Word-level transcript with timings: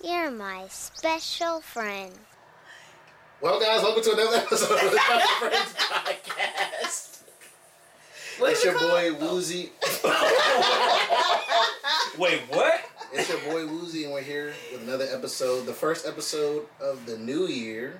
You're 0.00 0.30
my 0.30 0.68
special 0.68 1.60
friend. 1.60 2.12
Well, 3.40 3.58
guys, 3.58 3.82
welcome 3.82 4.04
to 4.04 4.12
another 4.12 4.36
episode 4.36 4.78
of 4.78 4.92
the 4.92 4.96
Special 4.96 5.28
Friends 5.40 5.74
Podcast. 5.74 7.22
it's 8.40 8.64
your 8.64 8.74
boy 8.74 9.10
Wuzi. 9.18 9.70
Wait, 12.18 12.42
what? 12.48 12.80
It's 13.12 13.28
your 13.28 13.40
boy 13.40 13.66
Wuzi, 13.66 14.04
and 14.04 14.12
we're 14.12 14.22
here 14.22 14.54
with 14.70 14.82
another 14.82 15.08
episode, 15.12 15.66
the 15.66 15.72
first 15.72 16.06
episode 16.06 16.66
of 16.80 17.04
the 17.04 17.18
new 17.18 17.48
year. 17.48 17.98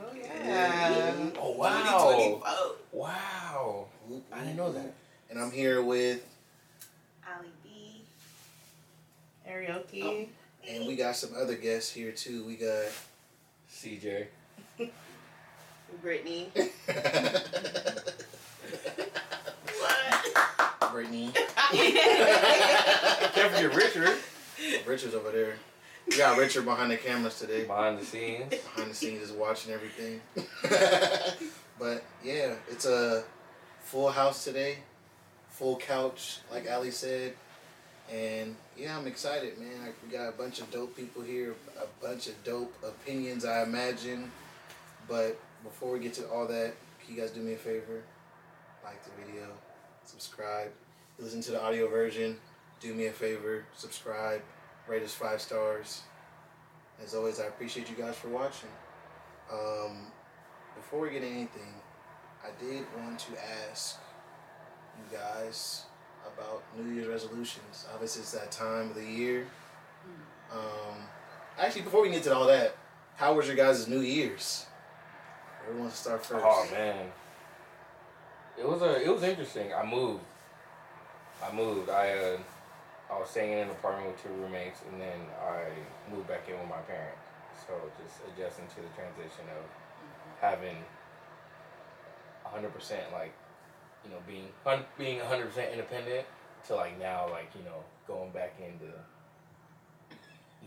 Oh 0.00 0.14
yeah. 0.14 1.12
Oh 1.38 1.50
wow! 1.52 2.72
Wow! 2.90 3.86
I 4.32 4.38
didn't 4.40 4.56
know 4.56 4.72
that. 4.72 4.94
And 5.28 5.38
I'm 5.38 5.50
here 5.50 5.82
with, 5.82 6.24
Ali 7.28 7.48
B. 7.62 8.00
Karaoke. 9.46 10.02
Oh. 10.02 10.26
And 10.68 10.86
we 10.86 10.96
got 10.96 11.16
some 11.16 11.30
other 11.36 11.54
guests 11.54 11.90
here 11.92 12.12
too. 12.12 12.44
We 12.44 12.56
got. 12.56 12.84
CJ. 13.70 14.26
Brittany. 16.02 16.50
Brittany. 20.92 21.32
Can't 21.72 23.52
forget 23.52 23.74
Richard. 23.74 24.16
Richard's 24.86 25.14
over 25.14 25.30
there. 25.30 25.56
We 26.08 26.16
got 26.18 26.38
Richard 26.38 26.64
behind 26.64 26.90
the 26.90 26.96
cameras 26.96 27.38
today. 27.38 27.64
Behind 27.64 27.98
the 27.98 28.04
scenes. 28.04 28.50
Behind 28.50 28.90
the 28.90 28.94
scenes, 28.94 29.20
just 29.20 29.34
watching 29.34 29.72
everything. 29.72 30.20
but 31.78 32.04
yeah, 32.22 32.54
it's 32.70 32.84
a 32.86 33.24
full 33.80 34.10
house 34.10 34.44
today. 34.44 34.78
Full 35.48 35.76
couch, 35.76 36.40
like 36.52 36.70
Ali 36.70 36.90
said. 36.90 37.34
And 38.12 38.54
yeah, 38.76 38.98
I'm 38.98 39.06
excited, 39.06 39.58
man. 39.58 39.82
Like, 39.82 39.94
we 40.04 40.16
got 40.16 40.28
a 40.28 40.32
bunch 40.32 40.60
of 40.60 40.70
dope 40.70 40.96
people 40.96 41.22
here, 41.22 41.54
a 41.80 42.04
bunch 42.04 42.26
of 42.26 42.42
dope 42.44 42.74
opinions, 42.84 43.44
I 43.44 43.62
imagine. 43.62 44.30
But 45.08 45.38
before 45.62 45.92
we 45.92 46.00
get 46.00 46.14
to 46.14 46.28
all 46.28 46.46
that, 46.46 46.74
can 47.04 47.14
you 47.14 47.20
guys 47.20 47.30
do 47.30 47.40
me 47.40 47.54
a 47.54 47.56
favor? 47.56 48.02
Like 48.82 49.02
the 49.04 49.10
video, 49.24 49.48
subscribe, 50.04 50.70
listen 51.18 51.40
to 51.42 51.52
the 51.52 51.62
audio 51.62 51.88
version. 51.88 52.36
Do 52.80 52.92
me 52.92 53.06
a 53.06 53.12
favor, 53.12 53.64
subscribe, 53.74 54.42
rate 54.86 55.02
us 55.02 55.14
five 55.14 55.40
stars. 55.40 56.02
As 57.02 57.14
always, 57.14 57.40
I 57.40 57.44
appreciate 57.44 57.88
you 57.88 57.96
guys 57.96 58.14
for 58.14 58.28
watching. 58.28 58.68
Um, 59.50 60.06
before 60.76 61.00
we 61.00 61.10
get 61.10 61.22
anything, 61.22 61.74
I 62.44 62.48
did 62.62 62.84
want 62.98 63.18
to 63.20 63.32
ask 63.70 63.98
you 64.98 65.16
guys 65.16 65.84
about 66.32 66.62
New 66.78 66.92
Year's 66.94 67.08
resolutions. 67.08 67.86
Obviously, 67.92 68.22
it's 68.22 68.32
that 68.32 68.50
time 68.50 68.90
of 68.90 68.94
the 68.94 69.04
year. 69.04 69.46
Um, 70.52 70.96
actually, 71.58 71.82
before 71.82 72.02
we 72.02 72.10
get 72.10 72.22
to 72.24 72.34
all 72.34 72.46
that, 72.46 72.76
how 73.16 73.34
was 73.34 73.46
your 73.46 73.56
guys' 73.56 73.88
New 73.88 74.00
Year's? 74.00 74.66
Who 75.66 75.78
wants 75.78 75.96
to 75.96 76.00
start 76.02 76.26
first? 76.26 76.44
Oh 76.46 76.68
man. 76.72 77.06
It 78.58 78.68
was 78.68 78.82
a. 78.82 79.02
It 79.02 79.12
was 79.12 79.22
interesting. 79.22 79.72
I 79.74 79.84
moved. 79.84 80.22
I 81.42 81.52
moved. 81.52 81.90
I 81.90 82.12
uh, 82.12 82.38
I 83.10 83.18
was 83.18 83.30
staying 83.30 83.52
in 83.52 83.58
an 83.58 83.70
apartment 83.70 84.12
with 84.12 84.22
two 84.22 84.30
roommates, 84.40 84.80
and 84.90 85.00
then 85.00 85.20
I 85.42 85.68
moved 86.12 86.28
back 86.28 86.48
in 86.48 86.58
with 86.58 86.68
my 86.68 86.82
parents. 86.86 87.26
So 87.66 87.74
just 88.02 88.20
adjusting 88.28 88.66
to 88.66 88.76
the 88.76 88.92
transition 88.94 89.44
of 89.56 89.64
having 90.40 90.76
hundred 92.44 92.72
percent 92.74 93.02
like, 93.12 93.32
you 94.04 94.10
know, 94.10 94.18
being 94.26 94.48
being 94.98 95.20
hundred 95.20 95.48
percent 95.48 95.72
independent 95.72 96.26
to 96.66 96.74
like 96.74 96.98
now 96.98 97.28
like 97.30 97.50
you 97.56 97.64
know 97.64 97.82
going 98.06 98.30
back 98.30 98.54
into 98.58 98.92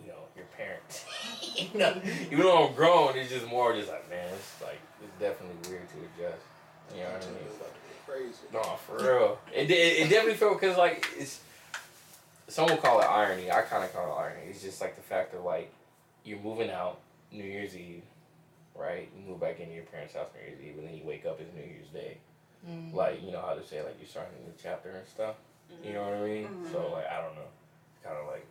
you 0.01 0.07
know 0.07 0.19
your 0.35 0.45
parents. 0.57 1.05
you 1.55 1.79
know, 1.79 1.93
even 2.31 2.39
though 2.39 2.67
I'm 2.67 2.73
grown, 2.73 3.17
it's 3.17 3.31
just 3.31 3.47
more 3.47 3.73
just 3.73 3.89
like 3.89 4.09
man, 4.09 4.27
it's 4.33 4.61
like 4.61 4.79
it's 5.01 5.19
definitely 5.19 5.69
weird 5.69 5.87
to 5.89 5.95
adjust. 5.95 6.43
You 6.95 7.03
know 7.03 7.09
what 7.09 7.23
I 7.23 7.27
mean? 7.27 7.37
It's 7.49 8.05
crazy. 8.05 8.53
No, 8.53 8.61
for 8.85 8.97
real. 8.97 9.39
It, 9.53 9.69
it, 9.69 9.73
it 9.73 10.09
definitely 10.09 10.35
felt 10.35 10.59
because 10.59 10.77
like 10.77 11.05
it's. 11.17 11.41
Some 12.49 12.67
will 12.67 12.77
call 12.77 13.01
it 13.01 13.05
irony. 13.05 13.51
I 13.51 13.61
kind 13.63 13.83
of 13.83 13.93
call 13.93 14.07
it 14.07 14.21
irony. 14.21 14.39
It's 14.49 14.61
just 14.61 14.79
like 14.79 14.95
the 14.95 15.01
fact 15.01 15.33
of 15.33 15.43
like 15.43 15.69
you're 16.23 16.39
moving 16.39 16.71
out 16.71 16.99
New 17.29 17.43
Year's 17.43 17.75
Eve, 17.75 18.03
right? 18.73 19.09
You 19.17 19.29
move 19.29 19.41
back 19.41 19.59
into 19.59 19.73
your 19.73 19.83
parents' 19.83 20.13
house 20.13 20.27
New 20.33 20.47
Year's 20.49 20.61
Eve, 20.61 20.77
and 20.79 20.87
then 20.87 20.95
you 20.95 21.03
wake 21.05 21.25
up 21.25 21.41
as 21.41 21.47
New 21.53 21.69
Year's 21.69 21.89
Day. 21.89 22.17
Mm. 22.67 22.93
Like 22.93 23.23
you 23.23 23.31
know 23.31 23.41
how 23.41 23.53
to 23.53 23.63
say 23.63 23.81
like 23.81 23.95
you're 23.99 24.07
starting 24.09 24.33
a 24.43 24.47
new 24.47 24.53
chapter 24.61 24.89
and 24.89 25.07
stuff. 25.07 25.35
You 25.83 25.93
know 25.93 26.03
what 26.03 26.13
I 26.15 26.21
mean? 26.25 26.47
So 26.71 26.91
like 26.93 27.07
I 27.07 27.21
don't 27.21 27.35
know. 27.35 27.49
Kind 28.03 28.17
of 28.17 28.27
like 28.27 28.45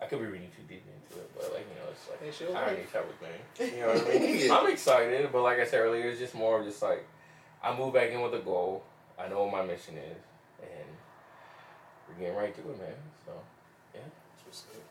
I 0.00 0.06
could 0.06 0.20
be 0.20 0.26
reading 0.26 0.48
too 0.56 0.62
deep 0.68 0.82
into 0.86 1.20
it, 1.20 1.30
but 1.34 1.52
like 1.52 1.66
you 1.68 1.74
know 1.74 1.90
it's 1.90 2.08
like 2.08 2.22
Hey, 2.22 2.30
she'll 2.30 2.56
irony 2.56 2.78
like- 2.80 2.92
type 2.92 3.08
of 3.08 3.16
thing. 3.16 3.74
You 3.74 3.80
know 3.82 3.88
what 3.94 4.06
I 4.06 4.18
mean? 4.18 4.46
Yeah. 4.46 4.56
I'm 4.58 4.70
excited, 4.70 5.28
but 5.32 5.42
like 5.42 5.58
I 5.58 5.64
said 5.66 5.80
earlier, 5.80 6.08
it's 6.08 6.20
just 6.20 6.34
more 6.34 6.60
of 6.60 6.66
just 6.66 6.82
like 6.82 7.06
I 7.62 7.76
move 7.76 7.94
back 7.94 8.10
in 8.10 8.20
with 8.20 8.34
a 8.34 8.38
goal. 8.38 8.84
I 9.18 9.28
know 9.28 9.42
what 9.42 9.52
my 9.52 9.64
mission 9.66 9.94
is, 9.98 10.22
and 10.62 10.88
we're 12.08 12.20
getting 12.20 12.36
right 12.36 12.54
to 12.54 12.60
it, 12.60 12.78
man. 12.78 12.94
So 13.26 13.32
yeah. 13.94 14.00
That's 14.02 14.46
what's 14.46 14.64
up. 14.76 14.82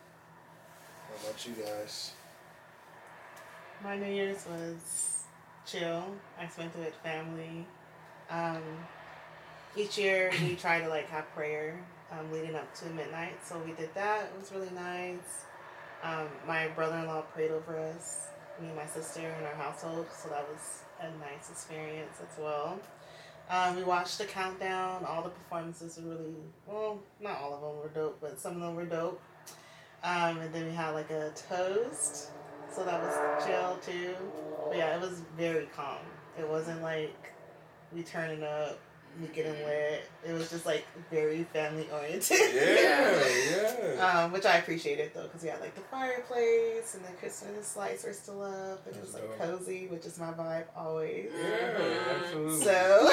What 1.09 1.29
about 1.31 1.45
you 1.47 1.53
guys? 1.63 2.11
My 3.83 3.95
New 3.95 4.11
Year's 4.13 4.45
was 4.49 5.23
chill. 5.65 6.03
I 6.39 6.47
spent 6.47 6.73
it 6.75 6.79
with 6.79 6.95
family. 6.95 7.65
Um, 8.29 8.61
each 9.75 9.97
year 9.97 10.31
we 10.41 10.55
try 10.55 10.81
to 10.81 10.89
like 10.89 11.09
have 11.09 11.33
prayer 11.33 11.79
um, 12.11 12.31
leading 12.31 12.55
up 12.55 12.73
to 12.75 12.85
midnight, 12.87 13.45
so 13.45 13.59
we 13.65 13.73
did 13.73 13.93
that. 13.93 14.31
It 14.33 14.39
was 14.39 14.51
really 14.51 14.73
nice. 14.73 15.45
Um, 16.03 16.27
my 16.47 16.67
brother-in-law 16.69 17.21
prayed 17.33 17.51
over 17.51 17.77
us, 17.77 18.27
me 18.61 18.67
and 18.67 18.75
my 18.75 18.85
sister 18.85 19.21
in 19.21 19.45
our 19.45 19.55
household, 19.55 20.05
so 20.15 20.29
that 20.29 20.47
was 20.47 20.83
a 21.01 21.09
nice 21.19 21.49
experience 21.49 22.17
as 22.21 22.39
well. 22.39 22.79
Um, 23.49 23.75
we 23.77 23.83
watched 23.83 24.17
the 24.17 24.25
countdown. 24.25 25.05
All 25.05 25.23
the 25.23 25.29
performances 25.29 25.97
were 25.97 26.11
really 26.11 26.35
well, 26.65 26.99
not 27.19 27.39
all 27.39 27.55
of 27.55 27.61
them 27.61 27.77
were 27.77 27.89
dope, 27.93 28.19
but 28.21 28.39
some 28.39 28.55
of 28.55 28.61
them 28.61 28.75
were 28.75 28.85
dope. 28.85 29.21
Um, 30.03 30.39
and 30.39 30.53
then 30.53 30.65
we 30.67 30.73
had 30.73 30.91
like 30.91 31.09
a 31.09 31.31
toast, 31.49 32.29
so 32.71 32.83
that 32.83 33.01
was 33.01 33.45
chill 33.45 33.77
too. 33.81 34.15
But 34.67 34.77
yeah, 34.77 34.95
it 34.95 35.01
was 35.01 35.21
very 35.35 35.67
calm. 35.75 35.97
It 36.37 36.47
wasn't 36.47 36.81
like 36.83 37.33
we 37.93 38.03
turning 38.03 38.43
up, 38.43 38.77
we 39.21 39.27
getting 39.27 39.53
lit. 39.65 40.09
It 40.27 40.33
was 40.33 40.49
just 40.49 40.65
like 40.65 40.85
very 41.09 41.43
family 41.45 41.87
oriented. 41.91 42.37
yeah. 42.53 43.13
Um, 43.97 44.31
which 44.31 44.45
I 44.45 44.57
appreciated 44.57 45.11
though, 45.15 45.23
because 45.23 45.41
we 45.41 45.49
had 45.49 45.59
like 45.59 45.73
the 45.73 45.81
fireplace 45.81 46.93
and 46.93 47.03
the 47.03 47.11
Christmas 47.19 47.75
lights 47.75 48.03
were 48.03 48.13
still 48.13 48.43
up, 48.43 48.85
and 48.85 48.95
it 48.95 49.01
was 49.01 49.15
like 49.15 49.39
cozy, 49.39 49.87
which 49.87 50.05
is 50.05 50.19
my 50.19 50.31
vibe 50.33 50.65
always. 50.75 51.31
yeah, 51.35 52.19
absolutely. 52.23 52.61
So, 52.63 53.09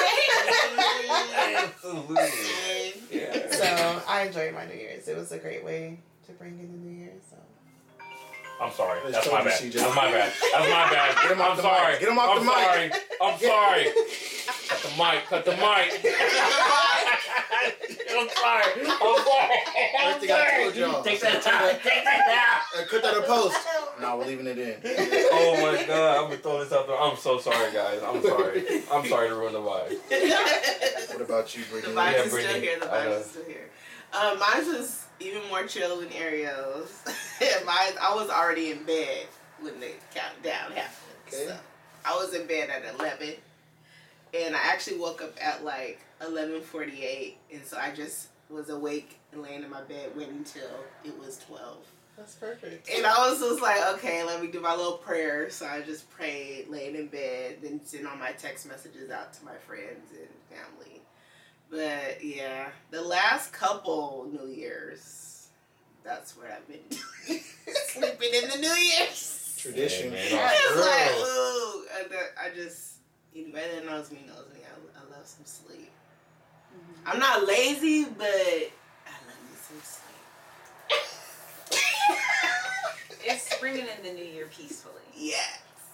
absolutely. 1.57 2.17
Yeah. 3.11 3.51
so 3.51 4.03
I 4.07 4.23
enjoyed 4.27 4.53
my 4.53 4.65
New 4.65 4.75
Year's. 4.75 5.07
It 5.07 5.15
was 5.15 5.31
a 5.31 5.37
great 5.37 5.63
way 5.63 5.99
to 6.25 6.31
bring 6.33 6.59
in 6.59 6.71
the 6.71 6.77
New 6.77 6.97
Year. 6.99 7.13
So, 7.29 7.37
I'm 8.61 8.71
sorry. 8.71 8.99
I 9.05 9.11
That's 9.11 9.29
my 9.31 9.39
you, 9.39 9.45
bad. 9.45 9.61
CJ. 9.61 9.73
That's 9.73 9.95
my 9.95 10.11
bad. 10.11 10.31
That's 10.53 10.69
my 10.69 10.89
bad. 10.89 11.15
Get 11.21 11.31
him 11.31 11.41
off 11.41 11.49
I'm 11.51 11.57
the 11.57 11.61
sorry. 11.63 11.91
mic. 11.91 11.99
Get 11.99 12.09
him 12.09 12.19
off 12.19 12.29
I'm 12.29 12.39
the 12.39 12.45
mic. 12.45 12.53
sorry. 12.55 12.91
I'm 13.21 13.39
sorry. 13.39 13.85
Cut 14.67 14.79
the 14.81 14.89
mic. 14.97 15.25
Cut 15.27 15.43
the 15.45 15.51
mic. 15.51 16.15
I'm 18.15 18.29
sorry. 18.29 18.63
I'm 18.79 19.17
sorry. 19.25 19.59
First 20.03 20.19
thing 20.21 20.31
I 20.31 20.61
told 20.63 20.75
y'all. 20.75 21.03
Take 21.03 21.19
that 21.19 21.45
out. 21.47 21.81
Take 21.83 22.03
that 22.05 22.63
out. 22.75 22.81
Uh, 22.81 22.85
cut 22.87 23.01
that 23.03 23.17
in 23.17 23.23
post. 23.23 23.57
No, 24.01 24.17
we're 24.17 24.25
leaving 24.25 24.47
it 24.47 24.57
in. 24.57 24.75
Oh 25.33 25.57
my 25.61 25.83
god, 25.85 26.17
I'm 26.17 26.23
gonna 26.29 26.37
throw 26.37 26.63
this 26.63 26.71
out 26.71 26.87
there. 26.87 26.97
I'm 26.99 27.17
so 27.17 27.37
sorry, 27.39 27.71
guys. 27.73 28.01
I'm 28.05 28.21
sorry. 28.23 28.63
I'm 28.91 29.05
sorry 29.07 29.29
to 29.29 29.35
ruin 29.35 29.53
the 29.53 29.59
vibe. 29.59 29.97
What 31.11 31.21
about 31.21 31.55
you, 31.57 31.63
The 31.65 31.69
Brittany? 31.71 31.93
vibes 31.95 32.11
Yeah, 32.13 32.21
is 32.23 32.31
still 32.31 32.61
here. 32.61 32.79
The 32.79 32.85
I 32.93 32.97
vibes 32.97 33.05
know. 33.09 33.11
is 33.17 33.25
still 33.25 33.43
here. 33.45 33.69
Um, 34.13 34.39
mine 34.39 34.67
was 34.79 35.04
even 35.19 35.41
more 35.49 35.63
chill 35.65 35.99
than 35.99 36.11
Ariel's. 36.11 37.03
mine, 37.65 37.93
I 38.01 38.13
was 38.15 38.29
already 38.29 38.71
in 38.71 38.83
bed 38.83 39.27
when 39.59 39.79
the 39.79 39.91
countdown 40.13 40.71
happened. 40.71 40.91
Okay. 41.27 41.47
So 41.47 41.57
I 42.05 42.13
was 42.15 42.33
in 42.33 42.47
bed 42.47 42.69
at 42.69 42.83
eleven, 42.95 43.33
and 44.33 44.55
I 44.55 44.59
actually 44.59 44.97
woke 44.97 45.21
up 45.21 45.33
at 45.41 45.63
like 45.63 45.99
eleven 46.25 46.61
forty 46.61 47.03
eight, 47.03 47.37
and 47.51 47.65
so 47.65 47.77
I 47.77 47.91
just 47.93 48.29
was 48.49 48.69
awake 48.69 49.17
and 49.31 49.41
laying 49.41 49.63
in 49.63 49.69
my 49.69 49.81
bed 49.81 50.11
waiting 50.15 50.43
till 50.43 50.69
it 51.03 51.17
was 51.17 51.39
twelve. 51.39 51.85
that's 52.15 52.35
perfect. 52.35 52.89
And 52.95 53.05
I 53.05 53.29
was 53.29 53.39
just 53.39 53.61
like, 53.61 53.81
okay, 53.95 54.23
let 54.23 54.41
me 54.41 54.47
do 54.47 54.61
my 54.61 54.75
little 54.75 54.97
prayer. 54.99 55.49
So 55.49 55.65
I 55.65 55.81
just 55.81 56.09
prayed, 56.11 56.67
laying 56.69 56.95
in 56.95 57.07
bed, 57.07 57.57
then 57.61 57.81
sent 57.83 58.05
all 58.05 58.15
my 58.17 58.31
text 58.33 58.67
messages 58.67 59.09
out 59.09 59.33
to 59.33 59.45
my 59.45 59.55
friends 59.65 60.11
and 60.11 60.29
family. 60.59 61.01
But 61.69 62.23
yeah, 62.23 62.69
the 62.91 63.01
last 63.01 63.51
couple 63.51 64.29
New 64.31 64.47
Year's, 64.47 65.47
that's 66.03 66.37
what 66.37 66.47
I've 66.51 66.67
been 66.67 66.79
doing. 66.89 67.41
Sleeping 67.87 68.29
in 68.43 68.49
the 68.49 68.57
New 68.57 68.73
Year's. 68.73 69.57
Tradition. 69.59 70.11
Yeah, 70.13 70.19
It's 70.19 70.31
man. 70.31 70.79
like, 70.79 71.09
Girl. 71.15 71.25
ooh, 71.25 71.85
I, 71.93 72.47
I 72.47 72.55
just, 72.55 72.95
anybody 73.35 73.65
that 73.75 73.85
knows 73.85 74.11
me 74.11 74.19
knows 74.27 74.45
me. 74.53 74.61
I, 74.63 74.99
I 74.99 75.17
love 75.17 75.25
some 75.25 75.45
sleep. 75.45 75.89
Mm-hmm. 76.71 77.07
I'm 77.09 77.19
not 77.19 77.47
lazy, 77.47 78.05
but 78.05 78.25
I 78.27 79.15
love 79.25 79.41
me 79.49 79.55
some 79.55 79.81
sleep. 79.81 80.99
it's 83.25 83.59
bringing 83.59 83.85
in 83.87 84.03
the 84.03 84.13
new 84.13 84.23
year 84.25 84.47
peacefully. 84.55 85.01
Yeah. 85.15 85.35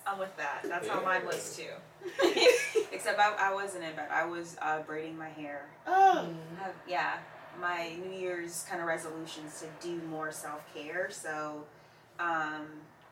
I'm 0.08 0.18
with 0.20 0.36
that. 0.38 0.62
That's 0.64 0.88
how 0.88 1.00
Yeah. 1.00 1.06
mine 1.06 1.26
was 1.26 1.56
too. 1.56 1.72
Except 2.92 3.20
I, 3.20 3.34
I 3.50 3.54
wasn't 3.54 3.84
in 3.84 3.96
bed. 3.96 4.10
I 4.12 4.26
was 4.26 4.58
uh, 4.62 4.80
braiding 4.82 5.18
my 5.18 5.30
hair. 5.30 5.66
Oh. 5.88 6.28
I 6.60 6.64
have, 6.64 6.74
yeah, 6.88 7.18
my 7.60 7.94
New 8.04 8.18
Year's 8.18 8.66
kind 8.70 8.82
of 8.82 8.88
resolutions 8.88 9.62
to 9.62 9.68
do 9.88 10.02
more 10.10 10.32
self 10.32 10.62
care. 10.74 11.10
So, 11.12 11.64
um, 12.20 12.68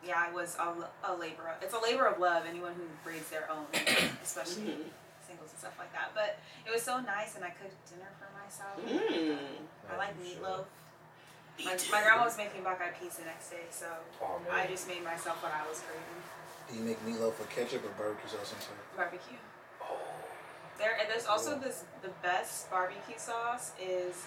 yeah, 0.05 0.15
I 0.17 0.31
was 0.33 0.57
a, 0.59 0.73
a 1.11 1.13
labor. 1.15 1.51
It's 1.61 1.73
a 1.73 1.79
labor 1.79 2.05
of 2.07 2.19
love. 2.19 2.43
Anyone 2.49 2.73
who 2.73 2.83
braids 3.03 3.29
their 3.29 3.49
own, 3.51 3.65
especially 4.23 4.63
Mhm. 4.63 4.89
singles 5.27 5.51
and 5.51 5.59
stuff 5.59 5.75
like 5.77 5.91
that. 5.93 6.11
But 6.15 6.39
it 6.65 6.71
was 6.73 6.81
so 6.81 6.99
nice, 7.01 7.35
and 7.35 7.43
I 7.45 7.49
cooked 7.49 7.75
dinner 7.89 8.09
for 8.17 8.29
myself. 8.33 8.79
Mm. 8.83 9.37
I 9.93 9.97
like 9.97 10.15
meatloaf. 10.23 10.65
My, 11.65 11.75
my 11.91 12.01
grandma 12.01 12.23
was 12.23 12.37
making 12.37 12.63
bok 12.63 12.79
peas 12.99 13.17
the 13.17 13.25
next 13.25 13.49
day, 13.49 13.67
so 13.69 13.85
Oh. 14.21 14.39
I 14.51 14.65
just 14.67 14.87
made 14.87 15.03
myself 15.03 15.43
what 15.43 15.51
I 15.53 15.67
was 15.67 15.81
craving: 15.81 16.23
Do 16.69 16.77
you 16.77 16.83
make 16.83 17.03
meatloaf 17.05 17.39
with 17.39 17.49
ketchup 17.49 17.83
or 17.83 17.89
barbecue 17.97 18.29
sauce 18.29 18.53
on 18.53 18.59
top? 18.59 18.95
barbecue. 18.95 19.37
Oh. 19.81 19.97
There 20.77 20.97
and 20.99 21.09
there's 21.09 21.25
also 21.25 21.57
this 21.57 21.85
the 22.01 22.09
best 22.21 22.69
barbecue 22.69 23.17
sauce 23.17 23.71
is 23.81 24.25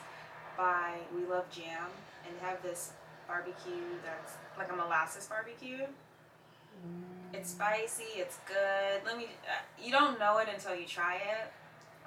by 0.56 0.98
We 1.14 1.24
Love 1.24 1.48
Jam 1.50 1.88
and 2.26 2.36
they 2.36 2.44
have 2.44 2.62
this 2.62 2.92
barbecue 3.28 3.96
that's 4.04 4.34
like 4.58 4.72
a 4.72 4.76
molasses 4.76 5.26
barbecue. 5.26 5.86
It's 7.32 7.50
spicy, 7.50 8.18
it's 8.18 8.38
good. 8.46 9.06
Let 9.06 9.16
me 9.16 9.26
uh, 9.46 9.62
you 9.82 9.92
don't 9.92 10.18
know 10.18 10.38
it 10.38 10.48
until 10.52 10.74
you 10.74 10.86
try 10.86 11.16
it. 11.16 11.52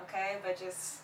Okay? 0.03 0.37
But 0.43 0.59
just 0.59 0.99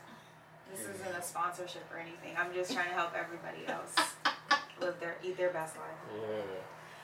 this 0.70 0.82
isn't 0.82 1.16
a 1.18 1.22
sponsorship 1.22 1.84
or 1.94 2.00
anything. 2.00 2.36
I'm 2.38 2.54
just 2.54 2.74
trying 2.74 2.90
to 2.90 2.94
help 2.94 3.12
everybody 3.16 3.66
else 3.68 3.96
live 4.82 5.00
their 5.00 5.16
eat 5.24 5.38
their 5.38 5.52
best 5.52 5.78
life. 5.78 5.86
Yeah. 6.14 6.42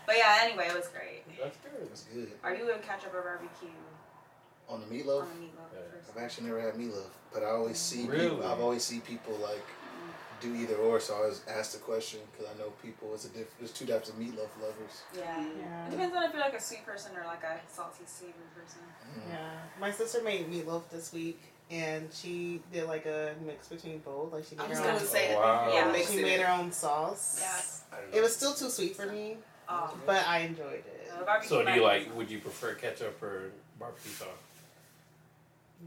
But 0.08 0.16
yeah, 0.18 0.40
anyway, 0.42 0.68
it 0.70 0.76
was 0.76 0.88
great. 0.88 1.22
That's 1.40 1.58
good. 1.58 1.88
That's 1.90 2.04
good. 2.06 2.32
Are 2.44 2.56
you 2.56 2.72
a 2.72 2.78
ketchup 2.80 3.14
or 3.14 3.22
barbecue 3.22 3.68
On 4.70 4.80
the 4.82 4.88
meatloaf, 4.88 5.22
on 5.24 5.28
the 5.30 5.46
meatloaf 5.46 5.70
Yeah. 5.74 5.80
first? 5.94 6.10
I've 6.18 6.24
actually 6.24 6.48
never 6.48 6.62
had 6.62 6.74
meatloaf, 6.74 7.12
but 7.34 7.44
I 7.44 7.52
always 7.52 7.78
see 7.78 8.08
Really? 8.08 8.30
people. 8.30 8.48
I've 8.48 8.60
always 8.62 8.84
see 8.84 9.00
people 9.02 9.34
like 9.36 9.64
do 10.40 10.54
either 10.56 10.76
or. 10.78 11.00
So 11.00 11.14
I 11.14 11.18
always 11.18 11.42
ask 11.48 11.74
the 11.74 11.80
question 11.80 12.22
because 12.32 12.48
I 12.54 12.58
know 12.58 12.70
people. 12.82 13.14
It's 13.14 13.26
a 13.26 13.30
diff- 13.30 13.54
There's 13.60 13.72
two 13.74 13.86
types 13.86 14.08
of 14.10 14.16
meatloaf 14.16 14.50
lovers. 14.62 14.96
Yeah. 15.16 15.46
yeah. 15.60 15.88
It 15.88 15.92
depends 15.92 16.16
on 16.16 16.24
if 16.24 16.32
you're 16.34 16.42
like 16.42 16.54
a 16.54 16.62
sweet 16.62 16.86
person 16.86 17.12
or 17.18 17.26
like 17.26 17.44
a 17.44 17.60
salty, 17.70 18.04
savory 18.06 18.34
person. 18.56 18.82
Mm. 19.14 19.30
Yeah. 19.30 19.50
My 19.80 19.92
sister 19.92 20.22
made 20.24 20.50
meatloaf 20.52 20.88
this 20.90 21.12
week, 21.12 21.42
and 21.70 22.08
she 22.14 22.62
did 22.72 22.86
like 22.88 23.06
a 23.08 23.36
mix 23.46 23.68
between 23.68 24.00
both. 24.00 24.32
Like 24.32 24.46
she 24.46 24.56
I 24.58 24.62
made 24.64 24.70
was 24.70 24.80
her 24.80 24.86
gonna 24.86 25.00
own. 25.00 25.06
say 25.06 25.36
Oh, 25.36 25.40
wow. 25.40 25.70
Yeah. 25.74 26.06
She 26.06 26.22
made 26.22 26.40
her 26.40 26.52
own 26.54 26.72
sauce. 26.72 27.40
Yeah. 27.42 27.98
It 28.18 28.22
was 28.22 28.34
still 28.36 28.54
too 28.54 28.70
sweet 28.70 28.96
for 28.96 29.06
me, 29.08 29.38
Oh. 29.70 29.94
but 30.06 30.26
I 30.28 30.40
enjoyed 30.40 30.84
it. 30.86 31.12
Uh, 31.28 31.42
So 31.42 31.64
do 31.66 31.72
you 31.74 31.84
like? 31.84 32.16
Would 32.16 32.30
you 32.32 32.40
prefer 32.40 32.74
ketchup 32.76 33.22
or 33.22 33.52
barbecue 33.80 34.12
sauce? 34.12 34.28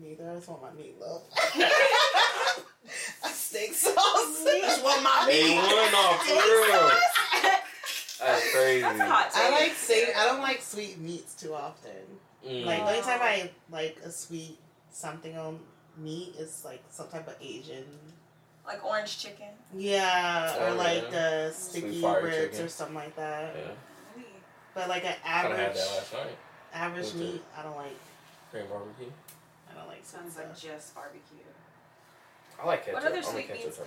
Neither. 0.00 0.30
I 0.30 0.34
just 0.36 0.48
want 0.48 0.62
my 0.62 0.68
meatloaf. 0.70 1.22
a 3.24 3.28
steak 3.28 3.72
sauce. 3.74 3.94
I 4.46 4.58
Just 4.62 4.84
want 4.84 5.02
my 5.02 5.26
Hey, 5.30 5.48
meat. 5.50 5.56
one 5.56 5.94
off 5.94 6.22
for 6.26 6.34
real. 6.34 6.90
That's 8.20 8.52
crazy. 8.52 8.80
That's 8.82 9.00
hot. 9.00 9.30
I 9.34 9.50
like 9.50 9.72
steak. 9.72 10.08
I 10.16 10.26
don't 10.26 10.40
like 10.42 10.60
sweet 10.62 10.98
meats 10.98 11.34
too 11.34 11.54
often. 11.54 11.90
Mm. 12.46 12.66
Like 12.66 12.78
the 12.84 12.88
only 12.90 13.02
time 13.02 13.20
I 13.22 13.50
like 13.70 13.98
a 14.04 14.10
sweet 14.10 14.58
something 14.92 15.36
on 15.38 15.58
meat 15.96 16.34
is 16.38 16.62
like 16.64 16.82
some 16.90 17.08
type 17.08 17.26
of 17.28 17.34
Asian. 17.40 17.84
Like 18.70 18.84
orange 18.84 19.18
chicken. 19.18 19.48
Yeah, 19.76 20.54
Oh, 20.58 20.66
or 20.66 20.74
like 20.74 21.02
yeah. 21.04 21.10
the 21.10 21.52
sticky 21.52 22.00
ribs 22.04 22.36
chicken. 22.36 22.64
or 22.64 22.68
something 22.68 22.94
like 22.94 23.16
that. 23.16 23.54
yeah, 23.56 24.22
But 24.74 24.88
like 24.88 25.04
an 25.04 25.14
kind 25.24 25.52
of 25.52 25.58
had 25.58 25.66
average 25.70 25.76
that 25.84 25.96
last 25.96 26.12
night. 26.12 26.36
average 26.74 27.06
Okay. 27.08 27.18
meat, 27.18 27.42
I 27.58 27.62
don't 27.62 27.76
like. 27.76 27.96
Cream 28.50 28.64
barbecue. 28.70 29.06
I 29.70 29.74
don't 29.78 29.88
like 29.88 30.04
Sounds 30.04 30.34
sweet 30.34 30.44
like 30.46 30.58
just 30.58 30.94
barbecue. 30.94 31.46
I 32.60 32.66
like 32.66 32.84
ketchup. 32.84 32.94
What 33.02 33.06
other 33.10 33.16
I'm 33.18 33.22
sweet 33.24 33.48
ketchup 33.48 33.64
meats 33.66 33.78
type 33.78 33.86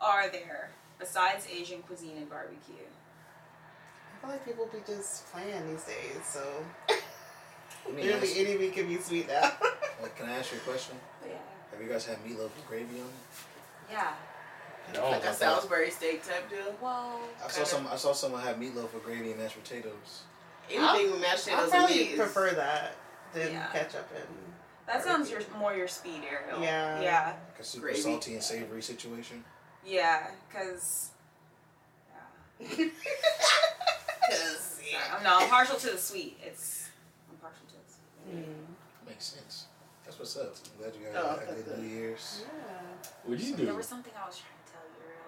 are 0.00 0.28
there 0.30 0.70
besides 0.98 1.46
Asian 1.52 1.82
cuisine 1.82 2.16
and 2.16 2.28
barbecue? 2.30 2.74
I 2.84 4.20
feel 4.20 4.30
like 4.30 4.44
people 4.44 4.68
be 4.72 4.78
just 4.86 5.30
playing 5.32 5.66
these 5.70 5.84
days, 5.84 6.20
so 6.24 6.42
Let 7.86 7.94
ask, 7.94 8.02
literally 8.04 8.38
any 8.38 8.58
meat 8.58 8.74
can 8.74 8.86
be 8.86 8.98
sweet 8.98 9.28
now. 9.28 9.52
like, 10.02 10.16
can 10.16 10.26
I 10.28 10.32
ask 10.38 10.52
you 10.52 10.58
a 10.58 10.60
question? 10.60 10.96
Yeah. 11.26 11.32
Have 11.72 11.80
you 11.82 11.88
guys 11.88 12.04
had 12.06 12.18
meatloaf 12.24 12.52
with 12.54 12.66
gravy 12.68 13.00
on 13.00 13.06
it? 13.06 13.12
Yeah. 13.90 14.12
No. 14.94 15.10
Like 15.10 15.24
a 15.24 15.32
Salisbury 15.34 15.90
steak 15.90 16.22
type 16.26 16.48
deal. 16.50 16.74
Well. 16.80 17.20
I 17.44 17.48
saw 17.48 17.64
some. 17.64 17.86
I 17.90 17.96
saw 17.96 18.12
someone 18.12 18.42
have 18.42 18.56
meatloaf 18.56 18.92
with 18.92 19.04
gravy 19.04 19.30
and 19.32 19.40
mashed 19.40 19.62
potatoes. 19.62 20.22
Anything 20.70 21.12
with 21.12 21.20
mashed 21.20 21.48
I 21.48 21.50
potatoes 21.52 21.62
and 21.62 21.70
probably 21.72 21.96
meat 21.96 22.10
is- 22.12 22.18
prefer 22.18 22.50
that 22.52 22.94
than 23.34 23.52
Yeah. 23.52 23.66
ketchup 23.72 24.08
and. 24.16 24.24
That 24.86 25.04
sounds 25.04 25.30
your 25.30 25.40
more 25.56 25.72
your 25.74 25.86
speed, 25.86 26.22
Ariel. 26.28 26.60
Yeah. 26.60 27.00
Yeah. 27.00 27.26
Like 27.52 27.60
a 27.60 27.64
super 27.64 27.86
Gravy. 27.86 28.00
salty 28.00 28.34
and 28.34 28.42
savory 28.42 28.82
situation. 28.82 29.44
Yeah. 29.86 30.26
Cause. 30.52 31.10
Yeah. 32.58 32.66
'Cause, 34.28 34.80
yeah. 34.90 35.16
I'm 35.16 35.22
no. 35.24 35.38
I'm 35.38 35.48
partial 35.48 35.76
to 35.76 35.90
the 35.90 35.98
sweet. 35.98 36.38
It's. 36.44 36.88
I'm 37.30 37.36
partial 37.36 37.64
to 37.68 37.74
the 37.74 37.92
sweet. 37.92 38.46
Mm. 38.48 39.06
Makes 39.08 39.24
sense. 39.26 39.59
That's 40.20 40.36
what's 40.36 40.48
up. 40.48 40.54
I'm 40.76 40.82
glad 40.82 41.00
you 41.00 41.06
guys 41.06 41.14
Oh, 41.24 41.40
had 41.46 41.58
a 41.58 41.62
good 41.62 41.78
New 41.78 41.88
Year's. 41.88 42.42
Yeah. 42.44 43.08
What'd 43.24 43.42
you 43.42 43.56
do? 43.56 43.64
There 43.64 43.74
was 43.74 43.86
something 43.86 44.12
I 44.22 44.26
was 44.26 44.36
trying 44.38 44.52
to 44.66 44.72
tell 44.72 44.82
you, 44.84 45.06
Ariel, 45.06 45.24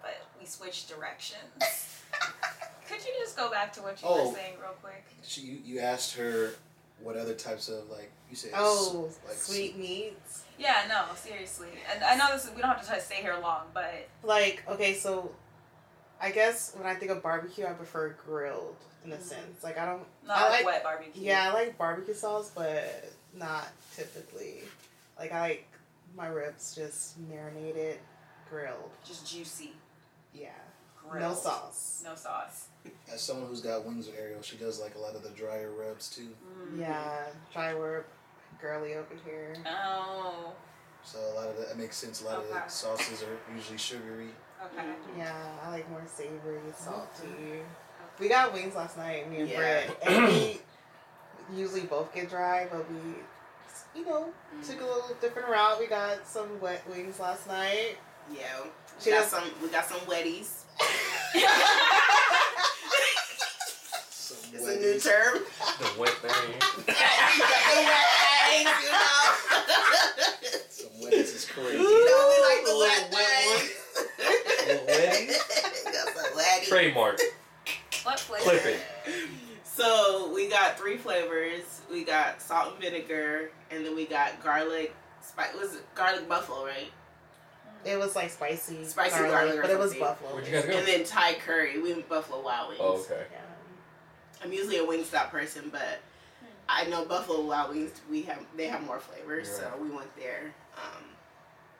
but 0.00 0.40
we 0.40 0.46
switched 0.46 0.88
directions. 0.88 2.00
Could 2.88 3.04
you 3.04 3.12
just 3.20 3.36
go 3.36 3.50
back 3.50 3.74
to 3.74 3.82
what 3.82 4.00
you 4.00 4.08
Oh. 4.08 4.28
were 4.30 4.34
saying 4.34 4.54
real 4.58 4.70
quick? 4.82 5.04
She, 5.22 5.42
you, 5.42 5.58
you 5.64 5.80
asked 5.80 6.14
her 6.16 6.52
what 7.02 7.16
other 7.18 7.34
types 7.34 7.68
of 7.68 7.90
like 7.90 8.10
you 8.30 8.36
said. 8.36 8.52
Oh, 8.54 9.06
s- 9.10 9.18
like 9.26 9.36
sweet 9.36 9.76
meats. 9.76 10.44
Yeah, 10.58 10.84
no, 10.88 11.04
seriously. 11.14 11.68
And 11.92 12.02
I 12.02 12.16
know 12.16 12.32
this 12.32 12.46
is, 12.46 12.54
we 12.54 12.62
don't 12.62 12.70
have 12.70 12.80
to 12.80 12.86
try 12.86 12.96
to 12.96 13.02
stay 13.04 13.16
here 13.16 13.36
long, 13.42 13.64
but 13.74 14.08
Like, 14.22 14.62
okay, 14.66 14.94
so 14.94 15.30
I 16.22 16.30
guess 16.30 16.72
when 16.74 16.86
I 16.86 16.94
think 16.94 17.10
of 17.10 17.22
barbecue, 17.22 17.66
I 17.66 17.72
prefer 17.74 18.16
grilled 18.24 18.76
in 19.04 19.12
a 19.12 19.16
Mhm. 19.16 19.22
sense. 19.22 19.62
Like, 19.62 19.76
I 19.76 19.84
don't. 19.84 20.06
not 20.26 20.38
I 20.38 20.42
like, 20.48 20.52
like. 20.64 20.66
wet 20.66 20.82
barbecue. 20.84 21.22
Yeah, 21.22 21.50
I 21.50 21.52
like 21.52 21.76
barbecue 21.76 22.14
sauce, 22.14 22.50
but 22.54 23.04
not 23.36 23.68
typically. 23.94 24.60
Like, 25.18 25.32
I 25.32 25.40
like 25.40 25.68
my 26.16 26.26
ribs 26.28 26.74
just 26.74 27.18
marinated, 27.30 27.98
grilled. 28.50 28.90
Just 29.06 29.30
juicy. 29.30 29.72
Yeah. 30.34 30.48
Grilled. 31.08 31.30
No 31.30 31.34
sauce. 31.34 32.02
No 32.04 32.14
sauce. 32.14 32.68
As 33.12 33.20
someone 33.20 33.48
who's 33.48 33.60
got 33.60 33.84
wings 33.84 34.06
with 34.06 34.16
Ariel, 34.18 34.42
she 34.42 34.56
does 34.56 34.80
like 34.80 34.94
a 34.94 34.98
lot 34.98 35.14
of 35.14 35.22
the 35.22 35.30
drier 35.30 35.70
rubs 35.70 36.08
too. 36.10 36.28
Mm. 36.72 36.80
Yeah. 36.80 37.24
Dry 37.52 37.70
rib, 37.70 38.04
girly 38.60 38.94
over 38.94 39.14
here. 39.24 39.56
Oh. 39.66 40.52
So 41.04 41.18
a 41.18 41.34
lot 41.34 41.48
of 41.48 41.56
that, 41.58 41.68
that 41.68 41.78
makes 41.78 41.96
sense. 41.96 42.22
A 42.22 42.24
lot 42.26 42.38
of 42.38 42.48
the 42.48 42.66
sauces 42.68 43.22
are 43.22 43.54
usually 43.54 43.78
sugary. 43.78 44.28
Okay. 44.72 44.86
Yeah, 45.16 45.34
I 45.64 45.70
like 45.70 45.88
more 45.90 46.02
savory, 46.06 46.58
salty. 46.76 47.28
We 48.18 48.28
got 48.28 48.52
wings 48.52 48.74
last 48.74 48.96
night, 48.96 49.30
me 49.30 49.40
and 49.40 49.48
Yeah. 49.48 49.56
Brett, 49.56 50.02
and 50.08 50.24
we 50.26 50.60
usually 51.54 51.82
both 51.82 52.14
get 52.14 52.28
dry, 52.30 52.66
but 52.70 52.84
we, 52.90 52.96
you 54.00 54.06
know, 54.06 54.28
took 54.66 54.76
a 54.80 54.84
mm. 54.84 54.94
little 54.94 55.16
different 55.20 55.48
route. 55.48 55.78
We 55.78 55.86
got 55.86 56.26
some 56.26 56.60
wet 56.60 56.82
wings 56.88 57.18
last 57.20 57.46
night. 57.46 57.96
Yeah. 58.32 58.42
We 58.62 58.70
She 59.00 59.10
got 59.10 59.20
does- 59.22 59.30
some. 59.30 59.44
We 59.62 59.68
got 59.68 59.86
some 59.86 60.00
wetties. 60.00 60.62
Some 64.26 64.38
It's 64.54 64.66
a 64.66 64.80
new 64.80 64.98
term. 64.98 65.38
The 65.78 66.00
wet 66.00 66.08
thing. 66.14 66.30
we 66.52 66.58
got 66.92 66.96
the 67.70 67.82
wet 67.86 68.08
things, 68.48 68.70
you 68.82 68.90
know. 68.90 69.24
Some 70.68 71.00
wet 71.00 71.12
is 71.12 71.44
crazy. 71.48 71.76
You 71.78 72.06
know 72.06 72.20
we 72.28 72.36
like 72.44 72.62
the 72.66 72.76
wet 72.76 73.00
Little 74.66 74.86
wet 74.86 75.14
things. 75.14 75.34
Wetties? 75.38 75.92
got 75.92 76.06
some 76.16 76.32
wetties. 76.36 76.66
Trademark. 76.68 77.20
What 78.02 78.18
flavor? 78.20 78.44
Clip 78.44 78.66
it. 78.66 78.80
So 79.76 80.32
we 80.34 80.48
got 80.48 80.78
three 80.78 80.96
flavors. 80.96 81.82
We 81.90 82.02
got 82.02 82.40
salt 82.40 82.72
and 82.72 82.80
vinegar, 82.82 83.50
and 83.70 83.84
then 83.84 83.94
we 83.94 84.06
got 84.06 84.42
garlic. 84.42 84.94
Spice 85.20 85.54
was 85.54 85.74
it 85.74 85.94
garlic 85.94 86.26
buffalo, 86.26 86.64
right? 86.64 86.90
It 87.84 87.98
was 87.98 88.16
like 88.16 88.30
spicy, 88.30 88.84
Spicy 88.84 89.18
garlic, 89.18 89.30
garlic 89.32 89.62
but 89.62 89.70
it 89.70 89.78
was 89.78 89.94
buffalo. 89.94 90.34
Where'd 90.34 90.46
you 90.46 90.52
guys 90.52 90.64
go? 90.64 90.78
And 90.78 90.86
then 90.86 91.04
Thai 91.04 91.34
curry. 91.34 91.78
We 91.78 91.92
went 91.92 92.08
Buffalo 92.08 92.42
Wild 92.42 92.70
Wings. 92.70 92.80
Oh, 92.82 93.04
okay. 93.04 93.24
Yeah. 93.30 93.38
I'm 94.42 94.52
usually 94.52 94.78
a 94.78 94.84
Wingstop 94.84 95.30
person, 95.30 95.68
but 95.70 96.00
I 96.68 96.86
know 96.86 97.04
Buffalo 97.04 97.42
Wild 97.42 97.74
Wings. 97.74 97.92
We 98.10 98.22
have 98.22 98.40
they 98.56 98.68
have 98.68 98.82
more 98.86 98.98
flavors, 98.98 99.48
so 99.50 99.70
we 99.80 99.90
went 99.90 100.14
there. 100.16 100.54
Um, 100.76 101.04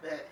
but 0.02 0.28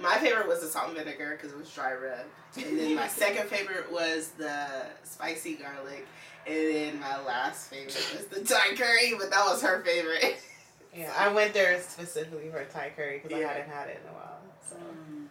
my 0.00 0.18
favorite 0.18 0.46
was 0.46 0.60
the 0.60 0.68
salt 0.68 0.88
and 0.88 0.96
vinegar 0.96 1.36
because 1.36 1.52
it 1.52 1.58
was 1.58 1.68
dry 1.72 1.94
rub, 1.94 2.64
and 2.64 2.78
then 2.78 2.94
my 2.94 3.08
second 3.08 3.48
favorite 3.48 3.90
was 3.90 4.28
the 4.38 4.66
spicy 5.02 5.54
garlic, 5.54 6.06
and 6.46 6.56
then 6.74 7.00
my 7.00 7.22
last 7.24 7.68
favorite 7.70 7.94
was 8.16 8.26
the 8.26 8.44
Thai 8.44 8.74
curry, 8.76 9.14
but 9.18 9.30
that 9.30 9.44
was 9.46 9.62
her 9.62 9.82
favorite. 9.82 10.36
Yeah, 10.94 11.10
I 11.16 11.32
went 11.32 11.54
there 11.54 11.80
specifically 11.80 12.50
for 12.50 12.62
Thai 12.66 12.92
curry 12.94 13.20
because 13.22 13.38
Yeah. 13.40 13.48
I 13.48 13.52
hadn't 13.54 13.70
had 13.70 13.88
it 13.88 14.02
in 14.04 14.10
a 14.10 14.12
while. 14.12 14.40
So 14.68 14.76
Mm. 14.76 15.26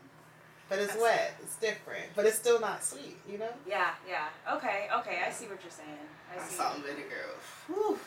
but 0.68 0.80
it's 0.80 0.94
That's- 0.94 1.04
wet. 1.04 1.34
It's 1.44 1.56
different, 1.58 2.06
but 2.16 2.26
it's 2.26 2.36
still 2.38 2.60
not 2.60 2.84
sweet. 2.84 3.16
You 3.30 3.38
know. 3.38 3.54
Yeah, 3.68 3.92
yeah. 4.10 4.30
Okay, 4.56 4.88
okay. 4.92 5.22
I 5.24 5.30
see 5.30 5.46
what 5.46 5.62
you're 5.62 5.70
saying. 5.70 6.00
I 6.36 6.42
see. 6.44 6.56
Salt 6.56 6.78
and 6.78 6.84
vinegar. 6.86 7.26
Whew. 7.68 8.00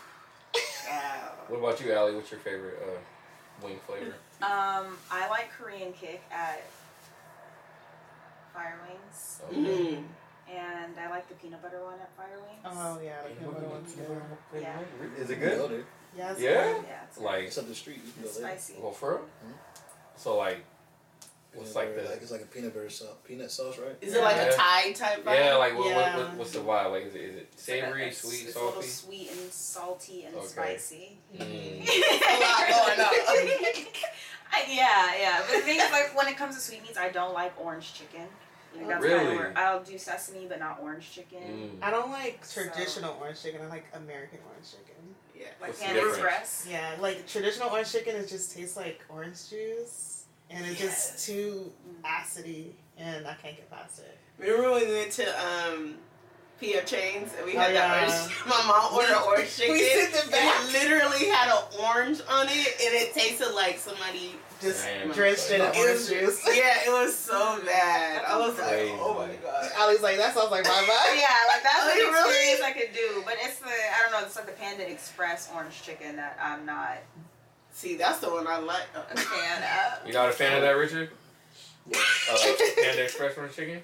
Wow. 0.88 1.32
What 1.46 1.58
about 1.60 1.80
you, 1.80 1.92
Allie? 1.92 2.16
What's 2.16 2.32
your 2.32 2.40
favorite 2.40 2.82
uh, 2.82 3.64
wing 3.64 3.78
flavor? 3.86 4.14
Um, 4.42 4.98
I 5.08 5.28
like 5.30 5.48
Korean 5.56 5.92
kick 5.92 6.22
at 6.32 6.60
Fire 8.52 8.80
Wings, 8.88 9.40
Okay. 9.48 9.94
Mm. 9.96 10.04
And 10.50 10.92
I 10.98 11.08
like 11.10 11.28
the 11.28 11.34
peanut 11.34 11.62
butter 11.62 11.82
one 11.82 11.94
at 12.00 12.14
Fire 12.16 12.38
Wings. 12.40 12.64
Oh 12.64 12.98
yeah, 13.02 13.22
the 13.22 13.34
peanut 13.34 13.54
butter 13.54 13.66
one's 13.68 13.92
good. 13.94 14.22
Yeah. 14.60 14.78
Is 15.18 15.30
it 15.30 15.40
good? 15.40 15.58
go 15.58 15.68
there. 15.68 15.84
Yeah. 16.16 16.30
it's 16.32 16.40
Yeah? 16.40 16.50
good. 16.74 16.84
Yeah, 16.88 17.04
it's 17.08 17.18
Like, 17.18 17.44
It's 17.44 17.58
up 17.58 17.66
the 17.68 17.74
street. 17.74 18.00
You 18.04 18.12
it's 18.24 18.36
go 18.36 18.40
there. 18.42 18.50
spicy. 18.58 18.74
well, 18.80 18.92
for 18.92 19.10
real? 19.10 19.20
Mhm. 19.20 19.54
So 20.16 20.36
like, 20.36 20.58
what's 21.54 21.72
Peanut 21.72 21.74
like 21.86 21.94
butter, 21.96 22.02
the 22.06 22.12
like 22.14 22.22
it's 22.22 22.30
like 22.30 22.42
a 22.42 22.46
peanut 22.46 22.74
butter 22.74 22.90
sauce, 22.90 23.08
peanut 23.24 23.50
sauce, 23.50 23.78
right? 23.78 23.96
Is 24.00 24.14
it 24.14 24.20
like 24.22 24.36
Yeah. 24.36 24.42
a 24.44 24.52
Thai 24.54 24.92
type 24.92 25.24
vibe? 25.24 25.34
yeah, 25.36 25.54
like 25.56 25.76
what, 25.76 25.88
Yeah. 25.88 26.16
what, 26.16 26.28
what 26.28 26.36
what's 26.38 26.52
the 26.52 26.60
vibe? 26.60 26.90
Like 26.92 27.06
is 27.06 27.14
it, 27.14 27.20
is 27.20 27.36
it 27.36 27.48
It's 27.52 27.68
like 27.68 27.78
a- 27.78 27.82
savory, 27.82 28.02
it's- 28.02 28.18
sweet, 28.18 28.46
it's 28.48 28.56
a 28.56 28.58
little 28.58 28.72
salty? 28.82 28.88
sweet 28.88 29.30
and 29.30 29.52
salty 29.52 30.24
and 30.24 30.34
Okay. 30.36 30.46
spicy. 30.46 31.18
Mm. 31.34 31.40
a 31.88 32.40
lot 32.40 32.96
going 32.96 33.00
on. 33.00 33.86
Yeah, 34.68 35.10
yeah. 35.18 35.42
But 35.46 35.56
the 35.56 35.62
thing 35.62 35.80
is, 35.80 35.90
like, 35.90 36.16
when 36.16 36.28
it 36.28 36.36
comes 36.36 36.54
to 36.54 36.60
sweet 36.60 36.80
meats, 36.82 36.96
I 36.96 37.08
don't 37.08 37.34
like 37.34 37.52
orange 37.60 37.92
chicken. 37.92 38.28
Like, 38.76 38.88
that's 38.88 39.02
Really? 39.04 39.18
kind 39.18 39.28
of 39.32 39.36
where 39.38 39.52
I'll 39.56 39.82
do 39.82 39.96
sesame, 39.98 40.46
but 40.48 40.58
not 40.58 40.78
orange 40.82 41.10
chicken. 41.10 41.78
Mm. 41.80 41.82
I 41.82 41.90
don't 41.90 42.10
like 42.10 42.44
So- 42.44 42.62
traditional 42.64 43.16
orange 43.20 43.42
chicken. 43.42 43.60
I 43.62 43.66
like 43.66 43.84
American 43.94 44.38
orange 44.50 44.70
chicken. 44.70 45.14
Yeah. 45.34 45.46
Like 45.60 45.70
What's 45.70 45.78
the 45.80 45.84
Panda? 45.86 46.08
Express. 46.08 46.66
Yeah, 46.70 46.96
like 47.00 47.26
traditional 47.26 47.70
orange 47.70 47.90
chicken, 47.92 48.16
it 48.16 48.28
just 48.28 48.54
tastes 48.56 48.76
like 48.76 49.02
orange 49.08 49.48
juice, 49.50 50.24
and 50.50 50.64
it's 50.66 50.80
Yes. 50.80 51.10
just 51.12 51.26
too 51.26 51.72
Mm. 51.88 52.02
acidy, 52.02 52.72
and 52.96 53.26
I 53.26 53.34
can't 53.34 53.56
get 53.56 53.70
past 53.70 54.00
it. 54.00 54.18
Remember 54.38 54.70
when 54.72 54.86
we 54.88 54.92
went 54.94 55.12
to 55.12 55.46
um, 55.46 55.98
PF 56.62 56.86
Chang's 56.86 57.32
and 57.36 57.44
we 57.46 57.52
had 57.52 57.70
Oh, 57.70 57.74
that 57.74 58.08
yeah. 58.08 58.14
orange? 58.22 58.32
My 58.46 58.62
mom 58.66 58.94
ordered 58.94 59.16
orange 59.26 59.56
chicken. 59.56 59.72
We 59.74 59.82
sent 59.88 60.14
it 60.14 60.22
and 60.22 60.30
back. 60.30 60.54
it 60.64 60.72
literally 60.72 61.26
had 61.28 61.48
an 61.50 61.62
orange 61.82 62.20
on 62.30 62.46
it, 62.48 62.74
and 62.80 62.94
it 62.94 63.12
tasted 63.12 63.52
like 63.54 63.78
somebody. 63.78 64.36
Just 64.60 64.84
Damn. 64.86 65.10
drenched 65.12 65.50
in 65.50 65.60
It 65.60 65.74
It 65.74 65.76
orange 65.76 66.08
juice. 66.08 66.46
yeah, 66.56 66.86
it 66.86 66.90
was 66.90 67.14
so 67.14 67.60
bad. 67.66 68.24
I 68.24 68.38
was 68.38 68.56
like, 68.56 68.88
oh 69.02 69.14
my 69.18 69.34
god. 69.42 69.70
Ali's 69.78 70.00
like, 70.00 70.16
that 70.16 70.32
sounds 70.34 70.50
like 70.50 70.64
my 70.64 70.70
vibe. 70.70 71.16
Yeah, 71.18 71.52
like 71.52 71.62
that's 71.62 71.74
Oh, 71.82 71.90
an 71.92 71.98
you 71.98 72.10
really? 72.12 72.30
experience 72.54 72.62
I 72.62 72.72
could 72.72 72.94
do. 72.94 73.22
But 73.26 73.34
it's 73.42 73.58
the 73.58 73.66
I 73.68 74.02
don't 74.02 74.12
know, 74.12 74.24
it's 74.26 74.36
like 74.36 74.46
the 74.46 74.52
Panda 74.52 74.88
Express 74.90 75.50
orange 75.54 75.82
chicken 75.82 76.16
that 76.16 76.38
I'm 76.40 76.64
not 76.64 76.98
See, 77.72 77.96
that's 77.96 78.20
the 78.20 78.30
one 78.30 78.46
I 78.46 78.58
like. 78.58 78.86
a 78.94 79.16
fan 79.16 79.62
of. 79.62 80.06
You're 80.06 80.14
not 80.14 80.28
a 80.28 80.32
fan 80.32 80.54
of 80.56 80.62
that, 80.62 80.70
Richard? 80.76 81.10
Uh, 81.92 82.38
Panda 82.80 83.02
Express 83.02 83.36
orange 83.36 83.56
chicken? 83.56 83.82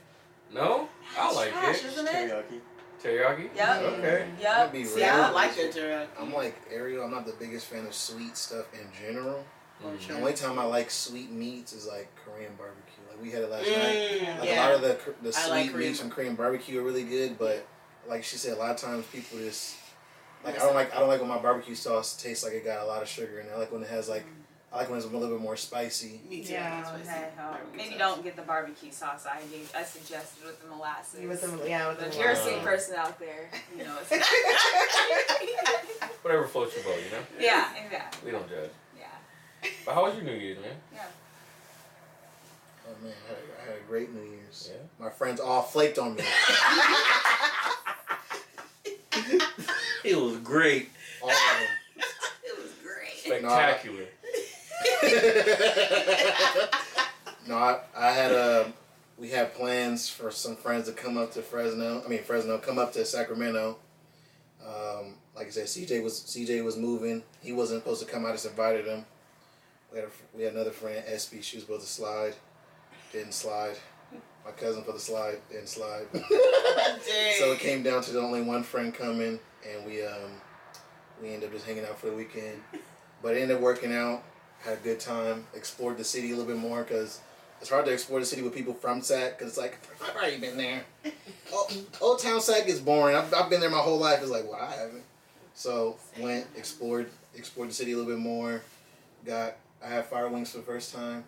No, 0.52 0.88
I 1.19 1.33
like 1.33 1.52
Gosh, 1.52 1.78
it. 1.85 1.87
isn't 1.87 2.07
it? 2.09 2.12
Teriyaki. 2.12 2.61
Teriyaki. 3.02 3.57
Yep. 3.57 3.83
Okay. 3.99 4.28
Yep. 4.40 4.73
Be 4.73 4.85
See, 4.85 5.00
real. 5.00 5.11
I 5.11 5.30
like 5.30 5.54
that 5.57 5.73
teriyaki. 5.73 6.09
I'm 6.21 6.33
like 6.33 6.57
Ariel. 6.71 7.04
I'm 7.04 7.11
not 7.11 7.26
the 7.26 7.35
biggest 7.38 7.66
fan 7.66 7.87
of 7.87 7.95
sweet 7.95 8.37
stuff 8.37 8.66
in 8.75 8.87
general. 9.00 9.45
Mm. 9.85 10.07
The 10.09 10.14
only 10.14 10.33
time 10.35 10.59
I 10.59 10.64
like 10.64 10.90
sweet 10.90 11.30
meats 11.30 11.73
is 11.73 11.87
like 11.87 12.09
Korean 12.25 12.52
barbecue. 12.59 13.02
Like 13.09 13.23
we 13.23 13.30
had 13.30 13.42
it 13.42 13.50
last 13.50 13.66
night. 13.66 13.76
Mm, 13.76 14.38
Like 14.40 14.49
yeah. 14.49 14.61
a 14.61 14.61
lot 14.66 14.75
of 14.75 14.80
the 14.83 14.99
the 15.23 15.33
sweet 15.33 15.50
like 15.50 15.75
meats 15.75 16.00
from 16.00 16.11
Korean 16.11 16.35
barbecue 16.35 16.80
are 16.80 16.83
really 16.85 17.04
good, 17.04 17.38
but 17.38 17.66
like 18.09 18.25
she 18.25 18.37
said, 18.37 18.54
a 18.57 18.61
lot 18.61 18.71
of 18.73 18.76
times 18.76 19.07
people 19.07 19.38
just 19.38 19.76
like 20.45 20.57
I 20.57 20.59
don't 20.59 20.75
like 20.75 20.95
I 20.95 20.99
don't 21.00 21.09
like 21.09 21.21
when 21.21 21.28
my 21.30 21.38
barbecue 21.38 21.75
sauce 21.75 22.14
tastes 22.21 22.45
like 22.45 22.52
it 22.54 22.64
got 22.64 22.83
a 22.83 22.87
lot 22.87 23.00
of 23.02 23.09
sugar 23.09 23.40
in 23.40 23.47
it. 23.47 23.52
I 23.54 23.59
like 23.59 23.73
when 23.73 23.83
it 23.83 23.88
has 23.88 24.09
like 24.09 24.26
I 24.73 24.77
like 24.79 24.89
when 24.89 24.99
it's 24.99 25.07
a 25.07 25.11
little 25.11 25.27
bit 25.29 25.41
more 25.41 25.57
spicy. 25.57 26.21
Me 26.29 26.43
too. 26.45 26.53
Yeah, 26.53 26.77
That's 26.81 26.91
what 26.91 26.99
I 26.99 27.00
Okay, 27.00 27.11
said. 27.11 27.33
um, 27.39 27.45
Barbecue 27.50 27.77
maybe 27.77 27.91
sauce. 27.91 27.99
don't 27.99 28.23
get 28.23 28.37
the 28.37 28.43
barbecue 28.43 28.93
sauce 28.93 29.27
I 29.27 29.41
gave, 29.50 29.73
I 29.77 29.83
suggested 29.83 30.45
with 30.47 30.62
the 30.62 30.69
molasses. 30.69 31.29
With 31.29 31.41
the, 31.41 31.69
yeah, 31.69 31.89
with 31.89 31.99
But 31.99 32.07
if 32.07 32.12
the 32.15 32.21
you're 32.21 32.31
a 32.31 32.61
Uh, 32.61 32.65
person 32.65 32.95
out 32.97 33.19
there, 33.19 33.50
you 33.77 33.83
know. 33.83 33.97
It's 34.09 34.11
Whatever 36.23 36.47
floats 36.47 36.77
your 36.77 36.85
boat, 36.85 36.99
you 37.05 37.11
know. 37.11 37.23
yeah, 37.41 37.75
exactly. 37.85 38.31
We 38.31 38.39
don't 38.39 38.49
judge. 38.49 38.71
Yeah, 38.97 39.07
But 39.85 39.95
how 39.95 40.05
was 40.05 40.15
your 40.15 40.23
New 40.25 40.35
Year's, 40.35 40.59
man? 40.61 40.77
yeah. 40.95 41.07
Oh 42.89 42.95
man, 43.05 43.12
I 43.27 43.29
had, 43.29 43.39
a- 43.39 43.62
I 43.62 43.65
had 43.75 43.83
a 43.83 43.87
great 43.89 44.15
New 44.15 44.23
Year's. 44.23 44.71
Yeah. 44.73 45.05
My 45.05 45.11
friends 45.11 45.41
all 45.41 45.62
flaked 45.62 45.99
on 45.99 46.15
me. 46.15 46.23
It 50.03 50.17
was 50.19 50.39
great. 50.39 50.89
All 51.23 51.29
of 51.29 51.37
them. 51.37 51.69
It 52.43 52.57
was 52.59 52.71
great. 52.83 53.19
Spectacular. 53.19 54.05
no, 57.46 57.56
I, 57.56 57.80
I 57.96 58.10
had 58.10 58.32
a. 58.32 58.72
We 59.18 59.28
had 59.28 59.54
plans 59.54 60.08
for 60.08 60.30
some 60.30 60.56
friends 60.56 60.87
to 60.87 60.92
come 60.92 61.18
up 61.18 61.32
to 61.32 61.42
Fresno. 61.42 62.02
I 62.04 62.08
mean 62.08 62.22
Fresno, 62.22 62.58
come 62.58 62.78
up 62.78 62.92
to 62.94 63.04
Sacramento. 63.04 63.76
Um, 64.66 65.14
like 65.37 65.49
I 65.49 65.50
said, 65.50 65.66
CJ 65.66 66.02
was 66.02 66.20
CJ 66.20 66.64
was 66.64 66.76
moving. 66.76 67.22
He 67.42 67.52
wasn't 67.52 67.82
supposed 67.82 68.06
to 68.06 68.10
come. 68.10 68.25
I 68.25 68.32
just 68.32 68.46
invited 68.46 68.87
him. 68.87 69.04
We 69.92 69.99
had 69.99 70.08
a, 70.08 70.37
we 70.37 70.42
had 70.44 70.54
another 70.54 70.70
friend, 70.70 71.04
SB. 71.06 71.42
She 71.42 71.56
was 71.56 71.64
supposed 71.64 71.82
to 71.82 71.88
slide, 71.88 72.34
didn't 73.12 73.34
slide. 73.34 73.76
My 74.44 74.52
cousin 74.52 74.84
for 74.84 74.92
the 74.92 74.99
slide 74.99 75.38
didn't 75.50 75.68
slide. 75.68 76.06
so 76.12 77.52
it 77.52 77.58
came 77.58 77.82
down 77.82 78.02
to 78.02 78.12
the 78.12 78.20
only 78.20 78.42
one 78.42 78.62
friend 78.62 78.94
coming, 78.94 79.38
and 79.68 79.87
we 79.87 80.04
um 80.04 80.30
we 81.20 81.34
ended 81.34 81.49
up 81.49 81.54
just 81.54 81.66
hanging 81.66 81.84
out 81.84 81.99
for 81.99 82.06
the 82.06 82.16
weekend. 82.16 82.60
But 83.22 83.37
it 83.37 83.42
ended 83.42 83.56
up 83.56 83.62
working 83.62 83.92
out. 83.92 84.22
Had 84.64 84.75
a 84.75 84.81
good 84.81 85.00
time. 85.00 85.47
Explored 85.55 85.97
the 85.99 86.05
city 86.05 86.29
a 86.33 86.37
little 86.37 86.45
bit 86.52 86.57
more 86.61 86.83
because 86.83 87.21
it's 87.61 87.71
hard 87.71 87.85
to 87.87 87.93
explore 87.93 88.21
the 88.21 88.26
city 88.26 88.43
with 88.43 88.55
people 88.55 88.75
from 88.75 89.02
Sac 89.02 89.38
because 89.38 89.52
it's 89.52 89.59
like 89.59 89.79
I've 90.02 90.14
already 90.17 90.38
been 90.38 90.57
there. 90.57 90.83
Old, 91.52 91.73
Old 92.00 92.19
Town 92.21 92.40
Sac 92.40 92.67
is 92.69 92.81
boring. 92.81 93.17
I've, 93.17 93.33
I've 93.35 93.50
been 93.50 93.61
there 93.61 93.71
my 93.71 93.79
whole 93.79 93.99
life. 93.99 94.21
It's 94.23 94.31
like 94.31 94.45
well 94.45 94.61
I 94.61 94.73
haven't. 94.73 95.02
So 95.55 95.97
went 96.19 96.47
explored 96.57 97.11
explored 97.35 97.71
the 97.71 97.75
city 97.75 97.93
a 97.93 97.97
little 97.97 98.11
bit 98.11 98.21
more. 98.21 98.62
Got 99.26 99.57
I 99.85 99.88
had 99.88 100.05
Fire 100.07 100.29
Wings 100.29 100.50
for 100.52 100.59
the 100.59 100.64
first 100.64 100.95
time. 100.95 101.25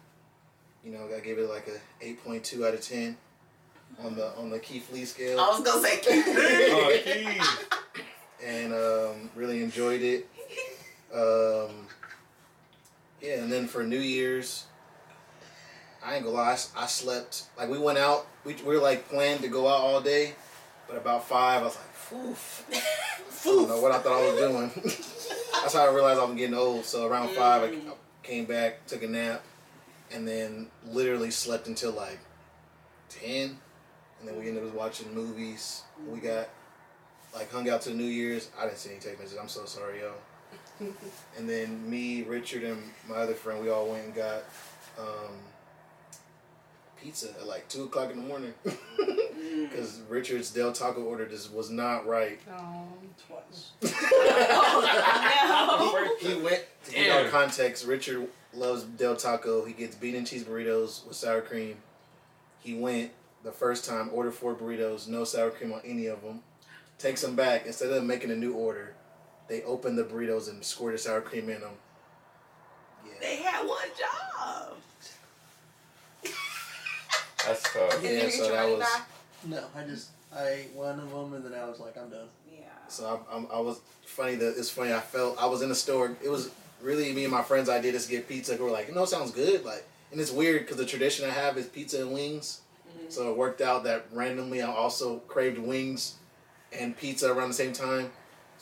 You 0.85 0.93
know, 0.93 1.09
I 1.15 1.21
gave 1.21 1.39
it 1.39 1.49
like 1.49 1.69
a 1.69 2.05
eight 2.05 2.23
point 2.25 2.45
two 2.45 2.67
out 2.67 2.75
of 2.75 2.81
ten 2.81 3.17
on 4.03 4.15
the 4.15 4.35
on 4.37 4.51
the 4.51 4.59
Keith 4.59 4.91
Lee 4.93 5.05
scale 5.05 5.39
I 5.39 5.49
was 5.49 5.61
gonna 5.61 5.83
say, 5.87 6.01
Oh, 6.73 6.99
jeez. 7.05 7.65
and 8.45 8.73
um, 8.73 9.31
really 9.37 9.62
enjoyed 9.62 10.01
it. 10.03 10.29
Um, 11.15 11.87
yeah, 13.23 13.35
and 13.35 13.52
then 13.52 13.69
for 13.69 13.85
New 13.85 14.00
Year's, 14.00 14.67
I 16.05 16.17
ain't 16.17 16.25
gonna 16.25 16.37
lie, 16.37 16.57
I, 16.76 16.83
I 16.83 16.87
slept. 16.87 17.45
Like 17.57 17.69
we 17.69 17.79
went 17.79 17.99
out, 17.99 18.26
we, 18.45 18.55
we 18.55 18.75
were 18.75 18.83
like 18.83 19.09
planned 19.09 19.43
to 19.43 19.49
go 19.49 19.69
out 19.69 19.81
all 19.81 20.00
day, 20.00 20.35
but 20.88 20.97
about 20.97 21.29
five, 21.29 21.62
I 21.62 21.64
was 21.64 21.76
like, 21.76 21.95
"Foof." 21.95 22.64
I 22.73 23.45
don't 23.45 23.69
know 23.69 23.81
what 23.81 23.93
I 23.93 23.99
thought 23.99 24.21
I 24.21 24.33
was 24.33 24.41
doing. 24.41 24.71
That's 25.62 25.75
how 25.75 25.88
I 25.88 25.95
realized 25.95 26.21
I'm 26.21 26.37
getting 26.37 26.55
old. 26.55 26.85
So 26.85 27.07
around 27.07 27.31
five, 27.31 27.71
mm. 27.71 27.88
I 27.88 27.93
came 28.23 28.45
back, 28.45 28.87
took 28.87 29.02
a 29.02 29.09
nap, 29.09 29.45
and 30.12 30.26
then 30.26 30.69
literally 30.87 31.31
slept 31.31 31.69
until 31.69 31.93
like 31.93 32.19
ten. 33.09 33.59
And 34.21 34.29
then 34.29 34.38
we 34.38 34.49
ended 34.49 34.64
up 34.64 34.75
watching 34.75 35.14
movies. 35.14 35.83
We 36.09 36.19
mm. 36.19 36.23
got 36.25 36.49
like 37.35 37.50
hung 37.52 37.69
out 37.69 37.83
to 37.83 37.95
New 37.95 38.05
Year's. 38.05 38.50
I 38.59 38.64
didn't 38.67 38.79
see 38.79 38.91
any 38.91 39.00
text 39.00 39.21
messages. 39.21 39.38
I'm 39.41 39.49
so 39.49 39.64
sorry, 39.64 40.00
yo. 40.00 40.12
and 41.38 41.49
then 41.49 41.88
me, 41.88 42.23
Richard, 42.23 42.64
and 42.64 42.83
my 43.09 43.17
other 43.17 43.35
friend, 43.35 43.62
we 43.62 43.71
all 43.71 43.87
went 43.87 44.05
and 44.05 44.14
got 44.14 44.43
um, 44.99 45.35
pizza 47.00 47.31
at 47.41 47.47
like 47.47 47.69
two 47.69 47.85
o'clock 47.85 48.11
in 48.11 48.17
the 48.17 48.26
morning 48.26 48.55
because 48.64 50.00
Richard's 50.09 50.50
Del 50.50 50.73
Taco 50.73 51.02
order 51.02 51.26
just 51.26 51.52
was 51.52 51.71
not 51.71 52.07
right. 52.07 52.41
Oh. 52.50 52.88
Twice. 53.26 53.73
Oh, 55.45 56.17
he 56.21 56.35
went 56.35 56.64
to 56.85 56.93
give 56.93 57.12
our 57.12 57.29
context. 57.29 57.87
Richard 57.87 58.29
loves 58.55 58.83
Del 58.85 59.17
Taco. 59.17 59.64
He 59.64 59.73
gets 59.73 59.97
bean 59.97 60.14
and 60.14 60.26
cheese 60.26 60.45
burritos 60.45 61.07
with 61.07 61.17
sour 61.17 61.41
cream. 61.41 61.76
He 62.61 62.75
went 62.75 63.11
the 63.43 63.52
first 63.52 63.85
time, 63.85 64.11
ordered 64.12 64.35
four 64.35 64.55
burritos, 64.55 65.09
no 65.09 65.25
sour 65.25 65.50
cream 65.50 65.73
on 65.73 65.81
any 65.85 66.07
of 66.07 66.23
them. 66.23 66.43
Takes 66.99 67.23
them 67.23 67.35
back 67.35 67.67
instead 67.67 67.91
of 67.91 68.05
making 68.05 68.31
a 68.31 68.37
new 68.37 68.52
order. 68.55 68.95
They 69.49 69.63
opened 69.63 69.99
the 69.99 70.05
burritos 70.05 70.49
and 70.49 70.65
squirted 70.65 71.01
sour 71.01 71.21
cream 71.21 71.49
in 71.49 71.61
them. 71.61 71.73
Yeah, 73.07 73.13
they 73.21 73.37
had 73.37 73.67
one 73.67 73.79
job. 73.99 74.75
That's 77.47 77.73
tough. 77.73 78.01
Did 78.01 78.03
you 78.03 78.19
yeah. 78.19 78.29
So 78.31 78.47
your 78.47 78.53
that 78.53 78.69
was 78.71 78.79
back? 78.81 79.09
No, 79.45 79.65
I 79.77 79.85
just 79.85 80.11
I 80.35 80.49
ate 80.49 80.73
one 80.75 80.99
of 80.99 81.11
them 81.11 81.35
and 81.35 81.45
then 81.45 81.55
I 81.55 81.69
was 81.69 81.81
like, 81.81 81.97
I'm 81.99 82.09
done. 82.09 82.29
Yeah. 82.51 82.61
so 82.89 83.21
I, 83.31 83.37
I'm, 83.37 83.47
I 83.53 83.59
was 83.61 83.81
funny 84.05 84.37
that 84.37 84.55
it's 84.57 84.71
funny. 84.71 84.93
I 84.93 85.01
felt 85.01 85.41
I 85.41 85.47
was 85.47 85.63
in 85.63 85.69
the 85.69 85.75
store. 85.75 86.17
It 86.23 86.29
was 86.31 86.51
really 86.81 87.13
me 87.13 87.25
and 87.25 87.33
my 87.33 87.43
friends. 87.43 87.69
idea 87.69 87.99
to 87.99 88.09
get 88.09 88.29
pizza. 88.29 88.57
We 88.57 88.65
were 88.65 88.71
like, 88.71 88.89
you 88.89 88.95
know, 88.95 89.03
it 89.03 89.09
sounds 89.09 89.33
good. 89.33 89.65
Like, 89.65 89.85
and 90.11 90.21
it's 90.21 90.31
weird 90.31 90.63
because 90.63 90.77
the 90.77 90.87
tradition 90.87 91.29
I 91.29 91.33
have 91.33 91.57
is 91.57 91.67
pizza 91.67 92.01
and 92.01 92.13
wings. 92.13 92.61
Mm-hmm. 92.89 93.11
So 93.11 93.31
it 93.31 93.37
worked 93.37 93.61
out 93.61 93.85
that 93.85 94.07
randomly 94.13 94.63
I 94.63 94.71
also 94.71 95.19
craved 95.21 95.59
wings 95.59 96.17
and 96.73 96.97
pizza 96.97 97.33
around 97.33 97.49
the 97.49 97.55
same 97.55 97.73
time. 97.73 98.11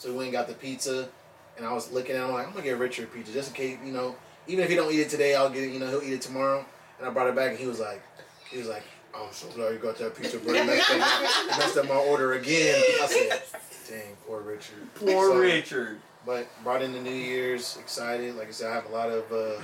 So 0.01 0.09
we 0.09 0.17
went 0.17 0.29
and 0.29 0.33
got 0.33 0.49
the 0.49 0.55
pizza, 0.55 1.11
and 1.59 1.67
I 1.67 1.75
was 1.75 1.93
looking 1.93 2.17
at 2.17 2.25
him 2.25 2.33
like, 2.33 2.47
I'm 2.47 2.53
gonna 2.55 2.65
get 2.65 2.79
Richard 2.79 3.13
pizza 3.13 3.35
just 3.35 3.51
in 3.51 3.55
case, 3.55 3.77
you 3.85 3.93
know, 3.93 4.17
even 4.47 4.65
if 4.65 4.71
he 4.71 4.75
don't 4.75 4.91
eat 4.91 5.01
it 5.01 5.11
today, 5.11 5.35
I'll 5.35 5.51
get 5.51 5.63
it. 5.63 5.73
You 5.73 5.79
know, 5.79 5.91
he'll 5.91 6.03
eat 6.03 6.15
it 6.15 6.23
tomorrow. 6.23 6.65
And 6.99 7.07
I 7.07 7.11
brought 7.11 7.27
it 7.27 7.37
back, 7.37 7.51
and 7.51 7.59
he 7.59 7.67
was 7.67 7.81
like, 7.81 8.03
He 8.51 8.57
was 8.57 8.67
like, 8.67 8.83
I'm 9.15 9.31
so 9.31 9.47
glad 9.49 9.75
you 9.75 9.79
got 9.79 9.99
that 9.99 10.17
pizza, 10.17 10.39
it 10.39 10.45
messed 10.67 10.91
up, 10.91 10.99
my- 10.99 11.57
messed 11.59 11.77
up 11.77 11.87
my 11.87 11.97
order 11.97 12.33
again. 12.33 12.83
I 13.03 13.07
said, 13.07 13.43
dang, 13.91 14.17
poor 14.27 14.41
Richard. 14.41 14.95
Poor 14.95 15.29
So- 15.29 15.39
Richard. 15.39 16.01
But 16.25 16.49
brought 16.65 16.81
in 16.81 16.95
the 16.95 17.01
New 17.01 17.11
Year's, 17.11 17.77
excited. 17.77 18.37
Like 18.37 18.49
I 18.49 18.53
said, 18.53 18.71
I 18.71 18.75
have 18.77 18.87
a 18.87 18.93
lot 18.93 19.11
of. 19.11 19.31
Uh, 19.31 19.61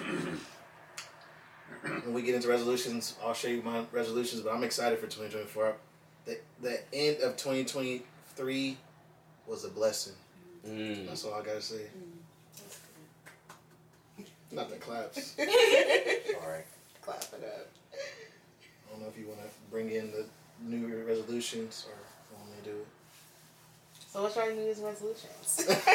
when 2.05 2.13
we 2.13 2.21
get 2.21 2.35
into 2.35 2.49
resolutions, 2.49 3.17
I'll 3.25 3.33
show 3.33 3.49
you 3.49 3.63
my 3.63 3.85
resolutions. 3.91 4.43
But 4.43 4.53
I'm 4.55 4.65
excited 4.65 4.99
for 4.99 5.07
2024. 5.07 5.75
The 6.27 6.39
the 6.61 6.81
end 6.93 7.23
of 7.23 7.39
2023 7.39 8.77
was 9.47 9.65
a 9.65 9.69
blessing. 9.69 10.15
Mm. 10.67 11.07
That's 11.07 11.25
all 11.25 11.35
I 11.35 11.43
gotta 11.45 11.63
say. 11.63 11.83
Not 14.53 14.71
the 14.71 14.77
claps. 14.77 15.35
All 15.39 15.45
right. 16.49 16.65
Clap 17.03 17.23
it 17.35 17.45
up. 17.45 17.67
I 17.93 18.91
don't 18.93 19.03
know 19.03 19.09
if 19.09 19.19
you 19.19 19.27
want 19.27 19.41
to 19.41 19.47
bring 19.71 19.91
in 19.91 20.11
the 20.13 20.25
New 20.63 20.87
Year 20.87 21.05
resolutions 21.05 21.87
or 21.89 21.95
if 21.95 22.39
want 22.39 22.51
me 22.51 22.57
to 22.65 22.71
do 22.71 22.77
it. 22.79 22.87
So 24.11 24.23
what's 24.23 24.37
your 24.37 24.53
New 24.55 24.63
Year's 24.63 24.79
resolutions? 24.79 25.57
Perfect, 25.67 25.87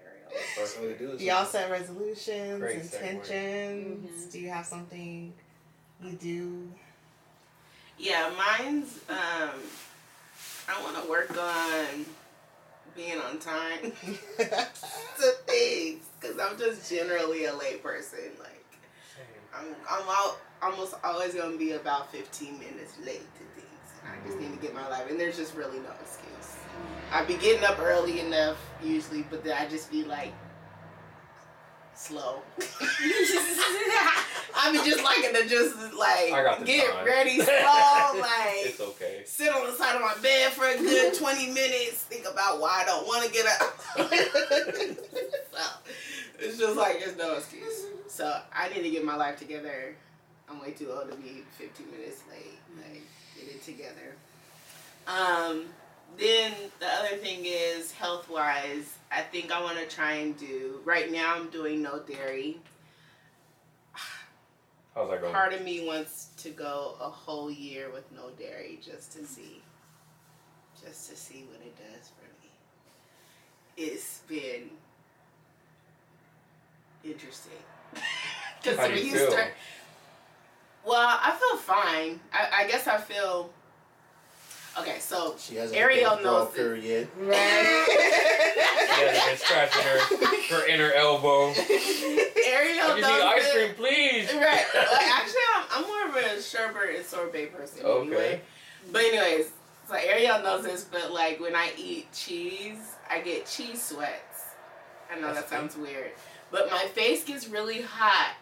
Ariel. 0.00 0.42
That's 0.58 0.78
we 0.78 0.94
do. 0.94 1.12
Is 1.12 1.22
Y'all 1.22 1.44
set 1.44 1.70
resolutions, 1.70 2.58
Great 2.60 2.82
segue. 2.82 3.02
intentions. 3.10 4.26
Mhm. 4.26 4.32
Do 4.32 4.40
you 4.40 4.48
have 4.48 4.66
something 4.66 5.32
you 6.02 6.12
do? 6.12 6.68
Yeah, 7.98 8.30
mine's 8.36 8.98
um 9.08 9.60
I 10.68 10.82
want 10.82 11.02
to 11.02 11.08
work 11.10 11.30
on 11.38 12.06
being 13.00 13.18
on 13.18 13.38
time 13.38 13.80
to 14.36 15.30
things 15.46 16.04
because 16.20 16.38
I'm 16.38 16.58
just 16.58 16.90
generally 16.90 17.46
a 17.46 17.54
late 17.54 17.82
person. 17.82 18.18
Like 18.38 18.64
I'm, 19.56 19.74
I'm 19.90 20.08
out, 20.08 20.38
almost 20.62 20.94
always 21.02 21.34
gonna 21.34 21.56
be 21.56 21.72
about 21.72 22.12
15 22.12 22.58
minutes 22.58 22.98
late 23.04 23.26
to 23.34 23.60
things. 23.60 23.66
And 24.04 24.12
I 24.12 24.26
just 24.26 24.38
need 24.38 24.52
to 24.52 24.58
mm. 24.58 24.62
get 24.62 24.74
my 24.74 24.86
life, 24.88 25.10
and 25.10 25.18
there's 25.18 25.36
just 25.36 25.54
really 25.54 25.78
no 25.78 25.90
excuse. 26.00 26.56
I'd 27.12 27.26
be 27.26 27.36
getting 27.36 27.64
up 27.64 27.78
early 27.80 28.20
enough 28.20 28.58
usually, 28.82 29.22
but 29.22 29.44
then 29.44 29.56
I 29.56 29.68
just 29.68 29.90
be 29.90 30.04
like 30.04 30.32
slow. 32.00 32.40
I 34.56 34.72
be 34.72 34.78
just 34.78 35.02
liking 35.04 35.34
to 35.34 35.46
just 35.48 35.76
like 35.96 36.32
I 36.32 36.42
got 36.42 36.60
the 36.60 36.64
get 36.64 36.90
time. 36.90 37.06
ready 37.06 37.40
slow, 37.40 38.20
like 38.20 38.66
it's 38.66 38.80
okay. 38.80 39.22
sit 39.26 39.54
on 39.54 39.66
the 39.66 39.72
side 39.74 39.94
of 39.96 40.00
my 40.00 40.14
bed 40.22 40.52
for 40.52 40.66
a 40.66 40.76
good 40.76 41.14
20 41.18 41.46
minutes, 41.48 42.02
think 42.04 42.26
about 42.26 42.60
why 42.60 42.82
I 42.82 42.84
don't 42.86 43.06
want 43.06 43.24
to 43.26 43.32
get 43.32 43.46
up. 43.46 43.80
so, 45.52 45.64
it's 46.38 46.58
just 46.58 46.76
like, 46.76 47.00
there's 47.00 47.16
no 47.16 47.34
excuse. 47.34 47.84
So, 48.08 48.40
I 48.52 48.68
need 48.70 48.82
to 48.82 48.90
get 48.90 49.04
my 49.04 49.16
life 49.16 49.38
together. 49.38 49.94
I'm 50.48 50.60
way 50.60 50.72
too 50.72 50.90
old 50.90 51.10
to 51.10 51.16
be 51.16 51.42
15 51.58 51.86
minutes 51.90 52.22
late. 52.30 52.58
Like, 52.76 53.02
get 53.36 53.54
it 53.54 53.62
together. 53.62 54.16
Um, 55.06 55.66
then 56.18 56.52
the 56.80 56.86
other 56.86 57.16
thing 57.18 57.40
is 57.44 57.92
health 57.92 58.28
wise, 58.28 58.94
I 59.10 59.22
think 59.22 59.52
I 59.52 59.62
want 59.62 59.78
to 59.78 59.86
try 59.86 60.12
and 60.12 60.36
do, 60.36 60.80
right 60.84 61.10
now 61.10 61.34
I'm 61.36 61.48
doing 61.50 61.82
no 61.82 61.98
dairy. 62.00 62.58
How's 64.94 65.10
that 65.10 65.20
going? 65.20 65.32
Part 65.32 65.52
of 65.52 65.62
me 65.62 65.86
wants 65.86 66.28
to 66.38 66.50
go 66.50 66.96
a 67.00 67.08
whole 67.08 67.50
year 67.50 67.90
with 67.92 68.10
no 68.12 68.30
dairy 68.38 68.78
just 68.82 69.12
to 69.12 69.24
see, 69.24 69.62
just 70.82 71.10
to 71.10 71.16
see 71.16 71.44
what 71.50 71.60
it 71.60 71.76
does 71.76 72.10
for 72.10 72.24
me. 72.42 72.50
It's 73.76 74.20
been 74.28 74.70
interesting. 77.04 77.52
Because 78.62 78.76
when 78.76 78.90
you 78.98 79.04
you 79.04 79.30
start, 79.30 79.54
well, 80.84 81.18
I 81.22 81.30
feel 81.32 81.56
fine. 81.56 82.20
I, 82.30 82.64
I 82.64 82.68
guess 82.68 82.86
I 82.86 82.98
feel. 82.98 83.50
Okay, 84.78 84.98
so 85.00 85.34
She 85.38 85.56
hasn't 85.56 85.78
Ariel 85.78 86.10
hit 86.16 86.22
the 86.22 86.24
knows 86.30 86.54
period 86.54 86.84
yet. 86.84 87.08
She 87.18 89.04
hasn't 89.04 89.38
scratching 89.40 89.82
her, 89.82 90.56
her 90.56 90.66
inner 90.68 90.92
elbow. 90.92 91.48
Ariel 91.50 91.56
I 91.58 92.88
just 92.88 92.96
need 92.96 93.02
knows 93.02 93.22
ice 93.22 93.46
it. 93.46 93.52
cream, 93.54 93.74
please. 93.76 94.32
Right. 94.34 94.64
Like, 94.74 95.08
actually, 95.08 95.40
I'm, 95.56 95.64
I'm 95.72 95.82
more 95.86 96.08
of 96.08 96.16
a 96.24 96.40
sherbet 96.42 96.96
and 96.96 97.04
sorbet 97.04 97.46
person. 97.46 97.84
Okay. 97.84 98.06
Anyway. 98.06 98.40
But 98.92 99.02
anyways, 99.02 99.50
so 99.88 99.94
Ariel 99.94 100.42
knows 100.42 100.64
this, 100.64 100.84
but 100.84 101.12
like 101.12 101.40
when 101.40 101.54
I 101.56 101.72
eat 101.76 102.12
cheese, 102.12 102.78
I 103.10 103.20
get 103.20 103.46
cheese 103.46 103.82
sweats. 103.82 104.44
I 105.12 105.16
know 105.20 105.34
That's 105.34 105.40
that 105.42 105.50
sounds 105.50 105.76
weird, 105.76 106.12
but 106.52 106.70
my 106.70 106.84
face 106.94 107.24
gets 107.24 107.48
really 107.48 107.82
hot 107.82 108.36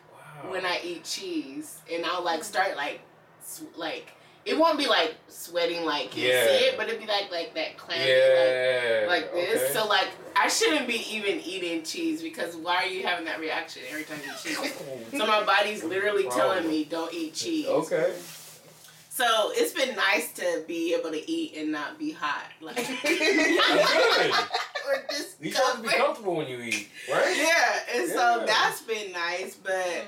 Wow. 0.44 0.50
when 0.53 0.66
I 0.66 0.79
eat 0.85 1.05
cheese, 1.05 1.79
and 1.90 2.05
I'll 2.05 2.22
like 2.22 2.44
start 2.44 2.76
like, 2.76 3.00
sw- 3.42 3.62
like 3.76 4.12
it 4.48 4.58
won't 4.58 4.78
be 4.78 4.87
like 4.87 5.14
sweating 5.28 5.84
like 5.84 6.16
you 6.16 6.28
Yeah. 6.28 6.46
see 6.46 6.64
it, 6.66 6.76
but 6.76 6.88
it'd 6.88 7.00
be 7.00 7.06
like 7.06 7.30
like 7.30 7.54
that 7.54 7.76
clammy 7.76 8.02
like 8.02 8.11
yeah. 8.11 9.04
like 9.08 9.32
this. 9.32 9.62
okay. 9.62 9.72
So 9.72 9.87
like 9.87 10.08
I 10.37 10.48
shouldn't 10.48 10.87
be 10.87 11.04
even 11.14 11.40
eating 11.40 11.82
cheese 11.82 12.22
because 12.22 12.56
why 12.56 12.76
are 12.84 12.87
you 12.87 13.06
having 13.06 13.24
that 13.26 13.40
reaction 13.40 13.82
every 13.90 14.04
time 14.04 14.18
you 14.24 14.32
eat 14.32 14.58
cheese? 14.58 14.74
So 15.18 15.26
my 15.26 15.44
body's 15.44 15.84
literally 15.84 16.28
telling 16.28 16.68
me 16.68 16.84
don't 16.84 17.12
eat 17.12 17.34
cheese. 17.34 17.66
Okay. 17.66 18.12
So 19.11 19.50
it's 19.52 19.72
been 19.72 19.96
nice 19.96 20.32
to 20.34 20.62
be 20.68 20.94
able 20.94 21.11
to 21.11 21.30
eat 21.30 21.56
and 21.56 21.72
not 21.72 21.98
be 21.98 22.12
hot. 22.12 22.44
Like 22.61 22.76
That's 22.76 23.02
good. 23.02 24.30
or 24.87 25.04
just 25.11 25.42
You 25.42 25.50
supposed 25.50 25.76
to 25.78 25.82
be 25.82 25.88
comfortable 25.88 26.37
when 26.37 26.46
you 26.46 26.61
eat, 26.61 26.88
right? 27.11 27.37
Yeah, 27.37 27.96
and 27.98 28.08
Yeah. 28.08 28.14
so 28.14 28.44
that's 28.46 28.80
been 28.82 29.11
nice, 29.11 29.56
but 29.56 29.72
mm. 29.74 30.06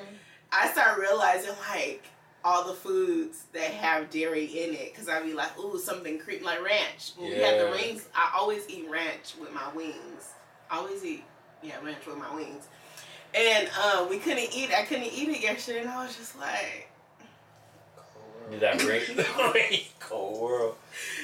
I 0.53 0.71
start 0.71 1.01
realizing 1.01 1.55
like 1.71 2.05
all 2.45 2.65
the 2.67 2.73
foods 2.75 3.45
that 3.53 3.71
have 3.71 4.09
dairy 4.11 4.45
in 4.47 4.75
it 4.75 4.93
because 4.93 5.09
I'd 5.09 5.25
be 5.25 5.35
like, 5.35 5.59
ooh, 5.59 5.79
something 5.79 6.19
creep 6.19 6.43
like 6.45 6.63
ranch. 6.65 7.13
When 7.17 7.31
we 7.31 7.37
have 7.39 7.59
the 7.59 7.65
Yeah. 7.67 7.71
wings, 7.71 8.09
I 8.15 8.33
always 8.37 8.69
eat 8.69 8.87
ranch 8.91 9.35
with 9.41 9.53
my 9.53 9.71
wings. 9.75 10.29
I 10.71 10.79
always 10.79 11.05
eat 11.05 11.25
yeah 11.63 11.75
ranch 11.85 12.07
with 12.07 12.17
my 12.17 12.35
wings. 12.35 12.67
And 13.35 13.69
uh, 13.79 14.07
we 14.09 14.19
couldn't 14.19 14.53
eat. 14.55 14.71
I 14.77 14.83
couldn't 14.85 15.05
eat 15.05 15.29
it 15.29 15.41
yesterday, 15.43 15.81
and 15.81 15.89
I 15.91 16.05
was 16.05 16.17
just 16.17 16.37
like, 16.39 16.89
Did 18.51 18.61
that 18.61 18.79
bring 18.79 19.03
cold 20.01 20.41
world? 20.41 20.75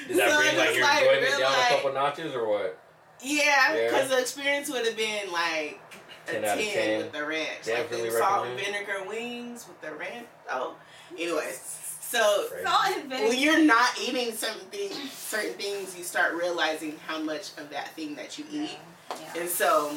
Did 0.07 0.17
that 0.17 0.29
So 0.31 0.37
bring 0.41 0.57
like 0.57 0.75
your 0.75 0.83
like 0.83 1.01
enjoyment 1.03 1.21
real 1.27 1.39
down 1.39 1.51
like- 1.53 1.71
a 1.71 1.75
couple 1.75 1.93
notches 1.93 2.33
or 2.35 2.47
what? 2.47 2.79
yeah, 3.21 3.75
Yeah. 3.75 3.85
because 3.89 4.09
the 4.09 4.19
experience 4.19 4.69
would 4.69 4.85
have 4.85 4.95
been 4.95 5.31
like 5.31 5.79
a 6.27 6.31
10 6.33 6.41
ten, 6.41 6.45
out 6.51 6.57
of 6.59 6.63
10. 6.65 6.97
with 6.99 7.11
the 7.13 7.25
ranch, 7.25 7.47
Definitely 7.65 8.01
like 8.03 8.11
the 8.11 8.17
salt 8.19 8.47
and 8.47 8.59
vinegar 8.59 9.03
wings 9.07 9.65
with 9.67 9.81
the 9.81 9.93
ranch. 9.97 10.27
Oh, 10.51 10.75
anyways, 11.13 11.99
so 12.01 12.47
Crazy. 12.49 12.63
Salt 12.65 12.85
and 12.87 13.09
vinegar. 13.09 13.29
when 13.29 13.39
you're 13.39 13.63
not 13.65 13.89
eating 14.01 14.33
certain 14.33 14.67
things, 14.71 15.11
certain 15.11 15.53
things, 15.53 15.97
you 15.97 16.03
start 16.03 16.33
realizing 16.35 16.97
how 17.05 17.19
much 17.19 17.51
of 17.57 17.69
that 17.69 17.89
thing 17.95 18.15
that 18.15 18.37
you 18.37 18.45
eat, 18.51 18.77
Yeah. 19.11 19.41
and 19.41 19.49
so 19.49 19.91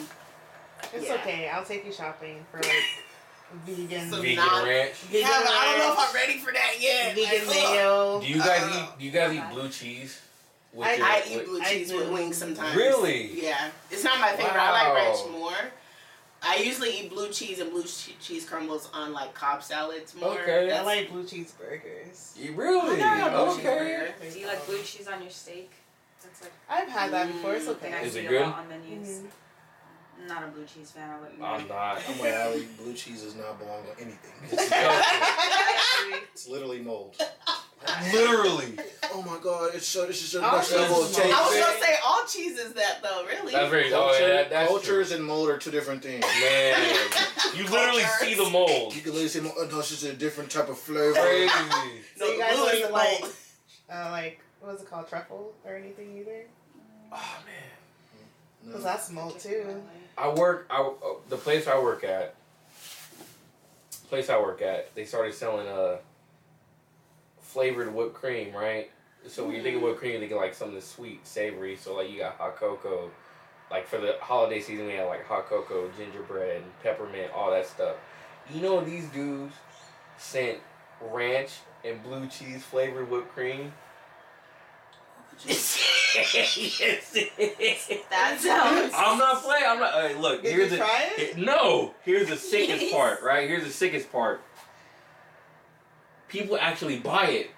It's 0.94 1.06
Yeah. 1.06 1.14
okay. 1.16 1.48
I'll 1.50 1.64
take 1.64 1.84
you 1.84 1.92
shopping 1.92 2.44
for 2.50 2.56
like 2.62 2.72
vegan, 3.66 4.10
So 4.10 4.22
Vegan 4.22 4.36
not- 4.36 4.64
ranch. 4.64 4.94
vegan 4.94 5.20
yeah, 5.28 5.42
but 5.44 5.52
I 5.52 5.64
don't 5.66 5.78
know 5.78 5.92
if 5.92 5.98
I'm 6.08 6.14
ready 6.14 6.38
for 6.38 6.52
that 6.52 6.80
yet. 6.80 7.14
vegan 7.14 7.46
Like, 7.46 7.56
mayo. 7.56 8.20
Do 8.22 8.26
you 8.26 8.38
guys 8.38 8.62
Uh, 8.62 8.86
eat? 8.94 8.98
Do 8.98 9.04
you 9.04 9.10
guys 9.10 9.32
eat 9.34 9.50
blue 9.50 9.68
cheese? 9.68 10.16
With 10.72 10.88
I- 10.88 10.94
your- 10.94 11.06
I 11.06 11.22
eat 11.28 11.44
blue 11.44 11.60
I 11.60 11.64
cheese 11.68 11.92
with 11.92 12.08
wings 12.08 12.38
sometimes. 12.38 12.74
Really? 12.74 13.26
Yeah, 13.42 13.68
it's 13.90 14.02
not 14.04 14.20
my 14.20 14.30
favorite. 14.36 14.54
I 14.56 14.70
like 14.70 14.94
ranch 14.94 15.26
more. 15.32 15.72
I 16.42 16.56
usually 16.56 16.98
eat 17.00 17.10
blue 17.10 17.28
cheese 17.30 17.58
and 17.60 17.70
blue 17.70 17.82
che- 17.82 18.16
cheese 18.20 18.48
crumbles 18.48 18.88
on 18.94 19.12
like 19.12 19.34
Cobb 19.34 19.62
salads 19.62 20.14
more. 20.14 20.38
Okay. 20.40 20.72
I 20.72 20.82
like 20.82 21.10
blue 21.10 21.24
cheeseburgers. 21.24 22.36
You 22.38 22.52
really? 22.54 23.02
I 23.02 23.18
never 23.18 23.36
Okay. 23.36 23.62
cheeseburger. 23.62 24.32
Do 24.32 24.38
you 24.38 24.46
like 24.46 24.66
blue 24.66 24.82
cheese 24.82 25.06
on 25.08 25.20
your 25.22 25.30
steak? 25.30 25.70
That's 26.22 26.42
like 26.42 26.52
I've 26.68 26.88
had 26.88 27.12
that 27.12 27.26
before. 27.28 27.54
It's 27.54 27.66
something 27.66 27.92
I 27.92 27.98
okay. 27.98 28.06
Is 28.06 28.12
see 28.14 28.20
it 28.20 28.26
a 28.26 28.28
good? 28.28 28.42
lot 28.42 28.58
on 28.60 28.68
menus. 28.68 29.08
Mhm. 29.20 29.26
I'm 30.22 30.26
not 30.26 30.44
a 30.44 30.46
blue 30.48 30.64
cheese 30.66 30.90
fan. 30.90 31.08
I'll 31.10 31.22
let 31.22 31.32
you 31.32 31.38
know. 31.38 31.44
I'm 31.46 31.68
not. 31.68 32.02
I'm 32.08 32.18
like, 32.20 32.34
Ali, 32.34 32.66
blue 32.78 32.92
cheese 32.94 33.22
does 33.22 33.36
not 33.36 33.58
belong 33.58 33.80
on 33.80 33.96
anything. 33.98 34.32
It's, 36.12 36.32
it's 36.32 36.48
literally 36.48 36.80
mold. 36.80 37.16
Literally. 38.12 38.76
Oh 39.12 39.22
my 39.22 39.38
god, 39.42 39.70
it's 39.74 39.86
so 39.88 40.06
this 40.06 40.22
is 40.22 40.30
so 40.30 40.40
Oh, 40.44 40.56
much 40.56 40.70
level 40.72 41.02
of 41.02 41.08
cheese 41.08 41.16
taste. 41.16 41.34
I 41.34 41.42
was 41.42 41.58
gonna 41.58 41.84
say 41.84 41.94
all 42.04 42.24
cheese 42.26 42.58
is 42.58 42.72
that 42.74 43.02
though, 43.02 43.24
really. 43.24 43.52
That's 43.52 43.70
very. 43.70 43.92
Oh 43.92 44.08
Culture, 44.08 44.28
yeah, 44.28 44.48
that's 44.48 44.68
cultures 44.68 45.08
true. 45.08 45.16
and 45.16 45.26
mold 45.26 45.48
are 45.48 45.58
two 45.58 45.70
different 45.70 46.02
things. 46.02 46.20
Man, 46.22 46.98
you 47.56 47.64
literally 47.64 48.02
Cultures. 48.02 48.20
see 48.20 48.34
the 48.34 48.48
mold. 48.50 48.94
You 48.94 49.00
can 49.00 49.12
literally 49.12 49.28
say, 49.28 49.40
oh, 49.40 49.68
no, 49.70 49.78
it's 49.78 49.88
just 49.88 50.04
a 50.04 50.12
different 50.12 50.50
type 50.50 50.68
of 50.68 50.78
flavor. 50.78 51.12
Crazy. 51.14 51.50
So 52.16 52.26
No, 52.26 52.32
you 52.32 52.38
guys 52.38 52.54
blue 52.56 52.64
like 52.66 52.74
is 52.74 52.90
like, 52.90 53.20
mold. 53.22 53.32
uh, 53.90 54.08
like 54.10 54.40
what 54.60 54.72
was 54.74 54.82
it 54.82 54.90
called, 54.90 55.08
truffle 55.08 55.54
or 55.64 55.74
anything 55.74 56.18
either? 56.18 56.42
Oh 57.12 57.36
man. 57.46 58.72
Cause 58.74 58.82
No. 58.84 58.90
that's 58.90 59.10
mold 59.10 59.38
too. 59.40 59.82
I 60.18 60.28
work. 60.28 60.66
I 60.70 60.82
uh, 60.82 60.90
the 61.30 61.36
place 61.38 61.66
I 61.66 61.78
work 61.82 62.04
at. 62.04 62.34
Place 64.10 64.28
I 64.28 64.38
work 64.38 64.60
at, 64.60 64.94
they 64.94 65.04
started 65.06 65.32
selling 65.34 65.66
uh 65.66 65.96
flavored 67.50 67.94
whipped 67.94 68.14
cream, 68.14 68.54
right? 68.54 68.90
So 69.26 69.44
when 69.46 69.54
you 69.56 69.62
think 69.62 69.76
of 69.76 69.82
whipped 69.82 69.98
cream, 69.98 70.12
you 70.14 70.20
think 70.20 70.32
of 70.32 70.38
like 70.38 70.54
something 70.54 70.80
sweet, 70.80 71.26
savory. 71.26 71.76
So 71.76 71.96
like 71.96 72.10
you 72.10 72.18
got 72.18 72.36
hot 72.36 72.56
cocoa. 72.56 73.10
Like 73.70 73.86
for 73.86 73.98
the 73.98 74.16
holiday 74.20 74.60
season, 74.60 74.86
we 74.86 74.92
had 74.94 75.04
like 75.06 75.24
hot 75.26 75.46
cocoa, 75.46 75.90
gingerbread, 75.96 76.62
peppermint, 76.82 77.30
all 77.34 77.50
that 77.50 77.66
stuff. 77.66 77.96
You 78.52 78.60
know 78.62 78.80
these 78.82 79.06
dudes 79.06 79.54
sent 80.18 80.58
ranch 81.12 81.50
and 81.84 82.02
blue 82.02 82.26
cheese 82.26 82.62
flavored 82.62 83.10
whipped 83.10 83.32
cream. 83.34 83.72
That 88.10 88.38
sounds. 88.40 88.92
I'm 88.94 89.18
not 89.18 89.42
playing. 89.42 89.64
I'm 89.66 89.78
not. 89.80 89.92
Hey, 89.94 90.14
look, 90.16 90.42
Did 90.42 90.52
here's 90.52 90.64
you 90.64 90.70
the 90.70 90.76
try 90.78 91.08
it? 91.16 91.36
he- 91.36 91.44
no. 91.44 91.94
Here's 92.04 92.28
the 92.28 92.36
sickest 92.36 92.92
part. 92.92 93.22
Right 93.22 93.48
here's 93.48 93.64
the 93.64 93.70
sickest 93.70 94.10
part. 94.12 94.40
People 96.30 96.56
actually 96.58 96.98
buy 96.98 97.26
it. 97.26 97.50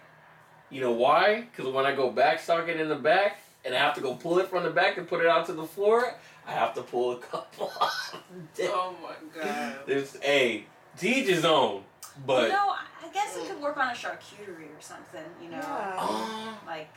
You 0.70 0.80
know 0.80 0.92
why? 0.92 1.42
Because 1.42 1.70
when 1.72 1.84
I 1.84 1.94
go 1.94 2.10
back 2.10 2.40
stock 2.40 2.66
it 2.68 2.80
in 2.80 2.88
the 2.88 2.96
back, 2.96 3.38
and 3.64 3.74
I 3.74 3.78
have 3.78 3.94
to 3.94 4.00
go 4.00 4.14
pull 4.14 4.38
it 4.38 4.48
from 4.48 4.64
the 4.64 4.70
back 4.70 4.96
and 4.96 5.06
put 5.06 5.20
it 5.20 5.26
out 5.28 5.46
to 5.46 5.52
the 5.52 5.66
floor, 5.66 6.14
I 6.46 6.52
have 6.52 6.74
to 6.74 6.82
pull 6.82 7.12
a 7.12 7.18
couple. 7.18 7.70
off. 7.80 8.16
Oh 8.62 8.96
my 9.02 9.42
god. 9.42 9.76
There's 9.86 10.16
a 10.24 10.64
to 10.98 11.08
each 11.08 11.28
his 11.28 11.44
own, 11.44 11.84
but 12.26 12.44
you 12.44 12.48
know, 12.48 12.70
I 12.70 12.84
I 13.04 13.08
guess 13.12 13.36
it 13.36 13.46
could 13.48 13.60
work 13.60 13.76
on 13.76 13.88
a 13.88 13.92
charcuterie 13.92 14.74
or 14.76 14.80
something. 14.80 15.24
You 15.42 15.50
know, 15.50 15.58
Yeah. 15.58 16.54
Like 16.66 16.88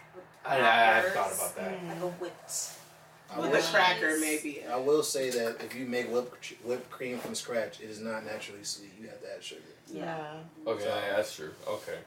I, 0.45 0.55
I, 0.55 0.97
I 0.97 1.01
crackers, 1.01 1.13
thought 1.13 1.33
about 1.33 1.55
that. 1.57 1.83
Mm. 1.83 1.89
Like 1.89 2.01
a 2.01 2.07
whipped. 2.07 2.69
I 3.33 3.39
With 3.39 3.51
will, 3.51 3.57
a 3.57 3.61
cracker, 3.61 4.17
maybe. 4.19 4.63
I 4.71 4.75
will 4.77 5.03
say 5.03 5.29
that 5.31 5.57
if 5.63 5.75
you 5.75 5.85
make 5.85 6.11
whipped 6.11 6.53
whipped 6.63 6.89
cream 6.89 7.17
from 7.17 7.35
scratch, 7.35 7.81
it 7.81 7.89
is 7.89 7.99
not 7.99 8.25
naturally 8.25 8.63
sweet. 8.63 8.91
You 9.01 9.07
have 9.07 9.19
to 9.21 9.33
add 9.35 9.43
sugar. 9.43 9.61
Yeah. 9.91 10.37
Okay, 10.65 10.85
yeah, 10.85 11.15
that's 11.17 11.35
true. 11.35 11.51
Okay, 11.67 11.97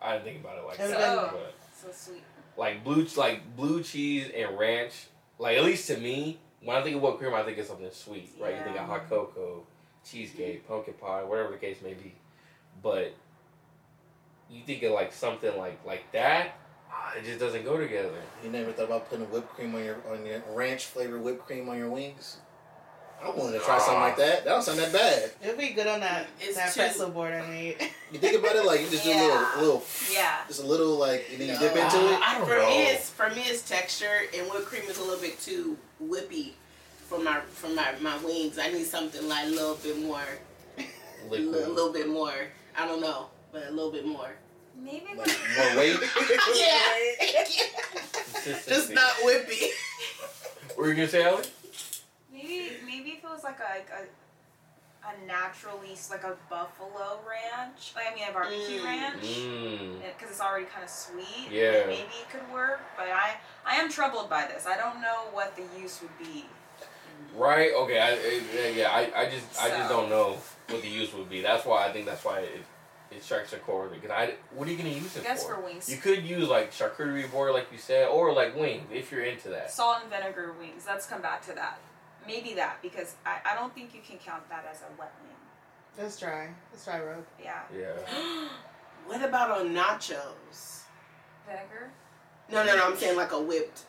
I 0.00 0.12
didn't 0.12 0.24
think 0.24 0.40
about 0.40 0.58
it 0.58 0.64
like 0.64 0.78
And 0.78 0.92
that. 0.92 0.98
then- 0.98 1.16
but 1.16 1.34
oh, 1.34 1.50
So 1.82 1.88
sweet. 1.92 2.22
like 2.56 2.84
blue, 2.84 3.06
like 3.16 3.56
blue 3.56 3.82
cheese 3.82 4.30
and 4.34 4.58
ranch. 4.58 5.06
Like 5.38 5.56
at 5.58 5.64
least 5.64 5.86
to 5.88 5.96
me, 5.98 6.38
when 6.62 6.76
I 6.76 6.82
think 6.82 6.96
of 6.96 7.02
whipped 7.02 7.18
cream, 7.18 7.34
I 7.34 7.42
think 7.42 7.58
of 7.58 7.66
something 7.66 7.90
sweet, 7.92 8.32
right? 8.40 8.56
You 8.56 8.62
think 8.62 8.78
of 8.78 8.86
hot 8.86 9.08
cocoa, 9.08 9.62
cheesecake, 10.08 10.66
pumpkin 10.68 10.94
pie, 10.94 11.24
whatever 11.24 11.52
the 11.52 11.58
case 11.58 11.78
may 11.82 11.94
be. 11.94 12.14
But 12.82 13.14
you 14.50 14.62
think 14.64 14.82
of 14.82 14.92
like 14.92 15.12
something 15.12 15.56
like 15.56 15.78
like 15.84 16.10
that, 16.12 16.52
Ah, 16.90 17.12
it 17.16 17.24
just 17.24 17.38
doesn't 17.40 17.64
go 17.64 17.76
together. 17.78 18.10
You 18.44 18.50
never 18.50 18.72
thought 18.72 18.86
about 18.86 19.08
putting 19.10 19.30
whipped 19.30 19.50
cream 19.54 19.74
on 19.74 19.84
your 19.84 19.96
on 20.10 20.24
your 20.26 20.42
ranch 20.52 20.84
flavored 20.86 21.22
whipped 21.22 21.46
cream 21.46 21.68
on 21.68 21.76
your 21.78 21.90
wings? 21.90 22.38
I 23.22 23.30
wanted 23.30 23.52
to 23.58 23.64
try 23.64 23.78
something 23.78 24.00
like 24.02 24.16
that. 24.18 24.44
That 24.44 24.50
don't 24.50 24.62
sound 24.62 24.78
that 24.78 24.92
bad. 24.92 25.30
It 25.42 25.46
would 25.48 25.56
be 25.58 25.70
good 25.70 25.86
on 25.86 26.00
that 26.00 26.26
It's 26.38 26.54
that 26.56 26.74
too- 26.74 26.80
pretzel 26.80 27.08
board 27.10 27.32
I 27.32 27.46
made. 27.46 27.76
You 28.12 28.18
think 28.20 28.38
about 28.38 28.54
it 28.54 28.64
like 28.64 28.80
you 28.82 28.88
just 28.90 29.02
do 29.04 29.10
a 29.10 29.14
Yeah. 29.14 29.22
little, 29.56 29.60
little, 29.62 29.84
Yeah. 30.12 30.36
just 30.46 30.62
a 30.62 30.66
little 30.66 30.96
like, 30.96 31.26
and 31.32 31.40
then 31.40 31.48
you 31.48 31.54
No. 31.54 31.60
dip 31.60 31.70
into 31.76 31.96
it. 32.12 32.20
I 32.22 32.38
don't 32.38 32.46
for 32.46 32.56
know. 32.58 32.68
me, 32.68 32.86
it's 32.88 33.10
for 33.10 33.28
me, 33.30 33.42
it's 33.46 33.68
texture, 33.68 34.20
and 34.36 34.48
whipped 34.50 34.66
cream 34.66 34.82
is 34.84 34.98
a 34.98 35.02
little 35.02 35.18
bit 35.20 35.40
too 35.40 35.76
whippy 36.00 36.52
for 37.08 37.18
my 37.18 37.40
for 37.52 37.68
my, 37.68 37.94
my 38.00 38.16
wings. 38.18 38.58
I 38.58 38.70
need 38.70 38.86
something 38.86 39.26
like 39.26 39.46
a 39.46 39.48
little 39.48 39.74
bit 39.76 39.98
more, 39.98 40.20
a 40.78 40.84
little 41.30 41.92
bit 41.92 42.06
more. 42.08 42.32
I 42.76 42.86
don't 42.86 43.00
know, 43.00 43.26
but 43.50 43.66
a 43.66 43.70
little 43.70 43.90
bit 43.90 44.06
more. 44.06 44.30
Maybe 44.78 45.06
Like 45.16 45.26
when 45.26 45.74
more 45.74 45.76
weight. 45.78 45.96
yeah, 46.54 46.78
Consistency. 48.32 48.68
just 48.70 48.92
not 48.92 49.12
whippy. 49.24 49.70
What 50.68 50.78
were 50.78 50.88
you 50.88 50.94
gonna 50.94 51.08
say, 51.08 51.24
Ellie? 51.24 51.44
maybe 52.32 52.70
maybe 52.84 53.10
if 53.12 53.24
it 53.24 53.30
was 53.30 53.42
like 53.44 53.58
a 53.58 53.78
like 53.78 53.88
a, 53.90 55.06
a 55.08 55.26
naturally 55.26 55.96
like 56.10 56.24
a 56.24 56.36
buffalo 56.50 57.18
ranch. 57.28 57.92
Like 57.96 58.06
I 58.12 58.14
mean 58.14 58.28
a 58.28 58.32
barbecue 58.32 58.80
Mm. 58.80 58.84
ranch. 58.84 59.22
Mm. 59.22 60.02
because 60.02 60.30
it's 60.30 60.40
already 60.40 60.66
kind 60.66 60.84
of 60.84 60.90
sweet. 60.90 61.50
Yeah. 61.50 61.84
Maybe 61.86 62.02
it 62.02 62.28
could 62.30 62.52
work, 62.52 62.80
but 62.96 63.06
I 63.08 63.36
I 63.64 63.76
am 63.76 63.90
troubled 63.90 64.28
by 64.28 64.46
this. 64.46 64.66
I 64.66 64.76
don't 64.76 65.00
know 65.00 65.28
what 65.32 65.56
the 65.56 65.64
use 65.80 66.00
would 66.02 66.16
be. 66.18 66.44
Right. 67.34 67.70
Okay. 67.74 67.98
I, 67.98 68.10
I- 68.12 68.72
yeah. 68.76 68.90
I, 68.90 69.22
I 69.22 69.30
just 69.30 69.60
I 69.60 69.70
just 69.70 69.88
don't 69.88 70.10
know 70.10 70.36
what 70.68 70.82
the 70.82 70.88
use 70.88 71.14
would 71.14 71.30
be. 71.30 71.40
That's 71.40 71.64
why 71.64 71.86
I 71.88 71.92
think 71.92 72.04
that's 72.06 72.24
why 72.24 72.40
it 72.40 72.62
it 73.10 73.22
strikes 73.22 73.52
a 73.52 73.58
chord. 73.58 73.92
Because 73.92 74.10
I 74.10 74.34
what 74.54 74.68
are 74.68 74.70
you 74.70 74.76
gonna 74.76 74.90
use 74.90 75.16
I 75.16 75.20
it 75.20 75.22
guess 75.24 75.44
for? 75.44 75.54
for 75.56 75.60
wings, 75.62 75.88
You 75.90 75.96
could 75.98 76.24
use 76.24 76.48
like 76.48 76.72
charcuterie 76.72 77.30
board, 77.30 77.52
like 77.52 77.70
you 77.72 77.78
said, 77.78 78.08
or 78.08 78.32
like 78.32 78.56
wings 78.56 78.88
if 78.92 79.10
you're 79.12 79.22
into 79.24 79.48
that. 79.50 79.70
salt 79.70 79.98
and 80.02 80.10
vinegar 80.10 80.52
wings. 80.58 80.84
Let's 80.86 81.06
come 81.06 81.22
back 81.22 81.44
to 81.46 81.52
that. 81.54 81.78
Maybe 82.26 82.54
that 82.54 82.78
because 82.82 83.14
I, 83.24 83.38
I 83.44 83.54
don't 83.54 83.72
think 83.74 83.94
you 83.94 84.00
can 84.06 84.18
count 84.18 84.48
that 84.48 84.66
as 84.70 84.80
a 84.82 84.98
wet 84.98 85.12
wing. 85.22 85.32
Let's 85.98 86.18
try. 86.18 86.48
Let's 86.72 86.84
try 86.84 87.00
rogue. 87.00 87.24
Yeah, 87.42 87.60
Yeah. 87.74 87.92
what 89.06 89.22
about 89.22 89.50
on 89.60 89.68
nachos? 89.74 90.80
vinegar. 91.46 91.90
No, 92.50 92.64
no, 92.64 92.76
no. 92.76 92.86
I'm 92.90 92.96
saying 92.96 93.16
like 93.16 93.32
a 93.32 93.40
whipped, 93.40 93.82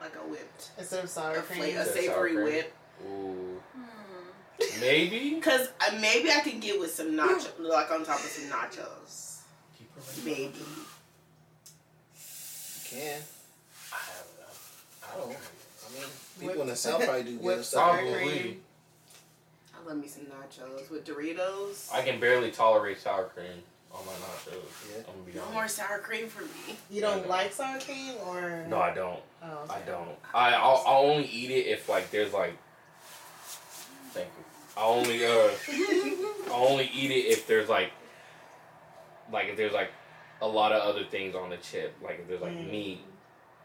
like 0.00 0.14
a 0.16 0.28
whipped, 0.28 0.70
Instead 0.78 1.04
of 1.04 1.10
sour 1.10 1.36
a, 1.36 1.42
cream. 1.42 1.58
fla- 1.60 1.66
a 1.66 1.68
Is 1.68 1.86
that 1.86 1.94
savory 1.94 2.32
sour 2.34 2.42
cream? 2.42 2.44
whip. 2.44 2.74
Ooh. 3.06 3.62
Maybe. 4.82 5.40
Cause 5.40 5.68
uh, 5.80 5.96
maybe 6.00 6.30
I 6.30 6.40
can 6.40 6.58
get 6.60 6.78
with 6.80 6.92
some 6.92 7.12
nachos, 7.12 7.48
like 7.60 7.90
on 7.90 8.04
top 8.04 8.16
of 8.18 8.26
some 8.26 8.50
nachos. 8.50 9.38
Keep 9.78 10.24
Maybe. 10.24 10.58
You 12.14 12.82
can. 12.90 13.20
I 13.92 13.96
don't 14.18 14.38
know. 14.38 14.52
I 15.04 15.16
don't. 15.18 15.30
I 15.30 15.94
mean, 15.94 16.08
people 16.40 16.48
Whip- 16.48 16.58
in 16.62 16.66
the 16.66 16.76
south 16.76 17.02
probably 17.04 17.22
do 17.24 17.36
good 17.36 17.42
whip 17.44 17.64
stuff. 17.64 17.96
sour 17.96 17.98
Probably. 18.10 18.28
cream. 18.40 18.60
I 19.74 19.88
love 19.88 19.96
me 19.98 20.08
some 20.08 20.24
nachos 20.26 20.90
with 20.90 21.04
Doritos. 21.06 21.92
I 21.92 22.02
can 22.02 22.18
barely 22.20 22.50
tolerate 22.50 23.00
sour 23.00 23.24
cream 23.24 23.62
on 23.92 24.04
my 24.06 24.12
nachos. 24.12 24.52
Yeah. 24.90 24.98
I'm 24.98 25.04
gonna 25.14 25.26
be 25.26 25.32
no 25.34 25.40
honest. 25.42 25.54
more 25.54 25.68
sour 25.68 25.98
cream 25.98 26.26
for 26.28 26.42
me. 26.42 26.76
You 26.90 27.00
don't 27.02 27.18
I 27.18 27.22
know. 27.22 27.28
like 27.28 27.52
sour 27.52 27.78
cream 27.80 28.14
or 28.26 28.64
No, 28.68 28.78
I 28.80 28.92
don't. 28.94 29.20
Oh, 29.44 29.66
I 29.70 29.78
don't. 29.86 30.08
I 30.34 30.54
I'll, 30.54 30.82
I'll 30.86 31.02
only 31.10 31.26
eat 31.26 31.50
it 31.50 31.66
if 31.68 31.88
like 31.88 32.10
there's 32.10 32.32
like. 32.32 32.56
Thank 34.12 34.28
you. 34.38 34.44
I 34.76 34.84
only 34.84 35.24
uh 35.24 35.50
I 36.50 36.54
only 36.54 36.90
eat 36.94 37.10
it 37.10 37.26
if 37.32 37.46
there's 37.46 37.68
like. 37.68 37.90
Like 39.32 39.48
if 39.48 39.56
there's 39.56 39.72
like, 39.72 39.90
a 40.42 40.46
lot 40.46 40.72
of 40.72 40.82
other 40.82 41.04
things 41.04 41.34
on 41.34 41.50
the 41.50 41.56
chip. 41.56 41.94
Like 42.02 42.20
if 42.20 42.28
there's 42.28 42.40
like 42.42 42.52
Mm. 42.52 42.70
meat, 42.70 43.00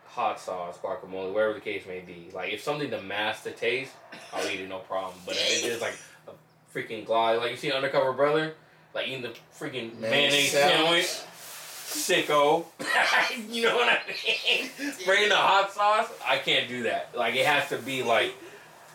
hot 0.05 0.39
sauce, 0.39 0.77
guacamole, 0.77 1.33
whatever 1.33 1.53
the 1.53 1.59
case 1.59 1.85
may 1.87 1.99
be. 1.99 2.29
Like 2.33 2.53
if 2.53 2.61
something 2.61 2.89
to 2.91 3.01
mask 3.01 3.43
the 3.43 3.51
taste, 3.51 3.91
I'll 4.33 4.47
eat 4.49 4.59
it 4.59 4.69
no 4.69 4.79
problem. 4.79 5.15
But 5.25 5.35
if 5.35 5.65
it's 5.65 5.81
like 5.81 5.97
a 6.27 6.31
freaking 6.73 7.05
glide, 7.05 7.37
like 7.37 7.51
you 7.51 7.57
see 7.57 7.71
Undercover 7.71 8.13
Brother, 8.13 8.53
like 8.93 9.07
eating 9.07 9.23
the 9.23 9.33
freaking 9.57 9.97
mayonnaise 9.99 10.51
sandwich. 10.51 11.07
Sicko, 11.87 12.65
you 13.49 13.63
know 13.63 13.75
what 13.77 13.87
I 13.87 13.99
mean? 14.07 14.69
Spraying 14.99 15.29
the 15.29 15.35
hot 15.37 15.71
sauce, 15.71 16.09
I 16.25 16.37
can't 16.37 16.67
do 16.67 16.83
that. 16.83 17.15
Like 17.15 17.35
it 17.35 17.45
has 17.45 17.69
to 17.69 17.77
be 17.77 18.03
like, 18.03 18.33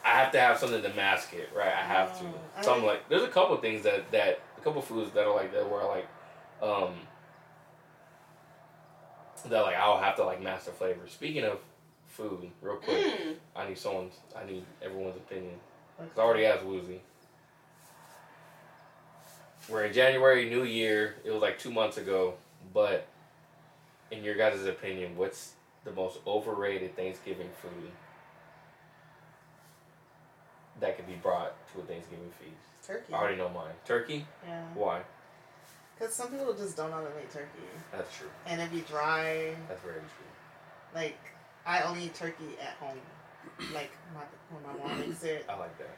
I 0.04 0.10
have 0.10 0.32
to 0.32 0.40
have 0.40 0.58
something 0.58 0.82
to 0.82 0.88
mask 0.94 1.32
it, 1.34 1.48
right? 1.56 1.68
I 1.72 1.82
have 1.82 2.18
to. 2.20 2.26
Oh, 2.26 2.62
So 2.62 2.74
I'm 2.74 2.78
like- 2.82 2.86
like, 3.00 3.08
there's 3.08 3.22
a 3.22 3.28
couple 3.28 3.56
things 3.58 3.82
that 3.84 4.10
that 4.12 4.40
a 4.58 4.60
couple 4.60 4.82
foods 4.82 5.12
that 5.12 5.24
are 5.26 5.34
like 5.34 5.52
that 5.52 5.68
where 5.68 5.84
like, 5.84 6.06
um, 6.60 6.94
that 9.48 9.60
like 9.62 9.76
I'll 9.76 9.98
have 10.00 10.16
to 10.16 10.24
like 10.24 10.40
master 10.42 10.70
flavor. 10.72 11.06
Speaking 11.08 11.44
of 11.44 11.58
food, 12.08 12.50
real 12.60 12.76
quick, 12.76 12.98
Mm. 13.20 13.36
I 13.56 13.68
need 13.68 13.78
someone's, 13.78 14.14
I 14.36 14.44
need 14.44 14.64
everyone's 14.82 15.16
opinion. 15.16 15.58
Cause 15.98 16.08
I 16.18 16.20
already 16.20 16.46
asked 16.46 16.64
Wuzi. 16.64 16.98
We're 19.68 19.84
in 19.84 19.92
January, 19.92 20.48
New 20.50 20.64
Year. 20.64 21.16
It 21.24 21.30
was 21.30 21.40
like 21.42 21.58
two 21.58 21.70
months 21.70 21.96
ago, 21.96 22.34
but 22.74 23.06
in 24.10 24.24
your 24.24 24.34
guys' 24.34 24.64
opinion, 24.66 25.16
what's 25.16 25.52
the 25.84 25.92
most 25.92 26.18
overrated 26.26 26.96
Thanksgiving 26.96 27.48
food 27.60 27.90
that 30.83 30.97
could 30.97 31.07
be 31.07 31.14
brought 31.14 31.55
to 31.73 31.81
a 31.81 31.83
Thanksgiving 31.85 32.31
feast? 32.38 32.53
turkey. 32.87 33.14
I 33.14 33.16
already 33.16 33.37
know 33.37 33.49
mine. 33.49 33.73
Turkey. 33.87 34.27
Yeah. 34.47 34.64
Why? 34.75 35.01
Because 35.97 36.12
some 36.14 36.29
people 36.31 36.53
just 36.53 36.77
don't 36.77 36.90
know 36.90 36.97
how 36.97 37.03
to 37.05 37.14
make 37.14 37.33
turkey, 37.33 37.62
That's 37.92 38.12
true. 38.16 38.29
and 38.47 38.61
it'd 38.61 38.73
be 38.73 38.81
dry. 38.81 39.55
That's 39.68 39.81
very 39.83 39.95
true. 40.01 40.33
Like 40.95 41.16
I 41.64 41.83
only 41.83 42.05
eat 42.07 42.14
turkey 42.14 42.57
at 42.61 42.75
home, 42.85 42.99
like 43.73 43.92
my, 44.14 44.23
when 44.51 44.62
my 44.77 44.88
mom 44.88 44.99
makes 45.01 45.23
it. 45.23 45.47
I 45.49 45.57
like 45.59 45.79
that. 45.79 45.97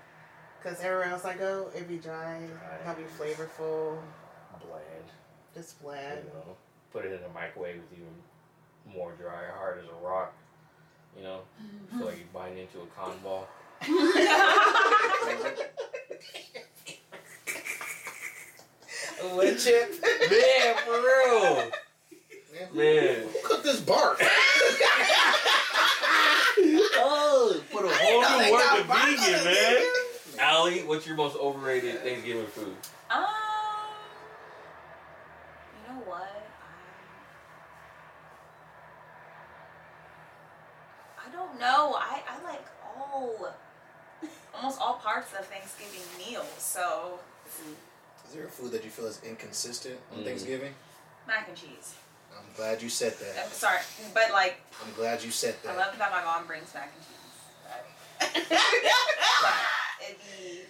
Cause 0.63 0.79
everywhere 0.81 1.05
else 1.07 1.25
I 1.25 1.35
go, 1.37 1.71
it'd 1.75 1.89
be 1.89 1.97
dry, 1.99 2.39
Dry. 2.39 2.87
not 2.87 2.97
be 2.99 3.03
flavorful, 3.19 3.99
Bland. 4.61 5.09
just 5.55 5.81
bland. 5.83 6.21
You 6.27 6.33
know, 6.35 6.57
put 6.93 7.05
it 7.07 7.13
in 7.13 7.21
the 7.23 7.29
microwave 7.35 7.77
with 7.77 7.99
even 7.99 8.95
more 8.95 9.13
dry, 9.13 9.45
hard 9.57 9.79
as 9.79 9.85
a 9.89 10.07
rock. 10.07 10.35
You 11.17 11.23
know, 11.23 11.41
so 11.99 12.07
like 12.07 12.19
you're 12.19 12.27
biting 12.35 12.59
into 12.59 12.81
a 12.81 12.87
cotton 12.97 13.19
ball. 13.23 13.49
Wood 19.35 19.59
chip. 19.59 19.91
Man, 20.31 20.77
for 20.85 20.99
real. 21.01 21.71
Man. 22.73 23.23
Who 23.23 23.39
cooked 23.43 23.65
this 23.65 23.81
bark? 23.81 24.21
Oh, 26.97 27.61
put 27.71 27.85
a 27.85 27.89
whole 27.89 28.23
know 28.23 28.39
they 28.39 28.47
new 28.47 28.53
word 28.53 28.77
to 28.77 28.83
vegan, 28.85 29.45
man. 29.45 29.55
nigga. 29.55 30.39
Allie, 30.39 30.81
what's 30.85 31.07
your 31.07 31.17
most 31.17 31.37
overrated 31.37 32.01
Thanksgiving 32.01 32.47
food? 32.47 32.75
Um, 33.11 33.25
you 35.75 35.83
know 35.89 36.01
what? 36.07 36.47
I, 41.19 41.29
I 41.29 41.33
don't 41.33 41.59
know. 41.61 41.95
I, 41.99 42.23
I 42.29 42.43
like 42.45 42.67
all, 42.97 43.55
almost 44.55 44.81
all 44.81 44.95
parts 45.15 45.33
of 45.39 45.47
Thanksgiving 45.47 46.03
meals. 46.19 46.47
So 46.59 47.21
Is 47.47 48.29
Is 48.31 48.35
there 48.35 48.47
a 48.47 48.49
food 48.51 48.73
that 48.73 48.83
you 48.85 48.91
feel 48.91 49.07
is 49.07 49.21
inconsistent 49.23 49.99
on 50.13 50.19
Mm. 50.21 50.25
Thanksgiving? 50.25 50.75
Mac 51.27 51.49
and 51.49 51.57
cheese. 51.57 51.95
I'm 52.37 52.53
glad 52.57 52.83
you 52.83 52.89
said 52.89 53.13
that. 53.21 53.29
I'm 53.31 53.49
that. 53.49 53.53
sorry, 53.53 53.79
but 54.13 54.33
like 54.33 54.57
I'm 54.85 54.93
glad 54.95 55.23
you 55.23 55.31
said 55.31 55.55
that. 55.63 55.71
I 55.75 55.77
love 55.77 55.97
that 55.99 56.11
my 56.11 56.25
mom 56.25 56.47
brings 56.49 56.75
mac 56.75 56.91
and 56.97 57.05
cheese. 57.07 58.51
But 59.45 59.55
it'd 60.03 60.17
be 60.39 60.63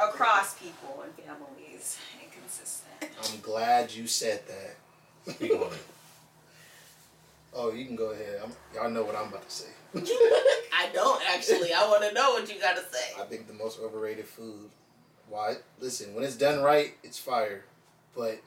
across 0.00 0.58
people 0.58 1.04
and 1.04 1.12
families 1.14 1.98
inconsistent. 2.22 3.12
I'm 3.22 3.40
glad 3.40 3.92
you 3.92 4.06
said 4.08 4.42
that. 4.48 5.32
Speak 5.34 5.52
on 5.52 5.72
it. 5.72 5.84
Oh, 7.58 7.72
you 7.72 7.86
can 7.86 7.96
go 7.96 8.10
ahead. 8.10 8.40
I'm, 8.44 8.52
y'all 8.74 8.90
know 8.90 9.02
what 9.02 9.16
I'm 9.16 9.28
about 9.28 9.48
to 9.48 9.50
say. 9.50 9.70
I 9.94 10.90
don't 10.92 11.22
actually. 11.26 11.72
I 11.72 11.88
want 11.88 12.04
to 12.06 12.12
know 12.12 12.32
what 12.32 12.52
you 12.52 12.60
got 12.60 12.76
to 12.76 12.82
say. 12.82 13.18
I 13.18 13.24
think 13.24 13.46
the 13.46 13.54
most 13.54 13.80
overrated 13.80 14.26
food. 14.26 14.68
Why? 15.28 15.54
Listen, 15.80 16.14
when 16.14 16.22
it's 16.22 16.36
done 16.36 16.62
right, 16.62 16.92
it's 17.02 17.18
fire. 17.18 17.64
But 18.14 18.40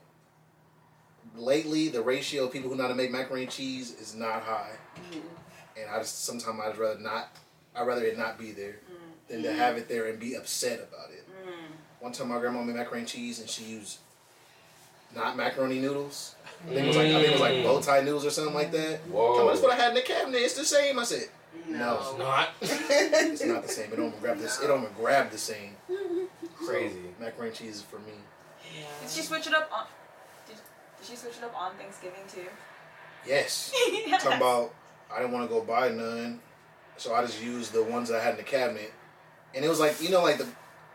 lately, 1.36 1.89
the 1.89 2.02
ratio 2.04 2.45
of 2.45 2.54
people 2.54 2.69
who 2.69 2.76
know 2.76 2.84
how 2.84 2.89
to 2.89 2.95
make 2.95 3.12
macaroni 3.12 3.43
and 3.43 3.52
cheese 3.52 3.95
is 4.00 4.13
not 4.13 4.43
high. 4.43 4.74
Mm-hmm. 4.95 5.82
And 5.82 5.89
I 5.89 5.98
just 5.98 6.24
sometimes 6.26 6.60
I'd 6.63 6.78
rather 6.78 7.00
not. 7.00 7.36
I'd 7.76 7.88
rather 7.88 8.06
it 8.06 8.17
not 8.17 8.38
be 8.38 8.52
there 8.52 8.80
mm. 8.91 9.28
than 9.28 9.41
to 9.41 9.50
mm-hmm. 9.50 9.58
have 9.58 9.78
it 9.78 9.89
there 9.89 10.08
and 10.08 10.19
be 10.19 10.36
upset 10.36 10.80
about 10.80 11.10
it. 11.12 11.28
Mm. 11.30 11.76
One 12.00 12.12
time, 12.12 12.30
my 12.30 12.39
grandma 12.39 12.63
made 12.63 12.76
macaroni 12.76 13.02
and 13.02 13.08
cheese, 13.08 13.39
and 13.39 13.50
she 13.50 13.63
used 13.63 13.98
not 15.15 15.36
macaroni 15.36 15.80
noodles. 15.80 16.36
I 16.65 16.74
think 16.74 16.80
it 16.80 16.88
was 16.88 16.98
like 16.98 17.08
I 17.08 17.13
think 17.13 17.28
it 17.28 17.32
was 17.32 17.41
like 17.41 17.54
mm. 17.56 17.63
bow 17.63 17.82
tie 17.82 18.02
noodles 18.02 18.26
or 18.26 18.30
something 18.30 18.54
like 18.54 18.72
that. 18.72 19.00
Whoa. 19.12 19.38
Come 19.38 19.41
on, 19.41 19.48
that's 19.48 19.62
what 19.62 19.72
I 19.72 19.76
had 19.76 19.89
in 19.89 19.95
the 19.95 20.02
cabinet. 20.02 20.38
It's 20.39 20.56
the 20.56 20.65
same. 20.65 21.00
I 21.00 21.04
said, 21.04 21.30
No. 21.67 22.00
It's 22.00 22.19
not 22.19 22.50
it's 22.62 23.45
not 23.45 23.63
the 23.63 23.69
same. 23.69 23.93
It 23.93 23.95
don't 23.95 24.19
grab 24.22 24.38
this. 24.39 24.62
It 24.62 24.67
don't 24.67 24.95
grab 24.98 25.32
the 25.32 25.38
same. 25.38 25.76
crazy. 26.56 26.95
So, 26.95 27.24
macaroni 27.24 27.50
and 27.50 27.58
cheese 27.58 27.76
is 27.78 27.82
for 27.82 28.00
me. 28.00 28.13
Yeah. 28.76 28.86
Did 29.02 29.10
she 29.10 29.22
switch 29.22 29.48
it 29.48 29.54
up 29.54 29.69
on? 29.74 29.86
Did, 30.48 30.58
did 30.98 31.08
she 31.08 31.15
switch 31.15 31.38
it 31.38 31.43
up 31.43 31.56
on 31.60 31.76
Thanksgiving 31.76 32.22
too? 32.32 32.48
Yes. 33.26 33.72
yes. 33.91 34.24
Talking 34.24 34.38
about 34.38 34.74
I 35.13 35.19
didn't 35.19 35.32
want 35.32 35.50
to 35.50 35.54
go 35.54 35.62
buy 35.62 35.89
none, 35.89 36.39
so 36.98 37.15
I 37.15 37.22
just 37.22 37.41
used 37.41 37.74
the 37.74 37.84
ones 37.84 38.12
I 38.12 38.19
had 38.19 38.32
in 38.32 38.38
the 38.38 38.43
cabinet, 38.43 38.93
and 39.56 39.65
it 39.65 39.69
was 39.69 39.80
like 39.80 40.02
you 40.02 40.10
know 40.10 40.22
like 40.22 40.38
the 40.38 40.48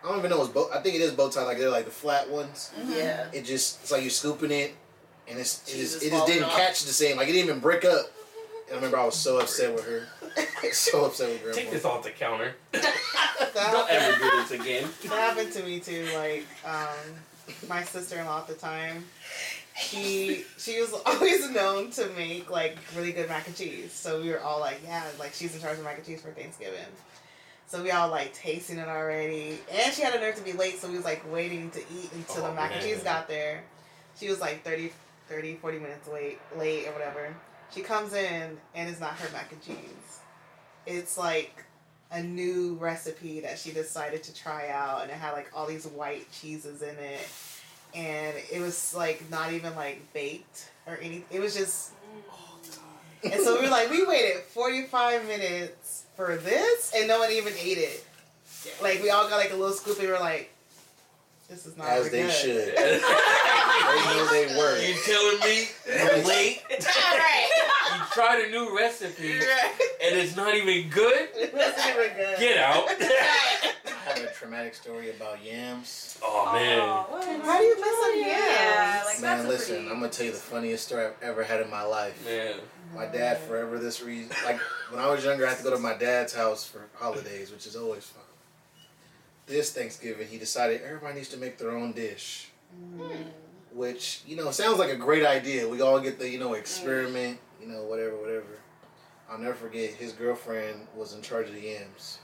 I 0.05 0.09
don't 0.09 0.19
even 0.19 0.31
know 0.31 0.43
it's 0.43 0.51
bow. 0.53 0.69
I 0.73 0.81
think 0.81 0.97
it 0.97 1.01
is 1.01 1.13
bow 1.13 1.31
tie 1.31 1.45
like 1.45 1.59
they're 1.59 1.71
like 1.71 1.87
the 1.87 1.91
flat 1.91 2.29
ones. 2.29 2.73
Yeah. 2.87 3.27
It 3.33 3.45
just 3.45 3.81
it's 3.83 3.91
like 3.91 4.03
you're 4.03 4.11
scooping 4.11 4.51
it, 4.51 4.75
and 5.29 5.39
it's 5.39 5.63
it 5.67 5.73
Cheese 5.73 5.93
just 5.93 6.05
it 6.05 6.11
just 6.11 6.27
didn't 6.27 6.45
off. 6.45 6.57
catch 6.57 6.83
the 6.85 6.93
same. 6.93 7.17
Like 7.17 7.29
it 7.29 7.33
didn't 7.33 7.49
even 7.49 7.61
brick 7.61 7.85
up. 7.85 8.11
And 8.67 8.73
I 8.73 8.77
remember 8.77 8.99
I 8.99 9.05
was 9.07 9.17
so 9.17 9.39
upset 9.39 9.75
with 9.75 9.85
her. 9.87 10.07
so 10.73 11.07
upset 11.07 11.29
with 11.31 11.43
grandma. 11.43 11.57
Take 11.57 11.71
this 11.71 11.85
off 11.85 12.03
the 12.03 12.11
counter. 12.11 12.55
That 12.73 12.95
Don't 13.55 13.91
ever 13.91 14.19
do 14.19 14.31
this 14.43 14.51
again. 14.53 14.89
that 15.05 15.11
happened 15.11 15.53
to 15.53 15.63
me 15.63 15.81
too. 15.81 16.07
Like, 16.15 16.47
um, 16.67 17.15
my 17.69 17.83
sister 17.83 18.19
in 18.19 18.27
law 18.27 18.41
at 18.41 18.47
the 18.47 18.55
time, 18.55 19.05
she 19.81 20.45
she 20.59 20.81
was 20.81 20.93
always 21.07 21.51
known 21.51 21.91
to 21.93 22.09
make 22.17 22.51
like 22.51 22.77
really 22.97 23.13
good 23.13 23.29
mac 23.29 23.47
and 23.47 23.57
cheese. 23.57 23.93
So 23.93 24.21
we 24.21 24.31
were 24.31 24.41
all 24.41 24.61
like, 24.61 24.81
yeah, 24.85 25.05
like 25.19 25.33
she's 25.35 25.55
in 25.55 25.61
charge 25.61 25.79
of 25.79 25.85
mac 25.85 25.97
and 25.97 26.07
cheese 26.07 26.21
for 26.21 26.31
Thanksgiving. 26.31 26.79
So 27.75 27.83
we 27.83 27.91
all 27.91 28.09
like 28.09 28.33
tasting 28.33 28.79
it 28.79 28.87
already, 28.87 29.59
and 29.69 29.93
she 29.93 30.03
had 30.03 30.15
a 30.15 30.21
nerve 30.21 30.37
to 30.37 30.45
be 30.45 30.53
late, 30.53 30.79
so 30.79 30.87
we 30.87 30.95
was 30.95 31.05
like 31.05 31.29
waiting 31.33 31.73
to 31.73 31.81
eat 31.81 32.09
until 32.13 32.45
Oh, 32.45 32.49
the 32.51 32.55
mac 32.55 32.71
and 32.73 32.81
cheese 32.81 33.03
got 33.03 33.27
there. 33.27 33.65
She 34.17 34.29
was 34.29 34.41
like 34.41 34.63
30, 34.63 34.93
30, 35.29 35.57
40 35.57 35.79
minutes 35.81 36.07
late, 36.07 36.39
late 36.57 36.87
or 36.87 36.93
whatever. 36.93 37.35
She 37.75 37.81
comes 37.81 38.15
in 38.15 38.57
and 38.77 38.89
it's 38.89 39.01
not 39.01 39.15
her 39.15 39.29
mac 39.33 39.51
and 39.51 39.61
cheese. 39.61 40.21
It's 40.87 41.19
like 41.19 41.65
a 42.13 42.23
new 42.23 42.75
recipe 42.75 43.41
that 43.41 43.59
she 43.59 43.73
decided 43.73 44.23
to 44.23 44.33
try 44.33 44.69
out, 44.69 45.03
and 45.03 45.11
it 45.11 45.17
had 45.17 45.33
like 45.33 45.51
all 45.53 45.67
these 45.67 45.85
white 45.85 46.31
cheeses 46.31 46.81
in 46.81 46.95
it, 46.95 47.29
and 47.93 48.37
it 48.53 48.61
was 48.61 48.95
like 48.95 49.29
not 49.33 49.53
even 49.53 49.75
like 49.75 50.01
baked 50.13 50.71
or 50.87 50.97
anything. 50.99 51.25
It 51.29 51.41
was 51.41 51.57
just, 51.57 51.91
oh, 52.31 52.57
and 53.25 53.43
so 53.43 53.57
we 53.57 53.63
were 53.63 53.69
like, 53.69 53.91
we 53.91 54.07
waited 54.07 54.43
forty 54.43 54.85
five 54.85 55.27
minutes 55.27 55.84
for 56.17 56.37
this, 56.37 56.93
and 56.97 57.09
no 57.09 57.19
one 57.21 57.31
even 57.33 57.53
ate 57.61 57.79
it. 57.79 58.05
Like 58.83 59.03
we 59.03 59.11
all 59.11 59.29
got 59.29 59.37
like 59.37 59.53
a 59.53 59.57
little 59.57 59.75
scoop, 59.75 59.99
and 59.99 60.09
we 60.09 60.15
are 60.15 60.21
like, 60.21 60.51
this 61.49 61.67
is 61.67 61.77
not 61.77 61.89
As 61.89 62.11
they 62.11 62.23
good. 62.23 62.33
should. 62.33 62.75
They 63.85 64.01
know 64.17 64.27
they 64.31 64.47
were. 64.57 64.79
You 64.81 64.95
telling 65.05 65.41
me 65.41 65.69
you 65.87 66.27
late? 66.27 66.63
Right. 66.71 67.51
You 67.95 68.01
tried 68.13 68.45
a 68.47 68.51
new 68.51 68.75
recipe 68.77 69.33
and 69.35 70.17
it's 70.17 70.37
not 70.37 70.55
even 70.55 70.89
good? 70.91 71.29
It 71.35 71.53
wasn't 71.53 71.87
even 71.89 72.17
good. 72.17 72.39
Get 72.39 72.59
out. 72.59 72.89
I 72.89 72.93
have 72.95 73.64
a 73.64 73.64
traumatic 74.45 74.75
story 74.75 75.09
about 75.11 75.43
yams. 75.43 76.19
Oh 76.23 76.53
man. 76.53 76.79
Oh, 76.81 77.07
what? 77.09 77.25
How 77.25 77.59
do 77.59 77.65
you 77.65 77.77
miss 77.77 78.25
a 78.25 78.29
Yeah, 78.29 78.95
yams? 78.97 79.07
like 79.07 79.21
Man, 79.23 79.49
listen, 79.49 79.75
pretty- 79.77 79.91
I'm 79.91 80.01
gonna 80.01 80.11
tell 80.13 80.27
you 80.27 80.33
the 80.33 80.39
funniest 80.39 80.87
story 80.87 81.07
I've 81.07 81.23
ever 81.23 81.43
had 81.43 81.63
in 81.63 81.71
my 81.71 81.83
life. 81.83 82.23
Man. 82.27 82.57
My 82.95 83.07
dad, 83.07 83.39
forever 83.39 83.79
this 83.79 84.03
reason. 84.03 84.37
Like 84.45 84.61
when 84.91 85.01
I 85.01 85.07
was 85.11 85.25
younger, 85.25 85.47
I 85.47 85.51
had 85.51 85.59
to 85.59 85.65
go 85.65 85.71
to 85.71 85.79
my 85.79 85.95
dad's 85.95 86.35
house 86.35 86.67
for 86.67 86.83
holidays, 86.95 87.51
which 87.51 87.67
is 87.67 87.75
always 87.75 88.05
fun. 88.05 88.23
This 89.47 89.73
Thanksgiving, 89.73 90.29
he 90.29 90.37
decided 90.39 90.83
everybody 90.83 91.15
needs 91.15 91.29
to 91.31 91.39
make 91.39 91.57
their 91.59 91.71
own 91.71 91.93
dish, 91.93 92.49
which 93.73 94.21
you 94.27 94.37
know 94.37 94.51
sounds 94.51 94.79
like 94.79 94.91
a 94.91 94.97
great 94.97 95.25
idea. 95.25 95.67
We 95.67 95.81
all 95.81 96.01
get 96.01 96.19
the 96.19 96.29
you 96.29 96.39
know 96.39 96.53
experiment, 96.53 97.39
you 97.63 97.67
know 97.67 97.83
whatever, 97.85 98.17
whatever. 98.17 98.59
I'll 99.31 99.39
never 99.39 99.55
forget 99.55 99.91
his 99.95 100.13
girlfriend 100.13 100.87
was 100.95 101.15
in 101.15 101.23
charge 101.23 101.49
of 101.49 101.55
the 101.55 101.63
yams. 101.63 102.19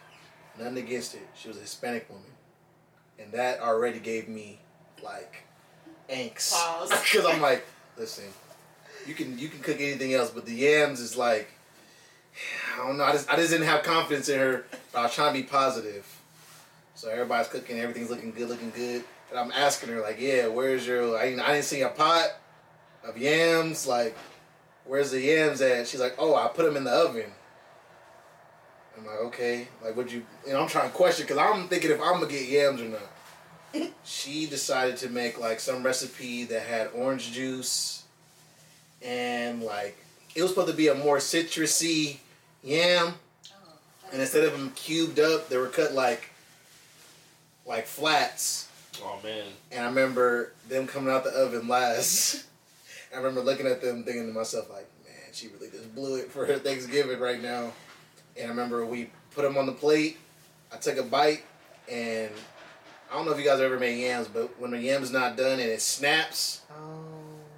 Nothing 0.61 0.79
against 0.79 1.15
it. 1.15 1.27
She 1.35 1.49
was 1.49 1.57
a 1.57 1.61
Hispanic 1.61 2.09
woman, 2.11 2.25
and 3.19 3.33
that 3.33 3.61
already 3.61 3.99
gave 3.99 4.29
me 4.29 4.59
like 5.03 5.45
angst 6.11 6.55
because 6.91 7.25
I'm 7.29 7.41
like, 7.41 7.67
listen, 7.97 8.25
you 9.07 9.15
can 9.15 9.39
you 9.39 9.49
can 9.49 9.61
cook 9.61 9.81
anything 9.81 10.13
else, 10.13 10.31
but 10.31 10.45
the 10.45 10.53
yams 10.53 11.01
is 11.01 11.17
like, 11.17 11.49
I 12.75 12.87
don't 12.87 12.99
know. 12.99 13.05
I 13.05 13.13
just 13.13 13.31
I 13.31 13.37
just 13.37 13.51
didn't 13.51 13.67
have 13.67 13.83
confidence 13.83 14.29
in 14.29 14.39
her. 14.39 14.67
But 14.93 14.99
I 14.99 15.03
was 15.05 15.15
trying 15.15 15.35
to 15.35 15.41
be 15.41 15.47
positive. 15.47 16.07
So 16.95 17.09
everybody's 17.09 17.49
cooking, 17.49 17.79
everything's 17.81 18.11
looking 18.11 18.33
good, 18.33 18.49
looking 18.49 18.71
good. 18.71 19.05
And 19.31 19.39
I'm 19.39 19.53
asking 19.53 19.89
her 19.91 20.03
like, 20.03 20.21
yeah, 20.21 20.49
where's 20.49 20.87
your? 20.87 21.17
I 21.17 21.31
didn't, 21.31 21.41
I 21.41 21.53
didn't 21.55 21.65
see 21.65 21.81
a 21.81 21.89
pot 21.89 22.29
of 23.03 23.17
yams. 23.17 23.87
Like, 23.87 24.15
where's 24.85 25.11
the 25.11 25.21
yams 25.21 25.63
at? 25.63 25.89
She's 25.89 26.01
like, 26.01 26.17
oh, 26.19 26.35
I 26.35 26.49
put 26.49 26.67
them 26.67 26.77
in 26.77 26.85
the 26.85 26.91
oven. 26.91 27.31
I'm 29.01 29.07
like, 29.07 29.21
okay. 29.27 29.69
Like, 29.83 29.97
would 29.97 30.13
you? 30.13 30.25
You 30.47 30.53
know, 30.53 30.61
I'm 30.63 30.69
trying 30.69 30.91
to 30.91 30.95
question 30.95 31.27
because 31.27 31.39
I'm 31.39 31.69
thinking 31.69 31.91
if 31.91 32.01
I'm 32.01 32.15
gonna 32.15 32.27
get 32.27 32.49
yams 32.49 32.81
or 32.81 32.89
not. 32.89 33.01
she 34.05 34.47
decided 34.47 34.97
to 34.99 35.09
make 35.09 35.39
like 35.39 35.61
some 35.61 35.83
recipe 35.83 36.45
that 36.45 36.63
had 36.63 36.91
orange 36.95 37.33
juice 37.33 38.05
and 39.03 39.63
like 39.63 39.97
it 40.35 40.43
was 40.43 40.51
supposed 40.51 40.69
to 40.71 40.77
be 40.77 40.89
a 40.89 40.95
more 40.95 41.19
citrusy 41.19 42.19
yam 42.63 43.15
oh. 43.53 43.73
and 44.13 44.21
instead 44.21 44.45
of 44.45 44.53
them 44.53 44.71
cubed 44.75 45.19
up 45.19 45.49
they 45.49 45.57
were 45.57 45.69
cut 45.69 45.93
like 45.93 46.31
like 47.67 47.87
flats 47.87 48.69
Oh 49.03 49.19
man. 49.23 49.47
and 49.71 49.85
i 49.85 49.89
remember 49.89 50.53
them 50.69 50.87
coming 50.87 51.13
out 51.13 51.25
the 51.25 51.31
oven 51.31 51.69
last 51.69 52.45
i 53.15 53.17
remember 53.17 53.41
looking 53.41 53.67
at 53.67 53.81
them 53.81 54.03
thinking 54.03 54.27
to 54.27 54.33
myself 54.33 54.69
like 54.69 54.89
man 55.05 55.33
she 55.33 55.49
really 55.49 55.71
just 55.71 55.95
blew 55.95 56.17
it 56.17 56.31
for 56.31 56.45
her 56.45 56.59
thanksgiving 56.59 57.19
right 57.19 57.41
now 57.41 57.73
and 58.37 58.47
i 58.47 58.49
remember 58.49 58.85
we 58.87 59.11
put 59.33 59.43
them 59.43 59.57
on 59.57 59.67
the 59.67 59.73
plate 59.73 60.19
i 60.73 60.77
took 60.77 60.97
a 60.99 61.03
bite 61.03 61.43
and 61.91 62.31
i 63.11 63.15
don't 63.15 63.27
know 63.27 63.33
if 63.33 63.39
you 63.39 63.45
guys 63.45 63.61
ever 63.61 63.79
made 63.79 64.01
yams 64.01 64.29
but 64.29 64.59
when 64.61 64.71
the 64.71 64.79
yam's 64.79 65.11
not 65.13 65.37
done 65.37 65.53
and 65.61 65.69
it 65.71 65.81
snaps 65.81 66.63
Oh. 66.73 67.05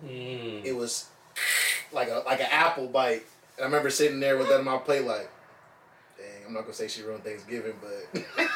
Mm. 0.07 0.65
it 0.65 0.73
was 0.75 1.07
like 1.93 2.09
a 2.09 2.23
like 2.27 2.41
an 2.41 2.49
apple 2.51 2.87
bite. 2.89 3.23
And 3.57 3.65
I 3.65 3.65
remember 3.67 3.91
sitting 3.91 4.19
there 4.19 4.39
with 4.39 4.49
that 4.49 4.59
on 4.61 4.65
my 4.65 4.79
plate, 4.79 5.05
like, 5.05 5.29
dang, 6.17 6.47
I'm 6.47 6.55
not 6.55 6.63
gonna 6.63 6.73
say 6.73 6.89
she 6.89 7.03
ruined 7.03 7.23
Thanksgiving, 7.23 7.75
but 7.83 8.23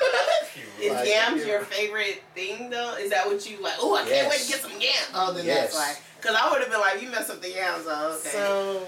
Is 0.81 0.93
Like- 0.93 1.07
yams 1.09 1.45
your 1.45 1.61
favorite 1.61 2.23
thing 2.35 2.71
though? 2.71 2.95
Is 2.97 3.11
that 3.11 3.27
what 3.27 3.49
you 3.49 3.61
like? 3.63 3.75
Oh, 3.79 3.95
I 3.95 4.05
can't 4.09 4.29
wait 4.31 4.41
to 4.41 4.49
get 4.49 4.61
some 4.61 4.73
yams. 4.73 5.11
Oh, 5.15 5.33
then 5.35 5.45
Yes. 5.45 5.73
that's 5.73 5.75
why. 5.77 5.95
Because 6.21 6.35
I 6.35 6.51
would 6.51 6.61
have 6.63 6.71
been 6.71 6.81
like, 6.81 7.01
you 7.03 7.11
messed 7.11 7.31
up 7.31 7.41
the 7.43 7.51
yams. 7.51 7.85
Oh, 7.87 8.19
okay. 8.19 8.29
So 8.31 8.83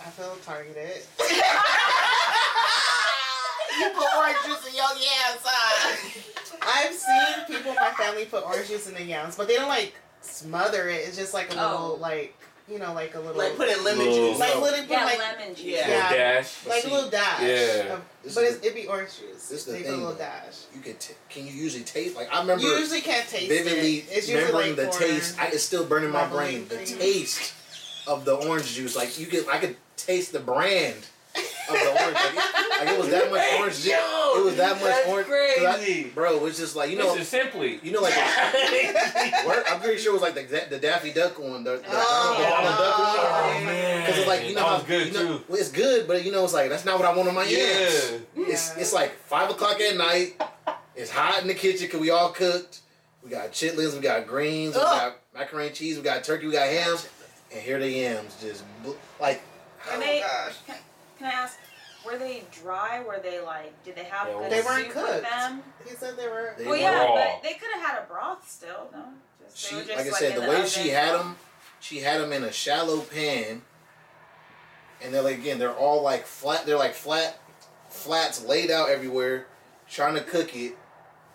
I 0.00 0.10
feel 0.10 0.36
targeted. 0.44 1.02
you 3.78 3.90
put 3.94 4.06
orange 4.16 4.38
juice 4.46 4.66
in 4.68 4.74
your 4.74 4.92
yams, 4.94 5.42
huh? 5.44 5.96
I've 6.62 6.94
seen 6.94 7.46
people 7.56 7.70
in 7.72 7.76
my 7.76 7.90
family 7.92 8.24
put 8.26 8.44
orange 8.44 8.68
juice 8.68 8.88
in 8.88 8.94
the 8.94 9.02
yams, 9.02 9.36
but 9.36 9.48
they 9.48 9.56
don't 9.56 9.68
like 9.68 9.94
smother 10.20 10.88
it. 10.88 11.06
It's 11.06 11.16
just 11.16 11.34
like 11.34 11.50
a 11.52 11.56
little, 11.56 11.94
Oh. 11.96 11.98
like 12.00 12.34
you 12.70 12.78
know, 12.78 12.92
like 12.92 13.14
a 13.14 13.18
little, 13.20 13.34
Like 13.34 13.56
put 13.56 13.66
in 13.68 13.82
lemon 13.82 14.04
Little- 14.06 14.30
juice. 14.32 14.38
like 14.40 14.54
literally 14.60 14.82
put 14.86 14.90
Yeah, 14.90 15.04
like 15.06 15.18
lemon 15.18 15.54
juice. 15.54 15.64
Yeah. 15.64 15.86
Little 15.86 15.94
Yeah. 15.94 16.12
dash. 16.34 16.66
Like 16.66 16.82
see, 16.82 16.90
a 16.90 16.94
little 16.94 17.10
dash. 17.10 17.40
Yeah. 17.40 17.94
of- 17.94 18.02
This 18.22 18.34
but 18.34 18.44
is 18.44 18.56
it's, 18.56 18.64
it'd 18.66 18.74
be 18.76 18.86
orange 18.86 19.10
juice. 19.18 19.48
this 19.48 19.60
is 19.60 19.64
the 19.64 19.72
They 19.72 19.78
put 19.78 19.86
a 19.86 19.90
thing. 19.90 19.96
little 20.00 20.12
though. 20.12 20.18
dash. 20.18 20.54
You 20.74 20.80
can 20.82 20.96
t- 20.96 21.14
can 21.30 21.46
you 21.46 21.52
usually 21.54 21.84
taste 21.84 22.14
like 22.14 22.30
I 22.34 22.40
remember 22.40 22.62
You 22.64 22.76
usually 22.76 23.00
can't 23.00 23.26
taste 23.26 23.48
vividly 23.48 23.98
it. 24.00 24.06
It's 24.10 24.28
usually 24.28 24.52
remembering 24.52 24.76
like 24.76 24.86
the 24.86 24.92
for- 24.92 24.98
taste. 24.98 25.38
I, 25.40 25.46
it's 25.46 25.62
still 25.62 25.86
burning 25.86 26.10
my 26.10 26.26
brain. 26.26 26.64
bubbling 26.64 26.84
The 26.84 26.92
taste 26.94 27.54
of 28.06 28.24
the 28.26 28.34
orange 28.34 28.74
juice, 28.74 28.94
like 28.96 29.18
you 29.18 29.26
could 29.28 29.48
I 29.48 29.56
could 29.58 29.76
taste 29.98 30.32
the 30.32 30.40
brand 30.40 31.06
of 31.36 31.74
the 31.74 31.90
orange. 32.02 32.14
Like 32.14 32.34
it, 32.34 32.86
like 32.86 32.88
it 32.88 32.98
was 32.98 33.08
that 33.10 33.30
much 33.30 33.44
orange. 33.58 33.74
juice. 33.74 33.86
Yo, 33.86 34.38
it 34.40 34.44
was 34.44 34.56
that 34.56 34.80
much 34.80 35.06
orange. 35.06 35.28
orange. 35.28 35.56
'cause 35.56 35.66
I- 35.66 35.76
crazy. 35.78 36.02
bro, 36.14 36.46
it's 36.46 36.58
just 36.58 36.74
like 36.76 36.90
you 36.90 36.96
know, 36.96 37.12
this 37.12 37.22
is 37.22 37.28
simply. 37.28 37.78
you 37.82 37.92
know, 37.92 38.00
like 38.00 38.14
what, 39.44 39.64
I'm 39.70 39.80
pretty 39.80 39.98
sure 40.00 40.12
it 40.12 40.20
was 40.20 40.22
like 40.22 40.34
the 40.34 40.66
the 40.70 40.78
Daffy 40.78 41.12
Duck 41.12 41.38
one, 41.38 41.64
the, 41.64 41.72
the, 41.76 41.82
Oh, 41.88 42.34
the 42.38 42.44
Donald 42.44 42.78
Duck 42.78 42.98
one. 42.98 43.62
Oh 43.62 43.64
man, 43.66 44.00
Because 44.06 44.18
it's 44.18 44.28
like 44.28 44.48
you 44.48 44.54
know 44.54 44.60
that 44.60 44.66
how 44.66 44.74
was 44.76 44.84
good 44.84 45.06
you 45.08 45.12
know, 45.12 45.38
too. 45.38 45.44
well, 45.48 45.58
it's 45.60 45.70
good, 45.70 46.08
but 46.08 46.24
you 46.24 46.32
know 46.32 46.44
it's 46.44 46.54
like 46.54 46.70
that's 46.70 46.84
not 46.84 46.98
what 46.98 47.06
I 47.08 47.14
want 47.14 47.28
on 47.28 47.34
my 47.34 47.44
Yeah. 47.44 47.58
yams. 47.58 48.12
It's 48.36 48.76
it's 48.76 48.92
like 48.92 49.12
five 49.26 49.50
o'clock 49.50 49.80
at 49.80 49.96
night. 49.96 50.40
It's 50.96 51.10
hot 51.10 51.42
in 51.42 51.48
the 51.48 51.54
kitchen 51.54 51.86
because 51.86 52.00
we 52.00 52.10
all 52.10 52.30
cooked. 52.30 52.80
We 53.22 53.30
got 53.30 53.52
chitlins, 53.52 53.94
we 53.94 54.00
got 54.00 54.26
greens, 54.26 54.74
we 54.74 54.80
got 54.80 55.16
macaroni 55.34 55.66
and 55.68 55.76
cheese, 55.76 55.96
we 55.96 56.02
got 56.02 56.24
turkey, 56.24 56.46
we 56.46 56.52
got 56.52 56.68
ham, 56.68 56.96
and 57.52 57.60
here 57.60 57.78
the 57.78 57.88
yams 57.90 58.34
just 58.40 58.62
like 59.20 59.36
Are 59.36 59.40
Oh 59.90 60.00
they? 60.00 60.20
gosh. 60.20 60.54
Can, 60.66 60.76
can 61.18 61.26
I 61.28 61.30
ask? 61.30 61.58
Were 62.04 62.16
they 62.16 62.44
dry? 62.62 63.02
Were 63.06 63.18
they 63.22 63.40
like? 63.40 63.72
Did 63.84 63.96
they 63.96 64.04
have 64.04 64.28
Yeah, 64.28 64.38
good 64.38 64.52
They 64.52 64.60
weren't 64.62 64.90
cooked. 64.90 65.14
with 65.14 65.22
them? 65.22 65.62
He 65.86 65.94
said 65.96 66.16
they 66.16 66.28
were. 66.28 66.54
They 66.56 66.64
well, 66.64 66.72
were 66.72 66.78
yeah, 66.78 67.04
raw. 67.04 67.14
but 67.14 67.42
they 67.42 67.54
could 67.54 67.68
have 67.74 67.82
had 67.82 68.02
a 68.02 68.06
broth 68.06 68.48
still. 68.48 68.88
No, 68.92 69.04
just, 69.44 69.58
she 69.58 69.76
just 69.76 69.88
like 69.90 70.06
I 70.06 70.10
said 70.10 70.36
in 70.36 70.42
the 70.42 70.48
way 70.48 70.56
oven. 70.56 70.68
she 70.68 70.88
had 70.88 71.14
them, 71.18 71.36
she 71.80 71.98
had 71.98 72.20
them 72.20 72.32
in 72.32 72.44
a 72.44 72.52
shallow 72.52 73.00
pan, 73.00 73.62
and 75.02 75.12
they're 75.12 75.22
like 75.22 75.38
again 75.38 75.58
they're 75.58 75.74
all 75.74 76.02
like 76.02 76.24
flat. 76.24 76.66
They're 76.66 76.78
like 76.78 76.94
flat 76.94 77.40
flats 77.88 78.44
laid 78.44 78.70
out 78.70 78.90
everywhere, 78.90 79.46
trying 79.88 80.14
to 80.14 80.22
cook 80.22 80.54
it. 80.56 80.76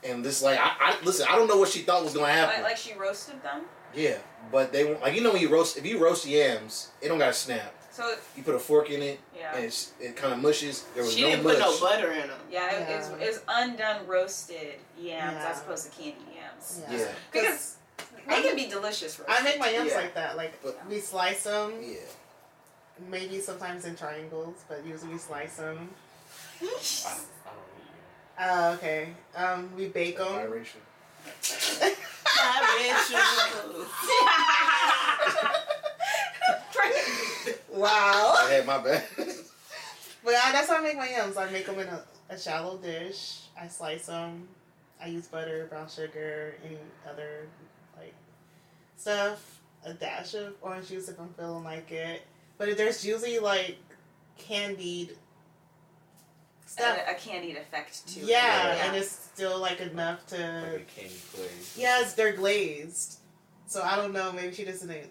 And 0.03 0.23
this 0.23 0.41
like 0.41 0.59
I, 0.59 0.71
I 0.79 0.95
listen. 1.03 1.27
I 1.29 1.35
don't 1.35 1.47
know 1.47 1.57
what 1.57 1.69
she 1.69 1.79
thought 1.79 2.03
was 2.03 2.13
gonna 2.13 2.31
happen. 2.31 2.61
Like, 2.61 2.71
like 2.71 2.77
she 2.77 2.93
roasted 2.93 3.41
them. 3.43 3.63
Yeah, 3.93 4.17
but 4.51 4.71
they 4.73 4.85
won't 4.85 5.01
like 5.01 5.15
you 5.15 5.21
know 5.21 5.31
when 5.31 5.41
you 5.41 5.49
roast 5.49 5.77
if 5.77 5.85
you 5.85 5.97
roast 6.01 6.25
yams, 6.25 6.89
it 7.01 7.09
don't 7.09 7.19
gotta 7.19 7.33
snap. 7.33 7.73
So 7.93 8.15
You 8.35 8.41
put 8.41 8.55
a 8.55 8.59
fork 8.59 8.89
in 8.89 9.03
it 9.03 9.19
yeah, 9.37 9.55
and 9.55 9.65
it's, 9.65 9.91
it 9.99 10.15
kind 10.15 10.33
of 10.33 10.39
mushes. 10.39 10.83
There 10.95 11.03
was 11.03 11.13
She 11.13 11.21
no 11.21 11.29
didn't 11.29 11.43
mush. 11.43 11.53
put 11.57 11.61
no 11.61 11.79
butter 11.79 12.11
in 12.11 12.27
them. 12.27 12.39
yeah, 12.51 12.71
it, 12.75 12.81
it, 12.81 12.89
Yeah. 12.89 13.15
it 13.25 13.27
was 13.27 13.41
undone 13.47 14.07
roasted 14.07 14.79
yams 14.99 15.33
Yeah. 15.35 15.47
as 15.51 15.59
opposed 15.61 15.85
to 15.85 15.91
candy 16.01 16.17
yams. 16.35 16.81
Yeah. 16.89 16.97
Yeah, 16.97 17.07
Because 17.31 17.75
they 18.27 18.41
can 18.41 18.55
be 18.55 18.65
delicious 18.65 19.19
roasted. 19.19 19.35
I 19.37 19.43
make 19.43 19.59
my 19.59 19.69
yams 19.69 19.91
Yeah. 19.91 19.97
like 19.97 20.13
that. 20.15 20.35
Like 20.37 20.59
But- 20.63 20.79
we 20.89 20.99
slice 20.99 21.43
them, 21.43 21.73
yeah. 21.83 21.97
maybe 23.09 23.39
sometimes 23.39 23.85
in 23.85 23.95
triangles, 23.95 24.55
but 24.67 24.83
usually 24.83 25.13
we 25.13 25.19
slice 25.19 25.57
them. 25.57 25.89
I, 26.61 26.65
I 26.65 26.69
don't 26.69 27.19
eat 27.77 28.39
Oh, 28.39 28.71
okay. 28.73 29.13
Um, 29.35 29.69
we 29.75 29.87
bake 29.89 30.17
them. 30.17 30.27
Biracial. 30.27 30.81
wow. 37.73 38.35
I 38.39 38.49
had 38.51 38.65
my 38.65 38.77
bad. 38.77 39.03
But 40.23 40.31
yeah, 40.31 40.51
that's 40.53 40.69
how 40.69 40.77
I 40.77 40.81
make 40.81 40.95
my 40.95 41.09
yams. 41.09 41.35
I 41.35 41.49
make 41.51 41.65
them 41.65 41.79
in 41.79 41.87
a, 41.89 42.01
a 42.29 42.39
shallow 42.39 42.77
dish. 42.77 43.41
I 43.59 43.67
slice 43.67 44.05
them. 44.05 44.47
I 45.01 45.07
use 45.07 45.27
butter, 45.27 45.67
brown 45.69 45.89
sugar, 45.89 46.55
any 46.65 46.77
other 47.09 47.47
like 47.97 48.13
stuff. 48.95 49.59
A 49.85 49.93
dash 49.93 50.33
of 50.33 50.53
orange 50.61 50.87
juice 50.87 51.09
if 51.09 51.19
I'm 51.19 51.33
feeling 51.37 51.65
like 51.65 51.91
it. 51.91 52.21
But 52.57 52.77
there's 52.77 53.05
usually 53.05 53.39
like 53.39 53.77
candied 54.37 55.17
stuff. 56.65 56.99
a, 57.05 57.11
a 57.11 57.15
candied 57.15 57.57
effect 57.57 58.07
to 58.13 58.21
yeah, 58.21 58.75
it. 58.75 58.85
and 58.85 58.95
it's 58.95 59.09
still 59.09 59.59
like 59.59 59.81
enough 59.81 60.25
to. 60.27 60.37
like 60.37 60.81
a 60.81 60.99
candy 61.01 61.19
glaze. 61.35 61.75
Yes, 61.77 62.13
they're 62.13 62.31
glazed. 62.31 63.19
So 63.67 63.81
I 63.81 63.97
don't 63.97 64.13
know. 64.13 64.31
Maybe 64.31 64.53
she 64.53 64.63
just 64.63 64.87
didn't 64.87 65.09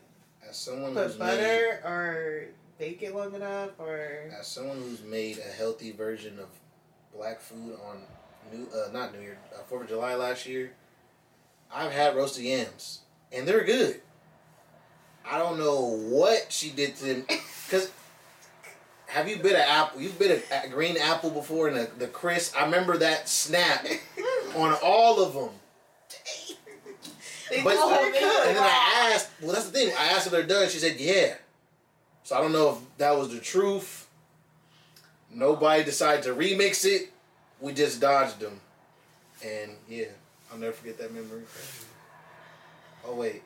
As 0.49 0.57
someone 0.57 0.95
put 0.95 1.07
who's 1.07 1.19
made, 1.19 1.27
butter 1.27 1.81
or 1.85 2.45
bake 2.79 3.03
it 3.03 3.15
long 3.15 3.35
enough, 3.35 3.71
or 3.79 4.31
as 4.39 4.47
someone 4.47 4.79
who's 4.79 5.03
made 5.03 5.39
a 5.39 5.53
healthy 5.53 5.93
version 5.93 6.39
of 6.39 6.49
black 7.15 7.41
food 7.41 7.79
on 7.87 8.03
New, 8.53 8.67
uh, 8.75 8.91
not 8.93 9.15
New 9.15 9.21
Year, 9.21 9.39
uh, 9.55 9.63
Fourth 9.63 9.85
of 9.85 9.89
July 9.89 10.15
last 10.15 10.47
year, 10.47 10.73
I've 11.73 11.93
had 11.93 12.17
roasted 12.17 12.45
yams 12.45 13.01
and 13.33 13.47
they're 13.47 13.65
good. 13.65 14.01
I 15.29 15.39
don't 15.39 15.59
know 15.59 15.81
what 15.81 16.47
she 16.51 16.71
did 16.71 16.97
to 16.97 17.05
them, 17.05 17.27
cause. 17.71 17.91
Have 19.07 19.29
you 19.29 19.37
bit 19.37 19.53
an 19.53 19.61
apple? 19.61 20.01
You've 20.01 20.19
bit 20.19 20.43
a, 20.51 20.65
a 20.65 20.69
green 20.69 20.97
apple 20.97 21.29
before, 21.31 21.69
and 21.69 21.77
the, 21.77 21.91
the 21.99 22.07
crisp. 22.07 22.59
I 22.59 22.65
remember 22.65 22.97
that 22.97 23.29
snap 23.29 23.87
on 24.57 24.75
all 24.83 25.23
of 25.23 25.35
them. 25.35 25.51
They 27.57 27.63
But 27.63 27.75
just 27.75 27.87
weren't 27.87 28.05
and 28.05 28.13
good. 28.15 28.47
then 28.57 28.57
I 28.63 29.11
asked. 29.15 29.31
Well, 29.41 29.53
that's 29.53 29.67
the 29.67 29.73
thing. 29.73 29.95
I 29.99 30.07
asked 30.09 30.27
if 30.27 30.33
they're 30.33 30.43
done. 30.43 30.69
She 30.69 30.79
said, 30.79 30.97
"Yeah." 30.99 31.35
So 32.25 32.37
I 32.37 32.41
don't 32.41 32.53
know 32.53 32.71
if 32.71 32.77
that 32.99 33.17
was 33.17 33.31
the 33.33 33.39
truth. 33.41 34.09
Nobody 35.35 35.83
decided 35.85 36.23
to 36.25 36.35
remix 36.35 36.85
it. 36.85 37.11
We 37.61 37.73
just 37.73 38.01
dodged 38.01 38.41
them, 38.41 38.61
and 39.45 39.73
yeah, 39.89 40.07
I'll 40.51 40.59
never 40.59 40.73
forget 40.73 40.99
that 40.99 41.13
memory. 41.15 41.43
Oh 43.07 43.15
wait, 43.15 43.43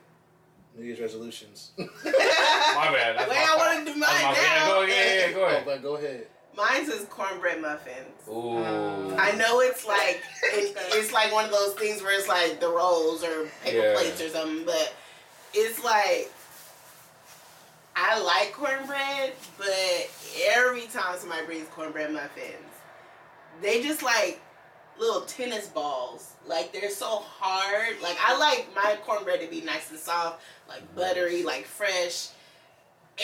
New 0.77 0.85
Year's 0.85 0.99
resolutions. 0.99 1.71
My 1.77 1.85
bad. 1.85 3.17
That's 3.17 3.29
Wait, 3.29 3.35
my 3.37 3.43
I 3.43 3.45
fault. 3.47 3.59
wanna 3.59 3.85
do 3.85 3.91
mine 3.91 3.99
my 3.99 4.33
bad. 4.33 4.57
now. 4.59 4.67
Go, 4.73 4.81
yeah, 4.81 5.13
yeah, 5.15 5.31
go 5.31 5.41
oh, 5.41 5.45
ahead. 5.45 5.65
but 5.65 5.81
go 5.81 5.95
ahead. 5.95 6.27
Mine's 6.57 6.89
is 6.89 7.05
cornbread 7.05 7.61
muffins. 7.61 8.27
Ooh. 8.27 9.15
I 9.15 9.31
know 9.37 9.59
it's 9.61 9.85
like 9.85 10.21
it, 10.43 10.75
it's 10.93 11.13
like 11.13 11.31
one 11.31 11.45
of 11.45 11.51
those 11.51 11.73
things 11.75 12.01
where 12.01 12.17
it's 12.17 12.27
like 12.27 12.59
the 12.59 12.67
rolls 12.69 13.23
or 13.23 13.45
paper 13.63 13.77
Yeah. 13.85 13.93
plates 13.93 14.19
or 14.21 14.29
something, 14.29 14.65
but 14.65 14.93
it's 15.53 15.83
like 15.83 16.31
I 17.95 18.19
like 18.21 18.53
cornbread, 18.53 19.33
but 19.57 20.09
every 20.55 20.87
time 20.87 21.17
somebody 21.17 21.45
brings 21.45 21.67
cornbread 21.69 22.11
muffins, 22.11 22.53
they 23.61 23.81
just 23.81 24.03
like 24.03 24.41
little 24.99 25.21
tennis 25.21 25.67
balls. 25.67 26.33
Like 26.47 26.73
they're 26.73 26.89
so 26.89 27.05
hard. 27.23 28.01
Like 28.01 28.17
I 28.23 28.37
like 28.37 28.67
my 28.75 28.97
cornbread 29.05 29.41
to 29.41 29.47
be 29.47 29.61
nice 29.61 29.89
and 29.91 29.99
soft, 29.99 30.41
like 30.67 30.95
buttery, 30.95 31.43
like 31.43 31.65
fresh. 31.65 32.29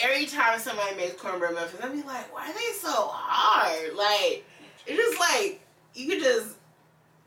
Every 0.02 0.26
time 0.26 0.58
somebody 0.58 0.96
makes 0.96 1.20
cornbread 1.20 1.54
muffins, 1.54 1.80
I'll 1.82 1.92
be 1.92 2.02
like, 2.02 2.32
why 2.34 2.50
are 2.50 2.52
they 2.52 2.78
so 2.78 2.90
hard? 2.90 3.94
Like 3.94 4.44
it's 4.86 4.96
just 4.96 5.20
like 5.20 5.60
you 5.94 6.08
could 6.08 6.20
just 6.20 6.56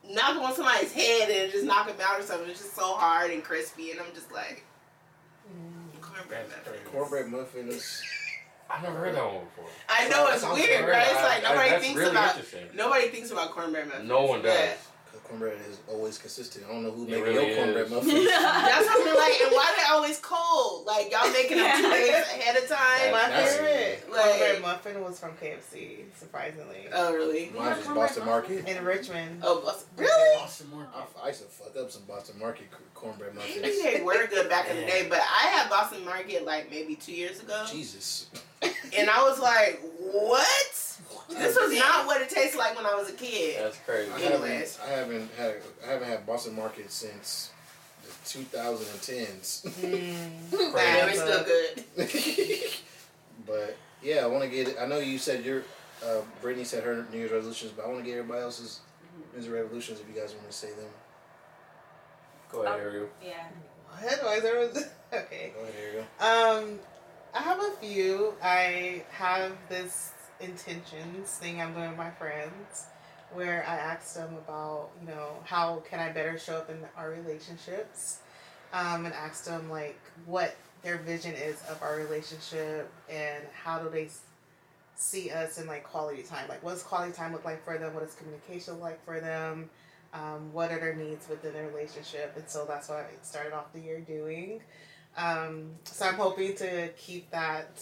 knock 0.09 0.33
them 0.35 0.43
on 0.43 0.53
somebody's 0.53 0.91
head 0.91 1.29
and 1.29 1.51
just 1.51 1.65
knock 1.65 1.87
them 1.87 1.97
out 2.01 2.19
or 2.19 2.23
something. 2.23 2.49
It's 2.49 2.59
just 2.59 2.75
so 2.75 2.93
hard 2.95 3.31
and 3.31 3.43
crispy, 3.43 3.91
and 3.91 3.99
I'm 3.99 4.13
just 4.13 4.31
like 4.31 4.63
mm. 5.49 6.01
cornbread 6.01 6.47
muffins. 6.49 6.87
Cornbread 6.91 7.27
muffins. 7.27 8.01
I've 8.69 8.83
never 8.83 8.97
heard 8.97 9.15
that 9.15 9.25
one 9.25 9.45
before. 9.45 9.69
I 9.87 10.09
know 10.09 10.27
it's 10.27 10.41
That 10.41 10.53
weird, 10.53 10.69
weird. 10.69 10.89
right? 10.89 11.07
It's 11.09 11.23
like 11.23 11.43
nobody 11.43 11.69
that's 11.69 11.83
thinks 11.85 11.99
really 11.99 12.11
about 12.11 12.43
nobody 12.75 13.07
thinks 13.07 13.31
about 13.31 13.51
cornbread 13.51 13.87
muffins. 13.87 14.09
No 14.09 14.25
one 14.25 14.41
does. 14.41 14.77
But- 15.27 15.39
Cause 15.39 15.39
cornbread 15.39 15.57
is 15.69 15.79
always 15.89 16.17
consistent. 16.17 16.65
I 16.69 16.73
don't 16.73 16.83
know 16.83 16.91
who 16.91 17.03
It 17.03 17.09
made 17.11 17.21
really 17.21 17.47
your 17.47 17.55
cornbread 17.57 17.85
is. 17.85 17.91
muffins. 17.91 18.13
That's 18.27 18.85
what 18.87 19.07
I'm 19.07 19.15
like, 19.15 19.41
and 19.41 19.51
why 19.51 19.73
they 19.77 19.93
always 19.93 20.19
cold? 20.19 20.85
Like 20.85 21.11
y'all 21.11 21.31
making 21.31 21.57
them 21.57 21.77
two 21.81 21.89
days 21.89 22.09
ahead 22.13 22.55
of 22.63 22.67
time. 22.69 23.11
My 23.11 23.29
favorite 23.29 24.11
Like- 24.11 24.21
cornbread 24.25 24.61
muffin 24.61 25.03
was 25.03 25.19
from 25.19 25.31
KFC, 25.33 26.05
surprisingly. 26.17 26.87
Oh 26.93 27.13
really? 27.13 27.51
Mine 27.57 27.77
was 27.77 27.87
Boston 27.87 28.25
Market. 28.25 28.67
In 28.67 28.83
Richmond. 28.83 29.41
Oh 29.43 29.61
bless- 29.61 29.85
really? 29.97 30.37
Boston 30.39 30.67
Market. 30.73 30.91
I, 31.21 31.25
I 31.25 31.27
used 31.29 31.41
to 31.41 31.47
fuck 31.47 31.75
up 31.77 31.91
some 31.91 32.03
Boston 32.03 32.39
Market 32.39 32.67
c- 32.71 32.77
cornbread 32.93 33.35
Maybe 33.35 33.59
muffins. 33.61 33.83
they 33.83 34.01
were 34.01 34.27
good 34.27 34.49
back 34.49 34.69
in 34.69 34.77
the 34.77 34.83
day, 34.85 35.07
but 35.09 35.19
I 35.19 35.47
had 35.49 35.69
Boston 35.69 36.05
Market 36.05 36.45
like 36.45 36.69
maybe 36.71 36.95
two 36.95 37.13
years 37.13 37.41
ago, 37.41 37.65
Jesus. 37.69 38.27
and 38.97 39.09
I 39.09 39.21
was 39.23 39.39
like, 39.39 39.81
"What? 39.99 40.97
This 41.29 41.57
was 41.57 41.77
not 41.77 42.05
what 42.07 42.21
it 42.21 42.29
tasted 42.29 42.57
like 42.57 42.75
when 42.75 42.85
I 42.85 42.95
was 42.95 43.09
a 43.09 43.13
kid." 43.13 43.57
That's 43.61 43.77
crazy. 43.79 44.11
I 44.11 44.19
haven't, 44.19 44.79
I 44.85 44.89
haven't 44.89 45.31
had 45.37 45.55
I 45.85 45.91
haven't 45.91 46.07
had 46.07 46.25
Boston 46.25 46.55
Market 46.55 46.91
since 46.91 47.51
the 48.03 48.09
2010s. 48.39 49.63
Mm, 49.65 50.29
But 50.51 50.71
Crazy. 50.71 50.95
they 50.95 51.05
were 51.05 51.13
still 51.13 51.43
good. 51.43 52.69
but 53.45 53.77
yeah, 54.01 54.23
I 54.23 54.27
want 54.27 54.43
to 54.43 54.49
get. 54.49 54.69
it. 54.69 54.77
I 54.79 54.85
know 54.85 54.99
you 54.99 55.17
said 55.17 55.43
your 55.43 55.63
uh, 56.05 56.21
Brittany 56.41 56.63
said 56.63 56.83
her 56.83 57.05
New 57.11 57.17
Year's 57.19 57.31
resolutions, 57.31 57.71
but 57.75 57.85
I 57.85 57.87
want 57.89 57.99
to 57.99 58.05
get 58.05 58.17
everybody 58.17 58.41
else's 58.41 58.79
New 59.33 59.41
Year's 59.41 59.49
resolutions 59.51 59.99
if 59.99 60.07
you 60.13 60.19
guys 60.19 60.33
want 60.33 60.47
to 60.49 60.53
say 60.55 60.69
them. 60.69 60.89
Go 62.51 62.63
ahead, 62.63 62.79
Ariel. 62.79 63.09
Yeah. 63.23 63.47
what? 63.99 64.23
Why 64.23 64.33
is 64.35 64.43
there 64.43 64.59
okay. 65.13 65.51
Go 65.55 65.63
ahead, 65.63 65.75
Ariel. 65.81 66.05
Um, 66.19 66.79
I 67.33 67.41
have 67.41 67.59
a 67.59 67.71
few. 67.81 68.33
I 68.41 69.03
have 69.11 69.51
this 69.69 70.11
intentions 70.39 71.29
thing 71.37 71.61
I'm 71.61 71.73
doing 71.73 71.89
with 71.89 71.97
my 71.97 72.11
friends 72.11 72.87
where 73.33 73.65
I 73.67 73.75
asked 73.75 74.15
them 74.15 74.33
about, 74.35 74.89
you 75.01 75.07
know, 75.07 75.31
how 75.43 75.83
can 75.89 75.99
I 75.99 76.11
better 76.11 76.37
show 76.37 76.57
up 76.57 76.69
in 76.69 76.77
our 76.95 77.09
relationships? 77.09 78.19
Um, 78.73 79.05
and 79.05 79.13
asked 79.13 79.45
them 79.45 79.69
like 79.69 79.99
what 80.25 80.55
their 80.83 80.97
vision 80.97 81.33
is 81.33 81.61
of 81.69 81.81
our 81.81 81.97
relationship 81.97 82.91
and 83.09 83.43
how 83.53 83.79
do 83.79 83.89
they 83.89 84.09
see 84.95 85.29
us 85.31 85.57
in 85.59 85.67
like 85.67 85.83
quality 85.83 86.23
time? 86.23 86.47
Like 86.49 86.63
what 86.63 86.71
does 86.71 86.83
quality 86.83 87.13
time 87.13 87.33
look 87.33 87.45
like 87.45 87.63
for 87.63 87.77
them? 87.77 87.93
What 87.93 88.03
does 88.03 88.15
communication 88.15 88.75
look 88.75 88.83
like 88.83 89.05
for 89.05 89.19
them? 89.19 89.69
Um, 90.13 90.51
what 90.53 90.71
are 90.71 90.79
their 90.79 90.95
needs 90.95 91.27
within 91.29 91.53
their 91.53 91.67
relationship? 91.67 92.33
And 92.35 92.47
so 92.47 92.65
that's 92.67 92.89
what 92.89 92.99
I 92.99 93.05
started 93.21 93.53
off 93.53 93.71
the 93.73 93.79
year 93.79 93.99
doing. 93.99 94.61
Um, 95.17 95.71
so 95.83 96.05
I'm 96.05 96.13
hoping 96.15 96.55
to 96.57 96.89
keep 96.89 97.29
that 97.31 97.79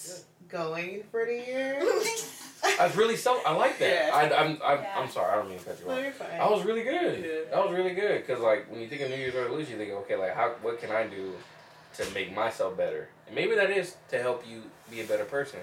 going 0.48 1.04
for 1.12 1.26
the 1.26 1.34
year. 1.34 1.80
I 2.80 2.88
was 2.88 2.96
really 2.96 3.16
so. 3.18 3.42
I 3.46 3.54
like 3.56 3.78
that. 3.80 4.08
Yeah. 4.08 4.16
I, 4.16 4.44
I'm. 4.44 4.58
I, 4.64 4.74
Yeah. 4.82 4.94
I'm 5.00 5.10
sorry. 5.10 5.32
I 5.32 5.36
don't 5.36 5.50
mean 5.50 5.60
to 5.60 5.66
cut 5.66 5.80
you 5.80 5.86
No, 5.88 5.94
off. 5.98 6.04
you're 6.04 6.12
fine. 6.14 6.40
I 6.40 6.50
was 6.50 6.64
really 6.64 6.84
good. 6.84 7.24
Yeah. 7.24 7.52
That 7.56 7.64
was 7.66 7.74
really 7.78 7.94
good 7.94 8.26
because 8.26 8.42
like 8.42 8.72
when 8.72 8.82
you 8.82 8.88
think 8.88 9.02
of 9.02 9.10
New 9.10 9.18
Year's 9.18 9.36
resolution, 9.36 9.74
you 9.74 9.78
think, 9.86 9.92
okay, 9.92 10.16
like 10.16 10.34
how 10.34 10.50
what 10.62 10.80
can 10.80 10.92
I 10.92 11.06
do 11.08 11.34
to 11.98 12.14
make 12.14 12.34
myself 12.34 12.76
better? 12.78 13.10
And 13.28 13.36
maybe 13.36 13.56
that 13.56 13.70
is 13.70 13.96
to 14.10 14.20
help 14.22 14.44
you 14.50 14.64
be 14.90 15.02
a 15.02 15.06
better 15.06 15.26
person. 15.26 15.60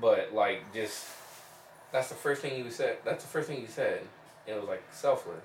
But 0.00 0.32
like 0.34 0.72
just 0.74 1.06
that's 1.90 2.08
the 2.10 2.14
first 2.14 2.42
thing 2.42 2.62
you 2.64 2.70
said. 2.70 2.98
That's 3.04 3.24
the 3.24 3.30
first 3.30 3.48
thing 3.48 3.60
you 3.60 3.66
said. 3.68 4.02
It 4.46 4.54
was 4.54 4.68
like 4.68 4.82
selfless. 4.92 5.42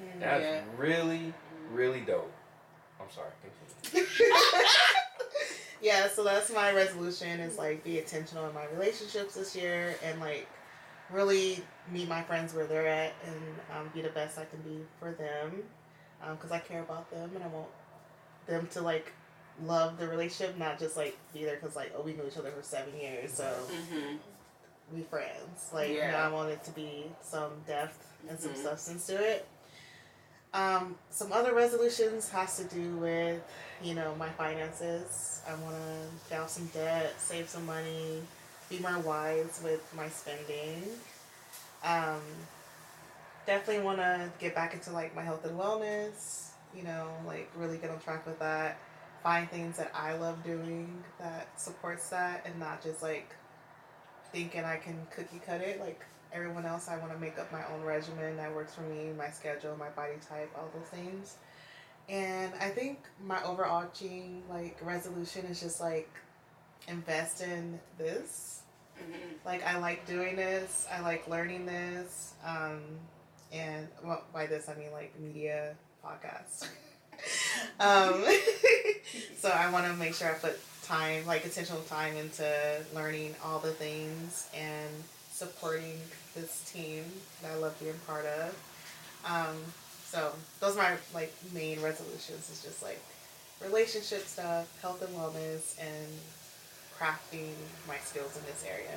Mm. 0.00 0.20
That's 0.20 0.42
Yeah. 0.42 0.60
really 0.76 1.32
really 1.72 2.00
dope. 2.00 2.30
I'm 3.00 3.08
sorry. 3.10 3.30
Yeah, 5.82 6.08
so 6.08 6.24
that's 6.24 6.50
my 6.52 6.72
resolution 6.72 7.40
is 7.40 7.58
like 7.58 7.84
be 7.84 7.98
intentional 7.98 8.48
in 8.48 8.54
my 8.54 8.64
relationships 8.66 9.34
this 9.34 9.54
year 9.54 9.94
and 10.02 10.18
like 10.20 10.48
really 11.10 11.62
meet 11.92 12.08
my 12.08 12.22
friends 12.22 12.54
where 12.54 12.66
they're 12.66 12.86
at 12.86 13.12
and 13.26 13.36
um, 13.76 13.90
be 13.94 14.00
the 14.02 14.08
best 14.10 14.38
I 14.38 14.44
can 14.46 14.60
be 14.62 14.80
for 14.98 15.12
them 15.12 15.62
because 16.32 16.50
I 16.50 16.58
care 16.58 16.80
about 16.80 17.10
them 17.10 17.30
and 17.34 17.44
I 17.44 17.48
want 17.48 17.68
them 18.46 18.66
to 18.72 18.80
like 18.80 19.12
love 19.64 19.98
the 19.98 20.08
relationship, 20.08 20.58
not 20.58 20.78
just 20.78 20.96
like 20.96 21.16
be 21.32 21.44
there 21.44 21.56
because 21.56 21.76
like 21.76 21.92
oh 21.96 22.02
we 22.02 22.12
knew 22.14 22.26
each 22.26 22.36
other 22.36 22.50
for 22.50 22.62
seven 22.62 22.98
years, 22.98 23.32
so 23.34 23.44
Mhm. 23.70 24.18
we 24.94 25.02
friends. 25.02 25.70
Like 25.72 25.90
you 25.90 25.96
know, 26.12 26.16
I 26.16 26.28
want 26.28 26.50
it 26.50 26.64
to 26.64 26.70
be 26.72 27.04
some 27.22 27.50
depth 27.66 28.06
and 28.28 28.38
some 28.38 28.52
Mhm. 28.52 28.62
substance 28.62 29.06
to 29.08 29.14
it. 29.14 29.46
Um, 30.54 30.96
some 31.10 31.32
other 31.32 31.54
resolutions 31.54 32.28
has 32.30 32.56
to 32.58 32.64
do 32.64 32.96
with 32.96 33.42
you 33.82 33.94
know 33.94 34.14
my 34.18 34.28
finances. 34.30 35.42
I 35.46 35.54
want 35.62 35.76
to 35.76 36.30
pay 36.30 36.36
off 36.36 36.50
some 36.50 36.66
debt, 36.66 37.14
save 37.18 37.48
some 37.48 37.66
money, 37.66 38.22
be 38.70 38.78
more 38.78 38.98
wise 39.00 39.60
with 39.62 39.82
my 39.94 40.08
spending. 40.08 40.82
Um, 41.84 42.20
definitely 43.46 43.84
want 43.84 43.98
to 43.98 44.30
get 44.38 44.54
back 44.54 44.74
into 44.74 44.90
like 44.90 45.14
my 45.14 45.22
health 45.22 45.44
and 45.44 45.58
wellness. 45.58 46.50
You 46.74 46.82
know, 46.82 47.08
like 47.26 47.50
really 47.56 47.78
get 47.78 47.90
on 47.90 48.00
track 48.00 48.26
with 48.26 48.38
that. 48.38 48.78
Find 49.22 49.50
things 49.50 49.76
that 49.78 49.90
I 49.94 50.16
love 50.16 50.44
doing 50.44 51.02
that 51.18 51.48
supports 51.60 52.08
that, 52.10 52.46
and 52.46 52.58
not 52.60 52.82
just 52.82 53.02
like 53.02 53.34
thinking 54.32 54.64
I 54.64 54.76
can 54.76 55.06
cookie 55.14 55.40
cut 55.44 55.60
it 55.60 55.80
like 55.80 56.00
everyone 56.32 56.66
else. 56.66 56.88
I 56.88 56.96
want 56.98 57.12
to 57.12 57.18
make 57.18 57.38
up 57.38 57.50
my 57.52 57.62
own 57.72 57.82
regimen 57.82 58.36
that 58.36 58.54
works 58.54 58.74
for 58.74 58.82
me, 58.82 59.10
my 59.16 59.30
schedule, 59.30 59.76
my 59.78 59.88
body 59.90 60.14
type, 60.28 60.50
all 60.56 60.68
those 60.74 60.88
things. 60.88 61.36
And 62.08 62.52
I 62.60 62.68
think 62.68 62.98
my 63.24 63.42
overarching 63.44 64.42
like 64.48 64.78
resolution 64.82 65.46
is 65.46 65.60
just 65.60 65.80
like 65.80 66.08
invest 66.88 67.42
in 67.42 67.80
this. 67.98 68.62
Mhm. 68.98 69.44
Like 69.44 69.64
I 69.64 69.78
like 69.78 70.06
doing 70.06 70.36
this. 70.36 70.86
I 70.92 71.00
like 71.00 71.26
learning 71.28 71.66
this. 71.66 72.34
Um, 72.44 72.80
and 73.52 73.88
well, 74.04 74.24
by 74.32 74.46
this 74.46 74.68
I 74.68 74.74
mean 74.74 74.92
like 74.92 75.18
media 75.18 75.74
podcast. 76.04 76.68
um, 77.80 78.24
so 79.36 79.48
I 79.50 79.70
want 79.70 79.86
to 79.86 79.92
make 79.94 80.14
sure 80.14 80.28
I 80.28 80.34
put 80.34 80.58
time, 80.84 81.26
like 81.26 81.44
intentional 81.44 81.82
time, 81.82 82.16
into 82.16 82.84
learning 82.94 83.34
all 83.44 83.58
the 83.58 83.72
things 83.72 84.48
and 84.54 84.90
supporting 85.36 86.00
this 86.34 86.62
team 86.72 87.04
that 87.42 87.52
I 87.52 87.56
love 87.56 87.78
being 87.78 87.94
part 88.06 88.24
of. 88.24 88.56
Um, 89.24 89.56
so 90.04 90.32
those 90.60 90.76
are 90.76 90.82
my 90.82 90.96
like 91.14 91.34
main 91.52 91.80
resolutions. 91.82 92.48
Is 92.50 92.62
just 92.64 92.82
like 92.82 93.00
relationship 93.62 94.22
stuff, 94.22 94.66
health 94.80 95.02
and 95.02 95.14
wellness, 95.14 95.78
and 95.78 96.08
crafting 96.98 97.52
my 97.86 97.98
skills 97.98 98.36
in 98.36 98.44
this 98.46 98.64
area. 98.66 98.96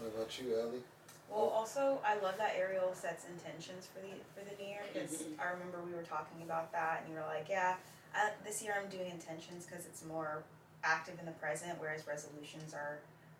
What 0.00 0.14
about 0.14 0.40
you, 0.40 0.58
Allie? 0.58 0.80
Well, 1.28 1.52
also, 1.52 1.98
I 2.06 2.14
love 2.24 2.38
that 2.38 2.54
Ariel 2.56 2.94
sets 2.94 3.26
intentions 3.28 3.86
for 3.92 4.00
the 4.00 4.16
for 4.32 4.48
the 4.48 4.56
new 4.62 4.70
year 4.70 4.80
because 4.92 5.24
I 5.38 5.52
remember 5.52 5.78
we 5.84 5.92
were 5.92 6.08
talking 6.08 6.40
about 6.42 6.72
that, 6.72 7.02
and 7.04 7.12
you 7.12 7.20
were 7.20 7.26
like, 7.28 7.48
"Yeah, 7.50 7.74
uh, 8.16 8.30
this 8.44 8.62
year 8.62 8.74
I'm 8.80 8.88
doing 8.88 9.10
intentions 9.10 9.66
because 9.66 9.84
it's 9.84 10.04
more 10.06 10.42
active 10.84 11.18
in 11.20 11.26
the 11.26 11.36
present, 11.36 11.76
whereas 11.78 12.06
resolutions 12.06 12.72
are 12.72 12.96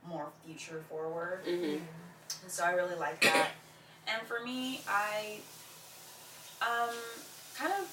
more 0.09 0.29
future 0.45 0.83
forward." 0.89 1.45
Mhm. 1.45 1.81
And 2.43 2.51
so 2.51 2.65
I 2.65 2.73
really 2.73 2.97
like 2.97 3.21
that. 3.23 3.51
And 4.07 4.27
for 4.27 4.41
me, 4.41 4.81
I 4.89 5.41
um 6.63 6.95
kind 7.57 7.73
of 7.73 7.87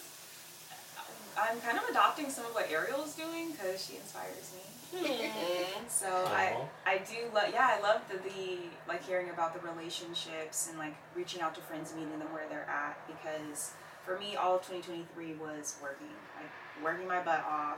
I'm 1.37 1.59
kind 1.59 1.77
of 1.77 1.83
adopting 1.89 2.29
some 2.29 2.45
of 2.45 2.53
what 2.53 2.71
Ariel's 2.71 3.13
doing 3.15 3.51
because 3.51 3.85
she 3.85 3.97
inspires 3.97 4.51
me. 4.55 4.61
Mhm. 5.03 5.89
So 5.89 6.07
I 6.07 6.55
I 6.85 6.97
do 6.99 7.29
love 7.33 7.49
yeah 7.51 7.75
I 7.77 7.81
love 7.81 8.01
the, 8.09 8.17
the 8.17 8.59
like 8.87 9.03
hearing 9.03 9.29
about 9.29 9.53
the 9.53 9.67
relationships 9.67 10.69
and 10.69 10.77
like 10.79 10.95
reaching 11.13 11.41
out 11.41 11.53
to 11.55 11.61
friends 11.61 11.93
meeting 11.93 12.17
them 12.19 12.31
where 12.31 12.47
they're 12.49 12.69
at 12.69 12.95
because 13.07 13.71
for 14.05 14.17
me 14.19 14.35
all 14.37 14.55
of 14.55 14.61
2023 14.61 15.33
was 15.33 15.75
working 15.81 16.07
like 16.37 16.49
working 16.83 17.07
my 17.07 17.19
butt 17.21 17.43
off 17.43 17.77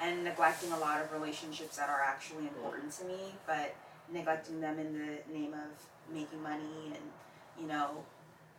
and 0.00 0.24
neglecting 0.24 0.72
a 0.72 0.78
lot 0.78 1.00
of 1.00 1.12
relationships 1.12 1.76
that 1.76 1.88
are 1.88 2.00
actually 2.00 2.44
important 2.44 2.92
to 2.92 3.04
me 3.04 3.34
but 3.46 3.74
neglecting 4.12 4.60
them 4.60 4.78
in 4.78 4.92
the 4.92 5.32
name 5.32 5.52
of 5.54 6.14
making 6.14 6.42
money 6.42 6.86
and 6.86 7.04
you 7.60 7.66
know 7.66 8.04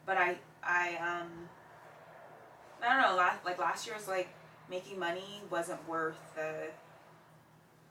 but 0.05 0.17
I 0.17 0.37
I 0.63 0.95
um 0.95 1.49
I 2.81 2.93
don't 2.93 3.01
know 3.01 3.17
last 3.17 3.45
like 3.45 3.59
last 3.59 3.85
year 3.85 3.95
was 3.95 4.07
like 4.07 4.29
making 4.69 4.99
money 4.99 5.41
wasn't 5.49 5.87
worth 5.87 6.17
the 6.35 6.69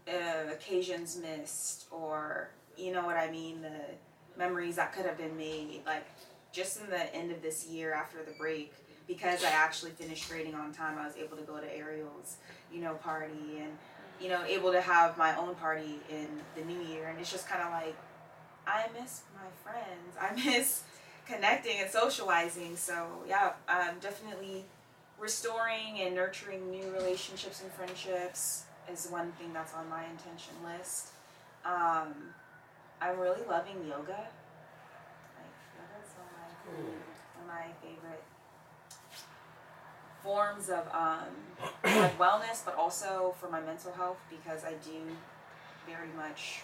uh, 0.06 0.52
occasions 0.52 1.16
missed 1.16 1.86
or 1.90 2.50
you 2.76 2.92
know 2.92 3.04
what 3.04 3.16
I 3.16 3.30
mean 3.30 3.62
the 3.62 3.80
memories 4.36 4.76
that 4.76 4.92
could 4.92 5.06
have 5.06 5.16
been 5.16 5.36
made 5.36 5.82
like 5.86 6.06
just 6.52 6.80
in 6.80 6.90
the 6.90 7.14
end 7.14 7.30
of 7.30 7.42
this 7.42 7.66
year 7.66 7.92
after 7.92 8.18
the 8.22 8.32
break 8.38 8.72
because 9.06 9.44
I 9.44 9.50
actually 9.50 9.92
finished 9.92 10.28
grading 10.28 10.54
on 10.54 10.72
time 10.72 10.98
I 10.98 11.06
was 11.06 11.16
able 11.16 11.36
to 11.36 11.42
go 11.42 11.58
to 11.58 11.76
Ariel's 11.76 12.36
you 12.72 12.80
know 12.80 12.94
party 12.94 13.58
and 13.60 13.72
you 14.20 14.28
know 14.28 14.42
able 14.44 14.72
to 14.72 14.80
have 14.80 15.18
my 15.18 15.36
own 15.36 15.54
party 15.56 16.00
in 16.10 16.28
the 16.56 16.64
new 16.64 16.80
year 16.80 17.08
and 17.08 17.18
it's 17.18 17.30
just 17.30 17.48
kind 17.48 17.62
of 17.62 17.70
like 17.70 17.96
I 18.66 18.86
miss 18.98 19.22
my 19.34 19.48
friends 19.62 20.16
I 20.20 20.34
miss 20.56 20.82
connecting 21.26 21.78
and 21.80 21.90
socializing 21.90 22.76
so 22.76 23.06
yeah 23.26 23.52
um, 23.68 23.96
definitely 24.00 24.64
restoring 25.18 26.00
and 26.00 26.14
nurturing 26.14 26.70
new 26.70 26.90
relationships 26.92 27.62
and 27.62 27.70
friendships 27.72 28.64
is 28.90 29.08
one 29.10 29.32
thing 29.32 29.52
that's 29.52 29.74
on 29.74 29.88
my 29.88 30.04
intention 30.04 30.54
list. 30.64 31.08
Um, 31.64 32.34
I'm 33.00 33.18
really 33.18 33.40
loving 33.48 33.86
yoga. 33.88 34.28
Like 35.36 35.54
yoga's 35.76 36.12
one 36.18 36.28
of 36.28 36.36
my, 36.36 36.82
one 36.84 37.40
of 37.40 37.46
my 37.48 37.72
favorite 37.80 38.22
forms 40.24 40.70
of 40.70 40.88
um, 40.92 41.28
like 41.84 42.18
wellness, 42.18 42.64
but 42.64 42.74
also 42.76 43.34
for 43.38 43.48
my 43.50 43.60
mental 43.60 43.92
health 43.92 44.16
because 44.30 44.64
I 44.64 44.72
do 44.82 44.98
very 45.86 46.08
much 46.16 46.62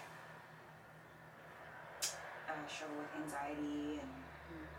uh, 2.49 2.53
struggle 2.67 2.97
with 2.97 3.23
anxiety 3.23 4.01
and 4.01 4.11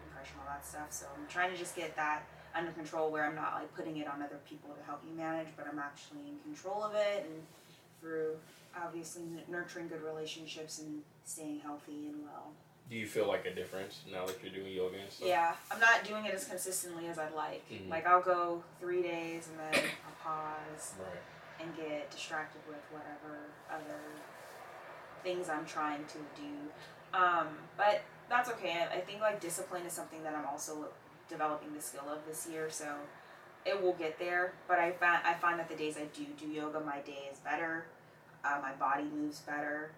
depression, 0.10 0.36
all 0.40 0.48
that 0.50 0.66
stuff. 0.66 0.88
So 0.90 1.06
I'm 1.16 1.28
trying 1.30 1.52
to 1.52 1.58
just 1.58 1.76
get 1.76 1.96
that 1.96 2.24
under 2.56 2.72
control 2.72 3.12
where 3.12 3.24
I'm 3.26 3.36
not 3.36 3.54
like 3.54 3.74
putting 3.76 3.98
it 3.98 4.08
on 4.08 4.22
other 4.22 4.40
people 4.50 4.72
to 4.76 4.84
help 4.84 5.04
me 5.06 5.12
manage, 5.16 5.48
but 5.56 5.68
I'm 5.72 5.80
actually 5.80 6.28
in 6.28 6.40
control 6.44 6.84
of 6.84 6.96
it 6.96 7.30
and 7.30 7.44
through 8.02 8.36
obviously 8.76 9.22
n- 9.22 9.42
nurturing 9.48 9.88
good 9.88 10.02
relationships 10.02 10.80
and 10.80 11.02
staying 11.24 11.60
healthy 11.60 12.08
and 12.08 12.24
well. 12.24 12.52
Do 12.92 12.98
you 12.98 13.08
feel 13.08 13.26
like 13.26 13.46
a 13.46 13.56
difference 13.56 14.02
now 14.12 14.26
that 14.26 14.36
you're 14.44 14.52
doing 14.52 14.74
yoga 14.74 14.98
and 15.00 15.10
stuff? 15.10 15.26
Yeah, 15.26 15.56
I'm 15.72 15.80
not 15.80 16.04
doing 16.04 16.26
it 16.26 16.34
as 16.34 16.44
consistently 16.44 17.08
as 17.08 17.18
I'd 17.18 17.32
like. 17.34 17.64
Mhm. 17.70 17.90
Like 17.90 18.06
I'll 18.06 18.22
go 18.22 18.62
three 18.82 19.02
days 19.02 19.48
and 19.48 19.58
then 19.58 19.82
I'll 20.06 20.16
pause 20.22 20.96
Right. 21.00 21.22
and 21.62 21.74
get 21.78 22.12
distracted 22.12 22.60
with 22.68 22.82
whatever 22.92 23.40
other 23.72 24.02
things 25.24 25.48
I'm 25.48 25.66
trying 25.66 26.06
to 26.08 26.18
do. 26.36 26.70
Um, 27.18 27.60
but 27.78 28.02
that's 28.28 28.50
okay. 28.50 28.82
I 28.84 28.96
I 28.98 29.00
think 29.02 29.22
like 29.22 29.40
discipline 29.40 29.86
is 29.86 29.94
something 29.94 30.22
that 30.24 30.36
I'm 30.36 30.46
also 30.46 30.90
developing 31.30 31.74
the 31.74 31.82
skill 31.82 32.10
of 32.10 32.26
this 32.26 32.46
year, 32.46 32.70
so 32.70 32.94
it 33.64 33.82
will 33.82 33.94
get 33.94 34.20
there. 34.20 34.52
But 34.68 34.80
I 34.80 34.92
find 34.92 35.26
I 35.26 35.36
find 35.36 35.58
that 35.60 35.70
the 35.70 35.78
days 35.78 35.96
I 35.96 36.06
do 36.08 36.26
do 36.26 36.46
yoga, 36.48 36.82
my 36.82 37.00
day 37.00 37.30
is 37.32 37.40
better. 37.40 37.86
Uh, 38.44 38.60
my 38.62 38.74
body 38.74 39.04
moves 39.04 39.40
better. 39.40 39.92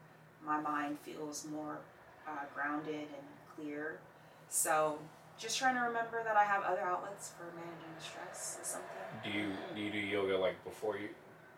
My 0.43 0.59
mind 0.59 0.99
feels 0.99 1.45
more 1.45 1.79
uh, 2.27 2.45
grounded 2.53 3.07
and 3.17 3.27
clear. 3.55 3.99
So 4.49 4.99
just 5.37 5.57
trying 5.57 5.75
to 5.75 5.81
remember 5.81 6.23
that 6.23 6.35
I 6.37 6.43
have 6.43 6.63
other 6.63 6.81
outlets 6.81 7.31
for 7.37 7.45
managing 7.55 7.95
stress 7.99 8.59
is 8.61 8.67
something. 8.67 8.89
Do 9.23 9.29
you 9.29 9.51
do 9.75 9.81
you 9.81 9.91
do 9.91 9.97
yoga 9.97 10.37
like 10.37 10.63
before 10.63 10.97
you, 10.97 11.09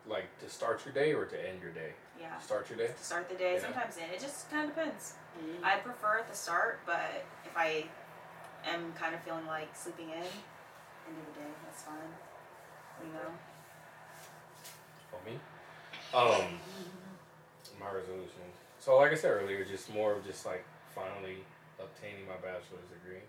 like 0.07 0.25
to 0.39 0.49
start 0.49 0.83
your 0.85 0.93
day 0.93 1.13
or 1.13 1.25
to 1.25 1.49
end 1.49 1.61
your 1.61 1.71
day? 1.71 1.91
Yeah. 2.19 2.37
Start 2.39 2.69
your 2.69 2.77
day. 2.77 2.93
to 2.97 3.03
start 3.03 3.27
the 3.29 3.35
day. 3.35 3.55
Yeah. 3.55 3.61
Sometimes 3.61 3.97
in. 3.97 4.03
It 4.13 4.19
just 4.19 4.49
kind 4.49 4.69
of 4.69 4.75
depends. 4.75 5.13
Mhm. 5.37 5.63
I 5.63 5.77
prefer 5.77 6.19
at 6.19 6.29
the 6.29 6.35
start, 6.35 6.79
but 6.85 7.25
if 7.43 7.55
I 7.57 7.85
am 8.65 8.93
kind 8.93 9.13
of 9.13 9.21
feeling 9.21 9.45
like 9.47 9.75
sleeping 9.75 10.09
in, 10.09 10.23
end 10.23 11.17
of 11.19 11.33
the 11.33 11.39
day, 11.41 11.51
that's 11.65 11.83
fine. 11.83 12.13
You 13.03 13.13
know. 13.13 13.29
For 15.11 15.19
me, 15.29 15.39
um, 16.13 16.59
my 17.79 17.91
resolution. 17.91 18.41
So 18.85 18.97
like 18.97 19.11
I 19.11 19.15
said 19.15 19.31
earlier, 19.31 19.65
just 19.65 19.91
more 19.91 20.13
of 20.13 20.23
just 20.23 20.45
like 20.45 20.63
finally 20.93 21.37
obtaining 21.79 22.27
my 22.27 22.35
bachelor's 22.35 22.85
degree 22.93 23.23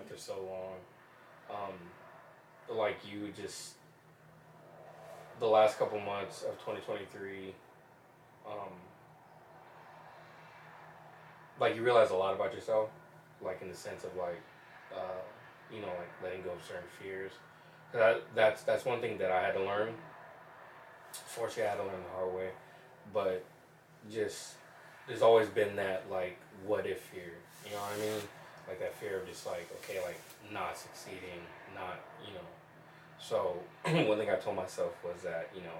after 0.00 0.16
so 0.16 0.36
long. 0.48 0.80
Um, 1.50 2.74
like 2.74 2.96
you 3.04 3.30
just 3.36 3.74
the 5.40 5.46
last 5.46 5.78
couple 5.78 6.00
months 6.00 6.40
of 6.42 6.52
2023 6.52 7.54
um, 8.46 8.54
like 11.60 11.76
you 11.76 11.82
realize 11.82 12.10
a 12.10 12.14
lot 12.14 12.34
about 12.34 12.54
yourself 12.54 12.88
like 13.42 13.60
in 13.60 13.68
the 13.68 13.74
sense 13.76 14.04
of 14.04 14.16
like 14.16 14.40
uh, 14.94 15.20
you 15.70 15.82
know 15.82 15.88
like 15.88 16.08
letting 16.22 16.40
go 16.40 16.52
of 16.52 16.64
certain 16.66 16.88
fears. 16.98 17.32
That, 17.92 18.22
that's 18.34 18.62
that's 18.62 18.86
one 18.86 19.02
thing 19.02 19.18
that 19.18 19.30
i 19.30 19.42
had 19.42 19.52
to 19.52 19.62
learn. 19.62 19.92
Fortunately 21.12 21.64
i 21.64 21.68
had 21.68 21.76
to 21.76 21.82
learn 21.82 22.02
the 22.02 22.16
hard 22.16 22.34
way. 22.34 22.48
But 23.12 23.44
just 24.10 24.54
there's 25.06 25.22
always 25.22 25.48
been 25.48 25.76
that 25.76 26.04
like 26.10 26.38
what 26.66 26.86
if 26.86 27.00
fear 27.00 27.32
you 27.64 27.72
know 27.72 27.78
what 27.78 27.92
i 27.96 28.00
mean 28.00 28.20
like 28.68 28.80
that 28.80 28.94
fear 28.98 29.20
of 29.20 29.26
just 29.28 29.46
like 29.46 29.68
okay 29.82 30.00
like 30.04 30.20
not 30.52 30.76
succeeding 30.76 31.40
not 31.74 32.00
you 32.26 32.34
know 32.34 32.48
so 33.24 33.56
one 33.84 34.18
thing 34.18 34.28
I 34.28 34.36
told 34.36 34.56
myself 34.56 34.92
was 35.02 35.22
that 35.22 35.48
you 35.54 35.62
know 35.62 35.78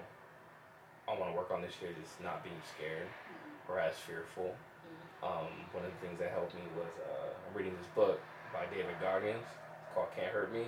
I 1.07 1.19
want 1.19 1.33
to 1.33 1.37
work 1.37 1.51
on 1.51 1.61
this 1.61 1.75
year 1.83 1.91
just 2.01 2.21
not 2.23 2.43
being 2.43 2.57
scared 2.75 3.09
or 3.69 3.79
as 3.79 3.95
fearful. 3.97 4.55
Um, 5.23 5.53
one 5.73 5.85
of 5.85 5.93
the 5.93 6.07
things 6.07 6.19
that 6.19 6.31
helped 6.31 6.55
me 6.55 6.63
was 6.77 6.89
uh, 7.01 7.29
I'm 7.33 7.57
reading 7.57 7.75
this 7.77 7.89
book 7.95 8.21
by 8.53 8.65
David 8.67 8.97
Goggins 9.01 9.45
called 9.95 10.09
Can't 10.17 10.33
Hurt 10.33 10.53
Me. 10.53 10.65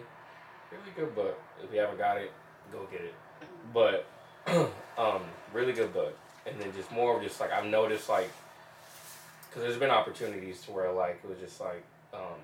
Really 0.71 0.93
good 0.95 1.15
book. 1.15 1.41
If 1.63 1.73
you 1.73 1.81
haven't 1.81 1.99
got 1.99 2.19
it, 2.19 2.33
go 2.73 2.87
get 2.91 3.01
it. 3.01 3.15
But 3.73 4.07
um, 4.99 5.23
really 5.53 5.73
good 5.73 5.93
book. 5.95 6.17
And 6.47 6.61
then 6.61 6.73
just 6.77 6.93
more 6.93 7.17
of 7.17 7.23
just 7.23 7.41
like 7.41 7.53
I've 7.53 7.67
noticed 7.67 8.09
like 8.09 8.31
because 9.57 9.71
there's 9.71 9.81
been 9.81 9.91
opportunities 9.91 10.61
to 10.61 10.71
where 10.71 10.93
like 10.93 11.19
it 11.25 11.29
was 11.31 11.39
just 11.39 11.63
like 11.63 11.83
um, 12.13 12.37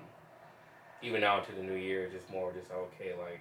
even 1.03 1.21
now 1.21 1.37
into 1.37 1.51
the 1.51 1.61
new 1.61 1.75
year, 1.75 2.09
just 2.09 2.27
more 2.31 2.51
just 2.51 2.71
okay 2.71 3.13
like 3.21 3.39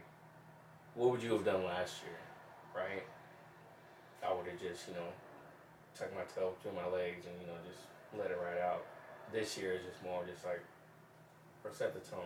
what 0.95 1.11
would 1.11 1.23
you 1.23 1.33
have 1.33 1.43
done 1.43 1.65
last 1.65 1.95
year, 2.05 2.19
right? 2.77 3.03
I 4.23 4.31
would 4.31 4.47
have 4.47 4.61
just, 4.61 4.89
you 4.89 4.95
know, 4.95 5.09
tucked 5.99 6.15
my 6.15 6.21
tail 6.35 6.53
between 6.59 6.77
my 6.77 6.87
legs 6.91 7.25
and, 7.25 7.35
you 7.41 7.47
know, 7.47 7.59
just 7.67 7.81
let 8.19 8.31
it 8.31 8.39
ride 8.45 8.61
out. 8.61 8.85
This 9.33 9.57
year 9.57 9.73
is 9.73 9.81
just 9.91 10.05
more 10.05 10.23
just 10.31 10.45
like, 10.45 10.61
set 11.73 11.95
the 11.95 12.11
tone. 12.11 12.21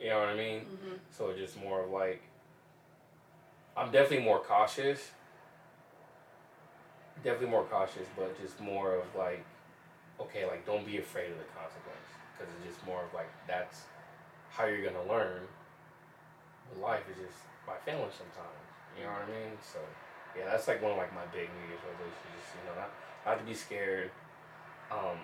You 0.00 0.08
know 0.08 0.20
what 0.20 0.28
I 0.30 0.34
mean? 0.34 0.60
Mm-hmm. 0.60 0.94
So 1.10 1.28
it's 1.28 1.38
just 1.38 1.62
more 1.62 1.84
of 1.84 1.90
like, 1.90 2.22
I'm 3.76 3.92
definitely 3.92 4.24
more 4.24 4.40
cautious. 4.40 5.10
Definitely 7.22 7.50
more 7.50 7.64
cautious, 7.64 8.06
but 8.16 8.40
just 8.40 8.58
more 8.60 8.94
of 8.94 9.04
like, 9.14 9.44
okay, 10.20 10.46
like 10.46 10.66
don't 10.66 10.86
be 10.86 10.98
afraid 10.98 11.30
of 11.30 11.38
the 11.38 11.48
consequence. 11.56 12.06
Because 12.36 12.52
it's 12.60 12.74
just 12.76 12.86
more 12.86 13.00
of 13.02 13.12
like, 13.14 13.30
that's 13.48 13.84
how 14.50 14.66
you're 14.66 14.84
to 14.96 15.08
learn. 15.08 15.42
But 16.68 16.82
life 16.82 17.04
is 17.10 17.16
just 17.16 17.38
by 17.66 17.74
failing 17.84 18.12
sometimes. 18.12 18.60
You 18.96 19.04
know 19.04 19.12
what 19.12 19.28
I 19.28 19.32
mean? 19.32 19.52
So 19.60 19.78
yeah, 20.36 20.50
that's 20.50 20.68
like 20.68 20.82
one 20.82 20.92
of 20.92 20.98
like 20.98 21.14
my 21.14 21.24
big 21.32 21.48
New 21.48 21.66
Year's 21.68 21.80
resolutions. 21.84 22.32
Just, 22.36 22.52
you 22.56 22.62
know, 22.68 22.76
not 22.76 22.90
not 23.24 23.38
to 23.38 23.44
be 23.44 23.54
scared. 23.54 24.10
Um, 24.90 25.18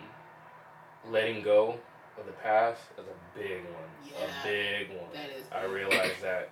letting 1.11 1.43
go 1.43 1.79
of 2.19 2.27
the 2.27 2.33
past 2.33 2.81
is 2.99 3.05
a 3.07 3.39
big 3.39 3.65
one. 3.65 3.91
Yeah, 4.05 4.27
a 4.27 4.45
big 4.45 4.91
one. 4.91 5.09
that 5.15 5.31
is 5.31 5.45
I 5.53 5.63
big. 5.63 5.71
realized 5.71 6.23
that 6.23 6.51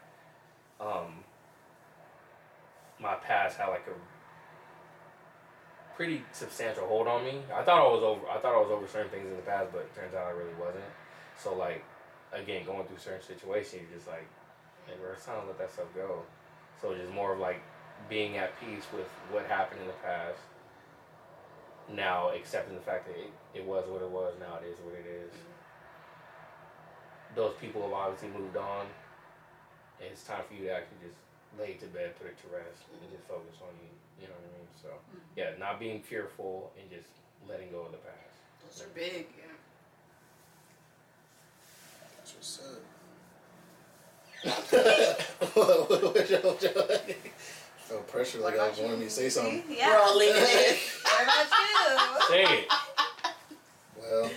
um, 0.81 1.25
my 3.01 3.15
past 3.15 3.57
had 3.59 3.69
like 3.69 3.87
a 3.89 3.97
pretty 6.01 6.25
substantial 6.33 6.87
hold 6.87 7.07
on 7.07 7.23
me. 7.27 7.43
I 7.53 7.61
thought 7.61 7.77
I 7.77 7.85
was 7.85 8.01
over. 8.01 8.25
I 8.25 8.41
thought 8.41 8.57
I 8.57 8.61
was 8.65 8.73
over 8.73 8.89
certain 8.89 9.13
things 9.13 9.29
in 9.29 9.37
the 9.37 9.45
past, 9.45 9.69
but 9.69 9.85
turns 9.95 10.17
out 10.17 10.25
I 10.25 10.31
really 10.33 10.57
wasn't. 10.57 10.89
So 11.37 11.53
like, 11.53 11.85
again, 12.33 12.65
going 12.65 12.89
through 12.89 12.97
certain 12.97 13.21
situations, 13.21 13.85
you're 13.85 14.01
just 14.01 14.09
like, 14.09 14.25
hey, 14.89 14.97
bro, 14.97 15.13
it's 15.13 15.29
time 15.29 15.45
to 15.45 15.47
let 15.53 15.61
that 15.61 15.69
stuff 15.69 15.93
go. 15.93 16.25
So 16.81 16.97
just 16.97 17.13
more 17.13 17.37
of 17.37 17.39
like 17.39 17.61
being 18.09 18.39
at 18.39 18.59
peace 18.65 18.89
with 18.97 19.13
what 19.29 19.45
happened 19.45 19.85
in 19.85 19.89
the 19.93 20.01
past. 20.01 20.41
Now 21.93 22.33
accepting 22.33 22.81
the 22.81 22.81
fact 22.81 23.05
that 23.05 23.21
it, 23.21 23.61
it 23.61 23.65
was 23.69 23.85
what 23.85 24.01
it 24.01 24.09
was. 24.09 24.33
Now 24.41 24.57
it 24.57 24.73
is 24.73 24.81
what 24.81 24.97
it 24.97 25.05
is. 25.05 25.37
Those 27.37 27.53
people 27.61 27.85
have 27.85 27.93
obviously 27.93 28.33
moved 28.33 28.57
on. 28.57 28.89
It's 30.01 30.25
time 30.25 30.49
for 30.49 30.57
you 30.57 30.65
to 30.65 30.81
actually 30.81 31.13
just 31.13 31.21
lay 31.61 31.77
it 31.77 31.81
to 31.85 31.93
bed, 31.93 32.17
put 32.17 32.33
it 32.33 32.41
to 32.41 32.49
rest, 32.49 32.89
and 32.89 33.05
just 33.13 33.29
focus 33.29 33.61
on 33.61 33.77
you. 33.85 33.93
You 34.21 34.29
know 34.29 34.35
what 34.35 34.45
I 34.45 34.59
mean? 34.59 34.69
So 34.81 34.89
mm-hmm. 34.89 35.19
yeah, 35.37 35.51
not 35.59 35.81
being 35.81 36.01
fearful 36.01 36.73
and 36.81 36.91
just 36.91 37.09
letting 37.49 37.71
go 37.71 37.83
of 37.83 37.93
the 37.93 37.99
past. 37.99 38.17
Those 38.63 38.87
are 38.87 38.91
big, 38.95 39.27
yeah. 39.39 39.55
That's 42.17 42.35
what's 42.35 42.61
up. 42.61 42.83
Felt 47.91 48.09
pressure 48.09 48.39
like 48.39 48.59
I 48.59 48.69
was 48.69 48.79
wanting 48.79 49.01
me 49.01 49.07
to 49.07 49.11
say 49.11 49.29
something. 49.29 49.65
Yeah. 49.69 49.89
We're 49.91 49.99
all 49.99 50.17
leaning 50.17 50.37
in. 50.37 50.77
What 51.05 51.23
about 51.23 51.47
you? 51.51 52.27
Say 52.29 52.43
it. 52.45 52.69
Well, 53.99 54.31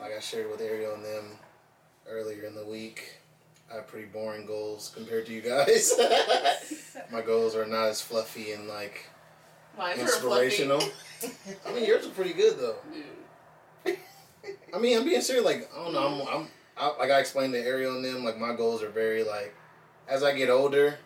like 0.00 0.12
I 0.16 0.20
shared 0.20 0.50
with 0.50 0.60
Ariel 0.60 0.94
and 0.94 1.04
them 1.04 1.38
earlier 2.08 2.44
in 2.44 2.54
the 2.54 2.64
week, 2.64 3.18
I 3.72 3.76
have 3.76 3.86
pretty 3.86 4.06
boring 4.06 4.44
goals 4.44 4.92
compared 4.94 5.26
to 5.26 5.32
you 5.32 5.40
guys. 5.40 5.94
My 7.12 7.22
goals 7.22 7.56
are 7.56 7.64
not 7.64 7.88
as 7.88 8.02
fluffy 8.02 8.52
and 8.52 8.68
like 8.68 9.06
Mine's 9.78 10.00
inspirational. 10.00 10.80
fluffy. 10.80 11.56
I 11.66 11.72
mean, 11.72 11.86
yours 11.86 12.06
are 12.06 12.10
pretty 12.10 12.34
good 12.34 12.58
though. 12.58 12.76
I 14.74 14.78
mean, 14.78 14.98
I'm 14.98 15.04
being 15.04 15.20
serious. 15.20 15.44
Like, 15.44 15.70
I 15.74 15.84
don't 15.84 15.92
know. 15.92 16.26
I'm, 16.26 16.42
I'm 16.42 16.48
I, 16.76 16.98
like 16.98 17.10
I 17.10 17.20
explained 17.20 17.52
to 17.54 17.60
Ariel 17.60 17.96
and 17.96 18.04
them. 18.04 18.24
Like, 18.24 18.38
my 18.38 18.54
goals 18.54 18.82
are 18.82 18.88
very 18.88 19.22
like, 19.22 19.54
as 20.08 20.22
I 20.22 20.34
get 20.34 20.50
older, 20.50 20.98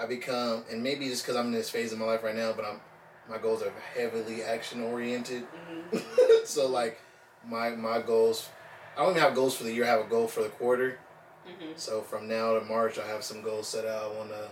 I 0.00 0.06
become, 0.06 0.64
and 0.70 0.82
maybe 0.82 1.08
just 1.08 1.22
because 1.24 1.36
I'm 1.36 1.46
in 1.46 1.52
this 1.52 1.70
phase 1.70 1.92
of 1.92 1.98
my 1.98 2.06
life 2.06 2.22
right 2.22 2.34
now, 2.34 2.52
but 2.52 2.64
I'm, 2.64 2.80
my 3.28 3.38
goals 3.38 3.62
are 3.62 3.72
heavily 3.96 4.42
action 4.42 4.82
oriented. 4.82 5.44
Mhm. 5.92 6.02
so 6.46 6.68
like, 6.68 7.00
my 7.46 7.70
my 7.70 8.00
goals, 8.00 8.48
I 8.96 9.02
don't 9.02 9.10
even 9.10 9.22
have 9.22 9.34
goals 9.34 9.56
for 9.56 9.64
the 9.64 9.72
year. 9.72 9.84
I 9.84 9.88
have 9.88 10.00
a 10.00 10.08
goal 10.08 10.26
for 10.26 10.42
the 10.42 10.48
quarter. 10.48 10.98
Mhm. 11.46 11.78
So 11.78 12.02
from 12.02 12.26
now 12.28 12.58
to 12.58 12.64
March, 12.64 12.98
I 12.98 13.06
have 13.06 13.22
some 13.24 13.42
goals 13.42 13.68
set 13.68 13.84
out. 13.84 14.12
I 14.12 14.16
want 14.18 14.30
to 14.30 14.50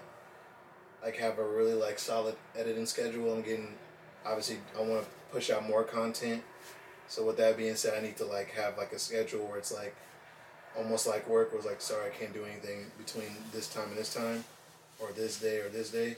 like 1.03 1.16
have 1.16 1.38
a 1.38 1.45
really 1.47 1.74
like 1.74 1.99
solid 1.99 2.36
editing 2.57 2.86
schedule. 2.86 3.32
I'm 3.34 3.43
getting 3.43 3.74
obviously 4.24 4.59
I 4.78 4.82
want 4.82 5.03
to 5.05 5.11
push 5.32 5.51
out 5.51 5.66
more 5.66 5.84
content. 5.84 6.43
So 7.09 7.24
with 7.26 7.36
that 7.38 7.57
being 7.57 7.74
said, 7.76 7.99
I 7.99 8.01
need 8.07 8.16
to 8.18 8.24
like 8.24 8.51
have 8.53 8.78
like 8.78 8.93
a 8.93 8.99
schedule 8.99 9.47
where 9.47 9.59
it's 9.59 9.72
like 9.72 9.95
almost 10.76 11.07
like 11.07 11.28
work. 11.28 11.53
was 11.53 11.64
like 11.66 11.80
sorry, 11.80 12.07
I 12.11 12.11
can't 12.11 12.32
do 12.32 12.45
anything 12.45 12.90
between 12.99 13.36
this 13.53 13.68
time 13.68 13.88
and 13.88 13.97
this 13.97 14.12
time, 14.14 14.45
or 14.99 15.12
this 15.12 15.38
day 15.40 15.59
or 15.59 15.68
this 15.68 15.90
day. 15.90 16.16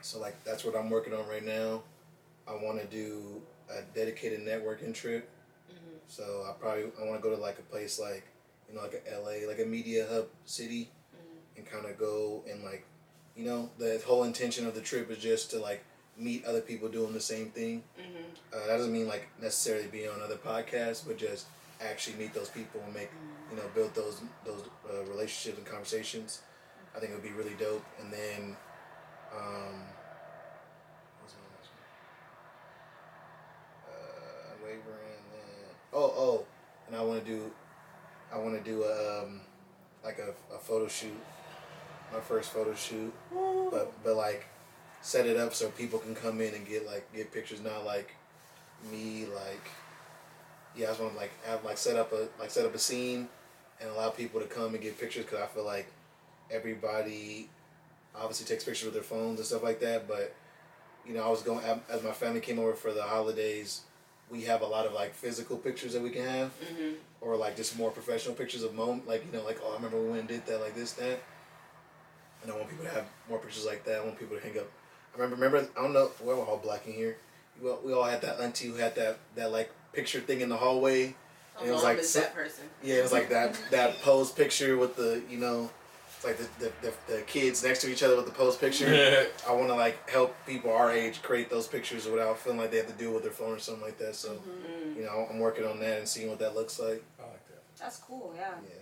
So 0.00 0.18
like 0.20 0.42
that's 0.44 0.64
what 0.64 0.76
I'm 0.76 0.90
working 0.90 1.12
on 1.12 1.28
right 1.28 1.44
now. 1.44 1.82
I 2.48 2.52
want 2.54 2.80
to 2.80 2.86
do 2.86 3.42
a 3.68 3.82
dedicated 3.94 4.40
networking 4.40 4.94
trip. 4.94 5.28
Mhm. 5.70 5.98
So 6.08 6.46
I 6.48 6.52
probably 6.60 6.84
I 7.00 7.04
want 7.04 7.20
to 7.20 7.28
go 7.28 7.34
to 7.34 7.40
like 7.40 7.58
a 7.58 7.62
place 7.62 7.98
like 7.98 8.24
you 8.68 8.74
know 8.74 8.82
like 8.82 9.02
a 9.06 9.14
LA 9.14 9.46
like 9.48 9.60
a 9.60 9.66
media 9.66 10.06
hub 10.10 10.26
city, 10.44 10.90
and 11.56 11.66
kind 11.66 11.86
of 11.86 11.98
go 11.98 12.42
and 12.50 12.64
like 12.64 12.84
you 13.36 13.44
know 13.44 13.70
the 13.78 14.00
whole 14.06 14.24
intention 14.24 14.66
of 14.66 14.74
the 14.74 14.80
trip 14.80 15.10
is 15.10 15.18
just 15.18 15.50
to 15.50 15.58
like 15.58 15.84
meet 16.18 16.44
other 16.44 16.60
people 16.60 16.88
doing 16.88 17.12
the 17.12 17.20
same 17.20 17.50
thing. 17.50 17.82
Mhm. 17.98 18.24
Uh, 18.52 18.66
that 18.66 18.76
doesn't 18.78 18.92
mean 18.92 19.06
like 19.08 19.28
necessarily 19.40 19.86
be 19.88 20.06
on 20.08 20.22
other 20.22 20.36
podcasts, 20.36 21.06
but 21.06 21.18
just 21.18 21.46
actually 21.80 22.16
meet 22.16 22.32
those 22.34 22.48
people 22.48 22.80
and 22.84 22.94
make 22.94 23.10
you 23.50 23.56
know 23.56 23.64
build 23.74 23.94
those 23.94 24.20
those 24.44 24.62
uh, 24.90 25.02
relationships 25.04 25.58
and 25.58 25.66
conversations. 25.66 26.40
I 26.94 26.98
think 26.98 27.12
it 27.12 27.14
would 27.14 27.22
be 27.22 27.32
really 27.32 27.54
dope. 27.58 27.84
And 28.00 28.10
then, 28.10 28.56
um, 29.36 29.84
what's 31.20 31.34
my 31.34 31.44
next 31.52 31.68
one? 31.68 31.84
Uh, 33.88 34.52
wavering. 34.64 35.22
Then 35.32 35.74
oh 35.92 36.12
oh, 36.16 36.44
and 36.86 36.96
I 36.96 37.02
want 37.02 37.24
to 37.24 37.30
do, 37.30 37.50
I 38.32 38.38
want 38.38 38.62
to 38.62 38.70
do 38.70 38.82
a 38.82 39.22
um, 39.24 39.40
like 40.04 40.18
a, 40.18 40.54
a 40.54 40.58
photo 40.58 40.88
shoot, 40.88 41.20
my 42.12 42.20
first 42.20 42.50
photo 42.50 42.74
shoot, 42.74 43.12
but 43.70 43.92
but 44.04 44.16
like 44.16 44.46
set 45.00 45.26
it 45.26 45.36
up 45.36 45.54
so 45.54 45.68
people 45.70 45.98
can 45.98 46.14
come 46.14 46.40
in 46.40 46.54
and 46.54 46.66
get 46.66 46.86
like 46.86 47.12
get 47.14 47.32
pictures. 47.32 47.60
Not 47.60 47.84
like 47.84 48.14
me 48.90 49.26
like 49.34 49.70
yeah, 50.76 50.86
I 50.86 50.88
just 50.90 51.00
want 51.00 51.14
to 51.14 51.18
like 51.18 51.32
have 51.46 51.64
like 51.64 51.78
set 51.78 51.96
up 51.96 52.12
a 52.12 52.28
like 52.38 52.50
set 52.50 52.66
up 52.66 52.74
a 52.74 52.78
scene 52.78 53.28
and 53.80 53.90
allow 53.90 54.10
people 54.10 54.40
to 54.40 54.46
come 54.46 54.74
and 54.74 54.82
get 54.82 54.98
pictures 54.98 55.24
because 55.24 55.40
I 55.40 55.46
feel 55.46 55.64
like 55.64 55.86
everybody 56.50 57.48
obviously 58.14 58.46
takes 58.46 58.64
pictures 58.64 58.84
with 58.84 58.94
their 58.94 59.02
phones 59.02 59.38
and 59.38 59.46
stuff 59.46 59.62
like 59.62 59.80
that. 59.80 60.06
But 60.06 60.34
you 61.06 61.14
know, 61.14 61.24
I 61.24 61.28
was 61.28 61.42
going 61.42 61.64
as 61.88 62.02
my 62.02 62.12
family 62.12 62.40
came 62.40 62.58
over 62.58 62.74
for 62.74 62.92
the 62.92 63.02
holidays. 63.02 63.82
We 64.30 64.42
have 64.42 64.60
a 64.62 64.66
lot 64.66 64.86
of 64.86 64.92
like 64.92 65.14
physical 65.14 65.56
pictures 65.56 65.92
that 65.92 66.02
we 66.02 66.10
can 66.10 66.24
have, 66.26 66.50
Mhm. 66.60 66.94
or 67.20 67.36
like 67.36 67.56
just 67.56 67.76
more 67.78 67.90
professional 67.90 68.34
pictures 68.34 68.62
of 68.62 68.74
moment, 68.74 69.06
like 69.06 69.24
you 69.24 69.32
know, 69.32 69.44
like 69.44 69.58
oh, 69.62 69.70
I 69.72 69.74
remember 69.76 70.00
when 70.02 70.12
we 70.12 70.22
did 70.22 70.44
that, 70.46 70.60
like 70.60 70.74
this, 70.74 70.92
that. 70.94 71.20
And 72.42 72.52
I 72.52 72.56
want 72.56 72.68
people 72.68 72.84
to 72.84 72.90
have 72.90 73.06
more 73.28 73.38
pictures 73.38 73.64
like 73.66 73.84
that. 73.84 74.00
I 74.00 74.04
want 74.04 74.18
people 74.18 74.36
to 74.36 74.42
hang 74.42 74.58
up. 74.58 74.66
I 75.14 75.18
remember, 75.20 75.36
remember, 75.36 75.70
I 75.78 75.82
don't 75.82 75.92
know, 75.92 76.10
we're 76.22 76.34
all 76.38 76.58
black 76.58 76.86
in 76.86 76.92
here. 76.92 77.16
well, 77.62 77.80
we 77.82 77.92
all 77.94 78.04
had 78.04 78.20
that 78.20 78.38
auntie 78.40 78.66
who 78.68 78.74
had 78.74 78.94
that 78.96 79.18
that 79.34 79.50
like 79.52 79.70
picture 79.92 80.20
thing 80.20 80.40
in 80.42 80.48
the 80.48 80.56
hallway. 80.56 81.14
My 81.60 81.66
it 81.66 81.72
was 81.72 81.82
like 81.82 82.02
that 82.02 82.34
person. 82.34 82.64
Yeah, 82.82 82.96
it 82.96 83.02
was 83.02 83.12
like 83.12 83.30
that 83.30 83.58
that 83.70 83.94
pose 84.02 84.30
picture 84.30 84.76
with 84.76 84.96
the 84.96 85.22
you 85.30 85.38
know, 85.38 85.70
like 86.26 86.36
the 86.38 86.48
the, 86.58 86.72
the, 86.82 86.92
the 87.14 87.22
kids 87.22 87.62
next 87.64 87.80
to 87.82 87.90
each 87.90 88.02
other 88.02 88.16
with 88.16 88.26
the 88.26 88.32
pose 88.32 88.56
picture. 88.56 89.26
I 89.48 89.52
want 89.52 89.68
to 89.68 89.74
like 89.74 90.08
help 90.10 90.34
people 90.46 90.72
our 90.72 90.90
age 90.92 91.22
create 91.22 91.48
those 91.48 91.66
pictures 91.68 92.06
without 92.06 92.38
feeling 92.38 92.58
like 92.58 92.70
they 92.70 92.78
have 92.78 92.86
to 92.88 92.92
deal 92.94 93.12
with 93.14 93.22
their 93.22 93.32
phone 93.32 93.52
or 93.52 93.58
something 93.58 93.82
like 93.84 93.98
that. 93.98 94.14
So 94.14 94.30
Mm. 94.32 94.96
you 94.96 95.02
know, 95.04 95.26
I'm 95.30 95.38
working 95.38 95.64
on 95.66 95.78
that 95.80 95.98
and 95.98 96.08
seeing 96.08 96.28
what 96.28 96.38
that 96.40 96.54
looks 96.54 96.78
like. 96.78 97.02
I 97.18 97.22
like 97.22 97.48
that. 97.48 97.62
That's 97.78 97.98
cool. 97.98 98.32
Yeah. 98.36 98.50
Yeah, 98.62 98.74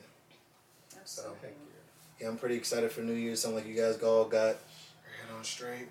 That's 0.95 1.13
So- 1.13 1.23
so 1.23 1.29
Thank 1.43 1.55
cool. 1.55 1.67
you. 1.67 2.21
yeah, 2.25 2.29
I'm 2.29 2.37
pretty 2.39 2.57
excited 2.57 2.91
for 2.93 3.01
New 3.03 3.13
Year's. 3.15 3.41
Sound 3.43 3.55
like 3.57 3.67
you 3.67 3.75
guys 3.75 4.01
all 4.03 4.25
got 4.25 4.57
your 5.05 5.15
head 5.21 5.37
on 5.37 5.45
straight, 5.45 5.89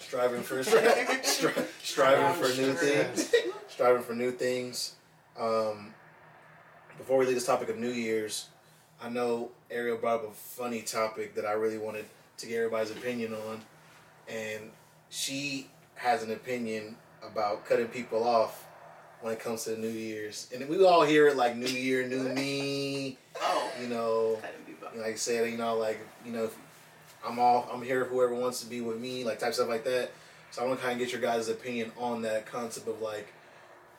striving 0.00 0.42
for 0.42 0.56
stri- 0.62 1.66
striving 1.82 2.42
for 2.42 2.48
new 2.60 2.72
things, 2.74 3.34
striving 3.68 4.02
for 4.02 4.14
new 4.14 4.30
things. 4.32 4.94
Um, 5.38 5.92
before 6.98 7.18
we 7.18 7.26
leave 7.26 7.34
this 7.34 7.44
topic 7.46 7.68
of 7.68 7.76
New 7.76 7.90
Year's, 7.90 8.46
I 9.06 9.08
know 9.08 9.50
Ariel 9.70 9.98
brought 9.98 10.24
up 10.24 10.30
a 10.30 10.34
funny 10.34 10.82
topic 10.82 11.36
that 11.36 11.46
I 11.46 11.52
really 11.52 11.78
wanted 11.78 12.06
to 12.38 12.46
get 12.46 12.56
everybody's 12.56 12.90
opinion 12.90 13.34
on, 13.34 13.60
and 14.28 14.72
she 15.10 15.68
has 15.94 16.24
an 16.24 16.32
opinion 16.32 16.96
about 17.22 17.64
cutting 17.66 17.86
people 17.86 18.26
off 18.26 18.66
when 19.20 19.32
it 19.32 19.38
comes 19.38 19.62
to 19.64 19.78
New 19.78 19.86
Year's, 19.86 20.50
and 20.52 20.68
we 20.68 20.84
all 20.84 21.04
hear 21.04 21.28
it 21.28 21.36
like 21.36 21.56
New 21.56 21.68
Year, 21.68 22.04
new 22.08 22.24
me. 22.30 23.16
Oh, 23.40 23.70
You 23.80 23.86
know, 23.86 24.40
like 24.96 25.12
I 25.12 25.14
said, 25.14 25.52
you 25.52 25.56
know, 25.56 25.76
like 25.76 26.00
you 26.24 26.32
know, 26.32 26.50
I'm 27.24 27.38
all 27.38 27.68
I'm 27.72 27.82
here. 27.82 28.06
Whoever 28.06 28.34
wants 28.34 28.60
to 28.62 28.66
be 28.66 28.80
with 28.80 28.98
me, 28.98 29.22
like 29.22 29.38
type 29.38 29.54
stuff 29.54 29.68
like 29.68 29.84
that. 29.84 30.10
So 30.50 30.64
I 30.64 30.66
want 30.66 30.80
to 30.80 30.84
kind 30.84 31.00
of 31.00 31.06
get 31.06 31.12
your 31.12 31.22
guys' 31.22 31.48
opinion 31.48 31.92
on 31.96 32.22
that 32.22 32.46
concept 32.46 32.88
of 32.88 33.00
like 33.00 33.32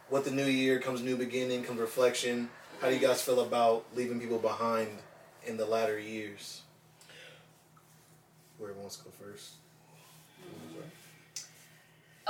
what 0.10 0.26
the 0.26 0.32
new 0.32 0.48
year 0.48 0.82
comes, 0.82 1.02
new 1.02 1.16
beginning, 1.16 1.64
comes 1.64 1.80
reflection. 1.80 2.50
How 2.80 2.90
do 2.90 2.94
you 2.94 3.02
guys 3.02 3.22
feel 3.22 3.40
about 3.40 3.86
leaving 3.96 4.20
people 4.20 4.38
behind 4.38 4.90
in 5.46 5.58
the 5.58 5.66
latter 5.66 5.98
years? 5.98 6.62
Whoever 8.58 8.74
wants 8.74 8.98
to 8.98 9.06
go 9.06 9.10
first. 9.20 9.54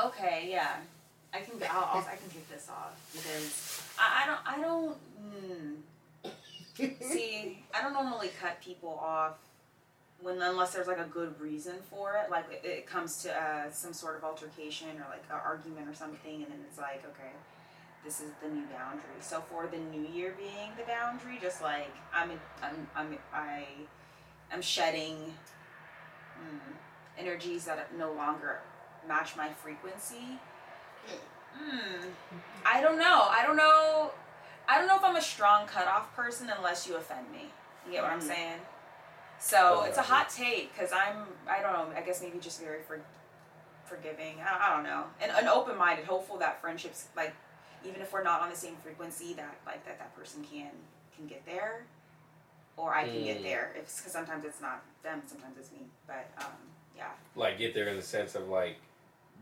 Okay, 0.06 0.48
yeah, 0.50 0.78
I 1.34 1.40
can. 1.40 1.56
I'll, 1.70 1.90
I'll, 1.94 2.00
I 2.00 2.16
can 2.16 2.30
kick 2.30 2.48
this 2.50 2.70
off 2.70 2.96
because 3.12 3.82
I, 4.00 4.24
I 4.24 4.28
don't. 4.28 4.40
I 4.46 4.62
don't. 4.62 4.98
Mm, 6.86 7.02
see, 7.02 7.64
I 7.74 7.82
don't 7.82 7.94
normally 7.94 8.30
cut 8.40 8.62
people 8.62 9.00
off 9.02 9.38
when 10.22 10.42
unless 10.42 10.74
there's 10.74 10.88
like 10.88 11.00
a 11.00 11.06
good 11.06 11.40
reason 11.42 11.76
for 11.90 12.16
it. 12.24 12.30
Like 12.30 12.46
it, 12.52 12.66
it 12.66 12.88
comes 12.88 13.24
to 13.24 13.34
uh, 13.36 13.72
some 13.72 13.92
sort 13.92 14.18
of 14.18 14.24
altercation 14.24 14.90
or 14.98 15.08
like 15.10 15.24
an 15.30 15.40
argument 15.44 15.90
or 15.90 15.96
something, 15.96 16.36
and 16.36 16.46
then 16.46 16.60
it's 16.70 16.78
like, 16.78 17.04
okay, 17.04 17.34
this 18.04 18.20
is 18.22 18.32
the 18.42 18.50
new 18.50 18.66
boundary. 18.68 19.20
So 19.22 19.42
for 19.42 19.68
the 19.68 19.78
new 19.78 20.08
year 20.08 20.34
being 20.38 20.72
the 20.78 20.84
boundary, 20.84 21.40
just 21.42 21.62
like 21.62 21.94
I'm, 22.14 22.32
I'm, 22.62 22.88
I'm, 22.96 23.18
I, 23.34 23.66
I'm 24.52 24.62
shedding 24.62 25.34
mm, 26.40 26.60
energies 27.18 27.66
that 27.66 27.96
no 27.98 28.14
longer 28.14 28.60
match 29.08 29.36
my 29.36 29.50
frequency. 29.50 30.40
Hmm. 31.58 32.08
I 32.66 32.82
don't 32.82 33.00
know. 33.00 33.28
I 33.30 33.44
don't 33.46 33.58
know. 33.58 34.12
I 34.70 34.78
don't 34.78 34.88
know 34.88 34.98
if 34.98 35.04
I'm 35.04 35.16
a 35.16 35.22
strong 35.22 35.66
cutoff 35.66 36.14
person 36.16 36.52
unless 36.56 36.88
you 36.88 36.96
offend 36.98 37.32
me. 37.32 37.50
You 37.86 37.94
get 37.94 38.04
what 38.04 38.12
I'm 38.12 38.20
Mhm. 38.20 38.24
saying? 38.28 38.60
So 39.40 39.84
it's 39.84 39.98
a 39.98 40.02
hot 40.04 40.30
take 40.30 40.74
because 40.74 40.92
I'm. 40.92 41.26
I 41.48 41.62
don't 41.62 41.74
know. 41.74 41.88
I 41.96 42.02
guess 42.02 42.22
maybe 42.22 42.40
just 42.40 42.60
very 42.62 42.82
for, 42.82 43.00
forgiving. 43.86 44.40
I, 44.42 44.68
I 44.68 44.76
don't 44.76 44.84
know. 44.84 45.06
And, 45.22 45.32
an 45.32 45.48
open 45.48 45.78
minded, 45.78 46.06
hopeful 46.06 46.38
that 46.38 46.60
friendships 46.60 47.06
like, 47.16 47.34
even 47.86 48.02
if 48.02 48.12
we're 48.14 48.24
not 48.24 48.42
on 48.42 48.50
the 48.50 48.56
same 48.56 48.76
frequency, 48.84 49.34
that 49.36 49.56
like 49.66 49.86
that 49.86 50.00
that 50.00 50.16
person 50.16 50.44
can 50.44 50.72
can 51.16 51.28
get 51.28 51.46
there, 51.46 51.84
or 52.78 52.94
I 52.94 53.06
can 53.08 53.24
get 53.24 53.40
Mm. 53.40 53.44
there. 53.44 53.72
If 53.76 53.96
because 53.98 54.12
sometimes 54.12 54.46
it's 54.46 54.62
not 54.62 54.84
them, 55.04 55.22
sometimes 55.28 55.58
it's 55.58 55.72
me. 55.72 55.88
But 56.06 56.28
um, 56.40 56.52
yeah. 56.96 57.10
Like 57.36 57.58
get 57.58 57.74
there 57.74 57.88
in 57.88 57.96
the 57.96 58.02
sense 58.04 58.36
of 58.36 58.48
like 58.50 58.78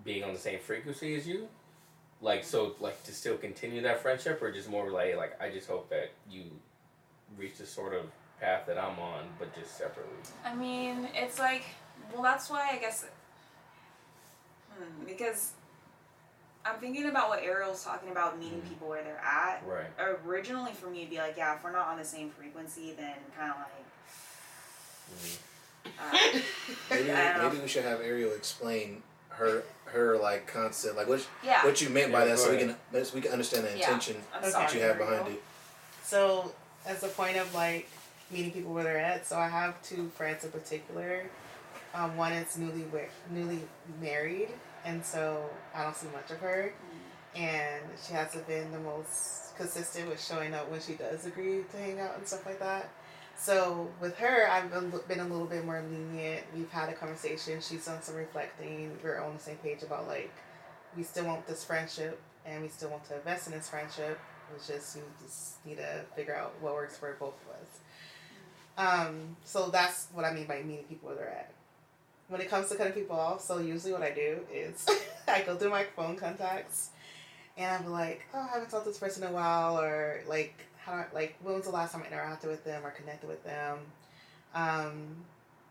being 0.03 0.23
on 0.23 0.33
the 0.33 0.39
same 0.39 0.59
frequency 0.59 1.15
as 1.15 1.27
you. 1.27 1.47
Like 2.21 2.43
so, 2.43 2.75
like 2.79 3.03
to 3.03 3.13
still 3.13 3.37
continue 3.37 3.81
that 3.83 4.01
friendship, 4.01 4.41
or 4.41 4.51
just 4.51 4.69
more 4.69 4.89
like 4.89 5.15
like 5.17 5.41
I 5.41 5.49
just 5.49 5.67
hope 5.67 5.89
that 5.89 6.11
you 6.31 6.43
reach 7.37 7.57
the 7.57 7.65
sort 7.65 7.93
of 7.93 8.05
path 8.39 8.65
that 8.67 8.77
I'm 8.77 8.97
on, 8.99 9.23
but 9.39 9.53
just 9.55 9.77
separately. 9.77 10.13
I 10.45 10.53
mean, 10.55 11.07
it's 11.13 11.39
like, 11.39 11.63
well, 12.13 12.21
that's 12.23 12.49
why 12.49 12.69
I 12.71 12.77
guess, 12.77 13.05
hmm, 14.73 15.05
because 15.05 15.51
I'm 16.65 16.77
thinking 16.79 17.05
about 17.07 17.29
what 17.29 17.43
Ariel's 17.43 17.83
talking 17.83 18.09
about 18.11 18.39
meeting 18.39 18.61
Mhm. 18.61 18.69
people 18.69 18.87
where 18.89 19.03
they're 19.03 19.19
at. 19.23 19.61
Right. 19.67 19.85
Originally, 20.25 20.73
for 20.73 20.87
me, 20.87 20.99
it'd 20.99 21.11
be 21.11 21.17
like, 21.17 21.37
yeah, 21.37 21.55
if 21.55 21.63
we're 21.63 21.71
not 21.71 21.87
on 21.87 21.97
the 21.97 22.05
same 22.05 22.31
frequency, 22.31 22.93
then 22.93 23.13
kind 23.37 23.51
of 23.51 23.57
like, 23.57 23.85
Mhm. 25.13 25.37
uh, 25.99 26.39
Maybe 26.89 27.11
I 27.11 27.33
don't 27.33 27.37
know. 27.43 27.49
maybe 27.49 27.61
we 27.61 27.67
should 27.67 27.83
have 27.85 28.01
Ariel 28.01 28.33
explain 28.33 29.03
her 29.29 29.63
her 29.85 30.17
like 30.17 30.47
concept, 30.47 30.95
like 30.97 31.07
what 31.07 31.25
yeah. 31.43 31.63
what 31.65 31.79
you 31.81 31.89
meant 31.89 32.11
by 32.11 32.25
that, 32.25 32.37
go 32.37 32.43
so 32.45 32.51
we 32.51 32.57
can 32.57 32.75
so 33.05 33.13
we 33.15 33.21
can 33.21 33.31
understand 33.31 33.65
the 33.65 33.73
intention 33.73 34.21
I'm 34.33 34.41
sorry. 34.49 34.65
that 34.65 34.73
you 34.73 34.81
have 34.81 34.95
Ariel. 34.99 35.07
behind 35.11 35.27
it. 35.35 35.43
So, 36.03 36.53
as 36.85 37.03
a 37.03 37.07
point 37.09 37.37
of 37.37 37.53
like 37.53 37.87
meeting 38.31 38.51
people 38.51 38.73
where 38.73 38.83
they're 38.83 38.97
at, 38.97 39.25
so 39.27 39.37
I 39.37 39.47
have 39.47 39.79
two 39.83 40.09
friends 40.17 40.43
in 40.43 40.51
particular. 40.51 41.25
Um, 41.93 42.17
one 42.17 42.33
is 42.33 42.57
newly 42.57 42.85
newly 43.29 43.67
married, 44.01 44.49
and 44.85 45.03
so 45.03 45.49
I 45.73 45.83
don't 45.83 45.95
see 45.95 46.07
much 46.13 46.31
of 46.31 46.37
her, 46.37 46.73
and 47.35 47.83
she 48.05 48.13
hasn't 48.13 48.47
been 48.47 48.71
the 48.71 48.79
most 48.79 49.55
consistent 49.57 50.09
with 50.09 50.23
showing 50.23 50.53
up 50.53 50.69
when 50.69 50.79
she 50.79 50.93
does 50.93 51.25
agree 51.25 51.63
to 51.71 51.77
hang 51.77 51.99
out 51.99 52.17
and 52.17 52.27
stuff 52.27 52.45
like 52.45 52.59
that. 52.59 52.89
So 53.37 53.89
with 53.99 54.17
her, 54.17 54.49
I've 54.49 54.71
been, 54.71 54.93
been 55.07 55.19
a 55.19 55.27
little 55.27 55.45
bit 55.47 55.65
more 55.65 55.83
lenient. 55.89 56.45
We've 56.55 56.71
had 56.71 56.89
a 56.89 56.93
conversation. 56.93 57.59
She's 57.61 57.85
done 57.85 58.01
some 58.01 58.15
reflecting. 58.15 58.97
We're 59.03 59.21
on 59.21 59.33
the 59.33 59.39
same 59.39 59.57
page 59.57 59.83
about 59.83 60.07
like 60.07 60.31
we 60.95 61.03
still 61.03 61.25
want 61.25 61.45
this 61.45 61.63
friendship 61.63 62.21
and 62.45 62.61
we 62.61 62.69
still 62.69 62.89
want 62.89 63.03
to 63.05 63.15
invest 63.15 63.47
in 63.47 63.53
this 63.53 63.69
friendship. 63.69 64.19
It's 64.55 64.67
just 64.67 64.95
we 64.95 65.01
just 65.21 65.65
need 65.65 65.77
to 65.77 66.05
figure 66.15 66.35
out 66.35 66.53
what 66.61 66.73
works 66.73 66.97
for 66.97 67.15
both 67.19 67.33
of 67.45 67.55
us. 67.61 67.79
Um, 68.77 69.35
so 69.43 69.69
that's 69.69 70.07
what 70.13 70.25
I 70.25 70.33
mean 70.33 70.45
by 70.45 70.61
meeting 70.61 70.85
people 70.85 71.09
where 71.09 71.17
they're 71.17 71.29
at. 71.29 71.51
When 72.27 72.41
it 72.41 72.49
comes 72.49 72.69
to 72.69 72.75
cutting 72.75 72.93
people 72.93 73.19
off, 73.19 73.41
so 73.41 73.59
usually 73.59 73.93
what 73.93 74.01
I 74.01 74.11
do 74.11 74.39
is 74.51 74.85
I 75.27 75.43
go 75.43 75.55
through 75.55 75.69
my 75.69 75.83
phone 75.95 76.15
contacts 76.15 76.89
and 77.57 77.85
I'm 77.85 77.91
like, 77.91 78.25
oh, 78.33 78.39
I 78.39 78.53
haven't 78.53 78.69
talked 78.69 78.85
to 78.85 78.89
this 78.89 78.99
person 78.99 79.23
in 79.23 79.29
a 79.29 79.31
while, 79.31 79.79
or 79.79 80.21
like, 80.27 80.55
how, 80.77 81.05
like, 81.13 81.35
when 81.41 81.55
was 81.55 81.65
the 81.65 81.71
last 81.71 81.93
time 81.93 82.03
I 82.03 82.13
interacted 82.13 82.47
with 82.47 82.63
them 82.63 82.85
or 82.85 82.91
connected 82.91 83.27
with 83.27 83.43
them? 83.43 83.77
Um, 84.53 85.15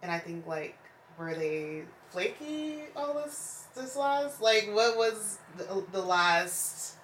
and 0.02 0.10
I 0.10 0.18
think 0.18 0.46
like, 0.46 0.78
were 1.18 1.34
they 1.34 1.82
flaky 2.10 2.80
all 2.96 3.14
this 3.14 3.64
this 3.74 3.96
last? 3.96 4.40
Like, 4.40 4.70
what 4.72 4.96
was 4.96 5.38
the, 5.56 5.84
the 5.92 6.02
last? 6.02 6.96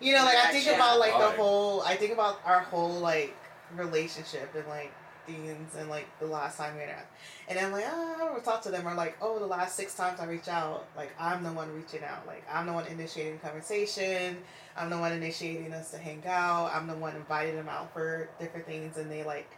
You 0.00 0.14
know, 0.14 0.24
like 0.24 0.36
I 0.36 0.50
think 0.50 0.66
about 0.74 0.98
like 0.98 1.12
the 1.12 1.30
whole. 1.30 1.82
I 1.82 1.96
think 1.96 2.12
about 2.12 2.40
our 2.44 2.60
whole 2.60 3.00
like 3.00 3.36
relationship 3.74 4.54
and 4.54 4.66
like 4.68 4.92
things 5.26 5.74
and 5.76 5.88
like 5.88 6.06
the 6.20 6.26
last 6.26 6.58
time 6.58 6.74
we 6.76 6.82
interacted. 6.82 7.06
And 7.48 7.58
I'm 7.58 7.72
like, 7.72 7.84
oh, 7.88 8.14
I 8.18 8.24
haven't 8.24 8.44
talked 8.44 8.64
to 8.64 8.70
them. 8.70 8.86
Or 8.86 8.94
like, 8.94 9.16
oh, 9.20 9.38
the 9.38 9.46
last 9.46 9.76
six 9.76 9.94
times 9.94 10.20
I 10.20 10.26
reach 10.26 10.48
out, 10.48 10.86
like 10.96 11.10
I'm 11.18 11.42
the 11.42 11.52
one 11.52 11.74
reaching 11.74 12.04
out. 12.04 12.26
Like 12.26 12.44
I'm 12.52 12.66
the 12.66 12.72
one 12.72 12.86
initiating 12.86 13.38
conversation. 13.38 14.38
I'm 14.76 14.90
the 14.90 14.98
one 14.98 15.12
initiating 15.12 15.72
us 15.72 15.90
to 15.92 15.98
hang 15.98 16.22
out. 16.26 16.70
I'm 16.74 16.86
the 16.86 16.96
one 16.96 17.16
inviting 17.16 17.56
them 17.56 17.68
out 17.68 17.92
for 17.92 18.28
different 18.38 18.66
things, 18.66 18.96
and 18.96 19.10
they 19.10 19.24
like 19.24 19.50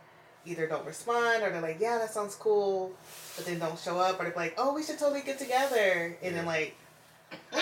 either 0.47 0.67
don't 0.67 0.87
respond 0.87 1.43
or 1.43 1.51
they're 1.51 1.61
like, 1.61 1.79
yeah, 1.81 1.99
that 1.99 2.13
sounds 2.13 2.35
cool, 2.35 2.93
but 3.37 3.45
then 3.45 3.59
don't 3.59 3.79
show 3.79 3.99
up, 3.99 4.21
or 4.21 4.25
they're 4.25 4.33
like, 4.35 4.55
oh, 4.57 4.75
we 4.75 4.83
should 4.83 4.99
totally 4.99 5.23
get 5.23 5.39
together, 5.39 6.17
and 6.23 6.35
then 6.35 6.47
like. 6.47 6.75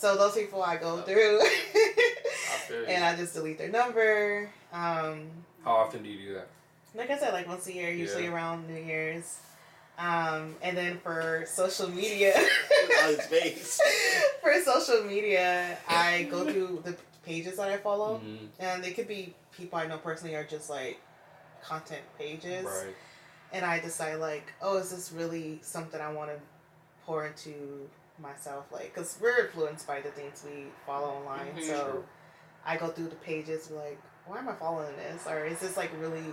So 0.00 0.16
those 0.16 0.32
people 0.32 0.62
I 0.62 0.78
go 0.78 1.02
through, 1.02 1.40
I 1.42 2.84
and 2.88 3.04
I 3.04 3.14
just 3.16 3.34
delete 3.34 3.58
their 3.58 3.68
number. 3.68 4.48
Um, 4.72 5.26
How 5.62 5.72
often 5.72 6.02
do 6.02 6.08
you 6.08 6.28
do 6.28 6.34
that? 6.36 6.48
Like 6.94 7.10
I 7.10 7.18
said, 7.18 7.32
like 7.32 7.46
once 7.48 7.66
a 7.66 7.72
year, 7.72 7.90
usually 7.90 8.24
Yeah. 8.24 8.32
around 8.34 8.68
New 8.68 8.80
Year's. 8.80 9.38
Um, 9.98 10.56
and 10.62 10.76
then 10.76 10.98
for 11.00 11.44
social 11.46 11.88
media, 11.90 12.34
On 13.02 13.08
his 13.14 13.26
face. 13.26 13.80
for 14.42 14.54
social 14.62 15.02
media, 15.04 15.76
I 15.88 16.26
go 16.30 16.44
through 16.50 16.82
the 16.84 16.96
pages 17.24 17.56
that 17.58 17.68
I 17.68 17.76
follow, 17.76 18.18
Mhm. 18.24 18.48
and 18.58 18.82
they 18.82 18.92
could 18.92 19.06
be 19.08 19.34
people 19.52 19.78
I 19.78 19.86
know 19.86 19.98
personally 19.98 20.34
or 20.34 20.44
just 20.44 20.70
like 20.70 20.98
content 21.62 22.02
pages. 22.18 22.64
Right. 22.64 22.94
And 23.52 23.64
I 23.64 23.78
decide 23.80 24.16
like, 24.20 24.52
oh, 24.62 24.78
is 24.78 24.90
this 24.90 25.12
really 25.12 25.58
something 25.62 26.00
I 26.00 26.10
want 26.12 26.30
to 26.30 26.40
pour 27.04 27.26
into 27.26 27.88
myself? 28.18 28.66
Like, 28.72 28.94
cause 28.94 29.18
we're 29.20 29.38
influenced 29.46 29.86
by 29.86 30.00
the 30.00 30.10
things 30.12 30.42
we 30.46 30.66
follow 30.86 31.08
online, 31.08 31.54
Mhm. 31.56 31.66
so 31.66 31.90
True. 31.90 32.04
I 32.64 32.76
go 32.78 32.88
through 32.88 33.08
the 33.08 33.16
pages 33.16 33.70
like, 33.70 33.98
why 34.26 34.38
am 34.38 34.48
I 34.48 34.54
following 34.54 34.96
this? 34.96 35.26
Or 35.26 35.44
is 35.44 35.58
this 35.58 35.76
like 35.76 35.90
really 36.00 36.32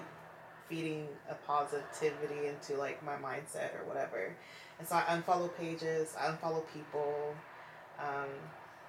feeding 0.70 1.07
a 1.30 1.34
positivity 1.34 2.47
into 2.47 2.76
like 2.80 3.03
my 3.03 3.15
mindset 3.15 3.76
or 3.80 3.86
whatever? 3.88 4.34
And 4.80 4.88
so 4.88 4.95
I 4.95 5.01
unfollow 5.01 5.49
pages, 5.57 6.15
I 6.20 6.28
unfollow 6.32 6.63
people. 6.74 7.34
Um, 7.99 8.28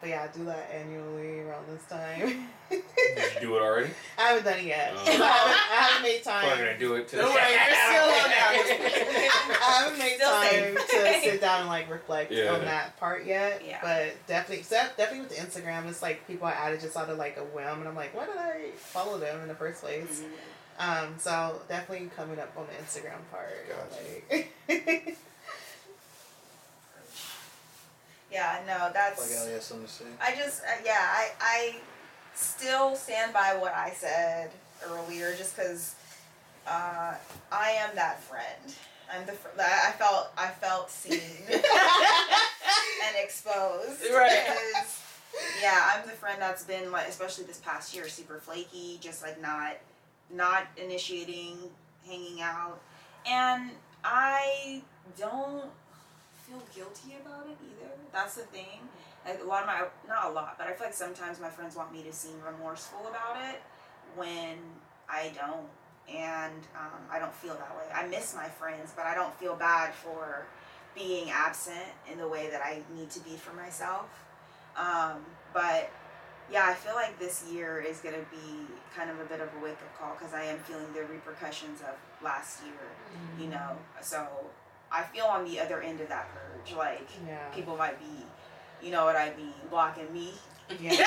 but 0.01 0.11
yeah, 0.11 0.29
I 0.33 0.37
do 0.37 0.45
that 0.45 0.70
annually 0.72 1.41
around 1.41 1.64
this 1.66 1.83
time. 1.87 2.47
Did 2.70 2.83
you 3.35 3.41
do 3.41 3.57
it 3.57 3.62
already? 3.62 3.91
I 4.18 4.22
haven't 4.29 4.45
done 4.45 4.59
it 4.61 4.64
yet. 4.66 4.93
Oh. 4.95 5.01
I, 5.07 5.11
haven't, 5.11 5.22
I 5.24 5.74
haven't 5.81 6.03
made 6.03 6.18
I'm 6.29 6.49
time. 6.49 6.59
gonna 6.59 6.79
do 6.79 6.95
it 6.95 7.09
to 7.09 7.16
Don't 7.16 7.35
worry, 7.35 7.51
you're 7.51 7.61
still 7.89 8.05
on 8.05 8.31
I 9.61 9.81
haven't 9.83 9.99
made 9.99 10.14
Still 10.16 10.31
time 10.31 10.87
safe. 10.89 11.22
to 11.24 11.31
sit 11.31 11.41
down 11.41 11.61
and 11.62 11.68
like 11.68 11.91
reflect 11.91 12.31
Yeah. 12.31 12.53
on 12.55 12.64
that 12.66 12.97
part 13.01 13.24
yet. 13.26 13.62
Yeah. 13.66 13.79
But 13.83 14.14
definitely, 14.29 14.59
except 14.61 14.99
definitely 14.99 15.26
with 15.26 15.37
Instagram, 15.37 15.89
it's 15.89 16.03
like 16.03 16.24
people 16.29 16.47
I 16.47 16.53
added 16.53 16.81
just 16.81 16.97
out 16.97 17.09
of 17.09 17.18
like 17.18 17.37
a 17.37 17.43
whim, 17.45 17.79
and 17.81 17.89
I'm 17.89 17.97
like, 17.97 18.14
why 18.14 18.26
did 18.26 18.37
I 18.37 18.70
follow 18.76 19.18
them 19.18 19.41
in 19.41 19.49
the 19.49 19.55
first 19.55 19.81
place? 19.83 20.22
Um, 20.79 21.14
so 21.18 21.61
definitely 21.68 22.09
coming 22.16 22.39
up 22.39 22.53
on 22.57 22.66
the 22.66 22.72
Instagram 22.85 23.18
part. 23.31 23.51
Gotcha. 23.68 24.45
Like, 24.68 25.18
Yeah, 28.31 28.61
no, 28.66 28.85
Like 28.85 28.93
that's. 28.95 29.41
Ali 29.41 29.53
has 29.53 29.64
something 29.64 29.87
to 29.87 29.93
say. 29.93 30.05
I 30.20 30.35
just, 30.37 30.62
uh, 30.62 30.66
yeah, 30.85 31.01
I, 31.01 31.29
I 31.41 31.76
still 32.35 32.95
stand 32.95 33.33
by 33.33 33.57
what 33.59 33.72
I 33.74 33.91
said 33.97 34.51
earlier, 34.87 35.35
just 35.35 35.57
because 35.57 35.95
uh, 36.66 37.14
I 37.51 37.70
am 37.70 37.95
that 37.95 38.22
friend. 38.22 38.74
I'm 39.11 39.24
the. 39.24 39.33
Fr- 39.33 39.59
I 39.59 39.89
I 39.89 39.93
felt. 39.93 40.31
I 40.37 40.49
felt 40.49 40.91
seen 40.91 41.20
and 41.51 43.16
exposed. 43.16 44.03
Right. 44.12 44.45
Yeah, 45.62 45.93
I'm 45.95 46.07
the 46.07 46.12
friend 46.14 46.41
that's 46.41 46.64
been 46.64 46.93
like, 46.93 47.09
especially 47.09 47.45
this 47.45 47.59
past 47.59 47.95
year, 47.95 48.09
super 48.09 48.39
flaky, 48.41 48.99
just 49.01 49.22
like 49.22 49.41
not, 49.41 49.76
not 50.31 50.66
initiating, 50.76 51.57
hanging 52.07 52.41
out, 52.41 52.81
and 53.26 53.70
I 54.05 54.83
don't 55.18 55.70
feel 56.47 56.62
guilty 56.74 57.16
about 57.20 57.47
it 57.47 57.57
either. 57.62 57.91
That's 58.12 58.37
the 58.37 58.43
thing. 58.43 58.89
Like, 59.26 59.41
a 59.43 59.47
lot 59.47 59.62
of 59.62 59.66
my, 59.66 59.85
not 60.07 60.26
a 60.26 60.31
lot, 60.31 60.57
but 60.57 60.66
I 60.66 60.72
feel 60.72 60.87
like 60.87 60.95
sometimes 60.95 61.41
my 61.41 61.51
friends 61.51 61.76
want 61.76 61.93
me 61.93 62.03
to 62.05 62.12
seem 62.12 62.35
remorseful 62.45 63.01
about 63.09 63.37
it 63.51 63.61
when 64.16 64.57
I 65.09 65.33
don't, 65.35 65.68
and 66.09 66.62
um, 66.74 67.01
I 67.11 67.18
don't 67.18 67.35
feel 67.35 67.55
that 67.55 67.76
way. 67.76 67.85
I 67.93 68.07
miss 68.07 68.35
my 68.35 68.49
friends, 68.49 68.93
but 68.97 69.05
I 69.05 69.14
don't 69.14 69.35
feel 69.35 69.57
bad 69.57 69.93
for 69.95 70.47
being 70.95 71.31
absent 71.31 71.85
in 72.11 72.18
the 72.18 72.29
way 72.29 72.49
that 72.51 72.62
I 72.62 72.83
need 72.97 73.11
to 73.11 73.20
be 73.20 73.37
for 73.37 73.53
myself. 73.55 74.07
Um, 74.76 75.24
but 75.53 75.91
yeah, 76.51 76.66
I 76.66 76.74
feel 76.74 76.94
like 76.94 77.18
this 77.18 77.44
year 77.51 77.84
is 77.86 77.99
gonna 78.01 78.24
be 78.30 78.66
kind 78.96 79.11
of 79.11 79.20
a 79.20 79.24
bit 79.24 79.40
of 79.40 79.49
a 79.61 79.64
wake 79.64 79.72
up 79.74 79.99
call 79.99 80.16
because 80.18 80.34
I 80.34 80.44
am 80.44 80.59
feeling 80.61 80.86
the 80.94 81.03
repercussions 81.03 81.80
of 81.80 81.94
last 82.22 82.62
year. 82.64 82.72
You 83.38 83.44
mm-hmm. 83.44 83.53
know, 83.53 83.76
so 84.01 84.26
I 84.90 85.03
feel 85.03 85.26
on 85.26 85.44
the 85.44 85.61
other 85.61 85.80
end 85.80 86.01
of 86.01 86.09
that 86.09 86.28
purge. 86.32 86.76
Like 86.76 87.09
yeah. 87.26 87.49
people 87.51 87.76
might 87.76 87.99
be, 87.99 88.86
you 88.86 88.90
know 88.90 89.05
what 89.05 89.16
I 89.16 89.32
mean, 89.36 89.53
blocking 89.70 90.12
me, 90.12 90.32
Yeah. 90.80 91.05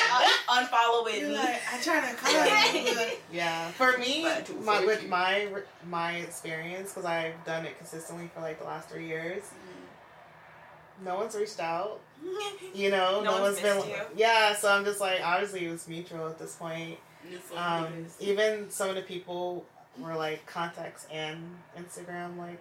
un- 0.50 0.66
unfollowing 0.66 1.20
You're 1.20 1.30
me. 1.30 1.38
like, 1.38 1.62
I 1.72 1.82
try 1.82 2.10
to 2.10 2.16
call 2.16 2.84
you. 2.84 3.08
Yeah, 3.32 3.68
for 3.72 3.98
me, 3.98 4.24
Not 4.24 4.64
my, 4.64 4.86
with 4.86 5.08
my 5.08 5.48
my 5.90 6.14
experience, 6.18 6.90
because 6.90 7.06
I've 7.06 7.44
done 7.46 7.66
it 7.66 7.78
consistently 7.78 8.30
for 8.34 8.42
like 8.42 8.60
the 8.60 8.66
last 8.66 8.90
three 8.90 9.08
years, 9.08 9.44
no 11.04 11.16
one's 11.16 11.36
reached 11.36 11.60
out. 11.60 12.00
You 12.74 12.90
know, 12.92 13.22
No 13.22 13.36
no, 13.38 13.42
one's 13.42 13.62
one's 13.62 13.84
been. 13.84 13.90
you? 13.90 13.96
Yeah, 14.16 14.56
so 14.56 14.72
I'm 14.72 14.86
just 14.86 15.02
like, 15.02 15.20
obviously, 15.24 15.66
it 15.66 15.72
was 15.72 15.88
mutual 15.88 16.28
at 16.28 16.38
this 16.40 16.56
point. 16.56 16.98
Um, 17.56 18.06
even 18.20 18.70
some 18.70 18.90
of 18.90 18.96
the 18.96 19.02
people 19.02 19.66
were 20.00 20.16
like 20.16 20.46
contacts 20.46 21.06
and 21.12 21.38
Instagram 21.78 22.38
like 22.38 22.60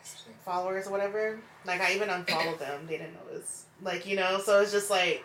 Interesting. 0.00 0.34
followers 0.44 0.86
or 0.86 0.90
whatever. 0.90 1.40
Like 1.64 1.80
I 1.80 1.94
even 1.94 2.10
unfollowed 2.10 2.58
them. 2.58 2.86
They 2.86 2.98
didn't 2.98 3.14
notice. 3.26 3.64
Like 3.82 4.06
you 4.06 4.16
know, 4.16 4.38
so 4.38 4.60
it's 4.60 4.72
just 4.72 4.90
like 4.90 5.24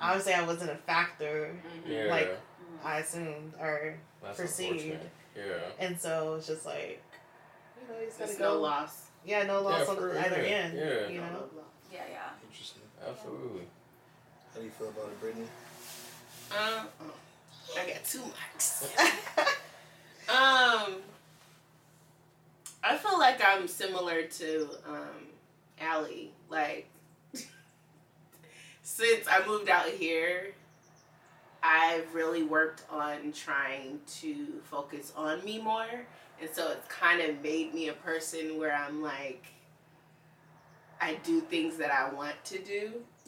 obviously 0.00 0.34
I 0.34 0.44
wasn't 0.44 0.70
a 0.70 0.76
factor. 0.76 1.54
Yeah. 1.88 2.04
Like, 2.06 2.38
I 2.84 2.98
assumed 3.00 3.54
or 3.60 3.94
that's 4.22 4.38
perceived. 4.38 4.98
Yeah. 5.36 5.42
And 5.78 5.98
so 6.00 6.34
it's 6.34 6.46
just 6.46 6.64
like, 6.66 7.02
you 7.80 7.88
know, 7.92 8.00
you 8.00 8.06
just 8.06 8.18
gotta 8.18 8.30
It's 8.30 8.38
go. 8.38 8.54
no 8.54 8.60
loss. 8.60 9.06
Yeah, 9.24 9.42
no 9.44 9.62
loss 9.62 9.80
Yeah, 9.84 9.90
on 9.90 9.96
for- 9.96 10.18
either 10.18 10.42
yeah, 10.42 10.48
end. 10.48 10.78
yeah. 10.78 11.08
You 11.08 11.20
know. 11.20 11.44
yeah, 11.92 12.00
yeah. 12.10 12.28
Interesting. 12.48 12.82
Absolutely. 13.06 13.62
How 14.54 14.60
do 14.60 14.64
you 14.64 14.70
feel 14.70 14.88
about 14.88 15.04
it, 15.08 15.20
Brittany? 15.20 15.46
Um, 16.50 16.86
oh, 17.02 17.78
I 17.80 17.86
got 17.92 18.04
two 18.04 18.20
marks. 18.20 18.84
um, 20.28 20.96
I 22.82 22.96
feel 22.96 23.18
like 23.18 23.40
I'm 23.44 23.68
similar 23.68 24.22
to 24.22 24.68
um, 24.88 25.26
Allie. 25.80 26.32
Like, 26.48 26.88
since 28.82 29.26
I 29.30 29.46
moved 29.46 29.68
out 29.68 29.86
here, 29.86 30.52
I've 31.62 32.12
really 32.14 32.42
worked 32.42 32.82
on 32.90 33.32
trying 33.32 34.00
to 34.20 34.46
focus 34.64 35.12
on 35.14 35.44
me 35.44 35.60
more. 35.60 36.06
And 36.40 36.48
so 36.50 36.72
it's 36.72 36.86
kind 36.88 37.20
of 37.20 37.42
made 37.42 37.74
me 37.74 37.88
a 37.88 37.92
person 37.92 38.58
where 38.58 38.74
I'm 38.74 39.02
like, 39.02 39.44
I 41.00 41.14
do 41.22 41.40
things 41.40 41.76
that 41.76 41.90
I 41.90 42.12
want 42.12 42.42
to 42.44 42.58
do. 42.58 42.92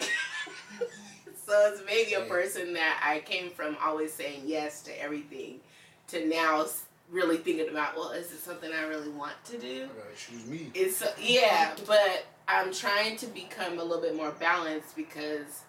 so 1.46 1.72
it's 1.72 1.84
made 1.84 2.08
me 2.08 2.14
a 2.14 2.28
person 2.28 2.72
that 2.74 3.02
I 3.04 3.20
came 3.20 3.50
from 3.50 3.76
always 3.82 4.12
saying 4.12 4.42
yes 4.44 4.82
to 4.82 5.02
everything 5.02 5.60
to 6.08 6.26
now 6.26 6.66
really 7.10 7.36
thinking 7.36 7.68
about, 7.68 7.96
well, 7.96 8.10
is 8.10 8.32
it 8.32 8.38
something 8.38 8.72
I 8.72 8.84
really 8.84 9.10
want 9.10 9.34
to 9.44 9.58
do? 9.58 9.88
Choose 10.16 10.46
me. 10.46 10.70
It's 10.74 11.02
yeah, 11.20 11.74
but 11.86 12.26
I'm 12.48 12.72
trying 12.72 13.16
to 13.18 13.26
become 13.26 13.78
a 13.78 13.84
little 13.84 14.00
bit 14.00 14.16
more 14.16 14.30
balanced 14.32 14.96
because 14.96 15.62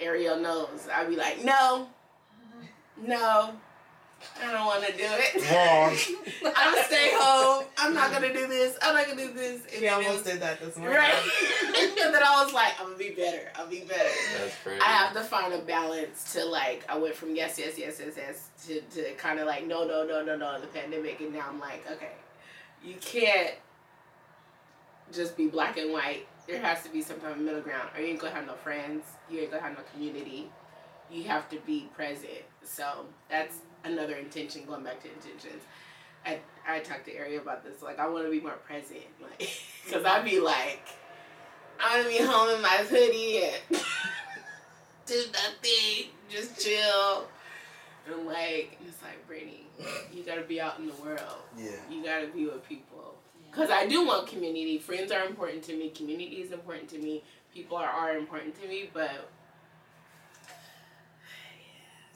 Ariel 0.00 0.38
knows. 0.38 0.88
I'd 0.92 1.08
be 1.08 1.16
like, 1.16 1.44
no, 1.44 1.88
no, 2.96 3.54
I 4.42 4.52
don't 4.52 4.66
want 4.66 4.84
to 4.84 4.92
do 4.92 5.04
it. 5.04 5.50
Wrong. 5.50 6.52
I'm 6.56 6.74
gonna 6.74 6.84
stay 6.86 7.10
home. 7.14 7.64
I'm 7.78 7.94
not 7.94 8.10
gonna 8.12 8.32
do 8.32 8.46
this. 8.46 8.76
I'm 8.82 8.94
not 8.94 9.06
gonna 9.06 9.26
do 9.26 9.32
this. 9.32 9.62
And 9.62 9.70
She 9.72 9.80
then 9.80 9.88
it 9.88 9.92
almost 9.92 10.24
was- 10.24 10.32
did 10.32 10.42
that 10.42 10.60
this 10.60 10.76
morning. 10.76 10.96
Right. 10.96 11.14
and 12.02 12.14
then 12.14 12.22
I 12.22 12.42
was 12.44 12.52
like, 12.52 12.72
I'm 12.80 12.86
gonna 12.86 12.98
be 12.98 13.10
better. 13.10 13.50
I'll 13.56 13.66
be 13.66 13.80
better. 13.80 14.10
That's 14.38 14.56
crazy. 14.62 14.80
I 14.80 14.84
have 14.84 15.12
to 15.14 15.20
find 15.22 15.52
a 15.52 15.58
balance 15.58 16.32
to 16.34 16.44
like 16.44 16.84
I 16.88 16.96
went 16.98 17.14
from 17.14 17.34
yes, 17.34 17.58
yes, 17.58 17.78
yes, 17.78 18.00
yes, 18.04 18.14
yes 18.16 18.50
to, 18.66 18.80
to 19.02 19.12
kind 19.14 19.38
of 19.38 19.46
like 19.46 19.66
no, 19.66 19.86
no, 19.86 20.04
no, 20.06 20.22
no, 20.24 20.36
no, 20.36 20.60
the 20.60 20.66
pandemic, 20.68 21.20
and 21.20 21.32
now 21.32 21.46
I'm 21.48 21.60
like, 21.60 21.84
okay, 21.90 22.12
you 22.84 22.94
can't 23.00 23.54
just 25.12 25.36
be 25.36 25.46
black 25.48 25.76
and 25.78 25.92
white. 25.92 26.26
There 26.46 26.60
has 26.60 26.82
to 26.82 26.90
be 26.90 27.00
some 27.00 27.20
type 27.20 27.32
of 27.36 27.38
middle 27.40 27.60
ground, 27.62 27.88
or 27.94 28.00
you 28.00 28.08
ain't 28.08 28.20
gonna 28.20 28.34
have 28.34 28.46
no 28.46 28.54
friends. 28.54 29.04
You 29.30 29.40
ain't 29.40 29.50
gonna 29.50 29.62
have 29.62 29.76
no 29.76 29.84
community. 29.92 30.50
You 31.10 31.24
have 31.24 31.48
to 31.50 31.58
be 31.66 31.88
present. 31.94 32.44
So 32.62 33.06
that's 33.30 33.56
another 33.84 34.14
intention. 34.14 34.64
Going 34.66 34.82
back 34.82 35.02
to 35.02 35.08
intentions. 35.08 35.62
I, 36.26 36.38
I 36.66 36.80
talked 36.80 37.04
to 37.06 37.18
Ari 37.18 37.36
about 37.36 37.64
this. 37.64 37.82
Like, 37.82 37.98
I 37.98 38.08
want 38.08 38.24
to 38.24 38.30
be 38.30 38.40
more 38.40 38.52
present. 38.52 39.00
Like, 39.20 39.50
because 39.84 40.04
I'd 40.04 40.24
be 40.24 40.40
like, 40.40 40.82
I 41.80 41.96
want 41.96 42.10
to 42.10 42.18
be 42.18 42.24
home 42.24 42.54
in 42.54 42.62
my 42.62 42.68
hoodie 42.68 43.44
and 43.44 43.54
do 45.06 45.22
nothing, 45.32 46.10
just 46.28 46.64
chill. 46.64 47.26
And 48.06 48.26
like, 48.26 48.76
and 48.78 48.88
it's 48.88 49.02
like, 49.02 49.26
Brittany, 49.26 49.66
you 50.12 50.22
gotta 50.24 50.42
be 50.42 50.60
out 50.60 50.78
in 50.78 50.86
the 50.86 50.94
world. 50.94 51.42
Yeah. 51.56 51.70
You 51.90 52.04
gotta 52.04 52.26
be 52.28 52.44
with 52.44 52.66
people. 52.68 53.14
Because 53.50 53.70
I 53.70 53.86
do 53.86 54.06
want 54.06 54.26
community. 54.26 54.78
Friends 54.78 55.12
are 55.12 55.24
important 55.24 55.62
to 55.64 55.76
me. 55.76 55.90
Community 55.90 56.36
is 56.36 56.52
important 56.52 56.88
to 56.90 56.98
me. 56.98 57.22
People 57.52 57.76
are, 57.76 57.88
are 57.88 58.16
important 58.16 58.60
to 58.60 58.68
me. 58.68 58.90
But. 58.92 59.28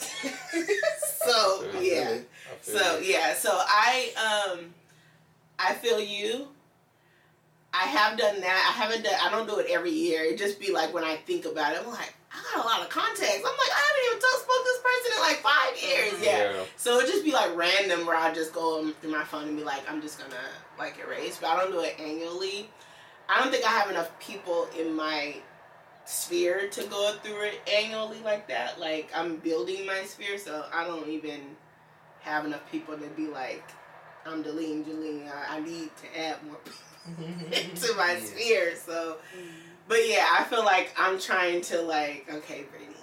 so, 1.30 1.80
yeah. 1.80 2.18
So 2.62 2.98
yeah, 2.98 3.34
so 3.34 3.50
I 3.52 4.52
um 4.54 4.74
I 5.58 5.74
feel 5.74 6.00
you. 6.00 6.48
I 7.72 7.84
have 7.84 8.18
done 8.18 8.40
that. 8.40 8.74
I 8.74 8.82
haven't 8.82 9.04
done 9.04 9.14
I 9.22 9.30
don't 9.30 9.46
do 9.46 9.58
it 9.58 9.66
every 9.70 9.90
year. 9.90 10.24
It 10.24 10.38
just 10.38 10.58
be 10.58 10.72
like 10.72 10.92
when 10.92 11.04
I 11.04 11.16
think 11.16 11.44
about 11.44 11.74
it, 11.74 11.82
I'm 11.84 11.90
like, 11.90 12.14
I 12.32 12.54
got 12.54 12.64
a 12.64 12.66
lot 12.66 12.80
of 12.80 12.88
context. 12.88 13.36
I'm 13.36 13.42
like, 13.42 13.72
I 13.72 13.82
haven't 13.86 14.04
even 14.06 14.20
talked 14.20 14.42
spoke 14.42 14.56
to 14.56 14.64
this 14.64 14.80
person 14.82 15.12
in 15.16 15.20
like 15.22 15.38
five 15.42 15.72
years. 15.82 16.24
Yeah. 16.24 16.64
So 16.76 16.98
it 17.00 17.06
just 17.06 17.24
be 17.24 17.32
like 17.32 17.54
random 17.56 18.06
where 18.06 18.16
I 18.16 18.32
just 18.32 18.52
go 18.52 18.90
through 19.00 19.10
my 19.10 19.24
phone 19.24 19.48
and 19.48 19.56
be 19.56 19.64
like, 19.64 19.82
I'm 19.90 20.00
just 20.00 20.18
gonna 20.18 20.34
like 20.78 20.98
erase. 20.98 21.38
But 21.40 21.48
I 21.48 21.60
don't 21.60 21.72
do 21.72 21.80
it 21.80 21.98
annually. 22.00 22.68
I 23.28 23.40
don't 23.40 23.52
think 23.52 23.64
I 23.64 23.70
have 23.70 23.90
enough 23.90 24.18
people 24.18 24.68
in 24.78 24.94
my 24.96 25.36
sphere 26.08 26.68
to 26.70 26.84
go 26.84 27.12
through 27.22 27.42
it 27.42 27.60
annually 27.70 28.18
like 28.24 28.48
that. 28.48 28.80
Like 28.80 29.10
I'm 29.14 29.36
building 29.36 29.84
my 29.86 30.02
sphere, 30.04 30.38
so 30.38 30.64
I 30.72 30.84
don't 30.86 31.08
even 31.08 31.40
have 32.20 32.46
enough 32.46 32.62
people 32.72 32.96
to 32.96 33.06
be 33.08 33.26
like, 33.26 33.62
I'm 34.26 34.42
deleting, 34.42 34.84
deleting. 34.84 35.28
I, 35.28 35.56
I 35.56 35.60
need 35.60 35.90
to 35.96 36.18
add 36.20 36.36
more 36.46 36.56
people 36.64 37.58
to 37.88 37.94
my 37.96 38.12
Yeah. 38.14 38.24
sphere. 38.24 38.74
So, 38.76 39.18
but 39.86 39.98
yeah, 40.08 40.26
I 40.32 40.44
feel 40.44 40.64
like 40.64 40.94
I'm 40.98 41.18
trying 41.20 41.60
to 41.62 41.82
like, 41.82 42.26
okay, 42.32 42.64
Brittany, 42.70 42.94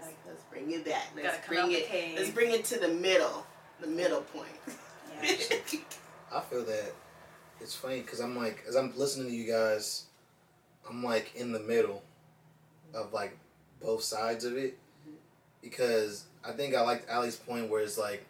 let's, 0.00 0.12
let's 0.26 0.42
bring 0.50 0.70
it 0.70 0.84
back. 0.84 1.08
Let's 1.16 1.46
bring 1.46 1.72
it. 1.72 1.86
cave. 1.86 2.18
Let's 2.18 2.30
bring 2.30 2.52
it 2.52 2.64
to 2.66 2.78
the 2.78 2.88
middle, 2.88 3.46
the 3.80 3.86
middle 3.86 4.20
point. 4.20 4.48
Yeah. 5.22 5.56
I 6.32 6.40
feel 6.42 6.62
that 6.64 6.92
it's 7.60 7.74
funny 7.74 8.00
because 8.02 8.20
I'm 8.20 8.36
like, 8.36 8.64
as 8.68 8.76
I'm 8.76 8.92
listening 8.96 9.28
to 9.28 9.34
you 9.34 9.50
guys, 9.50 10.04
I'm 10.88 11.02
like 11.02 11.34
in 11.34 11.52
the 11.52 11.60
middle 11.60 12.02
of 12.94 13.12
like 13.12 13.36
both 13.80 14.02
sides 14.02 14.44
of 14.44 14.56
it 14.56 14.78
because 15.62 16.24
I 16.44 16.52
think 16.52 16.74
I 16.74 16.80
liked 16.82 17.10
Ali's 17.10 17.36
point 17.36 17.68
where 17.68 17.82
it's 17.82 17.98
like 17.98 18.24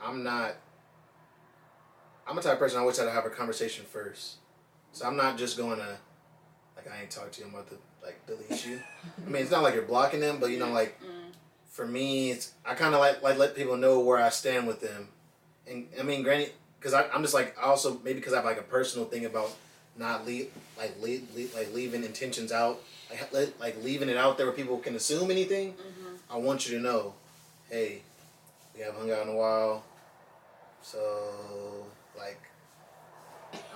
I'm 0.00 0.22
not 0.22 0.54
I'm 2.26 2.38
a 2.38 2.42
type 2.42 2.54
of 2.54 2.58
person 2.58 2.80
I 2.80 2.90
try 2.90 3.04
to 3.04 3.10
have 3.10 3.26
a 3.26 3.30
conversation 3.30 3.84
first. 3.84 4.36
So 4.92 5.06
I'm 5.06 5.16
not 5.16 5.38
just 5.38 5.56
going 5.56 5.78
to 5.78 5.98
like 6.76 6.90
I 6.90 7.02
ain't 7.02 7.10
talk 7.10 7.32
to 7.32 7.40
you, 7.40 7.46
I'm 7.46 7.54
about 7.54 7.68
to 7.68 7.76
like 8.04 8.24
delete 8.26 8.66
you. 8.66 8.80
I 9.26 9.30
mean 9.30 9.42
it's 9.42 9.50
not 9.50 9.62
like 9.62 9.74
you're 9.74 9.84
blocking 9.84 10.20
them, 10.20 10.38
but 10.38 10.50
you 10.50 10.58
know 10.58 10.70
like 10.70 11.00
mm. 11.00 11.32
for 11.68 11.86
me 11.86 12.30
it's 12.30 12.52
I 12.64 12.74
kinda 12.74 12.98
like 12.98 13.22
like 13.22 13.38
let 13.38 13.56
people 13.56 13.76
know 13.76 14.00
where 14.00 14.18
I 14.18 14.28
stand 14.28 14.66
with 14.66 14.80
them. 14.80 15.08
And 15.66 15.88
I 15.98 16.02
mean 16.02 16.22
granted 16.22 16.52
because 16.78 16.94
I'm 16.94 17.22
just 17.22 17.34
like 17.34 17.56
I 17.58 17.62
also 17.62 18.00
maybe 18.04 18.18
because 18.18 18.32
I 18.32 18.36
have 18.36 18.44
like 18.44 18.58
a 18.58 18.64
personal 18.64 19.06
thing 19.06 19.24
about 19.24 19.50
not 19.96 20.26
leave 20.26 20.50
like 20.78 20.94
leave, 21.00 21.26
leave, 21.34 21.54
like 21.54 21.72
leaving 21.72 22.04
intentions 22.04 22.52
out 22.52 22.80
like 23.32 23.52
like 23.60 23.82
leaving 23.82 24.08
it 24.08 24.16
out 24.16 24.36
there 24.36 24.46
where 24.46 24.54
people 24.54 24.78
can 24.78 24.94
assume 24.94 25.30
anything. 25.30 25.72
Mm-hmm. 25.72 26.34
I 26.34 26.36
want 26.38 26.68
you 26.68 26.76
to 26.78 26.82
know, 26.82 27.14
hey, 27.70 28.02
we 28.74 28.82
haven't 28.82 29.00
hung 29.00 29.10
out 29.10 29.22
in 29.22 29.28
a 29.28 29.36
while, 29.36 29.84
so 30.82 31.86
like 32.16 32.40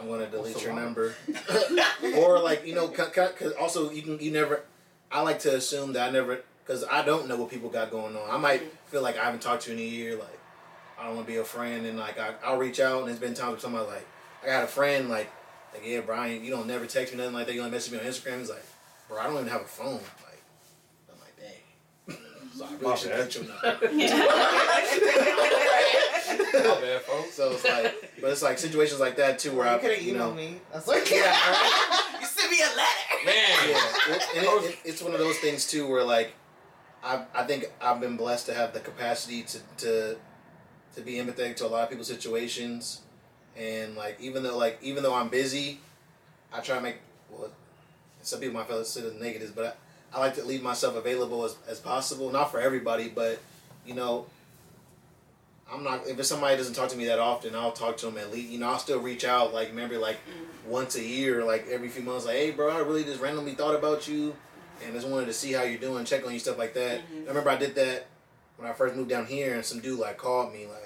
I'm 0.00 0.08
gonna 0.08 0.26
delete 0.26 0.54
What's 0.54 0.64
your 0.64 0.74
number, 0.74 1.14
or 2.16 2.38
like 2.40 2.66
you 2.66 2.74
know, 2.74 2.88
because 2.88 3.52
also 3.60 3.90
you 3.90 4.02
can 4.02 4.18
you 4.20 4.30
never. 4.30 4.62
I 5.10 5.20
like 5.20 5.38
to 5.40 5.54
assume 5.54 5.92
that 5.92 6.08
I 6.08 6.12
never 6.12 6.40
because 6.64 6.84
I 6.90 7.04
don't 7.04 7.28
know 7.28 7.36
what 7.36 7.50
people 7.50 7.68
got 7.68 7.90
going 7.90 8.16
on. 8.16 8.28
I 8.28 8.38
might 8.38 8.62
feel 8.86 9.02
like 9.02 9.16
I 9.18 9.24
haven't 9.24 9.40
talked 9.40 9.62
to 9.64 9.70
you 9.70 9.76
in 9.76 9.82
a 9.82 9.86
year, 9.86 10.16
like 10.16 10.38
I 10.98 11.04
don't 11.04 11.14
want 11.14 11.26
to 11.26 11.32
be 11.32 11.38
a 11.38 11.44
friend, 11.44 11.86
and 11.86 11.98
like 11.98 12.18
I, 12.18 12.34
I'll 12.44 12.58
reach 12.58 12.80
out, 12.80 13.00
and 13.00 13.08
there's 13.08 13.20
been 13.20 13.34
times 13.34 13.50
where 13.50 13.60
somebody 13.60 13.86
like 13.86 14.06
I 14.42 14.46
got 14.46 14.64
a 14.64 14.68
friend 14.68 15.08
like 15.08 15.30
like 15.77 15.87
yeah 15.87 16.01
Brian, 16.01 16.45
you 16.45 16.51
don't 16.51 16.66
never 16.66 16.87
text 16.87 17.12
me 17.12 17.18
nothing 17.18 17.35
like 17.35 17.47
that. 17.47 17.55
You 17.55 17.61
only 17.61 17.72
message 17.72 17.93
me 17.93 17.99
on 17.99 18.05
Instagram. 18.05 18.39
He's 18.39 18.51
like, 18.51 18.64
bro, 19.09 19.18
I 19.18 19.24
don't 19.24 19.35
even 19.35 19.49
have 19.49 19.62
a 19.62 19.64
phone. 19.64 19.95
Like 19.95 20.43
I'm 21.12 21.20
like, 21.20 21.37
dang. 21.39 22.18
So 22.57 22.64
I 22.64 22.70
really 22.72 22.85
My 22.85 22.95
should 22.97 23.11
bad. 23.11 23.31
get 23.31 23.35
your 23.35 23.45
number. 23.45 23.79
My 26.57 26.81
bad, 26.81 27.03
folks. 27.03 27.35
So 27.35 27.53
it's 27.53 27.64
like, 27.64 28.12
but 28.20 28.31
it's 28.31 28.43
like 28.43 28.59
situations 28.59 29.01
like 29.01 29.16
that 29.16 29.39
too, 29.39 29.53
where 29.53 29.66
you 29.66 29.74
I, 29.77 29.79
could 29.79 29.91
have 29.93 30.03
you 30.03 30.14
emailed 30.14 30.18
know, 30.18 30.35
me. 30.35 30.61
That's 30.72 30.87
what 30.87 31.11
yeah, 31.11 31.20
right? 31.20 32.05
you 32.20 32.27
sent 32.27 32.51
me 32.51 32.59
a 32.61 32.66
letter. 32.66 33.24
Man. 33.24 33.35
yeah, 33.68 34.14
it, 34.14 34.22
and 34.37 34.45
it, 34.47 34.70
it, 34.70 34.79
it's 34.85 35.03
one 35.03 35.12
of 35.12 35.18
those 35.18 35.39
things 35.39 35.66
too, 35.66 35.87
where 35.89 36.03
like, 36.05 36.33
I 37.05 37.24
I 37.35 37.45
think 37.45 37.70
I've 37.81 38.01
been 38.01 38.16
blessed 38.16 38.47
to 38.47 38.55
have 38.55 38.72
the 38.72 38.81
capacity 38.81 39.43
to 39.43 39.59
to 39.79 40.16
to 40.97 41.01
be 41.03 41.14
empathetic 41.14 41.57
to 41.57 41.66
a 41.66 41.68
lot 41.68 41.85
of 41.85 41.91
people's 41.91 42.09
situations, 42.09 43.03
and 43.59 43.96
like 43.96 44.18
even 44.20 44.42
though 44.42 44.57
like 44.57 44.78
even 44.82 45.02
though 45.02 45.14
I'm 45.14 45.28
busy, 45.28 45.80
I 46.52 46.61
try 46.61 46.76
to 46.76 46.82
make 46.82 46.96
well, 47.30 47.50
some 48.22 48.40
people 48.40 48.54
might 48.54 48.68
feel 48.68 48.80
it's 48.80 48.96
negatives, 48.96 49.52
but 49.52 49.78
I, 50.12 50.16
I 50.16 50.20
like 50.20 50.34
to 50.36 50.44
leave 50.44 50.62
myself 50.62 50.96
available 50.96 51.44
as 51.44 51.57
as 51.68 51.80
possible, 51.80 52.30
not 52.30 52.50
for 52.50 52.61
everybody, 52.61 53.09
but 53.09 53.40
you 53.86 53.94
know. 53.94 54.26
I'm 55.68 55.82
not. 55.82 56.07
If 56.07 56.16
it's 56.20 56.28
somebody 56.28 56.57
doesn't 56.57 56.74
talk 56.74 56.90
to 56.90 56.96
me 56.96 57.07
that 57.07 57.18
often, 57.18 57.57
I'll 57.57 57.72
talk 57.72 57.96
to 57.96 58.07
them 58.07 58.18
at 58.18 58.30
least. 58.30 58.50
You 58.50 58.61
know, 58.61 58.68
I'll 58.68 58.78
still 58.78 59.00
reach 59.00 59.24
out. 59.24 59.52
Like 59.52 59.74
maybe 59.74 59.96
like 59.96 60.16
once 60.64 60.94
a 60.94 61.02
year, 61.02 61.44
like 61.44 61.66
every 61.68 61.88
few 61.88 62.04
months. 62.04 62.24
Like, 62.24 62.36
hey, 62.36 62.50
bro, 62.52 62.70
I 62.70 62.78
really 62.80 63.02
just 63.02 63.20
randomly 63.20 63.52
thought 63.52 63.74
about 63.74 64.07
you, 64.07 64.36
and 64.84 64.94
just 64.94 65.09
wanted 65.09 65.26
to 65.26 65.32
see 65.32 65.52
how 65.52 65.64
you're 65.64 65.80
doing, 65.80 66.04
check 66.04 66.24
on 66.24 66.32
you, 66.32 66.38
stuff 66.38 66.57
like 66.57 66.74
that. 66.74 67.00
Mm-hmm. 67.00 67.24
I 67.24 67.28
remember 67.28 67.50
I 67.50 67.57
did 67.57 67.74
that 67.74 68.07
when 68.57 68.68
I 68.68 68.72
first 68.74 68.94
moved 68.94 69.11
down 69.11 69.26
here, 69.26 69.54
and 69.54 69.64
some 69.64 69.80
dude 69.80 69.98
like 69.98 70.18
called 70.18 70.52
me 70.52 70.66
like 70.66 70.86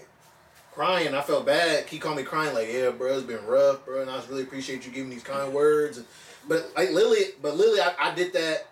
crying. 0.72 1.14
I 1.14 1.22
felt 1.22 1.46
bad. 1.46 1.86
He 1.86 1.98
called 1.98 2.16
me 2.16 2.22
crying 2.22 2.54
like, 2.54 2.68
yeah, 2.72 2.90
bro, 2.90 3.16
it's 3.16 3.26
been 3.26 3.44
rough, 3.46 3.84
bro, 3.84 4.02
and 4.02 4.10
I 4.10 4.16
just 4.16 4.28
really 4.28 4.42
appreciate 4.42 4.86
you 4.86 4.92
giving 4.92 5.10
these 5.10 5.22
kind 5.22 5.40
mm-hmm. 5.40 5.54
words. 5.54 6.02
But 6.48 6.70
like 6.76 6.90
Lily, 6.90 7.20
but 7.42 7.56
Lily, 7.56 7.80
I, 7.80 7.94
I 7.98 8.14
did 8.14 8.32
that. 8.32 8.66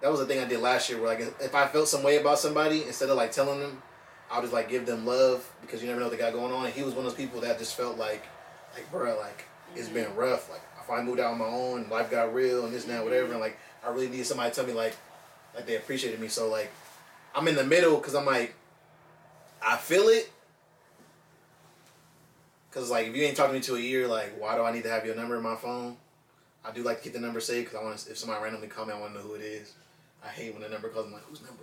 That 0.00 0.10
was 0.10 0.20
the 0.20 0.26
thing 0.26 0.38
I 0.38 0.46
did 0.46 0.60
last 0.60 0.88
year. 0.88 1.00
Where 1.00 1.08
like 1.08 1.20
if 1.40 1.54
I 1.54 1.66
felt 1.66 1.88
some 1.88 2.02
way 2.02 2.18
about 2.18 2.38
somebody, 2.38 2.84
instead 2.84 3.10
of 3.10 3.16
like 3.16 3.32
telling 3.32 3.60
them, 3.60 3.82
I'll 4.30 4.40
just 4.40 4.52
like 4.52 4.68
give 4.68 4.86
them 4.86 5.04
love 5.04 5.50
because 5.60 5.82
you 5.82 5.88
never 5.88 5.98
know 5.98 6.06
what 6.06 6.12
they 6.12 6.18
got 6.18 6.32
going 6.32 6.52
on. 6.52 6.66
And 6.66 6.74
he 6.74 6.82
was 6.82 6.94
one 6.94 7.04
of 7.04 7.10
those 7.10 7.18
people 7.18 7.40
that 7.40 7.58
just 7.58 7.76
felt 7.76 7.98
like, 7.98 8.24
like 8.74 8.90
bro, 8.90 9.18
like 9.18 9.44
it's 9.74 9.88
been 9.88 10.06
mm-hmm. 10.06 10.18
rough. 10.18 10.48
Like 10.50 10.62
if 10.82 10.88
I 10.88 11.02
moved 11.02 11.20
out 11.20 11.32
on 11.32 11.38
my 11.38 11.46
own, 11.46 11.88
life 11.90 12.10
got 12.10 12.32
real, 12.32 12.64
and 12.64 12.72
this 12.72 12.84
and 12.84 12.92
that, 12.92 13.02
whatever. 13.04 13.24
And 13.24 13.32
mm-hmm. 13.34 13.42
like 13.42 13.58
I 13.84 13.90
really 13.90 14.08
needed 14.08 14.26
somebody 14.26 14.50
to 14.50 14.56
tell 14.56 14.66
me 14.66 14.72
like, 14.72 14.96
like 15.54 15.66
they 15.66 15.76
appreciated 15.76 16.20
me. 16.20 16.28
So 16.28 16.48
like, 16.48 16.70
I'm 17.34 17.48
in 17.48 17.56
the 17.56 17.64
middle 17.64 17.96
because 17.96 18.14
I'm 18.14 18.26
like, 18.26 18.54
I 19.66 19.76
feel 19.76 20.08
it. 20.08 20.30
Cause 22.72 22.90
like 22.90 23.08
if 23.08 23.16
you 23.16 23.22
ain't 23.24 23.36
talking 23.36 23.52
to 23.52 23.58
me 23.58 23.62
to 23.64 23.74
a 23.76 23.80
year, 23.80 24.06
like 24.06 24.40
why 24.40 24.54
do 24.56 24.62
I 24.62 24.72
need 24.72 24.84
to 24.84 24.90
have 24.90 25.04
your 25.04 25.16
number 25.16 25.36
in 25.36 25.42
my 25.42 25.56
phone? 25.56 25.96
I 26.64 26.70
do 26.70 26.82
like 26.82 26.98
to 26.98 27.04
keep 27.04 27.14
the 27.14 27.20
number 27.20 27.40
saved 27.40 27.66
because 27.66 27.80
I 27.80 27.84
want 27.84 27.98
to. 27.98 28.10
If 28.10 28.18
somebody 28.18 28.42
randomly 28.42 28.68
call 28.68 28.86
me, 28.86 28.92
I 28.92 29.00
want 29.00 29.12
to 29.14 29.18
know 29.20 29.24
who 29.26 29.34
it 29.34 29.40
is. 29.42 29.72
I 30.24 30.28
hate 30.28 30.52
when 30.52 30.62
the 30.62 30.68
number 30.68 30.88
calls. 30.88 31.06
I'm 31.06 31.12
like, 31.12 31.22
whose 31.24 31.40
number? 31.42 31.62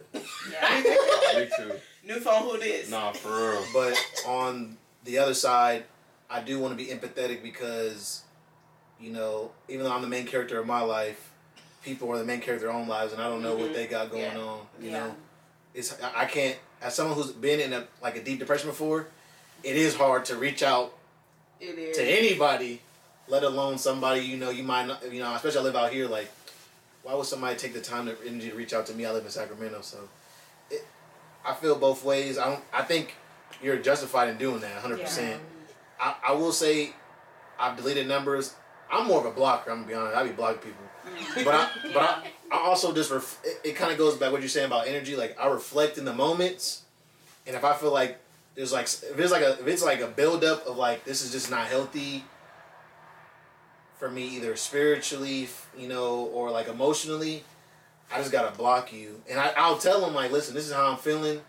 Yeah. 0.51 0.81
Me 1.39 1.47
too. 1.55 1.73
New 2.03 2.19
phone, 2.19 2.43
who 2.49 2.57
this? 2.57 2.89
Nah, 2.89 3.11
for 3.11 3.29
real. 3.29 3.63
But 3.71 3.95
on 4.27 4.77
the 5.03 5.19
other 5.19 5.35
side, 5.35 5.83
I 6.29 6.41
do 6.41 6.59
want 6.59 6.75
to 6.77 6.83
be 6.83 6.89
empathetic 6.91 7.43
because, 7.43 8.23
you 8.99 9.11
know, 9.11 9.51
even 9.69 9.85
though 9.85 9.93
I'm 9.93 10.01
the 10.01 10.07
main 10.07 10.25
character 10.25 10.59
of 10.59 10.65
my 10.65 10.81
life, 10.81 11.31
people 11.83 12.11
are 12.11 12.17
the 12.17 12.25
main 12.25 12.41
character 12.41 12.65
of 12.67 12.73
their 12.73 12.81
own 12.81 12.87
lives, 12.87 13.13
and 13.13 13.21
I 13.21 13.29
don't 13.29 13.43
know 13.43 13.55
what 13.55 13.69
Mhm. 13.69 13.73
they 13.75 13.85
got 13.87 14.09
going 14.09 14.23
Yeah. 14.23 14.37
on. 14.39 14.67
You 14.81 14.89
Yeah. 14.89 14.99
know, 14.99 15.15
it's 15.75 16.01
I 16.01 16.23
I 16.23 16.25
can't. 16.25 16.57
As 16.81 16.95
someone 16.95 17.15
who's 17.15 17.31
been 17.31 17.59
in 17.59 17.71
a 17.73 17.87
like 18.01 18.15
a 18.17 18.23
deep 18.23 18.39
depression 18.39 18.67
before, 18.69 19.07
it 19.63 19.75
is 19.75 19.95
hard 19.95 20.25
to 20.25 20.35
reach 20.35 20.63
out 20.63 20.96
It 21.59 21.77
is. 21.77 21.97
to 21.97 22.03
anybody, 22.03 22.81
let 23.27 23.43
alone 23.43 23.77
somebody 23.77 24.21
you 24.21 24.37
know 24.37 24.49
you 24.49 24.63
might 24.63 24.87
not. 24.87 25.11
You 25.11 25.21
know, 25.21 25.33
especially 25.35 25.59
I 25.59 25.63
live 25.63 25.75
out 25.75 25.91
here. 25.91 26.07
Like, 26.07 26.29
why 27.03 27.13
would 27.13 27.25
somebody 27.25 27.57
take 27.57 27.73
the 27.73 27.81
time 27.81 28.05
to 28.05 28.15
energy 28.25 28.49
to 28.49 28.55
reach 28.55 28.73
out 28.73 28.85
to 28.87 28.93
me? 28.93 29.05
I 29.05 29.11
live 29.11 29.25
in 29.25 29.31
Sacramento, 29.31 29.81
so 29.81 29.97
it, 30.69 30.85
I 31.45 31.53
feel 31.53 31.77
both 31.77 32.03
ways. 32.03 32.37
I 32.37 32.49
don't. 32.49 32.63
I 32.73 32.83
think 32.83 33.15
you're 33.61 33.77
justified 33.77 34.29
in 34.29 34.37
doing 34.37 34.61
that, 34.61 34.81
hundred 34.81 35.01
percent. 35.01 35.41
I, 35.99 36.15
I 36.27 36.31
will 36.33 36.51
say, 36.51 36.93
I've 37.59 37.75
deleted 37.75 38.07
numbers. 38.07 38.55
I'm 38.91 39.07
more 39.07 39.19
of 39.19 39.25
a 39.25 39.31
blocker. 39.31 39.71
I'm 39.71 39.77
gonna 39.77 39.87
be 39.87 39.93
honest. 39.93 40.15
I 40.15 40.23
be 40.23 40.31
blocking 40.31 40.61
people, 40.61 40.85
mm. 41.05 41.45
but 41.45 41.55
I, 41.55 41.69
but 41.93 42.03
I, 42.03 42.23
I 42.51 42.59
also 42.67 42.93
just 42.93 43.11
ref, 43.11 43.39
it, 43.43 43.69
it 43.69 43.75
kind 43.75 43.91
of 43.91 43.97
goes 43.97 44.15
back 44.15 44.31
what 44.31 44.41
you're 44.41 44.49
saying 44.49 44.67
about 44.67 44.87
energy. 44.87 45.15
Like 45.15 45.37
I 45.39 45.47
reflect 45.47 45.97
in 45.97 46.05
the 46.05 46.13
moments, 46.13 46.83
and 47.45 47.55
if 47.55 47.63
I 47.65 47.73
feel 47.73 47.91
like 47.91 48.19
there's 48.57 48.73
like 48.73 48.85
if 48.85 49.17
it's 49.17 49.31
like 49.31 49.43
a 49.43 49.51
if 49.53 49.67
it's 49.67 49.83
like 49.83 50.01
a 50.01 50.07
buildup 50.07 50.65
of 50.67 50.75
like 50.77 51.05
this 51.05 51.23
is 51.23 51.31
just 51.31 51.49
not 51.49 51.67
healthy 51.67 52.25
for 53.99 54.09
me 54.11 54.27
either 54.35 54.55
spiritually, 54.55 55.47
you 55.77 55.87
know, 55.87 56.25
or 56.33 56.51
like 56.51 56.67
emotionally, 56.67 57.43
I 58.11 58.17
just 58.19 58.31
gotta 58.31 58.55
block 58.57 58.91
you. 58.91 59.21
And 59.29 59.39
I, 59.39 59.53
I'll 59.57 59.77
tell 59.77 60.01
them 60.01 60.13
like, 60.13 60.31
listen, 60.31 60.53
this 60.53 60.67
is 60.67 60.73
how 60.73 60.91
I'm 60.91 60.97
feeling. 60.97 61.41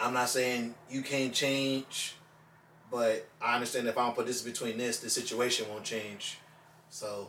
I'm 0.00 0.14
not 0.14 0.28
saying 0.30 0.74
you 0.90 1.02
can't 1.02 1.32
change, 1.34 2.14
but 2.90 3.26
I 3.40 3.54
understand 3.54 3.86
if 3.88 3.98
I 3.98 4.06
don't 4.06 4.14
put 4.14 4.26
this 4.26 4.40
between 4.42 4.78
this, 4.78 5.00
the 5.00 5.10
situation 5.10 5.66
won't 5.68 5.84
change. 5.84 6.38
So 6.88 7.28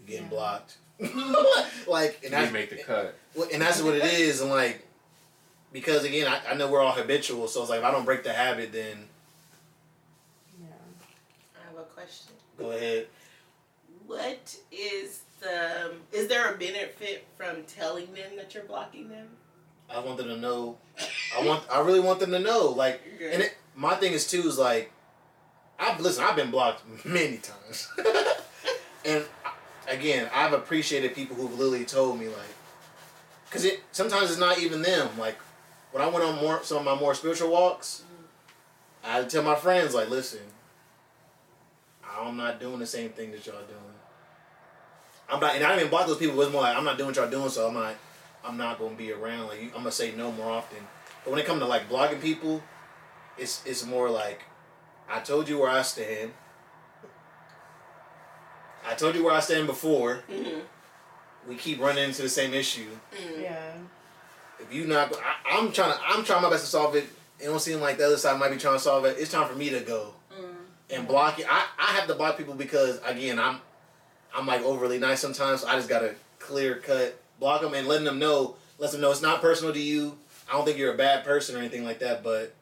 you're 0.00 0.08
getting 0.08 0.24
Yeah. 0.24 0.30
blocked. 0.30 0.76
like 1.86 2.16
and 2.22 2.24
You 2.24 2.30
that's 2.30 2.52
make 2.52 2.68
the 2.70 2.76
cut. 2.82 3.14
well, 3.34 3.48
and 3.50 3.62
that's 3.62 3.80
what 3.82 3.94
it 3.94 4.04
is. 4.04 4.42
And 4.42 4.50
like, 4.50 4.86
because 5.72 6.04
again, 6.04 6.26
I, 6.26 6.52
I 6.52 6.54
know 6.54 6.70
we're 6.70 6.80
all 6.80 6.92
habitual. 6.92 7.48
So 7.48 7.60
it's 7.60 7.70
like, 7.70 7.80
if 7.80 7.84
I 7.84 7.90
don't 7.90 8.04
break 8.04 8.22
the 8.24 8.32
habit, 8.32 8.72
then 8.72 9.06
Yeah. 10.60 10.66
I 11.56 11.68
have 11.70 11.78
a 11.78 11.84
question. 11.84 12.34
go 12.58 12.70
ahead. 12.72 13.06
What 14.06 14.56
is 14.72 15.20
the? 15.40 15.92
Is 16.12 16.26
there 16.28 16.52
a 16.52 16.58
benefit 16.58 17.24
from 17.36 17.62
telling 17.64 18.06
them 18.14 18.36
that 18.36 18.52
you're 18.54 18.64
blocking 18.64 19.08
them? 19.08 19.28
I 19.88 19.98
want 20.00 20.18
them 20.18 20.28
to 20.28 20.36
know. 20.36 20.78
I 21.36 21.44
want. 21.46 21.64
I 21.72 21.80
really 21.80 22.00
want 22.00 22.20
them 22.20 22.30
to 22.32 22.38
know. 22.40 22.66
Like, 22.68 23.00
Good. 23.18 23.32
and 23.34 23.42
it, 23.42 23.56
my 23.76 23.94
thing 23.94 24.12
is 24.12 24.28
too 24.28 24.42
is 24.48 24.58
like, 24.58 24.90
I've 25.78 26.00
listen. 26.00 26.24
I've 26.24 26.36
been 26.36 26.50
blocked 26.50 26.82
many 27.04 27.38
times, 27.38 27.88
and 29.04 29.24
again, 29.88 30.28
I've 30.34 30.52
appreciated 30.52 31.14
people 31.14 31.36
who've 31.36 31.56
literally 31.58 31.84
told 31.84 32.18
me 32.18 32.26
like, 32.28 32.54
because 33.48 33.64
it 33.64 33.80
sometimes 33.92 34.30
it's 34.30 34.40
not 34.40 34.58
even 34.58 34.82
them. 34.82 35.08
Like, 35.18 35.36
when 35.92 36.02
I 36.02 36.08
went 36.08 36.24
on 36.24 36.36
more 36.40 36.62
some 36.62 36.78
of 36.78 36.84
my 36.84 36.94
more 36.94 37.14
spiritual 37.14 37.50
walks, 37.50 38.02
I 39.04 39.22
tell 39.24 39.42
my 39.42 39.54
friends 39.54 39.94
like, 39.94 40.10
listen, 40.10 40.40
I'm 42.18 42.36
not 42.36 42.60
doing 42.60 42.78
the 42.78 42.86
same 42.86 43.10
thing 43.10 43.30
that 43.32 43.46
y'all 43.46 43.56
doing. 43.56 43.80
I'm 45.28 45.40
not, 45.40 45.54
and 45.54 45.64
I 45.64 45.68
didn't 45.68 45.80
even 45.80 45.90
block 45.90 46.06
those 46.06 46.16
people. 46.18 46.34
It 46.34 46.38
was 46.38 46.50
more 46.50 46.62
like 46.62 46.76
I'm 46.76 46.84
not 46.84 46.96
doing 46.98 47.08
what 47.08 47.16
y'all 47.16 47.30
doing, 47.30 47.48
so 47.48 47.68
I'm 47.68 47.74
not. 47.74 47.94
I'm 48.44 48.56
not 48.56 48.78
gonna 48.78 48.94
be 48.94 49.12
around. 49.12 49.48
Like 49.48 49.60
I'm 49.74 49.80
gonna 49.82 49.92
say 49.92 50.12
no 50.12 50.32
more 50.32 50.50
often. 50.50 50.78
But 51.24 51.30
when 51.30 51.40
it 51.40 51.46
comes 51.46 51.60
to 51.60 51.66
like 51.66 51.88
blocking 51.88 52.20
people, 52.20 52.62
it's 53.36 53.62
it's 53.66 53.84
more 53.84 54.08
like 54.10 54.42
I 55.08 55.20
told 55.20 55.48
you 55.48 55.58
where 55.58 55.70
I 55.70 55.82
stand. 55.82 56.32
I 58.88 58.94
told 58.94 59.14
you 59.14 59.24
where 59.24 59.34
I 59.34 59.40
stand 59.40 59.66
before. 59.66 60.22
Mhm. 60.28 60.62
We 61.46 61.56
keep 61.56 61.80
running 61.80 62.04
into 62.04 62.22
the 62.22 62.28
same 62.28 62.54
issue. 62.54 62.90
Mm. 63.14 63.42
Yeah. 63.42 63.69
If 64.62 64.74
you 64.74 64.86
not, 64.86 65.12
I, 65.16 65.58
I'm 65.58 65.72
trying 65.72 65.92
to. 65.92 66.00
I'm 66.06 66.24
trying 66.24 66.42
my 66.42 66.50
best 66.50 66.64
to 66.64 66.70
solve 66.70 66.94
it. 66.96 67.04
It 67.38 67.46
don't 67.46 67.60
seem 67.60 67.80
like 67.80 67.98
the 67.98 68.06
other 68.06 68.18
side 68.18 68.38
might 68.38 68.50
be 68.50 68.58
trying 68.58 68.74
to 68.74 68.80
solve 68.80 69.04
it. 69.04 69.16
It's 69.18 69.30
time 69.30 69.48
for 69.48 69.56
me 69.56 69.70
to 69.70 69.80
go 69.80 70.12
mm. 70.38 70.54
and 70.90 71.08
block 71.08 71.38
it. 71.38 71.46
I, 71.48 71.66
I 71.78 71.92
have 71.92 72.06
to 72.08 72.14
block 72.14 72.36
people 72.36 72.54
because 72.54 73.00
again, 73.04 73.38
I'm 73.38 73.60
I'm 74.34 74.46
like 74.46 74.62
overly 74.62 74.98
nice 74.98 75.20
sometimes. 75.20 75.62
So 75.62 75.68
I 75.68 75.76
just 75.76 75.88
gotta 75.88 76.14
clear 76.38 76.76
cut. 76.76 77.20
Block 77.38 77.62
them 77.62 77.72
and 77.72 77.88
letting 77.88 78.04
them 78.04 78.18
know, 78.18 78.56
let 78.78 78.92
them 78.92 79.00
know 79.00 79.10
it's 79.10 79.22
not 79.22 79.40
personal 79.40 79.72
to 79.72 79.80
you. 79.80 80.18
I 80.48 80.52
don't 80.52 80.66
think 80.66 80.76
you're 80.76 80.92
a 80.92 80.96
bad 80.96 81.24
person 81.24 81.56
or 81.56 81.58
anything 81.60 81.84
like 81.84 82.00
that, 82.00 82.22
but 82.22 82.54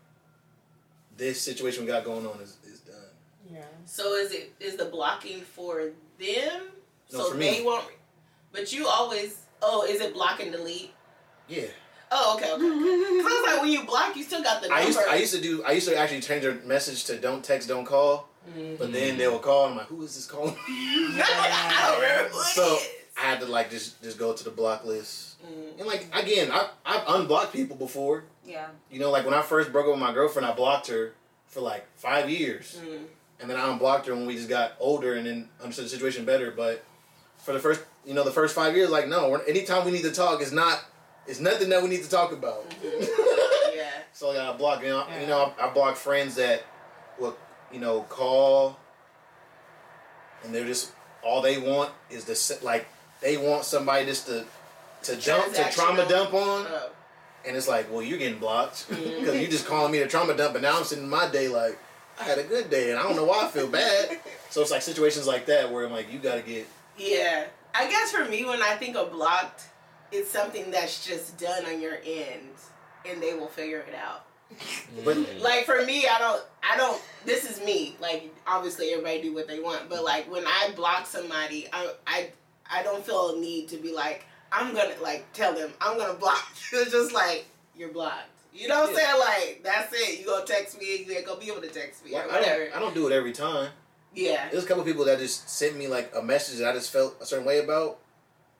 this 1.16 1.40
situation 1.40 1.84
we 1.84 1.88
got 1.88 2.04
going 2.04 2.24
on 2.26 2.40
is, 2.40 2.56
is 2.64 2.80
done. 2.80 2.96
Yeah. 3.52 3.64
So 3.86 4.14
is 4.14 4.32
it 4.32 4.52
is 4.60 4.76
the 4.76 4.84
blocking 4.84 5.40
for 5.40 5.90
them? 6.18 6.62
No, 7.12 7.18
so 7.18 7.30
for 7.32 7.36
they 7.36 7.58
me. 7.58 7.64
won't. 7.64 7.84
But 8.52 8.72
you 8.72 8.86
always. 8.86 9.40
Oh, 9.60 9.84
is 9.84 10.00
it 10.00 10.14
block 10.14 10.40
and 10.40 10.52
delete? 10.52 10.92
Yeah. 11.48 11.66
Oh, 12.10 12.36
okay, 12.36 12.50
okay. 12.52 12.62
Because 12.62 13.32
I 13.32 13.40
was 13.42 13.52
like, 13.52 13.62
when 13.62 13.72
you 13.72 13.84
block, 13.84 14.16
you 14.16 14.22
still 14.22 14.42
got 14.42 14.62
the 14.62 14.68
number. 14.68 14.82
I 14.82 14.86
used, 14.86 14.98
I 15.10 15.16
used 15.16 15.34
to 15.34 15.40
do. 15.40 15.62
I 15.64 15.72
used 15.72 15.88
to 15.88 15.96
actually 15.96 16.20
change 16.20 16.42
their 16.42 16.54
message 16.64 17.04
to 17.04 17.18
"Don't 17.18 17.44
text, 17.44 17.68
don't 17.68 17.84
call." 17.84 18.28
Mhm. 18.56 18.78
But 18.78 18.92
then 18.92 19.18
they 19.18 19.28
will 19.28 19.38
call. 19.40 19.64
And 19.64 19.72
I'm 19.72 19.78
like, 19.78 19.86
who 19.88 20.02
is 20.02 20.14
this 20.14 20.26
calling? 20.26 20.56
I 20.68 21.84
don't 21.90 22.00
remember 22.00 22.42
So. 22.44 22.78
I 23.20 23.22
had 23.22 23.40
to 23.40 23.46
like 23.46 23.68
just 23.68 24.00
just 24.00 24.16
go 24.16 24.32
to 24.32 24.44
the 24.44 24.50
block 24.50 24.84
list. 24.84 25.42
Mm. 25.44 25.78
And 25.80 25.86
like 25.88 26.06
again, 26.14 26.50
I 26.52 26.68
I've 26.86 27.02
unblocked 27.20 27.52
people 27.52 27.76
before. 27.76 28.22
Yeah. 28.46 28.66
You 28.92 29.00
know, 29.00 29.10
like 29.10 29.24
when 29.24 29.34
I 29.34 29.42
first 29.42 29.72
broke 29.72 29.86
up 29.86 29.90
with 29.90 30.00
my 30.00 30.12
girlfriend, 30.12 30.46
I 30.46 30.52
blocked 30.54 30.86
her 30.86 31.14
for 31.48 31.60
like 31.60 31.84
five 31.96 32.30
years, 32.30 32.78
Mm. 32.80 32.98
and 33.40 33.50
then 33.50 33.58
I 33.58 33.70
unblocked 33.72 34.06
her 34.06 34.14
when 34.14 34.24
we 34.24 34.36
just 34.36 34.48
got 34.48 34.74
older 34.78 35.14
and 35.14 35.26
then 35.26 35.48
understood 35.60 35.86
the 35.86 35.88
situation 35.88 36.24
better. 36.24 36.52
But 36.52 36.84
for 37.38 37.52
the 37.52 37.58
first, 37.58 37.80
you 38.06 38.14
know, 38.14 38.22
the 38.22 38.30
first 38.30 38.54
five 38.54 38.76
years, 38.76 38.88
like 38.88 39.08
no, 39.08 39.34
anytime 39.34 39.84
we 39.84 39.90
need 39.90 40.02
to 40.04 40.12
talk, 40.12 40.40
it's 40.40 40.52
not, 40.52 40.84
it's 41.28 41.38
nothing 41.40 41.68
that 41.68 41.82
we 41.82 41.88
need 41.88 42.02
to 42.02 42.08
talk 42.10 42.32
about. 42.32 42.64
Yeah. 42.82 43.90
So 44.12 44.32
yeah, 44.32 44.50
I 44.50 44.56
block 44.56 44.82
you 44.82 44.88
know, 44.88 45.04
Yeah. 45.08 45.20
you 45.20 45.26
know 45.28 45.52
I, 45.60 45.66
I 45.68 45.72
block 45.72 45.94
friends 45.96 46.34
that 46.36 46.64
will 47.18 47.36
you 47.72 47.78
know 47.80 48.00
call 48.02 48.76
and 50.44 50.54
they're 50.54 50.64
just 50.66 50.92
all 51.22 51.42
they 51.42 51.58
want 51.58 51.90
is 52.10 52.24
to 52.24 52.34
sit 52.34 52.62
like 52.62 52.86
they 53.20 53.36
want 53.36 53.64
somebody 53.64 54.06
just 54.06 54.26
to 54.26 54.44
to 55.02 55.16
dump 55.16 55.52
to 55.54 55.70
trauma 55.70 56.08
dump 56.08 56.32
on 56.34 56.66
Oh. 56.68 56.90
and 57.46 57.56
it's 57.56 57.68
like 57.68 57.90
well 57.92 58.02
you're 58.02 58.18
getting 58.18 58.38
blocked 58.38 58.86
because 58.88 59.34
Mhm. 59.34 59.40
you 59.42 59.48
just 59.48 59.66
calling 59.66 59.92
me 59.92 59.98
to 59.98 60.06
trauma 60.06 60.34
dump 60.36 60.54
and 60.54 60.62
now 60.62 60.78
I'm 60.78 60.84
sitting 60.84 61.04
in 61.04 61.10
my 61.10 61.28
day 61.28 61.48
like 61.48 61.78
I 62.20 62.24
had 62.24 62.38
a 62.38 62.44
good 62.44 62.70
day 62.70 62.90
and 62.90 62.98
I 62.98 63.02
don't 63.04 63.16
know 63.16 63.24
why 63.24 63.44
I 63.46 63.48
feel 63.48 63.68
bad 63.68 64.18
so 64.50 64.60
it's 64.62 64.70
like 64.70 64.82
situations 64.82 65.26
like 65.26 65.46
that 65.46 65.70
where 65.72 65.84
I'm 65.86 65.92
like 65.92 66.12
you 66.12 66.18
gotta 66.18 66.42
get 66.42 66.66
Yeah. 66.96 67.44
I 67.74 67.86
guess 67.88 68.10
for 68.10 68.24
me, 68.24 68.44
when 68.46 68.60
I 68.62 68.74
think 68.76 68.96
of 68.96 69.12
blocked, 69.12 69.64
it's 70.12 70.30
something 70.30 70.70
that's 70.70 71.06
just 71.06 71.38
done 71.38 71.64
on 71.66 71.80
your 71.80 71.98
end, 72.04 72.48
and 73.08 73.22
they 73.22 73.34
will 73.34 73.48
figure 73.48 73.80
it 73.80 73.94
out. 73.94 74.24
But- 75.04 75.16
Mm. 75.16 75.40
Like 75.42 75.64
for 75.66 75.84
me, 75.84 76.06
I 76.06 76.18
don't, 76.18 76.42
I 76.62 76.76
don't. 76.76 77.00
This 77.26 77.48
is 77.50 77.62
me. 77.64 77.96
Like 78.00 78.34
obviously, 78.46 78.90
everybody 78.90 79.20
do 79.22 79.34
what 79.34 79.46
they 79.46 79.60
want, 79.60 79.88
but 79.90 80.02
like 80.04 80.30
when 80.30 80.46
I 80.46 80.70
block 80.74 81.06
somebody, 81.06 81.68
I, 81.72 81.92
I, 82.06 82.30
I 82.70 82.82
don't 82.82 83.04
feel 83.04 83.36
a 83.36 83.40
need 83.40 83.68
to 83.68 83.76
be 83.76 83.92
like, 83.94 84.24
I'm 84.50 84.74
gonna 84.74 84.94
like 85.02 85.30
tell 85.34 85.54
them 85.54 85.72
I'm 85.80 85.98
gonna 85.98 86.14
block. 86.14 86.42
you. 86.72 86.80
It's 86.80 86.92
just 86.92 87.12
like 87.12 87.46
you're 87.76 87.90
blocked. 87.92 88.24
You 88.54 88.66
know 88.68 88.80
what 88.80 88.90
I'm 88.90 88.96
saying? 88.96 89.18
Like 89.18 89.60
that's 89.62 89.92
it. 89.92 90.20
You 90.20 90.26
gonna 90.26 90.46
text 90.46 90.78
me, 90.80 91.04
you 91.06 91.12
ain't 91.14 91.26
gonna 91.26 91.38
be 91.38 91.50
able 91.50 91.60
to 91.60 91.68
text 91.68 92.02
me 92.04 92.14
I, 92.16 92.20
or 92.20 92.22
I 92.22 92.26
whatever. 92.38 92.64
don't, 92.64 92.76
I 92.76 92.80
don't 92.80 92.94
do 92.94 93.06
it 93.06 93.12
every 93.12 93.32
time 93.32 93.68
Yeah. 94.14 94.48
there's 94.50 94.64
a 94.64 94.66
couple 94.66 94.82
people 94.84 95.04
that 95.04 95.18
just 95.18 95.48
sent 95.50 95.76
me 95.76 95.86
like 95.88 96.10
a 96.16 96.22
message 96.22 96.58
that 96.60 96.68
I 96.68 96.72
just 96.72 96.90
felt 96.90 97.16
a 97.20 97.26
certain 97.26 97.44
way 97.46 97.58
about 97.58 97.98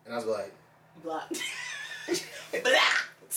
and 0.04 0.12
I 0.12 0.16
was 0.18 0.26
like 0.26 0.52
Blocked. 1.02 1.42
Blah. 2.52 2.72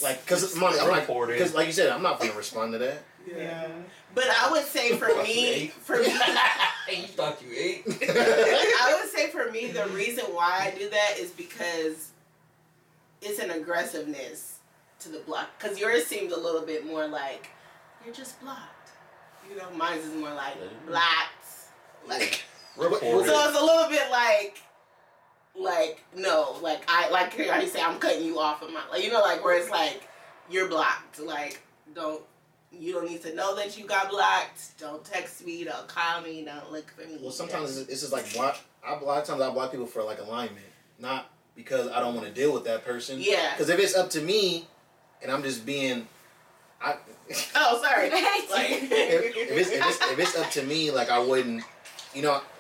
Like, 0.02 0.26
cause 0.26 0.56
I'm 0.56 0.62
not, 0.62 0.80
I'm 0.80 0.88
not, 0.88 1.08
cause 1.08 1.54
like 1.54 1.68
you 1.68 1.74
said, 1.74 1.90
I'm 1.90 2.02
not 2.02 2.20
gonna 2.20 2.34
respond 2.34 2.72
to 2.74 2.80
that. 2.80 3.04
Yeah. 3.28 3.68
But 4.16 4.26
I 4.30 4.52
would 4.52 4.66
say 4.66 4.96
for 4.98 5.08
me, 5.24 5.68
for 5.68 5.98
me, 5.98 6.06
you 6.90 7.08
thought 7.08 7.42
you 7.42 7.54
ate? 7.56 7.84
I 7.88 8.98
would 9.00 9.10
say 9.10 9.30
for 9.30 9.52
me, 9.52 9.68
the 9.68 9.88
reason 9.88 10.26
why 10.34 10.72
I 10.74 10.78
do 10.78 10.90
that 10.90 11.16
is 11.20 11.32
because 11.32 12.12
it's 13.22 13.40
an 13.40 13.52
aggressiveness 13.52 14.60
to 15.00 15.10
the 15.10 15.20
block. 15.20 15.50
Because 15.58 15.80
yours 15.80 16.06
seems 16.06 16.34
a 16.34 16.40
little 16.40 16.62
bit 16.62 16.86
more 16.86 17.08
like 17.08 17.50
you're 18.06 18.14
just 18.14 18.42
blocked. 18.42 18.92
You 19.50 19.58
know, 19.58 19.70
mine 19.76 20.00
is 20.00 20.14
more 20.16 20.34
like 20.34 20.56
blocked. 20.88 21.46
Like 22.08 22.44
so, 22.78 22.86
it's 22.86 23.60
a 23.60 23.64
little 23.64 23.90
bit 23.90 24.10
like. 24.12 24.62
Like 25.60 26.04
no, 26.16 26.56
like 26.62 26.84
I 26.88 27.10
like 27.10 27.38
how 27.38 27.60
you 27.60 27.68
say 27.68 27.82
I'm 27.82 28.00
cutting 28.00 28.26
you 28.26 28.40
off 28.40 28.62
of 28.62 28.72
my 28.72 28.82
like 28.90 29.04
you 29.04 29.12
know 29.12 29.22
like 29.22 29.44
where 29.44 29.58
it's 29.60 29.70
like 29.70 30.08
you're 30.50 30.68
blocked 30.68 31.20
like 31.20 31.62
don't 31.94 32.22
you 32.72 32.94
don't 32.94 33.10
need 33.10 33.22
to 33.24 33.36
know 33.36 33.56
that 33.58 33.78
you 33.78 33.86
got 33.86 34.10
blocked 34.10 34.80
don't 34.80 35.04
text 35.04 35.46
me 35.46 35.64
don't 35.66 35.88
call 35.90 36.22
me 36.22 36.44
don't 36.46 36.72
look 36.72 36.90
for 36.92 37.02
me 37.06 37.18
Well, 37.22 37.32
sometimes 37.32 37.78
it's, 37.78 37.90
it's 37.90 38.02
just 38.02 38.14
like 38.14 38.34
block. 38.34 38.58
I, 38.86 38.96
a 38.96 39.04
lot 39.04 39.20
of 39.20 39.26
times 39.26 39.42
I 39.42 39.50
block 39.52 39.72
people 39.72 39.86
for 39.88 40.04
like 40.04 40.20
alignment, 40.20 40.66
not 41.00 41.30
because 41.56 41.88
I 41.90 42.00
don't 42.00 42.16
want 42.16 42.28
to 42.28 42.34
deal 42.34 42.54
with 42.54 42.64
that 42.64 42.86
person. 42.86 43.20
Yeah. 43.20 43.52
Because 43.52 43.70
if 43.70 43.80
it's 43.80 43.96
up 43.96 44.10
to 44.12 44.22
me, 44.22 44.66
and 45.22 45.32
I'm 45.32 45.44
just 45.44 45.66
being, 45.66 46.08
I. 46.82 46.96
Oh, 47.56 47.82
sorry. 47.82 48.08
if, 48.12 48.12
if 48.52 49.58
it's, 49.58 49.70
if, 49.72 49.86
it's, 49.86 50.12
if 50.12 50.20
it's 50.20 50.38
up 50.38 50.50
to 50.52 50.64
me, 50.64 50.92
like 50.92 51.10
I 51.10 51.20
wouldn't, 51.20 51.64
you 52.14 52.22
know, 52.24 52.34
Like, 52.34 52.42
I 52.42 52.42
got 52.42 52.51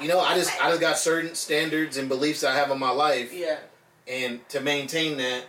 you 0.00 0.08
know, 0.08 0.20
I 0.20 0.34
just 0.34 0.50
I 0.62 0.68
just 0.70 0.80
got 0.80 0.98
certain 0.98 1.34
standards 1.34 1.96
and 1.96 2.08
beliefs 2.08 2.44
I 2.44 2.54
have 2.54 2.70
in 2.70 2.78
my 2.78 2.90
life, 2.90 3.32
Yeah. 3.32 3.58
and 4.06 4.46
to 4.50 4.60
maintain 4.60 5.16
that, 5.18 5.44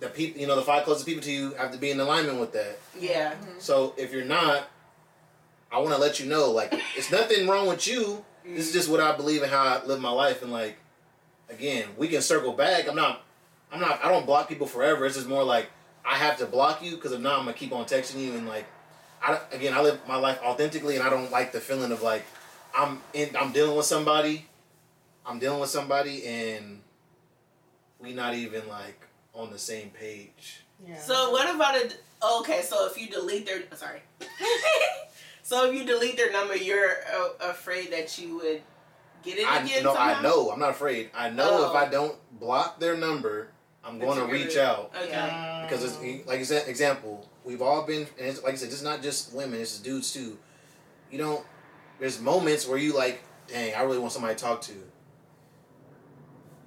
the 0.00 0.08
people, 0.08 0.40
you 0.40 0.46
know, 0.46 0.56
the 0.56 0.62
five 0.62 0.84
closest 0.84 1.06
people 1.06 1.22
to 1.22 1.30
you 1.32 1.52
have 1.54 1.72
to 1.72 1.78
be 1.78 1.90
in 1.90 2.00
alignment 2.00 2.40
with 2.40 2.52
that. 2.52 2.78
Yeah. 2.98 3.32
Mm-hmm. 3.32 3.58
So 3.58 3.94
if 3.96 4.12
you're 4.12 4.24
not, 4.24 4.68
I 5.72 5.78
want 5.78 5.90
to 5.94 5.98
let 6.00 6.20
you 6.20 6.26
know, 6.26 6.50
like, 6.50 6.74
it's 6.96 7.10
nothing 7.10 7.46
wrong 7.48 7.66
with 7.66 7.86
you. 7.86 8.24
This 8.44 8.66
is 8.68 8.72
just 8.72 8.90
what 8.90 9.00
I 9.00 9.16
believe 9.16 9.42
and 9.42 9.50
how 9.50 9.62
I 9.62 9.84
live 9.86 10.00
my 10.00 10.10
life. 10.10 10.42
And 10.42 10.52
like, 10.52 10.76
again, 11.48 11.88
we 11.96 12.08
can 12.08 12.20
circle 12.20 12.52
back. 12.52 12.88
I'm 12.88 12.96
not, 12.96 13.22
I'm 13.72 13.80
not, 13.80 14.04
I 14.04 14.08
don't 14.10 14.26
block 14.26 14.48
people 14.48 14.66
forever. 14.66 15.06
It's 15.06 15.16
just 15.16 15.28
more 15.28 15.42
like 15.44 15.68
I 16.04 16.16
have 16.16 16.36
to 16.38 16.46
block 16.46 16.82
you 16.82 16.96
because 16.96 17.12
if 17.12 17.20
not, 17.20 17.38
I'm 17.38 17.44
gonna 17.46 17.54
keep 17.56 17.72
on 17.72 17.86
texting 17.86 18.20
you 18.20 18.34
and 18.34 18.46
like, 18.46 18.66
I 19.22 19.40
again, 19.52 19.72
I 19.72 19.80
live 19.80 19.98
my 20.06 20.16
life 20.16 20.38
authentically, 20.44 20.96
and 20.96 21.02
I 21.02 21.08
don't 21.08 21.30
like 21.30 21.52
the 21.52 21.60
feeling 21.60 21.90
of 21.92 22.02
like, 22.02 22.24
I'm 22.76 23.00
in, 23.12 23.34
I'm 23.36 23.52
dealing 23.52 23.76
with 23.76 23.86
somebody, 23.86 24.46
I'm 25.24 25.38
dealing 25.38 25.60
with 25.60 25.70
somebody, 25.70 26.26
and 26.26 26.80
we 28.00 28.12
not 28.12 28.34
even 28.34 28.68
like 28.68 29.06
on 29.32 29.50
the 29.50 29.58
same 29.58 29.90
page. 29.90 30.62
Yeah. 30.86 30.98
So 30.98 31.30
what 31.30 31.54
about 31.54 31.76
it? 31.76 32.02
Okay, 32.40 32.62
so 32.62 32.86
if 32.86 33.00
you 33.00 33.08
delete 33.08 33.46
their 33.46 33.62
sorry, 33.76 34.00
so 35.42 35.68
if 35.70 35.74
you 35.74 35.84
delete 35.84 36.16
their 36.16 36.32
number, 36.32 36.56
you're 36.56 36.90
uh, 37.14 37.48
afraid 37.50 37.92
that 37.92 38.18
you 38.18 38.36
would 38.36 38.62
get 39.22 39.38
it 39.38 39.46
I 39.50 39.62
again. 39.62 39.84
no, 39.84 39.94
somehow? 39.94 40.18
I 40.18 40.22
know. 40.22 40.50
I'm 40.50 40.58
not 40.60 40.70
afraid. 40.70 41.10
I 41.14 41.30
know 41.30 41.66
Oh. 41.66 41.70
if 41.70 41.76
I 41.76 41.88
don't 41.90 42.16
block 42.40 42.80
their 42.80 42.96
number, 42.96 43.48
I'm 43.84 43.98
going 43.98 44.18
to 44.18 44.26
reach 44.26 44.54
gonna- 44.56 44.68
out 44.68 44.92
Okay. 44.96 45.10
Yeah. 45.10 45.66
because 45.68 45.84
it's 45.84 46.26
like 46.26 46.38
you 46.38 46.44
said. 46.44 46.66
Example, 46.68 47.28
we've 47.44 47.62
all 47.62 47.82
been, 47.82 48.06
and 48.18 48.26
it's, 48.26 48.42
like 48.42 48.54
I 48.54 48.56
said, 48.56 48.68
it's 48.70 48.82
not 48.82 49.02
just 49.02 49.32
women. 49.32 49.60
It's 49.60 49.78
dudes 49.78 50.12
too. 50.12 50.38
You 51.10 51.18
don't. 51.18 51.44
There's 51.98 52.20
moments 52.20 52.66
where 52.66 52.78
you 52.78 52.94
like, 52.94 53.22
dang, 53.48 53.74
I 53.74 53.82
really 53.82 53.98
want 53.98 54.12
somebody 54.12 54.34
to 54.34 54.40
talk 54.40 54.60
to. 54.62 54.72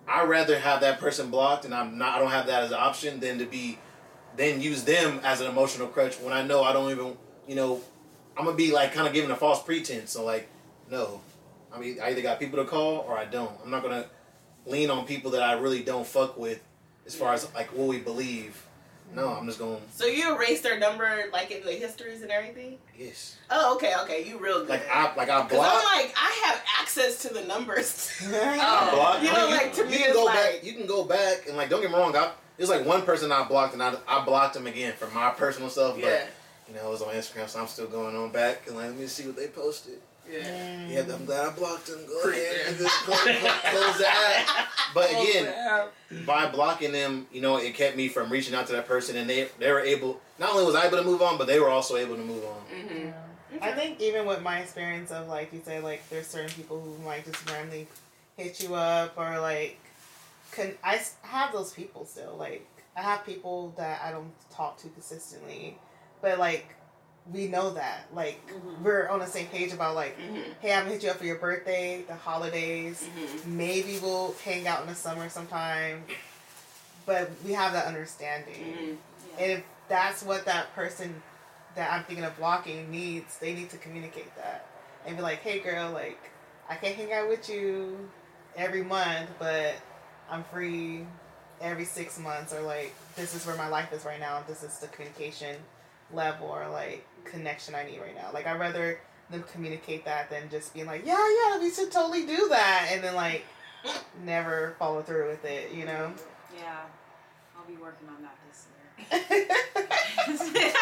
I'd 0.07 0.29
rather 0.29 0.57
have 0.57 0.81
that 0.81 0.99
person 0.99 1.29
blocked, 1.29 1.65
and 1.65 1.73
I'm 1.73 1.97
not. 1.97 2.15
I 2.15 2.19
don't 2.19 2.31
have 2.31 2.47
that 2.47 2.63
as 2.63 2.71
an 2.71 2.77
option 2.79 3.19
than 3.19 3.39
to 3.39 3.45
be, 3.45 3.77
then 4.37 4.61
use 4.61 4.83
them 4.83 5.19
as 5.23 5.41
an 5.41 5.47
emotional 5.47 5.87
crutch 5.87 6.15
when 6.15 6.31
I 6.31 6.43
know 6.43 6.63
I 6.63 6.71
don't 6.71 6.91
even. 6.91 7.17
You 7.45 7.55
know, 7.55 7.81
I'm 8.37 8.45
gonna 8.45 8.55
be 8.55 8.71
like 8.71 8.93
kind 8.93 9.07
of 9.07 9.13
giving 9.13 9.31
a 9.31 9.35
false 9.35 9.61
pretense. 9.61 10.11
So 10.11 10.23
like, 10.23 10.47
no, 10.89 11.21
I 11.73 11.79
mean, 11.79 11.99
I 12.01 12.11
either 12.11 12.21
got 12.21 12.39
people 12.39 12.63
to 12.63 12.69
call 12.69 12.99
or 13.07 13.17
I 13.17 13.25
don't. 13.25 13.51
I'm 13.63 13.69
not 13.69 13.83
gonna 13.83 14.05
lean 14.65 14.89
on 14.89 15.05
people 15.05 15.31
that 15.31 15.43
I 15.43 15.53
really 15.53 15.83
don't 15.83 16.07
fuck 16.07 16.37
with, 16.37 16.63
as 17.05 17.15
far 17.15 17.33
as 17.33 17.53
like 17.53 17.67
what 17.73 17.87
we 17.87 17.99
believe. 17.99 18.63
No, 19.15 19.29
I'm 19.29 19.45
just 19.47 19.57
going. 19.57 19.81
So 19.91 20.05
you 20.05 20.35
erased 20.35 20.63
their 20.63 20.77
number 20.77 21.09
like 21.33 21.49
in 21.51 21.63
the 21.65 21.71
histories 21.71 22.21
and 22.21 22.29
everything. 22.31 22.77
Yes. 22.97 23.37
Oh, 23.49 23.75
okay, 23.75 23.93
okay, 24.03 24.27
you 24.27 24.37
real 24.37 24.59
good. 24.59 24.69
Like 24.69 24.87
I 24.91 25.15
like 25.15 25.29
I 25.29 25.41
Cause 25.41 25.51
block. 25.51 25.73
I'm 25.73 25.83
like 25.99 26.13
I 26.15 26.41
have 26.45 26.61
access 26.79 27.21
to 27.23 27.33
the 27.33 27.41
numbers. 27.43 28.11
Oh. 28.27 28.33
I 28.33 28.93
block. 28.93 29.23
You 29.23 29.29
I 29.29 29.33
know, 29.33 29.47
mean, 29.47 29.57
like, 29.57 29.73
to 29.73 29.83
you 29.83 29.89
me, 29.89 29.97
can 29.97 30.05
it's 30.07 30.13
go 30.13 30.25
like- 30.25 30.35
back. 30.35 30.63
You 30.63 30.73
can 30.73 30.85
go 30.87 31.03
back 31.05 31.47
and 31.47 31.57
like 31.57 31.69
don't 31.69 31.81
get 31.81 31.89
me 31.91 31.97
wrong. 31.97 32.15
I, 32.15 32.31
there's 32.57 32.69
like 32.69 32.85
one 32.85 33.03
person 33.03 33.31
I 33.31 33.47
blocked 33.47 33.73
and 33.73 33.81
I, 33.83 33.93
I 34.07 34.23
blocked 34.25 34.53
them 34.55 34.67
again 34.67 34.93
for 34.93 35.07
my 35.07 35.29
personal 35.31 35.69
stuff. 35.69 35.95
But 35.95 36.03
yeah, 36.03 36.25
you 36.67 36.75
know 36.75 36.87
it 36.87 36.89
was 36.91 37.01
on 37.01 37.13
Instagram, 37.13 37.47
so 37.47 37.59
I'm 37.61 37.67
still 37.67 37.87
going 37.87 38.15
on 38.15 38.31
back 38.31 38.63
and 38.67 38.75
like 38.75 38.87
let 38.87 38.97
me 38.97 39.07
see 39.07 39.25
what 39.25 39.35
they 39.37 39.47
posted. 39.47 39.99
Yeah. 40.31 40.87
Yeah, 40.89 41.13
I'm 41.13 41.25
glad 41.25 41.47
I 41.47 41.51
blocked 41.51 41.87
them. 41.87 41.99
Go 42.07 42.29
ahead 42.29 42.55
good. 42.65 42.67
and 42.67 42.77
close, 42.77 43.19
close 43.19 43.97
that. 43.99 44.67
But 44.93 45.09
again, 45.11 45.53
by 46.25 46.49
blocking 46.49 46.91
them, 46.93 47.27
you 47.31 47.41
know, 47.41 47.57
it 47.57 47.73
kept 47.75 47.97
me 47.97 48.07
from 48.07 48.29
reaching 48.31 48.55
out 48.55 48.67
to 48.67 48.73
that 48.73 48.87
person, 48.87 49.17
and 49.17 49.29
they 49.29 49.49
they 49.59 49.71
were 49.71 49.81
able. 49.81 50.21
Not 50.39 50.51
only 50.51 50.65
was 50.65 50.75
I 50.75 50.85
able 50.87 50.97
to 50.97 51.03
move 51.03 51.21
on, 51.21 51.37
but 51.37 51.47
they 51.47 51.59
were 51.59 51.69
also 51.69 51.97
able 51.97 52.15
to 52.15 52.21
move 52.23 52.43
on. 52.45 52.61
hmm 52.79 53.09
I 53.61 53.71
think 53.71 53.99
even 54.01 54.25
with 54.25 54.41
my 54.41 54.59
experience 54.59 55.11
of 55.11 55.27
like 55.27 55.51
you 55.51 55.61
say, 55.65 55.79
like 55.79 56.07
there's 56.09 56.27
certain 56.27 56.49
people 56.51 56.79
who 56.79 57.03
might 57.03 57.25
just 57.25 57.49
randomly 57.49 57.87
hit 58.37 58.61
you 58.61 58.75
up 58.75 59.17
or 59.17 59.39
like, 59.39 59.79
can 60.51 60.73
I 60.83 60.95
s- 60.95 61.15
have 61.23 61.51
those 61.53 61.73
people 61.73 62.05
still? 62.05 62.35
Like 62.37 62.65
I 62.95 63.01
have 63.01 63.25
people 63.25 63.73
that 63.77 64.01
I 64.03 64.11
don't 64.11 64.31
talk 64.51 64.77
to 64.79 64.89
consistently, 64.89 65.77
but 66.21 66.39
like 66.39 66.67
we 67.33 67.47
know 67.47 67.71
that. 67.71 68.05
Like 68.13 68.39
Mhm. 68.49 68.81
we're 68.81 69.07
on 69.09 69.19
the 69.19 69.27
same 69.27 69.47
page 69.47 69.73
about 69.73 69.95
like, 69.95 70.17
Mhm. 70.17 70.53
hey, 70.61 70.73
I'm 70.73 70.83
gonna 70.83 70.91
hit 70.93 71.03
you 71.03 71.09
up 71.09 71.17
for 71.17 71.25
your 71.25 71.37
birthday, 71.37 72.01
the 72.03 72.15
holidays. 72.15 73.03
Mhm. 73.03 73.45
Maybe 73.45 73.99
we'll 73.99 74.33
hang 74.45 74.67
out 74.67 74.81
in 74.81 74.87
the 74.87 74.95
summer 74.95 75.29
sometime. 75.29 76.05
But 77.05 77.29
we 77.45 77.53
have 77.53 77.73
that 77.73 77.85
understanding. 77.85 78.63
Mhm. 79.37 79.39
And 79.41 79.51
if 79.51 79.63
that's 79.87 80.23
what 80.23 80.45
that 80.45 80.73
person 80.75 81.21
that 81.75 81.91
I'm 81.91 82.03
thinking 82.03 82.25
of 82.25 82.35
blocking 82.37 82.89
needs, 82.91 83.37
they 83.37 83.53
need 83.53 83.69
to 83.69 83.77
communicate 83.77 84.35
that 84.35 84.65
and 85.05 85.15
be 85.15 85.21
like, 85.23 85.39
"Hey, 85.41 85.59
girl, 85.59 85.91
like 85.91 86.19
I 86.69 86.75
can't 86.75 86.95
hang 86.95 87.13
out 87.13 87.29
with 87.29 87.47
you 87.49 88.09
every 88.57 88.83
month, 88.83 89.29
but 89.39 89.75
I'm 90.29 90.43
free 90.45 91.05
every 91.61 91.85
six 91.85 92.17
months, 92.19 92.51
or 92.53 92.61
like 92.61 92.93
this 93.15 93.33
is 93.33 93.45
where 93.45 93.55
my 93.55 93.67
life 93.69 93.93
is 93.93 94.03
right 94.05 94.19
now. 94.19 94.43
This 94.47 94.63
is 94.63 94.77
the 94.79 94.87
communication 94.87 95.55
level 96.11 96.47
or 96.47 96.67
like 96.69 97.05
connection 97.31 97.75
I 97.75 97.85
need 97.85 97.99
right 97.99 98.15
now. 98.15 98.29
Like 98.33 98.47
I'd 98.47 98.59
rather 98.59 98.99
them 99.29 99.43
communicate 99.51 100.05
that 100.05 100.29
than 100.29 100.49
just 100.49 100.73
being 100.73 100.85
like, 100.85 101.05
yeah, 101.05 101.17
yeah, 101.17 101.59
we 101.59 101.69
should 101.71 101.91
totally 101.91 102.25
do 102.25 102.47
that, 102.49 102.89
and 102.91 103.03
then 103.03 103.15
like 103.15 103.43
never 104.23 104.75
follow 104.79 105.01
through 105.01 105.29
with 105.29 105.45
it, 105.45 105.73
you 105.73 105.85
know." 105.85 106.13
Yeah, 106.57 106.79
I'll 107.57 107.65
be 107.65 107.75
working 107.75 108.07
on 108.09 108.21
that 108.23 108.37
this 108.47 108.67
year. 108.71 109.45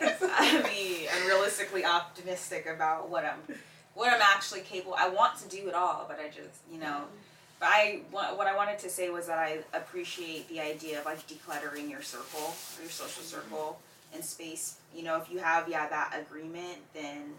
I 0.40 0.62
mean, 0.62 1.08
I'm 1.14 1.26
realistically 1.26 1.84
optimistic 1.84 2.66
about 2.72 3.10
what 3.10 3.24
I'm, 3.24 3.56
what 3.94 4.12
I'm 4.12 4.22
actually 4.22 4.60
capable. 4.60 4.94
I 4.96 5.08
want 5.08 5.36
to 5.38 5.48
do 5.48 5.68
it 5.68 5.74
all, 5.74 6.06
but 6.08 6.20
I 6.20 6.28
just, 6.28 6.60
you 6.72 6.78
know, 6.78 7.02
but 7.58 7.68
I 7.70 8.02
what 8.12 8.38
what 8.38 8.46
I 8.46 8.54
wanted 8.54 8.78
to 8.80 8.88
say 8.88 9.10
was 9.10 9.26
that 9.26 9.38
I 9.38 9.58
appreciate 9.74 10.48
the 10.48 10.60
idea 10.60 11.00
of 11.00 11.06
like 11.06 11.26
decluttering 11.26 11.90
your 11.90 12.02
circle, 12.02 12.54
your 12.80 12.88
social 12.88 13.22
mm-hmm. 13.22 13.50
circle 13.50 13.80
and 14.12 14.24
space. 14.24 14.78
You 14.94 15.02
know, 15.02 15.20
if 15.20 15.30
you 15.30 15.38
have 15.38 15.68
yeah 15.68 15.88
that 15.88 16.14
agreement, 16.18 16.78
then 16.94 17.34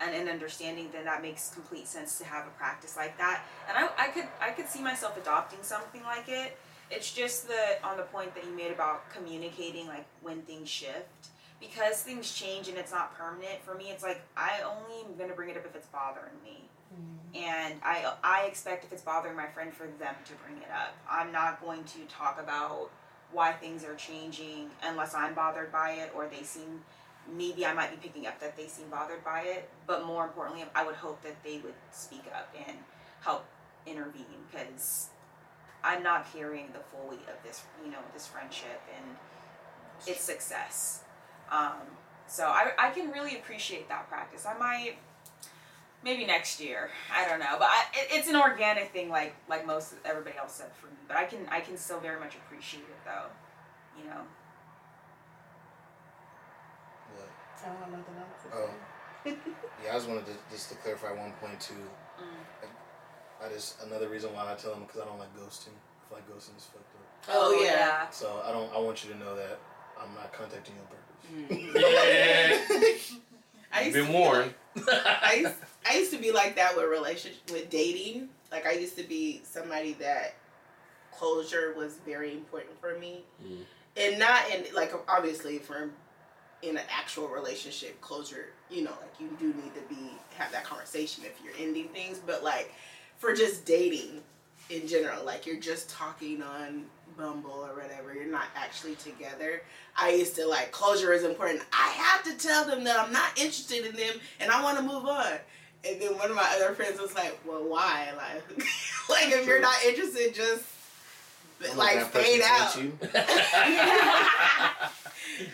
and 0.00 0.14
an 0.14 0.28
understanding, 0.28 0.88
then 0.92 1.04
that 1.04 1.20
makes 1.20 1.50
complete 1.50 1.86
sense 1.86 2.16
to 2.18 2.24
have 2.24 2.46
a 2.46 2.50
practice 2.50 2.96
like 2.96 3.18
that. 3.18 3.42
And 3.68 3.76
I, 3.76 4.06
I 4.06 4.08
could 4.08 4.28
I 4.40 4.50
could 4.50 4.68
see 4.68 4.82
myself 4.82 5.16
adopting 5.16 5.60
something 5.62 6.02
like 6.02 6.28
it. 6.28 6.56
It's 6.90 7.12
just 7.12 7.46
the 7.46 7.84
on 7.84 7.96
the 7.96 8.04
point 8.04 8.34
that 8.34 8.44
you 8.44 8.56
made 8.56 8.72
about 8.72 9.08
communicating 9.10 9.86
like 9.86 10.06
when 10.22 10.42
things 10.42 10.68
shift 10.68 11.28
because 11.60 12.02
things 12.02 12.32
change 12.32 12.68
and 12.68 12.78
it's 12.78 12.90
not 12.90 13.16
permanent 13.16 13.62
for 13.62 13.74
me 13.74 13.90
it's 13.90 14.02
like 14.02 14.22
i 14.36 14.60
only 14.64 15.06
am 15.06 15.16
going 15.16 15.28
to 15.28 15.36
bring 15.36 15.50
it 15.50 15.56
up 15.56 15.64
if 15.64 15.76
it's 15.76 15.86
bothering 15.88 16.32
me 16.42 16.64
mm-hmm. 16.92 17.44
and 17.44 17.80
i 17.84 18.12
i 18.24 18.46
expect 18.46 18.84
if 18.84 18.92
it's 18.92 19.02
bothering 19.02 19.36
my 19.36 19.46
friend 19.46 19.72
for 19.72 19.86
them 19.98 20.14
to 20.24 20.32
bring 20.44 20.56
it 20.56 20.70
up 20.72 20.96
i'm 21.08 21.30
not 21.30 21.62
going 21.62 21.84
to 21.84 21.98
talk 22.08 22.40
about 22.42 22.90
why 23.32 23.52
things 23.52 23.84
are 23.84 23.94
changing 23.94 24.70
unless 24.82 25.14
i'm 25.14 25.34
bothered 25.34 25.70
by 25.72 25.92
it 25.92 26.10
or 26.14 26.26
they 26.26 26.42
seem 26.42 26.82
maybe 27.32 27.64
i 27.64 27.72
might 27.72 27.90
be 27.90 27.96
picking 27.96 28.26
up 28.26 28.40
that 28.40 28.56
they 28.56 28.66
seem 28.66 28.88
bothered 28.88 29.24
by 29.24 29.42
it 29.42 29.68
but 29.86 30.04
more 30.04 30.24
importantly 30.24 30.64
i 30.74 30.84
would 30.84 30.96
hope 30.96 31.22
that 31.22 31.42
they 31.44 31.58
would 31.58 31.74
speak 31.90 32.24
up 32.34 32.54
and 32.66 32.76
help 33.20 33.44
intervene 33.86 34.24
because 34.50 35.08
i'm 35.84 36.02
not 36.02 36.30
carrying 36.32 36.66
the 36.72 36.80
full 36.90 37.08
weight 37.08 37.28
of 37.28 37.42
this 37.44 37.62
you 37.84 37.90
know 37.90 37.98
this 38.12 38.26
friendship 38.26 38.80
and 38.96 39.16
its 40.06 40.22
success 40.22 41.04
um, 41.50 41.82
so 42.26 42.44
I, 42.44 42.70
I 42.78 42.90
can 42.90 43.10
really 43.10 43.36
appreciate 43.36 43.88
that 43.88 44.08
practice. 44.08 44.46
I 44.46 44.56
might 44.56 44.96
maybe 46.02 46.24
next 46.26 46.60
year. 46.60 46.90
I 47.14 47.28
don't 47.28 47.38
know, 47.40 47.56
but 47.58 47.68
I, 47.70 47.84
it, 47.94 48.08
it's 48.12 48.28
an 48.28 48.36
organic 48.36 48.90
thing, 48.92 49.08
like 49.10 49.34
like 49.48 49.66
most 49.66 49.94
everybody 50.04 50.36
else 50.38 50.52
said 50.54 50.70
for 50.80 50.86
me. 50.86 50.92
But 51.08 51.16
I 51.16 51.24
can 51.24 51.40
I 51.50 51.60
can 51.60 51.76
still 51.76 52.00
very 52.00 52.18
much 52.20 52.34
appreciate 52.36 52.80
it 52.82 53.04
though. 53.04 53.26
You 54.00 54.08
know. 54.08 54.20
What? 57.14 57.28
I 57.62 57.68
don't 57.68 57.78
have 57.78 57.90
nothing 57.90 58.14
else. 58.16 58.42
to 58.44 58.56
Oh. 58.56 58.70
say. 59.24 59.36
Yeah, 59.84 59.90
I 59.90 59.94
just 59.94 60.08
wanted 60.08 60.26
to 60.26 60.32
just 60.50 60.70
to 60.70 60.74
clarify 60.76 61.12
one 61.12 61.32
point 61.40 61.60
too. 61.60 61.74
Mm. 62.18 62.68
I 63.44 63.48
just 63.52 63.82
another 63.84 64.08
reason 64.08 64.32
why 64.34 64.50
I 64.52 64.54
tell 64.54 64.72
them 64.72 64.84
because 64.86 65.00
I 65.00 65.04
don't 65.04 65.18
like 65.18 65.34
ghosting. 65.36 65.68
I 65.76 66.08
feel 66.08 66.18
like 66.18 66.28
ghosting 66.28 66.56
is 66.56 66.64
fucked 66.64 66.94
up. 66.94 67.34
Oh, 67.34 67.52
yeah. 67.62 68.08
So 68.10 68.42
I 68.46 68.52
don't. 68.52 68.72
I 68.74 68.78
want 68.78 69.04
you 69.04 69.12
to 69.12 69.18
know 69.18 69.34
that 69.36 69.58
I'm 70.00 70.14
not 70.14 70.32
contacting 70.32 70.74
you 70.76 70.80
on 70.82 70.88
purpose. 70.88 71.06
Mhm. 71.50 71.74
Yeah. 73.20 73.20
I 73.72 73.82
used 73.82 73.94
Been 73.94 74.06
to 74.06 74.12
be 74.12 74.18
warned. 74.18 74.54
I 74.88 75.38
used, 75.40 75.54
I 75.88 75.96
used 75.98 76.12
to 76.12 76.18
be 76.18 76.32
like 76.32 76.56
that 76.56 76.76
with 76.76 76.86
relationship 76.86 77.50
with 77.50 77.70
dating. 77.70 78.28
Like 78.50 78.66
I 78.66 78.72
used 78.72 78.96
to 78.98 79.02
be 79.04 79.42
somebody 79.44 79.92
that 79.94 80.34
closure 81.16 81.74
was 81.76 81.96
very 82.06 82.32
important 82.32 82.78
for 82.80 82.98
me, 82.98 83.24
Mm. 83.44 83.64
and 83.96 84.18
not 84.18 84.42
in 84.50 84.64
like 84.74 84.92
obviously 85.08 85.58
for 85.58 85.90
in 86.62 86.76
an 86.76 86.84
actual 86.90 87.28
relationship 87.28 88.00
closure. 88.00 88.48
You 88.70 88.84
know, 88.84 88.92
like 89.00 89.14
you 89.18 89.28
do 89.38 89.46
need 89.60 89.74
to 89.74 89.82
be 89.88 90.12
have 90.36 90.52
that 90.52 90.64
conversation 90.64 91.24
if 91.24 91.38
you're 91.44 91.54
ending 91.58 91.88
things, 91.88 92.18
but 92.24 92.42
like 92.44 92.72
for 93.18 93.34
just 93.34 93.64
dating 93.64 94.22
in 94.68 94.86
general, 94.86 95.24
like 95.24 95.46
you're 95.46 95.60
just 95.60 95.90
talking 95.90 96.42
on 96.42 96.84
Bumble 97.20 97.50
or 97.68 97.74
whatever, 97.80 98.14
you're 98.14 98.24
not 98.30 98.46
actually 98.56 98.94
together. 98.96 99.62
I 99.96 100.10
used 100.12 100.34
to 100.36 100.46
like 100.46 100.72
closure 100.72 101.12
is 101.12 101.24
important. 101.24 101.62
I 101.72 101.88
have 101.88 102.22
to 102.24 102.36
tell 102.46 102.64
them 102.66 102.84
that 102.84 102.98
I'm 102.98 103.12
not 103.12 103.30
interested 103.38 103.84
in 103.86 103.94
them 103.94 104.14
and 104.40 104.50
I 104.50 104.62
want 104.62 104.78
to 104.78 104.82
move 104.82 105.04
on. 105.06 105.32
And 105.88 106.00
then 106.00 106.16
one 106.18 106.30
of 106.30 106.36
my 106.36 106.48
other 106.56 106.74
friends 106.74 107.00
was 107.00 107.14
like, 107.14 107.38
"Well, 107.46 107.64
why? 107.64 108.08
Like, 108.16 108.58
like 109.08 109.38
if 109.40 109.46
you're 109.46 109.60
not 109.60 109.82
interested, 109.84 110.34
just 110.34 110.62
let 111.60 111.76
like 111.76 112.06
fade 112.12 112.42
out. 112.44 112.76
You. 112.80 112.92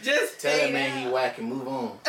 Just 0.02 0.40
Tell 0.40 0.50
that 0.52 0.60
fade 0.62 0.72
man 0.72 0.98
he 0.98 1.06
out. 1.06 1.12
whack 1.12 1.38
and 1.38 1.48
move 1.48 1.68
on. 1.68 1.98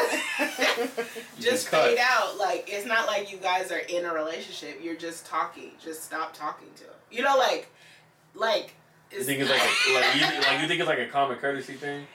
just 1.39 1.69
can 1.69 1.79
cut. 1.79 1.89
fade 1.89 1.99
out. 2.01 2.37
Like 2.37 2.67
it's 2.71 2.87
not 2.87 3.05
like 3.07 3.31
you 3.31 3.37
guys 3.37 3.71
are 3.71 3.77
in 3.79 4.03
a 4.05 4.13
relationship. 4.13 4.79
You're 4.81 4.95
just 4.95 5.25
talking. 5.27 5.71
Just 5.83 6.03
stop 6.03 6.33
talking 6.33 6.69
to 6.77 6.83
him. 6.85 6.93
You 7.11 7.21
know, 7.23 7.37
like, 7.37 7.69
like. 8.33 8.73
You 9.11 9.23
think 9.23 9.39
it's 9.39 9.49
like 9.49 9.61
a, 9.61 9.93
like 9.93 10.15
you 10.15 10.21
like 10.21 10.61
you 10.61 10.67
think 10.67 10.79
it's 10.79 10.89
like 10.89 10.99
a 10.99 11.07
common 11.07 11.37
courtesy 11.37 11.73
thing? 11.73 12.05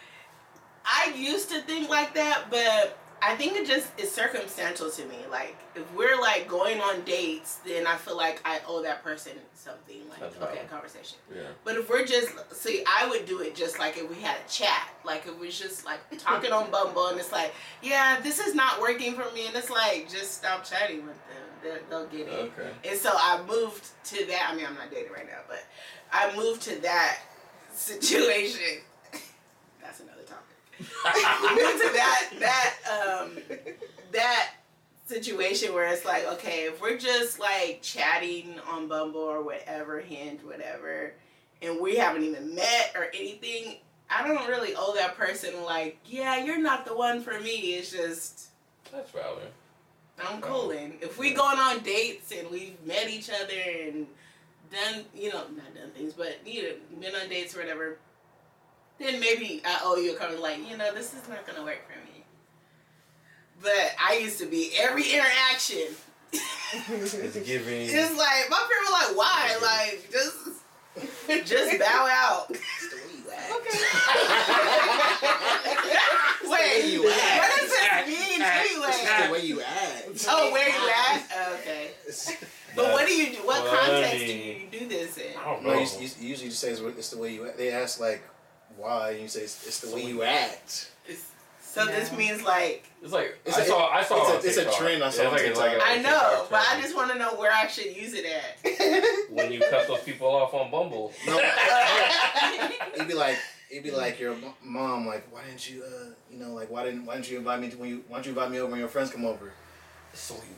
I 0.85 1.13
used 1.17 1.49
to 1.51 1.61
think 1.63 1.89
like 1.89 2.15
that, 2.15 2.45
but 2.51 2.99
I 3.23 3.37
think 3.37 3.57
it 3.57 3.67
just 3.69 3.89
is 3.99 4.11
circumstantial 4.11 4.91
to 4.91 5.05
me. 5.07 5.17
Like 5.31 5.57
if 5.77 5.91
we're 5.95 6.21
like 6.21 6.49
going 6.49 6.81
on 6.81 7.03
dates, 7.03 7.61
then 7.65 7.87
I 7.87 7.97
feel 7.97 8.17
like 8.17 8.43
I 8.45 8.61
owe 8.67 8.83
that 8.83 9.05
person 9.05 9.33
something. 9.55 10.01
Like 10.11 10.21
That's 10.21 10.37
okay, 10.37 10.63
conversation. 10.69 11.19
Yeah. 11.33 11.43
But 11.65 11.77
if 11.77 11.89
we're 11.89 12.05
just 12.05 12.31
see, 12.53 12.85
I 12.87 13.09
would 13.09 13.25
do 13.27 13.41
it 13.41 13.55
just 13.55 13.79
like 13.79 13.97
if 13.97 14.11
we 14.11 14.17
had 14.17 14.37
a 14.45 14.51
chat. 14.51 14.89
Like 15.05 15.27
if 15.27 15.39
we 15.39 15.47
was 15.47 15.59
just 15.59 15.87
like 15.87 16.01
talking 16.19 16.51
on 16.53 16.71
Bumble, 16.71 17.09
and 17.09 17.19
it's 17.19 17.33
like, 17.33 17.55
yeah, 17.81 18.21
this 18.21 18.41
is 18.41 18.55
not 18.55 18.81
working 18.81 19.15
for 19.15 19.31
me, 19.33 19.47
and 19.47 19.55
it's 19.55 19.71
like 19.71 20.11
just 20.11 20.35
stop 20.35 20.65
chatting 20.65 21.07
with 21.07 21.17
them. 21.29 21.43
They'll, 21.63 21.79
they'll 21.89 22.09
get 22.09 22.27
it. 22.27 22.53
Okay. 22.59 22.71
And 22.91 22.99
so 22.99 23.11
I 23.15 23.41
moved 23.47 23.89
to 24.07 24.27
that. 24.27 24.49
I 24.51 24.57
mean, 24.57 24.67
I'm 24.67 24.75
not 24.75 24.91
dating 24.91 25.13
right 25.13 25.27
now, 25.27 25.43
but 25.49 25.65
I 26.13 26.35
moved 26.37 26.63
to 26.63 26.81
that 26.83 27.21
situation. 27.73 28.83
That's 29.83 30.01
another 30.01 30.23
topic. 30.23 30.57
We 30.79 31.63
moved 31.63 31.83
to 31.83 31.93
that 31.93 32.31
that 32.41 32.75
um 32.91 33.39
that 34.13 34.51
situation 35.07 35.75
where 35.75 35.89
it's 35.89 36.05
like, 36.05 36.27
okay, 36.35 36.65
if 36.65 36.81
we're 36.81 36.99
just 36.99 37.41
like 37.41 37.81
chatting 37.83 38.55
on 38.71 38.89
Bumble 38.89 39.21
or 39.21 39.43
whatever, 39.43 40.01
Hinge, 40.01 40.43
whatever, 40.43 41.15
and 41.61 41.81
we 41.81 41.97
haven't 41.97 42.25
even 42.25 42.55
met 42.55 42.93
or 42.95 43.07
anything, 43.15 43.77
I 44.11 44.27
don't 44.27 44.49
really 44.49 44.75
owe 44.77 44.95
that 44.95 45.17
person 45.17 45.63
like, 45.65 45.99
yeah, 46.05 46.45
you're 46.45 46.61
not 46.61 46.85
the 46.85 46.95
one 46.95 47.23
for 47.23 47.39
me. 47.41 47.75
It's 47.75 47.91
just 47.91 48.49
That's 48.91 49.11
valid. 49.11 49.49
I'm 50.25 50.41
cooling. 50.41 50.99
If 51.01 51.19
we 51.19 51.33
going 51.33 51.59
on 51.59 51.81
dates 51.81 52.33
and 52.33 52.51
we've 52.51 52.81
met 52.85 53.09
each 53.09 53.31
other 53.31 53.55
and 53.87 54.07
done, 54.73 55.05
you 55.15 55.31
know, 55.31 55.45
not 55.57 55.75
done 55.75 55.91
things, 55.95 56.13
but 56.15 56.39
you 56.45 56.63
know, 56.63 56.75
been 57.01 57.15
on 57.15 57.29
dates 57.29 57.55
or 57.57 57.61
whatever, 57.61 57.99
then 58.99 59.21
maybe 59.21 59.63
I 59.65 59.81
owe 59.83 59.97
you 59.97 60.15
a 60.15 60.17
comment 60.17 60.41
like, 60.41 60.59
you 60.69 60.77
know, 60.77 60.93
this 60.95 61.15
is 61.15 61.29
not 61.29 61.47
gonna 61.47 61.63
work 61.65 61.81
for 61.87 61.99
me. 62.07 62.25
But 63.63 63.95
I 64.03 64.17
used 64.19 64.39
to 64.39 64.47
be 64.47 64.73
every 64.79 65.05
interaction. 65.05 65.95
It's 66.33 67.39
giving. 67.47 67.83
It's 67.83 68.17
like 68.17 68.51
my 68.51 68.65
friend 68.67 68.85
was 68.85 68.91
like, 68.91 69.15
why? 69.17 69.57
Like 69.63 70.11
just 70.11 70.37
just 71.49 71.79
bow 71.79 72.09
out. 72.11 72.51
It's 73.35 73.49
the 76.43 76.49
way 76.49 76.49
you 76.49 76.49
act. 76.49 76.49
Wait, 76.49 76.85
you 76.93 77.09
act. 77.09 77.39
what 77.39 77.51
does 77.61 77.71
this 77.71 78.07
mean 78.07 78.43
anyway? 78.43 78.87
It's 78.89 79.27
the 79.27 79.33
way 79.33 79.43
you 79.45 79.61
act. 79.61 80.27
Oh, 80.29 80.51
where 80.53 80.69
you 80.69 80.91
at? 80.91 81.23
Okay. 81.61 81.91
But 82.77 82.93
what 82.93 83.07
do 83.07 83.13
you 83.13 83.33
do? 83.37 83.39
What 83.47 83.65
Funny. 83.67 83.77
context 84.03 84.19
do 84.19 84.33
you 84.33 84.67
do 84.71 84.89
this 84.89 85.19
in? 85.19 85.25
I 85.41 85.45
don't 85.45 85.63
No, 85.65 85.71
know. 85.75 85.81
you, 85.81 85.87
you, 86.01 86.09
you 86.21 86.29
usually 86.29 86.49
just 86.51 86.61
say 86.61 86.71
it's, 86.71 86.81
it's 86.81 87.11
the 87.11 87.19
way 87.19 87.33
you 87.35 87.47
act. 87.47 87.59
They 87.59 87.71
ask 87.73 88.01
like 88.01 88.23
why, 88.77 89.11
and 89.13 89.21
you 89.23 89.29
say 89.29 89.41
it's, 89.43 89.67
it's 89.67 89.81
the 89.81 89.95
way 89.95 90.05
you 90.05 90.23
act. 90.23 90.91
It's- 91.05 91.29
So 91.61 91.87
this 91.87 92.13
means 92.13 92.43
like 92.43 92.85
It's 93.03 93.13
like 93.13 93.39
It's 93.47 93.57
I 93.57 93.63
a- 93.63 93.65
saw. 93.67 93.89
I 93.91 94.03
saw. 94.05 94.17
it's 94.17 94.29
a- 94.29 94.33
on 94.67 94.67
it's 94.69 94.77
a 94.77 94.79
trend 94.79 95.03
I 95.03 95.09
saw 95.11 95.23
Yeah, 95.23 95.29
on 95.29 95.35
it's 95.35 95.43
like, 95.59 95.71
TikTok. 95.73 95.73
It's 95.73 95.79
like 95.79 95.97
a 95.97 96.01
I 96.01 96.03
know, 96.03 96.47
but 96.51 96.61
I 96.71 96.81
just 96.83 96.95
want 96.95 97.11
to 97.13 97.19
know 97.19 97.35
where 97.37 97.51
I 97.53 97.67
should 97.67 97.97
use 97.97 98.13
it 98.15 98.27
at. 98.27 99.31
when 99.31 99.51
you 99.53 99.61
cut 99.61 99.87
those 99.89 100.01
people 100.03 100.29
off 100.29 100.53
on 100.55 100.71
Bumble. 100.71 101.13
No, 101.27 101.39
it'd 102.95 103.09
be 103.09 103.15
like 103.15 103.39
it'd 103.71 103.85
be 103.85 103.91
like 103.91 104.21
your 104.21 104.37
mom, 104.63 105.07
like, 105.07 105.25
why 105.33 105.41
didn't 105.47 105.71
you, 105.71 105.83
uh, 105.83 106.11
you 106.31 106.39
know, 106.39 106.53
like, 106.53 106.71
why 106.71 106.85
didn't, 106.85 107.07
why 107.07 107.15
didn't 107.15 107.31
you 107.31 107.39
invite 107.39 107.59
me 107.59 107.71
to 107.71 107.77
when 107.79 107.89
you, 107.89 108.05
why 108.07 108.19
don't 108.19 108.27
you 108.27 108.33
invite 108.33 108.51
me 108.51 108.59
over 108.61 108.71
when 108.71 108.79
your 108.81 108.89
friends 108.89 109.11
come 109.11 109.25
over? 109.25 109.51
So 110.13 110.35
you. 110.35 110.57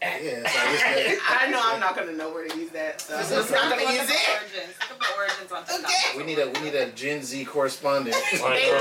Yeah, 0.00 0.42
it's 0.44 0.44
like, 0.44 1.40
I 1.42 1.50
know 1.50 1.60
I'm 1.62 1.80
not 1.80 1.96
gonna 1.96 2.12
know 2.12 2.30
where 2.30 2.46
to 2.46 2.56
use 2.56 2.70
that, 2.70 3.00
so 3.00 3.16
I'm 3.16 3.20
This 3.28 3.50
not 3.50 3.68
gonna 3.70 3.82
use 3.92 4.08
it. 4.08 4.16
origins. 4.30 4.74
Look 4.90 4.90
at 4.90 4.98
the 5.00 5.16
origins 5.16 5.52
on 5.52 5.64
TikTok. 5.64 5.90
Okay. 5.90 6.16
we 6.18 6.24
need 6.24 6.38
a, 6.38 6.48
we 6.50 6.60
need 6.70 6.74
a 6.76 6.90
Gen 6.92 7.22
Z 7.22 7.44
correspondent. 7.46 8.16
Like, 8.40 8.62
girl. 8.64 8.80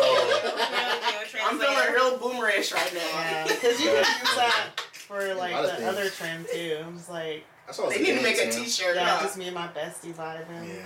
I'm 1.44 1.60
feeling 1.60 1.94
real 1.94 2.18
boomerish 2.20 2.74
right 2.74 2.94
now. 2.94 3.00
Yeah, 3.02 3.48
because 3.48 3.80
you 3.82 3.88
can 3.90 3.98
use 3.98 4.36
that 4.36 4.68
for 4.94 5.34
like 5.34 5.60
the 5.62 5.68
things. 5.74 5.84
other 5.84 6.10
trend 6.10 6.46
too. 6.52 6.78
I'm 6.86 6.98
just 6.98 7.10
like, 7.10 7.44
I 7.68 7.72
saw 7.72 7.90
They 7.90 8.00
need 8.00 8.16
to 8.18 8.22
make 8.22 8.38
a 8.38 8.52
T-shirt. 8.52 8.96
yeah, 8.96 9.18
huh? 9.18 9.24
just 9.24 9.38
me 9.38 9.46
and 9.46 9.56
my 9.56 9.68
bestie 9.70 10.14
vibing. 10.14 10.68
Yeah. 10.68 10.86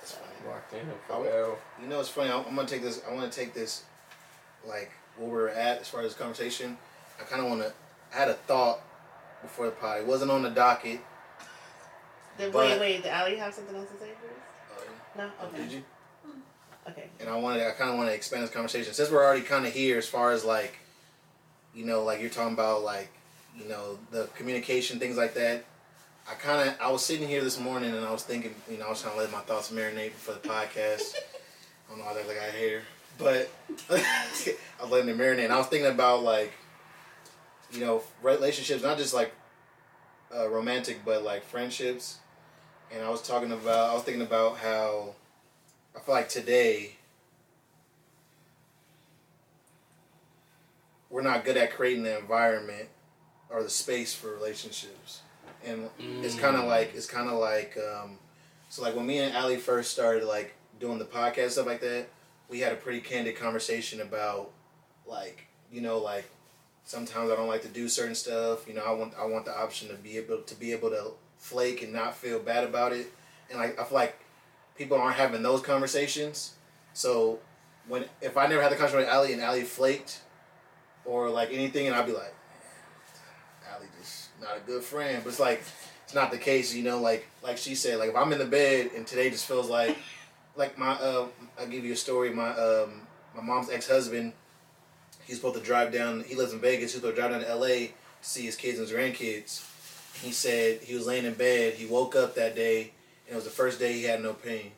That's 0.00 0.12
funny. 0.12 0.48
Locked 0.48 0.72
in 0.74 0.80
for 1.08 1.56
You 1.82 1.88
know, 1.88 2.00
it's 2.00 2.08
funny. 2.08 2.30
I'm, 2.30 2.44
I'm 2.46 2.54
gonna 2.54 2.68
take 2.68 2.82
this. 2.82 3.02
I 3.08 3.12
want 3.12 3.30
to 3.30 3.36
take 3.38 3.52
this, 3.52 3.82
like 4.66 4.92
where 5.16 5.28
we're 5.28 5.48
at 5.48 5.80
as 5.80 5.88
far 5.88 6.00
as 6.02 6.08
this 6.12 6.16
conversation. 6.18 6.76
I 7.20 7.24
kind 7.24 7.42
of 7.42 7.48
want 7.48 7.62
to. 7.62 7.72
I 8.14 8.16
had 8.18 8.28
a 8.28 8.34
thought 8.34 8.80
before 9.46 9.66
the 9.66 9.72
pod. 9.72 9.98
It 10.00 10.06
wasn't 10.06 10.30
on 10.30 10.42
the 10.42 10.50
docket. 10.50 11.00
Then 12.36 12.50
But- 12.50 12.68
wait, 12.68 12.80
wait, 12.80 13.02
did 13.02 13.12
Ali 13.12 13.36
have 13.36 13.54
something 13.54 13.74
else 13.76 13.88
to 13.90 13.98
say 13.98 14.10
first? 14.20 14.78
Uh, 15.18 15.22
No? 15.22 15.30
Okay. 15.48 15.56
Did 15.62 15.72
you? 15.72 15.84
Okay. 16.88 17.08
And 17.20 17.28
I 17.28 17.36
wanted. 17.36 17.66
I 17.66 17.70
kind 17.72 17.90
of 17.90 17.96
want 17.96 18.08
to 18.10 18.14
expand 18.14 18.42
this 18.44 18.50
conversation 18.50 18.92
since 18.94 19.10
we're 19.10 19.24
already 19.24 19.42
kind 19.42 19.66
of 19.66 19.72
here 19.72 19.98
as 19.98 20.06
far 20.06 20.32
as 20.32 20.44
like, 20.44 20.76
you 21.74 21.84
know, 21.84 22.04
like 22.04 22.20
you're 22.20 22.30
talking 22.30 22.52
about 22.54 22.82
like, 22.82 23.08
you 23.56 23.68
know, 23.68 23.98
the 24.10 24.26
communication 24.36 24.98
things 24.98 25.16
like 25.16 25.34
that. 25.34 25.64
I 26.30 26.34
kind 26.34 26.68
of. 26.68 26.76
I 26.80 26.90
was 26.90 27.04
sitting 27.04 27.26
here 27.28 27.42
this 27.42 27.58
morning 27.58 27.94
and 27.94 28.04
I 28.04 28.12
was 28.12 28.22
thinking. 28.22 28.54
You 28.70 28.78
know, 28.78 28.86
I 28.86 28.90
was 28.90 29.02
trying 29.02 29.14
to 29.14 29.20
let 29.20 29.32
my 29.32 29.40
thoughts 29.40 29.70
marinate 29.70 30.12
for 30.12 30.32
the 30.32 30.40
podcast. 30.40 31.14
I 31.86 31.90
don't 31.90 31.98
know 31.98 32.04
why 32.04 32.14
that 32.14 32.28
like 32.28 32.38
I 32.38 32.50
hair, 32.50 32.82
but 33.18 33.48
I 33.90 34.24
was 34.82 34.90
letting 34.90 35.08
it 35.08 35.16
marinate. 35.18 35.44
And 35.44 35.52
I 35.52 35.58
was 35.58 35.68
thinking 35.68 35.90
about 35.90 36.22
like, 36.22 36.52
you 37.72 37.80
know, 37.80 38.02
relationships, 38.22 38.82
not 38.82 38.98
just 38.98 39.14
like 39.14 39.32
uh, 40.34 40.48
romantic, 40.48 41.00
but 41.04 41.22
like 41.22 41.44
friendships. 41.44 42.18
And 42.92 43.04
I 43.04 43.10
was 43.10 43.22
talking 43.22 43.52
about, 43.52 43.90
I 43.90 43.94
was 43.94 44.02
thinking 44.04 44.22
about 44.22 44.58
how 44.58 45.14
I 45.96 46.00
feel 46.00 46.14
like 46.14 46.28
today 46.28 46.92
we're 51.10 51.22
not 51.22 51.44
good 51.44 51.56
at 51.56 51.72
creating 51.72 52.02
the 52.02 52.18
environment 52.18 52.88
or 53.50 53.62
the 53.62 53.70
space 53.70 54.14
for 54.14 54.28
relationships. 54.34 55.22
And 55.64 55.90
it's 56.22 56.34
kind 56.34 56.56
of 56.56 56.64
Mm. 56.64 56.68
like 56.68 56.94
it's 56.94 57.06
kind 57.06 57.28
of 57.28 57.38
like 57.38 57.76
um, 57.78 58.18
so 58.68 58.82
like 58.82 58.94
when 58.96 59.06
me 59.06 59.18
and 59.18 59.36
Ali 59.36 59.56
first 59.56 59.92
started 59.92 60.24
like 60.24 60.54
doing 60.80 60.98
the 60.98 61.04
podcast 61.04 61.52
stuff 61.52 61.66
like 61.66 61.80
that, 61.80 62.08
we 62.48 62.60
had 62.60 62.72
a 62.72 62.76
pretty 62.76 63.00
candid 63.00 63.36
conversation 63.36 64.00
about 64.00 64.50
like 65.06 65.46
you 65.72 65.80
know 65.80 65.98
like 65.98 66.28
sometimes 66.86 67.30
I 67.30 67.36
don't 67.36 67.48
like 67.48 67.62
to 67.62 67.68
do 67.68 67.88
certain 67.88 68.14
stuff. 68.14 68.66
You 68.66 68.74
know 68.74 68.84
I 68.84 68.92
want 68.92 69.12
I 69.20 69.26
want 69.26 69.44
the 69.44 69.56
option 69.56 69.88
to 69.88 69.94
be 69.94 70.16
able 70.16 70.38
to 70.38 70.54
be 70.54 70.72
able 70.72 70.88
to 70.90 71.12
flake 71.36 71.82
and 71.82 71.92
not 71.92 72.16
feel 72.16 72.38
bad 72.38 72.64
about 72.64 72.92
it. 72.92 73.12
And 73.50 73.58
like 73.58 73.78
I 73.78 73.84
feel 73.84 73.98
like 73.98 74.18
people 74.76 74.96
aren't 74.96 75.16
having 75.16 75.42
those 75.42 75.60
conversations. 75.60 76.54
So 76.94 77.40
when 77.86 78.06
if 78.22 78.38
I 78.38 78.46
never 78.46 78.62
had 78.62 78.72
the 78.72 78.76
conversation 78.76 79.04
with 79.04 79.14
Ali 79.14 79.32
and 79.34 79.42
Ali 79.42 79.62
flaked 79.62 80.22
or 81.04 81.28
like 81.28 81.52
anything, 81.52 81.86
and 81.86 81.94
I'd 81.94 82.06
be 82.06 82.12
like, 82.12 82.34
Ali 83.74 83.86
just 84.00 84.30
not 84.40 84.56
a 84.56 84.60
good 84.60 84.82
friend. 84.82 85.22
But 85.22 85.30
it's 85.30 85.40
like 85.40 85.62
it's 86.04 86.14
not 86.14 86.30
the 86.30 86.38
case, 86.38 86.74
you 86.74 86.82
know. 86.82 87.00
Like 87.00 87.26
like 87.42 87.58
she 87.58 87.74
said, 87.74 87.98
like 87.98 88.10
if 88.10 88.16
I'm 88.16 88.32
in 88.32 88.38
the 88.38 88.46
bed 88.46 88.90
and 88.96 89.06
today 89.06 89.30
just 89.30 89.46
feels 89.46 89.68
like 89.68 89.96
like 90.56 90.78
my 90.78 90.92
uh, 90.92 91.26
I'll 91.58 91.66
give 91.66 91.84
you 91.84 91.92
a 91.92 91.96
story. 91.96 92.30
My 92.30 92.50
um 92.50 93.02
my 93.34 93.42
mom's 93.42 93.70
ex 93.70 93.88
husband, 93.88 94.32
he's 95.26 95.36
supposed 95.36 95.56
to 95.56 95.62
drive 95.62 95.92
down. 95.92 96.24
He 96.26 96.34
lives 96.34 96.52
in 96.52 96.60
Vegas. 96.60 96.92
He's 96.92 97.00
supposed 97.00 97.16
to 97.16 97.20
drive 97.20 97.32
down 97.32 97.40
to 97.40 97.48
L.A. 97.48 97.88
to 97.88 97.92
see 98.22 98.44
his 98.44 98.56
kids 98.56 98.78
and 98.78 98.88
his 98.88 98.96
grandkids. 98.96 99.64
He 100.22 100.32
said 100.32 100.80
he 100.80 100.94
was 100.94 101.06
laying 101.06 101.24
in 101.24 101.34
bed. 101.34 101.74
He 101.74 101.86
woke 101.86 102.16
up 102.16 102.34
that 102.36 102.54
day, 102.56 102.92
and 103.26 103.32
it 103.32 103.34
was 103.34 103.44
the 103.44 103.50
first 103.50 103.78
day 103.78 103.92
he 103.92 104.04
had 104.04 104.22
no 104.22 104.32
pain. 104.32 104.72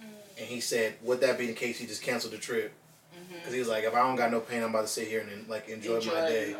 Mm. 0.00 0.08
And 0.38 0.46
he 0.46 0.60
said, 0.60 0.94
would 1.02 1.20
that 1.20 1.38
be 1.38 1.46
the 1.46 1.52
case? 1.52 1.78
He 1.78 1.86
just 1.86 2.02
canceled 2.02 2.32
the 2.32 2.38
trip 2.38 2.72
mm-hmm. 3.14 3.34
because 3.34 3.52
he 3.52 3.58
was 3.60 3.68
like, 3.68 3.84
if 3.84 3.94
I 3.94 4.00
don't 4.00 4.16
got 4.16 4.30
no 4.30 4.40
pain, 4.40 4.62
I'm 4.62 4.70
about 4.70 4.82
to 4.82 4.88
sit 4.88 5.06
here 5.06 5.20
and 5.20 5.48
like 5.48 5.68
enjoy, 5.68 6.00
my 6.00 6.12
day. 6.12 6.56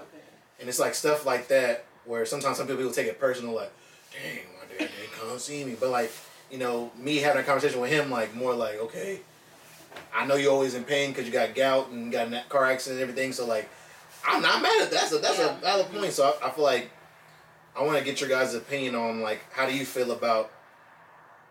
And 0.61 0.69
it's 0.69 0.79
like 0.79 0.95
stuff 0.95 1.27
like 1.27 1.49
that 1.49 1.87
where 2.05 2.25
sometimes 2.25 2.59
some 2.59 2.67
people 2.67 2.91
take 2.93 3.09
it 3.09 3.19
personal, 3.19 3.55
like, 3.55 3.73
dang, 4.13 4.45
my 4.59 4.79
dad 4.79 4.91
didn't 5.01 5.13
come 5.19 5.39
see 5.39 5.65
me. 5.65 5.75
But 5.79 5.91
like, 5.91 6.13
you 6.51 6.59
know, 6.59 6.93
me 6.97 7.17
having 7.17 7.43
a 7.43 7.45
conversation 7.45 7.81
with 7.81 7.91
him, 7.91 8.11
like 8.11 8.35
more 8.35 8.55
like, 8.55 8.77
okay, 8.77 9.21
I 10.15 10.27
know 10.27 10.37
you're 10.37 10.53
always 10.53 10.75
in 10.75 10.85
pain 10.85 11.11
because 11.11 11.27
you 11.27 11.33
got 11.33 11.55
gout 11.55 11.91
and 11.91 12.11
got 12.11 12.31
that 12.31 12.49
car 12.49 12.65
accident 12.65 13.01
and 13.01 13.09
everything. 13.09 13.33
So 13.33 13.47
like, 13.47 13.69
I'm 14.27 14.43
not 14.43 14.63
mad 14.63 14.83
at 14.83 14.91
that. 14.91 15.01
That's 15.01 15.13
a 15.13 15.19
that's 15.19 15.39
a 15.39 15.59
valid 15.61 15.87
point. 15.93 16.13
So 16.13 16.35
I, 16.41 16.49
I 16.49 16.51
feel 16.51 16.65
like 16.65 16.91
I 17.77 17.83
want 17.83 17.99
to 17.99 18.05
get 18.05 18.21
your 18.21 18.31
guys' 18.31 18.55
opinion 18.55 18.95
on 18.95 19.21
like 19.21 19.41
how 19.53 19.67
do 19.67 19.77
you 19.77 19.85
feel 19.85 20.13
about 20.13 20.51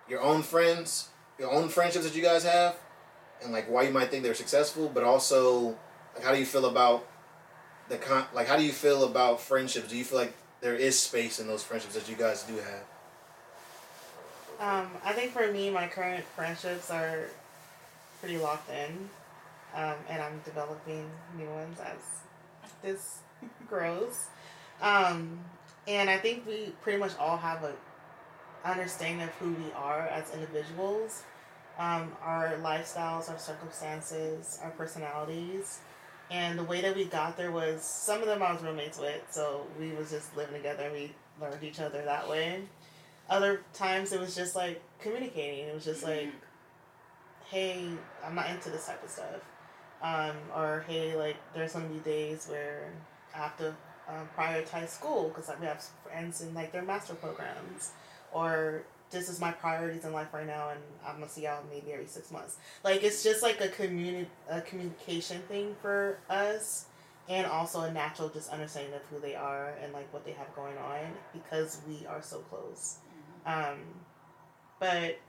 your 0.09 0.21
own 0.21 0.41
friends, 0.41 1.09
your 1.37 1.51
own 1.51 1.69
friendships 1.69 2.05
that 2.05 2.15
you 2.15 2.23
guys 2.23 2.43
have, 2.43 2.77
and 3.43 3.51
like 3.51 3.69
why 3.69 3.83
you 3.83 3.91
might 3.91 4.09
think 4.09 4.23
they're 4.23 4.33
successful, 4.33 4.89
but 4.93 5.03
also 5.03 5.77
like 6.15 6.23
how 6.23 6.31
do 6.31 6.39
you 6.39 6.45
feel 6.45 6.65
about 6.65 7.07
the 7.89 7.97
con 7.97 8.25
like 8.33 8.47
how 8.47 8.55
do 8.57 8.63
you 8.63 8.71
feel 8.71 9.03
about 9.03 9.41
friendships? 9.41 9.89
Do 9.89 9.97
you 9.97 10.03
feel 10.03 10.19
like 10.19 10.33
there 10.61 10.75
is 10.75 10.97
space 10.97 11.39
in 11.39 11.47
those 11.47 11.63
friendships 11.63 11.95
that 11.95 12.09
you 12.09 12.15
guys 12.15 12.43
do 12.43 12.55
have? 12.55 12.83
Um, 14.59 14.91
I 15.03 15.11
think 15.11 15.31
for 15.31 15.51
me, 15.51 15.69
my 15.69 15.87
current 15.87 16.23
friendships 16.35 16.89
are 16.89 17.27
pretty 18.23 18.37
locked 18.37 18.69
in, 18.69 19.09
um, 19.75 19.95
and 20.07 20.21
I'm 20.21 20.39
developing 20.45 21.09
new 21.37 21.49
ones 21.49 21.77
as 21.81 21.97
this 22.81 23.19
grows. 23.67 24.27
Um, 24.81 25.39
and 25.89 26.09
I 26.09 26.17
think 26.17 26.47
we 26.47 26.71
pretty 26.81 26.99
much 26.99 27.11
all 27.19 27.35
have 27.35 27.65
a 27.65 27.73
understanding 28.63 29.27
of 29.27 29.29
who 29.35 29.49
we 29.49 29.73
are 29.75 30.07
as 30.07 30.33
individuals, 30.33 31.23
um, 31.77 32.13
our 32.21 32.53
lifestyles, 32.61 33.29
our 33.29 33.37
circumstances, 33.37 34.57
our 34.63 34.71
personalities. 34.71 35.81
And 36.31 36.57
the 36.57 36.63
way 36.63 36.79
that 36.79 36.95
we 36.95 37.03
got 37.03 37.35
there 37.35 37.51
was 37.51 37.83
some 37.83 38.21
of 38.21 38.27
them 38.27 38.41
I 38.41 38.53
was 38.53 38.63
roommates 38.63 38.99
with, 38.99 39.21
so 39.31 39.67
we 39.77 39.91
was 39.91 40.11
just 40.11 40.33
living 40.37 40.55
together 40.55 40.83
and 40.83 40.93
we 40.93 41.11
learned 41.41 41.61
each 41.61 41.81
other 41.81 42.01
that 42.05 42.29
way 42.29 42.61
other 43.29 43.61
times 43.73 44.11
it 44.11 44.19
was 44.19 44.35
just 44.35 44.55
like 44.55 44.81
communicating. 44.99 45.67
It 45.67 45.73
was 45.73 45.85
just 45.85 46.03
like, 46.03 46.29
hey, 47.53 47.87
I'm 48.25 48.33
not 48.33 48.49
into 48.49 48.71
this 48.71 48.87
type 48.87 49.03
of 49.03 49.09
stuff. 49.09 49.41
Um, 50.01 50.35
or 50.55 50.83
hey, 50.87 51.15
like 51.15 51.37
there's 51.53 51.73
gonna 51.73 51.87
be 51.87 51.99
days 51.99 52.47
where 52.49 52.91
I 53.33 53.37
have 53.37 53.57
to 53.57 53.69
um, 54.09 54.27
prioritize 54.37 54.89
school 54.89 55.29
because 55.29 55.47
like, 55.47 55.61
we 55.61 55.67
have 55.67 55.85
friends 56.03 56.41
in 56.41 56.53
like 56.53 56.71
their 56.71 56.81
master 56.81 57.13
programs, 57.13 57.91
or 58.33 58.83
this 59.11 59.29
is 59.29 59.39
my 59.39 59.51
priorities 59.51 60.03
in 60.03 60.11
life 60.11 60.33
right 60.33 60.47
now, 60.47 60.69
and 60.69 60.79
I'm 61.07 61.19
gonna 61.19 61.29
see 61.29 61.43
y'all 61.43 61.63
maybe 61.71 61.93
every 61.93 62.07
six 62.07 62.31
months. 62.31 62.57
Like 62.83 63.03
it's 63.03 63.23
just 63.23 63.43
like 63.43 63.61
a 63.61 63.69
communi- 63.69 64.25
a 64.49 64.59
communication 64.61 65.41
thing 65.43 65.75
for 65.81 66.17
us, 66.29 66.87
and 67.29 67.45
also 67.45 67.81
a 67.81 67.91
natural 67.91 68.29
just 68.29 68.49
understanding 68.49 68.93
of 68.95 69.01
who 69.11 69.19
they 69.21 69.35
are 69.35 69.73
and 69.81 69.93
like 69.93 70.11
what 70.11 70.25
they 70.25 70.31
have 70.31 70.53
going 70.55 70.77
on 70.77 71.13
because 71.31 71.79
we 71.87 72.05
are 72.07 72.21
so 72.21 72.39
close. 72.39 72.97
Um, 73.45 73.77
but 74.79 75.19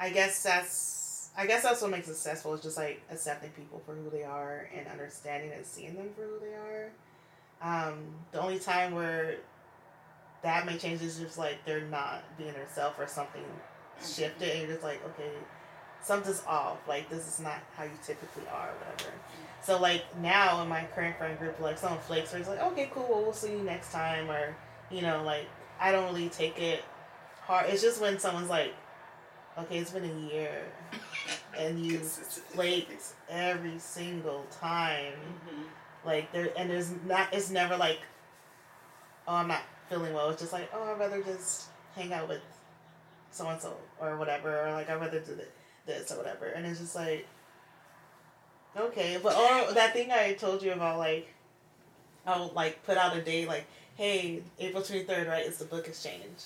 I 0.00 0.10
guess 0.10 0.42
that's 0.42 1.07
I 1.38 1.46
guess 1.46 1.62
that's 1.62 1.80
what 1.80 1.92
makes 1.92 2.08
it 2.08 2.14
successful 2.14 2.52
is 2.54 2.60
just 2.60 2.76
like 2.76 3.00
accepting 3.12 3.50
people 3.50 3.80
for 3.86 3.94
who 3.94 4.10
they 4.10 4.24
are 4.24 4.68
and 4.76 4.88
understanding 4.88 5.52
and 5.52 5.64
seeing 5.64 5.94
them 5.94 6.08
for 6.16 6.22
who 6.22 6.40
they 6.40 6.54
are. 6.54 6.90
Um, 7.62 7.98
the 8.32 8.40
only 8.40 8.58
time 8.58 8.92
where 8.92 9.36
that 10.42 10.66
may 10.66 10.76
change 10.76 11.00
is 11.00 11.16
just 11.16 11.38
like 11.38 11.64
they're 11.64 11.82
not 11.82 12.24
being 12.36 12.52
themselves 12.54 12.96
or 12.98 13.06
something 13.06 13.44
shifted 14.04 14.50
and 14.50 14.58
you're 14.62 14.72
just 14.72 14.82
like, 14.82 15.00
okay, 15.06 15.30
something's 16.02 16.42
off. 16.44 16.78
Like 16.88 17.08
this 17.08 17.28
is 17.28 17.38
not 17.38 17.62
how 17.76 17.84
you 17.84 17.92
typically 18.04 18.42
are, 18.52 18.70
or 18.70 18.74
whatever. 18.74 19.12
So 19.62 19.80
like 19.80 20.02
now 20.20 20.60
in 20.62 20.68
my 20.68 20.86
current 20.92 21.16
friend 21.18 21.38
group, 21.38 21.60
like 21.60 21.78
someone 21.78 22.00
flakes 22.00 22.34
or 22.34 22.38
it's 22.38 22.48
like, 22.48 22.60
okay, 22.60 22.90
cool, 22.92 23.06
well, 23.08 23.22
we'll 23.22 23.32
see 23.32 23.52
you 23.52 23.62
next 23.62 23.92
time, 23.92 24.28
or 24.28 24.56
you 24.90 25.02
know, 25.02 25.22
like 25.22 25.46
I 25.80 25.92
don't 25.92 26.12
really 26.12 26.30
take 26.30 26.58
it 26.58 26.82
hard. 27.42 27.66
It's 27.68 27.80
just 27.80 28.00
when 28.00 28.18
someone's 28.18 28.50
like, 28.50 28.74
okay, 29.58 29.78
it's 29.78 29.90
been 29.90 30.04
a 30.04 30.32
year, 30.32 30.62
and 31.56 31.84
you 31.84 31.98
flake 31.98 32.88
every 33.28 33.78
single 33.78 34.46
time. 34.50 35.12
Mm-hmm. 35.12 35.62
Like 36.04 36.32
there, 36.32 36.50
and 36.56 36.70
there's 36.70 36.92
not. 37.06 37.32
It's 37.32 37.50
never 37.50 37.76
like, 37.76 37.98
oh, 39.26 39.34
I'm 39.34 39.48
not 39.48 39.62
feeling 39.88 40.14
well. 40.14 40.30
It's 40.30 40.40
just 40.40 40.52
like, 40.52 40.70
oh, 40.72 40.82
I'd 40.84 40.98
rather 40.98 41.22
just 41.22 41.66
hang 41.94 42.12
out 42.12 42.28
with 42.28 42.40
so 43.30 43.48
and 43.48 43.60
so 43.60 43.76
or 44.00 44.16
whatever, 44.16 44.66
or 44.66 44.72
like 44.72 44.88
I'd 44.88 45.00
rather 45.00 45.20
do 45.20 45.38
this 45.86 46.12
or 46.12 46.16
whatever. 46.16 46.46
And 46.46 46.64
it's 46.64 46.78
just 46.78 46.94
like, 46.94 47.26
okay, 48.76 49.18
but 49.22 49.36
or 49.36 49.74
that 49.74 49.92
thing 49.92 50.12
I 50.12 50.34
told 50.34 50.62
you 50.62 50.72
about, 50.72 50.98
like, 50.98 51.28
I'll 52.26 52.52
like 52.54 52.84
put 52.84 52.96
out 52.96 53.16
a 53.16 53.20
day, 53.20 53.46
like, 53.46 53.66
hey, 53.96 54.42
April 54.60 54.82
twenty 54.82 55.02
third, 55.02 55.26
right? 55.26 55.44
It's 55.44 55.58
the 55.58 55.64
book 55.64 55.88
exchange, 55.88 56.44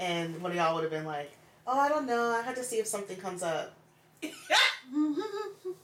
and 0.00 0.42
one 0.42 0.50
of 0.50 0.56
y'all 0.56 0.74
would 0.74 0.82
have 0.82 0.92
been 0.92 1.06
like, 1.06 1.30
oh, 1.68 1.78
I 1.78 1.88
don't 1.88 2.06
know, 2.06 2.30
I 2.30 2.42
have 2.42 2.54
to 2.56 2.64
see 2.64 2.78
if 2.78 2.86
something 2.86 3.16
comes 3.18 3.42
up. 3.42 3.74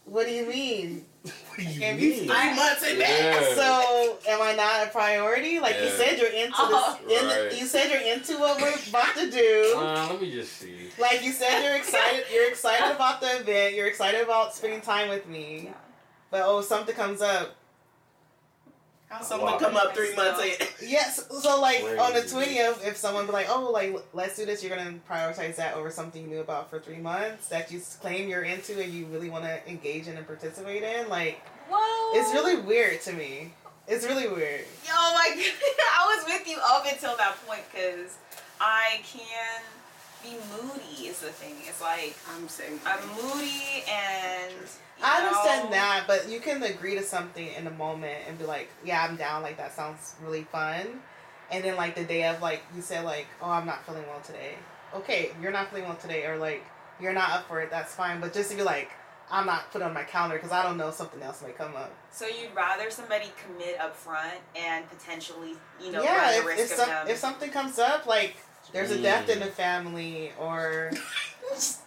what 0.06 0.27
do 0.27 0.32
you 0.32 0.47
mean? 0.47 1.05
What 1.23 1.56
do 1.59 1.62
you 1.65 1.82
If 1.82 2.01
mean? 2.01 2.19
Three 2.19 2.55
months 2.55 2.82
in 2.82 2.98
Yeah. 2.98 3.06
advance. 3.06 3.56
So 3.56 4.19
am 4.28 4.43
I 4.43 4.55
not 4.55 4.86
a 4.86 4.90
priority? 4.90 5.61
Like 5.61 5.77
you 5.81 5.89
said, 5.90 6.19
you're 6.19 6.31
into 6.31 6.55
Oh. 6.59 6.98
this. 7.06 7.20
In 7.23 7.28
Right. 7.28 7.52
you 7.61 7.66
said 7.66 7.90
you're 7.90 8.15
into 8.15 8.39
what 8.39 8.61
we're 8.61 8.74
about 8.89 9.15
to 9.16 9.31
do. 9.31 9.74
Uh, 9.77 10.06
let 10.11 10.20
me 10.20 10.32
just 10.32 10.56
see. 10.56 10.90
Like 10.98 11.23
you 11.23 11.32
said, 11.32 11.62
you're 11.62 11.77
excited. 11.77 12.24
You're 12.32 12.48
excited 12.48 12.94
about 12.94 13.20
the 13.20 13.36
event. 13.40 13.74
You're 13.74 13.86
excited 13.89 14.20
about 14.23 14.55
spending 14.55 14.81
time 14.81 15.09
with 15.11 15.27
me. 15.27 15.62
Yeah. 15.66 15.73
But 16.31 16.43
oh, 16.44 16.61
something 16.62 16.94
comes 16.94 17.20
up. 17.23 17.55
How 19.09 19.22
something 19.22 19.47
Wow. 19.47 19.59
come 19.59 19.76
up 19.76 19.94
three 19.94 20.14
months 20.16 20.43
in? 20.43 20.66
Yes. 20.89 21.26
So 21.43 21.60
like 21.60 21.82
on 21.82 22.12
the 22.14 22.20
Crazy. 22.20 22.28
twentieth, 22.35 22.86
if 22.86 22.97
someone 22.97 23.26
be 23.26 23.32
like, 23.32 23.47
"Oh, 23.48 23.70
like 23.70 23.94
let's 24.12 24.36
do 24.36 24.44
this," 24.44 24.62
you're 24.62 24.74
gonna 24.76 24.94
prioritize 25.09 25.56
that 25.56 25.74
over 25.74 25.90
something 25.90 26.22
you 26.22 26.28
knew 26.28 26.40
about 26.40 26.68
for 26.70 26.78
three 26.81 26.98
months 26.98 27.47
that 27.48 27.70
you 27.70 27.81
claim 28.01 28.28
you're 28.28 28.43
into 28.43 28.81
and 28.82 28.93
you 28.93 29.06
really 29.06 29.31
want 29.31 29.44
to 29.44 29.68
engage 29.68 30.09
in 30.09 30.16
and 30.16 30.26
participate 30.26 30.82
in. 30.82 31.09
Like 31.09 31.40
Whoa. 31.70 32.18
it's 32.20 32.32
really 32.32 32.56
weird 32.56 33.01
to 33.02 33.12
me. 33.12 33.52
It's 33.86 34.05
really 34.06 34.28
weird. 34.28 34.64
Yo, 34.86 34.93
my 34.94 35.28
goodness. 35.28 35.52
I 35.93 36.16
was 36.16 36.24
with 36.26 36.48
you 36.48 36.59
up 36.64 36.85
until 36.90 37.16
that 37.18 37.36
point 37.47 37.62
because 37.70 38.16
I 38.60 39.01
can 39.05 39.62
be 40.22 40.36
moody. 40.56 41.09
Is 41.09 41.20
the 41.20 41.28
thing. 41.28 41.55
It's 41.68 41.81
like 41.82 42.16
I'm 42.35 42.48
saying. 42.48 42.81
I'm 42.86 43.01
moody 43.22 43.85
and. 43.89 44.55
I 45.02 45.22
understand 45.22 45.64
know, 45.66 45.70
that, 45.76 46.04
but 46.06 46.28
you 46.28 46.40
can 46.40 46.62
agree 46.62 46.94
to 46.94 47.02
something 47.02 47.46
in 47.46 47.64
the 47.64 47.70
moment 47.70 48.18
and 48.28 48.38
be 48.38 48.44
like, 48.44 48.68
"Yeah, 48.84 49.04
I'm 49.04 49.16
down. 49.16 49.42
Like 49.42 49.56
that 49.56 49.74
sounds 49.74 50.14
really 50.22 50.44
fun." 50.44 51.00
And 51.50 51.64
then 51.64 51.76
like 51.76 51.94
the 51.94 52.04
day 52.04 52.26
of, 52.26 52.40
like 52.40 52.62
you 52.74 52.82
say, 52.82 53.00
like, 53.00 53.26
"Oh, 53.42 53.50
I'm 53.50 53.66
not 53.66 53.84
feeling 53.84 54.04
well 54.08 54.20
today." 54.20 54.54
Okay, 54.94 55.32
you're 55.42 55.52
not 55.52 55.70
feeling 55.70 55.84
well 55.84 55.96
today, 55.96 56.26
or 56.26 56.36
like 56.36 56.64
you're 57.00 57.12
not 57.12 57.30
up 57.30 57.48
for 57.48 57.60
it. 57.60 57.70
That's 57.70 57.94
fine. 57.94 58.20
But 58.20 58.32
just 58.32 58.50
to 58.50 58.56
be 58.56 58.62
like, 58.62 58.90
I'm 59.30 59.46
not 59.46 59.70
put 59.72 59.82
on 59.82 59.92
my 59.94 60.04
calendar 60.04 60.36
because 60.36 60.52
I 60.52 60.62
don't 60.62 60.76
know 60.76 60.90
something 60.90 61.22
else 61.22 61.42
might 61.42 61.56
come 61.56 61.74
up. 61.74 61.92
So 62.10 62.26
you'd 62.26 62.54
rather 62.54 62.90
somebody 62.90 63.32
commit 63.44 63.80
up 63.80 63.96
front 63.96 64.34
and 64.54 64.88
potentially, 64.88 65.54
you 65.82 65.92
know, 65.92 66.02
yeah, 66.02 66.22
run 66.22 66.32
the 66.32 66.38
if, 66.38 66.46
risk 66.46 66.58
if, 66.64 66.70
of 66.72 66.76
some, 66.76 66.88
them. 66.88 67.08
if 67.08 67.16
something 67.18 67.50
comes 67.50 67.78
up, 67.78 68.06
like 68.06 68.36
there's 68.72 68.90
a 68.90 69.00
death 69.00 69.28
in 69.28 69.40
the 69.40 69.46
family, 69.46 70.32
or 70.38 70.90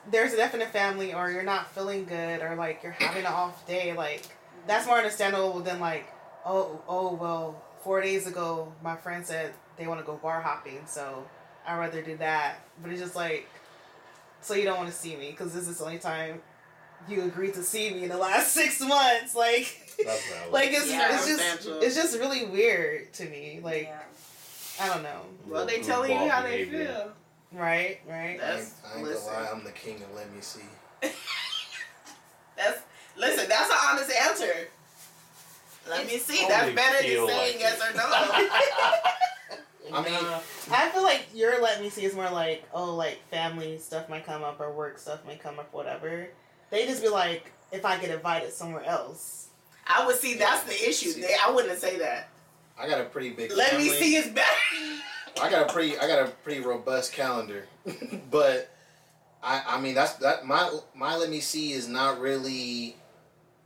there's 0.09 0.33
a 0.33 0.37
death 0.37 0.53
in 0.53 0.59
the 0.59 0.65
family, 0.65 1.13
or 1.13 1.31
you're 1.31 1.43
not 1.43 1.71
feeling 1.73 2.05
good, 2.05 2.41
or 2.41 2.55
like 2.55 2.81
you're 2.83 2.93
having 2.93 3.25
an 3.25 3.31
off 3.31 3.65
day, 3.67 3.93
like 3.93 4.23
that's 4.67 4.85
more 4.87 4.97
understandable 4.97 5.59
than 5.61 5.79
like, 5.79 6.05
oh, 6.45 6.81
oh, 6.87 7.13
well, 7.15 7.61
four 7.83 8.01
days 8.01 8.27
ago, 8.27 8.71
my 8.83 8.95
friend 8.95 9.25
said 9.25 9.53
they 9.77 9.87
want 9.87 9.99
to 9.99 10.05
go 10.05 10.15
bar 10.15 10.41
hopping, 10.41 10.81
so 10.85 11.25
I'd 11.65 11.77
rather 11.77 12.01
do 12.01 12.17
that. 12.17 12.59
But 12.81 12.91
it's 12.91 13.01
just 13.01 13.15
like, 13.15 13.47
so 14.41 14.53
you 14.53 14.63
don't 14.65 14.77
want 14.77 14.89
to 14.89 14.95
see 14.95 15.15
me 15.15 15.31
because 15.31 15.53
this 15.53 15.67
is 15.67 15.77
the 15.79 15.85
only 15.85 15.99
time 15.99 16.41
you 17.07 17.23
agreed 17.23 17.53
to 17.53 17.63
see 17.63 17.91
me 17.91 18.03
in 18.03 18.09
the 18.09 18.17
last 18.17 18.51
six 18.53 18.79
months, 18.81 19.35
like. 19.35 19.83
That's. 20.03 20.23
Like 20.51 20.69
it's, 20.71 20.89
Yeah. 20.91 21.15
it's 21.15 21.27
just 21.27 21.67
it's 21.81 21.95
just 21.95 22.19
really 22.19 22.45
weird 22.45 23.11
to 23.13 23.25
me. 23.27 23.59
Like 23.63 23.83
yeah. 23.83 24.01
I 24.79 24.87
don't 24.93 25.01
know. 25.01 25.21
Well, 25.47 25.65
they 25.65 25.77
Rude 25.77 25.85
telling 25.85 26.11
you 26.11 26.17
ball 26.17 26.29
how 26.29 26.41
they 26.43 26.65
feel. 26.65 27.13
Right, 27.51 27.99
right. 28.07 28.39
I 28.41 28.59
ain't, 28.59 28.69
I 28.85 28.97
ain't 28.99 29.05
gonna 29.05 29.19
lie, 29.19 29.49
I'm 29.53 29.63
the 29.63 29.71
king 29.71 29.95
of 30.03 30.13
let 30.15 30.33
me 30.33 30.41
see. 30.41 30.61
That's 32.57 32.81
listen. 33.15 33.47
That's 33.47 33.69
an 33.69 33.77
honest 33.89 34.11
answer. 34.11 34.67
Let 35.89 36.05
me 36.05 36.17
see. 36.17 36.45
That's 36.47 36.75
better 36.75 36.97
than 36.97 37.27
saying 37.27 37.53
like 37.53 37.59
yes 37.59 37.79
it. 37.79 37.93
or 37.93 37.97
no. 37.97 38.03
I 39.93 40.03
mean, 40.03 40.13
I 40.71 40.89
feel 40.89 41.03
like 41.03 41.27
your 41.33 41.61
let 41.61 41.81
me 41.81 41.89
see 41.89 42.03
is 42.03 42.13
more 42.13 42.29
like 42.29 42.67
oh 42.73 42.95
like 42.95 43.25
family 43.29 43.77
stuff 43.77 44.09
might 44.09 44.25
come 44.25 44.43
up 44.43 44.59
or 44.59 44.73
work 44.73 44.97
stuff 44.97 45.25
might 45.25 45.41
come 45.41 45.59
up 45.59 45.73
whatever. 45.73 46.27
They 46.69 46.85
just 46.85 47.01
be 47.01 47.07
like 47.07 47.53
if 47.71 47.85
I 47.85 47.97
get 47.97 48.11
invited 48.11 48.51
somewhere 48.51 48.83
else. 48.83 49.47
I 49.87 50.05
would 50.05 50.17
see. 50.17 50.35
That's 50.35 50.63
the 50.63 50.89
issue. 50.89 51.13
They, 51.13 51.33
I 51.45 51.49
wouldn't 51.51 51.79
say 51.79 51.97
that. 51.99 52.29
I 52.77 52.89
got 52.89 52.99
a 52.99 53.05
pretty 53.05 53.29
big. 53.29 53.53
Let 53.53 53.77
me 53.77 53.87
see 53.87 54.15
is 54.15 54.27
better. 54.27 54.47
I 55.41 55.49
got 55.49 55.69
a 55.69 55.73
pretty 55.73 55.97
I 55.97 56.07
got 56.07 56.27
a 56.27 56.31
pretty 56.31 56.61
robust 56.61 57.13
calendar, 57.13 57.67
but 58.31 58.69
I 59.43 59.63
I 59.67 59.81
mean 59.81 59.95
that's 59.95 60.13
that 60.15 60.45
my 60.45 60.71
my 60.95 61.15
let 61.15 61.29
me 61.29 61.39
see 61.39 61.71
is 61.71 61.87
not 61.87 62.19
really. 62.19 62.95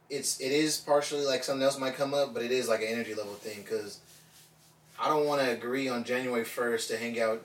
It's 0.10 0.42
it 0.42 0.52
is 0.52 0.78
partially 0.78 1.26
like 1.26 1.44
something 1.44 1.64
else 1.64 1.80
might 1.80 1.96
come 1.96 2.14
up, 2.14 2.34
but 2.34 2.44
it 2.44 2.52
is 2.52 2.68
like 2.68 2.82
an 2.82 2.88
energy 2.88 3.14
level 3.14 3.34
thing 3.34 3.62
because 3.62 4.00
I 5.00 5.08
don't 5.08 5.26
want 5.26 5.42
to 5.42 5.50
agree 5.52 5.88
on 5.88 6.04
January 6.04 6.44
first 6.44 6.90
to 6.90 6.98
hang 6.98 7.20
out 7.20 7.42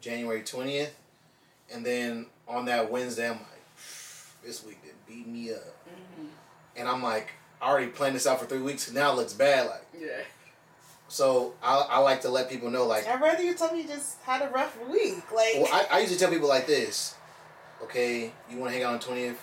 January 0.00 0.42
twentieth, 0.42 0.96
and 1.72 1.84
then 1.84 2.26
on 2.46 2.64
that 2.64 2.90
Wednesday 2.90 3.26
I'm 3.28 3.36
like, 3.36 3.62
this 4.42 4.64
week 4.64 4.82
did 4.82 4.94
beat 5.06 5.26
me 5.26 5.52
up, 5.52 5.86
mm-hmm. 5.86 6.28
and 6.76 6.88
I'm 6.88 7.02
like 7.02 7.32
I 7.60 7.68
already 7.68 7.88
planned 7.88 8.14
this 8.14 8.26
out 8.26 8.40
for 8.40 8.46
three 8.46 8.62
weeks. 8.62 8.90
Now 8.90 9.12
it 9.12 9.16
looks 9.16 9.34
bad. 9.34 9.66
Like 9.66 9.84
Yeah. 9.98 10.22
So, 11.08 11.54
I 11.62 11.74
I 11.90 11.98
like 11.98 12.20
to 12.22 12.28
let 12.28 12.48
people 12.50 12.70
know 12.70 12.86
like 12.86 13.06
I'd 13.08 13.20
rather 13.20 13.42
you 13.42 13.54
tell 13.54 13.72
me 13.72 13.82
you 13.82 13.88
just 13.88 14.20
had 14.22 14.42
a 14.42 14.50
rough 14.52 14.76
week. 14.88 15.16
Like 15.34 15.54
Well, 15.56 15.68
I, 15.72 15.86
I 15.90 15.98
usually 16.00 16.18
tell 16.18 16.30
people 16.30 16.48
like 16.48 16.66
this. 16.66 17.14
Okay, 17.82 18.32
you 18.50 18.58
want 18.58 18.70
to 18.70 18.74
hang 18.76 18.84
out 18.84 18.94
on 18.94 19.00
twentieth? 19.00 19.40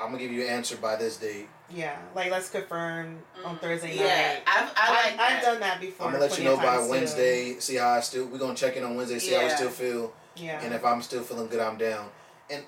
I'm 0.00 0.06
gonna 0.12 0.18
give 0.18 0.30
you 0.30 0.42
an 0.42 0.48
answer 0.48 0.76
by 0.76 0.94
this 0.96 1.16
date. 1.16 1.48
yeah, 1.70 1.98
like 2.14 2.30
let's 2.30 2.48
confirm 2.50 3.18
on 3.44 3.56
Mm. 3.56 3.60
Thursday 3.60 3.96
Yeah. 3.96 4.38
I've, 4.46 4.70
I 4.76 4.76
I 4.76 5.10
like 5.10 5.20
I've 5.20 5.42
done 5.42 5.60
that 5.60 5.80
before. 5.80 6.06
I'm 6.06 6.12
gonna 6.12 6.24
let 6.24 6.38
you 6.38 6.44
know 6.44 6.56
by 6.56 6.62
times, 6.64 6.84
too. 6.86 6.90
Wednesday. 6.92 7.58
See 7.58 7.74
how 7.76 7.88
I 7.90 8.00
still. 8.00 8.26
We're 8.26 8.38
gonna 8.38 8.54
check 8.54 8.76
in 8.76 8.84
on 8.84 8.94
Wednesday. 8.96 9.18
See 9.18 9.32
how 9.34 9.40
we 9.40 9.46
Yeah. 9.46 9.56
still 9.56 9.70
feel, 9.70 10.12
Yeah. 10.36 10.60
and 10.62 10.72
if 10.72 10.84
I'm 10.84 11.02
still 11.02 11.22
feeling 11.22 11.48
good, 11.48 11.58
I'm 11.60 11.76
down. 11.78 12.08
And 12.48 12.62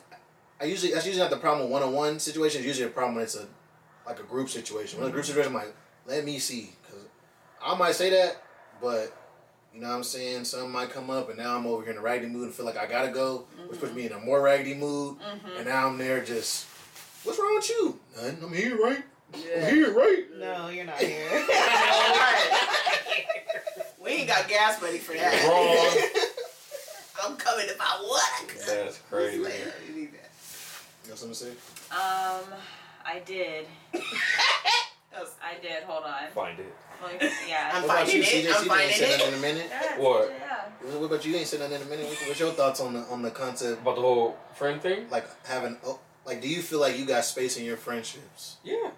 I 0.61 0.65
usually 0.65 0.93
that's 0.93 1.07
usually 1.07 1.23
not 1.23 1.31
the 1.31 1.39
problem 1.39 1.63
with 1.67 1.73
one 1.73 1.83
on 1.85 1.93
one 1.93 2.19
situations. 2.19 2.67
Usually 2.67 2.87
a 2.89 2.91
problem 2.91 3.15
when 3.15 3.25
it's 3.25 3.37
a 3.37 3.47
like 4.05 4.19
a 4.19 4.25
group 4.25 4.49
situation. 4.51 4.99
When 4.99 5.07
it's 5.07 5.13
a 5.13 5.15
group 5.15 5.25
situation, 5.25 5.53
I'm 5.55 5.63
like, 5.63 5.73
let 6.07 6.25
me 6.25 6.41
see, 6.41 6.73
because 6.80 6.80
I 7.65 7.74
might 7.77 7.95
say 7.95 8.11
that, 8.11 8.43
but. 8.81 9.16
You 9.73 9.81
know 9.81 9.87
what 9.91 9.95
I'm 9.95 10.03
saying? 10.03 10.47
Something 10.47 10.73
might 10.73 10.91
come 10.91 11.11
up, 11.11 11.28
and 11.28 11.39
now 11.39 11.57
I'm 11.57 11.65
over 11.65 11.82
here 11.85 11.93
in 11.93 11.99
a 11.99 12.01
raggedy 12.01 12.27
mood 12.28 12.47
and 12.47 12.53
feel 12.53 12.66
like 12.66 12.77
I 12.77 12.87
gotta 12.87 13.12
go, 13.12 13.45
which 13.69 13.78
puts 13.78 13.93
me 13.95 14.05
in 14.05 14.11
a 14.12 14.19
more 14.19 14.41
raggedy 14.43 14.74
mood. 14.74 15.16
Mhm. 15.20 15.59
And 15.59 15.66
now 15.69 15.87
I'm 15.87 15.97
there 15.97 16.24
just, 16.24 16.66
what's 17.23 17.39
wrong 17.39 17.55
with 17.55 17.70
you? 17.70 18.01
Nothing. 18.16 18.43
I'm 18.43 18.53
here, 18.53 18.77
right? 18.82 19.05
Yeah. 19.32 19.65
I'm 19.69 19.73
here, 19.73 19.93
right? 19.95 20.24
no, 20.39 20.69
you're 20.70 20.87
not 20.87 20.99
here. 20.99 21.47
We 24.03 24.11
ain't 24.11 24.27
got 24.28 24.49
gas 24.49 24.82
money 24.82 24.99
for 24.99 25.12
that. 25.15 25.45
Wrong. 25.47 26.27
I'm 27.31 27.37
coming 27.37 27.66
if 27.69 27.81
I 27.81 28.01
want. 28.03 28.49
That's 28.66 28.99
crazy. 29.09 29.39
Yeah, 29.41 29.49
you 29.89 29.95
need 30.01 30.12
that. 30.15 30.31
You 31.05 31.11
got 31.11 31.19
something 31.19 31.37
to 31.37 31.45
say? 31.45 31.51
Um, 31.93 32.43
I 33.05 33.20
did. 33.24 33.66
That 35.12 35.27
I 35.43 35.61
did. 35.61 35.82
Hold 35.85 36.05
on. 36.05 36.31
Find 36.35 36.59
it. 36.59 36.74
Let 37.03 37.23
yeah. 37.49 37.70
I'm 37.73 37.82
What 37.82 38.03
about 38.03 38.15
you, 38.15 38.23
finding 38.23 38.45
it. 38.45 38.47
CJ? 38.47 38.49
I'm 38.49 38.55
CJ 38.55 38.61
ain't 38.61 38.69
finding 38.69 38.97
said 38.97 39.09
it. 39.11 39.19
nothing 39.19 39.32
in 39.32 39.39
a 39.39 39.43
minute. 39.43 39.66
Yeah, 39.70 39.99
What? 39.99 40.31
Yeah. 40.31 40.99
What 40.99 41.07
about 41.07 41.24
you? 41.24 41.32
You 41.32 41.39
ain't 41.39 41.47
said 41.47 41.61
nothing 41.61 41.77
in 41.77 41.82
a 41.82 41.91
minute. 41.91 42.07
What's- 42.07 42.27
What's 42.28 42.41
your 42.41 42.53
thoughts 42.53 42.81
on 42.81 42.93
the 42.95 43.01
on 43.01 43.23
the 43.23 43.31
concept? 43.31 43.82
About 43.82 43.97
the 43.97 44.03
whole 44.03 44.37
friend 44.55 44.81
thing? 44.81 45.09
Like 45.11 45.27
having, 45.47 45.78
oh, 45.85 45.99
like, 46.24 46.41
do 46.41 46.49
you 46.49 46.62
feel 46.62 46.78
like 46.81 46.97
you 46.99 47.05
got 47.07 47.24
space 47.24 47.57
in 47.57 47.65
your 47.65 47.77
friendships? 47.77 48.57
Yeah. 48.62 48.91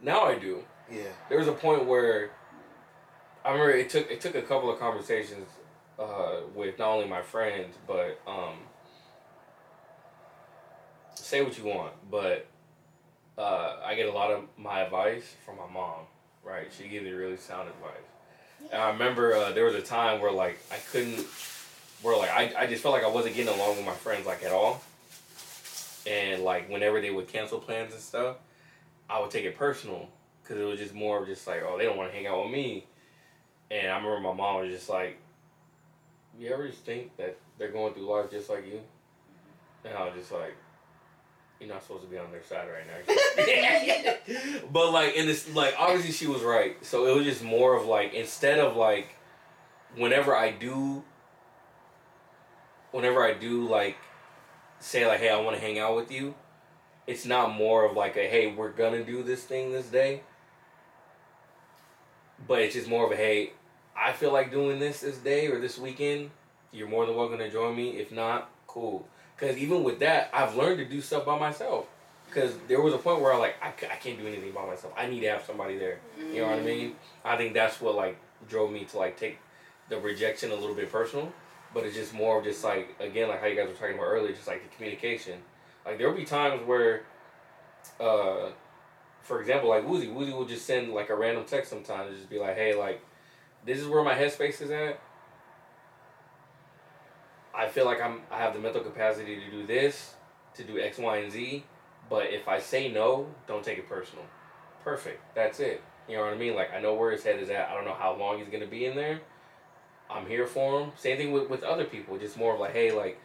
Now 0.00 0.22
I 0.24 0.36
do. 0.38 0.64
Yeah. 0.90 1.02
There 1.28 1.38
was 1.38 1.46
a 1.48 1.52
point 1.52 1.86
where 1.86 2.30
I 3.44 3.52
remember 3.52 3.72
it 3.72 3.88
took 3.90 4.10
it 4.10 4.20
took 4.20 4.34
a 4.34 4.42
couple 4.42 4.70
of 4.70 4.78
conversations 4.80 5.48
uh, 5.98 6.40
with 6.54 6.78
not 6.78 6.88
only 6.88 7.06
my 7.06 7.22
friends 7.22 7.76
but 7.86 8.20
um, 8.26 8.56
say 11.14 11.42
what 11.42 11.56
you 11.56 11.64
want, 11.64 11.92
but 12.10 12.46
uh, 13.38 13.76
I 13.84 13.94
get 13.94 14.08
a 14.08 14.12
lot 14.12 14.30
of 14.30 14.44
my 14.56 14.80
advice 14.80 15.34
from 15.44 15.56
my 15.56 15.72
mom. 15.72 16.00
Right, 16.44 16.66
she 16.76 16.88
gives 16.88 17.04
me 17.04 17.12
really 17.12 17.36
sound 17.36 17.68
advice. 17.68 18.72
And 18.72 18.82
I 18.82 18.90
remember 18.90 19.34
uh, 19.34 19.52
there 19.52 19.64
was 19.64 19.74
a 19.74 19.82
time 19.82 20.20
where 20.20 20.32
like 20.32 20.58
I 20.72 20.76
couldn't, 20.90 21.24
where 22.02 22.16
like 22.16 22.30
I, 22.30 22.52
I 22.62 22.66
just 22.66 22.82
felt 22.82 22.94
like 22.94 23.04
I 23.04 23.08
wasn't 23.08 23.36
getting 23.36 23.54
along 23.54 23.76
with 23.76 23.86
my 23.86 23.94
friends 23.94 24.26
like 24.26 24.42
at 24.42 24.52
all. 24.52 24.82
And 26.04 26.42
like 26.42 26.68
whenever 26.68 27.00
they 27.00 27.10
would 27.10 27.28
cancel 27.28 27.60
plans 27.60 27.92
and 27.92 28.02
stuff, 28.02 28.36
I 29.08 29.20
would 29.20 29.30
take 29.30 29.44
it 29.44 29.56
personal 29.56 30.08
because 30.42 30.60
it 30.60 30.64
was 30.64 30.80
just 30.80 30.94
more 30.94 31.20
of 31.20 31.26
just 31.26 31.46
like, 31.46 31.62
oh, 31.64 31.78
they 31.78 31.84
don't 31.84 31.96
want 31.96 32.10
to 32.10 32.16
hang 32.16 32.26
out 32.26 32.42
with 32.42 32.52
me. 32.52 32.86
And 33.70 33.90
I 33.90 33.96
remember 33.96 34.20
my 34.20 34.34
mom 34.34 34.62
was 34.62 34.70
just 34.70 34.88
like, 34.88 35.18
you 36.38 36.52
ever 36.52 36.66
just 36.66 36.80
think 36.80 37.16
that 37.18 37.36
they're 37.58 37.70
going 37.70 37.94
through 37.94 38.10
life 38.10 38.30
just 38.30 38.50
like 38.50 38.66
you? 38.66 38.80
And 39.84 39.96
I 39.96 40.06
was 40.06 40.14
just 40.14 40.32
like, 40.32 40.56
you're 41.62 41.72
not 41.72 41.82
supposed 41.82 42.02
to 42.02 42.08
be 42.08 42.18
on 42.18 42.30
their 42.32 42.42
side 42.42 42.66
right 42.68 42.86
now. 42.86 44.64
but 44.72 44.90
like, 44.90 45.14
in 45.14 45.26
this, 45.26 45.52
like, 45.54 45.74
obviously 45.78 46.12
she 46.12 46.26
was 46.26 46.42
right. 46.42 46.84
So 46.84 47.06
it 47.06 47.14
was 47.14 47.24
just 47.24 47.42
more 47.42 47.76
of 47.76 47.86
like, 47.86 48.14
instead 48.14 48.58
of 48.58 48.76
like, 48.76 49.08
whenever 49.96 50.34
I 50.34 50.50
do, 50.50 51.04
whenever 52.90 53.22
I 53.24 53.34
do 53.34 53.68
like, 53.68 53.96
say 54.80 55.06
like, 55.06 55.20
hey, 55.20 55.30
I 55.30 55.40
want 55.40 55.56
to 55.56 55.62
hang 55.62 55.78
out 55.78 55.94
with 55.94 56.10
you, 56.10 56.34
it's 57.06 57.24
not 57.24 57.54
more 57.54 57.84
of 57.84 57.96
like 57.96 58.16
a, 58.16 58.28
hey, 58.28 58.52
we're 58.52 58.72
gonna 58.72 59.04
do 59.04 59.22
this 59.22 59.44
thing 59.44 59.72
this 59.72 59.86
day. 59.86 60.22
But 62.46 62.60
it's 62.60 62.74
just 62.74 62.88
more 62.88 63.06
of 63.06 63.12
a, 63.12 63.16
hey, 63.16 63.52
I 63.96 64.12
feel 64.12 64.32
like 64.32 64.50
doing 64.50 64.80
this 64.80 65.00
this 65.00 65.18
day 65.18 65.46
or 65.46 65.60
this 65.60 65.78
weekend. 65.78 66.30
You're 66.72 66.88
more 66.88 67.06
than 67.06 67.14
welcome 67.14 67.38
to 67.38 67.50
join 67.50 67.76
me. 67.76 67.90
If 67.90 68.10
not, 68.10 68.50
cool. 68.66 69.06
Because 69.42 69.56
even 69.58 69.82
with 69.82 69.98
that, 69.98 70.30
I've 70.32 70.54
learned 70.54 70.78
to 70.78 70.84
do 70.84 71.00
stuff 71.00 71.26
by 71.26 71.36
myself. 71.36 71.86
because 72.28 72.54
there 72.68 72.80
was 72.80 72.94
a 72.94 72.98
point 72.98 73.20
where 73.20 73.32
I 73.32 73.38
like 73.38 73.56
I 73.60 73.72
can't 73.72 74.16
do 74.16 74.24
anything 74.28 74.52
by 74.52 74.64
myself. 74.64 74.94
I 74.96 75.06
need 75.08 75.18
to 75.20 75.26
have 75.30 75.42
somebody 75.44 75.76
there. 75.78 75.98
You 76.16 76.42
know 76.42 76.46
what 76.46 76.60
I 76.60 76.62
mean? 76.62 76.94
I 77.24 77.36
think 77.36 77.52
that's 77.52 77.80
what 77.80 77.96
like 77.96 78.16
drove 78.48 78.70
me 78.70 78.84
to 78.84 78.98
like 78.98 79.18
take 79.18 79.38
the 79.88 79.98
rejection 79.98 80.52
a 80.52 80.54
little 80.54 80.76
bit 80.76 80.92
personal, 80.92 81.32
but 81.74 81.84
it's 81.84 81.96
just 81.96 82.14
more 82.14 82.38
of 82.38 82.44
just 82.44 82.62
like 82.62 82.94
again 83.00 83.28
like 83.28 83.40
how 83.40 83.48
you 83.48 83.56
guys 83.56 83.66
were 83.66 83.74
talking 83.74 83.96
about 83.96 84.04
earlier, 84.06 84.32
just 84.32 84.46
like 84.46 84.62
the 84.62 84.74
communication. 84.76 85.40
Like 85.84 85.98
there 85.98 86.08
will 86.08 86.16
be 86.16 86.24
times 86.24 86.64
where, 86.64 87.02
uh, 87.98 88.50
for 89.22 89.40
example, 89.40 89.70
like 89.70 89.84
Wuzi, 89.84 90.08
Wuzi 90.14 90.32
will 90.32 90.46
just 90.46 90.64
send 90.66 90.92
like 90.94 91.10
a 91.10 91.16
random 91.16 91.44
text 91.44 91.68
sometimes 91.70 92.10
and 92.10 92.16
just 92.16 92.30
be 92.30 92.38
like, 92.38 92.54
hey, 92.54 92.74
like 92.76 93.02
this 93.66 93.80
is 93.80 93.88
where 93.88 94.04
my 94.04 94.14
headspace 94.14 94.62
is 94.62 94.70
at. 94.70 95.00
I 97.54 97.68
feel 97.68 97.84
like 97.84 98.00
I'm 98.00 98.20
I 98.30 98.38
have 98.38 98.54
the 98.54 98.60
mental 98.60 98.82
capacity 98.82 99.36
to 99.36 99.50
do 99.50 99.66
this, 99.66 100.14
to 100.54 100.64
do 100.64 100.78
X, 100.78 100.98
Y, 100.98 101.16
and 101.18 101.32
Z. 101.32 101.64
But 102.08 102.26
if 102.30 102.48
I 102.48 102.58
say 102.58 102.90
no, 102.90 103.28
don't 103.46 103.64
take 103.64 103.78
it 103.78 103.88
personal. 103.88 104.24
Perfect. 104.84 105.20
That's 105.34 105.60
it. 105.60 105.82
You 106.08 106.16
know 106.16 106.24
what 106.24 106.34
I 106.34 106.36
mean? 106.36 106.54
Like 106.54 106.72
I 106.72 106.80
know 106.80 106.94
where 106.94 107.10
his 107.12 107.22
head 107.22 107.38
is 107.40 107.50
at. 107.50 107.68
I 107.68 107.74
don't 107.74 107.84
know 107.84 107.94
how 107.94 108.14
long 108.14 108.38
he's 108.38 108.48
gonna 108.48 108.66
be 108.66 108.86
in 108.86 108.96
there. 108.96 109.20
I'm 110.10 110.26
here 110.26 110.46
for 110.46 110.80
him. 110.80 110.92
Same 110.96 111.16
thing 111.16 111.32
with, 111.32 111.48
with 111.48 111.62
other 111.62 111.84
people. 111.84 112.18
Just 112.18 112.36
more 112.36 112.54
of 112.54 112.60
like, 112.60 112.72
hey, 112.72 112.92
like, 112.92 113.18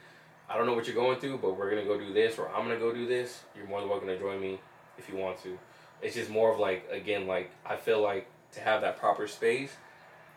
I 0.49 0.57
don't 0.57 0.65
know 0.65 0.73
what 0.73 0.87
you're 0.87 0.95
going 0.95 1.19
through, 1.19 1.39
but 1.39 1.57
we're 1.57 1.69
gonna 1.69 1.83
go 1.83 1.97
do 1.97 2.13
this, 2.13 2.37
or 2.37 2.47
I'm 2.49 2.63
gonna 2.63 2.79
go 2.79 2.93
do 2.93 3.07
this. 3.07 3.43
You're 3.55 3.67
more 3.67 3.81
than 3.81 3.89
welcome 3.89 4.07
to 4.07 4.17
join 4.17 4.39
me 4.39 4.59
if 4.97 5.09
you 5.09 5.17
want 5.17 5.41
to. 5.43 5.57
It's 6.01 6.15
just 6.15 6.29
more 6.29 6.53
of 6.53 6.59
like, 6.59 6.87
again, 6.91 7.27
like 7.27 7.51
I 7.65 7.75
feel 7.75 8.01
like 8.01 8.27
to 8.53 8.61
have 8.61 8.81
that 8.81 8.97
proper 8.97 9.27
space, 9.27 9.75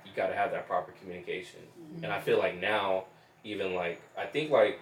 you 0.05 0.11
gotta 0.17 0.35
have 0.35 0.51
that 0.53 0.67
proper 0.67 0.93
communication. 0.93 1.61
And 2.03 2.07
I 2.07 2.21
feel 2.21 2.39
like 2.39 2.61
now, 2.61 3.05
even 3.45 3.75
like 3.75 4.01
I 4.19 4.27
think 4.27 4.51
like 4.51 4.79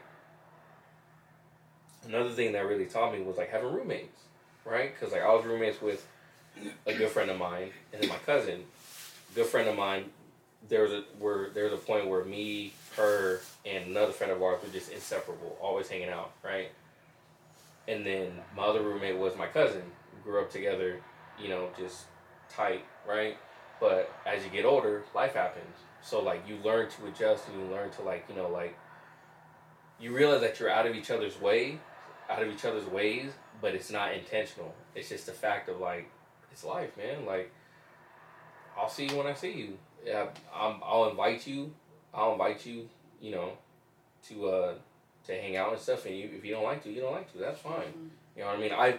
another 2.06 2.30
thing 2.30 2.52
that 2.52 2.66
really 2.66 2.86
taught 2.86 3.12
me 3.12 3.22
was 3.22 3.36
like 3.36 3.50
having 3.50 3.72
roommates, 3.72 4.20
right? 4.64 4.92
Because 4.92 5.12
like 5.12 5.22
I 5.22 5.32
was 5.34 5.44
roommates 5.44 5.80
with 5.80 6.06
a 6.86 6.94
good 6.94 7.10
friend 7.10 7.30
of 7.30 7.38
mine 7.38 7.70
and 7.92 8.02
then 8.02 8.08
my 8.08 8.16
cousin. 8.26 8.64
Good 9.34 9.46
friend 9.46 9.68
of 9.68 9.76
mine. 9.76 10.06
There 10.68 10.82
was 10.82 10.92
a 10.92 11.04
where 11.18 11.50
there 11.50 11.64
was 11.64 11.72
a 11.72 11.76
point 11.76 12.08
where 12.08 12.24
me, 12.24 12.72
her, 12.96 13.40
and 13.64 13.86
another 13.86 14.12
friend 14.12 14.32
of 14.32 14.42
ours 14.42 14.60
were 14.62 14.72
just 14.72 14.90
inseparable, 14.90 15.56
always 15.60 15.88
hanging 15.88 16.08
out, 16.08 16.32
right? 16.42 16.70
And 17.86 18.04
then 18.04 18.32
my 18.56 18.64
other 18.64 18.82
roommate 18.82 19.16
was 19.16 19.36
my 19.36 19.46
cousin. 19.46 19.82
Grew 20.24 20.40
up 20.40 20.50
together, 20.50 21.00
you 21.40 21.48
know, 21.48 21.68
just 21.78 22.04
tight, 22.50 22.84
right? 23.08 23.36
But 23.80 24.12
as 24.26 24.44
you 24.44 24.50
get 24.50 24.64
older, 24.64 25.04
life 25.14 25.34
happens. 25.34 25.76
So 26.08 26.22
like 26.22 26.48
you 26.48 26.56
learn 26.64 26.88
to 26.88 27.06
adjust 27.06 27.48
and 27.48 27.60
you 27.60 27.66
learn 27.66 27.90
to 27.90 28.02
like, 28.02 28.24
you 28.30 28.34
know, 28.34 28.48
like 28.48 28.74
you 30.00 30.14
realize 30.16 30.40
that 30.40 30.58
you're 30.58 30.70
out 30.70 30.86
of 30.86 30.94
each 30.94 31.10
other's 31.10 31.38
way, 31.38 31.78
out 32.30 32.42
of 32.42 32.48
each 32.48 32.64
other's 32.64 32.86
ways, 32.86 33.30
but 33.60 33.74
it's 33.74 33.90
not 33.90 34.14
intentional. 34.14 34.74
It's 34.94 35.10
just 35.10 35.28
a 35.28 35.32
fact 35.32 35.68
of 35.68 35.80
like 35.80 36.10
it's 36.50 36.64
life, 36.64 36.96
man. 36.96 37.26
Like 37.26 37.52
I'll 38.74 38.88
see 38.88 39.06
you 39.06 39.16
when 39.16 39.26
I 39.26 39.34
see 39.34 39.52
you. 39.52 39.78
Yeah, 40.06 40.28
I'm, 40.54 40.80
I'll 40.82 41.10
invite 41.10 41.46
you. 41.46 41.74
I'll 42.14 42.32
invite 42.32 42.64
you. 42.64 42.88
You 43.20 43.32
know, 43.32 43.52
to 44.28 44.48
uh 44.48 44.74
to 45.26 45.32
hang 45.34 45.58
out 45.58 45.72
and 45.72 45.80
stuff. 45.80 46.06
And 46.06 46.16
you, 46.16 46.30
if 46.34 46.42
you 46.42 46.54
don't 46.54 46.64
like 46.64 46.82
to, 46.84 46.90
you 46.90 47.02
don't 47.02 47.12
like 47.12 47.30
to. 47.32 47.38
That's 47.38 47.60
fine. 47.60 48.12
You 48.34 48.44
know 48.44 48.48
what 48.48 48.56
I 48.56 48.60
mean? 48.60 48.72
I 48.72 48.98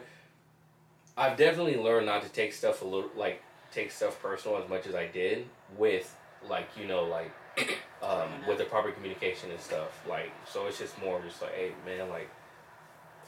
I've 1.18 1.38
definitely 1.38 1.78
learned 1.78 2.06
not 2.06 2.22
to 2.22 2.30
take 2.30 2.54
stuff 2.54 2.84
a 2.84 2.86
little 2.86 3.10
like 3.16 3.42
take 3.72 3.90
stuff 3.90 4.22
personal 4.22 4.62
as 4.62 4.70
much 4.70 4.86
as 4.86 4.94
I 4.94 5.08
did 5.08 5.48
with 5.76 6.16
like 6.48 6.70
you 6.80 6.88
know 6.88 7.04
like 7.04 7.32
um, 8.04 8.30
with 8.48 8.58
the 8.58 8.66
proper 8.66 8.92
communication 8.92 9.52
and 9.52 9.60
stuff. 9.60 10.04
Like 10.08 10.32
so, 10.48 10.68
it's 10.68 10.80
just 10.80 11.00
more 11.02 11.22
just 11.22 11.42
like, 11.42 11.54
hey 11.54 11.72
man, 11.86 12.10
like 12.10 12.30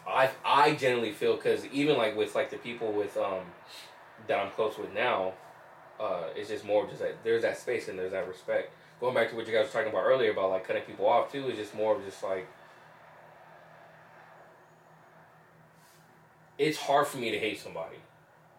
I 0.07 0.29
I 0.45 0.75
generally 0.75 1.11
feel 1.11 1.35
because 1.35 1.65
even 1.67 1.97
like 1.97 2.15
with 2.15 2.35
like 2.35 2.49
the 2.49 2.57
people 2.57 2.91
with 2.91 3.15
um 3.17 3.43
that 4.27 4.39
I'm 4.39 4.51
close 4.51 4.77
with 4.77 4.93
now, 4.93 5.33
uh, 5.99 6.25
it's 6.35 6.49
just 6.49 6.65
more 6.65 6.87
just 6.87 6.99
that 6.99 7.23
there's 7.23 7.43
that 7.43 7.57
space 7.57 7.87
and 7.87 7.97
there's 7.97 8.11
that 8.11 8.27
respect. 8.27 8.71
Going 8.99 9.15
back 9.15 9.29
to 9.31 9.35
what 9.35 9.47
you 9.47 9.53
guys 9.53 9.65
were 9.65 9.71
talking 9.71 9.91
about 9.91 10.05
earlier 10.05 10.31
about 10.31 10.51
like 10.51 10.67
cutting 10.67 10.83
people 10.83 11.07
off 11.07 11.31
too, 11.31 11.47
is 11.47 11.57
just 11.57 11.75
more 11.75 11.95
of 11.95 12.05
just 12.05 12.23
like 12.23 12.47
it's 16.57 16.77
hard 16.77 17.07
for 17.07 17.17
me 17.17 17.31
to 17.31 17.39
hate 17.39 17.59
somebody, 17.59 17.97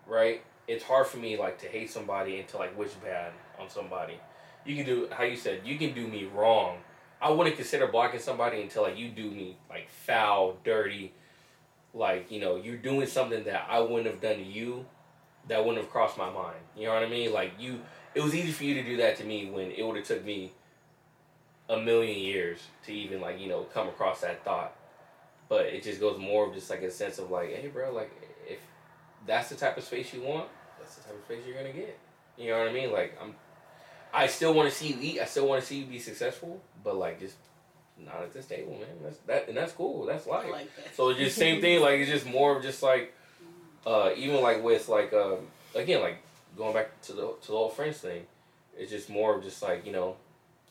right? 0.07 0.43
It's 0.67 0.83
hard 0.85 1.07
for 1.07 1.19
me 1.19 1.37
like 1.37 1.61
to 1.61 1.69
hate 1.69 1.91
somebody 1.91 2.39
and 2.39 2.49
to 2.49 2.57
like 2.57 2.77
wish 2.77 2.93
bad 2.95 3.33
on 3.61 3.71
somebody. 3.71 4.19
You 4.65 4.77
can 4.77 4.87
do 4.87 5.09
how 5.11 5.25
you 5.25 5.37
said 5.37 5.63
you 5.65 5.79
can 5.79 5.95
do 5.95 6.07
me 6.07 6.25
wrong. 6.25 6.79
I 7.21 7.31
wouldn't 7.31 7.57
consider 7.57 7.87
blocking 7.87 8.21
somebody 8.21 8.63
until 8.63 8.83
like 8.83 8.99
you 8.99 9.09
do 9.09 9.31
me 9.31 9.57
like 9.69 9.89
foul, 9.91 10.57
dirty, 10.65 11.13
like 11.95 12.31
you 12.31 12.41
know 12.41 12.57
you're 12.57 12.77
doing 12.77 13.07
something 13.07 13.45
that 13.45 13.67
I 13.69 13.81
wouldn't 13.81 14.07
have 14.07 14.21
done 14.21 14.37
to 14.37 14.43
you, 14.43 14.87
that 15.49 15.65
wouldn't 15.65 15.85
have 15.85 15.91
crossed 15.91 16.19
my 16.19 16.31
mind. 16.31 16.59
You 16.77 16.87
know 16.87 16.95
what 16.95 17.03
I 17.03 17.09
mean? 17.09 17.33
Like 17.33 17.53
you, 17.59 17.81
it 18.15 18.23
was 18.23 18.35
easy 18.35 18.53
for 18.53 18.65
you 18.65 18.75
to 18.75 18.83
do 18.83 18.97
that 18.99 19.17
to 19.19 19.25
me 19.25 19.51
when 19.51 19.71
it 19.71 19.83
would 19.85 19.97
have 19.97 20.07
took 20.07 20.25
me 20.25 20.53
a 21.69 21.79
million 21.79 22.19
years 22.19 22.59
to 22.85 22.93
even 22.93 23.21
like 23.21 23.41
you 23.41 23.49
know 23.49 23.63
come 23.65 23.89
across 23.89 24.21
that 24.21 24.45
thought. 24.45 24.75
But 25.49 25.67
it 25.67 25.83
just 25.83 26.01
goes 26.01 26.19
more 26.19 26.49
of 26.49 26.55
just 26.55 26.71
like 26.71 26.83
a 26.83 26.91
sense 26.91 27.19
of 27.19 27.31
like, 27.31 27.51
hey, 27.51 27.69
bro, 27.69 27.93
like 27.93 28.11
if 28.49 28.59
that's 29.27 29.49
the 29.51 29.55
type 29.55 29.77
of 29.77 29.85
space 29.85 30.13
you 30.15 30.23
want, 30.23 30.49
that's 30.79 30.97
the 30.97 31.03
type 31.03 31.19
of 31.19 31.25
space 31.25 31.41
you're 31.47 31.57
gonna 31.57 31.73
get. 31.73 31.99
You 32.39 32.51
know 32.51 32.59
what 32.59 32.69
I 32.69 32.73
mean? 32.73 32.93
Like 32.93 33.19
I'm, 33.23 33.35
I 34.13 34.27
still 34.27 34.55
want 34.55 34.71
to 34.71 34.75
see 34.75 34.89
you 34.89 34.97
eat. 35.01 35.21
I 35.21 35.25
still 35.25 35.49
want 35.49 35.61
to 35.61 35.67
see 35.67 35.79
you 35.79 35.87
be 35.87 35.99
successful. 35.99 36.61
But 36.85 36.97
like 36.97 37.21
just 37.21 37.37
not 37.99 38.23
at 38.23 38.33
this 38.33 38.47
table, 38.47 38.73
man. 38.73 38.89
That's 39.03 39.19
that, 39.27 39.49
and 39.49 39.57
that's 39.57 39.73
cool. 39.73 40.07
That's 40.07 40.27
life. 40.27 40.51
Like 40.51 40.75
that. 40.77 40.95
So 40.95 41.11
it's 41.11 41.19
just 41.19 41.37
same 41.37 41.61
thing. 41.61 41.81
Like 41.81 42.01
it's 42.01 42.11
just 42.11 42.27
more 42.27 42.57
of 42.57 42.63
just 42.63 42.83
like, 42.83 43.15
uh, 43.87 44.11
even 44.17 44.41
like 44.43 44.63
with 44.63 44.89
like 44.89 45.13
um, 45.13 45.39
again 45.75 46.01
like 46.01 46.19
going 46.57 46.75
back 46.75 47.01
to 47.03 47.13
the 47.13 47.35
to 47.43 47.49
the 47.49 47.55
old 47.55 47.75
friends 47.75 47.99
thing, 47.99 48.27
it's 48.77 48.91
just 48.91 49.09
more 49.09 49.37
of 49.37 49.43
just 49.43 49.63
like 49.63 49.87
you 49.87 49.93
know, 49.93 50.17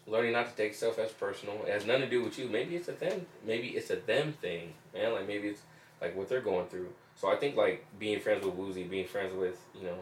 learning 0.07 0.33
not 0.33 0.49
to 0.49 0.55
take 0.55 0.75
stuff 0.75 0.99
as 0.99 1.11
personal. 1.11 1.61
It 1.65 1.71
has 1.71 1.85
nothing 1.85 2.03
to 2.03 2.09
do 2.09 2.23
with 2.23 2.37
you. 2.37 2.47
Maybe 2.47 2.75
it's 2.75 2.87
a 2.87 2.93
them. 2.93 3.25
Maybe 3.45 3.69
it's 3.69 3.89
a 3.89 3.95
them 3.95 4.33
thing, 4.33 4.73
man. 4.93 5.13
Like 5.13 5.27
maybe 5.27 5.49
it's 5.49 5.61
like 6.01 6.15
what 6.15 6.29
they're 6.29 6.41
going 6.41 6.67
through. 6.67 6.89
So 7.15 7.31
I 7.31 7.35
think 7.35 7.55
like 7.55 7.85
being 7.99 8.19
friends 8.19 8.45
with 8.45 8.55
Wuzi, 8.55 8.89
being 8.89 9.07
friends 9.07 9.35
with 9.35 9.59
you 9.75 9.83
know, 9.83 9.97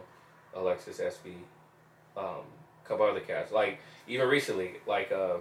Alexis 0.56 1.00
SB, 1.00 1.34
um, 2.18 2.44
couple 2.90 3.06
other 3.06 3.22
cats. 3.22 3.52
Like 3.52 3.80
even 4.08 4.28
recently, 4.28 4.74
like 4.86 5.12
uh, 5.12 5.38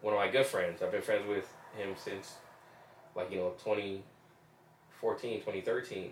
one 0.00 0.14
of 0.14 0.20
my 0.20 0.28
good 0.28 0.46
friends. 0.46 0.82
I've 0.82 0.92
been 0.92 1.02
friends 1.02 1.28
with 1.28 1.52
him 1.76 1.94
since 1.96 2.34
like 3.14 3.30
you 3.30 3.38
know 3.38 3.50
2014 3.62 5.40
2013 5.40 6.10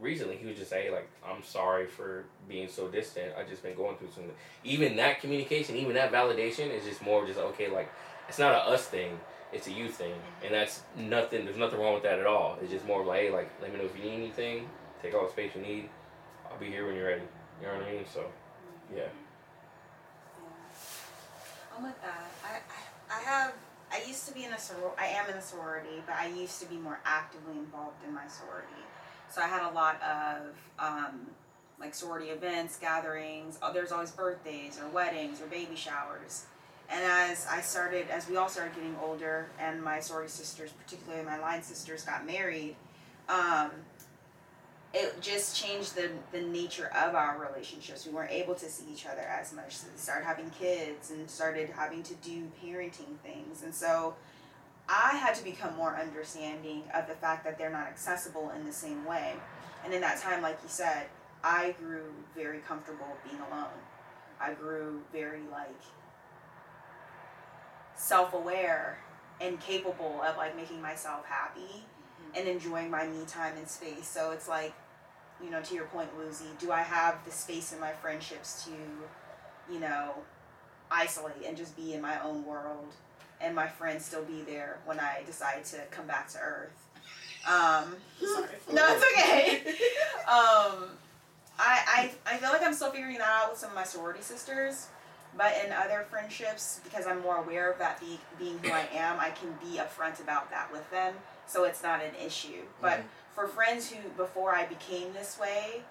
recently 0.00 0.36
he 0.36 0.46
was 0.46 0.56
just 0.56 0.70
saying 0.70 0.92
like 0.92 1.10
i'm 1.26 1.42
sorry 1.42 1.86
for 1.86 2.24
being 2.48 2.68
so 2.68 2.88
distant. 2.88 3.32
I 3.36 3.42
just 3.42 3.62
been 3.62 3.74
going 3.74 3.96
through 3.96 4.10
something 4.14 4.32
even 4.64 4.96
that 4.96 5.20
communication 5.20 5.76
even 5.76 5.94
that 5.94 6.12
validation 6.12 6.70
is 6.70 6.84
just 6.84 7.02
more 7.02 7.26
just 7.26 7.38
okay 7.38 7.68
like 7.68 7.90
it's 8.28 8.38
not 8.38 8.54
a 8.54 8.70
us 8.70 8.86
thing 8.86 9.18
it's 9.52 9.66
a 9.66 9.72
you 9.72 9.88
thing. 9.88 10.14
And 10.44 10.52
that's 10.52 10.82
nothing 10.96 11.44
there's 11.44 11.56
nothing 11.56 11.80
wrong 11.80 11.94
with 11.94 12.02
that 12.02 12.18
at 12.18 12.26
all. 12.26 12.58
It's 12.60 12.70
just 12.70 12.86
more 12.86 13.04
like 13.04 13.20
hey 13.20 13.30
like 13.30 13.50
let 13.60 13.72
me 13.72 13.78
know 13.78 13.84
if 13.84 13.96
you 13.96 14.04
need 14.04 14.16
anything. 14.16 14.68
Take 15.02 15.14
all 15.14 15.24
the 15.24 15.30
space 15.30 15.52
you 15.54 15.62
need. 15.62 15.88
I'll 16.50 16.58
be 16.58 16.66
here 16.66 16.86
when 16.86 16.96
you're 16.96 17.06
ready. 17.06 17.22
You 17.60 17.66
know 17.66 17.74
what 17.74 17.86
i 17.86 17.92
mean? 17.92 18.04
So 18.12 18.24
yeah 18.94 19.08
I'm 21.78 21.84
with 21.84 22.00
that. 22.02 22.32
I, 22.44 22.56
I, 22.56 23.18
I 23.18 23.22
have. 23.22 23.52
I 23.90 24.02
used 24.06 24.26
to 24.28 24.34
be 24.34 24.44
in 24.44 24.52
a 24.52 24.56
soror. 24.56 24.90
I 24.98 25.06
am 25.06 25.30
in 25.30 25.36
a 25.36 25.40
sorority, 25.40 26.02
but 26.04 26.16
I 26.16 26.26
used 26.26 26.60
to 26.60 26.66
be 26.66 26.76
more 26.76 26.98
actively 27.04 27.56
involved 27.56 28.04
in 28.06 28.12
my 28.12 28.26
sorority. 28.26 28.82
So 29.30 29.40
I 29.40 29.46
had 29.46 29.70
a 29.70 29.72
lot 29.72 30.02
of 30.02 30.54
um, 30.78 31.28
like 31.80 31.94
sorority 31.94 32.30
events, 32.30 32.78
gatherings. 32.78 33.58
Oh, 33.62 33.72
there's 33.72 33.92
always 33.92 34.10
birthdays 34.10 34.78
or 34.80 34.88
weddings 34.88 35.40
or 35.40 35.46
baby 35.46 35.76
showers. 35.76 36.46
And 36.90 37.00
as 37.04 37.46
I 37.48 37.60
started, 37.60 38.08
as 38.10 38.28
we 38.28 38.36
all 38.36 38.48
started 38.48 38.74
getting 38.74 38.96
older, 39.02 39.48
and 39.60 39.82
my 39.82 40.00
sorority 40.00 40.30
sisters, 40.30 40.72
particularly 40.72 41.24
my 41.24 41.38
line 41.38 41.62
sisters, 41.62 42.02
got 42.02 42.26
married, 42.26 42.76
um, 43.28 43.70
it 44.98 45.20
just 45.20 45.56
changed 45.56 45.94
the, 45.94 46.10
the 46.32 46.40
nature 46.40 46.90
of 46.94 47.14
our 47.14 47.38
relationships. 47.38 48.04
We 48.04 48.12
weren't 48.12 48.32
able 48.32 48.56
to 48.56 48.68
see 48.68 48.84
each 48.92 49.06
other 49.06 49.20
as 49.20 49.52
much. 49.52 49.76
So 49.76 49.86
we 49.92 49.98
started 49.98 50.24
having 50.24 50.50
kids 50.50 51.12
and 51.12 51.30
started 51.30 51.70
having 51.70 52.02
to 52.02 52.14
do 52.16 52.50
parenting 52.62 53.16
things. 53.22 53.62
And 53.62 53.72
so 53.72 54.16
I 54.88 55.14
had 55.14 55.36
to 55.36 55.44
become 55.44 55.76
more 55.76 55.96
understanding 55.96 56.82
of 56.92 57.06
the 57.06 57.14
fact 57.14 57.44
that 57.44 57.58
they're 57.58 57.70
not 57.70 57.86
accessible 57.86 58.50
in 58.56 58.66
the 58.66 58.72
same 58.72 59.04
way. 59.04 59.34
And 59.84 59.94
in 59.94 60.00
that 60.00 60.20
time, 60.20 60.42
like 60.42 60.58
you 60.64 60.68
said, 60.68 61.06
I 61.44 61.76
grew 61.78 62.12
very 62.34 62.58
comfortable 62.58 63.16
being 63.22 63.40
alone. 63.52 63.78
I 64.40 64.54
grew 64.54 65.00
very 65.12 65.42
like 65.52 65.80
self-aware 67.94 68.98
and 69.40 69.60
capable 69.60 70.20
of 70.22 70.36
like 70.36 70.56
making 70.56 70.82
myself 70.82 71.24
happy 71.24 71.60
mm-hmm. 71.60 72.36
and 72.36 72.48
enjoying 72.48 72.90
my 72.90 73.06
me 73.06 73.24
time 73.26 73.56
and 73.56 73.68
space. 73.68 74.08
So 74.08 74.32
it's 74.32 74.48
like, 74.48 74.74
you 75.42 75.50
know, 75.50 75.60
to 75.62 75.74
your 75.74 75.84
point, 75.86 76.08
Wuzi, 76.18 76.58
do 76.58 76.72
I 76.72 76.82
have 76.82 77.24
the 77.24 77.30
space 77.30 77.72
in 77.72 77.80
my 77.80 77.92
friendships 77.92 78.64
to, 78.64 79.72
you 79.72 79.80
know, 79.80 80.14
isolate 80.90 81.44
and 81.46 81.56
just 81.56 81.76
be 81.76 81.92
in 81.94 82.00
my 82.00 82.20
own 82.22 82.44
world 82.44 82.94
and 83.40 83.54
my 83.54 83.68
friends 83.68 84.04
still 84.04 84.24
be 84.24 84.42
there 84.42 84.78
when 84.84 84.98
I 84.98 85.22
decide 85.26 85.64
to 85.66 85.76
come 85.90 86.06
back 86.06 86.28
to 86.30 86.38
earth? 86.40 86.72
Um, 87.46 87.96
Sorry. 88.20 88.48
no, 88.72 88.82
it's 88.88 89.04
okay. 89.12 89.58
um, 90.28 90.90
I, 91.60 91.80
I 91.86 92.10
I 92.26 92.36
feel 92.36 92.50
like 92.50 92.62
I'm 92.62 92.74
still 92.74 92.90
figuring 92.90 93.18
that 93.18 93.28
out 93.28 93.50
with 93.50 93.58
some 93.58 93.70
of 93.70 93.74
my 93.76 93.84
sorority 93.84 94.22
sisters, 94.22 94.88
but 95.36 95.52
in 95.64 95.72
other 95.72 96.04
friendships, 96.10 96.80
because 96.84 97.06
I'm 97.06 97.20
more 97.20 97.36
aware 97.38 97.70
of 97.70 97.78
that 97.78 98.00
be, 98.00 98.18
being 98.38 98.58
who 98.58 98.70
I 98.70 98.86
am, 98.94 99.18
I 99.20 99.30
can 99.30 99.52
be 99.62 99.78
upfront 99.78 100.20
about 100.20 100.50
that 100.50 100.70
with 100.72 100.88
them, 100.90 101.14
so 101.46 101.64
it's 101.64 101.82
not 101.82 102.02
an 102.02 102.12
issue. 102.24 102.62
But 102.80 102.98
Mhm. 103.00 103.04
For 103.34 103.46
friends 103.46 103.90
who 103.90 103.96
before 104.16 104.54
I 104.54 104.66
became 104.66 105.12
this 105.12 105.38
way, 105.38 105.82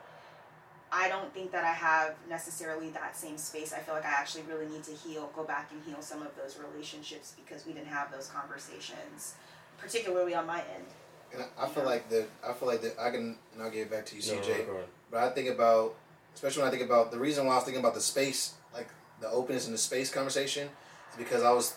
I 0.92 1.10
don't 1.10 1.34
think 1.34 1.52
that 1.52 1.64
I 1.64 1.74
have 1.74 2.16
necessarily 2.30 2.90
that 2.92 3.16
same 3.18 3.38
space. 3.38 3.74
I 3.74 3.80
feel 3.80 3.94
like 3.94 4.06
I 4.06 4.12
actually 4.12 4.44
really 4.44 4.68
need 4.68 4.84
to 4.86 4.92
heal, 4.92 5.30
go 5.36 5.44
back 5.44 5.70
and 5.72 5.82
heal 5.86 6.02
some 6.02 6.22
of 6.22 6.30
those 6.38 6.58
relationships 6.58 7.34
because 7.44 7.66
we 7.66 7.74
didn't 7.74 7.88
have 7.90 8.12
those 8.12 8.28
conversations, 8.28 9.36
particularly 9.78 10.34
on 10.34 10.46
my 10.48 10.60
end. 10.60 10.86
And 11.34 11.44
I, 11.60 11.66
I 11.66 11.68
feel 11.68 11.84
like 11.84 12.10
the 12.10 12.26
I 12.48 12.54
feel 12.54 12.70
like 12.70 12.82
that 12.82 12.96
I 13.00 13.10
can 13.12 13.38
and 13.54 13.62
I'll 13.62 13.70
give 13.70 13.88
it 13.88 13.92
back 13.92 14.06
to 14.08 14.16
you, 14.16 14.22
No, 14.22 14.40
CJ. 14.40 14.60
no, 14.60 14.66
go 14.66 14.72
ahead. 14.74 14.86
But 15.12 15.24
I 15.24 15.30
think 15.32 15.50
about, 15.50 15.96
especially 16.34 16.62
when 16.64 16.70
I 16.70 16.72
think 16.72 16.84
about 16.84 17.12
the 17.12 17.20
reason 17.20 17.46
why 17.46 17.54
I 17.54 17.56
was 17.56 17.66
thinking 17.66 17.82
about 17.82 17.94
the 17.94 18.02
space, 18.02 18.54
like 18.74 18.88
the 19.20 19.30
openness 19.30 19.66
and 19.66 19.74
the 19.74 19.78
space 19.80 20.10
conversation, 20.12 20.70
is 21.12 21.18
because 21.18 21.44
I 21.44 21.52
was, 21.52 21.76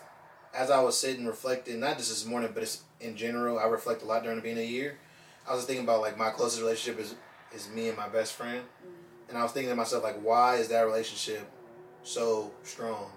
as 0.54 0.70
I 0.70 0.80
was 0.80 0.96
sitting 0.96 1.26
reflecting, 1.26 1.80
not 1.80 1.96
just 1.96 2.10
this 2.10 2.24
morning, 2.24 2.50
but 2.54 2.62
it's 2.62 2.82
in 3.00 3.16
general. 3.16 3.58
I 3.58 3.64
reflect 3.66 4.02
a 4.02 4.04
lot 4.04 4.22
during 4.22 4.36
the 4.36 4.42
beginning 4.42 4.64
of 4.64 4.68
the 4.68 4.74
year. 4.74 4.98
I 5.48 5.54
was 5.54 5.64
thinking 5.64 5.84
about 5.84 6.00
like 6.00 6.16
my 6.18 6.30
closest 6.30 6.60
relationship 6.60 7.00
is 7.00 7.14
is 7.54 7.68
me 7.68 7.88
and 7.88 7.96
my 7.96 8.08
best 8.08 8.34
friend, 8.34 8.60
mm-hmm. 8.60 9.28
and 9.28 9.38
I 9.38 9.42
was 9.42 9.52
thinking 9.52 9.70
to 9.70 9.76
myself 9.76 10.02
like, 10.04 10.20
why 10.22 10.56
is 10.56 10.68
that 10.68 10.82
relationship 10.82 11.50
so 12.02 12.52
strong? 12.62 13.10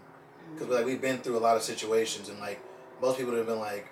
Because 0.54 0.70
like 0.70 0.86
we've 0.86 1.02
been 1.02 1.20
through 1.20 1.38
a 1.38 1.40
lot 1.40 1.56
of 1.56 1.64
situations, 1.64 2.30
and 2.30 2.40
like 2.40 2.64
most 3.02 3.18
people 3.18 3.32
would 3.34 3.40
have 3.40 3.48
been 3.48 3.60
like, 3.60 3.88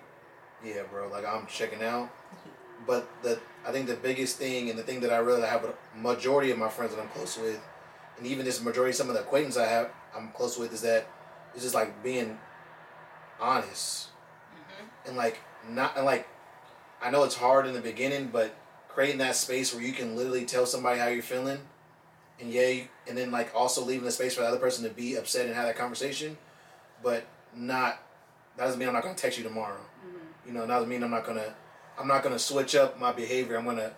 yeah, 0.64 0.84
bro, 0.90 1.08
like 1.10 1.26
I'm 1.26 1.46
checking 1.48 1.84
out. 1.84 2.08
Mm-hmm. 2.08 2.86
But 2.88 3.10
the 3.22 3.40
I 3.66 3.72
think 3.72 3.88
the 3.88 3.96
biggest 3.96 4.38
thing 4.38 4.70
and 4.70 4.78
the 4.78 4.84
thing 4.84 5.02
that 5.02 5.12
I 5.12 5.18
really 5.18 5.42
have 5.42 5.66
a 5.66 5.74
majority 5.98 6.52
of 6.52 6.58
my 6.58 6.70
friends 6.70 6.96
that 6.96 7.02
I'm 7.02 7.10
close 7.10 7.38
with, 7.38 7.60
and 8.18 8.26
even 8.26 8.46
this 8.46 8.62
majority 8.64 8.92
of 8.92 8.96
some 8.96 9.10
of 9.10 9.14
the 9.14 9.22
acquaintances 9.22 9.62
I 9.62 9.68
have 9.68 9.92
I'm 10.16 10.32
close 10.32 10.58
with 10.58 10.74
is 10.74 10.82
that 10.82 11.08
it's 11.54 11.64
just 11.64 11.76
like 11.76 12.04
being 12.04 12.38
honest. 13.40 14.10
Mm-hmm. 14.54 15.10
And 15.10 15.18
like 15.18 15.40
not 15.70 15.96
and 15.96 16.06
like 16.06 16.28
I 17.02 17.10
know 17.10 17.24
it's 17.24 17.36
hard 17.36 17.66
in 17.66 17.74
the 17.74 17.82
beginning, 17.82 18.30
but 18.32 18.56
creating 18.88 19.18
that 19.20 19.36
space 19.36 19.74
where 19.74 19.84
you 19.84 19.94
can 19.94 20.16
literally 20.16 20.46
tell 20.46 20.66
somebody 20.66 21.00
how 21.00 21.08
you're 21.08 21.24
feeling, 21.24 21.60
and 22.40 22.52
yeah, 22.52 22.84
and 23.08 23.18
then 23.18 23.32
like 23.32 23.54
also 23.56 23.84
leaving 23.84 24.06
the 24.06 24.12
space 24.12 24.36
for 24.36 24.42
the 24.42 24.48
other 24.48 24.60
person 24.60 24.84
to 24.84 24.90
be 24.90 25.16
upset 25.16 25.46
and 25.46 25.56
have 25.56 25.66
that 25.66 25.78
conversation, 25.78 26.38
but 27.04 27.26
not 27.56 28.00
that 28.58 28.66
doesn't 28.66 28.80
mean 28.80 28.88
I'm 28.88 28.94
not 28.94 29.04
gonna 29.04 29.16
text 29.16 29.38
you 29.38 29.44
tomorrow. 29.44 29.80
Mm-hmm. 30.06 30.48
You 30.48 30.54
know, 30.54 30.62
that 30.62 30.68
doesn't 30.68 30.90
mean 30.90 31.04
I'm 31.04 31.12
not 31.12 31.26
gonna 31.26 31.54
I'm 31.98 32.08
not 32.08 32.24
gonna 32.24 32.40
switch 32.40 32.76
up 32.76 33.00
my 33.00 33.12
behavior. 33.12 33.58
I'm 33.58 33.66
gonna 33.66 33.94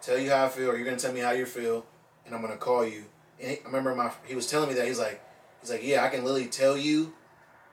tell 0.00 0.18
you 0.18 0.30
how 0.30 0.44
I 0.44 0.48
feel, 0.48 0.70
or 0.70 0.76
you're 0.76 0.84
gonna 0.84 0.98
tell 0.98 1.12
me 1.12 1.20
how 1.20 1.30
you 1.32 1.46
feel, 1.46 1.86
and 2.26 2.34
I'm 2.34 2.40
gonna 2.40 2.56
call 2.56 2.84
you. 2.84 3.04
And 3.40 3.50
he, 3.50 3.56
I 3.60 3.66
remember 3.66 3.94
my 3.94 4.12
he 4.24 4.34
was 4.34 4.48
telling 4.48 4.68
me 4.68 4.74
that 4.74 4.86
he's 4.86 4.98
like 4.98 5.22
he's 5.60 5.70
like 5.70 5.84
yeah 5.84 6.04
I 6.04 6.08
can 6.08 6.24
literally 6.24 6.46
tell 6.46 6.76
you 6.76 7.14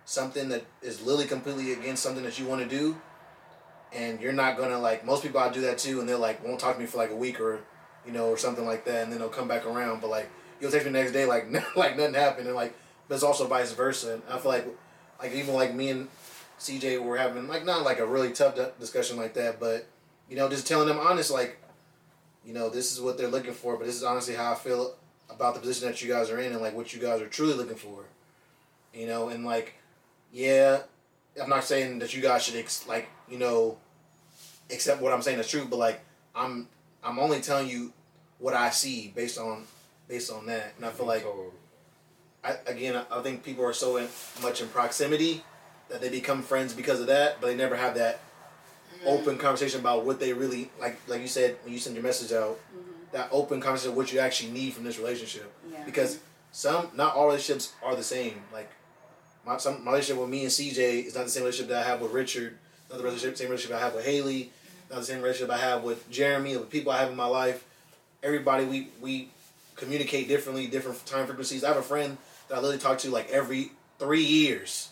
something 0.06 0.50
that 0.50 0.66
is 0.82 1.02
literally 1.02 1.28
completely 1.28 1.74
against 1.74 2.04
something 2.04 2.24
that 2.24 2.40
you 2.40 2.46
want 2.46 2.62
to 2.62 2.68
do, 2.68 3.00
and 3.94 4.22
you're 4.22 4.34
not 4.34 4.58
gonna 4.58 4.80
like 4.80 5.06
most 5.06 5.24
people 5.24 5.40
I 5.40 5.52
do 5.52 5.62
that 5.62 5.78
too, 5.78 6.00
and 6.00 6.08
they're 6.08 6.18
like 6.18 6.46
won't 6.46 6.60
talk 6.60 6.76
to 6.76 6.80
me 6.80 6.88
for 6.88 6.98
like 6.98 7.12
a 7.12 7.16
week 7.16 7.40
or 7.40 7.60
you 8.06 8.12
know 8.12 8.28
or 8.30 8.38
something 8.38 8.66
like 8.66 8.86
that, 8.86 9.04
and 9.04 9.12
then 9.12 9.20
they'll 9.20 9.30
come 9.30 9.48
back 9.48 9.66
around. 9.66 10.02
But 10.02 10.10
like 10.10 10.30
you'll 10.60 10.72
text 10.72 10.86
me 10.86 10.92
the 10.94 11.00
next 11.00 11.12
day 11.12 11.26
like 11.26 11.52
like 11.76 11.98
nothing 11.98 12.14
happened, 12.14 12.48
and 12.48 12.56
like 12.56 12.74
but 13.08 13.16
it's 13.16 13.24
also 13.24 13.48
vice 13.48 13.74
versa. 13.74 14.14
And 14.16 14.24
I 14.30 14.38
feel 14.38 14.52
like 14.52 14.68
like 15.20 15.34
even 15.34 15.54
like 15.54 15.74
me 15.74 15.90
and 15.90 16.08
CJ 16.60 17.04
were 17.04 17.18
having 17.18 17.48
like 17.48 17.66
not 17.66 17.84
like 17.84 18.00
a 18.00 18.06
really 18.06 18.32
tough 18.32 18.58
discussion 18.80 19.18
like 19.18 19.34
that, 19.34 19.60
but 19.60 19.88
you 20.30 20.36
know 20.36 20.48
just 20.50 20.68
telling 20.68 20.88
them 20.88 21.00
honest 21.00 21.32
like 21.32 21.58
you 22.46 22.54
know 22.54 22.70
this 22.70 22.92
is 22.94 23.02
what 23.02 23.18
they're 23.18 23.28
looking 23.28 23.54
for, 23.54 23.78
but 23.78 23.86
this 23.86 23.96
is 23.96 24.04
honestly 24.04 24.36
how 24.36 24.54
I 24.54 24.56
feel 24.56 24.96
about 25.30 25.54
the 25.54 25.60
position 25.60 25.88
that 25.88 26.02
you 26.02 26.12
guys 26.12 26.30
are 26.30 26.40
in 26.40 26.52
and 26.52 26.62
like 26.62 26.76
what 26.76 26.94
you 26.94 27.02
guys 27.02 27.22
are 27.22 27.28
truly 27.28 27.54
looking 27.54 27.76
for. 27.76 28.06
You 28.94 29.08
know, 29.08 29.30
and 29.30 29.46
like 29.46 29.76
yeah, 30.32 30.84
I'm 31.42 31.50
not 31.50 31.64
saying 31.64 32.00
that 32.00 32.14
you 32.14 32.22
guys 32.22 32.44
should 32.44 32.56
ex- 32.56 32.88
like 32.88 33.10
you 33.32 33.40
know 33.40 33.78
accept 34.72 35.02
what 35.02 35.14
I'm 35.14 35.22
saying 35.22 35.40
is 35.40 35.48
true, 35.48 35.66
but 35.70 35.80
like 35.80 36.02
I'm 36.36 36.68
I'm 37.04 37.18
only 37.18 37.42
telling 37.42 37.68
you 37.68 37.94
what 38.38 38.54
I 38.54 38.70
see 38.70 39.12
based 39.16 39.40
on 39.40 39.64
based 40.08 40.32
on 40.32 40.46
that, 40.48 40.74
and 40.78 40.86
I 40.86 40.90
feel 40.90 41.06
like 41.06 41.26
I 42.44 42.56
again 42.68 43.02
I, 43.10 43.22
think 43.22 43.44
people 43.44 43.66
are 43.66 43.74
so 43.74 43.98
in, 43.98 44.08
much 44.42 44.62
in 44.62 44.68
proximity 44.68 45.44
that 45.90 46.02
they 46.02 46.10
become 46.10 46.42
friends 46.42 46.74
because 46.74 47.00
of 47.00 47.08
that, 47.08 47.40
but 47.40 47.48
they 47.48 47.56
never 47.56 47.76
have 47.76 47.96
that 47.96 48.20
mm-hmm. 48.96 49.08
open 49.08 49.38
conversation 49.38 49.80
about 49.80 50.06
what 50.06 50.20
they 50.20 50.34
really 50.34 50.70
like. 50.80 51.00
Like 51.08 51.22
you 51.22 51.28
said 51.28 51.58
when 51.64 51.74
you 51.74 51.80
send 51.80 51.96
your 51.96 52.04
message 52.04 52.32
out, 52.32 52.60
mm-hmm. 52.76 52.92
that 53.14 53.30
open 53.32 53.62
conversation 53.62 53.92
of 53.92 53.98
what 53.98 54.12
you 54.12 54.20
actually 54.20 54.52
need 54.52 54.74
from 54.74 54.84
this 54.84 55.00
relationship, 55.00 55.52
Yeah. 55.72 55.84
because 55.86 56.20
some 56.52 56.90
not 56.96 57.16
all 57.16 57.28
relationships 57.28 57.74
are 57.84 57.96
the 57.96 58.04
same. 58.04 58.42
Like 58.52 58.70
my 59.46 59.58
some 59.58 59.84
my 59.84 59.92
relationship 59.92 60.22
with 60.22 60.30
me 60.30 60.42
and 60.44 60.52
CJ 60.52 61.06
is 61.06 61.16
not 61.16 61.26
the 61.26 61.32
same 61.32 61.44
relationship 61.44 61.70
that 61.70 61.86
I 61.86 61.90
have 61.90 62.02
with 62.02 62.12
Richard. 62.12 62.58
Not 62.92 62.98
the 62.98 63.04
relationship, 63.06 63.38
same 63.38 63.50
relationship 63.50 63.78
I 63.78 63.80
have 63.80 63.96
with 63.96 64.06
Haley. 64.06 64.52
Not 64.90 65.00
the 65.00 65.06
same 65.06 65.22
relationship 65.22 65.50
I 65.50 65.58
have 65.58 65.84
with 65.84 66.10
Jeremy. 66.12 66.58
With 66.58 66.70
people 66.70 66.92
I 66.92 66.98
have 66.98 67.10
in 67.10 67.16
my 67.16 67.26
life. 67.26 67.66
Everybody 68.22 68.66
we 68.66 68.90
we 69.00 69.30
communicate 69.76 70.28
differently, 70.28 70.68
different 70.68 71.04
time 71.06 71.26
frequencies. 71.26 71.64
I 71.64 71.70
have 71.70 71.78
a 71.78 71.82
friend 71.82 72.18
that 72.50 72.56
I 72.56 72.58
literally 72.58 72.80
talk 72.80 72.98
to 73.00 73.10
like 73.10 73.30
every 73.30 73.72
three 73.98 74.24
years, 74.24 74.90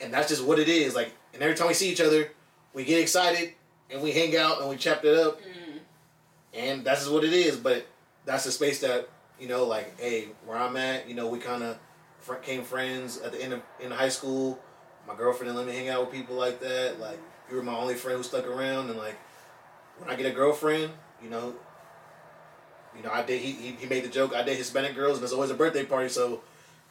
and 0.00 0.12
that's 0.12 0.28
just 0.28 0.44
what 0.44 0.58
it 0.58 0.68
is. 0.68 0.94
Like, 0.94 1.12
and 1.32 1.42
every 1.42 1.54
time 1.54 1.68
we 1.68 1.74
see 1.74 1.90
each 1.90 2.00
other, 2.00 2.30
we 2.74 2.84
get 2.84 3.00
excited 3.00 3.54
and 3.90 4.02
we 4.02 4.10
hang 4.10 4.36
out 4.36 4.60
and 4.60 4.68
we 4.68 4.76
chop 4.76 5.04
it 5.04 5.16
up, 5.16 5.40
and 6.52 6.84
that's 6.84 7.00
just 7.00 7.12
what 7.12 7.22
it 7.22 7.32
is. 7.32 7.56
But 7.56 7.86
that's 8.26 8.44
the 8.44 8.50
space 8.50 8.80
that 8.80 9.08
you 9.38 9.48
know, 9.48 9.64
like, 9.64 9.98
hey, 9.98 10.28
where 10.44 10.58
I'm 10.58 10.76
at, 10.76 11.08
you 11.08 11.14
know, 11.14 11.28
we 11.28 11.38
kind 11.38 11.62
of 11.62 11.78
came 12.42 12.62
friends 12.62 13.18
at 13.18 13.32
the 13.32 13.42
end 13.42 13.54
of 13.54 13.62
in 13.80 13.90
high 13.92 14.10
school. 14.10 14.58
My 15.10 15.16
girlfriend 15.16 15.48
didn't 15.52 15.56
let 15.56 15.66
me 15.66 15.72
hang 15.76 15.88
out 15.88 16.02
with 16.02 16.12
people 16.12 16.36
like 16.36 16.60
that. 16.60 17.00
Like, 17.00 17.18
you 17.50 17.56
were 17.56 17.64
my 17.64 17.74
only 17.74 17.94
friend 17.94 18.16
who 18.18 18.22
stuck 18.22 18.46
around, 18.46 18.90
and 18.90 18.98
like, 18.98 19.16
when 19.98 20.08
I 20.08 20.14
get 20.14 20.26
a 20.26 20.30
girlfriend, 20.30 20.92
you 21.22 21.28
know, 21.28 21.52
you 22.96 23.02
know, 23.02 23.10
I 23.10 23.22
did. 23.22 23.40
He, 23.40 23.50
he, 23.50 23.72
he 23.72 23.86
made 23.86 24.04
the 24.04 24.08
joke. 24.08 24.34
I 24.34 24.42
date 24.42 24.56
Hispanic 24.56 24.94
girls, 24.94 25.16
and 25.16 25.24
it's 25.24 25.32
always 25.32 25.50
a 25.50 25.54
birthday 25.54 25.84
party, 25.84 26.08
so 26.10 26.42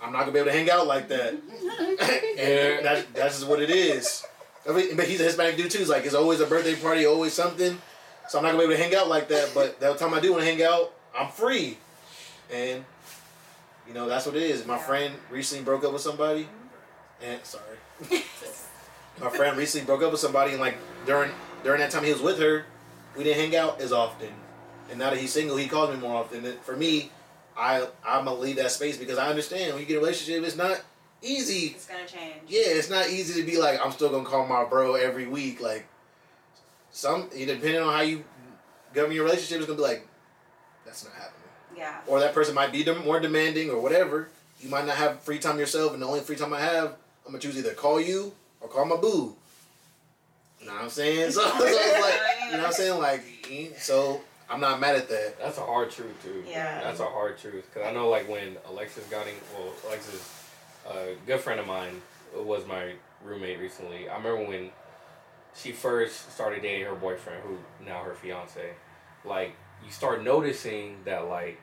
I'm 0.02 0.12
not 0.12 0.22
gonna 0.22 0.34
be 0.34 0.40
able 0.40 0.52
to 0.52 0.58
hang 0.58 0.70
out 0.70 0.86
like 0.86 1.08
that. 1.08 1.34
and 1.34 2.86
Yeah. 2.86 3.04
that's 3.14 3.38
just 3.40 3.48
what 3.48 3.62
it 3.62 3.70
is. 3.70 4.26
I 4.70 4.74
mean, 4.74 4.98
but 4.98 5.08
he's 5.08 5.22
a 5.22 5.24
Hispanic 5.24 5.56
dude 5.56 5.72
too. 5.72 5.80
It's 5.80 5.90
like 5.90 6.06
it's 6.06 6.14
always 6.14 6.42
a 6.42 6.46
birthday 6.46 6.76
party, 6.76 7.06
always 7.06 7.32
something. 7.34 7.82
So 8.28 8.38
I'm 8.38 8.44
not 8.44 8.52
gonna 8.52 8.68
be 8.68 8.74
able 8.74 8.76
to 8.76 8.84
hang 8.84 8.96
out 8.96 9.08
like 9.08 9.30
that. 9.30 9.52
But 9.54 9.80
that 9.80 9.98
time 9.98 10.14
I 10.14 10.20
do 10.20 10.32
want 10.34 10.44
to 10.44 10.50
hang 10.50 10.62
out, 10.62 10.94
I'm 11.18 11.30
free, 11.32 11.78
and 12.52 12.84
you 13.88 13.94
know 13.94 14.08
that's 14.10 14.26
what 14.26 14.36
it 14.36 14.44
is. 14.44 14.66
My 14.66 14.78
friend 14.78 15.14
recently 15.32 15.64
broke 15.64 15.84
up 15.86 15.94
with 15.94 16.02
somebody, 16.02 16.48
and 17.24 17.44
sorry, 17.44 17.78
my 19.22 19.30
friend 19.30 19.58
recently 19.58 19.86
broke 19.86 20.04
up 20.04 20.12
with 20.12 20.22
somebody, 20.22 20.52
and 20.52 20.62
like 20.62 20.78
during 21.06 21.32
during 21.64 21.80
that 21.80 21.92
time 21.92 22.04
he 22.04 22.12
was 22.12 22.22
with 22.22 22.40
her, 22.40 22.66
we 23.18 23.24
didn't 23.24 23.40
hang 23.40 23.56
out 23.56 23.82
as 23.82 23.92
often. 23.92 24.30
And 24.90 25.00
now 25.00 25.12
that 25.12 25.20
he's 25.20 25.32
single, 25.32 25.58
he 25.58 25.68
calls 25.68 25.94
me 25.94 25.98
more 25.98 26.16
often. 26.16 26.46
And 26.46 26.60
for 26.62 26.76
me, 26.76 27.12
I 27.58 27.88
I'm 28.06 28.26
gonna 28.26 28.40
leave 28.40 28.56
that 28.58 28.72
space 28.72 28.98
because 28.98 29.18
I 29.18 29.28
understand 29.30 29.74
when 29.74 29.82
you 29.82 29.88
get 29.88 29.98
a 29.98 30.00
relationship, 30.00 30.44
it's 30.44 30.56
not 30.56 30.82
easy. 31.22 31.74
It's 31.76 31.86
gonna 31.86 32.08
change. 32.08 32.42
Yeah, 32.48 32.64
it's 32.66 32.90
not 32.90 33.10
easy 33.10 33.42
to 33.42 33.46
be 33.46 33.58
like 33.58 33.80
I'm 33.84 33.92
still 33.92 34.10
gonna 34.10 34.26
call 34.26 34.48
my 34.48 34.64
bro 34.64 34.96
every 34.96 35.28
week. 35.28 35.62
Like 35.62 35.88
some, 36.92 37.30
depending 37.30 37.82
on 37.82 37.94
how 37.94 38.02
you 38.02 38.24
govern 38.94 39.12
your 39.12 39.26
relationship, 39.26 39.58
it's 39.58 39.68
gonna 39.68 39.78
be 39.78 39.84
like 39.84 40.08
that's 40.86 41.04
not 41.04 41.14
happening. 41.14 41.36
Yeah. 41.78 42.00
Or 42.08 42.20
that 42.20 42.34
person 42.34 42.56
might 42.56 42.72
be 42.72 42.84
more 43.04 43.20
demanding 43.20 43.70
or 43.70 43.80
whatever. 43.80 44.30
You 44.60 44.70
might 44.70 44.86
not 44.86 44.98
have 44.98 45.22
free 45.22 45.40
time 45.40 45.60
yourself, 45.60 45.94
and 45.94 46.02
the 46.02 46.06
only 46.06 46.20
free 46.20 46.36
time 46.36 46.54
I 46.54 46.60
have, 46.60 46.96
I'm 47.30 47.34
gonna 47.34 47.44
choose 47.44 47.60
either 47.60 47.76
call 47.76 48.02
you 48.02 48.32
or 48.60 48.68
call 48.68 48.86
my 48.86 48.96
boo. 48.96 49.36
You 50.60 50.66
know 50.66 50.74
what 50.74 50.82
I'm 50.82 50.90
saying? 50.90 51.30
So, 51.30 51.42
so 51.48 51.58
it's 51.60 52.02
like, 52.02 52.16
you 52.48 52.52
know 52.54 52.58
what 52.58 52.66
I'm 52.66 52.74
saying? 52.74 53.00
Like, 53.00 53.76
so 53.78 54.22
I'm 54.50 54.60
not 54.60 54.80
mad 54.80 54.96
at 54.96 55.10
that. 55.10 55.38
that's 55.38 55.60
a 55.60 55.62
hard 55.62 55.92
truth 55.92 56.24
too. 56.24 56.44
Yeah. 56.48 56.82
That's 56.82 57.00
a 57.02 57.06
hard 57.06 57.38
truth 57.38 57.70
because 57.72 57.88
I 57.88 57.94
know 57.94 58.10
like 58.10 58.28
when 58.28 58.58
Alexis 58.68 59.06
got 59.12 59.28
in, 59.28 59.36
well, 59.54 59.72
Alexis, 59.88 60.44
a 60.90 61.10
good 61.28 61.40
friend 61.40 61.60
of 61.60 61.68
mine, 61.68 62.02
was 62.36 62.66
my 62.66 62.94
roommate 63.24 63.60
recently. 63.60 64.10
I 64.10 64.18
remember 64.18 64.46
when 64.50 64.72
she 65.56 65.72
first 65.72 66.34
started 66.34 66.64
dating 66.64 66.88
her 66.88 66.96
boyfriend, 66.96 67.44
who 67.44 67.60
now 67.86 68.02
her 68.02 68.16
fiance. 68.16 68.72
Like 69.24 69.54
you 69.86 69.92
start 69.92 70.24
noticing 70.24 70.96
that 71.06 71.28
like, 71.28 71.62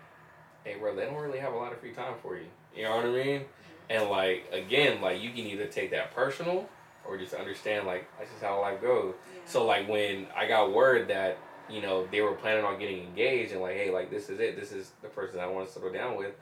hey, 0.63 0.77
bro, 0.79 0.95
they 0.95 1.07
don't 1.07 1.17
really 1.17 1.41
have 1.41 1.55
a 1.55 1.57
lot 1.57 1.73
of 1.73 1.81
free 1.81 1.91
time 1.91 2.15
for 2.23 2.37
you. 2.37 2.47
You 2.77 2.85
know 2.85 2.99
what 2.99 3.07
I 3.07 3.11
mean? 3.11 3.47
And 3.89 4.09
like 4.11 4.45
again, 4.53 5.01
like 5.01 5.23
you 5.23 5.31
can 5.31 5.41
either 5.41 5.67
take 5.67 5.91
that 5.93 6.15
personal 6.15 6.69
or 7.07 7.17
just 7.17 7.35
understand 7.35 7.87
like 7.87 8.09
that's 8.19 8.31
just 8.31 8.43
how 8.43 8.61
life 8.61 8.81
goes. 8.81 9.15
Yeah. 9.33 9.41
So 9.47 9.65
like 9.65 9.89
when 9.89 10.27
I 10.37 10.47
got 10.47 10.73
word 10.73 11.09
that 11.09 11.39
you 11.71 11.81
know 11.83 12.07
they 12.11 12.21
were 12.21 12.33
planning 12.33 12.65
on 12.65 12.79
getting 12.79 13.03
engaged 13.05 13.53
and 13.53 13.61
like 13.61 13.75
hey 13.75 13.91
like 13.91 14.11
this 14.11 14.29
is 14.29 14.41
it 14.41 14.59
this 14.59 14.73
is 14.73 14.93
the 15.03 15.09
person 15.09 15.41
I 15.41 15.47
want 15.47 15.69
to 15.69 15.73
settle 15.73 15.93
down 15.93 16.17
with, 16.17 16.33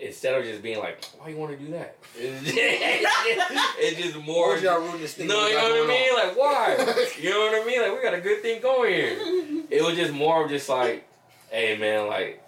instead 0.00 0.34
of 0.34 0.44
just 0.44 0.62
being 0.62 0.78
like, 0.78 1.04
why 1.18 1.28
you 1.28 1.36
want 1.36 1.58
to 1.58 1.64
do 1.64 1.72
that? 1.72 1.96
It's 2.16 2.44
just, 2.44 2.56
it's 2.56 4.00
just, 4.00 4.16
more. 4.24 4.54
Or 4.54 4.58
y'all 4.58 4.80
rooting 4.80 5.00
this 5.00 5.14
thing? 5.14 5.28
No, 5.28 5.46
you 5.46 5.54
know 5.54 5.62
what 5.62 5.72
I 5.72 5.86
mean? 5.86 6.10
on? 6.10 6.28
Like, 6.28 6.36
why? 6.36 7.06
you 7.20 7.30
know 7.30 7.40
what 7.40 7.62
I 7.62 7.64
mean? 7.66 7.82
Like, 7.82 7.92
we 7.92 8.02
got 8.02 8.14
a 8.14 8.20
good 8.20 8.42
thing 8.42 8.60
going 8.62 8.94
here. 8.94 9.18
It 9.70 9.84
was 9.84 9.96
just 9.96 10.14
more 10.14 10.44
of 10.44 10.50
just 10.50 10.66
like, 10.70 11.06
hey, 11.50 11.76
man, 11.76 12.06
like, 12.06 12.42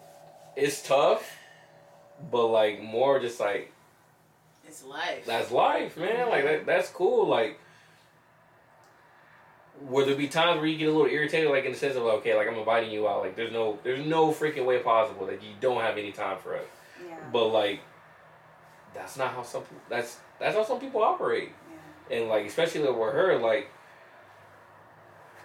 it's 0.56 0.80
tough, 0.80 1.36
but 2.32 2.46
like, 2.46 2.82
more 2.82 3.20
just 3.20 3.38
like, 3.38 3.69
It's 4.81 4.89
life. 4.89 5.27
that's 5.27 5.51
life, 5.51 5.97
man. 5.97 6.28
Like, 6.28 6.44
that, 6.44 6.55
mm-hmm. 6.59 6.66
that's 6.66 6.90
cool. 6.90 7.27
Like, 7.28 7.59
will 9.82 10.07
there 10.07 10.16
be 10.16 10.28
times 10.28 10.59
where 10.59 10.66
you 10.66 10.78
get 10.78 10.89
a 10.89 10.93
little 10.93 11.07
irritated, 11.07 11.51
like, 11.51 11.65
in 11.65 11.73
the 11.73 11.78
sense 11.78 11.97
of, 11.97 12.02
okay, 12.02 12.36
like, 12.36 12.48
I'm 12.48 12.55
inviting 12.55 12.90
you 12.90 13.09
out. 13.09 13.23
Like, 13.23 13.36
there's 13.36 13.52
no, 13.52 13.78
there's 13.82 14.05
no 14.07 14.32
freaking 14.32 14.65
way 14.65 14.78
possible 14.78 15.27
that 15.27 15.43
you 15.43 15.51
don't 15.61 15.81
have 15.81 15.98
any 15.98 16.12
time 16.12 16.39
for 16.39 16.57
us. 16.57 16.65
Yeah. 17.07 17.16
But, 17.32 17.48
like, 17.48 17.81
that's 18.94 19.16
not 19.16 19.35
how 19.35 19.43
some 19.43 19.62
that's, 19.89 20.19
that's 20.39 20.57
how 20.57 20.65
some 20.65 20.81
people 20.81 21.02
operate 21.02 21.51
yeah. 22.11 22.16
and 22.16 22.28
like 22.28 22.44
especially 22.44 22.81
with 22.81 22.90
her 22.90 23.39
like 23.39 23.70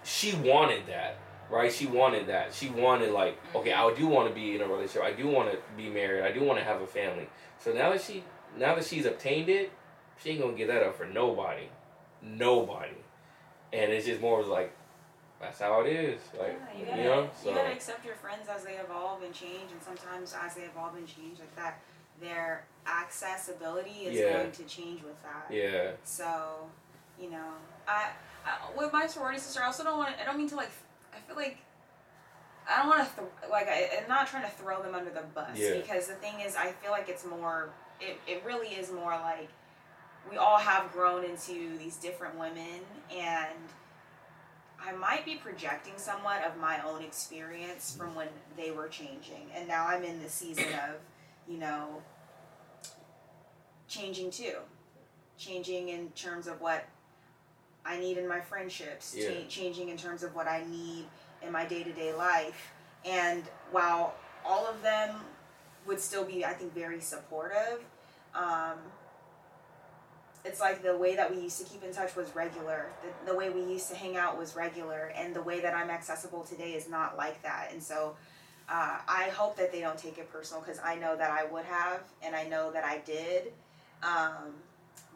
she 0.02 0.34
wanted 0.36 0.84
that 0.86 1.18
right 1.48 1.72
she 1.72 1.86
wanted 1.86 2.26
that 2.26 2.52
she 2.52 2.68
wanted 2.68 3.12
like 3.12 3.38
okay 3.54 3.70
mm-hmm. 3.70 3.94
i 3.94 3.98
do 3.98 4.06
want 4.06 4.28
to 4.28 4.34
be 4.34 4.56
in 4.56 4.60
a 4.62 4.66
relationship 4.66 5.02
i 5.02 5.12
do 5.12 5.28
want 5.28 5.50
to 5.50 5.56
be 5.76 5.88
married 5.88 6.24
i 6.24 6.32
do 6.32 6.42
want 6.42 6.58
to 6.58 6.64
have 6.64 6.80
a 6.80 6.86
family 6.86 7.28
so 7.58 7.72
now 7.72 7.90
that 7.90 8.00
she 8.00 8.24
now 8.58 8.74
that 8.74 8.84
she's 8.84 9.06
obtained 9.06 9.48
it 9.48 9.70
she 10.22 10.30
ain't 10.30 10.40
gonna 10.40 10.52
give 10.56 10.68
that 10.68 10.82
up 10.82 10.96
for 10.96 11.06
nobody 11.06 11.64
nobody 12.22 12.94
and 13.72 13.92
it's 13.92 14.06
just 14.06 14.20
more 14.20 14.40
of 14.40 14.46
like 14.48 14.72
that's 15.40 15.60
how 15.60 15.80
it 15.82 15.88
is 15.92 16.20
like 16.38 16.58
yeah, 16.74 16.78
you 16.78 16.80
you, 16.80 16.86
gotta, 16.86 17.02
know 17.04 17.30
so 17.42 17.50
you 17.50 17.54
gotta 17.56 17.72
accept 17.72 18.04
your 18.04 18.14
friends 18.14 18.48
as 18.48 18.64
they 18.64 18.74
evolve 18.76 19.22
and 19.22 19.34
change, 19.34 19.70
and 19.70 19.82
sometimes 19.82 20.34
as 20.42 20.54
they 20.54 20.62
evolve 20.62 20.96
and 20.96 21.06
change 21.06 21.38
like 21.38 21.54
that, 21.56 21.78
their 22.22 22.64
accessibility 22.86 24.06
is 24.06 24.14
Yeah. 24.18 24.32
going 24.32 24.52
to 24.52 24.62
change 24.64 25.02
with 25.02 25.20
that. 25.22 25.52
yeah 25.54 25.90
So, 26.04 26.68
you 27.20 27.30
know, 27.30 27.50
I, 27.86 28.10
I 28.46 28.50
with 28.78 28.92
my 28.94 29.06
sorority 29.06 29.38
sister, 29.38 29.60
I 29.62 29.66
also 29.66 29.84
don't 29.84 29.98
want. 29.98 30.14
I 30.20 30.24
don't 30.24 30.38
mean 30.38 30.48
to 30.48 30.56
like. 30.56 30.70
I 31.14 31.18
feel 31.26 31.36
like 31.36 31.58
I 32.68 32.78
don't 32.78 32.88
want 32.88 33.06
to 33.08 33.14
th- 33.20 33.50
like. 33.50 33.68
I, 33.68 33.90
I'm 34.02 34.08
not 34.08 34.26
trying 34.26 34.44
to 34.44 34.50
throw 34.50 34.82
them 34.82 34.94
under 34.94 35.10
the 35.10 35.22
bus 35.34 35.50
Yeah. 35.58 35.74
because 35.76 36.06
the 36.08 36.14
thing 36.14 36.40
is, 36.40 36.56
I 36.56 36.72
feel 36.72 36.92
like 36.92 37.08
it's 37.10 37.26
more. 37.26 37.70
It 38.00 38.18
it 38.26 38.42
really 38.44 38.68
is 38.68 38.92
more 38.92 39.12
like 39.12 39.48
we 40.30 40.36
all 40.36 40.58
have 40.58 40.92
grown 40.92 41.24
into 41.24 41.76
these 41.78 41.96
different 41.96 42.38
women 42.38 42.80
and. 43.14 43.54
I 44.78 44.92
might 44.92 45.24
be 45.24 45.36
projecting 45.36 45.94
somewhat 45.96 46.44
of 46.44 46.58
my 46.58 46.80
own 46.86 47.02
experience 47.02 47.96
from 47.98 48.14
when 48.14 48.28
they 48.56 48.70
were 48.70 48.86
changing, 48.88 49.48
and 49.54 49.66
now 49.66 49.86
I'm 49.88 50.04
in 50.04 50.22
the 50.22 50.28
season 50.28 50.64
of, 50.74 50.96
you 51.48 51.58
know, 51.58 52.02
changing 53.88 54.30
too 54.30 54.56
changing 55.38 55.88
in 55.88 56.08
terms 56.10 56.46
of 56.46 56.60
what 56.60 56.86
I 57.84 57.98
need 57.98 58.18
in 58.18 58.26
my 58.28 58.40
friendships, 58.40 59.14
Yeah. 59.16 59.28
cha- 59.30 59.48
changing 59.48 59.88
in 59.88 59.96
terms 59.96 60.22
of 60.22 60.34
what 60.34 60.48
I 60.48 60.64
need 60.64 61.06
in 61.42 61.52
my 61.52 61.64
day 61.64 61.82
to 61.82 61.92
day 61.92 62.12
life. 62.12 62.72
And 63.04 63.44
while 63.70 64.14
all 64.44 64.66
of 64.66 64.82
them 64.82 65.20
would 65.86 66.00
still 66.00 66.24
be, 66.24 66.44
I 66.44 66.52
think, 66.52 66.74
very 66.74 67.00
supportive, 67.00 67.84
um, 68.34 68.78
it's 70.44 70.60
like 70.60 70.82
the 70.82 70.96
way 70.96 71.16
that 71.16 71.34
we 71.34 71.40
used 71.42 71.58
to 71.58 71.64
keep 71.64 71.82
in 71.82 71.92
touch 71.92 72.14
was 72.14 72.34
regular. 72.36 72.86
The, 73.02 73.32
the 73.32 73.36
way 73.36 73.50
we 73.50 73.62
used 73.62 73.88
to 73.90 73.96
hang 73.96 74.16
out 74.16 74.38
was 74.38 74.54
regular. 74.54 75.12
And 75.16 75.34
the 75.34 75.42
way 75.42 75.60
that 75.60 75.74
I'm 75.74 75.90
accessible 75.90 76.44
today 76.44 76.74
is 76.74 76.88
not 76.88 77.16
like 77.16 77.42
that. 77.42 77.70
And 77.72 77.82
so 77.82 78.14
uh, 78.68 78.98
I 79.08 79.30
hope 79.34 79.56
that 79.56 79.72
they 79.72 79.80
don't 79.80 79.98
take 79.98 80.18
it 80.18 80.30
personal 80.30 80.62
because 80.62 80.80
I 80.84 80.94
know 80.96 81.16
that 81.16 81.30
I 81.30 81.44
would 81.44 81.64
have, 81.64 82.00
and 82.22 82.34
I 82.36 82.44
know 82.44 82.70
that 82.72 82.84
I 82.84 82.98
did. 82.98 83.52
Um, 84.02 84.54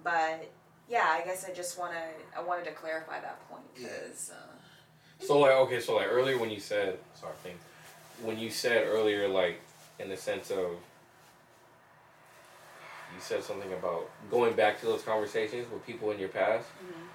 but 0.03 0.51
yeah, 0.89 1.07
I 1.09 1.25
guess 1.25 1.45
I 1.49 1.53
just 1.53 1.79
want 1.79 1.93
to. 1.93 2.39
I 2.39 2.43
wanted 2.43 2.65
to 2.65 2.73
clarify 2.73 3.21
that 3.21 3.49
point 3.49 3.63
because. 3.75 4.33
Uh, 4.35 5.27
So 5.27 5.39
like 5.39 5.53
okay, 5.53 5.81
so 5.81 5.97
like 5.97 6.09
earlier 6.11 6.39
when 6.39 6.51
you 6.51 6.61
said 6.61 6.99
sorry 7.15 7.35
thing, 7.43 7.57
when 8.23 8.39
you 8.39 8.51
said 8.51 8.87
earlier 8.87 9.29
like 9.29 9.61
in 10.01 10.09
the 10.09 10.17
sense 10.17 10.51
of 10.51 10.71
you 13.15 13.21
said 13.21 13.43
something 13.43 13.73
about 13.73 14.09
going 14.31 14.55
back 14.55 14.79
to 14.81 14.87
those 14.87 15.03
conversations 15.03 15.71
with 15.73 15.85
people 15.87 16.11
in 16.11 16.19
your 16.19 16.29
past. 16.29 16.67
mhm. 16.83 17.09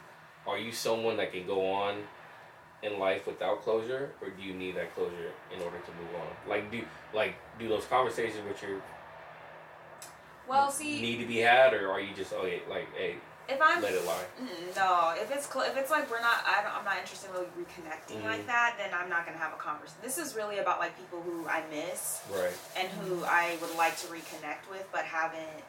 Are 0.47 0.57
you 0.59 0.71
someone 0.71 1.17
that 1.17 1.31
can 1.31 1.47
go 1.47 1.71
on 1.71 2.03
in 2.83 2.99
life 2.99 3.25
without 3.25 3.63
closure, 3.63 4.11
or 4.21 4.29
do 4.29 4.43
you 4.43 4.53
need 4.53 4.75
that 4.75 4.93
closure 4.93 5.31
in 5.55 5.61
order 5.61 5.77
to 5.77 5.91
move 5.91 6.15
on? 6.21 6.49
Like 6.49 6.69
do 6.69 6.83
like 7.13 7.35
do 7.57 7.67
those 7.67 7.85
conversations 7.85 8.45
with 8.47 8.61
your 8.61 8.81
Well, 10.47 10.69
see, 10.69 11.01
need 11.01 11.17
to 11.17 11.25
be 11.25 11.37
had, 11.37 11.73
or 11.73 11.89
are 11.89 11.99
you 11.99 12.13
just 12.13 12.31
okay 12.33 12.61
like 12.69 12.87
hey 12.95 13.15
if 13.47 13.61
I'm 13.61 13.81
let 13.81 13.93
it 13.93 14.05
lie? 14.05 14.25
Mm, 14.41 14.75
No, 14.75 15.13
if 15.15 15.31
it's 15.31 15.47
cl- 15.51 15.65
if 15.65 15.77
it's 15.77 15.91
like 15.91 16.09
we're 16.09 16.21
not, 16.21 16.43
I 16.45 16.61
don't, 16.63 16.75
I'm 16.77 16.85
not 16.85 16.97
interested 16.97 17.29
in 17.29 17.33
really 17.35 17.47
reconnecting 17.57 18.21
Mhm. 18.21 18.25
like 18.25 18.47
that. 18.47 18.75
Then 18.77 18.93
I'm 18.93 19.09
not 19.09 19.25
gonna 19.25 19.37
have 19.37 19.53
a 19.53 19.57
conversation. 19.57 19.99
This 20.01 20.17
is 20.17 20.35
really 20.35 20.59
about 20.59 20.79
like 20.79 20.97
people 20.97 21.21
who 21.21 21.47
I 21.47 21.63
miss 21.69 22.21
Right. 22.29 22.53
and 22.75 22.87
who 22.89 23.23
I 23.25 23.57
would 23.61 23.75
like 23.75 23.97
to 23.97 24.07
reconnect 24.07 24.69
with, 24.69 24.85
but 24.91 25.05
haven't. 25.05 25.63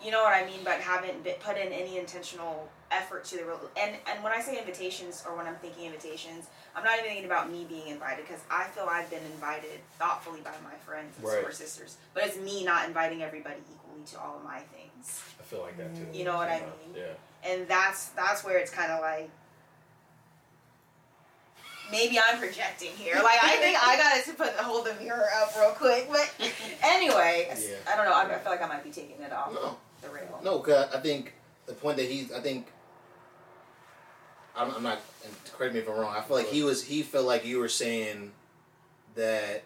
You 0.00 0.10
know 0.10 0.22
what 0.22 0.32
I 0.32 0.44
mean? 0.46 0.60
But 0.64 0.80
haven't 0.80 1.22
put 1.40 1.56
in 1.58 1.72
any 1.72 1.98
intentional 1.98 2.70
effort 2.90 3.24
to 3.24 3.36
the 3.36 3.44
rel- 3.44 3.70
and 3.80 3.96
and 4.10 4.22
when 4.24 4.32
I 4.32 4.40
say 4.40 4.58
invitations 4.58 5.22
or 5.28 5.36
when 5.36 5.46
I'm 5.46 5.56
thinking 5.56 5.84
invitations, 5.86 6.46
I'm 6.74 6.82
not 6.84 6.94
even 6.98 7.06
thinking 7.10 7.24
about 7.26 7.50
me 7.50 7.64
being 7.68 7.88
invited 7.88 8.26
because 8.26 8.40
I 8.50 8.64
feel 8.64 8.86
I've 8.90 9.08
been 9.10 9.22
invited 9.32 9.80
thoughtfully 9.98 10.40
by 10.40 10.54
my 10.64 10.74
friends 10.84 11.16
and 11.18 11.26
Right. 11.26 11.44
or 11.44 11.52
sisters. 11.52 11.96
But 12.14 12.24
it's 12.24 12.36
me 12.36 12.64
not 12.64 12.86
inviting 12.88 13.22
everybody 13.22 13.60
equally 13.72 14.02
to 14.12 14.20
all 14.20 14.36
of 14.38 14.44
my 14.44 14.60
things. 14.74 15.22
I 15.38 15.42
feel 15.44 15.60
like 15.62 15.76
that 15.78 15.94
too. 15.94 16.06
You 16.12 16.24
know 16.24 16.36
what 16.36 16.48
I 16.48 16.60
mean? 16.60 16.94
Yeah. 16.96 17.12
and 17.44 17.68
that's 17.68 18.08
that's 18.10 18.42
where 18.44 18.58
it's 18.58 18.70
kind 18.72 18.90
of 18.92 19.00
like 19.00 19.30
maybe 21.90 22.18
I'm 22.18 22.38
projecting 22.38 22.90
here. 22.92 23.16
Like 23.16 23.38
I 23.42 23.56
think 23.56 23.78
I 23.80 23.96
got 23.96 24.24
to 24.24 24.32
put 24.34 24.52
hold 24.64 24.86
the 24.86 24.94
mirror 25.02 25.26
up 25.42 25.52
real 25.58 25.70
quick, 25.70 26.08
but 26.10 26.28
anyway, 26.82 27.48
Yeah. 27.58 27.76
I 27.92 27.96
don't 27.96 28.04
know. 28.04 28.12
I, 28.12 28.22
I 28.34 28.38
feel 28.38 28.52
like 28.52 28.62
I 28.62 28.66
might 28.68 28.84
be 28.84 28.90
taking 28.90 29.20
it 29.22 29.32
off 29.32 29.52
No, 29.52 29.76
the 30.02 30.08
rail. 30.08 30.40
no, 30.42 30.58
cause 30.60 30.88
I 30.94 31.00
think 31.00 31.34
the 31.66 31.72
point 31.74 31.96
that 31.98 32.06
he's, 32.06 32.32
I 32.32 32.40
think, 32.40 32.66
I'm, 34.56 34.74
I'm 34.74 34.82
not. 34.82 35.00
And 35.24 35.34
correct 35.52 35.74
me 35.74 35.80
if 35.80 35.88
I'm 35.88 35.96
wrong. 35.96 36.14
I 36.16 36.20
feel 36.22 36.36
like 36.36 36.48
he 36.48 36.62
was. 36.62 36.84
He 36.84 37.02
felt 37.02 37.26
like 37.26 37.44
you 37.44 37.58
were 37.58 37.68
saying 37.68 38.32
that 39.14 39.64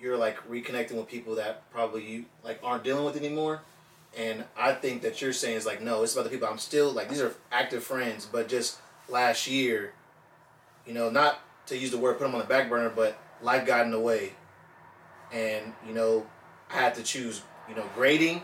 you're 0.00 0.16
like 0.16 0.36
reconnecting 0.48 0.92
with 0.92 1.08
people 1.08 1.34
that 1.36 1.70
probably 1.70 2.04
you 2.04 2.24
like 2.42 2.60
aren't 2.62 2.84
dealing 2.84 3.04
with 3.04 3.16
anymore. 3.16 3.62
And 4.16 4.44
I 4.56 4.72
think 4.72 5.02
that 5.02 5.22
you're 5.22 5.32
saying 5.32 5.56
is 5.56 5.66
like 5.66 5.82
no, 5.82 6.02
it's 6.02 6.14
about 6.14 6.24
the 6.24 6.30
people 6.30 6.48
I'm 6.48 6.58
still 6.58 6.90
like 6.90 7.08
these 7.08 7.20
are 7.20 7.34
active 7.52 7.84
friends, 7.84 8.26
but 8.26 8.48
just 8.48 8.78
last 9.08 9.46
year, 9.46 9.92
you 10.86 10.94
know, 10.94 11.10
not 11.10 11.40
to 11.66 11.76
use 11.76 11.90
the 11.90 11.98
word 11.98 12.18
put 12.18 12.24
them 12.24 12.34
on 12.34 12.40
the 12.40 12.46
back 12.46 12.68
burner, 12.68 12.90
but 12.90 13.18
life 13.42 13.66
got 13.66 13.84
in 13.84 13.92
the 13.92 14.00
way, 14.00 14.32
and 15.32 15.72
you 15.86 15.94
know, 15.94 16.26
I 16.70 16.74
had 16.74 16.94
to 16.96 17.02
choose, 17.02 17.42
you 17.68 17.74
know, 17.74 17.84
grading 17.94 18.42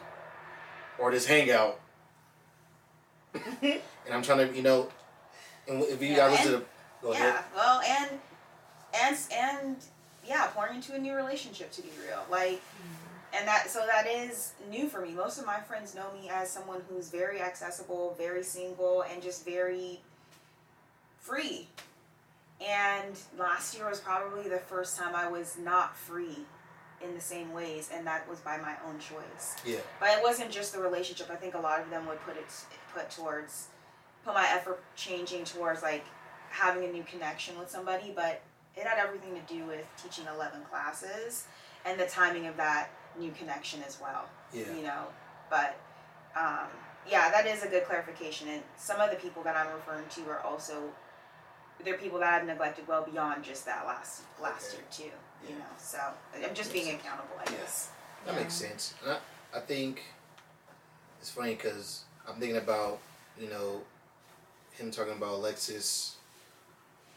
or 0.99 1.11
this 1.11 1.27
hangout. 1.27 1.81
and 3.63 3.81
I'm 4.11 4.23
trying 4.23 4.49
to, 4.49 4.57
you 4.57 4.63
know, 4.63 4.89
and 5.69 5.83
if 5.83 6.01
you 6.03 6.09
Yeah, 6.09 6.17
guys 6.17 6.33
listen 6.39 6.55
and- 6.55 6.65
yeah, 7.03 7.11
ahead. 7.11 7.45
well, 7.55 7.81
and 7.81 8.21
and 8.95 9.19
and 9.33 9.77
yeah, 10.25 10.47
pouring 10.49 10.77
into 10.77 10.95
a 10.95 10.99
new 10.99 11.15
relationship 11.15 11.71
to 11.73 11.83
be 11.83 11.91
real, 12.07 12.25
like. 12.31 12.61
And 13.35 13.47
that 13.47 13.69
so 13.69 13.85
that 13.87 14.07
is 14.07 14.53
new 14.71 14.89
for 14.89 15.03
me. 15.03 15.11
Most 15.11 15.39
of 15.39 15.45
my 15.45 15.61
friends 15.61 15.95
know 15.95 16.11
me 16.13 16.31
as 16.31 16.49
someone 16.51 16.81
who's 16.89 17.11
very 17.11 17.41
accessible, 17.43 18.15
very 18.17 18.43
single, 18.43 19.03
and 19.03 19.21
just 19.23 19.45
very 19.45 20.01
free. 21.21 21.69
And 22.67 23.15
last 23.37 23.77
year 23.77 23.89
was 23.91 24.01
probably 24.01 24.49
the 24.49 24.59
first 24.61 24.97
time 24.97 25.15
I 25.15 25.29
was 25.29 25.59
not 25.59 25.97
free 25.97 26.39
in 27.05 27.15
the 27.15 27.21
same 27.21 27.53
ways, 27.53 27.91
and 27.93 28.07
that 28.07 28.27
was 28.29 28.39
by 28.41 28.57
my 28.57 28.75
own 28.89 28.99
choice. 28.99 29.57
Yeah. 29.67 29.79
But 30.01 30.11
it 30.17 30.23
wasn't 30.23 30.51
just 30.51 30.73
the 30.73 30.81
relationship. 30.81 31.29
I 31.31 31.37
think 31.37 31.55
a 31.55 31.59
lot 31.61 31.81
of 31.81 31.91
them 31.91 32.07
would 32.07 32.21
put 32.23 32.37
it 32.39 32.47
put 32.95 33.11
towards 33.11 33.67
put 34.27 34.35
my 34.35 34.47
effort 34.51 34.83
changing 34.97 35.45
towards 35.45 35.83
like 35.83 36.05
having 36.51 36.85
a 36.85 36.93
new 36.93 37.05
connection 37.05 37.57
with 37.59 37.71
somebody, 37.71 38.13
but 38.15 38.43
it 38.77 38.85
had 38.85 38.99
everything 38.99 39.35
to 39.35 39.55
do 39.55 39.65
with 39.65 39.85
teaching 40.03 40.25
11 40.35 40.63
classes 40.69 41.45
and 41.87 41.99
the 41.99 42.07
timing 42.07 42.47
of 42.47 42.57
that 42.57 42.91
new 43.19 43.31
connection 43.31 43.81
as 43.87 43.99
well. 44.03 44.25
Yeah. 44.53 44.75
You 44.77 44.83
know, 44.83 45.05
but 45.49 45.77
um, 46.37 46.67
yeah, 47.09 47.31
that 47.31 47.47
is 47.47 47.63
a 47.63 47.69
good 47.69 47.85
clarification. 47.85 48.49
And 48.49 48.63
some 48.77 49.01
of 49.01 49.11
the 49.11 49.17
people 49.17 49.43
that 49.45 49.57
I'm 49.57 49.73
referring 49.73 50.07
to 50.11 50.31
are 50.31 50.41
also 50.41 50.91
they're 51.85 51.99
people 51.99 52.19
that 52.19 52.33
I've 52.41 52.47
neglected 52.47 52.89
well 52.89 53.05
beyond 53.05 53.45
just 53.45 53.65
that 53.67 53.87
last 53.87 54.23
last 54.43 54.69
Okay. 54.75 54.77
year 54.79 54.87
too. 55.11 55.17
Yeah. 55.45 55.51
You 55.51 55.59
know, 55.61 55.65
so 55.79 55.99
I'm 56.45 56.55
just 56.55 56.73
being 56.73 56.89
accountable, 56.95 57.37
I 57.39 57.51
Yeah. 57.53 57.59
guess. 57.59 57.91
That 58.25 58.35
makes 58.35 58.55
sense. 58.55 58.95
And 59.05 59.13
I, 59.13 59.59
I 59.59 59.61
think 59.61 60.03
it's 61.21 61.31
funny 61.31 61.55
because 61.55 62.03
I'm 62.27 62.41
thinking 62.41 62.57
about, 62.57 62.99
you 63.39 63.49
know, 63.51 63.83
him 64.77 64.91
talking 64.91 65.15
about 65.15 65.35
Alexis. 65.35 66.17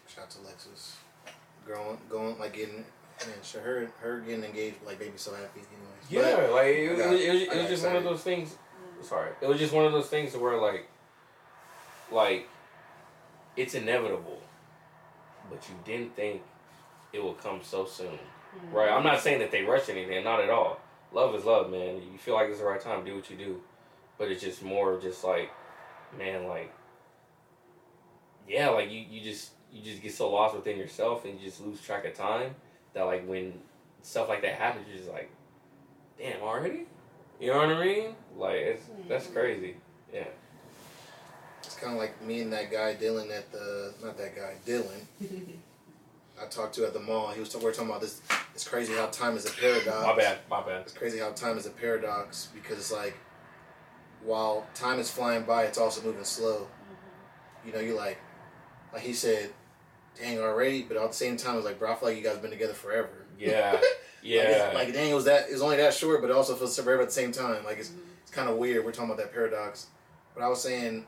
Shout 0.08 0.26
out 0.26 0.30
to 0.32 0.42
Alexis. 0.42 0.98
Growing, 1.66 2.00
going, 2.10 2.40
like 2.40 2.54
getting 2.54 2.86
Man, 3.28 3.36
sure, 3.44 3.62
her 3.62 3.92
her 4.00 4.20
getting 4.22 4.46
engaged 4.46 4.78
like 4.86 5.00
made 5.00 5.12
me 5.12 5.18
so 5.18 5.32
happy. 5.32 5.60
Anyways, 5.60 6.10
Yeah, 6.10 6.36
But 6.38 6.54
like 6.54 6.76
it, 6.76 6.90
was- 6.90 7.00
got- 7.00 7.08
it, 7.08 7.12
was, 7.12 7.22
it, 7.22 7.34
was, 7.34 7.42
I 7.42 7.54
it 7.54 7.62
was 7.62 7.70
just 7.70 7.86
one 7.86 7.96
of 7.98 8.04
those 8.04 8.22
things. 8.22 8.56
Sorry, 9.02 9.32
it 9.42 9.48
was 9.48 9.60
just 9.60 9.74
one 9.74 9.86
of 9.86 9.92
those 9.92 10.08
things 10.08 10.36
where 10.36 10.58
like, 10.58 10.88
like, 12.12 12.48
it's 13.56 13.76
inevitable, 13.76 14.42
but 15.50 15.68
you 15.70 15.76
didn't 15.86 16.16
think 16.16 16.42
it 17.14 17.24
would 17.24 17.40
come 17.40 17.60
so 17.62 17.86
soon, 17.86 18.08
mm-hmm. 18.08 18.74
right? 18.74 18.90
I'm 18.90 19.04
not 19.04 19.20
saying 19.20 19.40
that 19.40 19.52
they 19.52 19.64
rush 19.64 19.90
anything, 19.90 20.24
not 20.24 20.42
at 20.42 20.50
all. 20.50 20.80
Love 21.14 21.34
is 21.36 21.44
love, 21.46 21.72
man. 21.72 22.02
You 22.12 22.18
feel 22.18 22.36
like 22.36 22.50
it's 22.50 22.60
the 22.60 22.66
right 22.66 22.80
time, 22.80 23.04
do 23.06 23.16
what 23.16 23.30
you 23.30 23.38
do, 23.38 23.62
but 24.18 24.30
it's 24.30 24.42
just 24.42 24.64
more 24.64 25.00
just 25.00 25.24
like, 25.24 25.50
man, 26.18 26.46
like, 26.48 26.74
yeah, 28.50 28.70
like 28.70 28.92
you, 28.92 29.06
you 29.10 29.22
just 29.22 29.52
you 29.72 29.82
just 29.84 30.02
get 30.02 30.14
so 30.14 30.30
lost 30.32 30.56
within 30.56 30.78
yourself 30.78 31.24
and 31.24 31.40
you 31.40 31.46
just 31.46 31.62
lose 31.62 31.80
track 31.80 32.06
of 32.06 32.16
time 32.16 32.56
that 32.94 33.04
like 33.04 33.26
when 33.28 33.54
stuff 34.02 34.28
like 34.28 34.42
that 34.42 34.56
happens, 34.56 34.88
you're 34.90 34.98
just 34.98 35.12
like, 35.12 35.30
damn, 36.18 36.42
already? 36.42 36.88
You 37.40 37.52
know 37.52 37.58
what 37.58 37.70
I 37.70 37.86
mean? 37.86 38.16
Like 38.36 38.56
it's 38.56 38.84
that's 39.08 39.26
mm-hmm. 39.26 39.34
crazy. 39.34 39.76
Yeah. 40.14 40.26
It's 41.64 41.76
kind 41.76 41.94
of 41.94 42.00
like 42.00 42.20
me 42.24 42.42
and 42.42 42.52
that 42.52 42.72
guy 42.72 42.96
Dylan 42.96 43.36
at 43.36 43.52
the 43.52 43.94
not 44.04 44.18
that 44.18 44.36
guy 44.36 44.56
Dylan. 44.66 45.06
I 46.42 46.46
talked 46.48 46.74
to 46.76 46.86
at 46.86 46.94
the 46.94 47.02
mall. 47.02 47.32
He 47.32 47.42
was 47.42 47.50
talking, 47.50 47.66
we 47.66 47.70
were 47.70 47.74
talking 47.74 47.90
about 47.90 48.02
this. 48.02 48.22
It's 48.56 48.68
crazy 48.68 48.94
how 48.94 49.08
time 49.08 49.36
is 49.36 49.46
a 49.46 49.52
paradox. 49.52 50.06
My 50.06 50.16
bad. 50.16 50.38
My 50.50 50.62
bad. 50.62 50.82
It's 50.82 50.94
crazy 50.94 51.20
how 51.20 51.32
time 51.32 51.58
is 51.58 51.66
a 51.66 51.70
paradox 51.70 52.48
because 52.54 52.78
it's 52.78 52.92
like 52.92 53.18
while 54.24 54.66
time 54.74 55.00
is 55.00 55.12
flying 55.12 55.44
by, 55.44 55.64
it's 55.64 55.78
also 55.78 56.02
moving 56.02 56.24
slow. 56.24 56.62
Mm-hmm. 56.62 57.68
You 57.68 57.74
know, 57.74 57.80
you're 57.80 57.98
like, 57.98 58.20
like 58.94 59.02
he 59.02 59.14
said, 59.14 59.52
dang 60.20 60.40
already, 60.40 60.84
but 60.84 60.98
at 60.98 61.08
the 61.08 61.16
same 61.16 61.38
time, 61.38 61.58
it's 61.58 61.66
like, 61.66 61.80
bro, 61.80 61.92
I 61.92 61.96
feel 61.96 62.10
like 62.10 62.18
you 62.18 62.24
guys 62.24 62.38
been 62.38 62.52
together 62.52 62.74
forever. 62.74 63.26
Yeah. 63.40 63.80
Yeah. 64.22 64.42
it's, 64.42 64.76
like 64.76 64.94
dang, 64.94 65.12
it 65.12 65.14
was 65.14 65.24
that 65.26 65.48
it 65.48 65.54
was 65.54 65.62
only 65.62 65.78
that 65.78 65.94
short, 65.94 66.20
but 66.20 66.30
it 66.30 66.36
also 66.36 66.54
feels 66.54 66.78
forever 66.78 67.04
at 67.04 67.08
the 67.08 67.14
same 67.14 67.32
time. 67.32 67.64
Like 67.64 67.78
it's 67.78 67.88
mm-hmm. 67.88 68.02
it's 68.22 68.32
kind 68.32 68.50
of 68.50 68.58
weird. 68.58 68.84
We're 68.84 68.92
talking 68.92 69.10
about 69.10 69.18
that 69.18 69.32
paradox, 69.32 69.88
but 70.36 70.44
I 70.44 70.50
was 70.50 70.62
saying, 70.62 71.06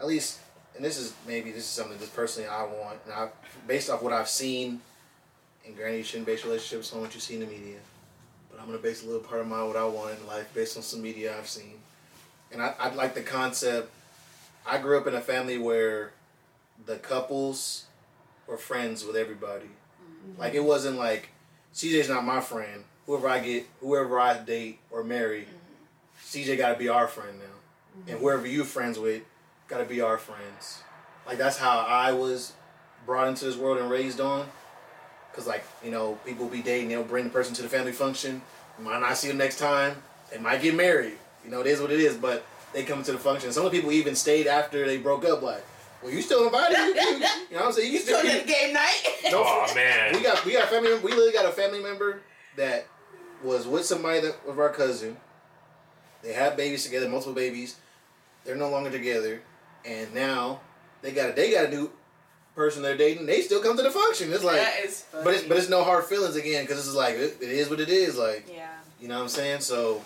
at 0.00 0.08
least, 0.08 0.40
and 0.74 0.84
this 0.84 0.98
is 0.98 1.14
maybe 1.24 1.52
this 1.52 1.62
is 1.62 1.68
something 1.70 1.96
just 2.00 2.16
personally 2.16 2.48
I 2.48 2.64
want, 2.64 2.98
and 3.04 3.14
I 3.14 3.28
based 3.68 3.90
off 3.90 4.02
what 4.02 4.12
I've 4.12 4.28
seen. 4.28 4.80
And 5.64 5.76
granted, 5.76 5.98
you 5.98 6.02
shouldn't 6.02 6.26
base 6.26 6.44
relationships 6.44 6.92
on 6.92 7.00
what 7.00 7.14
you 7.14 7.20
see 7.20 7.34
in 7.34 7.40
the 7.40 7.46
media, 7.46 7.78
but 8.50 8.60
I'm 8.60 8.66
gonna 8.66 8.78
base 8.78 9.04
a 9.04 9.06
little 9.06 9.22
part 9.22 9.40
of 9.40 9.46
my 9.46 9.62
what 9.62 9.76
I 9.76 9.84
want 9.84 10.18
in 10.18 10.26
life 10.26 10.52
based 10.52 10.76
on 10.76 10.82
some 10.82 11.02
media 11.02 11.36
I've 11.38 11.48
seen, 11.48 11.74
and 12.50 12.60
I 12.60 12.74
I 12.78 12.92
like 12.92 13.14
the 13.14 13.22
concept. 13.22 13.92
I 14.66 14.78
grew 14.78 14.98
up 14.98 15.06
in 15.06 15.14
a 15.14 15.20
family 15.20 15.58
where 15.58 16.10
the 16.84 16.96
couples 16.96 17.86
were 18.46 18.56
friends 18.56 19.04
with 19.04 19.16
everybody. 19.16 19.66
Mm-hmm. 19.66 20.40
Like 20.40 20.54
it 20.54 20.64
wasn't 20.64 20.98
like 20.98 21.30
CJ's 21.74 22.08
not 22.08 22.24
my 22.24 22.40
friend. 22.40 22.84
Whoever 23.06 23.28
I 23.28 23.38
get, 23.38 23.66
whoever 23.80 24.18
I 24.18 24.38
date 24.38 24.80
or 24.90 25.04
marry, 25.04 25.42
mm-hmm. 25.42 26.50
CJ 26.50 26.58
got 26.58 26.72
to 26.72 26.78
be 26.78 26.88
our 26.88 27.06
friend 27.06 27.38
now, 27.38 27.44
and 27.94 28.06
mm-hmm. 28.06 28.18
whoever 28.18 28.46
you 28.46 28.64
friends 28.64 28.98
with, 28.98 29.22
got 29.68 29.78
to 29.78 29.84
be 29.84 30.00
our 30.00 30.18
friends. 30.18 30.82
Like 31.26 31.38
that's 31.38 31.58
how 31.58 31.80
I 31.80 32.12
was 32.12 32.52
brought 33.04 33.28
into 33.28 33.44
this 33.44 33.56
world 33.56 33.78
and 33.78 33.90
raised 33.90 34.20
on. 34.20 34.46
Cause 35.32 35.46
like 35.46 35.64
you 35.84 35.90
know, 35.90 36.18
people 36.24 36.48
be 36.48 36.62
dating, 36.62 36.88
they'll 36.88 37.04
bring 37.04 37.24
the 37.24 37.30
person 37.30 37.54
to 37.56 37.62
the 37.62 37.68
family 37.68 37.92
function. 37.92 38.42
Might 38.80 39.00
not 39.00 39.16
see 39.16 39.28
them 39.28 39.38
next 39.38 39.58
time. 39.58 39.96
They 40.30 40.38
might 40.38 40.60
get 40.62 40.74
married. 40.74 41.18
You 41.44 41.50
know, 41.50 41.60
it 41.60 41.66
is 41.66 41.80
what 41.80 41.90
it 41.90 42.00
is. 42.00 42.16
But 42.16 42.44
they 42.72 42.84
come 42.84 43.02
to 43.02 43.12
the 43.12 43.18
function. 43.18 43.52
Some 43.52 43.64
of 43.64 43.72
the 43.72 43.78
people 43.78 43.92
even 43.92 44.14
stayed 44.14 44.46
after 44.46 44.84
they 44.84 44.98
broke 44.98 45.24
up. 45.24 45.42
Like, 45.42 45.64
well, 46.06 46.14
you 46.14 46.22
still 46.22 46.44
invited? 46.46 46.76
You, 46.78 46.84
you, 46.94 46.94
you 46.94 47.18
know 47.20 47.26
what 47.50 47.64
I'm 47.66 47.72
saying? 47.72 47.92
You 47.92 47.98
still. 47.98 48.20
Tune 48.22 48.30
in 48.30 48.46
game 48.46 48.72
night. 48.72 49.02
Don't 49.30 49.44
Oh 49.46 49.74
man. 49.74 50.14
we 50.14 50.22
got 50.22 50.44
we 50.44 50.52
got 50.52 50.64
a 50.64 50.66
family. 50.68 50.90
member- 50.90 51.04
We 51.06 51.12
literally 51.12 51.32
got 51.32 51.46
a 51.46 51.52
family 51.52 51.82
member 51.82 52.20
that 52.56 52.86
was 53.42 53.66
with 53.66 53.84
somebody 53.84 54.20
that 54.20 54.46
was 54.46 54.56
our 54.58 54.68
cousin. 54.70 55.16
They 56.22 56.32
had 56.32 56.56
babies 56.56 56.84
together, 56.84 57.08
multiple 57.08 57.34
babies. 57.34 57.76
They're 58.44 58.56
no 58.56 58.70
longer 58.70 58.90
together, 58.90 59.42
and 59.84 60.14
now 60.14 60.60
they 61.02 61.10
got 61.12 61.30
a 61.30 61.32
they 61.32 61.50
got 61.52 61.66
a 61.66 61.68
new 61.70 61.90
person 62.54 62.82
they're 62.82 62.96
dating. 62.96 63.26
They 63.26 63.42
still 63.42 63.60
come 63.62 63.76
to 63.76 63.82
the 63.82 63.90
function. 63.90 64.32
It's 64.32 64.44
like, 64.44 64.56
that 64.56 64.84
is 64.84 65.02
funny. 65.02 65.24
but 65.24 65.34
it's 65.34 65.42
but 65.44 65.56
it's 65.58 65.68
no 65.68 65.82
hard 65.84 66.04
feelings 66.04 66.36
again 66.36 66.64
because 66.64 66.78
it's 66.86 66.96
like 66.96 67.14
it, 67.16 67.36
it 67.40 67.50
is 67.50 67.68
what 67.68 67.80
it 67.80 67.88
is. 67.88 68.16
Like 68.16 68.46
Yeah. 68.52 68.68
you 69.00 69.08
know 69.08 69.16
what 69.16 69.22
I'm 69.24 69.28
saying. 69.28 69.60
So, 69.60 70.02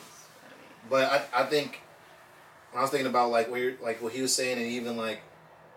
but 0.88 1.04
I 1.34 1.42
I 1.42 1.44
think 1.46 1.80
when 2.72 2.78
I 2.80 2.82
was 2.82 2.90
thinking 2.90 3.06
about 3.08 3.30
like 3.30 3.50
where 3.50 3.74
like 3.82 4.02
what 4.02 4.12
he 4.12 4.22
was 4.22 4.34
saying 4.34 4.56
and 4.58 4.66
even 4.66 4.96
like, 4.96 5.20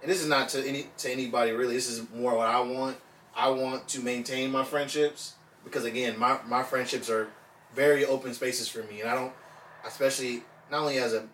and 0.03 0.11
this 0.11 0.21
is 0.21 0.27
not 0.27 0.49
to 0.49 0.67
any 0.67 0.88
to 0.97 1.09
anybody 1.09 1.51
really. 1.51 1.73
This 1.73 1.89
is 1.89 2.05
more 2.13 2.35
what 2.35 2.47
I 2.47 2.59
want. 2.59 2.97
I 3.35 3.49
want 3.49 3.88
to 3.89 4.01
maintain 4.01 4.51
my 4.51 4.65
friendships 4.65 5.34
because 5.63 5.85
again, 5.85 6.19
my 6.19 6.38
my 6.45 6.61
friendships 6.61 7.09
are 7.09 7.30
very 7.73 8.05
open 8.05 8.34
spaces 8.34 8.67
for 8.67 8.84
me, 8.84 8.99
and 8.99 9.09
I 9.09 9.15
don't, 9.15 9.31
especially 9.88 10.43
not 10.69 10.81
only 10.81 10.97
as 10.97 11.13
a 11.13 11.25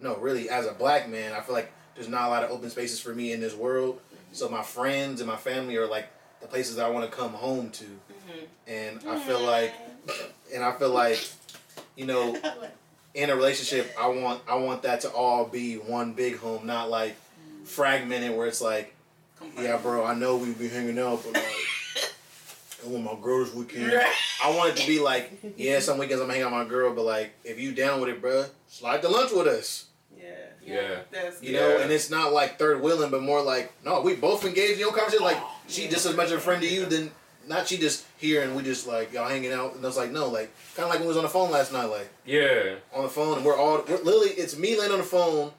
no 0.00 0.16
really 0.18 0.50
as 0.50 0.66
a 0.66 0.72
black 0.72 1.08
man, 1.08 1.32
I 1.32 1.40
feel 1.40 1.54
like 1.54 1.72
there's 1.94 2.08
not 2.08 2.26
a 2.26 2.28
lot 2.28 2.44
of 2.44 2.50
open 2.50 2.68
spaces 2.68 3.00
for 3.00 3.14
me 3.14 3.32
in 3.32 3.40
this 3.40 3.54
world. 3.54 4.00
So 4.32 4.50
my 4.50 4.62
friends 4.62 5.22
and 5.22 5.28
my 5.28 5.36
family 5.36 5.76
are 5.76 5.86
like 5.86 6.08
the 6.42 6.46
places 6.46 6.76
that 6.76 6.84
I 6.84 6.90
want 6.90 7.10
to 7.10 7.16
come 7.16 7.32
home 7.32 7.70
to, 7.70 7.84
mm-hmm. 7.84 8.44
and 8.68 9.00
I 9.08 9.18
feel 9.18 9.40
like, 9.40 9.72
and 10.54 10.62
I 10.62 10.72
feel 10.72 10.90
like, 10.90 11.18
you 11.96 12.04
know, 12.04 12.36
in 13.14 13.30
a 13.30 13.34
relationship, 13.34 13.90
I 13.98 14.08
want 14.08 14.42
I 14.46 14.56
want 14.56 14.82
that 14.82 15.00
to 15.00 15.10
all 15.10 15.46
be 15.46 15.76
one 15.76 16.12
big 16.12 16.36
home, 16.36 16.66
not 16.66 16.90
like 16.90 17.16
fragmented 17.68 18.36
where 18.36 18.46
it's 18.46 18.60
like, 18.60 18.94
yeah, 19.58 19.76
bro, 19.76 20.04
I 20.04 20.14
know 20.14 20.36
we 20.36 20.52
be 20.52 20.68
hanging 20.68 20.98
out, 20.98 21.22
but 21.24 21.34
like, 21.34 21.44
I 22.84 22.88
want 22.88 23.04
my 23.04 23.14
girl 23.20 23.44
this 23.44 23.54
weekend. 23.54 23.92
I 24.42 24.50
want 24.56 24.70
it 24.70 24.76
to 24.82 24.86
be 24.86 25.00
like, 25.00 25.32
yeah, 25.56 25.78
some 25.80 25.98
weekends 25.98 26.22
I'm 26.22 26.28
hanging 26.28 26.44
out 26.44 26.52
with 26.52 26.62
my 26.66 26.68
girl, 26.68 26.94
but 26.94 27.04
like, 27.04 27.32
if 27.44 27.58
you 27.58 27.72
down 27.72 28.00
with 28.00 28.08
it, 28.10 28.20
bro, 28.20 28.46
slide 28.68 29.02
to 29.02 29.08
lunch 29.08 29.32
with 29.32 29.46
us. 29.46 29.86
Yeah. 30.16 30.24
Yeah. 30.64 30.98
That's 31.10 31.42
You 31.42 31.54
Yeah. 31.54 31.60
know, 31.60 31.78
and 31.78 31.90
it's 31.92 32.10
not 32.10 32.32
like 32.32 32.58
third 32.58 32.80
wheeling, 32.82 33.10
but 33.10 33.22
more 33.22 33.42
like, 33.42 33.72
no, 33.84 34.00
we 34.00 34.14
both 34.14 34.44
engaged 34.44 34.74
in 34.74 34.78
your 34.80 34.92
conversation. 34.92 35.24
Like, 35.24 35.38
she 35.68 35.88
just 35.88 36.06
as 36.06 36.16
much 36.16 36.30
a 36.30 36.38
friend 36.38 36.62
to 36.62 36.68
you, 36.68 36.86
than 36.86 37.10
not 37.46 37.66
she 37.66 37.78
just 37.78 38.04
here 38.18 38.42
and 38.42 38.54
we 38.54 38.62
just 38.62 38.86
like 38.86 39.12
y'all 39.12 39.28
hanging 39.28 39.52
out. 39.52 39.74
And 39.74 39.82
I 39.84 39.86
was 39.88 39.96
like, 39.96 40.10
no, 40.12 40.28
like 40.28 40.52
kind 40.76 40.84
of 40.84 40.90
like 40.90 40.98
when 40.98 41.02
we 41.02 41.08
was 41.08 41.16
on 41.16 41.22
the 41.22 41.28
phone 41.30 41.50
last 41.50 41.72
night, 41.72 41.86
like 41.86 42.08
Yeah. 42.26 42.74
on 42.94 43.04
the 43.04 43.08
phone, 43.08 43.36
and 43.38 43.44
we're 43.46 43.56
all 43.56 43.82
we're, 43.88 43.96
literally 44.02 44.30
it's 44.30 44.56
me 44.56 44.78
laying 44.78 44.92
on 44.92 44.98
the 44.98 45.04
phone. 45.04 45.52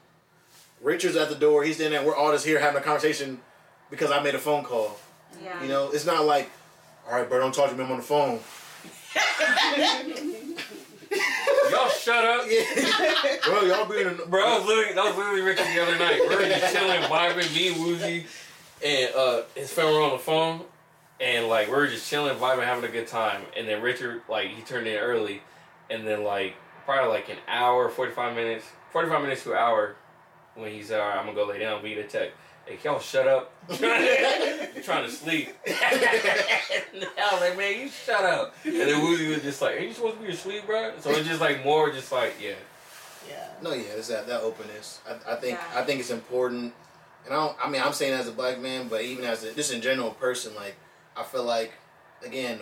Richard's 0.80 1.16
at 1.16 1.28
the 1.28 1.34
door. 1.34 1.62
He's 1.64 1.80
in 1.80 1.92
there. 1.92 2.04
We're 2.04 2.16
all 2.16 2.32
just 2.32 2.46
here 2.46 2.58
having 2.58 2.80
a 2.80 2.84
conversation 2.84 3.40
because 3.90 4.10
I 4.10 4.22
made 4.22 4.34
a 4.34 4.38
phone 4.38 4.64
call. 4.64 4.98
Yeah. 5.42 5.62
You 5.62 5.68
know, 5.68 5.90
it's 5.90 6.06
not 6.06 6.24
like, 6.24 6.50
all 7.08 7.16
right, 7.16 7.28
bro, 7.28 7.38
don't 7.38 7.54
talk 7.54 7.70
to 7.70 7.76
me. 7.76 7.84
I'm 7.84 7.90
on 7.92 7.98
the 7.98 8.02
phone. 8.02 8.40
Y'all 11.70 11.88
shut 11.88 12.24
up. 12.24 12.46
Yeah, 12.48 13.36
bro, 13.44 13.62
y'all 13.62 13.86
being 13.88 14.06
a, 14.06 14.26
Bro, 14.26 14.44
I 14.44 14.58
was 14.58 14.66
literally 14.66 14.94
that 14.94 15.04
was 15.04 15.16
literally 15.16 15.40
Richard 15.40 15.66
the 15.66 15.82
other 15.82 15.98
night. 15.98 16.20
We 16.20 16.34
were 16.34 16.42
just 16.42 16.74
chilling, 16.74 17.00
vibing, 17.02 17.54
me, 17.54 17.74
Wuzi, 17.74 18.26
and 18.84 19.14
uh, 19.14 19.42
his 19.54 19.72
friend 19.72 19.92
were 19.92 20.02
on 20.02 20.12
the 20.12 20.18
phone, 20.18 20.62
and 21.20 21.46
like 21.48 21.68
we 21.68 21.74
were 21.74 21.86
just 21.86 22.08
chilling, 22.08 22.36
vibing, 22.38 22.64
having 22.64 22.88
a 22.88 22.92
good 22.92 23.06
time. 23.06 23.42
And 23.56 23.68
then 23.68 23.82
Richard, 23.82 24.22
like, 24.28 24.50
he 24.50 24.62
turned 24.62 24.86
in 24.86 24.98
early, 24.98 25.42
and 25.88 26.06
then 26.06 26.24
like 26.24 26.54
probably 26.84 27.12
like 27.12 27.28
an 27.28 27.38
hour, 27.46 27.88
forty 27.88 28.12
five 28.12 28.34
minutes, 28.34 28.64
forty 28.92 29.08
five 29.08 29.22
minutes 29.22 29.44
to 29.44 29.52
an 29.52 29.58
hour, 29.58 29.96
when 30.60 30.72
he 30.72 30.82
said, 30.82 31.00
"All 31.00 31.08
right, 31.08 31.18
I'm 31.18 31.26
gonna 31.26 31.36
go 31.36 31.46
lay 31.46 31.58
down, 31.58 31.82
be 31.82 31.94
the 31.94 32.04
tech." 32.04 32.30
Hey, 32.66 32.76
can 32.76 32.92
y'all 32.92 33.00
shut 33.00 33.26
up? 33.26 33.52
I'm 33.70 34.82
trying 34.82 35.04
to 35.04 35.10
sleep. 35.10 35.54
I 35.66 37.28
was 37.32 37.40
like, 37.40 37.56
man, 37.56 37.80
you 37.80 37.88
shut 37.88 38.24
up. 38.24 38.54
And 38.64 38.74
then 38.74 39.00
Wuzi 39.00 39.30
was 39.30 39.42
just 39.42 39.62
like, 39.62 39.76
are 39.76 39.80
you 39.80 39.92
supposed 39.92 40.18
to 40.18 40.22
be 40.26 40.32
asleep, 40.32 40.66
bro? 40.66 40.92
So 41.00 41.10
it's 41.10 41.26
just 41.26 41.40
like 41.40 41.64
more, 41.64 41.90
just 41.90 42.12
like, 42.12 42.34
yeah. 42.40 42.52
Yeah. 43.28 43.46
No, 43.62 43.72
yeah, 43.72 43.82
it's 43.96 44.08
that 44.08 44.26
that 44.26 44.42
openness. 44.42 45.00
I, 45.08 45.32
I 45.32 45.36
think 45.36 45.58
Yeah. 45.58 45.80
I 45.80 45.84
think 45.84 46.00
it's 46.00 46.10
important, 46.10 46.72
and 47.24 47.34
I 47.34 47.36
don't. 47.36 47.56
I 47.62 47.68
mean, 47.68 47.82
I'm 47.82 47.92
saying 47.92 48.12
as 48.14 48.28
a 48.28 48.32
black 48.32 48.60
man, 48.60 48.88
but 48.88 49.02
even 49.02 49.24
as 49.24 49.44
a, 49.44 49.52
just 49.54 49.72
in 49.72 49.80
general 49.82 50.10
person, 50.12 50.54
like 50.54 50.76
I 51.16 51.22
feel 51.22 51.44
like 51.44 51.72
again 52.24 52.60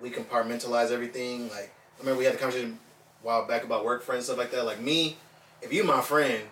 we 0.00 0.10
compartmentalize 0.10 0.90
everything. 0.90 1.48
Like 1.50 1.72
I 1.96 2.00
remember 2.00 2.18
we 2.18 2.24
had 2.24 2.34
a 2.34 2.38
conversation 2.38 2.78
a 3.22 3.26
while 3.26 3.46
back 3.46 3.64
about 3.64 3.84
work 3.84 4.02
friends 4.02 4.24
stuff 4.24 4.38
like 4.38 4.50
that. 4.52 4.64
Like 4.64 4.80
me, 4.80 5.18
if 5.62 5.72
you 5.72 5.84
my 5.84 6.00
friend, 6.00 6.42
like 6.42 6.44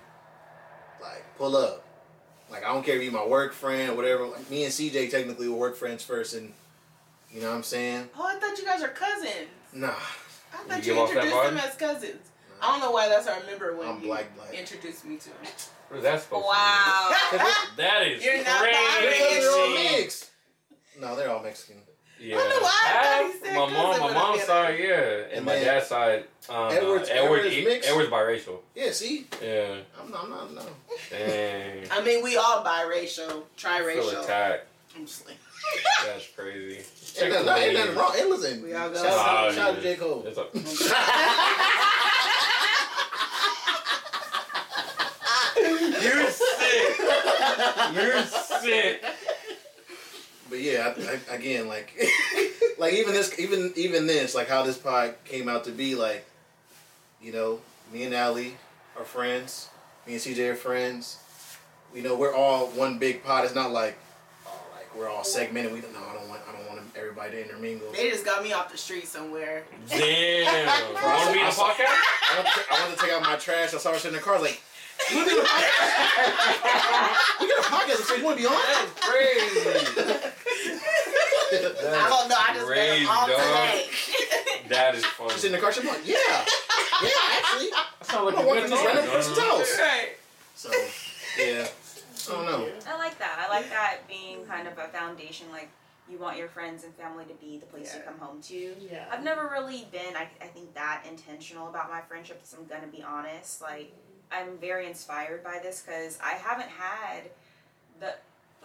pull 1.39 1.57
up. 1.57 1.85
Like 2.51 2.65
I 2.65 2.73
don't 2.73 2.85
care 2.85 2.97
if 2.97 3.03
you 3.03 3.11
my 3.11 3.27
work 3.27 3.53
friend 3.53 3.91
or 3.91 3.95
whatever. 3.95 4.27
Like 4.27 4.49
me 4.51 4.65
and 4.65 4.73
CJ 4.73 5.11
technically 5.11 5.49
were 5.49 5.57
work 5.57 5.77
friends 5.77 6.05
first, 6.05 6.35
and 6.35 6.53
you 7.31 7.41
know 7.41 7.49
what 7.51 7.57
I'm 7.57 7.63
saying. 7.63 8.09
Oh, 8.17 8.25
I 8.27 8.39
thought 8.39 8.57
you 8.59 8.65
guys 8.65 8.83
are 8.83 8.89
cousins. 8.89 9.49
Nah, 9.73 9.89
I 9.89 10.57
thought 10.69 10.83
give 10.83 10.95
you, 10.95 11.03
introduced 11.03 11.35
them 11.43 11.57
as 11.59 11.75
cousins. 11.75 12.31
I 12.63 12.71
don't 12.71 12.81
know 12.81 12.91
why 12.93 13.09
that's 13.09 13.27
how 13.29 13.35
I 13.35 13.41
remember 13.41 13.77
when 13.77 13.87
I'm 13.89 14.01
you 14.01 14.07
black 14.07 14.35
black. 14.37 14.55
introduced 14.55 15.05
me 15.05 15.17
to 15.17 15.29
him. 15.29 15.37
What 15.89 15.99
is 15.99 16.03
that 16.05 16.21
supposed 16.23 16.47
Wow. 16.47 17.13
to 17.31 17.37
mean? 17.39 17.47
That 17.77 18.07
is 18.07 18.25
You're 18.25 18.43
not 18.43 18.61
crazy. 18.61 19.07
Because 19.09 19.45
they're 19.45 19.51
all 19.61 19.75
mixed. 19.99 20.31
No, 21.01 21.17
they're 21.17 21.31
all 21.31 21.43
Mexican. 21.43 21.77
Yeah. 22.19 22.37
I 22.37 22.39
don't 22.39 22.49
know 22.49 22.61
why 22.61 22.81
I 22.85 22.93
thought 22.93 23.05
Half- 23.05 23.33
he 23.33 23.39
said 23.41 23.55
my 23.55 23.71
mom, 23.73 24.01
my 24.01 24.13
mom's 24.15 24.43
side, 24.45 24.75
it. 24.81 24.89
yeah, 24.89 24.97
and, 25.25 25.33
And 25.33 25.45
my 25.47 25.53
dad's 25.55 25.87
side, 25.87 26.25
um, 26.49 26.73
Edward's- 26.73 27.11
uh, 27.11 27.13
Edward, 27.13 27.39
Edward 27.41 27.53
is 27.53 27.65
mixed? 27.65 27.89
Edward's 27.91 28.11
biracial. 28.11 28.59
Yeah, 28.75 28.91
see, 28.93 29.27
Yeah. 29.43 29.77
I'm 30.01 30.11
not, 30.11 30.25
I'm 30.25 30.31
not, 30.31 30.55
no. 30.55 30.63
Dang. 31.11 31.87
I 31.91 32.01
mean, 32.03 32.23
we 32.25 32.37
all 32.39 32.65
biracial, 32.65 33.29
I 33.29 33.29
feel 33.29 33.45
triracial. 33.59 34.25
attacked. 34.25 34.67
I'm 34.97 35.05
just 35.05 35.27
like, 35.27 35.37
That's 36.07 36.27
crazy. 36.29 36.81
Check 37.15 37.25
Ain't 37.25 37.33
the 37.35 37.43
nothing, 37.45 37.63
ain't 37.65 37.73
nothing 37.75 37.89
ladies. 37.89 37.97
wrong. 37.97 38.13
Hey, 38.15 38.25
listen. 38.25 38.63
We 38.63 38.73
all 38.75 38.89
go- 38.89 38.95
Shout, 39.03 39.19
out, 39.19 39.55
shout 39.55 39.69
out 39.71 39.75
to. 39.77 39.83
J. 39.83 39.97
Cole. 39.97 40.25
It's 40.27 40.39
a- 40.39 40.47
You're 45.57 46.31
sick. 46.31 46.99
You're 47.95 48.23
sick. 48.25 49.05
But 50.49 50.61
yeah, 50.61 50.95
I, 50.97 51.19
I, 51.33 51.37
again, 51.37 51.69
like, 51.69 51.93
like 52.79 52.95
even 52.95 53.13
this, 53.13 53.39
even 53.39 53.73
even 53.77 54.07
this, 54.07 54.35
like 54.35 54.49
how 54.49 54.63
this 54.63 54.79
pod 54.79 55.15
came 55.25 55.49
out 55.49 55.65
to 55.65 55.73
be, 55.73 55.95
like, 55.95 56.25
you 57.21 57.33
know, 57.33 57.61
me 57.93 58.05
and 58.05 58.15
Allie 58.15 58.57
are 58.99 59.05
friends. 59.05 59.69
Me 60.07 60.15
and 60.15 60.23
CJ 60.23 60.53
are 60.53 60.55
friends. 60.55 61.19
You 61.95 62.03
know, 62.03 62.15
we're 62.17 62.35
all 62.35 62.67
one 62.69 62.99
big 62.99 63.25
pod. 63.25 63.45
It's 63.45 63.55
not 63.55 63.73
like, 63.73 63.99
oh, 64.47 64.61
like 64.75 64.95
we're 64.97 65.09
all 65.09 65.25
segmented. 65.25 65.73
We 65.73 65.81
don't 65.81 65.93
know. 65.93 66.05
I 66.09 66.15
don't 66.15 66.29
want. 66.29 66.43
I 66.49 66.53
don't 66.53 66.69
want 66.69 66.77
everybody 66.97 67.33
to 67.33 67.45
intermingle. 67.45 67.93
They 67.93 68.11
just 68.11 68.25
got 68.25 68.43
me 68.43 68.53
off 68.53 68.71
the 68.71 68.79
street 68.79 69.07
somewhere. 69.07 69.65
Damn. 69.89 70.67
Want 70.95 71.27
to 71.27 71.33
be 71.33 71.41
in 71.41 71.47
a 71.47 71.51
podcast? 71.51 71.87
I 71.87 72.37
want, 72.37 72.47
to, 72.47 72.61
I 72.71 72.81
want 72.87 72.99
to 72.99 73.05
take 73.05 73.13
out 73.13 73.23
my 73.23 73.37
trash. 73.37 73.75
I 73.75 73.79
saw 73.79 73.93
her 73.93 73.99
sitting 73.99 74.17
in 74.17 74.21
the 74.21 74.25
car. 74.25 74.41
Like, 74.41 74.61
we 75.11 75.17
got 75.17 75.39
a 75.39 75.47
podcast. 75.47 77.41
we 77.41 77.47
got 77.49 77.59
a 77.59 77.69
podcast. 77.71 78.19
You 78.19 78.25
want 78.25 78.37
to 78.39 78.43
be 78.43 78.47
on? 78.49 78.55
That's 78.55 78.93
crazy. 79.01 79.61
I 80.77 82.09
don't 82.09 82.29
know. 82.29 82.37
I 82.39 82.55
just 82.55 82.67
met 82.69 82.77
Crazy, 82.77 83.05
them 83.05 83.11
all 83.17 83.27
dog. 83.27 83.37
today. 83.37 83.87
That 84.69 84.95
is 84.97 85.05
funny. 85.05 85.31
She's 85.35 85.45
in 85.45 85.53
the 85.53 85.59
car. 85.59 85.73
She's 85.73 85.85
like, 85.85 86.01
yeah, 86.05 86.17
yeah, 87.03 87.11
actually. 87.39 87.71
That 87.71 87.87
sounds 88.03 88.25
like 88.27 88.37
I'm 88.39 88.45
a 88.45 88.47
walking 88.47 88.63
good 88.65 88.73
this 88.73 88.79
time. 88.83 88.87
random 88.97 89.11
person's 89.15 89.39
house. 89.39 89.79
right. 89.79 90.09
So, 90.57 90.71
yeah, 91.39 91.69
I 92.29 92.33
don't 92.33 92.47
know. 92.47 92.69
I 92.89 92.99
like 92.99 93.19
that. 93.19 93.39
I 93.47 93.49
like 93.49 93.69
that 93.71 94.09
being 94.09 94.45
kind 94.47 94.67
of 94.67 94.77
a 94.79 94.89
foundation. 94.89 95.47
Like 95.53 95.69
you 96.11 96.19
want 96.19 96.37
your 96.39 96.49
friends 96.49 96.83
and 96.85 96.93
family 96.95 97.25
to 97.27 97.35
be 97.35 97.59
the 97.59 97.67
place 97.67 97.95
you 97.95 98.01
come 98.03 98.19
home 98.19 98.41
to. 98.43 98.75
Yeah. 98.81 99.05
I've 99.11 99.23
never 99.25 99.49
really 99.53 99.87
been, 99.93 100.17
I, 100.17 100.29
I 100.41 100.47
think, 100.47 100.73
that 100.75 101.05
intentional 101.09 101.69
about 101.69 101.91
my 101.91 102.01
friendships. 102.01 102.55
I'm 102.59 102.67
gonna 102.67 102.87
be 102.91 103.03
honest. 103.03 103.61
Like, 103.63 103.93
I'm 104.33 104.59
very 104.59 104.87
inspired 104.87 105.43
by 105.45 105.59
this 105.63 105.83
because 105.87 106.19
I 106.23 106.33
haven't 106.35 106.69
had 106.69 107.23
the. 108.01 108.15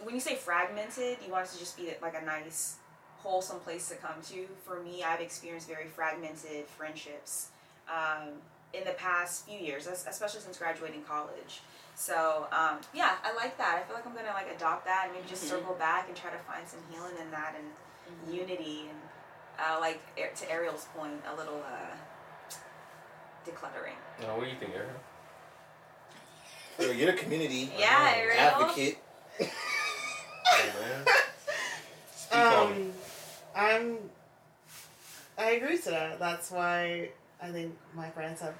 When 0.02 0.14
you 0.14 0.20
say 0.20 0.34
fragmented, 0.34 1.18
you 1.24 1.30
want 1.32 1.46
it 1.46 1.52
to 1.52 1.58
just 1.58 1.76
be 1.76 1.92
like 2.02 2.20
a 2.20 2.24
nice, 2.24 2.76
wholesome 3.18 3.60
place 3.60 3.88
to 3.90 3.94
come 3.96 4.16
to. 4.30 4.46
For 4.64 4.80
me, 4.82 5.04
I've 5.04 5.20
experienced 5.20 5.68
very 5.68 5.86
fragmented 5.86 6.66
friendships 6.66 7.48
um, 7.88 8.28
in 8.74 8.82
the 8.84 8.92
past 8.92 9.46
few 9.46 9.58
years, 9.58 9.86
especially 9.86 10.40
since 10.40 10.58
graduating 10.58 11.02
college. 11.04 11.60
So 11.94 12.48
um, 12.50 12.78
yeah, 12.94 13.12
I 13.22 13.32
like 13.34 13.56
that. 13.58 13.76
I 13.78 13.86
feel 13.86 13.94
like 13.94 14.06
I'm 14.06 14.14
gonna 14.14 14.32
like 14.34 14.50
adopt 14.52 14.86
that 14.86 15.04
and 15.06 15.14
maybe 15.14 15.28
just 15.28 15.44
Mhm. 15.44 15.48
circle 15.50 15.74
back 15.74 16.08
and 16.08 16.16
try 16.16 16.30
to 16.30 16.38
find 16.38 16.66
some 16.66 16.80
healing 16.90 17.16
in 17.20 17.30
that 17.30 17.54
and 17.56 18.34
unity 18.34 18.88
and 18.88 18.98
uh, 19.60 19.78
like 19.78 20.00
to 20.36 20.50
Ariel's 20.50 20.86
point, 20.96 21.22
a 21.32 21.36
little 21.36 21.62
uh, 21.62 21.94
decluttering. 23.46 23.94
No, 24.20 24.36
what 24.36 24.44
do 24.44 24.50
you 24.50 24.56
think, 24.58 24.72
Eric? 24.74 24.88
Girl, 26.78 26.92
You're 26.92 27.10
a 27.10 27.16
community 27.16 27.70
Yeah, 27.78 28.12
Ariel. 28.16 28.38
advocate. 28.40 28.98
Hey, 29.38 29.46
man. 30.80 31.04
Speak 32.14 32.38
on 32.38 32.72
it. 32.72 32.76
Um, 32.76 32.92
I'm. 33.54 33.98
I 35.38 35.50
agree 35.52 35.78
to 35.78 35.90
that. 35.90 36.18
That's 36.18 36.50
why 36.50 37.10
I 37.40 37.50
think 37.50 37.76
my 37.94 38.08
friends 38.10 38.40
have 38.40 38.54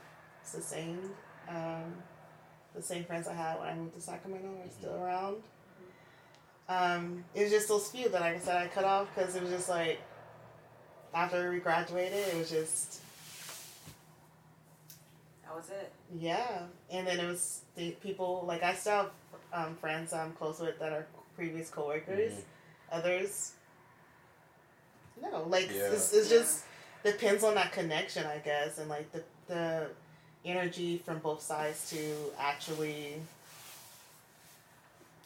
sustained. 0.44 1.10
Um, 1.48 1.94
the 2.74 2.82
same 2.82 3.04
friends 3.04 3.28
I 3.28 3.34
had 3.34 3.58
when 3.58 3.68
I 3.68 3.74
moved 3.74 3.94
to 3.94 4.00
Sacramento 4.00 4.48
are 4.48 4.70
still 4.70 4.94
around. 5.02 5.36
Um, 6.68 7.24
it 7.34 7.42
was 7.42 7.50
just 7.50 7.68
those 7.68 7.88
few 7.88 8.08
that, 8.08 8.20
like 8.20 8.36
I 8.36 8.38
said, 8.38 8.56
I 8.56 8.66
cut 8.68 8.84
off 8.84 9.08
because 9.14 9.36
it 9.36 9.42
was 9.42 9.50
just 9.50 9.68
like 9.68 10.00
after 11.12 11.50
we 11.50 11.58
graduated, 11.58 12.28
it 12.28 12.36
was 12.36 12.50
just 12.50 13.00
That 15.44 15.54
was 15.54 15.68
it. 15.68 15.92
Yeah, 16.18 16.62
and 16.90 17.06
then 17.06 17.18
it 17.20 17.26
was 17.26 17.62
the 17.76 17.92
people 18.02 18.44
like 18.46 18.62
I 18.62 18.74
still 18.74 19.10
have 19.52 19.68
um, 19.68 19.76
friends 19.76 20.12
I'm 20.12 20.32
close 20.32 20.60
with 20.60 20.78
that 20.78 20.92
are 20.92 21.06
previous 21.36 21.70
coworkers. 21.70 22.32
Others, 22.90 23.52
no, 25.20 25.44
like 25.48 25.68
Yeah. 25.72 25.90
it's, 25.92 26.12
it's 26.12 26.30
Yeah. 26.30 26.38
just 26.38 26.64
depends 27.04 27.42
on 27.44 27.54
that 27.54 27.72
connection, 27.72 28.26
I 28.26 28.38
guess, 28.38 28.78
and 28.78 28.88
like 28.88 29.10
the 29.12 29.22
the 29.48 29.88
energy 30.44 30.98
from 30.98 31.18
both 31.18 31.40
sides 31.40 31.88
to 31.90 32.14
actually 32.38 33.20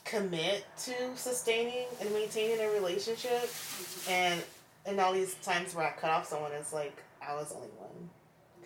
commit 0.05 0.65
to 0.85 0.95
sustaining 1.17 1.87
and 2.01 2.13
maintaining 2.13 2.61
a 2.61 2.71
relationship, 2.71 3.51
and 4.09 4.41
and 4.85 5.01
all 5.01 5.13
these 5.13 5.35
times 5.37 5.75
where 5.75 5.87
I 5.87 5.93
cut 5.93 6.11
off 6.11 6.27
someone, 6.27 6.53
it's 6.53 6.73
like 6.73 7.03
I 7.21 7.35
was 7.35 7.49
the 7.49 7.57
only 7.57 7.69
one 7.71 8.11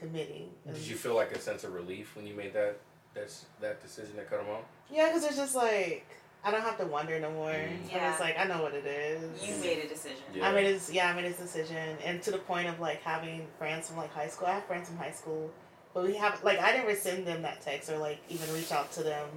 committing. 0.00 0.50
Did 0.66 0.78
you 0.86 0.96
feel 0.96 1.14
like 1.14 1.32
a 1.32 1.38
sense 1.38 1.62
of 1.64 1.72
relief 1.74 2.16
when 2.16 2.26
you 2.26 2.34
made 2.34 2.52
that 2.54 2.78
that's 3.14 3.44
that 3.60 3.80
decision 3.82 4.16
to 4.16 4.22
cut 4.22 4.40
him 4.40 4.48
off? 4.50 4.64
Yeah, 4.90 5.06
because 5.08 5.24
it's 5.24 5.36
just 5.36 5.54
like 5.54 6.06
I 6.42 6.50
don't 6.50 6.62
have 6.62 6.78
to 6.78 6.86
wonder 6.86 7.20
no 7.20 7.30
more. 7.32 7.50
Mm. 7.50 7.68
And 7.82 7.90
Yeah. 7.92 8.10
it's 8.12 8.20
like 8.20 8.38
I 8.38 8.44
know 8.44 8.62
what 8.62 8.74
it 8.74 8.86
is. 8.86 9.46
You 9.46 9.54
made 9.56 9.84
a 9.84 9.88
decision. 9.88 10.22
Yeah. 10.34 10.48
I 10.48 10.52
made 10.52 10.66
it. 10.66 10.82
Yeah, 10.90 11.10
I 11.10 11.14
made 11.14 11.26
this 11.30 11.38
decision, 11.38 11.96
and 12.04 12.22
to 12.22 12.30
the 12.30 12.38
point 12.38 12.66
of 12.68 12.80
like 12.80 13.02
having 13.02 13.46
friends 13.58 13.88
from 13.88 13.98
like 13.98 14.12
high 14.12 14.28
school. 14.28 14.48
I 14.48 14.52
have 14.54 14.64
friends 14.64 14.88
from 14.88 14.96
high 14.96 15.10
school, 15.12 15.50
but 15.94 16.04
we 16.04 16.14
have 16.16 16.42
like 16.42 16.58
I 16.60 16.72
never 16.76 16.94
send 16.94 17.26
them 17.26 17.42
that 17.42 17.60
text 17.60 17.90
or 17.90 17.98
like 17.98 18.18
even 18.28 18.52
reach 18.54 18.72
out 18.72 18.90
to 18.92 19.02
them 19.02 19.28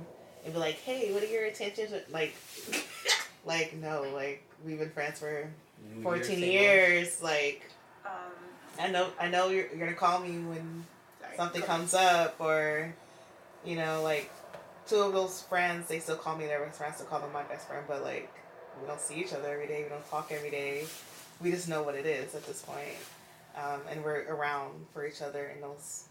and 0.45 0.53
be 0.53 0.60
like, 0.60 0.76
"Hey, 0.76 1.11
what 1.14 1.23
are 1.23 1.27
your 1.27 1.45
intentions?" 1.45 1.94
Like, 2.11 2.34
like 3.45 3.76
no, 3.76 4.03
like 4.14 4.44
we've 4.65 4.80
been 4.80 4.91
friends 4.91 5.19
for 5.19 5.49
fourteen 6.02 6.40
years. 6.40 7.22
Like 7.22 7.64
Um, 8.06 8.11
I 8.79 8.89
know, 8.89 9.07
I 9.19 9.29
know 9.29 9.49
you're, 9.49 9.67
you're 9.67 9.79
gonna 9.79 9.93
call 9.93 10.19
me 10.19 10.31
when 10.31 10.85
Sorry. 11.21 11.37
something 11.37 11.61
comes 11.61 11.93
up 11.93 12.35
or 12.39 12.93
you 13.65 13.75
know 13.75 14.01
like 14.03 14.29
two 14.87 14.97
of 14.97 15.13
those 15.13 15.41
friends 15.43 15.87
they 15.87 15.99
still 15.99 16.17
call 16.17 16.35
me 16.37 16.45
their 16.45 16.63
best 16.63 16.77
friend 16.77 16.93
still 16.93 17.07
call 17.07 17.21
them 17.21 17.31
my 17.31 17.43
best 17.43 17.67
friend 17.67 17.85
but 17.87 18.03
like 18.03 18.29
we 18.81 18.87
don't 18.87 18.99
see 18.99 19.15
each 19.15 19.31
other 19.31 19.47
every 19.47 19.67
day 19.67 19.83
we 19.83 19.89
don't 19.89 20.09
talk 20.09 20.31
every 20.31 20.49
day. 20.49 20.85
We 21.41 21.51
just 21.51 21.67
know 21.67 21.83
what 21.83 21.95
it 21.95 22.05
is 22.05 22.35
at 22.35 22.45
this 22.45 22.61
point 22.61 22.97
um, 23.55 23.81
and 23.89 24.03
we're 24.03 24.25
around 24.33 24.85
for 24.93 25.05
each 25.05 25.21
other 25.21 25.51
in 25.55 25.61
those 25.61 26.05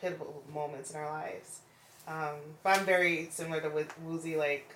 pivotal 0.00 0.42
moments 0.52 0.90
in 0.92 0.96
our 0.96 1.10
lives. 1.10 1.60
Um, 2.06 2.36
but 2.62 2.78
i'm 2.78 2.86
very 2.86 3.28
similar 3.30 3.60
to 3.60 3.68
with 3.68 3.92
Wuzi 4.06 4.36
like 4.38 4.74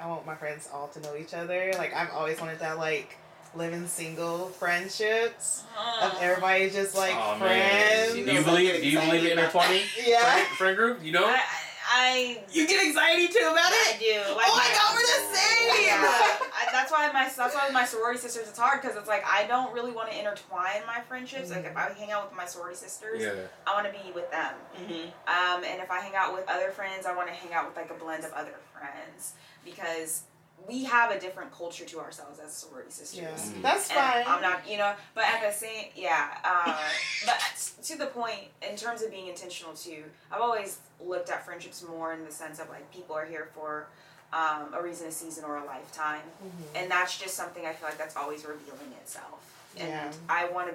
i 0.00 0.06
want 0.06 0.26
my 0.26 0.34
friends 0.34 0.68
all 0.72 0.88
to 0.88 1.00
know 1.00 1.16
each 1.16 1.34
other. 1.34 1.72
Like 1.76 1.94
i've 1.94 2.10
always 2.10 2.40
wanted 2.40 2.58
that 2.60 2.78
like 2.78 3.18
living 3.56 3.86
single 3.86 4.48
friendships 4.48 5.64
of 6.02 6.16
everybody 6.20 6.70
just 6.70 6.94
like 6.94 7.12
Oh, 7.14 7.36
man. 7.38 8.08
friends 8.10 8.12
Do 8.14 8.20
you 8.32 8.42
believe 8.44 8.72
get 8.72 8.82
do 8.82 8.88
you 8.88 8.98
believe 9.00 9.24
it 9.24 9.32
in 9.32 9.38
excited 9.38 9.52
twenty? 9.52 9.82
yeah 10.06 10.22
Friend, 10.22 10.46
friend 10.58 10.76
group? 10.76 11.04
You 11.04 11.12
know? 11.12 11.26
I, 11.26 11.40
I, 11.88 12.40
You 12.52 12.66
get 12.66 12.84
anxiety 12.84 13.28
too 13.28 13.38
about 13.50 13.70
it. 13.70 13.94
I 13.94 13.96
do. 13.98 14.34
Like 14.34 14.46
oh 14.50 14.56
my 14.56 14.68
god, 14.74 14.94
we're 14.94 15.02
the 15.02 15.36
same! 15.36 15.86
Yeah, 15.86 16.02
I, 16.02 16.66
that's 16.72 16.90
why 16.90 17.10
my 17.12 17.30
that's 17.36 17.54
why 17.54 17.64
with 17.66 17.72
my 17.72 17.84
sorority 17.84 18.18
sisters 18.18 18.48
it's 18.48 18.58
hard 18.58 18.82
because 18.82 18.96
it's 18.96 19.06
like 19.08 19.24
I 19.24 19.46
don't 19.46 19.72
really 19.72 19.92
want 19.92 20.10
to 20.10 20.18
intertwine 20.18 20.82
my 20.86 21.00
friendships. 21.08 21.50
Like 21.50 21.64
if 21.64 21.76
I 21.76 21.92
hang 21.96 22.10
out 22.10 22.28
with 22.28 22.36
my 22.36 22.44
sorority 22.44 22.76
sisters, 22.76 23.22
Yeah. 23.22 23.34
I 23.66 23.74
want 23.74 23.86
to 23.86 23.92
be 23.92 24.10
with 24.12 24.30
them. 24.32 24.54
Mm-hmm. 24.76 25.08
Um, 25.28 25.64
and 25.64 25.80
if 25.80 25.90
I 25.90 26.00
hang 26.00 26.14
out 26.16 26.34
with 26.34 26.44
other 26.48 26.70
friends, 26.70 27.06
I 27.06 27.14
want 27.14 27.28
to 27.28 27.34
hang 27.34 27.52
out 27.54 27.66
with 27.68 27.76
like 27.76 27.90
a 27.90 27.94
blend 27.94 28.24
of 28.24 28.32
other 28.32 28.56
friends 28.74 29.34
because 29.64 30.22
we 30.66 30.84
have 30.84 31.10
a 31.10 31.18
different 31.20 31.52
culture 31.52 31.84
to 31.84 32.00
ourselves 32.00 32.40
as 32.40 32.52
sorority 32.52 32.90
sisters. 32.90 33.20
Yeah, 33.22 33.28
Mm. 33.58 33.62
that's 33.62 33.88
And 33.90 33.98
fine. 33.98 34.24
I'm 34.26 34.42
not, 34.42 34.68
you 34.68 34.78
know, 34.78 34.94
but 35.14 35.24
at 35.24 35.40
the 35.42 35.52
same, 35.52 35.90
yeah. 35.94 36.38
Uh, 36.42 36.76
but 37.26 37.38
to 37.84 37.96
the 37.96 38.06
point, 38.06 38.48
in 38.68 38.76
terms 38.76 39.02
of 39.02 39.10
being 39.10 39.28
intentional 39.28 39.74
too, 39.74 40.04
I've 40.32 40.40
always 40.40 40.78
looked 41.00 41.30
at 41.30 41.44
friendships 41.44 41.82
more 41.82 42.12
in 42.14 42.24
the 42.24 42.32
sense 42.32 42.58
of 42.58 42.68
like 42.68 42.90
people 42.92 43.14
are 43.14 43.26
here 43.26 43.48
for 43.54 43.86
um, 44.32 44.74
a 44.74 44.82
reason, 44.82 45.06
a 45.06 45.12
season, 45.12 45.44
or 45.44 45.56
a 45.58 45.64
lifetime, 45.64 46.22
Mhm. 46.42 46.64
and 46.82 46.90
that's 46.90 47.16
just 47.16 47.34
something 47.34 47.64
I 47.64 47.72
feel 47.72 47.88
like 47.88 47.96
that's 47.96 48.16
always 48.16 48.44
revealing 48.44 48.92
itself. 49.00 49.38
And 49.76 49.88
Yeah. 49.88 50.12
I 50.28 50.46
want 50.46 50.68
to, 50.68 50.74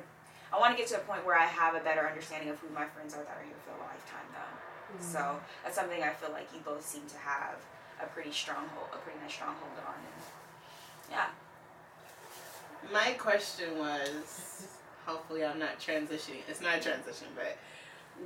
I 0.56 0.58
want 0.60 0.72
to 0.72 0.78
get 0.78 0.88
to 0.92 0.96
a 0.96 1.00
point 1.04 1.26
where 1.26 1.36
I 1.38 1.46
have 1.48 1.76
a 1.76 1.82
better 1.82 2.08
understanding 2.08 2.48
of 2.50 2.58
who 2.60 2.70
my 2.70 2.86
friends 2.88 3.14
are 3.14 3.24
that 3.24 3.38
are 3.38 3.44
here 3.44 3.56
for 3.66 3.72
a 3.76 3.86
lifetime, 3.86 4.28
though. 4.32 4.96
Mm-hmm. 4.98 5.12
So 5.12 5.42
that's 5.64 5.76
something 5.76 6.02
I 6.02 6.12
feel 6.12 6.32
like 6.32 6.48
you 6.54 6.62
both 6.62 6.86
seem 6.86 7.06
to 7.10 7.18
have 7.18 7.56
a 8.04 8.08
pretty 8.08 8.32
stronghold, 8.32 8.88
a 8.94 8.98
pretty 8.98 9.20
nice 9.20 9.34
stronghold 9.34 9.72
on, 9.88 9.94
and 9.96 10.24
yeah. 11.10 11.28
My 12.92 13.12
question 13.14 13.78
was 13.78 14.68
hopefully 15.06 15.46
I'm 15.46 15.60
not 15.60 15.80
transitioning. 15.80 16.42
It's 16.48 16.62
not 16.62 16.78
a 16.78 16.82
transition, 16.82 17.28
but 17.36 17.58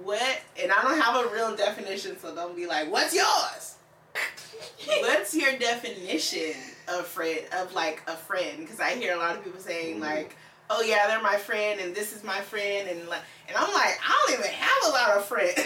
what, 0.04 0.42
and 0.62 0.72
I 0.72 0.82
don't 0.82 1.00
have 1.00 1.26
a 1.26 1.34
real 1.34 1.56
definition, 1.56 2.18
so 2.20 2.34
don't 2.36 2.56
be 2.56 2.68
like, 2.68 2.92
what's 2.92 3.14
yours? 3.14 3.76
What's 5.02 5.34
your 5.34 5.58
definition 5.58 6.54
of 6.88 7.06
friend, 7.06 7.42
of 7.52 7.74
like 7.74 8.02
a 8.08 8.16
friend? 8.16 8.60
Because 8.60 8.80
I 8.80 8.92
hear 8.92 9.14
a 9.14 9.18
lot 9.18 9.36
of 9.36 9.44
people 9.44 9.60
saying, 9.60 9.96
mm-hmm. 9.96 10.04
like, 10.04 10.38
oh 10.70 10.82
yeah, 10.82 11.08
they're 11.08 11.22
my 11.22 11.36
friend, 11.36 11.82
and 11.82 11.94
this 11.94 12.16
is 12.16 12.24
my 12.24 12.40
friend, 12.40 12.88
and 12.88 13.08
like, 13.10 13.22
and 13.48 13.58
I'm 13.58 13.74
like, 13.74 14.00
I 14.02 14.26
don't 14.28 14.40
even 14.40 14.52
have 14.52 14.78
a 14.86 14.90
lot 14.90 15.18
of 15.18 15.26
friends. 15.26 15.60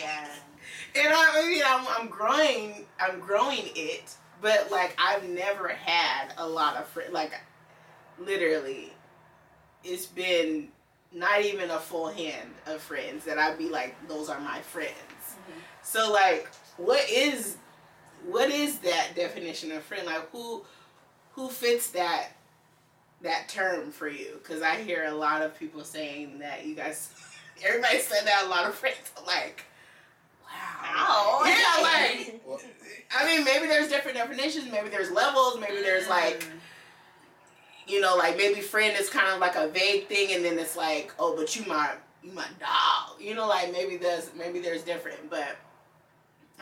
Yeah. 0.00 0.28
And 0.98 1.08
I, 1.08 1.42
I 1.42 1.48
mean, 1.48 1.62
I'm, 1.66 1.86
I'm 1.88 2.08
growing, 2.08 2.86
I'm 3.00 3.20
growing 3.20 3.70
it, 3.74 4.14
but 4.40 4.70
like 4.70 4.96
I've 5.02 5.28
never 5.28 5.68
had 5.68 6.32
a 6.38 6.46
lot 6.46 6.76
of 6.76 6.86
friends. 6.86 7.12
Like, 7.12 7.32
literally, 8.18 8.92
it's 9.84 10.06
been 10.06 10.68
not 11.12 11.42
even 11.42 11.70
a 11.70 11.78
full 11.78 12.08
hand 12.08 12.50
of 12.66 12.80
friends 12.80 13.24
that 13.24 13.38
I'd 13.38 13.58
be 13.58 13.68
like, 13.68 13.94
those 14.08 14.28
are 14.28 14.40
my 14.40 14.60
friends. 14.60 14.92
Mm-hmm. 14.92 15.60
So 15.82 16.12
like, 16.12 16.50
what 16.76 17.08
is 17.10 17.56
what 18.26 18.50
is 18.50 18.78
that 18.80 19.14
definition 19.14 19.72
of 19.72 19.82
friend? 19.82 20.06
Like 20.06 20.30
who 20.30 20.64
who 21.32 21.48
fits 21.48 21.90
that 21.90 22.28
that 23.22 23.48
term 23.48 23.90
for 23.90 24.08
you? 24.08 24.38
Because 24.42 24.62
I 24.62 24.76
hear 24.76 25.04
a 25.06 25.14
lot 25.14 25.42
of 25.42 25.58
people 25.58 25.84
saying 25.84 26.38
that 26.40 26.66
you 26.66 26.74
guys, 26.74 27.10
everybody 27.64 27.98
said 27.98 28.26
that 28.26 28.44
a 28.44 28.48
lot 28.48 28.66
of 28.66 28.74
friends. 28.74 28.96
Like, 29.26 29.64
wow, 30.82 31.40
Ow. 31.40 31.46
yeah, 31.46 31.82
like 32.28 32.42
Well, 32.46 32.60
I 33.16 33.26
mean, 33.26 33.44
maybe 33.44 33.66
there's 33.66 33.88
different 33.88 34.16
definitions. 34.16 34.70
Maybe 34.70 34.88
there's 34.88 35.10
levels. 35.10 35.58
Maybe 35.60 35.82
there's 35.82 36.08
like, 36.08 36.40
mm. 36.40 36.50
you 37.86 38.00
know, 38.00 38.16
like 38.16 38.36
maybe 38.36 38.60
friend 38.60 38.96
is 38.98 39.08
kind 39.08 39.28
of 39.32 39.40
like 39.40 39.56
a 39.56 39.68
vague 39.68 40.06
thing, 40.06 40.34
and 40.34 40.44
then 40.44 40.58
it's 40.58 40.76
like, 40.76 41.12
oh, 41.18 41.36
but 41.36 41.54
you 41.56 41.64
my 41.66 41.92
you 42.22 42.32
my 42.32 42.46
dog. 42.58 43.20
You 43.20 43.34
know, 43.34 43.46
like 43.46 43.72
maybe 43.72 43.96
there's 43.96 44.30
maybe 44.36 44.60
there's 44.60 44.82
different, 44.82 45.30
but 45.30 45.56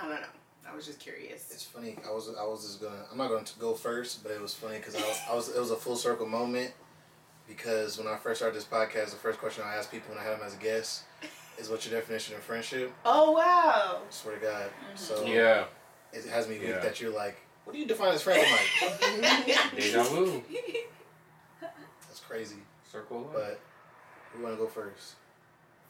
I 0.00 0.02
don't 0.02 0.20
know. 0.20 0.26
I 0.70 0.74
was 0.74 0.86
just 0.86 0.98
curious. 0.98 1.50
It's 1.50 1.62
funny. 1.62 1.96
I 2.06 2.12
was 2.12 2.28
I 2.38 2.44
was 2.44 2.64
just 2.64 2.80
gonna. 2.80 3.04
I'm 3.10 3.18
not 3.18 3.28
going 3.28 3.44
to 3.44 3.58
go 3.58 3.74
first, 3.74 4.22
but 4.22 4.32
it 4.32 4.40
was 4.40 4.54
funny 4.54 4.78
because 4.78 4.96
I 4.96 5.00
was, 5.00 5.20
I 5.30 5.34
was. 5.34 5.48
It 5.48 5.58
was 5.58 5.70
a 5.70 5.76
full 5.76 5.96
circle 5.96 6.26
moment 6.26 6.72
because 7.46 7.98
when 7.98 8.06
I 8.06 8.16
first 8.16 8.40
started 8.40 8.56
this 8.56 8.64
podcast, 8.64 9.10
the 9.10 9.16
first 9.16 9.38
question 9.38 9.64
I 9.66 9.76
asked 9.76 9.90
people 9.90 10.14
when 10.14 10.18
I 10.18 10.26
had 10.26 10.38
them 10.38 10.46
as 10.46 10.54
a 10.54 10.58
guest 10.58 11.04
is, 11.58 11.68
what 11.68 11.84
your 11.88 11.98
definition 11.98 12.36
of 12.36 12.42
friendship?" 12.42 12.92
Oh 13.04 13.32
wow. 13.32 14.00
I 14.06 14.10
swear 14.10 14.36
to 14.36 14.40
God. 14.40 14.70
So 14.94 15.24
Yeah. 15.24 15.64
it 16.12 16.24
has 16.26 16.48
me 16.48 16.58
Yeah. 16.62 16.70
looked 16.74 16.84
at 16.84 17.00
you 17.00 17.10
like, 17.10 17.36
"What 17.64 17.72
do 17.72 17.78
you 17.78 17.86
define 17.86 18.12
as 18.14 18.22
friendship? 18.22 18.46
I'm 19.02 19.20
like, 19.20 19.46
Deja 19.76 20.02
vu. 20.04 20.42
"That's 21.60 22.20
crazy." 22.26 22.56
Circle 22.90 23.26
of. 23.28 23.32
But 23.32 23.60
we 24.36 24.42
want 24.44 24.56
to 24.56 24.62
go 24.62 24.68
first. 24.68 25.14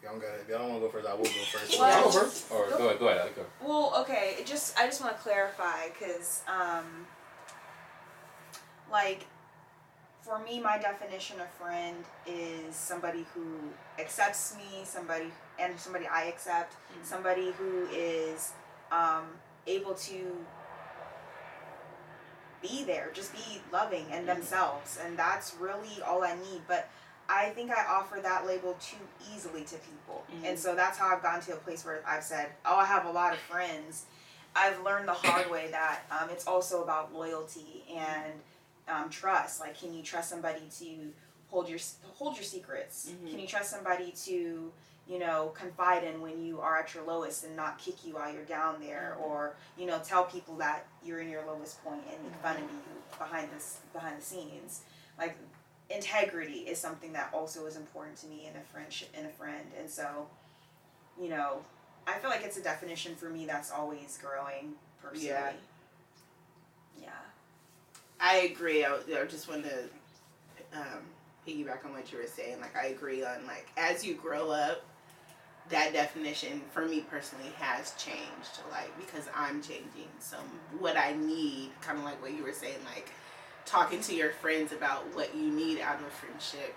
Y'all 0.01 0.11
don't 0.13 0.21
got 0.21 0.35
it, 0.35 0.41
if 0.43 0.49
y'all 0.49 0.59
don't 0.59 0.69
want 0.69 0.81
to 0.81 0.87
go 0.87 0.91
first, 0.91 1.07
I 1.07 1.13
will 1.13 1.23
go 1.23 1.29
first. 1.29 1.79
Well- 1.79 2.01
Y'all 2.03 2.11
go 2.11 2.19
first. 2.19 2.51
Or 2.51 2.67
go 2.69 2.85
ahead, 2.87 2.99
go 2.99 3.07
ahead, 3.07 3.21
Alex, 3.21 3.35
go. 3.35 3.45
Well, 3.61 3.93
okay. 4.01 4.35
It 4.39 4.45
just 4.45 4.77
I 4.77 4.85
just 4.85 5.01
want 5.01 5.15
to 5.15 5.21
clarify 5.21 5.87
because, 5.89 6.41
um, 6.47 7.07
like, 8.91 9.25
for 10.25 10.39
me, 10.39 10.59
my 10.59 10.79
definition 10.79 11.39
of 11.39 11.47
friend 11.51 12.03
is 12.25 12.75
somebody 12.75 13.25
who 13.35 13.45
accepts 13.99 14.55
me, 14.57 14.83
somebody 14.83 15.27
and 15.59 15.79
somebody 15.79 16.07
I 16.07 16.25
accept, 16.25 16.73
somebody 17.03 17.51
who 17.51 17.87
is 17.93 18.53
um, 18.91 19.25
able 19.67 19.93
to 19.93 20.35
be 22.59 22.83
there, 22.83 23.11
just 23.13 23.33
be 23.33 23.61
loving 23.71 24.05
and 24.11 24.27
themselves, 24.27 24.97
and 25.05 25.17
that's 25.17 25.55
really 25.59 26.01
all 26.03 26.23
I 26.23 26.33
need. 26.33 26.61
But 26.67 26.89
I 27.29 27.49
think 27.49 27.69
I 27.69 27.85
offer 27.87 28.19
that 28.19 28.47
label 28.47 28.75
too 28.81 28.97
easily 29.31 29.63
to 29.65 29.75
people, 29.75 30.23
and 30.43 30.57
so 30.57 30.73
that's 30.73 30.97
how 30.97 31.15
I've 31.15 31.21
gotten 31.21 31.41
to 31.41 31.53
a 31.53 31.57
place 31.57 31.85
where 31.85 32.01
I've 32.07 32.23
said, 32.23 32.49
"Oh, 32.65 32.77
I 32.77 32.85
have 32.85 33.05
a 33.05 33.11
lot 33.11 33.33
of 33.33 33.39
friends." 33.39 34.05
I've 34.57 34.81
learned 34.83 35.09
the 35.09 35.13
hard 35.13 35.51
way 35.51 35.67
that 35.71 36.03
um, 36.09 36.29
it's 36.29 36.47
also 36.47 36.81
about 36.81 37.13
loyalty 37.13 37.83
and 37.93 38.31
um, 38.87 39.09
trust. 39.09 39.59
Like, 39.59 39.79
can 39.79 39.93
you 39.93 40.03
trust 40.03 40.29
somebody 40.29 40.61
to 40.79 41.11
hold 41.49 41.69
your 41.69 41.79
hold 42.15 42.35
your 42.35 42.43
secrets? 42.43 43.11
Can 43.29 43.39
you 43.39 43.47
trust 43.47 43.69
somebody 43.71 44.13
to 44.25 44.71
you 45.07 45.19
know 45.19 45.51
confide 45.55 46.03
in 46.03 46.21
when 46.21 46.43
you 46.43 46.59
are 46.59 46.77
at 46.77 46.93
your 46.93 47.03
lowest 47.05 47.45
and 47.45 47.55
not 47.55 47.77
kick 47.77 48.05
you 48.05 48.15
while 48.15 48.31
you're 48.33 48.43
down 48.43 48.75
there, 48.79 49.15
or 49.23 49.55
you 49.77 49.85
know 49.85 49.99
tell 50.03 50.25
people 50.25 50.55
that 50.57 50.85
you're 51.03 51.19
in 51.19 51.29
your 51.29 51.45
lowest 51.45 51.83
point 51.83 52.01
and 52.11 52.23
make 52.23 52.35
fun 52.41 52.55
of 52.55 52.61
you 52.61 53.17
behind 53.17 53.49
this 53.55 53.79
behind 53.93 54.19
the 54.19 54.25
scenes? 54.25 54.81
Like, 55.17 55.37
integrity 55.89 56.59
is 56.67 56.77
something 56.77 57.13
that 57.13 57.29
also 57.33 57.65
is 57.65 57.75
important 57.77 58.17
to 58.17 58.27
me 58.27 58.47
in 58.49 58.59
a 58.59 58.63
friendship 58.73 59.09
in 59.17 59.25
a 59.25 59.29
friend, 59.29 59.65
and 59.79 59.89
so 59.89 60.27
you 61.21 61.29
know. 61.29 61.59
I 62.07 62.19
feel 62.19 62.29
like 62.29 62.43
it's 62.43 62.57
a 62.57 62.61
definition 62.61 63.15
for 63.15 63.31
me 63.31 63.47
that's 63.47 63.71
always 63.71 64.19
growing 64.21 64.73
personally. 65.01 65.29
Yeah. 65.29 65.53
I 68.25 68.37
agree. 68.37 68.83
I, 68.83 68.95
I 68.95 69.25
just 69.25 69.47
wanted 69.47 69.65
to 69.65 70.79
um, 70.79 71.03
piggyback 71.47 71.85
on 71.85 71.93
what 71.93 72.11
you 72.11 72.17
were 72.17 72.25
saying. 72.25 72.59
Like, 72.59 72.75
I 72.75 72.87
agree 72.87 73.23
on 73.23 73.45
like 73.45 73.67
as 73.77 74.03
you 74.03 74.15
grow 74.15 74.49
up, 74.49 74.83
that 75.69 75.93
definition 75.93 76.61
for 76.71 76.85
me 76.85 77.01
personally 77.01 77.51
has 77.59 77.93
changed. 77.99 78.61
Like 78.71 78.89
because 78.99 79.29
I'm 79.35 79.61
changing. 79.61 80.09
So 80.17 80.37
what 80.79 80.97
I 80.97 81.13
need, 81.13 81.69
kind 81.81 81.99
of 81.99 82.03
like 82.03 82.19
what 82.19 82.33
you 82.33 82.43
were 82.43 82.51
saying, 82.51 82.79
like 82.95 83.11
talking 83.63 84.01
to 84.01 84.15
your 84.15 84.31
friends 84.31 84.71
about 84.71 85.03
what 85.15 85.35
you 85.35 85.51
need 85.51 85.79
out 85.79 85.99
of 85.99 86.07
a 86.07 86.09
friendship 86.09 86.73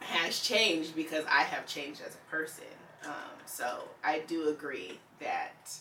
has 0.00 0.40
changed 0.40 0.96
because 0.96 1.24
I 1.30 1.42
have 1.42 1.64
changed 1.66 2.00
as 2.04 2.16
a 2.16 2.30
person. 2.30 2.64
Um, 3.04 3.38
so 3.46 3.84
I 4.02 4.20
do 4.26 4.48
agree 4.48 4.98
that 5.20 5.72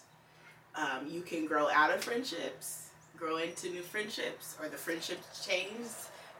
um, 0.76 1.08
you 1.10 1.22
can 1.22 1.48
grow 1.48 1.70
out 1.70 1.92
of 1.92 2.04
friendships, 2.04 2.89
grow 3.20 3.38
into 3.38 3.70
new 3.70 3.82
friendships, 3.82 4.56
or 4.62 4.70
the 4.70 4.78
friendships 4.78 5.46
change. 5.46 5.88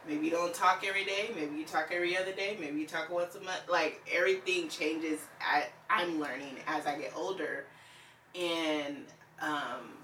Maybe 0.08 0.26
you 0.26 0.32
don't 0.32 0.54
talk 0.54 0.84
every 0.88 1.04
day. 1.04 1.30
Maybe 1.36 1.58
you 1.58 1.66
talk 1.66 1.90
every 1.92 2.18
other 2.18 2.32
day. 2.32 2.58
Maybe 2.60 2.80
you 2.80 2.88
talk 2.88 3.10
once 3.10 3.36
a 3.36 3.42
month. 3.42 3.62
Like 3.70 4.02
everything 4.12 4.70
changes. 4.70 5.20
At, 5.42 5.70
I'm 5.90 6.20
learning 6.20 6.56
as 6.68 6.86
I 6.86 6.98
get 6.98 7.14
older, 7.16 7.66
and 8.34 9.06
um, 9.42 9.98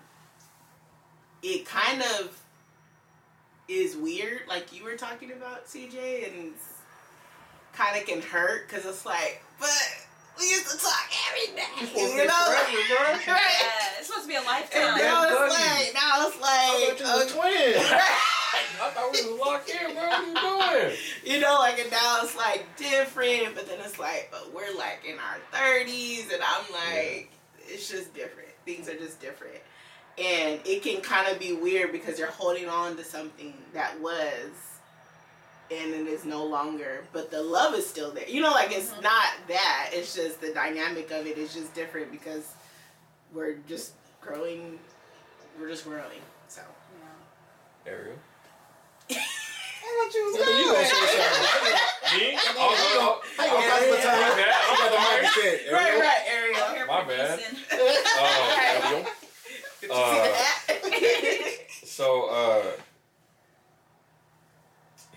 it 1.41 1.65
kind 1.65 2.01
of 2.01 2.41
is 3.67 3.95
weird. 3.95 4.41
Like 4.47 4.73
you 4.77 4.83
were 4.83 4.95
talking 4.95 5.31
about 5.31 5.65
CJ, 5.67 6.27
and 6.27 6.53
kind 7.73 7.99
of 7.99 8.05
can 8.05 8.21
hurt 8.21 8.67
because 8.67 8.85
it's 8.85 9.05
like, 9.05 9.41
but 9.59 10.04
we 10.39 10.49
used 10.49 10.67
to 10.69 10.77
talk 10.77 11.09
every 11.29 11.55
day, 11.55 11.91
you 11.95 12.25
know? 12.27 12.33
right? 12.33 13.19
Yeah, 13.27 13.97
it's 13.99 14.07
supposed 14.07 14.23
to 14.23 14.27
be 14.29 14.35
a 14.35 14.41
lifetime. 14.41 14.81
And 14.83 14.97
now 14.97 15.23
Yeah, 15.23 15.45
it's 15.45 15.53
like, 15.53 15.93
now 15.93 16.27
it's 16.27 16.37
I 16.41 16.87
like, 16.87 16.97
thought 16.97 16.99
you 16.99 17.05
was 17.05 17.31
a 17.31 17.33
twin. 17.33 17.99
I 18.81 18.89
thought 18.91 19.11
we 19.13 19.31
was 19.31 19.39
locked 19.39 19.69
in, 19.69 19.93
bro. 19.93 20.03
What 20.03 20.63
are 20.63 20.77
you 20.77 20.83
doing? 20.85 20.97
you 21.25 21.39
know, 21.41 21.55
like, 21.59 21.79
and 21.79 21.91
now 21.91 22.19
it's 22.23 22.35
like 22.37 22.65
different, 22.77 23.55
but 23.55 23.67
then 23.67 23.79
it's 23.81 23.99
like, 23.99 24.29
but 24.31 24.53
we're 24.53 24.73
like 24.77 25.01
in 25.07 25.15
our 25.19 25.37
30s, 25.59 26.33
and 26.33 26.41
I'm 26.43 26.65
like, 26.73 27.29
it's 27.67 27.89
just 27.89 28.13
different. 28.13 28.49
Things 28.65 28.87
are 28.89 28.95
just 28.97 29.19
different. 29.21 29.57
And 30.17 30.59
it 30.65 30.81
can 30.83 31.01
kind 31.01 31.27
of 31.31 31.39
be 31.39 31.53
weird 31.53 31.91
because 31.91 32.17
you're 32.17 32.29
holding 32.31 32.69
on 32.69 32.95
to 32.97 33.03
something 33.03 33.53
that 33.73 33.99
was 33.99 34.49
and 35.71 35.93
it 35.93 36.07
is 36.07 36.25
no 36.25 36.43
longer, 36.45 37.03
but 37.13 37.31
the 37.31 37.41
love 37.41 37.73
is 37.73 37.85
still 37.87 38.11
there. 38.11 38.27
You 38.27 38.41
know, 38.41 38.51
like 38.51 38.71
it's 38.71 38.91
Mhm. 38.91 39.01
not 39.03 39.29
that. 39.47 39.89
It's 39.93 40.13
just 40.13 40.39
the 40.41 40.53
dynamic 40.53 41.09
of 41.11 41.25
it 41.25 41.37
is 41.37 41.53
just 41.53 41.73
different 41.73 42.11
because 42.11 42.43
we're 43.33 43.55
just 43.67 43.93
growing. 44.21 44.79
We're 45.59 45.69
just 45.69 45.85
growing. 45.85 46.21
So. 46.47 46.61
Ariel. 47.87 48.15
I 49.11 49.13
thought 49.15 50.13
you 50.15 50.25
was 50.25 50.35
Yeah, 50.39 50.57
you 50.57 50.65
gonna 50.73 50.85
say 50.85 50.91
something. 50.95 52.19
Me? 52.19 52.37
Oh, 52.57 53.21
How 53.37 53.43
you 53.45 53.51
gonna 53.51 53.67
pass 53.67 53.79
the 53.81 53.85
baton? 53.91 54.21
my 54.21 54.29
bad. 54.35 54.53
You 54.71 54.77
got 54.77 54.85
I'm 54.85 55.21
mic 55.23 55.33
sorry. 55.33 55.51
instead. 55.53 55.73
Right, 55.73 55.87
Ariel. 55.87 56.01
right, 56.01 56.21
I'm 56.21 56.75
Ariel. 56.75 56.87
My 56.87 57.03
bad. 57.03 57.39
producing. 57.39 57.65
Oh, 58.17 58.23
there 58.57 58.81
we 58.81 58.89
go. 58.89 59.09
Did 59.81 59.89
you 59.89 59.95
Uh. 59.95 61.85
So, 61.85 62.25
uh, 62.29 62.63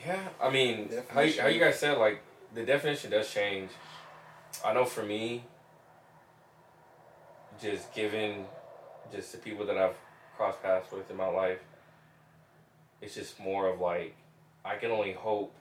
yeah, 0.07 0.29
I 0.43 0.51
mean, 0.51 0.91
how 1.09 1.21
you, 1.21 1.41
how 1.41 1.49
you 1.49 1.61
guys 1.61 1.79
said, 1.79 1.99
like, 1.99 2.23
the 2.55 2.65
definition 2.65 3.11
does 3.11 3.33
change. 3.33 3.71
I 4.65 4.73
know 4.73 4.85
for 4.85 5.03
me, 5.03 5.45
just 7.61 7.93
given 7.95 8.45
just 9.13 9.33
the 9.33 9.39
people 9.39 9.67
that 9.67 9.77
I've 9.77 9.97
crossed 10.37 10.63
paths 10.63 10.93
with 10.93 11.11
in 11.11 11.17
my 11.17 11.29
life, 11.29 11.59
it's 13.01 13.15
just 13.15 13.39
more 13.41 13.69
of 13.69 13.81
like, 13.81 14.15
I 14.65 14.77
can 14.77 14.91
only 14.91 15.13
hope 15.13 15.55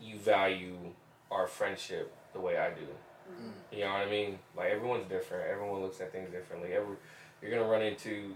you 0.00 0.18
value 0.18 0.76
our 1.30 1.46
friendship 1.46 2.14
the 2.32 2.40
way 2.40 2.58
I 2.58 2.70
do. 2.70 2.86
Mm-hmm. 3.30 3.50
You 3.72 3.84
know 3.84 3.92
what 3.92 4.06
I 4.06 4.10
mean? 4.10 4.38
Like 4.56 4.70
everyone's 4.70 5.08
different. 5.08 5.48
Everyone 5.50 5.82
looks 5.82 6.00
at 6.00 6.12
things 6.12 6.30
differently. 6.30 6.72
Every 6.72 6.96
you're 7.42 7.50
gonna 7.50 7.68
run 7.68 7.82
into 7.82 8.34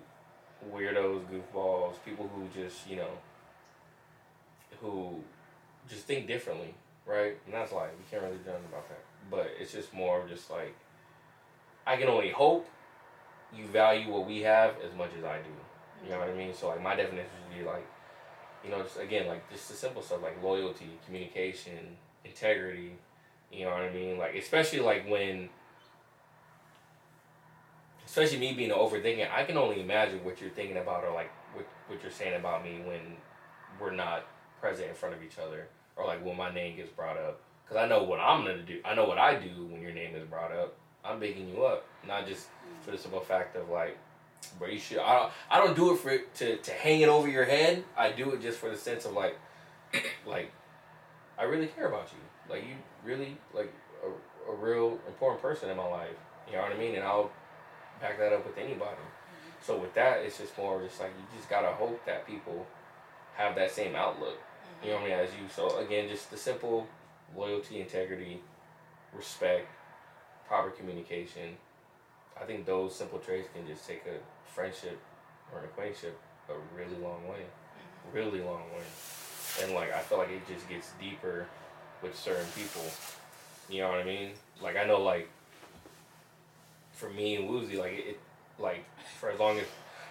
weirdos, 0.73 1.23
goofballs, 1.27 1.95
people 2.05 2.29
who 2.35 2.47
just 2.61 2.89
you 2.89 2.97
know 2.97 3.11
who 4.81 5.17
just 5.89 6.05
think 6.05 6.27
differently, 6.27 6.75
right? 7.07 7.37
And 7.45 7.55
that's 7.55 7.73
like 7.73 7.91
you 7.99 8.05
can't 8.11 8.23
really 8.23 8.39
do 8.45 8.51
about 8.51 8.89
that. 8.89 9.03
But 9.31 9.51
it's 9.59 9.73
just 9.73 9.93
more 9.93 10.21
of 10.21 10.29
just 10.29 10.51
like 10.51 10.75
I 11.87 11.97
can 11.97 12.09
only 12.09 12.31
hope 12.31 12.69
you 13.57 13.67
value 13.67 14.13
what 14.13 14.27
we 14.27 14.41
have 14.41 14.75
as 14.87 14.95
much 14.97 15.11
as 15.19 15.25
I 15.25 15.39
do. 15.39 15.51
You 16.05 16.11
know 16.11 16.19
what 16.19 16.29
I 16.29 16.35
mean? 16.35 16.55
So 16.55 16.69
like 16.69 16.83
my 16.83 16.95
definition 16.95 17.31
would 17.49 17.59
be 17.59 17.65
like, 17.65 17.87
you 18.65 18.71
know, 18.71 18.83
just 18.83 18.99
again 18.99 19.27
like 19.27 19.51
just 19.51 19.69
the 19.69 19.75
simple 19.75 20.03
stuff 20.03 20.23
like 20.23 20.43
loyalty, 20.43 20.99
communication, 21.05 21.97
integrity. 22.25 22.93
You 23.53 23.65
know 23.65 23.73
what 23.73 23.83
I 23.83 23.93
mean? 23.93 24.19
Like 24.19 24.35
especially 24.35 24.81
like 24.81 25.09
when 25.09 25.49
especially 28.07 28.39
me 28.39 28.53
being 28.55 28.71
overthinking, 28.71 29.31
I 29.31 29.45
can 29.45 29.57
only 29.57 29.81
imagine 29.81 30.25
what 30.25 30.41
you're 30.41 30.51
thinking 30.51 30.79
about 30.79 31.05
or 31.05 31.13
like 31.13 31.31
what 31.55 31.67
what 31.89 32.03
you're 32.03 32.13
saying 32.13 32.39
about 32.39 32.65
me 32.65 32.81
when 32.85 33.17
we're 33.81 33.95
not 33.95 34.27
present 34.61 34.89
in 34.89 34.95
front 34.95 35.15
of 35.15 35.23
each 35.23 35.39
other, 35.39 35.69
or 35.97 36.07
like 36.07 36.25
when 36.25 36.37
my 36.37 36.53
name 36.53 36.77
gets 36.77 36.91
brought 36.91 37.17
up. 37.17 37.41
Because 37.65 37.85
I 37.85 37.89
know 37.89 38.03
what 38.03 38.19
I'm 38.19 38.45
gonna 38.45 38.63
do. 38.63 38.81
I 38.85 38.95
know 38.95 39.07
what 39.07 39.19
I 39.19 39.37
do 39.37 39.67
when 39.67 39.81
your 39.81 39.93
name 39.93 40.15
is 40.15 40.25
brought 40.25 40.53
up. 40.53 40.75
I'm 41.05 41.19
bigging 41.19 41.49
you 41.49 41.65
up, 41.65 41.87
not 42.07 42.27
just 42.27 42.47
mm. 42.47 42.85
for 42.85 42.91
the 42.91 42.99
simple 42.99 43.21
fact 43.21 43.57
of 43.57 43.71
like, 43.71 43.97
bro, 44.59 44.69
you 44.69 44.79
should. 44.79 44.99
I 44.99 45.19
don't. 45.19 45.33
I 45.51 45.59
don't 45.59 45.77
do 45.77 45.93
it 45.93 45.99
for 45.99 46.19
to 46.19 46.57
to 46.57 46.71
hang 46.73 47.01
it 47.01 47.09
over 47.09 47.29
your 47.29 47.45
head. 47.45 47.85
I 47.97 48.11
do 48.13 48.31
it 48.31 48.43
just 48.43 48.59
for 48.59 48.71
the 48.71 48.77
sense 48.77 49.05
of 49.05 49.13
like, 49.13 49.39
like, 50.27 50.51
I 51.39 51.45
really 51.45 51.69
care 51.69 51.89
about 51.89 52.09
you. 52.13 52.53
Like 52.53 52.65
you 52.65 52.75
really 53.05 53.37
like 53.55 53.73
a, 54.05 54.51
a 54.51 54.55
real 54.55 54.99
important 55.07 55.41
person 55.41 55.71
in 55.71 55.77
my 55.77 55.87
life. 55.87 56.17
You 56.49 56.57
know 56.57 56.63
what 56.63 56.73
I 56.73 56.77
mean? 56.77 56.97
And 56.97 57.05
I'll 57.05 57.31
back 58.01 58.19
that 58.19 58.33
up 58.33 58.45
with 58.45 58.59
anybody. 58.59 58.91
Mm-hmm. 58.91 59.65
So 59.65 59.79
with 59.79 59.95
that, 59.95 60.19
it's 60.19 60.39
just 60.39 60.57
more 60.59 60.83
just 60.83 61.01
like 61.01 61.13
you 61.17 61.39
just 61.39 61.49
gotta 61.49 61.69
hope 61.69 62.05
that 62.07 62.27
people 62.27 62.67
have 63.37 63.55
that 63.55 63.71
same 63.71 63.95
outlook. 63.95 64.39
You 64.83 64.91
know 64.91 64.95
what 64.97 65.05
I 65.05 65.09
mean? 65.09 65.19
As 65.19 65.31
you. 65.31 65.49
So 65.55 65.79
again, 65.79 66.09
just 66.09 66.31
the 66.31 66.37
simple 66.37 66.87
loyalty, 67.37 67.81
integrity, 67.81 68.41
respect, 69.15 69.69
proper 70.49 70.71
communication. 70.71 71.57
I 72.41 72.45
think 72.45 72.65
those 72.65 72.95
simple 72.95 73.19
traits 73.19 73.49
can 73.55 73.67
just 73.67 73.87
take 73.87 74.03
a 74.07 74.19
friendship 74.51 74.99
or 75.53 75.61
an 75.61 75.65
acquaintanceship 75.67 76.19
a 76.49 76.55
really 76.77 76.97
long 77.03 77.23
way, 77.29 77.39
mm-hmm. 77.39 78.17
really 78.17 78.41
long 78.41 78.63
way. 78.73 78.85
And 79.63 79.75
like 79.75 79.93
I 79.93 80.01
feel 80.01 80.19
like 80.19 80.31
it 80.31 80.47
just 80.49 80.69
gets 80.69 80.91
deeper 81.01 81.47
with 82.03 82.17
certain 82.17 82.47
people. 82.57 82.83
You 83.69 83.83
know 83.83 83.91
what 83.91 83.99
I 83.99 84.05
mean? 84.05 84.31
Like 84.63 84.77
I 84.77 84.85
know 84.85 85.01
like 85.01 85.29
for 86.93 87.11
me 87.11 87.37
and 87.37 87.49
Wuzi, 87.49 87.79
like 87.79 87.93
it, 87.93 88.21
like 88.59 88.85
for 89.19 89.31
as 89.31 89.39
long 89.39 89.59
as 89.59 89.67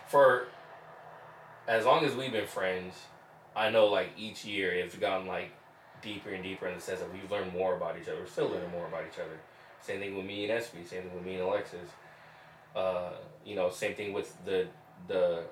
for 0.07 0.47
as 1.67 1.85
long 1.85 2.03
as 2.05 2.15
we've 2.15 2.31
been 2.31 2.47
friends, 2.47 2.95
I 3.59 3.69
know 3.69 3.87
like 3.87 4.11
each 4.17 4.45
year 4.45 4.71
it's 4.71 4.95
gotten 4.95 5.27
like 5.27 5.51
deeper 6.01 6.29
and 6.29 6.41
deeper 6.41 6.67
in 6.67 6.75
the 6.75 6.81
sense 6.81 7.01
that 7.01 7.11
we've 7.11 7.29
learned 7.29 7.51
more 7.53 7.75
about 7.75 7.97
each 8.01 8.07
other. 8.07 8.19
We're 8.19 8.27
still 8.27 8.47
learning 8.47 8.71
more 8.71 8.87
about 8.87 9.03
each 9.11 9.19
other. 9.19 9.37
Same 9.81 9.99
thing 9.99 10.15
with 10.15 10.25
me 10.25 10.49
and 10.49 10.61
SB. 10.63 10.87
Same 10.87 11.03
thing 11.03 11.13
with 11.13 11.25
me 11.25 11.33
and 11.35 11.43
Alexis. 11.43 11.89
Uh, 12.75 13.11
you 13.45 13.55
know, 13.55 13.69
same 13.69 13.95
thing 13.95 14.13
with 14.13 14.33
the 14.45 14.67
the 15.07 15.43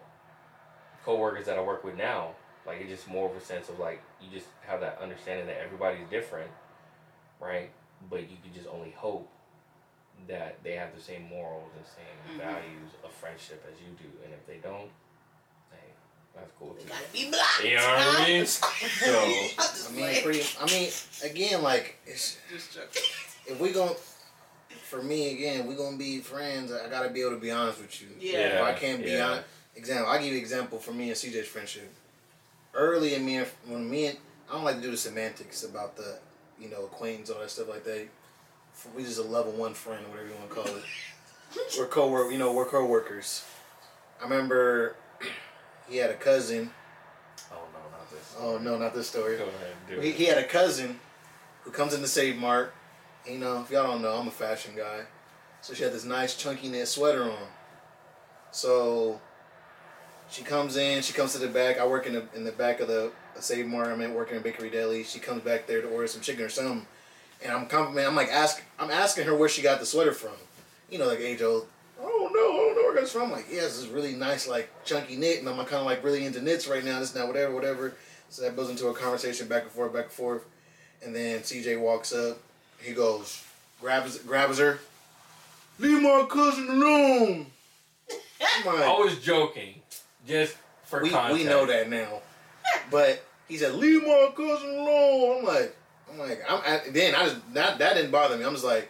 co-workers 1.03 1.45
that 1.45 1.57
I 1.57 1.61
work 1.61 1.83
with 1.83 1.97
now. 1.97 2.31
Like 2.65 2.79
it's 2.81 2.89
just 2.89 3.07
more 3.07 3.29
of 3.29 3.35
a 3.35 3.41
sense 3.41 3.69
of 3.69 3.79
like 3.79 4.01
you 4.21 4.29
just 4.31 4.47
have 4.65 4.79
that 4.81 4.99
understanding 5.01 5.47
that 5.47 5.59
everybody's 5.61 6.07
different, 6.09 6.51
right? 7.41 7.69
But 8.09 8.21
you 8.29 8.37
can 8.43 8.53
just 8.53 8.67
only 8.67 8.91
hope 8.91 9.29
that 10.27 10.57
they 10.63 10.73
have 10.73 10.95
the 10.95 11.01
same 11.01 11.23
morals 11.23 11.71
and 11.77 11.85
same 11.85 12.39
Mhm. 12.39 12.43
values 12.53 12.91
of 13.03 13.11
friendship 13.11 13.63
as 13.71 13.79
you 13.81 13.89
do. 13.93 14.09
And 14.23 14.33
if 14.33 14.45
they 14.47 14.57
don't, 14.57 14.91
that's 16.39 16.51
cool 16.59 16.73
too. 16.79 16.87
gotta 16.87 17.03
be 17.13 17.29
black. 17.29 17.63
You 17.63 17.75
know 17.75 17.81
what 17.83 18.21
I 18.21 18.27
mean? 18.27 18.45
So- 18.45 19.89
I 19.89 19.91
mean, 19.95 20.23
pretty. 20.23 20.43
I 20.61 20.65
mean, 20.65 20.89
again, 21.23 21.61
like 21.63 21.97
it's, 22.05 22.37
just 22.51 22.77
if 23.47 23.59
we 23.59 23.71
gon' 23.71 23.95
for 24.83 25.01
me 25.01 25.33
again, 25.33 25.67
we 25.67 25.75
gonna 25.75 25.97
be 25.97 26.19
friends. 26.19 26.71
I 26.71 26.89
gotta 26.89 27.09
be 27.09 27.21
able 27.21 27.31
to 27.31 27.37
be 27.39 27.51
honest 27.51 27.79
with 27.81 28.01
you. 28.01 28.07
Yeah. 28.19 28.37
If 28.59 28.63
I 28.63 28.73
can't 28.73 29.03
be 29.03 29.11
Yeah. 29.11 29.25
honest. 29.27 29.45
Example. 29.75 30.09
I 30.11 30.17
give 30.17 30.27
you 30.27 30.33
an 30.33 30.39
example 30.39 30.79
for 30.79 30.91
me 30.91 31.09
and 31.09 31.15
CJ's 31.15 31.47
friendship. 31.47 31.91
Early 32.73 33.13
in 33.15 33.23
me, 33.25 33.37
and 33.37 33.47
when 33.67 33.89
me 33.89 34.07
and 34.07 34.17
I 34.49 34.53
don't 34.53 34.63
like 34.63 34.77
to 34.77 34.81
do 34.81 34.91
the 34.91 34.97
semantics 34.97 35.63
about 35.63 35.95
the, 35.97 36.17
you 36.59 36.69
know, 36.69 36.85
acquaintance, 36.85 37.29
all 37.29 37.39
that 37.41 37.51
stuff 37.51 37.69
like 37.69 37.83
that. 37.83 38.07
We 38.95 39.03
just 39.03 39.19
a 39.19 39.23
level 39.23 39.51
one 39.53 39.73
friend, 39.73 40.03
or 40.05 40.09
whatever 40.09 40.29
you 40.29 40.35
want 40.35 40.49
to 40.49 40.55
call 40.55 40.65
it. 40.77 40.83
we're 41.77 41.87
co-work, 41.87 42.31
you 42.31 42.37
know, 42.37 42.53
we're 42.53 42.65
co-workers. 42.65 43.43
I 44.19 44.23
remember 44.23 44.95
he 45.89 45.97
had 45.97 46.09
a 46.09 46.15
cousin. 46.15 46.71
Oh 47.51 47.55
no, 47.73 47.79
not 47.97 48.09
this. 48.11 48.35
Oh 48.39 48.57
no, 48.57 48.77
not 48.77 48.93
this 48.93 49.07
story. 49.09 49.37
Go 49.37 49.43
ahead, 49.45 49.73
do 49.89 49.99
He, 49.99 50.09
it. 50.09 50.15
he 50.15 50.25
had 50.25 50.37
a 50.37 50.43
cousin 50.45 50.99
who 51.63 51.71
comes 51.71 51.93
in 51.93 52.01
to 52.01 52.07
Save 52.07 52.37
Mart. 52.37 52.73
You 53.25 53.37
know, 53.39 53.61
if 53.61 53.71
y'all 53.71 53.87
don't 53.91 54.01
know, 54.01 54.15
I'm 54.15 54.27
a 54.27 54.31
fashion 54.31 54.73
guy. 54.75 55.01
So 55.61 55.73
she 55.73 55.83
had 55.83 55.91
this 55.93 56.05
nice 56.05 56.35
chunky 56.37 56.69
knit 56.69 56.87
sweater 56.87 57.23
on. 57.23 57.47
So 58.51 59.19
she 60.29 60.43
comes 60.43 60.77
in, 60.77 61.01
she 61.01 61.13
comes 61.13 61.33
to 61.33 61.39
the 61.39 61.47
back. 61.47 61.79
I 61.79 61.85
work 61.87 62.05
in 62.07 62.13
the 62.13 62.25
in 62.35 62.43
the 62.43 62.51
back 62.51 62.79
of 62.79 62.87
the 62.87 63.11
Save 63.39 63.67
Mart. 63.67 63.87
I'm 63.87 64.01
at 64.01 64.11
working 64.13 64.37
in 64.37 64.43
Bakery 64.43 64.69
Deli. 64.69 65.03
She 65.03 65.19
comes 65.19 65.41
back 65.41 65.67
there 65.67 65.81
to 65.81 65.87
order 65.89 66.07
some 66.07 66.21
chicken 66.21 66.43
or 66.43 66.49
something. 66.49 66.85
And 67.43 67.51
I'm 67.51 67.67
complimenting, 67.67 68.09
I'm 68.09 68.15
like 68.15 68.29
ask 68.29 68.63
I'm 68.79 68.89
asking 68.91 69.25
her 69.25 69.35
where 69.35 69.49
she 69.49 69.61
got 69.61 69.79
the 69.79 69.85
sweater 69.85 70.13
from. 70.13 70.33
You 70.89 70.99
know, 70.99 71.07
like 71.07 71.19
age 71.19 71.41
old. 71.41 71.67
I 71.99 72.03
don't 72.03 72.33
know, 72.97 73.09
I 73.09 73.13
don't 73.13 73.19
know 73.19 73.33
where 73.33 73.43
it 73.43 73.45
comes 73.47 73.47
from. 73.47 73.47
Like, 73.47 73.47
yeah, 73.51 73.61
this 73.61 73.77
is 73.77 73.87
really 73.87 74.13
nice, 74.13 74.47
like 74.47 74.69
chunky 74.85 75.15
knit, 75.15 75.39
and 75.39 75.49
I'm 75.49 75.57
kind 75.57 75.75
of 75.75 75.85
like 75.85 76.03
really 76.03 76.25
into 76.25 76.41
knits 76.41 76.67
right 76.67 76.83
now. 76.83 76.99
This 76.99 77.15
now, 77.15 77.27
whatever, 77.27 77.53
whatever. 77.53 77.93
So 78.29 78.41
that 78.43 78.55
goes 78.55 78.69
into 78.69 78.87
a 78.87 78.93
conversation 78.93 79.47
back 79.47 79.63
and 79.63 79.71
forth, 79.71 79.93
back 79.93 80.05
and 80.05 80.11
forth. 80.11 80.45
And 81.03 81.15
then 81.15 81.39
CJ 81.39 81.79
walks 81.79 82.13
up. 82.13 82.39
He 82.79 82.93
goes, 82.93 83.43
grabs 83.79 84.17
grabs 84.19 84.59
her. 84.59 84.79
Leave 85.79 86.01
my 86.01 86.25
cousin 86.29 86.69
alone. 86.69 87.47
I'm 88.41 88.67
I 88.67 88.97
was 88.99 89.19
joking, 89.19 89.81
just 90.27 90.55
for 90.85 91.01
we, 91.03 91.09
context. 91.09 91.37
we 91.37 91.43
know 91.43 91.65
that 91.65 91.89
now. 91.89 92.21
But 92.89 93.23
he 93.47 93.57
said, 93.57 93.75
leave 93.75 94.01
my 94.01 94.31
cousin 94.35 94.69
alone. 94.69 95.39
I'm 95.39 95.45
like, 95.45 95.75
I'm 96.11 96.17
like, 96.17 96.41
I'm 96.49 96.61
I, 96.65 96.81
then 96.89 97.15
I 97.15 97.25
just 97.25 97.53
that 97.53 97.77
that 97.79 97.93
didn't 97.95 98.11
bother 98.11 98.37
me. 98.37 98.45
I'm 98.45 98.53
just 98.53 98.65
like, 98.65 98.89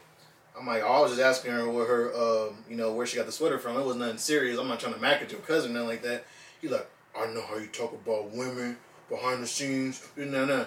I'm 0.60 0.66
like, 0.66 0.84
I 0.84 1.00
was 1.00 1.12
just 1.12 1.22
asking 1.22 1.52
her 1.52 1.70
where 1.70 1.86
her, 1.86 2.14
um, 2.16 2.58
you 2.70 2.76
know, 2.76 2.94
where 2.94 3.06
she 3.06 3.18
got 3.18 3.26
the 3.26 3.32
sweater 3.32 3.60
from. 3.60 3.78
It 3.78 3.86
was 3.86 3.96
nothing 3.96 4.18
serious. 4.18 4.58
I'm 4.60 4.68
not 4.68 4.80
trying 4.80 4.96
to 4.96 5.00
mack 5.00 5.22
at 5.22 5.32
your 5.32 5.42
cousin, 5.42 5.74
nothing 5.74 5.88
like 5.90 6.02
that. 6.04 6.26
He 6.62 6.68
like, 6.68 6.90
I 7.16 7.28
know 7.28 7.42
how 7.44 7.58
you 7.58 7.68
talk 7.68 7.94
about 7.94 8.32
women 8.32 8.78
behind 9.10 9.44
the 9.44 9.48
scenes, 9.48 10.06
no, 10.18 10.46
no, 10.46 10.66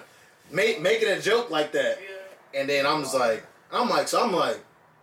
Make, 0.51 0.81
making 0.81 1.09
a 1.09 1.19
joke 1.21 1.49
like 1.49 1.71
that. 1.73 1.99
And 2.53 2.67
then 2.69 2.85
I'm 2.85 3.01
just 3.01 3.13
like, 3.15 3.45
I'm 3.71 3.87
like, 3.89 4.07
so 4.07 4.23
I'm 4.23 4.33
like, 4.33 4.59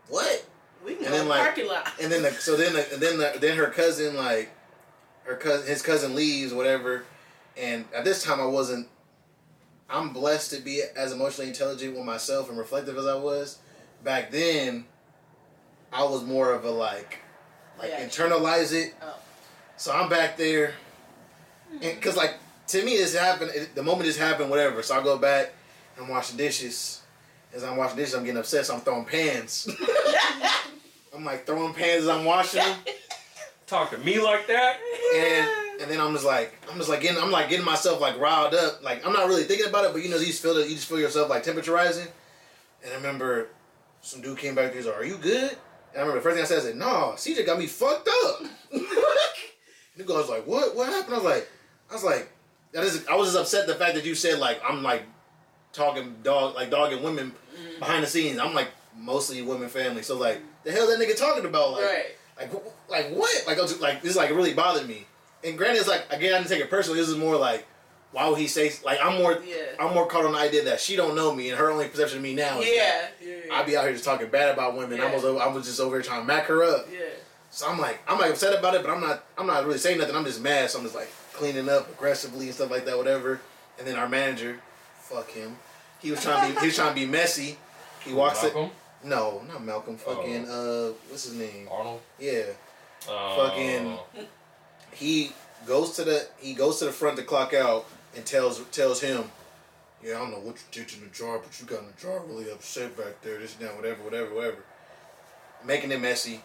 what? 0.09 0.44
We 0.85 0.94
can 0.94 1.05
And 1.05 1.12
go 1.12 1.19
then, 1.19 1.28
like- 1.28 1.40
parking 1.43 1.69
lot. 1.69 1.89
And 2.01 2.10
then 2.12 2.23
the, 2.23 2.32
so 2.32 2.56
then 2.56 2.73
the, 2.74 2.97
then 2.97 3.19
the, 3.19 3.39
then 3.40 3.56
her 3.56 3.66
cousin 3.66 4.16
like 4.16 4.51
her 5.24 5.36
cousin 5.36 5.66
his 5.66 5.82
cousin 5.82 6.15
leaves 6.15 6.52
whatever, 6.55 7.05
and 7.56 7.85
at 7.94 8.05
this 8.05 8.23
time 8.23 8.40
I 8.40 8.47
wasn't. 8.47 8.89
I'm 9.90 10.12
blessed 10.12 10.51
to 10.52 10.60
be 10.60 10.82
as 10.97 11.12
emotionally 11.12 11.48
intelligent 11.48 11.94
with 11.97 12.05
myself 12.05 12.48
and 12.51 12.59
reflective 12.59 12.97
as 12.98 13.06
I 13.06 13.15
was. 13.16 13.59
Back 14.05 14.31
then, 14.31 14.85
I 15.93 16.05
was 16.05 16.25
more 16.25 16.53
of 16.53 16.65
a 16.65 16.70
like, 16.70 17.19
like 17.79 17.91
Yeah. 17.91 18.07
internalize 18.07 18.73
it. 18.73 18.95
Oh. 19.03 19.16
So 19.77 19.93
I'm 19.93 20.09
back 20.09 20.37
there, 20.37 20.75
hmm. 21.70 21.79
and 21.83 22.01
cause 22.03 22.16
like 22.16 22.35
to 22.69 22.85
me 22.85 22.97
this 22.97 23.15
happened. 23.16 23.51
It, 23.55 23.75
the 23.75 23.83
moment 23.83 24.05
this 24.07 24.19
happened, 24.19 24.51
whatever. 24.51 24.83
So 24.83 24.99
I 24.99 25.03
go 25.03 25.19
back 25.19 25.53
and 25.97 26.05
I'm 26.05 26.11
washing 26.11 26.37
dishes. 26.37 27.03
As 27.55 27.65
I'm 27.65 27.77
washing 27.77 27.97
dishes, 27.97 28.15
I'm 28.15 28.25
getting 28.25 28.39
upset. 28.39 28.66
So 28.66 28.75
I'm 28.75 28.81
throwing 28.81 29.05
pans. 29.07 29.69
I'm 31.15 31.25
like 31.25 31.47
throwing 31.47 31.75
pans 31.75 32.03
as 32.05 32.09
I'm 32.09 32.25
washing 32.25 32.61
them, 32.61 32.77
Talk 33.66 33.91
to 33.91 33.99
me 33.99 34.20
like 34.20 34.47
that? 34.47 34.79
and 35.16 35.49
and 35.83 35.91
then 35.91 36.01
I'm 36.01 36.12
just 36.12 36.25
like 36.25 36.55
I'm 36.70 36.77
just 36.79 36.89
like 36.89 37.01
getting 37.01 37.20
I'm 37.23 37.31
like 37.31 37.49
getting 37.49 37.65
myself 37.65 38.01
like 38.01 38.19
riled 38.19 38.55
up. 38.55 38.83
Like 38.83 39.05
I'm 39.07 39.12
not 39.12 39.27
really 39.29 39.45
thinking 39.45 39.66
about 39.69 39.85
it, 39.85 39.93
but 39.93 40.03
you 40.03 40.09
know 40.11 40.16
you 40.19 40.27
just 40.27 40.43
feel 40.43 40.57
it. 40.57 40.69
You 40.69 40.75
just 40.75 40.89
feel 40.89 41.01
yourself 41.01 41.29
like 41.31 41.43
temperature 41.43 41.73
rising. 41.73 42.07
And 42.85 42.93
I 42.93 42.97
remember 42.97 43.49
some 44.01 44.20
dude 44.20 44.39
came 44.39 44.55
back. 44.55 44.66
And 44.66 44.75
he's 44.75 44.87
like, 44.87 44.97
"Are 44.97 45.05
you 45.05 45.16
good?" 45.16 45.57
And 45.93 45.97
I 45.97 46.01
remember 46.01 46.16
the 46.16 46.23
first 46.23 46.35
thing 46.35 46.45
I 46.45 46.47
said, 46.47 46.59
I 46.59 46.62
said, 46.62 46.77
"No, 46.77 47.15
CJ 47.16 47.47
got 47.47 47.59
me 47.59 47.66
fucked 47.66 48.09
up." 48.25 48.41
and 48.73 48.81
the 49.97 50.05
guy 50.05 50.15
was 50.15 50.29
like, 50.29 50.47
"What? 50.47 50.77
What 50.77 50.89
happened?" 50.89 51.15
I 51.15 51.19
was 51.19 51.25
like, 51.25 51.49
"I 51.91 51.95
was 51.95 52.05
like, 52.05 52.33
that 52.73 52.85
is, 52.85 53.07
I 53.07 53.15
was 53.15 53.29
just 53.29 53.39
upset 53.39 53.66
the 53.66 53.75
fact 53.75 53.95
that 53.95 54.05
you 54.05 54.15
said 54.15 54.39
like 54.39 54.61
I'm 54.69 54.83
like 54.83 55.03
talking 55.73 56.16
dog 56.23 56.55
like 56.55 56.70
dogging 56.70 57.03
women 57.03 57.31
mm-hmm. 57.33 57.79
behind 57.79 58.03
the 58.03 58.07
scenes. 58.07 58.39
I'm 58.39 58.55
like 58.55 58.69
mostly 58.97 59.43
women 59.43 59.69
family, 59.69 60.03
so 60.03 60.16
like 60.16 60.41
the 60.65 60.73
hell 60.73 60.87
that 60.87 60.99
nigga 60.99 61.16
talking 61.16 61.45
about 61.45 61.73
like." 61.73 61.85
right. 61.85 62.05
Like, 62.39 62.53
like 62.89 63.11
what? 63.11 63.47
Like, 63.47 63.59
I 63.59 63.62
was 63.62 63.81
like 63.81 64.03
this 64.03 64.16
like 64.16 64.31
really 64.31 64.55
bothered 64.55 64.89
me. 64.89 65.07
And 65.45 65.57
granted, 65.57 65.81
it's 65.81 65.89
like 65.89 66.05
again, 66.11 66.35
I 66.35 66.39
didn't 66.39 66.49
take 66.49 66.61
it 66.61 66.70
personally. 66.70 67.01
This 67.01 67.09
is 67.09 67.16
more 67.16 67.37
like, 67.37 67.66
why 68.12 68.28
would 68.28 68.39
he 68.39 68.47
say? 68.47 68.72
Like, 68.85 68.98
I'm 69.02 69.18
more, 69.18 69.39
Yeah. 69.44 69.56
I'm 69.78 69.93
more 69.94 70.06
caught 70.06 70.24
on 70.24 70.32
the 70.32 70.39
idea 70.39 70.64
that 70.64 70.80
she 70.80 70.97
don't 70.97 71.14
know 71.14 71.35
me, 71.35 71.51
and 71.51 71.59
her 71.59 71.70
only 71.70 71.89
perception 71.89 72.18
of 72.18 72.22
me 72.24 72.35
now. 72.35 72.60
is 72.60 72.66
Yeah. 72.68 72.82
that 72.82 73.12
Yeah. 73.20 73.35
I 73.55 73.62
be 73.64 73.76
out 73.76 73.85
here 73.85 73.93
just 73.93 74.05
talking 74.05 74.28
bad 74.28 74.48
about 74.51 74.76
women. 74.76 75.01
I 75.01 75.05
Yeah. 75.09 75.14
was, 75.14 75.24
over- 75.24 75.40
I 75.40 75.47
was 75.48 75.66
just 75.66 75.80
over 75.80 75.97
here 75.97 76.02
trying 76.02 76.20
to 76.22 76.26
mac 76.26 76.44
her 76.47 76.64
up. 76.64 76.86
Yeah. 76.93 77.01
So 77.51 77.66
I'm 77.68 77.78
like, 77.78 78.01
I'm 78.09 78.18
like 78.18 78.30
upset 78.30 78.59
about 78.59 78.74
it, 78.74 78.82
but 78.82 78.90
I'm 78.90 79.01
not, 79.01 79.24
I'm 79.36 79.47
not 79.47 79.64
really 79.66 79.78
saying 79.78 79.98
nothing. 79.98 80.14
I'm 80.16 80.24
just 80.24 80.40
mad. 80.40 80.70
So 80.70 80.78
I'm 80.78 80.85
just 80.85 80.94
like 80.94 81.09
cleaning 81.32 81.68
up 81.68 81.89
aggressively 81.90 82.47
and 82.47 82.55
stuff 82.55 82.70
like 82.70 82.85
that, 82.86 82.97
whatever. 82.98 83.40
And 83.78 83.86
then 83.86 83.97
our 83.97 84.09
manager, 84.09 84.60
fuck 85.01 85.30
him. 85.30 85.59
He 86.01 86.10
was 86.10 86.22
trying 86.22 86.48
to 86.48 86.55
be, 86.55 86.60
he 86.60 86.66
was 86.66 86.76
trying 86.76 86.90
to 86.90 86.94
be 86.94 87.06
messy. 87.06 87.59
He 88.05 88.12
walks 88.12 88.43
it. 88.44 88.55
Malcolm? 88.55 88.70
No, 89.02 89.43
not 89.48 89.62
Malcolm. 89.62 89.97
Fucking, 89.97 90.48
uh, 90.48 90.90
what's 91.09 91.24
his 91.24 91.35
name? 91.35 91.68
Arnold? 91.70 92.01
Yeah. 92.18 92.43
Oh. 93.09 93.36
Fucking- 93.48 93.98
he 94.93 95.32
goes 95.66 95.93
to 95.97 96.05
the 96.05 96.26
he 96.39 96.55
goes 96.55 96.78
to 96.78 96.86
the 96.86 96.93
front 96.93 97.16
to 97.16 97.22
clock 97.22 97.52
out 97.55 97.86
and 98.19 98.27
tells 98.27 98.61
tells 98.66 99.01
him, 99.01 99.24
yeah, 100.03 100.16
I 100.16 100.19
don't 100.19 100.32
know 100.32 100.40
what 100.40 100.57
you 100.57 100.85
did 100.85 100.93
in 100.95 101.01
the 101.01 101.07
jar, 101.15 101.39
but 101.39 101.59
you 101.61 101.66
got 101.66 101.81
in 101.81 101.86
the 101.86 102.01
jar 102.01 102.20
really 102.28 102.51
upset 102.51 102.97
back 102.97 103.23
there. 103.23 103.39
This 103.39 103.57
and 103.59 103.66
that, 103.69 103.77
whatever, 103.77 104.03
whatever, 104.03 104.35
whatever. 104.35 104.59
Making 105.65 105.93
it 105.93 106.01
messy. 106.01 106.40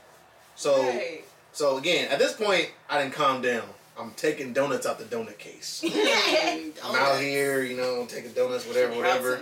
So 0.56 0.82
Right. 0.88 1.24
so 1.52 1.78
again, 1.78 2.10
at 2.12 2.20
this 2.20 2.34
point, 2.34 2.70
I 2.90 3.02
didn't 3.02 3.14
calm 3.14 3.41
down. 3.41 3.64
I'm 4.00 4.12
taking 4.12 4.54
donuts 4.54 4.86
out 4.86 4.98
the 4.98 5.06
donut 5.06 5.38
case. 5.38 5.84
I'm 6.84 6.95
out 6.95 7.20
here, 7.20 7.64
you 7.64 7.78
know, 7.78 8.06
taking 8.08 8.32
donuts, 8.32 8.66
whatever, 8.68 8.95
whatever. 8.95 9.41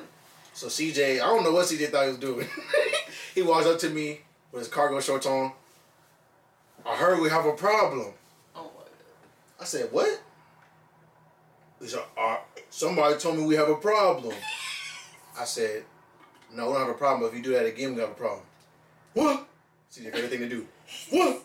So 0.53 0.68
CJ, 0.68 1.16
I 1.16 1.18
don't 1.26 1.44
know 1.44 1.53
what 1.53 1.68
CJ 1.68 1.90
thought 1.90 2.03
he 2.03 2.10
was 2.10 2.18
doing. 2.18 2.48
he 3.36 3.41
walks 3.41 3.66
up 3.66 3.80
to 3.80 3.90
me 3.90 4.22
with 4.52 4.62
his 4.64 4.68
cargo 4.68 4.99
shorts 4.99 5.26
on. 5.26 5.53
I 6.86 6.95
heard 6.95 7.22
we 7.22 7.30
have 7.30 7.45
a 7.45 7.53
problem. 7.53 8.14
Oh 8.56 8.64
my 8.64 8.84
god. 8.84 9.62
I 9.62 9.64
said, 9.64 9.90
what? 9.91 10.22
He 11.82 11.88
said, 11.88 12.03
uh, 12.18 12.38
somebody 12.70 13.18
told 13.18 13.38
me 13.38 13.45
we 13.45 13.56
have 13.56 13.70
a 13.70 13.76
problem. 13.76 14.36
I 15.38 15.45
said, 15.45 15.84
no, 16.53 16.68
we 16.68 16.74
don't 16.74 16.82
have 16.82 16.95
a 16.95 16.98
problem, 16.98 17.22
but 17.22 17.28
if 17.28 17.38
you 17.38 17.44
do 17.44 17.53
that 17.53 17.66
again, 17.66 17.95
we 17.95 18.02
have 18.02 18.12
a 18.12 18.14
problem. 18.14 18.44
What? 19.14 19.48
CJ, 19.91 20.12
favorite 20.14 20.30
thing 20.30 20.40
to 20.40 20.49
do. 20.49 20.68
What? 21.10 21.41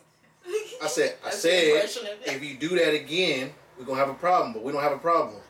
I 0.83 0.87
said, 0.89 1.17
I 1.25 1.31
said, 1.31 1.65
impression 1.69 2.07
of 2.07 2.13
it. 2.21 2.29
if 2.29 2.43
you 2.45 2.57
do 2.57 2.69
that 2.77 2.95
again, 2.95 3.51
we're 3.79 3.85
gonna 3.85 3.99
have 3.99 4.11
a 4.11 4.15
problem, 4.15 4.53
but 4.53 4.63
we 4.63 4.73
don't 4.73 4.83
have 4.83 4.93
a 4.93 4.99
problem. 4.99 5.41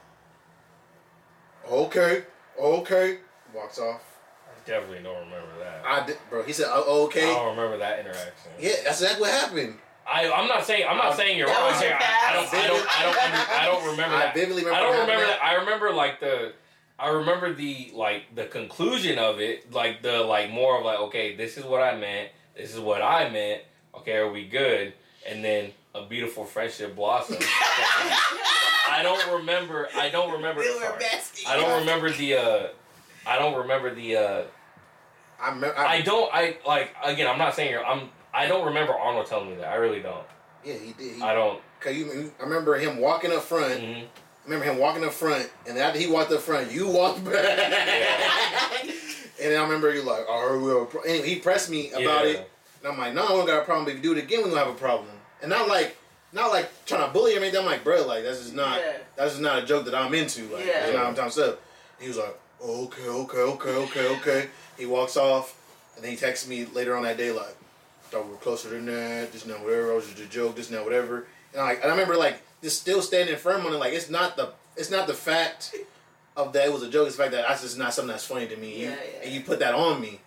Okay, 1.70 2.24
okay. 2.58 3.18
Walks 3.52 3.78
off. 3.78 4.00
I 4.48 4.68
definitely 4.68 5.02
don't 5.02 5.18
remember 5.18 5.58
that. 5.58 5.82
I 5.84 6.06
did, 6.06 6.16
bro. 6.30 6.44
He 6.44 6.52
said, 6.52 6.68
okay. 6.70 7.28
I 7.30 7.34
don't 7.34 7.56
remember 7.56 7.78
that 7.78 7.98
interaction. 7.98 8.52
Yeah, 8.58 8.70
that's 8.84 9.02
exactly 9.02 9.22
what 9.22 9.30
happened. 9.32 9.78
I, 10.16 10.32
I'm 10.32 10.48
not 10.48 10.64
saying 10.64 10.86
I'm 10.88 10.96
not 10.96 11.10
Um, 11.12 11.16
saying 11.16 11.36
you're 11.38 11.46
that 11.48 11.56
wrong. 11.56 11.64
was 11.66 11.74
I'm 11.74 11.80
saying 11.80 11.94
I, 11.98 12.30
I 12.30 12.32
don't. 12.34 12.54
I 12.54 12.66
don't 12.66 12.86
I 12.88 13.02
don't 13.02 13.18
under- 13.24 13.52
I 13.52 13.64
don't 13.66 13.90
remember 13.90 14.14
I 14.16 14.18
that. 14.20 14.34
vividly 14.34 14.64
remember. 14.64 14.76
I 14.78 14.80
don't 14.82 14.92
remember 15.00 15.12
happened. 15.26 15.40
that. 15.40 15.44
I 15.44 15.54
remember 15.54 15.92
like 15.92 16.20
the, 16.20 16.52
I 16.98 17.08
remember 17.08 17.52
the 17.54 17.90
like 17.94 18.34
the 18.34 18.46
conclusion 18.46 19.18
of 19.18 19.40
it, 19.40 19.72
like 19.72 20.02
the 20.02 20.20
like 20.22 20.50
more 20.50 20.78
of 20.78 20.84
like 20.84 20.98
okay, 21.00 21.36
this 21.36 21.56
is 21.58 21.64
what 21.64 21.82
I 21.82 21.96
meant, 21.98 22.30
this 22.56 22.72
is 22.74 22.80
what 22.80 23.02
I 23.02 23.28
meant. 23.30 23.62
Okay, 23.98 24.16
are 24.16 24.30
we 24.30 24.46
good? 24.46 24.92
And 25.28 25.44
then 25.44 25.72
a 25.94 26.04
beautiful 26.06 26.44
friendship 26.44 26.94
blossomed. 26.94 27.42
I 28.88 29.00
don't 29.02 29.40
remember. 29.40 29.88
I 29.96 30.08
don't 30.08 30.32
remember. 30.32 30.60
We 30.60 30.70
were 30.74 30.96
besties. 30.98 31.46
I 31.48 31.56
don't 31.56 31.80
remember 31.80 32.10
the. 32.10 32.34
uh 32.36 32.66
I 33.26 33.38
don't 33.38 33.56
remember 33.56 33.94
the. 33.94 34.16
uh 34.16 34.42
I, 35.42 35.48
remember, 35.50 35.76
I 35.78 36.00
don't. 36.02 36.32
I 36.32 36.56
like 36.66 36.94
again. 37.04 37.26
I'm 37.26 37.38
not 37.38 37.54
saying 37.54 37.70
you're. 37.70 37.84
I'm. 37.84 38.08
I 38.36 38.46
don't 38.46 38.66
remember 38.66 38.92
Arnold 38.92 39.26
telling 39.26 39.48
me 39.50 39.56
that. 39.56 39.68
I 39.68 39.76
really 39.76 40.00
don't. 40.00 40.24
Yeah, 40.64 40.74
he 40.74 40.92
did. 40.92 41.16
He, 41.16 41.22
I 41.22 41.32
don't. 41.32 41.60
Cause 41.80 41.94
you, 41.96 42.32
I 42.38 42.42
remember 42.42 42.76
him 42.76 42.98
walking 42.98 43.32
up 43.32 43.42
front. 43.42 43.80
mhm. 43.80 44.04
Remember 44.44 44.64
him 44.64 44.78
walking 44.78 45.04
up 45.04 45.12
front, 45.12 45.50
and 45.66 45.76
after 45.78 45.98
he 45.98 46.06
walked 46.06 46.30
up 46.32 46.40
front, 46.40 46.70
you 46.70 46.86
walked 46.88 47.24
back. 47.24 47.34
and 48.84 48.90
then 49.38 49.58
I 49.58 49.62
remember 49.64 49.92
you 49.94 50.02
like, 50.02 50.20
I 50.30 50.40
heard 50.42 50.60
we 50.62 50.68
have 50.70 50.82
a 50.82 50.84
pro-. 50.86 51.02
And 51.02 51.24
he 51.24 51.36
pressed 51.36 51.70
me 51.70 51.90
about 51.92 52.24
Yeah. 52.26 52.30
it, 52.32 52.50
and 52.82 52.92
I'm 52.92 52.98
like, 52.98 53.14
no, 53.14 53.24
I 53.24 53.28
don't 53.28 53.46
got 53.46 53.62
a 53.62 53.64
problem. 53.64 53.84
But 53.86 53.92
if 53.92 53.96
you 53.96 54.02
do 54.02 54.18
it 54.18 54.22
again, 54.22 54.42
we 54.44 54.50
gonna 54.50 54.58
have 54.64 54.68
a 54.68 54.78
problem. 54.78 55.08
And 55.42 55.50
not 55.50 55.66
like, 55.68 55.96
not 56.32 56.50
like 56.52 56.70
trying 56.86 57.06
to 57.06 57.12
bully 57.12 57.32
him. 57.32 57.38
or 57.42 57.44
anything. 57.46 57.60
I'm 57.60 57.66
like, 57.66 57.82
bro, 57.84 58.06
like 58.06 58.22
that's 58.22 58.38
just 58.40 58.54
not, 58.54 58.78
Yeah. 58.78 58.98
that's 59.16 59.32
just 59.32 59.42
not 59.42 59.62
a 59.62 59.66
joke 59.66 59.84
that 59.86 59.94
I'm 59.94 60.14
into. 60.14 60.42
Like, 60.48 60.64
Yeah. 60.66 60.80
that's 60.80 60.92
not 60.92 61.00
what 61.02 61.08
I'm 61.08 61.14
talking 61.16 61.30
stuff. 61.32 61.56
He 61.98 62.06
was 62.08 62.16
like, 62.18 62.38
oh, 62.62 62.84
okay, 62.84 63.08
okay, 63.08 63.38
okay, 63.38 63.70
okay, 63.76 64.06
okay. 64.20 64.48
He 64.78 64.86
walks 64.86 65.16
off, 65.16 65.56
and 65.96 66.04
then 66.04 66.12
he 66.12 66.16
texts 66.16 66.46
me 66.48 66.66
later 66.66 66.96
on 66.96 67.02
that 67.04 67.16
day 67.16 67.32
like, 67.32 67.56
thought 68.16 68.26
we 68.26 68.32
were 68.32 68.36
closer 68.38 68.68
than 68.70 68.86
that. 68.86 69.32
This 69.32 69.46
now 69.46 69.54
whatever. 69.54 69.92
I 69.92 69.94
was 69.96 70.06
just 70.06 70.18
a 70.20 70.26
joke. 70.26 70.56
This 70.56 70.70
now 70.70 70.84
whatever. 70.84 71.26
And 71.52 71.62
I, 71.62 71.72
and 71.74 71.84
I 71.84 71.88
remember 71.88 72.16
like 72.16 72.42
just 72.62 72.80
still 72.80 73.02
standing 73.02 73.36
firm 73.36 73.66
on 73.66 73.72
it. 73.72 73.76
Like 73.78 73.92
it's 73.92 74.10
not 74.10 74.36
the 74.36 74.52
it's 74.76 74.90
not 74.90 75.06
the 75.06 75.14
fact 75.14 75.74
of 76.36 76.52
that 76.52 76.66
it 76.66 76.72
was 76.72 76.82
a 76.82 76.90
joke. 76.90 77.06
It's 77.06 77.16
the 77.16 77.22
fact 77.22 77.32
that 77.32 77.46
that's 77.48 77.62
just 77.62 77.78
not 77.78 77.94
something 77.94 78.10
that's 78.10 78.26
funny 78.26 78.46
to 78.48 78.56
me. 78.56 78.80
You- 78.82 78.88
Yeah, 78.90 78.96
yeah. 78.96 79.24
And 79.24 79.32
you 79.32 79.40
put 79.42 79.58
that 79.60 79.74
on 79.74 80.00
me, 80.00 80.20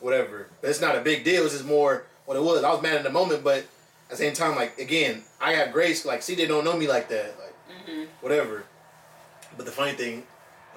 whatever. 0.00 0.48
But 0.60 0.70
it's 0.70 0.80
not 0.80 0.96
a 0.96 1.00
big 1.00 1.24
deal. 1.24 1.44
It's 1.44 1.52
just 1.54 1.64
more 1.66 2.04
what 2.26 2.36
it 2.36 2.42
was. 2.42 2.62
I 2.64 2.72
was 2.72 2.82
mad 2.82 2.96
in 2.96 3.02
the 3.02 3.10
moment, 3.10 3.44
but 3.44 3.58
at 3.58 4.10
the 4.10 4.16
same 4.16 4.34
time, 4.34 4.56
like 4.56 4.78
again, 4.78 5.22
I 5.40 5.54
got 5.56 5.72
grace. 5.72 6.04
Like 6.04 6.20
CJ 6.20 6.48
don't 6.48 6.64
know 6.64 6.76
me 6.76 6.86
like 6.88 7.08
that. 7.08 7.34
Like 7.38 7.88
Mhm. 7.88 8.06
whatever. 8.20 8.64
But 9.56 9.66
the 9.66 9.72
funny 9.72 9.92
thing, 9.92 10.24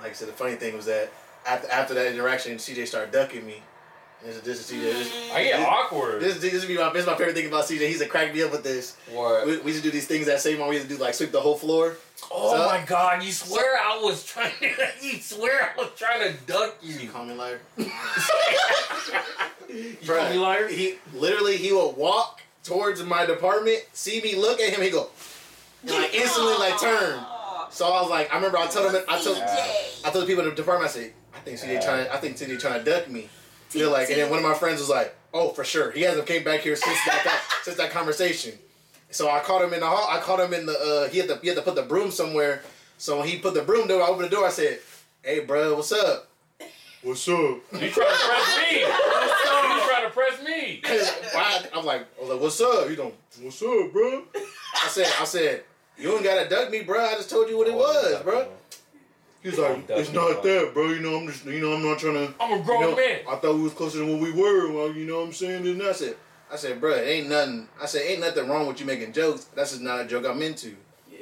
like 0.01 0.11
I 0.11 0.13
said, 0.13 0.27
the 0.27 0.33
funny 0.33 0.55
thing 0.55 0.75
was 0.75 0.85
that 0.85 1.11
after 1.45 1.69
after 1.69 1.93
that 1.93 2.07
interaction, 2.07 2.57
CJ 2.57 2.85
started 2.87 3.11
ducking 3.11 3.45
me. 3.45 3.61
This 4.23 4.35
is 4.35 4.41
this 4.41 4.59
is 4.71 4.77
CJ. 4.77 4.81
This, 4.81 5.31
I 5.33 5.43
get 5.43 5.57
this- 5.57 5.67
awkward. 5.67 6.21
this, 6.21 6.39
this, 6.39 6.53
is 6.53 6.67
my, 6.69 6.89
this 6.91 7.01
is 7.01 7.07
my 7.07 7.15
favorite 7.15 7.35
thing 7.35 7.47
about 7.47 7.65
CJ. 7.65 7.87
He's 7.87 8.01
a 8.01 8.07
crack 8.07 8.33
me 8.33 8.41
up 8.43 8.51
with 8.51 8.63
this. 8.63 8.97
what? 9.13 9.45
We, 9.45 9.57
we 9.59 9.71
used 9.71 9.83
to 9.83 9.89
do 9.89 9.91
these 9.91 10.07
things 10.07 10.25
that 10.25 10.41
same 10.41 10.59
one. 10.59 10.69
We 10.69 10.75
used 10.75 10.89
to 10.89 10.95
do 10.95 11.01
like 11.01 11.13
sweep 11.13 11.31
the 11.31 11.39
whole 11.39 11.55
floor. 11.57 11.97
Oh 12.31 12.55
So- 12.57 12.65
my 12.65 12.83
god! 12.85 13.23
You 13.23 13.31
swear 13.31 13.77
I 13.77 13.99
was 14.03 14.25
trying. 14.25 14.51
To, 14.59 14.67
you 15.05 15.17
swear 15.19 15.71
I 15.71 15.77
was 15.81 15.89
trying 15.95 16.21
to 16.31 16.33
duck 16.45 16.77
You 16.81 16.95
you. 16.99 17.09
call 17.09 17.25
me 17.25 17.35
liar. 17.35 17.59
You 19.69 19.95
Bruh, 20.03 20.19
call 20.19 20.29
me 20.29 20.37
liar? 20.37 20.67
He 20.69 20.95
literally 21.13 21.57
he 21.57 21.71
will 21.73 21.91
walk 21.91 22.41
towards 22.63 23.03
my 23.03 23.25
department, 23.25 23.83
see 23.93 24.21
me 24.21 24.35
look 24.35 24.59
at 24.61 24.73
him, 24.73 24.81
he 24.81 24.89
go, 24.89 25.09
and 25.81 25.91
like 25.91 26.13
instantly 26.15 26.53
like 26.57 26.79
turn. 26.79 27.19
So 27.69 27.85
I 27.85 28.01
was 28.01 28.09
like, 28.09 28.31
I 28.31 28.35
remember 28.37 28.57
I 28.57 28.67
told 28.67 28.93
him, 28.93 29.01
I 29.09 29.21
told, 29.21 29.37
CJ. 29.37 30.05
I 30.05 30.09
told 30.11 30.23
the 30.23 30.27
people 30.27 30.43
in 30.45 30.49
the 30.51 30.55
department, 30.55 30.89
I 30.89 30.93
said, 30.93 31.13
I 31.35 31.39
think 31.39 31.57
CJ 31.59 31.73
Yeah. 31.73 31.79
trying, 31.81 32.07
I 32.07 32.17
think 32.17 32.37
CJ 32.37 32.59
trying 32.61 32.83
to 32.83 32.89
duck 32.89 33.09
me. 33.09 33.27
They're 33.71 33.87
like, 33.87 34.09
and 34.09 34.17
then 34.17 34.29
one 34.29 34.39
of 34.39 34.45
my 34.45 34.53
friends 34.53 34.79
was 34.79 34.89
like, 34.89 35.15
oh 35.33 35.49
for 35.49 35.63
sure, 35.63 35.91
he 35.91 36.01
hasn't 36.01 36.25
came 36.27 36.43
back 36.43 36.61
here 36.61 36.75
since 36.75 36.97
that 37.05 37.41
since 37.63 37.77
that 37.77 37.91
conversation. 37.91 38.53
So 39.09 39.29
I 39.29 39.39
caught 39.39 39.63
him 39.63 39.73
in 39.73 39.79
the 39.79 39.87
hall. 39.87 40.07
I 40.09 40.19
caught 40.19 40.39
him 40.39 40.53
in 40.53 40.65
the. 40.65 40.73
Uh, 40.77 41.09
he 41.09 41.19
had 41.19 41.29
to 41.29 41.37
he 41.41 41.47
had 41.47 41.57
to 41.57 41.63
put 41.63 41.75
the 41.75 41.83
broom 41.83 42.11
somewhere. 42.11 42.61
So 42.97 43.19
when 43.19 43.27
he 43.27 43.37
put 43.39 43.53
the 43.53 43.61
broom 43.61 43.87
door, 43.87 44.01
I 44.01 44.07
opened 44.07 44.25
the 44.25 44.29
door. 44.35 44.45
I 44.45 44.49
said, 44.49 44.79
"Hey, 45.23 45.39
bro, 45.41 45.75
what's 45.75 45.91
up?" 45.91 46.29
What's 47.03 47.27
up? 47.29 47.35
You 47.37 47.61
trying 47.71 47.91
to 47.91 47.93
press 47.93 48.57
me? 48.57 48.83
What's 48.83 49.47
up? 49.47 49.63
you 49.63 49.87
trying 49.87 50.03
to 50.03 50.09
press 50.09 50.43
me? 50.43 50.81
Why- 51.33 51.65
I'm 51.73 51.85
like, 51.85 52.01
I 52.17 52.21
was 52.21 52.29
like, 52.31 52.41
what's 52.41 52.59
up? 52.59 52.89
You 52.89 52.95
don't, 52.95 53.13
what's 53.39 53.61
up, 53.61 53.93
bro? 53.93 54.23
I 54.35 54.87
said, 54.89 55.07
I 55.21 55.23
said, 55.25 55.63
you 55.97 56.13
ain't 56.15 56.23
gotta 56.23 56.49
duck 56.49 56.71
me, 56.71 56.81
bro. 56.81 56.99
I 57.05 57.13
just 57.13 57.29
told 57.29 57.49
you 57.49 57.57
what 57.57 57.67
it 57.67 57.75
was, 57.75 58.21
bro. 58.23 58.47
He 59.43 59.49
was 59.49 59.59
like, 59.59 59.85
it's 59.89 60.11
not 60.11 60.41
bro. 60.41 60.65
that, 60.65 60.73
bro. 60.73 60.89
You 60.89 60.99
know, 60.99 61.17
I'm 61.19 61.27
just, 61.27 61.45
you 61.45 61.61
know, 61.61 61.73
I'm 61.73 61.83
not 61.83 61.99
trying 61.99 62.15
to. 62.15 62.33
I'm 62.39 62.53
a 62.53 62.57
You 62.57 62.63
grown 62.63 62.81
know, 62.81 62.95
man. 62.95 63.19
I 63.29 63.35
thought 63.35 63.55
we 63.55 63.61
was 63.61 63.73
closer 63.73 63.99
than 63.99 64.11
what 64.11 64.19
we 64.21 64.31
were. 64.31 64.71
Well, 64.71 64.91
you 64.91 65.05
know 65.05 65.19
what 65.19 65.27
I'm 65.27 65.33
saying? 65.33 65.65
And 65.67 65.81
I 65.83 65.91
said, 65.91 66.15
I 66.51 66.55
said, 66.55 66.79
bro, 66.81 66.91
it 66.95 67.07
ain't 67.07 67.29
nothing. 67.29 67.67
I 67.81 67.85
said, 67.85 68.01
ain't 68.07 68.21
nothing 68.21 68.47
wrong 68.49 68.67
with 68.67 68.79
you 68.79 68.85
making 68.85 69.13
jokes. 69.13 69.45
That's 69.45 69.71
just 69.71 69.81
not 69.83 69.99
a 70.01 70.05
joke 70.05 70.25
I'm 70.25 70.41
into. 70.41 70.75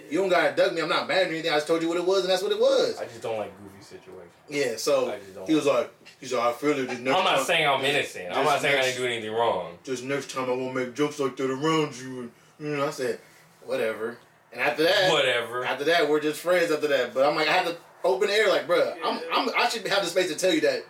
You 0.10 0.20
don't 0.20 0.30
gotta 0.30 0.56
duck 0.56 0.72
me. 0.74 0.82
I'm 0.82 0.90
not 0.90 1.08
mad 1.08 1.28
or 1.28 1.30
anything. 1.32 1.52
I 1.52 1.56
just 1.56 1.68
told 1.68 1.82
you 1.82 1.88
what 1.90 1.98
it 1.98 2.06
was, 2.06 2.22
and 2.22 2.30
that's 2.30 2.44
what 2.44 2.52
it 2.52 2.60
was. 2.60 2.98
I 3.00 3.06
just 3.06 3.22
don't 3.24 3.38
like 3.40 3.52
goofy 3.58 3.84
situations. 3.84 4.32
Yeah. 4.48 4.76
So 4.78 5.12
I 5.12 5.18
just 5.18 5.34
don't. 5.34 5.50
he 5.50 5.56
was 5.56 5.66
like, 5.66 5.92
he's 6.20 6.32
like, 6.32 6.44
I 6.44 6.52
feel 6.54 6.78
it. 6.78 6.88
Just 6.90 7.02
next 7.02 7.18
I'm 7.18 7.24
not 7.24 7.36
time- 7.38 7.46
saying 7.46 7.68
I'm 7.68 7.84
innocent. 7.84 8.32
I'm 8.32 8.46
not 8.46 8.62
saying 8.62 8.76
I 8.76 8.78
next- 8.82 8.96
didn't 8.98 9.02
do 9.10 9.14
anything 9.14 9.34
wrong. 9.34 9.78
just 9.84 10.04
next 10.04 10.30
time 10.32 10.46
I 10.50 10.54
won't 10.54 10.76
make 10.76 10.94
jokes 10.94 11.20
like 11.20 11.36
that 11.38 11.50
around 11.50 11.98
you. 12.00 12.20
And 12.22 12.32
you 12.60 12.78
know, 12.78 12.86
I 12.88 12.92
said, 12.92 13.20
whatever. 13.66 14.18
And 14.54 14.62
after 14.62 14.84
that, 14.84 15.12
Whatever. 15.12 15.66
after 15.66 15.84
that, 15.86 16.08
we're 16.08 16.22
just 16.22 16.40
friends. 16.40 16.72
After 16.72 16.88
that, 16.88 17.14
but 17.14 17.26
I'm 17.28 17.36
like, 17.36 17.48
I 17.48 17.52
have 17.54 17.66
to 17.66 17.76
open 18.06 18.30
air, 18.30 18.48
like, 18.50 18.68
bruh, 18.68 18.96
I'm, 19.04 19.20
I'm, 19.34 19.50
I 19.58 19.68
should 19.68 19.86
have 19.88 20.04
the 20.04 20.10
space 20.10 20.32
to 20.32 20.38
tell 20.38 20.54
you 20.54 20.62
that 20.62 20.86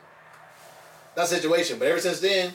that 1.16 1.28
situation. 1.28 1.80
But 1.80 1.88
ever 1.88 2.00
since 2.00 2.20
then, 2.20 2.54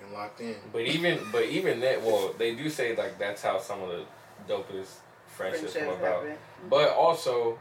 been 0.00 0.12
locked 0.12 0.40
in. 0.40 0.54
But 0.72 0.82
even 0.82 1.18
but 1.32 1.44
even 1.44 1.80
that 1.80 2.02
well, 2.02 2.34
they 2.38 2.54
do 2.54 2.68
say 2.68 2.94
like 2.94 3.18
that's 3.18 3.42
how 3.42 3.58
some 3.58 3.82
of 3.82 3.88
the 3.88 4.04
dopest 4.52 4.98
friendships 5.26 5.74
come 5.74 5.88
about. 5.88 6.26
But 6.68 6.90
also, 6.90 7.58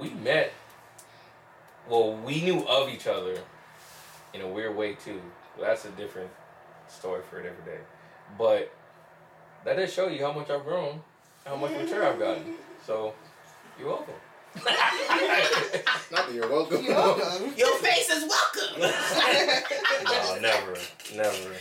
we 0.00 0.10
met. 0.10 0.52
Well, 1.88 2.16
we 2.16 2.42
knew 2.42 2.66
of 2.66 2.88
each 2.88 3.06
other 3.06 3.38
in 4.34 4.40
a 4.40 4.48
weird 4.48 4.74
way 4.76 4.94
too. 4.94 5.20
That's 5.60 5.84
a 5.84 5.90
different 5.90 6.30
story 6.88 7.22
for 7.30 7.38
a 7.38 7.42
different 7.44 7.64
day. 7.64 7.78
But 8.36 8.72
that 9.64 9.76
does 9.76 9.92
show 9.92 10.08
you 10.08 10.24
how 10.24 10.32
much 10.32 10.50
I've 10.50 10.64
grown, 10.64 11.00
how 11.44 11.54
much 11.54 11.70
mature 11.72 12.04
I've 12.04 12.18
gotten. 12.18 12.54
So, 12.84 13.14
you're 13.78 13.88
welcome. 13.88 14.14
Not 16.10 16.26
that 16.26 16.32
you're 16.32 16.48
welcome. 16.48 16.84
You're 16.84 16.94
welcome. 16.94 17.54
Your 17.56 17.76
face 17.78 18.08
is 18.08 18.24
welcome. 18.28 18.80
no, 20.04 20.38
never, 20.40 20.76
never. 21.14 21.54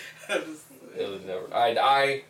It 0.97 1.09
was 1.09 1.22
never. 1.26 1.53
I, 1.53 1.76
I 1.80 2.23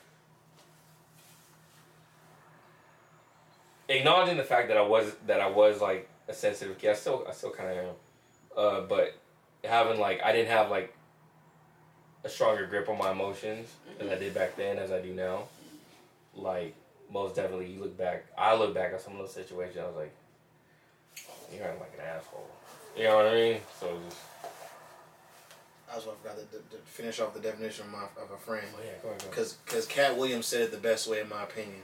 acknowledging 3.90 4.38
the 4.38 4.44
fact 4.44 4.70
that 4.70 4.78
I 4.78 4.82
was 4.82 5.14
that 5.28 5.40
I 5.40 5.50
was 5.50 5.82
like 5.82 6.10
a 6.28 6.34
sensitive 6.34 6.78
kid. 6.78 6.92
I 6.92 6.94
still 6.94 7.26
I 7.30 7.32
still 7.34 7.52
kind 7.52 7.70
of 7.70 7.78
am. 7.78 7.94
Uh, 8.58 8.82
but 8.82 9.16
having 9.64 10.00
like 10.00 10.22
I 10.24 10.32
didn't 10.32 10.50
have 10.50 10.72
like 10.72 10.96
a 12.24 12.30
stronger 12.30 12.66
grip 12.66 12.90
on 12.90 12.98
my 12.98 13.12
emotions 13.12 13.70
as 14.00 14.10
I 14.10 14.16
did 14.16 14.34
back 14.34 14.56
then 14.56 14.78
as 14.80 14.92
I 14.92 15.00
do 15.00 15.14
now. 15.14 15.44
Like 16.34 16.76
most 17.12 17.36
definitely, 17.36 17.72
you 17.72 17.80
look 17.80 17.98
back. 17.98 18.26
I 18.38 18.56
look 18.56 18.74
back 18.74 18.94
at 18.94 19.02
some 19.02 19.14
of 19.14 19.20
those 19.20 19.34
situations. 19.34 19.78
I 19.78 19.86
was 19.86 19.96
like, 19.96 20.16
you're 21.54 21.64
acting 21.64 21.80
like 21.80 21.94
an 21.98 22.06
asshole. 22.06 22.50
You 22.98 23.04
know 23.06 23.16
what 23.18 23.26
I 23.28 23.34
mean? 23.36 23.58
So 23.80 24.00
just 24.08 24.18
I 25.90 25.96
also 25.96 26.12
forgot 26.22 26.38
to, 26.38 26.44
to, 26.46 26.58
to 26.58 26.78
finish 26.86 27.20
off 27.20 27.34
the 27.34 27.40
definition 27.40 27.86
of, 27.86 27.92
my, 27.92 28.04
of 28.22 28.32
a 28.34 28.38
friend. 28.38 28.66
oh 28.76 28.80
yeah, 28.84 28.92
go 29.02 29.10
ahead. 29.10 29.24
Because 29.30 29.54
because 29.66 29.86
Katt 29.86 30.18
Williams 30.18 30.46
said 30.46 30.62
it 30.62 30.72
the 30.72 30.78
best 30.78 31.08
way, 31.08 31.22
in 31.22 31.30
my 31.30 31.44
opinion. 31.44 31.82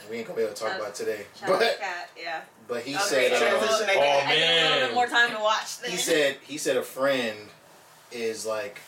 And 0.00 0.10
we 0.10 0.16
ain't 0.16 0.26
gonna 0.26 0.36
be 0.38 0.42
able 0.44 0.54
to 0.54 0.60
talk 0.62 0.76
about 0.76 0.88
it 0.88 0.94
today. 0.94 1.26
But 1.46 1.58
to 1.58 1.78
Katt, 1.78 2.10
yeah. 2.20 2.40
but 2.66 2.82
he 2.82 2.94
Okay, 2.94 3.04
said 3.04 3.32
uh, 3.32 3.38
transition 3.38 3.86
I. 3.90 3.94
Oh, 3.96 4.26
I 4.26 4.34
need 4.34 4.42
a 4.42 4.70
little 4.74 4.88
bit 4.88 4.94
more 4.94 5.06
time 5.06 5.30
to 5.30 5.40
watch 5.42 5.78
this. 5.80 5.90
he 5.90 5.96
said 5.96 6.36
he 6.42 6.58
said 6.58 6.76
a 6.76 6.82
friend 6.82 7.38
is 8.10 8.44
like 8.46 8.80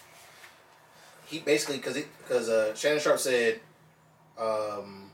he 1.26 1.38
basically 1.38 1.76
because 1.76 1.96
because 1.96 2.48
uh, 2.48 2.74
Shannon 2.74 3.00
Sharpe 3.00 3.18
said 3.18 3.60
um, 4.38 5.10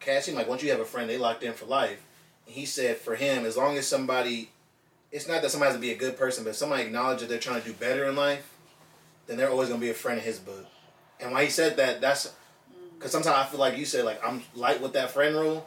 cats 0.00 0.26
seem 0.26 0.34
like 0.34 0.48
once 0.48 0.62
you 0.62 0.70
have 0.70 0.80
a 0.80 0.84
friend, 0.84 1.08
they 1.08 1.18
locked 1.18 1.42
in 1.42 1.52
for 1.52 1.66
life. 1.66 2.02
He 2.50 2.66
said 2.66 2.96
for 2.96 3.14
him, 3.14 3.44
as 3.44 3.56
long 3.56 3.76
as 3.76 3.86
somebody, 3.86 4.50
it's 5.12 5.28
not 5.28 5.40
that 5.42 5.50
somebody 5.50 5.68
has 5.70 5.76
to 5.76 5.80
be 5.80 5.92
a 5.92 5.96
good 5.96 6.16
person, 6.18 6.42
but 6.44 6.50
if 6.50 6.56
somebody 6.56 6.82
acknowledges 6.82 7.22
that 7.22 7.28
they're 7.28 7.38
trying 7.38 7.60
to 7.62 7.66
do 7.68 7.72
better 7.74 8.04
in 8.06 8.16
life, 8.16 8.52
then 9.26 9.36
they're 9.36 9.50
always 9.50 9.68
gonna 9.68 9.80
be 9.80 9.90
a 9.90 9.94
friend 9.94 10.18
in 10.18 10.24
his 10.24 10.38
book. 10.40 10.66
And 11.20 11.32
when 11.32 11.44
he 11.44 11.50
said 11.50 11.76
that, 11.76 12.00
that's 12.00 12.32
because 12.98 13.12
sometimes 13.12 13.36
I 13.36 13.44
feel 13.46 13.60
like 13.60 13.78
you 13.78 13.84
said 13.84 14.04
like 14.04 14.20
I'm 14.26 14.42
light 14.54 14.80
with 14.82 14.92
that 14.94 15.10
friend 15.12 15.36
rule, 15.36 15.66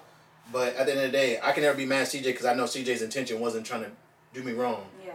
but 0.52 0.76
at 0.76 0.86
the 0.86 0.92
end 0.92 1.02
of 1.06 1.12
the 1.12 1.18
day, 1.18 1.40
I 1.42 1.52
can 1.54 1.64
never 1.64 1.78
be 1.78 1.86
mad 1.86 2.02
at 2.02 2.08
CJ 2.10 2.24
because 2.26 2.46
I 2.46 2.54
know 2.54 2.66
CJ's 2.66 3.02
intention 3.02 3.40
wasn't 3.40 3.66
trying 3.66 3.84
to 3.84 3.92
do 4.34 4.44
me 4.44 4.52
wrong. 4.52 4.86
Yeah. 5.06 5.14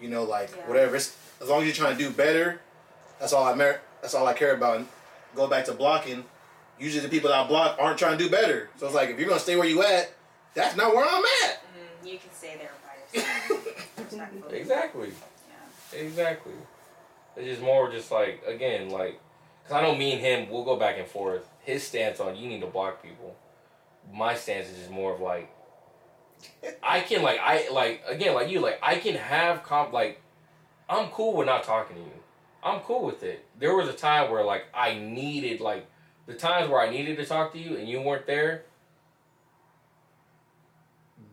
You 0.00 0.08
know, 0.08 0.24
like 0.24 0.50
Yeah. 0.56 0.66
whatever. 0.68 0.96
It's, 0.96 1.16
as 1.40 1.48
long 1.48 1.60
as 1.60 1.66
you're 1.66 1.74
trying 1.74 1.96
to 1.96 2.02
do 2.02 2.10
better, 2.10 2.60
that's 3.20 3.32
all 3.32 3.44
I 3.44 3.54
mer- 3.54 3.80
That's 4.02 4.14
all 4.14 4.26
I 4.26 4.32
care 4.32 4.54
about. 4.54 4.76
And 4.78 4.88
go 5.36 5.46
back 5.46 5.66
to 5.66 5.72
blocking. 5.72 6.24
Usually, 6.78 7.02
the 7.02 7.10
people 7.10 7.28
that 7.30 7.38
I 7.44 7.46
block 7.46 7.76
aren't 7.78 7.98
trying 7.98 8.16
to 8.16 8.24
do 8.24 8.30
better. 8.30 8.70
So 8.78 8.86
it's 8.86 8.94
like 8.94 9.10
if 9.10 9.18
you're 9.18 9.28
gonna 9.28 9.38
stay 9.40 9.56
where 9.56 9.68
you 9.68 9.82
at, 9.82 10.10
that's 10.54 10.76
not 10.76 10.94
where 10.94 11.04
I'm 11.04 11.24
at. 11.44 11.60
Mm, 12.04 12.10
you 12.12 12.18
can 12.18 12.30
stay 12.32 12.56
there 12.58 12.70
by 12.84 13.18
yourself. 13.18 13.66
Exactly. 14.52 15.08
Yeah. 15.92 16.00
Exactly. 16.00 16.52
It's 17.36 17.46
just 17.46 17.62
more 17.62 17.90
just 17.90 18.10
like 18.10 18.42
again 18.46 18.90
like 18.90 19.20
because 19.62 19.76
I 19.76 19.82
know 19.82 19.94
me 19.94 20.12
and 20.12 20.20
him 20.20 20.50
we'll 20.50 20.64
go 20.64 20.76
back 20.76 20.98
and 20.98 21.06
forth. 21.06 21.48
His 21.60 21.82
stance 21.82 22.20
on 22.20 22.36
you 22.36 22.48
need 22.48 22.60
to 22.60 22.66
block 22.66 23.02
people. 23.02 23.36
My 24.12 24.34
stance 24.34 24.68
is 24.68 24.78
just 24.78 24.90
more 24.90 25.14
of 25.14 25.20
like 25.20 25.50
I 26.82 27.00
can 27.00 27.22
like 27.22 27.38
I 27.40 27.68
like 27.70 28.02
again 28.06 28.34
like 28.34 28.50
you 28.50 28.60
like 28.60 28.78
I 28.82 28.96
can 28.96 29.14
have 29.14 29.62
comp 29.62 29.92
like 29.92 30.20
I'm 30.88 31.08
cool 31.10 31.36
with 31.36 31.46
not 31.46 31.62
talking 31.62 31.96
to 31.96 32.02
you. 32.02 32.12
I'm 32.62 32.80
cool 32.80 33.04
with 33.06 33.22
it. 33.22 33.44
There 33.58 33.74
was 33.74 33.88
a 33.88 33.92
time 33.92 34.30
where 34.30 34.44
like 34.44 34.64
I 34.74 34.94
needed 34.94 35.60
like 35.60 35.86
the 36.26 36.34
times 36.34 36.68
where 36.68 36.80
I 36.80 36.90
needed 36.90 37.16
to 37.18 37.24
talk 37.26 37.52
to 37.52 37.58
you 37.58 37.76
and 37.76 37.88
you 37.88 38.00
weren't 38.02 38.26
there. 38.26 38.64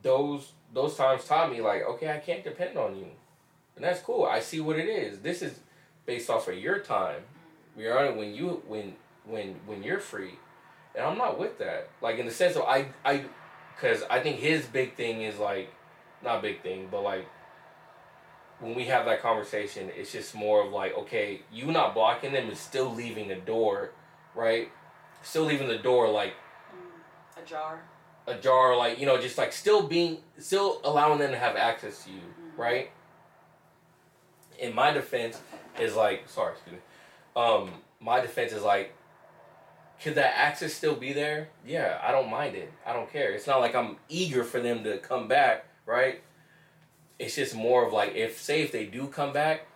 Those 0.07 0.51
those 0.73 0.95
times 0.95 1.25
taught 1.25 1.51
me 1.51 1.61
like 1.61 1.83
okay 1.83 2.11
I 2.11 2.19
can't 2.19 2.43
depend 2.43 2.77
on 2.77 2.95
you. 2.95 3.07
And 3.75 3.85
that's 3.85 4.01
cool. 4.01 4.25
I 4.25 4.39
see 4.39 4.59
what 4.59 4.77
it 4.79 4.87
is. 4.87 5.19
This 5.19 5.41
is 5.41 5.59
based 6.05 6.29
off 6.29 6.47
of 6.47 6.57
your 6.57 6.79
time. 6.79 7.21
We 7.75 7.85
are 7.87 8.11
when 8.11 8.33
you 8.33 8.63
when 8.67 8.95
when 9.25 9.55
when 9.65 9.83
you're 9.83 9.99
free, 9.99 10.39
and 10.95 11.05
I'm 11.05 11.17
not 11.17 11.37
with 11.37 11.59
that. 11.59 11.89
Like 12.01 12.17
in 12.17 12.25
the 12.25 12.31
sense 12.31 12.55
of 12.55 12.63
I 12.63 12.87
I, 13.05 13.25
because 13.75 14.01
I 14.09 14.19
think 14.19 14.39
his 14.39 14.65
big 14.65 14.95
thing 14.95 15.21
is 15.21 15.37
like, 15.37 15.71
not 16.23 16.41
big 16.41 16.61
thing, 16.63 16.87
but 16.91 17.03
like. 17.03 17.27
When 18.59 18.73
we 18.73 18.85
have 18.85 19.05
that 19.05 19.21
conversation, 19.21 19.91
it's 19.95 20.11
just 20.11 20.33
more 20.33 20.65
of 20.65 20.71
like, 20.73 20.97
okay, 20.97 21.41
you 21.53 21.67
not 21.67 21.93
blocking 21.93 22.33
them 22.33 22.49
is 22.49 22.59
still 22.59 22.91
leaving 22.91 23.29
a 23.31 23.39
door, 23.39 23.91
right? 24.33 24.71
Still 25.21 25.43
leaving 25.43 25.67
the 25.67 25.77
door 25.77 26.09
like 26.09 26.33
Mm, 26.73 27.37
ajar. 28.27 28.39
ajar, 28.39 28.77
like 28.77 28.99
you 28.99 29.05
know, 29.05 29.19
just 29.19 29.37
like 29.37 29.53
still 29.53 29.87
being, 29.87 30.17
still 30.37 30.81
allowing 30.83 31.19
them 31.19 31.31
to 31.31 31.37
have 31.37 31.55
access 31.55 32.03
to 32.05 32.11
you, 32.11 32.21
right? 32.55 32.91
In 34.59 34.73
my 34.73 34.91
defense, 34.91 35.39
is 35.79 35.95
like, 35.95 36.27
sorry, 36.27 36.53
excuse 36.53 36.73
me. 36.73 36.79
Um, 37.35 37.71
my 37.99 38.19
defense 38.19 38.51
is 38.51 38.63
like, 38.63 38.93
could 40.01 40.15
that 40.15 40.37
access 40.37 40.73
still 40.73 40.95
be 40.95 41.13
there? 41.13 41.49
Yeah, 41.65 41.99
I 42.03 42.11
don't 42.11 42.29
mind 42.29 42.55
it. 42.55 42.71
I 42.85 42.93
don't 42.93 43.11
care. 43.11 43.31
It's 43.31 43.47
not 43.47 43.59
like 43.59 43.75
I'm 43.75 43.97
eager 44.09 44.43
for 44.43 44.59
them 44.59 44.83
to 44.83 44.97
come 44.97 45.27
back, 45.27 45.65
right? 45.85 46.21
It's 47.19 47.35
just 47.35 47.55
more 47.55 47.85
of 47.85 47.93
like, 47.93 48.15
if 48.15 48.39
say 48.39 48.61
if 48.61 48.71
they 48.71 48.85
do 48.85 49.07
come 49.07 49.33
back, 49.33 49.67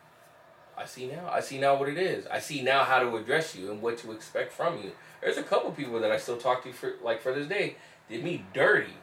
I 0.78 0.86
see 0.86 1.08
now. 1.08 1.30
I 1.32 1.42
see 1.42 1.60
now 1.60 1.76
what 1.76 1.90
it 1.90 1.98
is. 1.98 2.26
I 2.28 2.40
see 2.40 2.62
now 2.62 2.84
how 2.84 3.00
to 3.00 3.16
address 3.16 3.56
you 3.56 3.72
and 3.72 3.82
what 3.82 3.98
to 4.00 4.12
expect 4.12 4.52
from 4.52 4.78
you. 4.82 4.92
There's 5.22 5.38
a 5.38 5.44
couple 5.44 5.72
people 5.72 6.00
that 6.00 6.12
I 6.12 6.18
still 6.18 6.38
talk 6.38 6.64
to 6.64 6.74
for 6.74 6.94
like 7.04 7.22
for 7.22 7.34
this 7.34 7.48
day 7.48 7.76
did 8.12 8.24
me 8.24 8.46
dirty, 8.54 8.94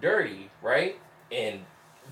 dirty, 0.00 0.50
right? 0.62 0.98
And 1.30 1.60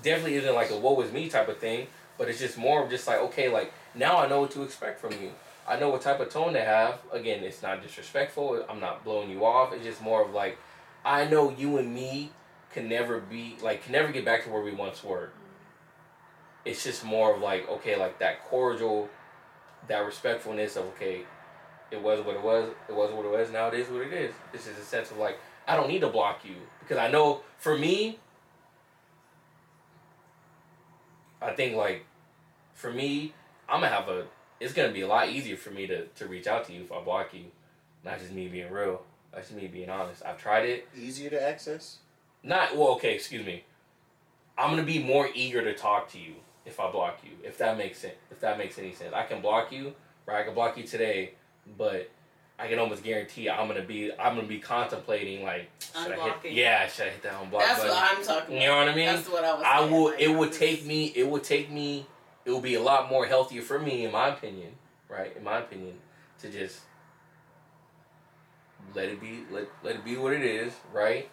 definitely 0.01 0.35
isn't 0.35 0.53
like 0.53 0.69
a 0.69 0.77
woe 0.77 0.99
is 1.01 1.11
me 1.11 1.29
type 1.29 1.47
of 1.47 1.57
thing, 1.57 1.87
but 2.17 2.29
it's 2.29 2.39
just 2.39 2.57
more 2.57 2.83
of 2.83 2.89
just 2.89 3.07
like 3.07 3.19
okay, 3.19 3.49
like 3.49 3.73
now 3.95 4.19
I 4.19 4.27
know 4.27 4.41
what 4.41 4.51
to 4.51 4.63
expect 4.63 4.99
from 4.99 5.13
you. 5.13 5.31
I 5.67 5.79
know 5.79 5.89
what 5.89 6.01
type 6.01 6.19
of 6.19 6.29
tone 6.29 6.53
to 6.53 6.61
have. 6.61 6.99
Again, 7.11 7.43
it's 7.43 7.61
not 7.61 7.81
disrespectful. 7.81 8.65
I'm 8.69 8.81
not 8.81 9.05
blowing 9.05 9.29
you 9.29 9.45
off. 9.45 9.73
It's 9.73 9.85
just 9.85 10.01
more 10.01 10.23
of 10.23 10.33
like 10.33 10.57
I 11.05 11.25
know 11.25 11.49
you 11.49 11.77
and 11.77 11.93
me 11.93 12.31
can 12.71 12.89
never 12.89 13.19
be 13.19 13.55
like 13.61 13.83
can 13.83 13.93
never 13.93 14.11
get 14.11 14.25
back 14.25 14.43
to 14.43 14.49
where 14.49 14.61
we 14.61 14.73
once 14.73 15.03
were. 15.03 15.29
It's 16.65 16.83
just 16.83 17.03
more 17.05 17.33
of 17.33 17.41
like 17.41 17.69
okay, 17.69 17.95
like 17.95 18.19
that 18.19 18.43
cordial, 18.43 19.09
that 19.87 19.99
respectfulness 19.99 20.75
of 20.75 20.85
okay, 20.87 21.21
it 21.89 22.01
was 22.01 22.19
what 22.25 22.35
it 22.35 22.43
was. 22.43 22.69
It 22.89 22.95
was 22.95 23.13
what 23.13 23.25
it 23.25 23.31
was. 23.31 23.49
Now 23.51 23.67
it 23.69 23.75
is 23.75 23.87
what 23.87 24.01
it 24.01 24.11
is. 24.11 24.33
This 24.51 24.67
is 24.67 24.77
a 24.77 24.83
sense 24.83 25.11
of 25.11 25.17
like 25.17 25.39
I 25.67 25.75
don't 25.75 25.87
need 25.87 26.01
to 26.01 26.09
block 26.09 26.41
you 26.43 26.55
because 26.79 26.97
I 26.97 27.09
know 27.09 27.41
for 27.57 27.77
me, 27.77 28.19
I 31.41 31.53
think 31.53 31.75
like 31.75 32.05
for 32.73 32.91
me, 32.91 33.33
I'm 33.69 33.81
gonna 33.81 33.93
have 33.93 34.09
a. 34.09 34.25
It's 34.59 34.73
gonna 34.73 34.91
be 34.91 35.01
a 35.01 35.07
lot 35.07 35.29
easier 35.29 35.57
for 35.57 35.71
me 35.71 35.87
to 35.87 36.05
to 36.07 36.27
reach 36.27 36.47
out 36.47 36.65
to 36.65 36.73
you 36.73 36.81
if 36.81 36.91
I 36.91 37.01
block 37.01 37.33
you. 37.33 37.45
Not 38.03 38.19
just 38.19 38.31
me 38.31 38.47
being 38.47 38.71
real. 38.71 39.01
That's 39.33 39.49
just 39.49 39.59
me 39.59 39.67
being 39.67 39.89
honest. 39.89 40.23
I've 40.25 40.37
tried 40.37 40.65
it. 40.65 40.87
Easier 40.97 41.29
to 41.29 41.41
access. 41.41 41.97
Not 42.43 42.75
well. 42.75 42.89
Okay, 42.95 43.15
excuse 43.15 43.45
me. 43.45 43.63
I'm 44.57 44.69
gonna 44.69 44.83
be 44.83 44.99
more 44.99 45.29
eager 45.33 45.63
to 45.63 45.73
talk 45.73 46.09
to 46.11 46.19
you 46.19 46.35
if 46.65 46.79
I 46.79 46.91
block 46.91 47.19
you. 47.23 47.31
If 47.43 47.57
that 47.57 47.77
makes 47.77 47.99
sense. 47.99 48.15
If 48.31 48.39
that 48.41 48.57
makes 48.57 48.77
any 48.77 48.93
sense, 48.93 49.13
I 49.13 49.23
can 49.23 49.41
block 49.41 49.71
you. 49.71 49.93
Right, 50.25 50.41
I 50.41 50.43
can 50.43 50.53
block 50.53 50.77
you 50.77 50.83
today, 50.83 51.33
but 51.77 52.09
I 52.59 52.67
can 52.67 52.77
almost 52.79 53.03
guarantee 53.03 53.49
I'm 53.49 53.67
gonna 53.67 53.81
be. 53.81 54.11
I'm 54.13 54.35
gonna 54.35 54.47
be 54.47 54.59
contemplating 54.59 55.43
like, 55.43 55.69
should 55.79 56.11
I 56.13 56.29
hit? 56.41 56.53
Yeah, 56.53 56.87
should 56.87 57.07
I 57.07 57.09
hit 57.09 57.23
that 57.23 57.33
unblock 57.33 57.59
That's 57.59 57.79
button? 57.79 57.95
what 57.95 58.17
I'm 58.17 58.23
talking 58.23 58.55
about. 58.55 58.61
You 58.61 58.67
know 58.67 58.77
what 58.77 58.89
I 58.89 58.95
mean? 58.95 59.05
That's 59.07 59.29
what 59.29 59.43
I 59.43 59.53
was 59.53 59.63
I 59.65 59.79
saying, 59.79 59.91
will. 59.91 60.05
like, 60.05 60.21
It 60.21 60.27
would 60.29 60.47
I'm 60.49 60.53
take 60.53 60.85
me. 60.85 61.05
It 61.15 61.27
would 61.27 61.43
take 61.43 61.71
me. 61.71 62.05
It 62.45 62.51
will 62.51 62.61
be 62.61 62.75
a 62.75 62.81
lot 62.81 63.09
more 63.09 63.25
healthier 63.25 63.61
for 63.61 63.79
me, 63.79 64.05
in 64.05 64.11
my 64.11 64.27
opinion. 64.29 64.73
Right, 65.09 65.35
in 65.35 65.43
my 65.43 65.59
opinion, 65.59 65.95
to 66.41 66.49
just 66.49 66.81
let 68.93 69.09
it 69.09 69.19
be. 69.19 69.39
Let 69.51 69.67
let 69.83 69.95
it 69.95 70.05
be 70.05 70.15
what 70.17 70.33
it 70.33 70.43
is. 70.43 70.73
Right. 70.91 71.29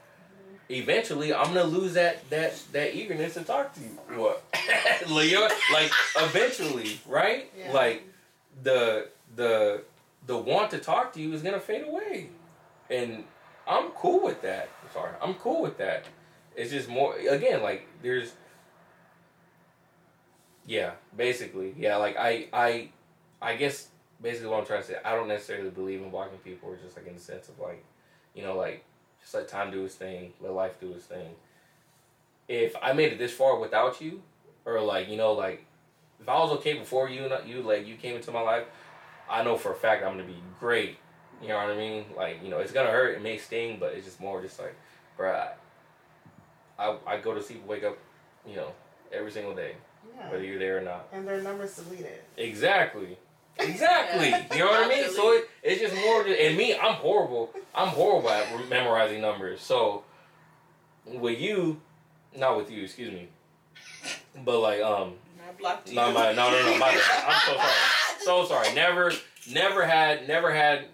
Eventually, 0.69 1.35
I'm 1.35 1.47
gonna 1.53 1.65
lose 1.65 1.95
that 1.95 2.29
that 2.31 2.55
that 2.73 2.95
eagerness 2.97 3.35
to 3.35 3.43
talk 3.43 3.75
to 3.75 3.81
you. 3.81 3.89
What, 4.19 4.43
Leo? 5.11 5.49
Like 5.73 5.91
eventually, 6.17 7.01
right? 7.07 7.51
Yeah. 7.59 7.73
Like 7.73 8.05
the 8.63 9.09
the 9.35 9.83
the 10.27 10.37
want 10.37 10.71
to 10.71 10.79
talk 10.79 11.13
to 11.15 11.21
you 11.21 11.33
is 11.33 11.43
gonna 11.43 11.61
fade 11.61 11.87
away, 11.87 12.31
and 12.89 13.25
I'm 13.67 13.89
cool 13.91 14.23
with 14.23 14.43
that. 14.43 14.69
Sorry, 14.93 15.13
I'm 15.23 15.35
cool 15.35 15.63
with 15.63 15.79
that. 15.79 16.05
It's 16.57 16.71
just 16.71 16.89
more 16.89 17.17
again 17.17 17.63
like 17.63 17.87
there's 18.03 18.33
yeah, 20.67 20.93
basically. 21.17 21.75
Yeah, 21.77 21.97
like 21.97 22.17
I 22.17 22.47
I 22.53 22.91
I 23.41 23.57
guess 23.57 23.89
basically 24.23 24.49
what 24.49 24.61
I'm 24.61 24.67
trying 24.67 24.83
to 24.83 24.87
say, 24.87 24.97
I 25.05 25.15
don't 25.15 25.29
necessarily 25.29 25.71
believe 25.71 26.03
in 26.03 26.11
blocking 26.11 26.39
people 26.39 26.71
or 26.71 26.77
just 26.77 26.97
like 26.97 27.07
in 27.07 27.15
the 27.15 27.21
sense 27.21 27.49
of 27.49 27.59
like, 27.59 27.85
you 28.35 28.43
know, 28.43 28.57
like 28.57 28.85
just 29.21 29.35
let 29.35 29.49
time 29.49 29.71
do 29.71 29.85
its 29.85 29.95
thing, 29.95 30.33
let 30.41 30.53
life 30.53 30.79
do 30.81 30.93
its 30.93 31.07
thing. 31.07 31.35
If 32.49 32.75
I 32.83 32.93
made 32.93 33.13
it 33.13 33.19
this 33.19 33.33
far 33.33 33.59
without 33.59 34.01
you, 34.01 34.23
or 34.65 34.81
like, 34.81 35.09
you 35.09 35.17
know, 35.17 35.33
like 35.33 35.65
if 36.21 36.29
I 36.29 36.39
was 36.39 36.53
okay 36.59 36.75
before 36.75 37.09
you 37.09 37.25
and 37.25 37.49
you 37.49 37.63
like 37.63 37.87
you 37.87 37.97
came 37.97 38.17
into 38.17 38.31
my 38.31 38.43
life, 38.43 38.65
I 39.31 39.43
know 39.45 39.57
for 39.57 39.73
a 39.73 39.77
fact 39.77 40.05
I'm 40.05 40.13
gonna 40.13 40.25
be 40.25 40.43
great. 40.59 40.97
You 41.41 41.49
know 41.49 41.57
what 41.57 41.71
I 41.71 41.77
mean? 41.77 42.05
Like, 42.17 42.43
you 42.43 42.51
know, 42.51 42.59
it's 42.59 42.73
gonna 42.73 42.91
hurt, 42.91 43.17
it 43.17 43.23
may 43.23 43.39
sting, 43.39 43.79
but 43.79 43.95
it's 43.95 44.05
just 44.05 44.21
more 44.21 44.43
just 44.43 44.59
like, 44.59 44.75
bruh, 45.19 45.49
I, 46.79 46.85
I, 46.91 46.97
I 47.07 47.17
go 47.19 47.33
to 47.35 47.43
sleep, 47.43 47.65
wake 47.67 47.85
up, 47.85 47.97
you 48.47 48.57
know, 48.57 48.73
every 49.13 49.31
single 49.31 49.55
day, 49.55 49.75
Yeah. 50.17 50.31
whether 50.31 50.45
you're 50.45 50.59
there 50.59 50.79
or 50.79 50.83
not. 50.83 51.09
And 51.13 51.27
their 51.27 51.41
numbers 51.41 51.77
deleted. 51.77 52.21
Exactly. 52.37 53.17
Exactly. 53.59 54.31
Yeah. 54.31 54.47
You 54.55 54.59
know 54.61 54.67
what 54.71 54.87
I 54.87 54.89
mean? 54.89 55.11
So 55.11 55.33
it, 55.33 55.51
it's 55.63 55.81
just 55.83 55.95
more. 55.95 56.25
Just, 56.25 56.41
and 56.41 56.57
me, 56.57 56.75
I'm 56.79 56.95
horrible. 56.95 57.51
I'm 57.75 57.89
horrible 57.89 58.31
at 58.31 58.47
memorizing 58.71 59.21
numbers. 59.21 59.61
So 59.61 60.05
with 61.05 61.39
you, 61.39 61.79
not 62.35 62.57
with 62.57 62.71
you, 62.71 62.85
excuse 62.85 63.13
me, 63.13 63.29
but 64.47 64.61
like 64.61 64.81
um, 64.81 65.15
I 65.47 65.53
blocked 65.59 65.91
you. 65.91 65.97
no, 65.97 66.11
my, 66.11 66.33
no, 66.33 66.51
no, 66.51 66.63
no, 66.71 66.79
my 66.79 66.87
bad. 66.95 67.25
I'm 67.27 67.41
so 67.47 67.57
sorry. 67.57 68.10
So 68.31 68.45
sorry. 68.45 68.73
Never, 68.77 69.13
never 69.51 69.85
had, 69.85 70.29
never 70.29 70.55
had 70.55 70.85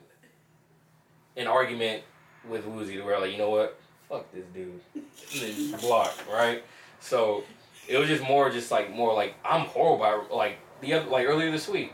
an 1.37 1.47
argument 1.47 2.03
with 2.49 2.65
Wuzi 2.65 2.95
to 2.95 3.03
where 3.03 3.21
like, 3.21 3.31
you 3.31 3.37
know 3.37 3.51
what? 3.51 3.79
Fuck 4.09 4.25
this 4.33 4.47
dude. 4.55 5.79
Block, 5.83 6.17
right? 6.33 6.65
So 6.99 7.45
it 7.87 7.99
was 7.99 8.09
just 8.09 8.23
more, 8.23 8.49
just 8.49 8.71
like 8.71 8.91
more 8.91 9.13
like 9.13 9.35
I'm 9.45 9.67
horrible. 9.67 10.07
At, 10.07 10.33
like 10.33 10.57
the 10.81 10.95
other, 10.95 11.11
like 11.11 11.27
earlier 11.27 11.51
this 11.51 11.69
week, 11.69 11.93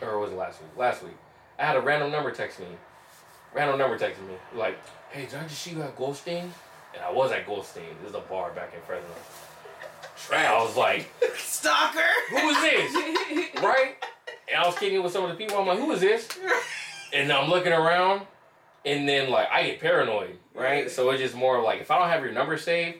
or 0.00 0.18
was 0.18 0.32
it 0.32 0.36
last 0.36 0.62
week? 0.62 0.70
Last 0.74 1.02
week, 1.02 1.18
I 1.58 1.66
had 1.66 1.76
a 1.76 1.80
random 1.82 2.10
number 2.10 2.30
text 2.30 2.58
me. 2.58 2.66
Random 3.52 3.78
number 3.78 3.98
texting 3.98 4.26
me 4.26 4.36
like, 4.54 4.78
"Hey, 5.10 5.26
did 5.26 5.34
I 5.34 5.42
just 5.42 5.60
see 5.60 5.72
you 5.72 5.82
at 5.82 5.98
Goldstein?" 5.98 6.50
And 6.94 7.04
I 7.04 7.12
was 7.12 7.30
at 7.30 7.46
Goldstein. 7.46 7.84
This 8.00 8.08
is 8.08 8.16
a 8.16 8.20
bar 8.20 8.52
back 8.52 8.72
in 8.72 8.80
Fresno. 8.86 9.06
And 10.32 10.46
I 10.46 10.62
was 10.62 10.78
like, 10.78 11.12
Stalker. 11.36 12.00
"Who 12.30 12.48
is 12.48 12.60
this?" 12.62 13.54
right? 13.62 13.96
And 14.48 14.62
I 14.62 14.66
was 14.66 14.78
kicking 14.78 15.02
with 15.02 15.12
some 15.12 15.24
of 15.24 15.30
the 15.30 15.36
people. 15.36 15.58
I'm 15.58 15.66
like, 15.66 15.78
"Who 15.78 15.90
is 15.92 16.00
this?" 16.00 16.28
And 17.12 17.32
I'm 17.32 17.48
looking 17.50 17.72
around, 17.72 18.22
and 18.84 19.08
then 19.08 19.30
like 19.30 19.48
I 19.50 19.62
get 19.64 19.80
paranoid, 19.80 20.38
right? 20.54 20.84
Yeah. 20.84 20.90
So 20.90 21.10
it's 21.10 21.20
just 21.22 21.34
more 21.34 21.62
like 21.62 21.80
if 21.80 21.90
I 21.90 21.98
don't 21.98 22.08
have 22.08 22.22
your 22.22 22.32
number 22.32 22.56
saved, 22.58 22.98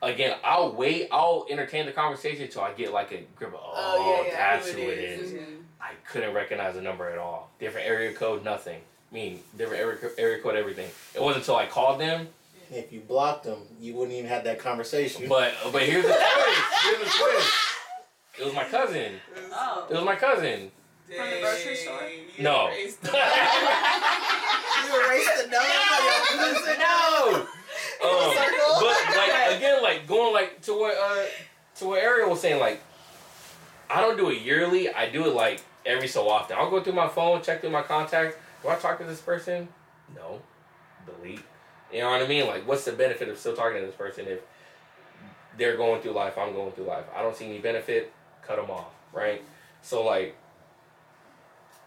again, 0.00 0.36
I'll 0.44 0.72
wait, 0.72 1.08
I'll 1.12 1.46
entertain 1.50 1.86
the 1.86 1.92
conversation 1.92 2.44
until 2.44 2.62
I 2.62 2.72
get 2.72 2.92
like 2.92 3.12
a 3.12 3.22
grip 3.36 3.54
of 3.54 3.60
oh, 3.62 4.26
that's 4.30 4.70
who 4.70 4.80
it 4.80 4.98
is. 4.98 5.32
Mhm. 5.32 5.58
I 5.80 5.92
couldn't 6.10 6.32
recognize 6.34 6.74
the 6.74 6.82
number 6.82 7.08
at 7.10 7.18
all. 7.18 7.50
Different 7.58 7.86
area 7.86 8.12
code, 8.12 8.44
nothing. 8.44 8.80
I 9.10 9.14
mean, 9.14 9.42
different 9.58 9.82
area, 9.82 9.98
area 10.16 10.42
code, 10.42 10.56
everything. 10.56 10.88
It 11.14 11.20
wasn't 11.20 11.42
until 11.42 11.56
I 11.56 11.66
called 11.66 12.00
them. 12.00 12.28
If 12.70 12.92
you 12.92 13.00
blocked 13.00 13.44
them, 13.44 13.58
you 13.80 13.94
wouldn't 13.94 14.16
even 14.16 14.30
have 14.30 14.44
that 14.44 14.58
conversation. 14.58 15.28
But 15.28 15.52
but 15.72 15.82
here's 15.82 16.04
the 16.04 16.12
twist. 16.12 16.60
Here's 16.84 16.98
the 16.98 17.04
twist. 17.04 17.52
It 18.42 18.46
was 18.46 18.54
my 18.54 18.64
cousin. 18.64 19.12
Oh. 19.52 19.86
It 19.88 19.94
was 19.94 20.04
my 20.04 20.16
cousin. 20.16 20.72
From 21.06 21.30
the 21.30 21.38
grocery 21.40 21.76
store? 21.76 22.00
You 22.36 22.42
No. 22.42 22.66
erased 22.68 23.02
the- 23.02 23.10
you 23.12 25.04
erased 25.06 25.44
the 25.44 25.50
number 25.50 25.68
from 26.26 26.38
your 26.40 26.54
cousin. 26.54 26.78
No. 26.78 27.46
Um, 28.02 28.34
but 28.80 29.16
like 29.16 29.56
again, 29.56 29.82
like 29.82 30.06
going 30.08 30.32
like 30.34 30.60
to 30.62 30.72
what 30.76 30.96
uh 30.96 31.24
to 31.76 31.86
what 31.86 32.02
Ariel 32.02 32.30
was 32.30 32.40
saying, 32.40 32.58
like 32.58 32.80
I 33.88 34.00
don't 34.00 34.16
do 34.16 34.30
it 34.30 34.40
yearly. 34.42 34.92
I 34.92 35.08
do 35.08 35.26
it 35.26 35.34
like 35.34 35.60
every 35.86 36.08
so 36.08 36.28
often. 36.28 36.56
I'll 36.58 36.70
go 36.70 36.82
through 36.82 36.94
my 36.94 37.08
phone, 37.08 37.42
check 37.42 37.60
through 37.60 37.70
my 37.70 37.82
contacts. 37.82 38.36
Do 38.62 38.68
I 38.70 38.74
talk 38.76 38.98
to 38.98 39.04
this 39.04 39.20
person? 39.20 39.68
No. 40.16 40.40
Delete. 41.06 41.40
You 41.92 42.00
know 42.00 42.10
what 42.10 42.22
I 42.22 42.26
mean? 42.26 42.46
Like, 42.46 42.66
what's 42.66 42.84
the 42.84 42.92
benefit 42.92 43.28
of 43.28 43.38
still 43.38 43.54
talking 43.54 43.80
to 43.80 43.86
this 43.86 43.94
person 43.94 44.26
if 44.26 44.40
they're 45.58 45.76
going 45.76 46.00
through 46.00 46.12
life, 46.12 46.38
I'm 46.38 46.52
going 46.54 46.72
through 46.72 46.84
life? 46.86 47.04
I 47.14 47.22
don't 47.22 47.36
see 47.36 47.46
any 47.46 47.58
benefit. 47.58 48.12
Cut 48.46 48.56
them 48.56 48.70
off, 48.70 48.92
right? 49.12 49.42
So 49.82 50.04
like, 50.04 50.36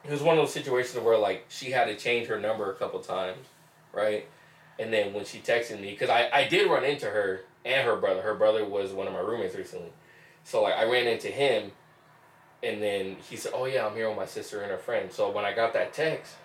it 0.04 0.12
was 0.12 0.22
one 0.22 0.38
of 0.38 0.44
those 0.44 0.54
situations 0.54 1.04
where 1.04 1.18
like 1.18 1.46
she 1.50 1.72
had 1.72 1.86
to 1.86 1.96
change 1.96 2.28
her 2.28 2.40
number 2.40 2.72
a 2.72 2.76
couple 2.76 3.00
times, 3.00 3.48
right? 3.92 4.28
And 4.78 4.92
then 4.92 5.14
when 5.14 5.26
she 5.26 5.40
texted 5.40 5.80
me, 5.82 5.92
because 5.92 6.10
I, 6.10 6.30
I 6.32 6.48
did 6.48 6.70
run 6.70 6.84
into 6.84 7.06
her 7.06 7.42
and 7.66 7.86
her 7.86 7.96
brother. 7.96 8.22
Her 8.22 8.36
brother 8.36 8.64
was 8.64 8.92
one 8.92 9.08
of 9.08 9.14
my 9.14 9.20
roommates 9.20 9.56
recently. 9.56 9.92
So 10.44 10.62
like 10.62 10.76
I 10.76 10.84
ran 10.86 11.08
into 11.08 11.28
him 11.28 11.72
and 12.62 12.82
then 12.82 13.18
he 13.28 13.36
said, 13.36 13.52
Oh 13.56 13.66
yeah, 13.66 13.88
I'm 13.88 13.96
here 13.96 14.08
with 14.08 14.18
my 14.18 14.28
sister 14.28 14.62
and 14.62 14.72
her 14.72 14.78
friend. 14.78 15.12
So 15.12 15.32
when 15.32 15.44
I 15.44 15.54
got 15.54 15.74
that 15.74 15.94
text 15.94 16.36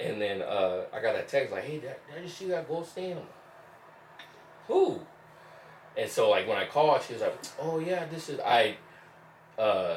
and 0.00 0.20
then 0.20 0.42
uh, 0.42 0.82
I 0.92 1.00
got 1.00 1.14
that 1.14 1.28
text 1.28 1.52
like, 1.52 1.64
Hey 1.64 1.78
dad, 1.78 1.96
did 2.12 2.24
you 2.24 2.28
see 2.28 2.46
that 2.46 2.68
gold 2.68 2.88
like, 2.96 3.16
Who? 4.66 5.00
And 5.96 6.10
so 6.10 6.28
like 6.30 6.48
when 6.48 6.58
I 6.58 6.66
called, 6.66 7.02
she 7.02 7.12
was 7.12 7.22
like, 7.22 7.38
Oh 7.60 7.78
yeah, 7.78 8.06
this 8.06 8.28
is 8.28 8.40
I 8.40 8.76
uh 9.58 9.96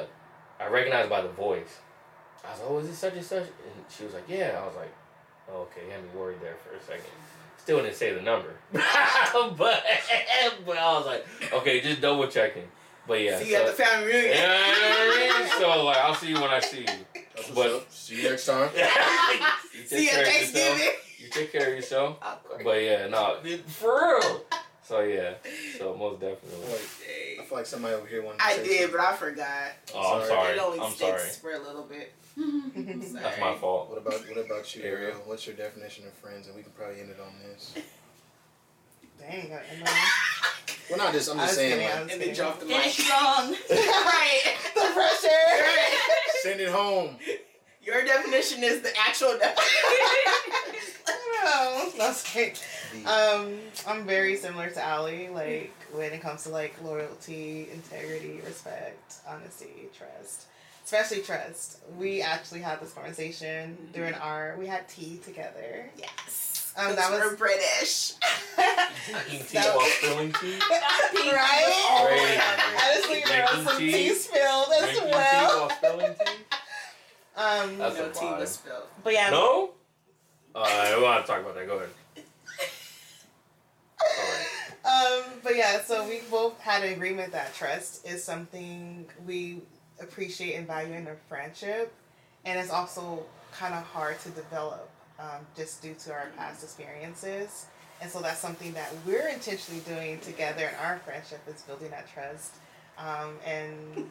I 0.60 0.66
recognized 0.68 1.08
by 1.10 1.22
the 1.22 1.28
voice. 1.28 1.78
I 2.44 2.50
was 2.52 2.60
like, 2.60 2.70
Oh, 2.70 2.78
is 2.78 2.88
this 2.88 2.98
such 2.98 3.14
and 3.14 3.24
such? 3.24 3.42
And 3.42 3.84
she 3.88 4.04
was 4.04 4.14
like, 4.14 4.24
Yeah. 4.28 4.58
I 4.62 4.66
was 4.66 4.76
like, 4.76 4.92
oh, 5.52 5.62
okay, 5.62 5.86
you 5.86 5.92
had 5.92 6.02
me 6.02 6.08
worried 6.14 6.40
there 6.40 6.56
for 6.56 6.74
a 6.76 6.80
second. 6.82 7.10
Still 7.58 7.82
didn't 7.82 7.96
say 7.96 8.14
the 8.14 8.22
number. 8.22 8.54
but 8.72 9.58
but 9.58 10.78
I 10.78 10.92
was 10.96 11.06
like, 11.06 11.26
okay, 11.52 11.80
just 11.80 12.00
double 12.00 12.26
checking. 12.28 12.64
But 13.06 13.20
yeah. 13.22 13.38
See 13.38 13.50
you 13.50 13.56
so, 13.56 13.60
at 13.62 13.66
the 13.76 13.82
family 13.82 14.06
reunion. 14.06 14.36
you 14.36 14.44
I 14.44 15.40
mean? 15.40 15.60
So 15.60 15.84
like 15.84 15.96
I'll 15.98 16.14
see 16.14 16.28
you 16.28 16.34
when 16.40 16.50
I 16.50 16.60
see 16.60 16.80
you. 16.80 17.22
But- 17.54 17.86
See 17.92 18.22
you 18.22 18.30
next 18.30 18.46
time. 18.46 18.70
you 18.74 18.80
take 19.80 19.88
See 19.88 20.04
you 20.04 20.10
care 20.10 20.20
at 20.22 20.28
of 20.28 20.34
yourself. 20.34 20.54
Thanksgiving. 20.54 20.94
You 21.18 21.28
take 21.30 21.52
care 21.52 21.68
of 21.68 21.74
yourself. 21.74 22.16
Awkward. 22.22 22.64
But 22.64 22.82
yeah, 22.82 23.06
no, 23.08 23.38
for 23.66 24.18
real. 24.20 24.44
So 24.88 25.00
yeah, 25.00 25.34
so 25.76 25.94
most 25.98 26.18
definitely. 26.20 26.66
Wait, 26.66 27.38
I 27.40 27.44
feel 27.44 27.58
like 27.58 27.66
somebody 27.66 27.94
over 27.94 28.06
here 28.06 28.22
wanted 28.22 28.38
to 28.38 28.44
I 28.46 28.56
say 28.56 28.64
did, 28.64 28.80
something. 28.80 28.96
but 28.96 29.00
I 29.06 29.12
forgot. 29.16 29.70
Oh, 29.94 29.98
I'm 29.98 30.04
Sorry. 30.04 30.28
sorry. 30.28 30.52
It 30.56 30.58
only 30.62 30.80
I'm 30.80 30.92
sticks 30.92 31.40
sorry. 31.40 31.56
for 31.56 31.62
a 31.62 31.66
little 31.66 31.82
bit. 31.82 32.14
That's 33.14 33.38
my 33.38 33.54
fault. 33.56 33.90
What 33.90 33.98
about 33.98 34.26
what 34.34 34.46
about 34.46 34.74
you, 34.74 34.82
Ariel? 34.84 34.98
Ariel? 35.02 35.16
Uh, 35.16 35.20
what's 35.26 35.46
your 35.46 35.56
definition 35.56 36.06
of 36.06 36.14
friends? 36.14 36.46
And 36.46 36.56
we 36.56 36.62
can 36.62 36.72
probably 36.72 37.00
end 37.02 37.10
it 37.10 37.18
on 37.20 37.34
this. 37.50 37.74
Dang, 39.20 39.52
I 39.52 39.84
know. 39.84 39.90
Well, 40.88 40.98
not 40.98 41.12
just. 41.12 41.30
I'm 41.30 41.36
just 41.36 41.54
saying. 41.56 41.72
kidding, 41.72 41.84
Like, 41.86 42.00
And 42.00 42.08
then 42.10 42.18
kidding. 42.20 42.34
drop 42.34 42.58
the 42.60 42.64
Finish 42.66 42.98
mic. 42.98 43.06
strong. 43.06 43.50
right. 43.70 44.42
the 44.74 44.80
pressure. 44.94 45.68
send 46.42 46.60
it 46.62 46.70
home. 46.70 47.16
Your 47.82 48.04
definition 48.06 48.64
is 48.64 48.80
the 48.80 48.96
actual 48.98 49.36
definition. 49.38 50.32
no, 51.44 51.90
that's 51.98 52.32
great. 52.32 52.64
The- 52.92 53.06
Um, 53.10 53.58
I'm 53.86 54.06
very 54.06 54.36
similar 54.36 54.70
to 54.70 54.88
Ali. 54.88 55.28
Like 55.28 55.72
when 55.92 56.12
it 56.12 56.20
comes 56.20 56.42
to 56.44 56.48
like 56.50 56.74
loyalty, 56.82 57.68
integrity, 57.72 58.40
respect, 58.44 59.14
honesty, 59.26 59.88
trust, 59.96 60.46
especially 60.84 61.22
trust. 61.22 61.78
We 61.98 62.22
actually 62.22 62.60
had 62.60 62.80
this 62.80 62.92
conversation 62.92 63.76
during 63.92 64.14
our. 64.14 64.56
We 64.58 64.66
had 64.66 64.88
tea 64.88 65.20
together. 65.24 65.90
yes. 65.96 66.54
Um, 66.76 66.94
that 66.94 66.96
Because 66.96 67.10
was- 67.10 67.20
we're 67.32 67.36
British. 67.36 68.12
Drinking 69.10 69.46
tea 69.46 69.58
That- 69.58 69.74
while 69.76 69.86
spilling 69.86 70.32
tea. 70.34 70.58
right. 71.32 72.06
Crazy. 72.06 72.40
Honestly, 72.84 73.22
there 73.26 73.42
was 73.42 73.50
Drinking 73.50 73.64
some 73.66 73.78
tea. 73.78 73.92
tea 73.92 74.14
spilled 74.14 74.68
as 74.72 74.82
Drinking 74.84 75.04
tea 75.04 75.10
well. 75.10 75.58
while 75.66 75.70
spilling 75.70 76.14
tea. 76.14 76.32
Um, 77.36 77.78
That's 77.78 77.96
no 77.96 78.08
tea 78.10 78.26
was 78.40 78.50
spilled. 78.50 78.82
but 79.04 79.12
yeah, 79.12 79.30
No. 79.30 79.70
Uh, 80.54 80.94
we 80.96 81.02
want 81.02 81.24
to 81.24 81.30
talk 81.32 81.40
about 81.40 81.54
that. 81.54 81.66
Go 81.66 81.76
ahead. 81.76 81.88
Um, 84.84 85.24
but 85.42 85.56
yeah, 85.56 85.80
so 85.82 86.06
we 86.08 86.20
both 86.30 86.58
had 86.60 86.82
an 86.82 86.92
agreement 86.92 87.32
that 87.32 87.54
trust 87.54 88.06
is 88.06 88.22
something 88.24 89.06
we 89.26 89.60
appreciate 90.00 90.54
and 90.54 90.66
value 90.66 90.94
in 90.94 91.06
a 91.08 91.16
friendship, 91.28 91.92
and 92.44 92.58
it's 92.58 92.70
also 92.70 93.24
kind 93.52 93.74
of 93.74 93.82
hard 93.82 94.18
to 94.20 94.30
develop 94.30 94.88
um, 95.18 95.44
just 95.56 95.82
due 95.82 95.94
to 95.94 96.12
our 96.12 96.28
past 96.36 96.62
experiences. 96.62 97.66
And 98.00 98.10
so 98.10 98.20
that's 98.20 98.38
something 98.38 98.72
that 98.74 98.92
we're 99.04 99.28
intentionally 99.28 99.80
doing 99.80 100.20
together 100.20 100.68
in 100.68 100.74
our 100.76 100.98
friendship 101.00 101.40
is 101.48 101.62
building 101.62 101.90
that 101.90 102.08
trust. 102.12 102.54
Um, 102.96 103.34
and 103.44 104.08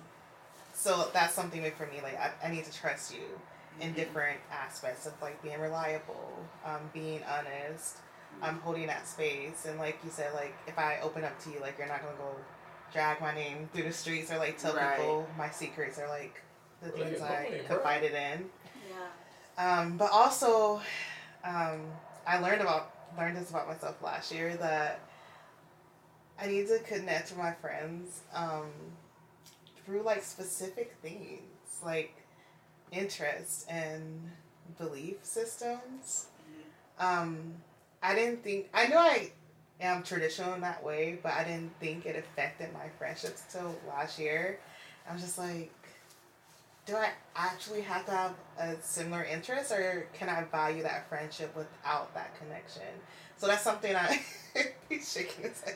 so 0.73 1.09
that's 1.14 1.34
something 1.34 1.64
that 1.64 1.77
for 1.77 1.85
me, 1.88 2.01
like 2.03 2.19
I, 2.19 2.31
I 2.45 2.51
need 2.51 2.65
to 2.65 2.73
trust 2.73 3.14
you 3.14 3.23
in 3.80 3.93
different 3.93 4.39
aspects 4.51 5.05
of 5.05 5.14
like 5.22 5.41
being 5.41 5.59
reliable, 5.59 6.34
um, 6.65 6.81
being 6.93 7.22
honest, 7.23 7.97
I'm 8.41 8.59
holding 8.59 8.88
that 8.88 9.07
space. 9.07 9.65
And 9.65 9.80
like 9.80 9.99
you 10.03 10.09
said, 10.11 10.34
like 10.34 10.53
if 10.68 10.77
I 10.77 10.99
open 11.01 11.23
up 11.23 11.39
to 11.43 11.49
you, 11.49 11.59
like 11.59 11.77
you're 11.77 11.88
not 11.88 12.01
gonna 12.01 12.18
go 12.18 12.35
drag 12.93 13.19
my 13.22 13.34
name 13.34 13.69
through 13.73 13.84
the 13.84 13.91
streets 13.93 14.31
or 14.31 14.38
like 14.38 14.57
tell 14.57 14.76
Right. 14.76 14.97
people 14.97 15.27
my 15.38 15.49
secrets 15.49 15.97
or 15.99 16.07
like 16.07 16.41
the 16.81 16.89
Right, 16.91 16.95
things 17.09 17.22
I 17.22 17.30
way, 17.31 17.64
bro. 17.68 17.77
confided 17.77 18.14
in. 18.14 18.49
Yeah. 18.89 19.80
Um, 19.80 19.97
but 19.97 20.11
also, 20.11 20.81
um, 21.43 21.81
I 22.26 22.39
learned 22.39 22.61
about 22.61 22.91
learned 23.18 23.38
this 23.38 23.49
about 23.49 23.68
myself 23.68 24.01
last 24.03 24.31
year 24.31 24.55
that 24.57 24.99
I 26.39 26.45
need 26.47 26.68
to 26.68 26.80
connect 26.80 27.31
with 27.31 27.39
my 27.39 27.53
friends 27.53 28.22
um, 28.34 28.69
through 29.85 30.03
like 30.03 30.23
specific 30.23 30.95
things, 31.01 31.41
like 31.84 32.14
interests 32.91 33.65
and 33.68 34.30
belief 34.77 35.18
systems. 35.23 36.27
Um, 36.99 37.55
I 38.01 38.15
didn't 38.15 38.43
think 38.43 38.69
I 38.73 38.87
know 38.87 38.99
I 38.99 39.31
am 39.79 40.03
traditional 40.03 40.53
in 40.53 40.61
that 40.61 40.83
way, 40.83 41.19
but 41.21 41.33
I 41.33 41.43
didn't 41.43 41.71
think 41.79 42.05
it 42.05 42.15
affected 42.15 42.73
my 42.73 42.89
friendships 42.97 43.43
till 43.51 43.75
last 43.87 44.19
year. 44.19 44.59
I 45.09 45.13
was 45.13 45.21
just 45.21 45.37
like, 45.37 45.71
do 46.85 46.95
I 46.95 47.09
actually 47.35 47.81
have 47.81 48.05
to 48.05 48.11
have 48.11 48.33
a 48.57 48.75
similar 48.81 49.23
interest, 49.23 49.71
or 49.71 50.07
can 50.13 50.29
I 50.29 50.43
value 50.43 50.83
that 50.83 51.07
friendship 51.09 51.55
without 51.55 52.13
that 52.13 52.37
connection? 52.39 52.83
So 53.38 53.47
that's 53.47 53.64
something 53.64 53.95
I 53.95 54.19
he's 54.89 55.11
shaking 55.11 55.43
his 55.43 55.61
head. 55.61 55.76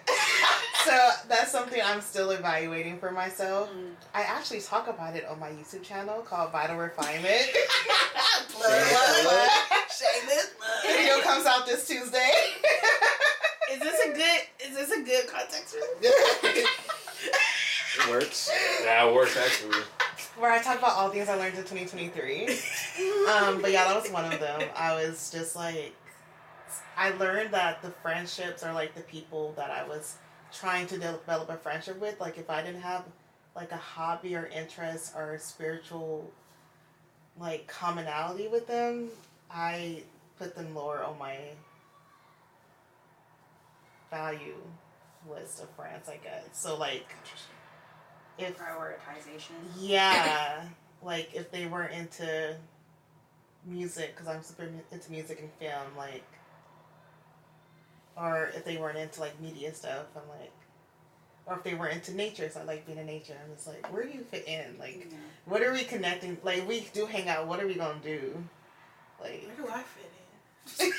So 0.86 1.10
that's 1.30 1.52
something 1.52 1.80
I'm 1.84 2.02
still 2.02 2.32
evaluating 2.32 2.98
for 2.98 3.12
myself. 3.12 3.70
Mm. 3.70 3.92
I 4.16 4.24
actually 4.24 4.62
talk 4.62 4.88
about 4.88 5.16
it 5.16 5.26
on 5.28 5.40
my 5.40 5.50
YouTube 5.50 5.84
channel 5.84 6.22
called 6.22 6.52
Vital 6.52 6.76
Refinement. 6.78 7.42
Plug, 8.52 9.50
Shameless 9.90 10.54
video 10.86 11.20
comes 11.22 11.46
out 11.46 11.66
this 11.68 11.88
Tuesday. 11.88 12.32
Is 13.72 13.80
this 13.80 14.00
a 14.06 14.10
good? 14.14 14.40
Is 14.68 14.76
this 14.76 14.92
a 14.92 15.02
good 15.04 15.28
context? 15.28 15.76
for 15.76 15.80
Yeah. 16.02 16.10
this? 16.42 16.68
it 18.00 18.10
works. 18.10 18.52
That 18.84 19.14
works 19.14 19.38
actually. 19.38 19.84
where 20.38 20.52
I 20.52 20.62
talk 20.62 20.80
about 20.80 20.94
all 20.98 21.10
things 21.10 21.30
I 21.30 21.36
learned 21.36 21.56
in 21.58 21.64
2023. 21.64 22.48
Um, 23.32 23.62
but 23.62 23.72
yeah, 23.72 23.86
that 23.86 24.02
was 24.02 24.12
one 24.12 24.26
of 24.32 24.40
them. 24.40 24.62
I 24.76 24.96
was 24.96 25.30
just 25.32 25.56
like, 25.56 25.94
I 26.98 27.12
learned 27.12 27.52
that 27.54 27.82
the 27.82 27.92
friendships 27.92 28.64
are 28.64 28.74
like 28.74 28.96
the 28.96 29.02
people 29.02 29.54
that 29.58 29.72
I 29.72 29.88
was 29.88 30.18
trying 30.52 30.88
to 30.88 30.98
develop 30.98 31.50
a 31.50 31.58
friendship 31.58 32.00
with. 32.00 32.20
Like, 32.20 32.38
if 32.38 32.50
I 32.50 32.62
didn't 32.62 32.82
have 32.82 33.06
like 33.56 33.72
a 33.72 33.78
hobby 33.78 34.36
or 34.36 34.46
interest 34.48 35.14
or 35.16 35.38
spiritual 35.40 36.30
like 37.40 37.68
commonality 37.68 38.48
with 38.48 38.68
them, 38.68 39.10
I 39.50 40.04
put 40.38 40.56
them 40.56 40.76
lower 40.76 41.04
on 41.04 41.18
my 41.18 41.38
value 44.10 44.56
list 45.30 45.62
of 45.62 45.70
friends, 45.72 46.10
I 46.10 46.18
guess. 46.18 46.46
So, 46.52 46.78
like, 46.78 47.14
if 48.38 48.58
Prioritization. 48.58 49.52
yeah, 49.78 50.64
like 51.04 51.30
if 51.34 51.52
they 51.52 51.66
weren't 51.66 51.94
into 51.94 52.56
music 53.66 54.16
because 54.16 54.28
I'm 54.28 54.42
super 54.44 54.68
into 54.92 55.12
music 55.12 55.40
and 55.40 55.50
film, 55.60 55.96
like, 55.98 56.24
or 58.18 58.52
if 58.56 58.64
they 58.66 58.78
weren't 58.78 58.98
into 58.98 59.20
like 59.22 59.40
media 59.42 59.74
stuff, 59.74 60.06
I'm 60.16 60.28
like, 60.40 60.52
or 61.46 61.56
if 61.58 61.64
they 61.64 61.74
weren't 61.74 61.96
into 61.96 62.14
nature, 62.16 62.50
so 62.50 62.60
I 62.60 62.64
like 62.64 62.86
being 62.86 62.98
in 63.00 63.06
nature. 63.08 63.36
I'm 63.44 63.54
just 63.56 63.68
like, 63.68 63.92
where 63.92 64.04
do 64.04 64.10
you 64.10 64.24
fit 64.30 64.48
in? 64.48 64.78
Like, 64.80 65.08
what 65.46 65.62
are 65.64 65.72
we 65.74 65.84
connecting? 65.84 66.38
Like, 66.44 66.68
we 66.68 66.88
do 66.94 67.06
hang 67.06 67.28
out. 67.30 67.48
What 67.48 67.62
are 67.62 67.68
we 67.68 67.76
gonna 67.76 68.00
do? 68.04 68.44
Like, 69.20 69.44
Where 69.58 69.66
do 69.68 69.72
I 69.74 69.82
fit 69.84 70.06
in? 70.80 70.92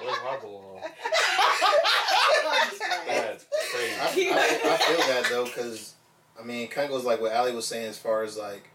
Where's 0.00 0.16
my 0.24 0.36
belong? 0.40 0.80
I'm. 0.82 2.70
That's 3.06 3.46
crazy. 3.72 4.30
I, 4.30 4.60
I 4.64 4.76
feel 4.76 4.98
that 5.08 5.26
though, 5.30 5.44
because 5.44 5.94
I 6.40 6.44
mean, 6.44 6.62
it 6.64 6.70
kind 6.70 6.84
of 6.86 6.90
goes 6.92 7.04
like 7.04 7.20
what 7.20 7.32
Ali 7.32 7.54
was 7.54 7.66
saying 7.66 7.86
as 7.88 7.98
far 7.98 8.22
as 8.22 8.36
like, 8.36 8.70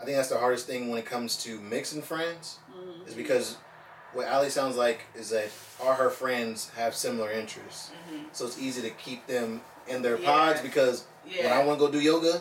I 0.00 0.04
think 0.04 0.16
that's 0.16 0.28
the 0.28 0.38
hardest 0.38 0.66
thing 0.66 0.88
when 0.90 0.98
it 0.98 1.06
comes 1.06 1.36
to 1.44 1.58
mixing 1.60 2.02
friends, 2.02 2.58
Mhm. 2.70 3.08
is 3.08 3.14
because 3.14 3.56
what 4.12 4.26
Ali 4.28 4.48
sounds 4.50 4.76
like 4.76 5.02
is 5.14 5.30
that 5.30 5.48
all 5.82 5.94
her 5.94 6.10
friends 6.10 6.70
have 6.76 6.94
similar 6.94 7.30
interests, 7.30 7.90
Mhm. 8.10 8.24
so 8.32 8.46
it's 8.46 8.58
easy 8.58 8.82
to 8.82 8.90
keep 8.90 9.26
them 9.26 9.60
in 9.86 10.02
their 10.02 10.16
Yeah. 10.18 10.26
pods 10.26 10.60
because 10.60 11.04
when 11.24 11.52
I 11.52 11.62
want 11.64 11.78
to 11.78 11.86
go 11.86 11.92
do 11.92 12.00
yoga, 12.00 12.40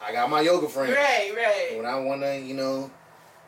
I 0.00 0.12
got 0.12 0.28
my 0.30 0.40
yoga 0.42 0.68
friends. 0.68 0.94
Right, 0.94 1.32
right. 1.34 1.76
When 1.76 1.86
I 1.86 1.96
want 1.96 2.22
to, 2.22 2.36
you 2.38 2.54
know, 2.54 2.90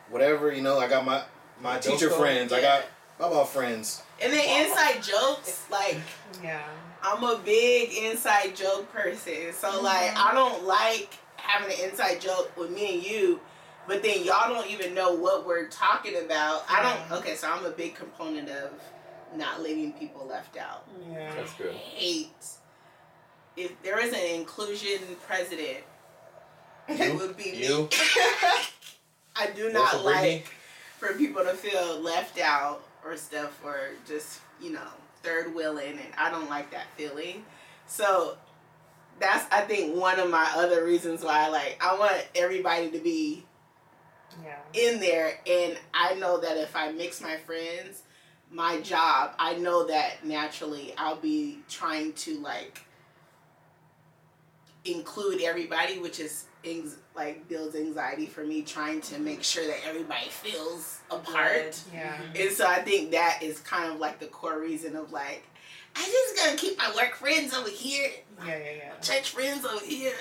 whatever, 0.09 0.51
you 0.51 0.61
know, 0.61 0.79
I 0.79 0.87
got 0.87 1.05
my 1.05 1.23
my 1.61 1.73
My 1.73 1.79
teacher 1.79 2.09
dojo? 2.09 2.17
friends. 2.17 2.53
I 2.53 2.59
Yeah. 2.59 2.79
got 2.79 2.85
baba 3.17 3.45
friends. 3.45 4.01
And 4.21 4.31
then 4.33 4.65
inside 4.65 5.03
jokes, 5.03 5.63
like 5.69 5.97
yeah, 6.43 6.61
I'm 7.03 7.23
a 7.23 7.37
big 7.37 7.91
inside 7.93 8.55
joke 8.55 8.91
person. 8.93 9.53
So 9.53 9.81
like 9.81 10.15
I 10.17 10.33
don't 10.33 10.63
like 10.63 11.09
having 11.37 11.71
an 11.71 11.89
inside 11.89 12.19
joke 12.21 12.51
with 12.57 12.69
me 12.71 12.95
and 12.95 13.03
you, 13.03 13.39
but 13.89 14.01
then 14.01 14.23
y'all 14.23 14.53
don't 14.53 14.69
even 14.69 14.93
know 14.93 15.13
what 15.13 15.45
we're 15.45 15.67
talking 15.67 16.15
about. 16.23 16.63
I 16.69 16.81
don't 17.09 17.19
okay, 17.19 17.35
so 17.35 17.51
I'm 17.51 17.65
a 17.65 17.71
big 17.71 17.95
component 17.95 18.47
of 18.49 18.71
not 19.35 19.61
leaving 19.61 19.91
people 19.93 20.25
left 20.25 20.57
out. 20.57 20.87
yeah. 21.11 21.33
That's 21.35 21.53
good. 21.53 21.73
Hate 21.73 22.29
if 23.57 23.81
there 23.83 23.99
is 23.99 24.13
an 24.13 24.39
inclusion 24.39 24.99
president, 25.27 25.79
it 26.87 27.13
You? 27.13 27.17
would 27.19 27.35
be 27.35 27.51
me. 27.51 27.67
You? 27.67 27.89
I 29.35 29.47
do 29.55 29.71
not 29.71 29.91
for 29.91 29.97
like 29.99 30.47
for 30.97 31.13
people 31.13 31.43
to 31.43 31.51
feel 31.53 31.99
left 31.99 32.39
out 32.39 32.81
or 33.05 33.15
stuff 33.17 33.59
or 33.63 33.77
just 34.07 34.39
you 34.61 34.71
know 34.71 34.87
third 35.23 35.53
wheeling 35.55 35.91
and 35.93 36.13
i 36.17 36.29
don't 36.29 36.49
like 36.49 36.71
that 36.71 36.85
feeling 36.97 37.43
so 37.87 38.37
that's 39.19 39.45
i 39.53 39.61
think 39.61 39.95
one 39.95 40.19
of 40.19 40.29
my 40.29 40.49
other 40.55 40.83
reasons 40.85 41.23
why 41.23 41.47
like 41.47 41.77
i 41.81 41.97
want 41.97 42.25
everybody 42.35 42.89
to 42.89 42.99
be 42.99 43.43
yeah. 44.43 44.57
in 44.73 44.99
there 44.99 45.33
and 45.47 45.77
i 45.93 46.13
know 46.15 46.39
that 46.39 46.57
if 46.57 46.75
i 46.75 46.91
mix 46.91 47.21
my 47.21 47.37
friends 47.37 48.03
my 48.51 48.79
job 48.81 49.31
i 49.39 49.53
know 49.55 49.85
that 49.87 50.23
naturally 50.25 50.93
i'll 50.97 51.15
be 51.15 51.59
trying 51.69 52.13
to 52.13 52.37
like 52.39 52.81
include 54.85 55.41
everybody 55.41 55.99
which 55.99 56.19
is 56.19 56.45
like 57.15 57.47
builds 57.47 57.75
anxiety 57.75 58.25
for 58.25 58.43
me 58.43 58.61
trying 58.61 58.99
to 59.01 59.17
make 59.19 59.43
sure 59.43 59.65
that 59.65 59.77
everybody 59.87 60.27
feels 60.29 60.99
a 61.11 61.17
part 61.17 61.81
Yeah. 61.93 62.17
and 62.35 62.51
so 62.51 62.65
i 62.67 62.79
think 62.81 63.11
that 63.11 63.39
is 63.41 63.59
kind 63.59 63.91
of 63.93 63.99
like 63.99 64.19
the 64.19 64.27
core 64.27 64.59
reason 64.59 64.95
of 64.95 65.11
like 65.11 65.43
i 65.95 66.01
just 66.03 66.35
gonna 66.45 66.57
keep 66.57 66.77
my 66.77 66.91
work 66.95 67.15
friends 67.15 67.53
over 67.53 67.69
here 67.69 68.09
Yeah, 68.45 68.57
yeah, 68.57 68.71
yeah. 68.77 68.95
church 69.01 69.29
friends 69.31 69.65
over 69.65 69.83
here 69.85 70.13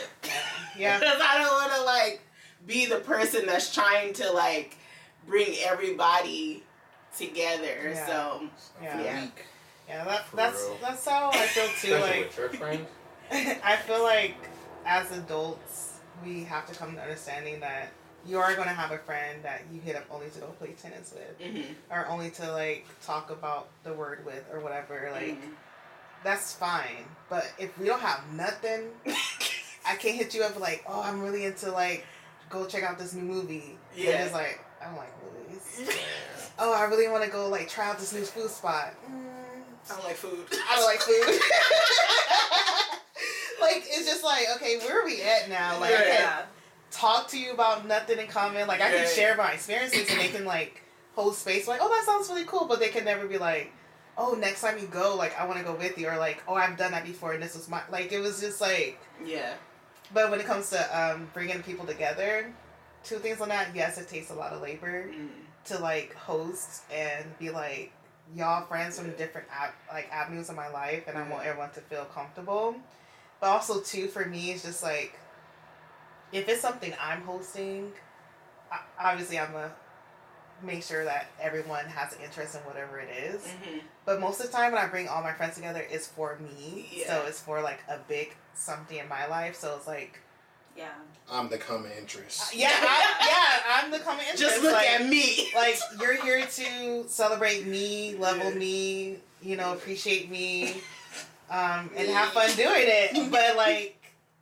Yeah. 0.76 0.98
because 1.00 1.20
I 1.20 1.38
don't 1.38 1.52
want 1.52 1.72
to 1.72 1.82
like 1.82 2.20
be 2.66 2.86
the 2.86 2.98
person 2.98 3.46
that's 3.46 3.74
trying 3.74 4.12
to 4.14 4.30
like 4.32 4.76
bring 5.26 5.54
everybody 5.64 6.62
together. 7.16 7.92
Yeah. 7.92 8.06
So 8.06 8.42
Yeah. 8.82 9.02
Yeah. 9.02 9.22
Weak. 9.22 9.44
Yeah, 9.88 10.04
that, 10.04 10.26
that's 10.34 10.64
real. 10.64 10.78
that's 10.82 11.08
how 11.08 11.30
I 11.32 11.46
feel 11.46 11.68
too. 11.80 12.02
Like 12.02 12.34
church. 12.34 12.58
I 13.30 13.76
feel 13.76 14.02
like 14.02 14.36
as 14.84 15.10
adults, 15.12 16.00
we 16.24 16.44
have 16.44 16.66
to 16.66 16.74
come 16.74 16.94
to 16.94 17.00
understanding 17.02 17.60
that 17.60 17.88
you 18.26 18.38
are 18.38 18.54
going 18.54 18.68
to 18.68 18.74
have 18.74 18.90
a 18.90 18.98
friend 18.98 19.42
that 19.42 19.62
you 19.72 19.80
hit 19.80 19.96
up 19.96 20.04
only 20.10 20.28
to 20.30 20.40
go 20.40 20.46
play 20.58 20.74
tennis 20.80 21.14
with, 21.14 21.40
mhm, 21.40 21.64
or 21.90 22.06
only 22.08 22.30
to 22.30 22.52
like 22.52 22.84
talk 23.02 23.30
about 23.30 23.68
the 23.84 23.92
word 23.92 24.24
with, 24.26 24.44
or 24.52 24.60
whatever. 24.60 25.08
Like 25.12 25.40
mhm. 25.40 25.54
that's 26.22 26.52
fine. 26.54 27.06
But 27.30 27.50
if 27.58 27.78
we 27.78 27.86
don't 27.86 28.00
have 28.00 28.20
nothing, 28.34 28.88
I 29.86 29.94
can't 29.96 30.16
hit 30.16 30.34
you 30.34 30.42
up 30.42 30.58
like, 30.60 30.84
oh, 30.86 31.00
I'm 31.02 31.22
really 31.22 31.44
into 31.46 31.70
like, 31.70 32.04
go 32.48 32.66
check 32.66 32.82
out 32.82 32.98
this 32.98 33.14
new 33.14 33.22
movie. 33.22 33.78
Yeah. 33.96 34.10
And 34.10 34.24
it's 34.24 34.32
like 34.34 34.64
I 34.80 34.86
don't 34.86 34.96
like 34.96 35.12
movies. 35.22 35.96
Oh, 36.60 36.74
I 36.74 36.86
really 36.86 37.06
want 37.06 37.22
to 37.22 37.30
go 37.30 37.48
like 37.48 37.68
try 37.68 37.88
out 37.88 38.00
this 38.00 38.12
new 38.12 38.24
food 38.24 38.50
spot. 38.50 38.92
Mm, 39.08 39.22
I 39.88 39.94
don't 39.94 40.04
like 40.04 40.16
food. 40.16 40.44
I 40.68 40.74
don't 40.74 40.86
like 40.86 40.98
food. 41.00 41.22
like 43.60 43.84
it's 43.88 44.06
just 44.06 44.24
like 44.24 44.46
okay, 44.56 44.78
where 44.78 45.00
are 45.00 45.04
we 45.04 45.22
at 45.22 45.48
now? 45.48 45.78
Like 45.80 45.94
I 45.94 46.02
can't 46.04 46.46
talk 46.90 47.28
to 47.28 47.38
you 47.38 47.52
about 47.52 47.86
nothing 47.86 48.18
in 48.18 48.26
common. 48.26 48.66
Like 48.66 48.80
I 48.80 48.90
can 48.90 49.00
Right. 49.02 49.08
share 49.08 49.36
my 49.36 49.52
experiences 49.52 50.10
and 50.10 50.20
they 50.20 50.28
can 50.28 50.44
like 50.44 50.82
hold 51.14 51.36
space. 51.36 51.68
Like 51.68 51.78
oh, 51.80 51.88
that 51.88 52.04
sounds 52.04 52.28
really 52.28 52.44
cool, 52.44 52.66
but 52.66 52.80
they 52.80 52.88
can 52.88 53.04
never 53.04 53.26
be 53.26 53.38
like. 53.38 53.72
Oh, 54.20 54.32
next 54.32 54.62
time 54.62 54.76
you 54.80 54.88
go, 54.88 55.14
like 55.14 55.38
I 55.40 55.46
want 55.46 55.60
to 55.60 55.64
go 55.64 55.76
with 55.76 55.96
you, 55.96 56.08
or 56.08 56.16
like, 56.18 56.42
oh, 56.48 56.54
I've 56.54 56.76
done 56.76 56.90
that 56.90 57.04
before, 57.04 57.34
and 57.34 57.42
this 57.42 57.54
was 57.54 57.68
my 57.68 57.82
like. 57.88 58.10
It 58.10 58.18
was 58.18 58.40
just 58.40 58.60
like, 58.60 58.98
Yeah. 59.24 59.54
But 60.12 60.30
when 60.30 60.40
it 60.40 60.46
comes 60.46 60.70
to 60.70 60.98
um, 60.98 61.28
bringing 61.34 61.62
people 61.62 61.86
together, 61.86 62.52
two 63.04 63.16
things 63.16 63.40
on 63.40 63.48
that. 63.50 63.74
Yes, 63.74 63.98
it 63.98 64.08
takes 64.08 64.30
a 64.30 64.34
lot 64.34 64.52
of 64.52 64.62
labor 64.62 65.04
Mm. 65.08 65.28
to 65.66 65.78
like 65.78 66.14
host 66.14 66.82
and 66.92 67.24
be 67.38 67.50
like 67.50 67.92
y'all 68.34 68.66
friends 68.66 68.98
from 68.98 69.10
different 69.12 69.46
like 69.92 70.10
avenues 70.12 70.48
of 70.50 70.56
my 70.56 70.68
life 70.68 71.04
and 71.08 71.16
I 71.16 71.26
want 71.28 71.46
everyone 71.46 71.70
to 71.72 71.80
feel 71.80 72.04
comfortable. 72.06 72.74
But 73.40 73.48
also 73.48 73.80
too 73.80 74.08
for 74.08 74.24
me 74.26 74.50
it's 74.52 74.62
just 74.64 74.82
like 74.82 75.18
if 76.32 76.48
it's 76.48 76.60
something 76.60 76.92
I'm 77.00 77.22
hosting, 77.22 77.92
I, 78.70 78.80
obviously 79.00 79.38
I'm 79.38 79.54
a 79.54 79.70
make 80.62 80.82
sure 80.82 81.04
that 81.04 81.26
everyone 81.40 81.84
has 81.86 82.12
an 82.14 82.22
interest 82.22 82.54
in 82.54 82.60
whatever 82.62 82.98
it 82.98 83.08
is. 83.10 83.42
Mhm. 83.42 83.80
But 84.04 84.20
most 84.20 84.40
of 84.40 84.46
the 84.46 84.52
time 84.52 84.72
when 84.72 84.82
I 84.82 84.86
bring 84.86 85.08
all 85.08 85.22
my 85.22 85.32
friends 85.32 85.54
together 85.56 85.84
it's 85.90 86.06
for 86.06 86.36
me. 86.38 86.88
Yeah. 86.92 87.06
So 87.06 87.26
it's 87.26 87.40
for 87.40 87.60
like 87.62 87.80
a 87.88 87.98
big 88.08 88.34
something 88.54 88.98
in 88.98 89.08
my 89.08 89.26
life. 89.26 89.56
So 89.56 89.76
it's 89.76 89.86
like 89.86 90.18
Yeah. 90.76 90.88
I'm 91.30 91.48
the 91.48 91.58
common 91.58 91.90
interest. 91.92 92.54
yeah, 92.54 92.70
I, 92.72 93.26
yeah, 93.28 93.82
I'm 93.84 93.90
the 93.90 93.98
common 94.00 94.20
interest. 94.30 94.40
Just 94.40 94.62
look 94.62 94.72
like, 94.72 94.88
at 94.88 95.06
me. 95.06 95.50
like 95.54 95.78
you're 96.00 96.14
here 96.22 96.44
to 96.46 97.04
celebrate 97.08 97.66
me, 97.66 98.14
level 98.16 98.50
Yeah. 98.52 98.58
me, 98.58 99.18
you 99.42 99.56
know, 99.56 99.72
appreciate 99.72 100.30
me, 100.30 100.80
um, 101.50 101.90
and 101.96 102.08
have 102.08 102.30
fun 102.30 102.50
doing 102.56 102.84
it. 102.86 103.30
But 103.30 103.56
like, 103.56 103.94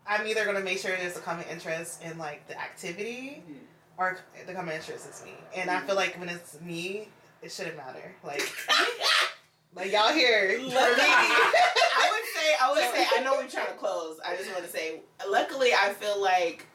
I'm 0.06 0.26
either 0.26 0.44
gonna 0.44 0.60
make 0.60 0.78
sure 0.78 0.96
there's 0.96 1.16
a 1.16 1.20
common 1.20 1.44
interest 1.50 2.02
in 2.02 2.16
like 2.18 2.46
the 2.48 2.58
activity, 2.60 3.42
Mhm. 3.48 3.56
Or 3.98 4.18
the 4.46 4.52
common 4.52 4.74
interest 4.74 5.08
is 5.08 5.22
me. 5.24 5.32
And 5.54 5.70
I 5.70 5.80
mm. 5.80 5.86
feel 5.86 5.96
like 5.96 6.18
when 6.18 6.28
it's 6.28 6.60
me, 6.60 7.08
it 7.42 7.52
shouldn't 7.52 7.76
matter. 7.76 8.14
Like, 8.24 8.42
like 9.74 9.92
y'all 9.92 10.12
here 10.12 10.58
for 10.58 10.64
me. 10.64 10.70
I 10.70 12.10
would 12.10 12.24
say, 12.34 12.54
I 12.60 12.70
would 12.70 12.94
say, 12.94 13.06
I 13.16 13.22
know 13.22 13.32
we're 13.34 13.48
trying 13.48 13.66
to 13.66 13.72
close. 13.74 14.18
I 14.26 14.36
just 14.36 14.50
want 14.50 14.64
to 14.64 14.70
say, 14.70 15.00
luckily, 15.28 15.70
I 15.72 15.92
feel 15.92 16.20
like 16.20 16.66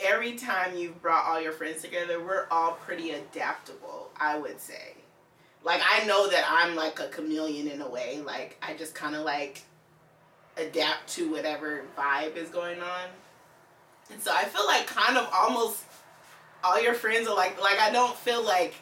every 0.00 0.34
time 0.34 0.76
you've 0.76 1.00
brought 1.02 1.26
all 1.26 1.40
your 1.40 1.52
friends 1.52 1.82
together, 1.82 2.22
we're 2.22 2.46
all 2.50 2.72
pretty 2.72 3.10
adaptable. 3.10 4.10
I 4.18 4.38
would 4.38 4.60
say, 4.60 4.94
like, 5.64 5.82
I 5.88 6.06
know 6.06 6.28
that 6.28 6.44
I'm 6.48 6.76
like 6.76 7.00
a 7.00 7.08
chameleon 7.08 7.68
in 7.68 7.80
a 7.82 7.88
way. 7.88 8.20
Like, 8.24 8.56
I 8.62 8.74
just 8.74 8.94
kind 8.94 9.14
of 9.14 9.24
like 9.24 9.62
adapt 10.56 11.08
to 11.08 11.30
whatever 11.30 11.84
vibe 11.96 12.36
is 12.36 12.48
going 12.50 12.80
on, 12.80 13.08
and 14.10 14.20
so 14.22 14.32
I 14.34 14.44
feel 14.44 14.66
like 14.66 14.86
kind 14.86 15.16
of 15.16 15.28
almost 15.32 15.84
all 16.64 16.80
your 16.82 16.94
friends 16.94 17.28
are 17.28 17.36
like, 17.36 17.60
like 17.60 17.78
I 17.78 17.90
don't 17.90 18.16
feel 18.16 18.44
like 18.44 18.74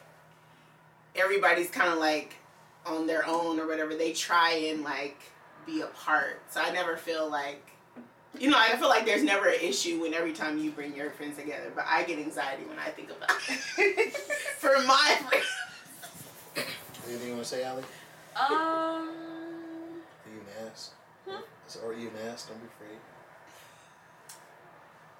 everybody's 1.14 1.70
kind 1.70 1.92
of 1.92 1.98
like 1.98 2.34
on 2.84 3.06
their 3.06 3.26
own 3.26 3.58
or 3.58 3.66
whatever 3.66 3.94
they 3.94 4.12
try 4.12 4.52
and 4.52 4.82
like 4.84 5.18
be 5.66 5.80
a 5.80 5.86
part 5.86 6.40
so 6.48 6.60
i 6.60 6.70
never 6.70 6.96
feel 6.96 7.28
like 7.28 7.72
you 8.38 8.48
know 8.48 8.56
i 8.56 8.76
feel 8.76 8.88
like 8.88 9.04
there's 9.04 9.24
never 9.24 9.48
an 9.48 9.58
issue 9.60 10.00
when 10.00 10.14
every 10.14 10.32
time 10.32 10.56
you 10.58 10.70
bring 10.70 10.94
your 10.94 11.10
friends 11.10 11.36
together 11.36 11.72
but 11.74 11.84
i 11.88 12.04
get 12.04 12.18
anxiety 12.18 12.62
when 12.64 12.78
i 12.78 12.88
think 12.90 13.10
about 13.10 13.30
it 13.78 14.12
for 14.58 14.78
my 14.86 15.18
friends 15.28 15.46
Anything 17.08 17.28
you 17.28 17.34
want 17.34 17.44
to 17.44 17.48
say, 17.48 17.64
Ali? 17.64 17.82
Um. 18.34 18.50
Are 18.50 19.04
you 20.32 20.40
an 20.40 20.66
ass? 20.66 20.90
Hmm? 21.26 21.84
Or 21.84 21.92
are 21.92 21.94
you 21.94 22.08
an 22.08 22.14
ass? 22.28 22.46
Don't 22.46 22.60
be 22.60 22.66
afraid. 22.66 22.98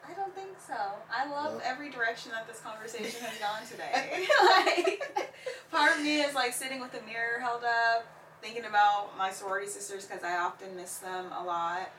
I 0.08 0.12
don't 0.14 0.34
think 0.34 0.50
so. 0.66 0.74
I 1.12 1.28
love 1.30 1.60
every 1.64 1.90
direction 1.90 2.30
that 2.32 2.46
this 2.46 2.60
conversation 2.60 3.20
has 3.22 3.38
gone 3.38 3.66
today. 3.68 4.26
like, 4.54 5.32
part 5.70 5.96
of 5.96 6.02
me 6.02 6.20
is 6.20 6.34
like 6.34 6.52
sitting 6.52 6.80
with 6.80 6.92
the 6.92 7.00
mirror 7.02 7.40
held 7.40 7.64
up, 7.64 8.06
thinking 8.42 8.64
about 8.66 9.16
my 9.18 9.30
sorority 9.30 9.66
sisters 9.68 10.04
because 10.06 10.22
I 10.22 10.36
often 10.36 10.76
miss 10.76 10.98
them 10.98 11.26
a 11.36 11.42
lot, 11.42 11.90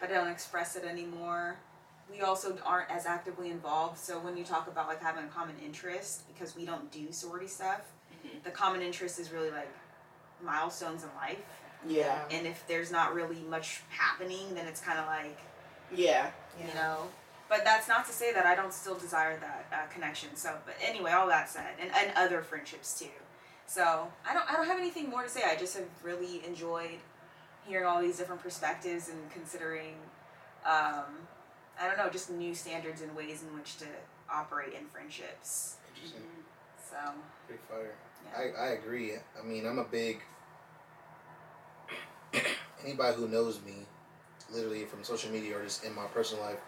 but 0.00 0.10
I 0.10 0.14
don't 0.14 0.28
express 0.28 0.76
it 0.76 0.84
anymore. 0.84 1.56
we 2.10 2.20
also 2.20 2.58
aren't 2.66 2.90
as 2.90 3.06
actively 3.06 3.50
involved. 3.50 3.96
So 3.98 4.18
when 4.18 4.36
you 4.36 4.44
talk 4.44 4.66
about 4.68 4.86
like 4.88 5.00
having 5.00 5.24
a 5.24 5.28
common 5.28 5.54
interest, 5.64 6.22
because 6.32 6.54
we 6.56 6.66
don't 6.66 6.90
do 6.90 7.10
sorority 7.12 7.46
stuff, 7.48 7.80
Mhm. 8.26 8.42
the 8.42 8.50
common 8.50 8.82
interest 8.82 9.18
is 9.18 9.30
really 9.30 9.50
like 9.50 9.70
milestones 10.42 11.04
in 11.04 11.08
life. 11.16 11.38
Yeah. 11.86 12.22
And 12.30 12.46
if 12.46 12.66
there's 12.66 12.90
not 12.90 13.14
really 13.14 13.40
much 13.48 13.80
happening, 13.88 14.54
then 14.54 14.66
it's 14.66 14.80
kind 14.80 14.98
of 14.98 15.06
like 15.06 15.38
Yeah. 15.90 16.30
you 16.60 16.72
know. 16.74 17.08
But 17.52 17.64
that's 17.66 17.86
not 17.86 18.06
to 18.06 18.12
say 18.12 18.32
that 18.32 18.46
I 18.46 18.54
don't 18.54 18.72
still 18.72 18.94
desire 18.94 19.38
that 19.38 19.66
uh, 19.70 19.92
connection. 19.92 20.34
So, 20.36 20.56
but 20.64 20.74
anyway, 20.82 21.12
all 21.12 21.28
that 21.28 21.50
said, 21.50 21.74
and, 21.78 21.90
and 21.94 22.10
other 22.16 22.40
friendships 22.40 22.98
too. 22.98 23.12
So 23.66 24.08
I 24.26 24.32
don't 24.32 24.50
I 24.50 24.54
don't 24.56 24.66
have 24.66 24.78
anything 24.78 25.10
more 25.10 25.22
to 25.22 25.28
say. 25.28 25.42
I 25.44 25.54
just 25.54 25.76
have 25.76 25.84
really 26.02 26.42
enjoyed 26.46 26.98
hearing 27.68 27.84
all 27.84 28.00
these 28.00 28.16
different 28.16 28.42
perspectives 28.42 29.10
and 29.10 29.18
considering, 29.30 29.96
um, 30.64 31.04
I 31.78 31.86
don't 31.86 31.98
know, 31.98 32.08
just 32.08 32.30
new 32.30 32.54
standards 32.54 33.02
and 33.02 33.14
ways 33.14 33.42
in 33.42 33.54
which 33.54 33.76
to 33.80 33.86
operate 34.32 34.72
in 34.72 34.86
friendships. 34.86 35.76
Interesting. 35.94 36.22
So 36.88 36.96
Pretty 37.46 37.60
fire. 37.68 37.92
yeah. 38.32 38.60
I, 38.62 38.64
I 38.64 38.68
agree. 38.70 39.12
I 39.38 39.44
mean, 39.44 39.66
I'm 39.66 39.78
a 39.78 39.84
big. 39.84 40.22
Anybody 42.82 43.14
who 43.14 43.28
knows 43.28 43.60
me, 43.62 43.74
literally 44.50 44.86
from 44.86 45.04
social 45.04 45.30
media 45.30 45.58
or 45.58 45.62
just 45.62 45.84
in 45.84 45.94
my 45.94 46.06
personal 46.06 46.44
life, 46.44 46.58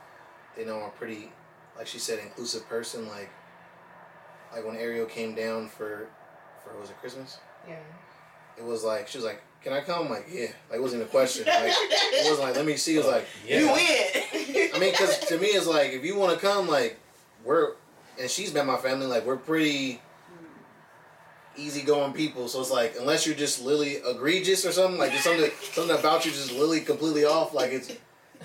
they 0.56 0.64
know 0.64 0.78
I'm 0.78 0.86
a 0.86 0.90
pretty, 0.90 1.32
like 1.76 1.86
she 1.86 1.98
said, 1.98 2.18
inclusive 2.18 2.68
person. 2.68 3.08
Like, 3.08 3.30
like 4.52 4.64
when 4.64 4.76
Ariel 4.76 5.06
came 5.06 5.34
down 5.34 5.68
for, 5.68 6.08
for 6.62 6.78
was 6.80 6.90
it 6.90 6.98
Christmas? 7.00 7.38
Yeah. 7.68 7.76
It 8.56 8.64
was 8.64 8.84
like 8.84 9.08
she 9.08 9.18
was 9.18 9.24
like, 9.24 9.42
"Can 9.62 9.72
I 9.72 9.80
come?" 9.80 10.06
I'm 10.06 10.10
like, 10.10 10.26
yeah. 10.30 10.46
Like 10.70 10.78
it 10.78 10.82
wasn't 10.82 11.00
even 11.00 11.08
a 11.08 11.10
question. 11.10 11.44
Like 11.46 11.72
it 11.72 12.28
wasn't 12.30 12.46
like, 12.46 12.56
"Let 12.56 12.66
me 12.66 12.76
see." 12.76 12.94
It 12.94 12.98
was 12.98 13.06
oh, 13.06 13.10
like, 13.10 13.26
Yeah. 13.46 13.58
You 13.58 13.66
win. 13.66 14.70
I 14.74 14.78
mean, 14.78 14.92
because 14.92 15.18
to 15.26 15.38
me, 15.38 15.48
it's 15.48 15.66
like 15.66 15.92
if 15.92 16.04
you 16.04 16.16
want 16.16 16.38
to 16.38 16.44
come, 16.44 16.68
like 16.68 16.98
we're, 17.44 17.72
and 18.20 18.30
she's 18.30 18.54
met 18.54 18.66
my 18.66 18.76
family, 18.76 19.06
like 19.06 19.26
we're 19.26 19.36
pretty 19.36 20.00
easygoing 21.56 22.12
people. 22.12 22.48
So 22.48 22.60
it's 22.60 22.70
like 22.70 22.94
unless 22.98 23.26
you're 23.26 23.36
just 23.36 23.62
literally 23.62 23.96
egregious 24.06 24.64
or 24.64 24.72
something, 24.72 24.98
like 24.98 25.10
there's 25.10 25.24
something 25.24 25.50
something 25.72 25.96
about 25.96 26.24
you 26.24 26.30
just 26.30 26.52
literally 26.52 26.80
completely 26.80 27.24
off. 27.24 27.54
Like 27.54 27.72
it's 27.72 27.92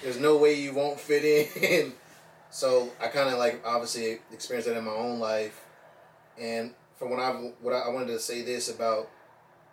there's 0.02 0.20
no 0.20 0.38
way 0.38 0.54
you 0.54 0.74
won't 0.74 1.00
fit 1.00 1.24
in. 1.24 1.94
so 2.52 2.92
I 3.02 3.08
kind 3.08 3.30
of 3.30 3.40
like 3.40 3.62
obviously 3.66 4.20
experienced 4.32 4.68
that 4.68 4.78
in 4.78 4.84
my 4.84 4.92
own 4.92 5.20
life, 5.20 5.66
and 6.40 6.74
from 6.98 7.12
what 7.12 7.20
I 7.20 7.32
what 7.62 7.74
I, 7.74 7.80
I 7.80 7.90
wanted 7.90 8.08
to 8.08 8.20
say 8.20 8.42
this 8.42 8.70
about 8.74 9.10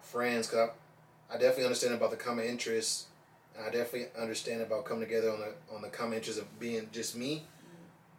friends, 0.02 0.48
cause 0.48 0.70
I, 1.30 1.34
I 1.34 1.38
definitely 1.38 1.64
understand 1.64 1.94
about 1.94 2.10
the 2.10 2.16
common 2.16 2.46
interests. 2.46 3.06
And 3.56 3.64
I 3.64 3.70
definitely 3.70 4.08
understand 4.20 4.60
about 4.60 4.84
coming 4.84 5.04
together 5.04 5.30
on 5.30 5.40
the 5.40 5.74
on 5.74 5.82
the 5.82 5.88
common 5.88 6.14
interest 6.14 6.38
of 6.38 6.60
being 6.60 6.88
just 6.92 7.16
me. 7.16 7.44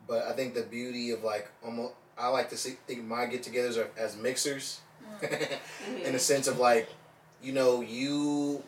But 0.08 0.24
I 0.24 0.34
think 0.34 0.56
the 0.56 0.64
beauty 0.64 1.12
of 1.12 1.24
like 1.24 1.52
almost 1.64 1.94
I 2.18 2.30
like 2.30 2.50
to 2.50 2.58
see, 2.58 2.78
think 2.88 3.04
my 3.04 3.28
get-togethers 3.28 3.78
are 3.78 3.90
as 3.98 4.18
mixers, 4.18 4.80
mm. 5.22 5.60
in 6.06 6.14
the 6.14 6.20
sense 6.20 6.48
of 6.48 6.60
like, 6.60 6.90
you 7.42 7.54
know, 7.54 7.82
you. 7.82 8.64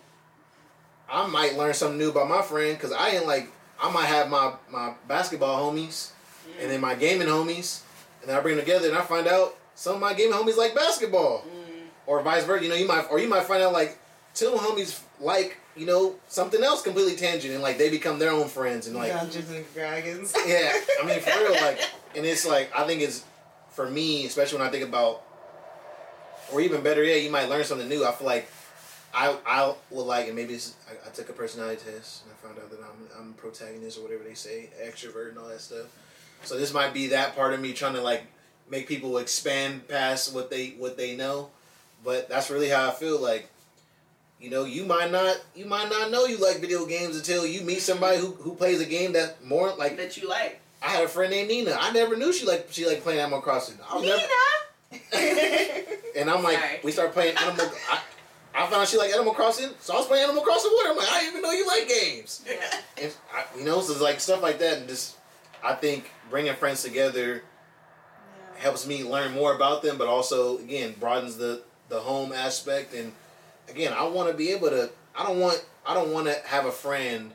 I 1.11 1.27
might 1.27 1.57
learn 1.57 1.73
something 1.73 1.97
new 1.97 2.09
about 2.09 2.29
my 2.29 2.41
friend 2.41 2.77
because 2.77 2.91
I 2.91 3.09
ain't 3.09 3.27
like 3.27 3.51
I 3.81 3.91
might 3.91 4.05
have 4.05 4.29
my 4.29 4.53
my 4.69 4.93
basketball 5.07 5.71
homies, 5.71 6.11
and 6.59 6.69
then 6.69 6.81
my 6.81 6.95
gaming 6.95 7.27
homies, 7.27 7.81
and 8.21 8.29
then 8.29 8.37
I 8.37 8.41
bring 8.41 8.57
them 8.57 8.65
together 8.65 8.87
and 8.87 8.97
I 8.97 9.01
find 9.01 9.27
out 9.27 9.55
some 9.75 9.95
of 9.95 10.01
my 10.01 10.13
gaming 10.13 10.33
homies 10.33 10.57
like 10.57 10.75
basketball, 10.75 11.41
mm. 11.41 11.87
or 12.05 12.21
vice 12.21 12.43
versa. 12.43 12.63
You 12.63 12.69
know, 12.69 12.75
you 12.75 12.87
might 12.87 13.05
or 13.09 13.19
you 13.19 13.29
might 13.29 13.43
find 13.43 13.63
out 13.63 13.73
like 13.73 13.97
two 14.33 14.51
homies 14.51 15.01
like 15.19 15.57
you 15.75 15.85
know 15.85 16.15
something 16.27 16.63
else 16.63 16.81
completely 16.81 17.15
tangent, 17.15 17.53
and 17.53 17.63
like 17.63 17.77
they 17.77 17.89
become 17.89 18.19
their 18.19 18.31
own 18.31 18.47
friends 18.47 18.87
and 18.87 18.95
like 18.95 19.11
Dungeons 19.11 19.49
and 19.49 19.65
Dragons. 19.73 20.33
yeah, 20.45 20.73
I 21.01 21.05
mean 21.05 21.19
for 21.19 21.31
real, 21.39 21.53
like, 21.53 21.79
and 22.15 22.25
it's 22.25 22.45
like 22.45 22.71
I 22.77 22.85
think 22.85 23.01
it's 23.01 23.23
for 23.71 23.89
me, 23.89 24.25
especially 24.25 24.59
when 24.59 24.67
I 24.67 24.71
think 24.71 24.83
about, 24.83 25.21
or 26.51 26.59
even 26.59 26.81
better 26.81 27.03
yet, 27.03 27.21
you 27.23 27.31
might 27.31 27.47
learn 27.47 27.63
something 27.63 27.87
new. 27.87 28.05
I 28.05 28.11
feel 28.11 28.27
like 28.27 28.49
I 29.13 29.35
I 29.45 29.73
would 29.91 30.03
like, 30.03 30.27
and 30.27 30.35
maybe 30.35 30.53
it's, 30.53 30.75
I, 30.89 31.07
I 31.07 31.11
took 31.11 31.29
a 31.29 31.33
personality 31.33 31.81
test 31.83 32.23
and 32.23 32.33
I 32.33 32.47
found 32.47 32.59
out 32.59 32.69
that 32.71 32.79
I'm 32.79 33.19
I'm 33.19 33.29
a 33.31 33.33
protagonist 33.33 33.97
or 33.97 34.01
whatever 34.01 34.23
they 34.23 34.33
say, 34.33 34.69
extrovert 34.83 35.29
and 35.29 35.37
all 35.37 35.47
that 35.47 35.61
stuff. 35.61 35.87
So 36.43 36.57
this 36.57 36.73
might 36.73 36.93
be 36.93 37.07
that 37.07 37.35
part 37.35 37.53
of 37.53 37.59
me 37.59 37.73
trying 37.73 37.93
to 37.95 38.01
like 38.01 38.23
make 38.69 38.87
people 38.87 39.17
expand 39.17 39.87
past 39.87 40.33
what 40.33 40.49
they 40.49 40.69
what 40.77 40.97
they 40.97 41.15
know, 41.15 41.49
but 42.03 42.29
that's 42.29 42.49
really 42.49 42.69
how 42.69 42.87
I 42.87 42.91
feel 42.91 43.19
like. 43.19 43.49
You 44.39 44.49
know, 44.49 44.63
you 44.63 44.85
might 44.85 45.11
not 45.11 45.37
you 45.53 45.65
might 45.65 45.89
not 45.89 46.11
know 46.11 46.25
you 46.25 46.37
like 46.37 46.61
video 46.61 46.85
games 46.85 47.17
until 47.17 47.45
you 47.45 47.59
meet 47.61 47.81
somebody 47.81 48.19
who, 48.19 48.27
who 48.27 48.55
plays 48.55 48.79
a 48.79 48.85
game 48.85 49.11
that 49.13 49.43
more 49.43 49.73
like 49.75 49.97
that 49.97 50.15
you 50.15 50.29
like. 50.29 50.61
I 50.81 50.91
had 50.91 51.03
a 51.03 51.09
friend 51.09 51.29
named 51.29 51.49
Nina. 51.49 51.75
I 51.77 51.91
never 51.91 52.15
knew 52.15 52.31
she 52.31 52.45
like 52.45 52.67
she 52.71 52.85
like 52.87 53.03
playing 53.03 53.19
Animal 53.19 53.41
Crossing. 53.41 53.77
Was 53.93 54.05
never, 54.05 54.23
and 56.15 56.29
I'm 56.29 56.41
like, 56.41 56.57
Sorry. 56.57 56.79
we 56.83 56.91
start 56.91 57.11
playing 57.11 57.35
Animal. 57.37 57.69
I, 57.91 57.99
I 58.59 58.63
found 58.63 58.81
out 58.81 58.87
she 58.89 58.97
like 58.97 59.11
Animal 59.11 59.33
Crossing, 59.33 59.69
so 59.79 59.93
I 59.93 59.97
was 59.97 60.07
playing 60.07 60.25
Animal 60.25 60.43
Crossing 60.43 60.71
with 60.73 60.85
her. 60.85 60.91
I'm 60.91 60.97
like, 60.97 61.09
I 61.11 61.19
didn't 61.21 61.29
even 61.37 61.41
know 61.43 61.51
you 61.51 61.65
like 61.67 61.87
games. 61.87 62.43
Yeah. 62.47 62.55
And 63.01 63.13
I, 63.33 63.45
you 63.57 63.63
know, 63.63 63.79
so 63.79 63.93
it's 63.93 64.01
like 64.01 64.19
stuff 64.19 64.41
like 64.43 64.59
that, 64.59 64.79
and 64.79 64.87
just 64.87 65.15
I 65.63 65.73
think 65.73 66.11
bringing 66.29 66.53
friends 66.55 66.83
together 66.83 67.35
Yeah. 67.35 68.61
helps 68.61 68.85
me 68.85 69.03
learn 69.05 69.31
more 69.33 69.55
about 69.55 69.81
them, 69.81 69.97
but 69.97 70.07
also 70.07 70.57
again 70.57 70.95
broadens 70.99 71.37
the 71.37 71.63
the 71.87 71.99
home 72.01 72.33
aspect. 72.33 72.93
And 72.93 73.13
again, 73.69 73.93
I 73.93 74.03
want 74.07 74.29
to 74.29 74.35
be 74.35 74.49
able 74.51 74.69
to. 74.69 74.89
I 75.15 75.23
don't 75.25 75.39
want. 75.39 75.63
I 75.87 75.93
don't 75.93 76.11
want 76.11 76.27
to 76.27 76.35
have 76.45 76.65
a 76.65 76.71
friend. 76.71 77.31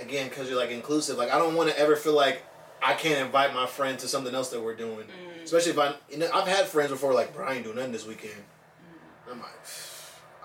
Again, 0.00 0.28
because 0.28 0.48
you're 0.48 0.58
like 0.58 0.70
inclusive. 0.70 1.18
Like 1.18 1.30
I 1.32 1.38
don't 1.38 1.54
want 1.56 1.70
to 1.70 1.78
ever 1.78 1.96
feel 1.96 2.14
like 2.14 2.42
I 2.82 2.94
can't 2.94 3.24
invite 3.24 3.54
my 3.54 3.66
friend 3.66 3.98
to 4.00 4.06
something 4.08 4.34
else 4.34 4.50
that 4.50 4.60
we're 4.62 4.74
doing. 4.76 5.06
Mm. 5.06 5.42
Especially 5.42 5.72
if 5.72 5.78
I, 5.78 5.94
you 6.10 6.18
know, 6.18 6.28
I've 6.34 6.46
had 6.48 6.66
friends 6.66 6.90
before 6.90 7.14
like, 7.14 7.34
Brian 7.34 7.62
doing 7.62 7.76
nothing 7.76 7.92
this 7.92 8.06
weekend. 8.06 8.34
Mm. 8.34 9.32
I'm 9.32 9.40
like, 9.40 9.54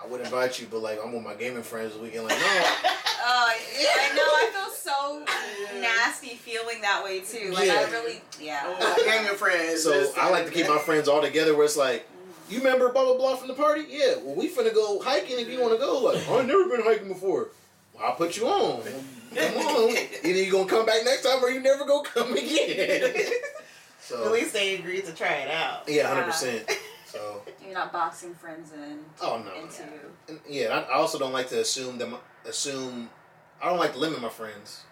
I 0.02 0.06
would 0.08 0.20
invite 0.22 0.60
you, 0.60 0.66
but 0.70 0.80
like 0.80 0.98
I'm 1.04 1.12
with 1.12 1.22
my 1.22 1.34
gaming 1.34 1.62
friends 1.62 1.92
this 1.92 2.00
weekend. 2.02 2.24
Like, 2.24 2.38
no, 2.38 2.46
Oh, 3.22 3.52
yeah, 3.78 3.88
I 3.94 4.14
know. 4.16 4.22
I 4.22 4.50
feel 4.52 4.70
so 4.74 5.78
nasty 5.80 6.36
feeling 6.36 6.80
that 6.80 7.04
way 7.04 7.20
too. 7.20 7.50
Like 7.52 7.62
I 7.70 7.82
Yeah. 7.82 7.90
really, 7.90 8.20
yeah. 8.40 8.60
Oh, 8.80 9.02
gaming 9.04 9.36
friends. 9.36 9.82
So 9.82 10.12
I 10.18 10.30
like 10.30 10.46
to 10.46 10.52
keep 10.52 10.66
my 10.68 10.78
friends 10.78 11.06
all 11.08 11.20
together 11.20 11.54
where 11.54 11.64
it's 11.66 11.76
like, 11.76 12.06
you 12.48 12.58
remember 12.58 12.90
blah 12.92 13.04
blah 13.04 13.16
blah 13.16 13.36
from 13.36 13.48
the 13.48 13.54
party? 13.54 13.84
Yeah, 13.88 14.14
well 14.22 14.34
we 14.34 14.48
finna 14.48 14.74
go 14.74 15.00
hiking 15.00 15.38
if 15.38 15.48
you 15.48 15.60
wanna 15.60 15.76
go. 15.78 15.98
Like, 15.98 16.26
I've 16.28 16.46
never 16.46 16.68
been 16.68 16.82
hiking 16.82 17.08
before. 17.08 17.48
Well, 17.94 18.04
I'll 18.06 18.14
put 18.14 18.36
you 18.36 18.46
on. 18.48 18.82
Come 19.36 19.56
on. 19.58 19.90
Either 20.24 20.28
you 20.42 20.50
gonna 20.50 20.66
come 20.68 20.86
back 20.86 21.04
next 21.04 21.22
time 21.22 21.44
or 21.44 21.50
you 21.50 21.60
never 21.60 21.84
gonna 21.84 22.08
come 22.08 22.32
again. 22.32 23.14
At 24.12 24.32
least 24.32 24.52
they 24.54 24.74
agreed 24.74 25.04
to 25.06 25.12
try 25.14 25.28
it 25.34 25.50
out. 25.50 25.84
yeah, 25.88 26.08
hundred 26.08 26.24
percent. 26.24 26.68
So 27.12 27.42
You're 27.64 27.74
not 27.74 27.92
boxing 27.92 28.34
friends 28.34 28.72
in 28.72 29.00
oh 29.22 29.42
no. 29.44 29.62
into. 29.62 29.82
And, 30.28 30.38
yeah, 30.48 30.68
I 30.88 30.92
I 30.92 30.94
also 30.94 31.18
don't 31.18 31.32
like 31.32 31.48
to 31.48 31.60
assume 31.60 31.98
that 31.98 32.08
my, 32.08 32.18
assume. 32.46 33.10
I 33.62 33.68
don't 33.68 33.78
like 33.78 33.92
to 33.94 33.98
limit 33.98 34.20
my 34.22 34.28
friends. 34.28 34.84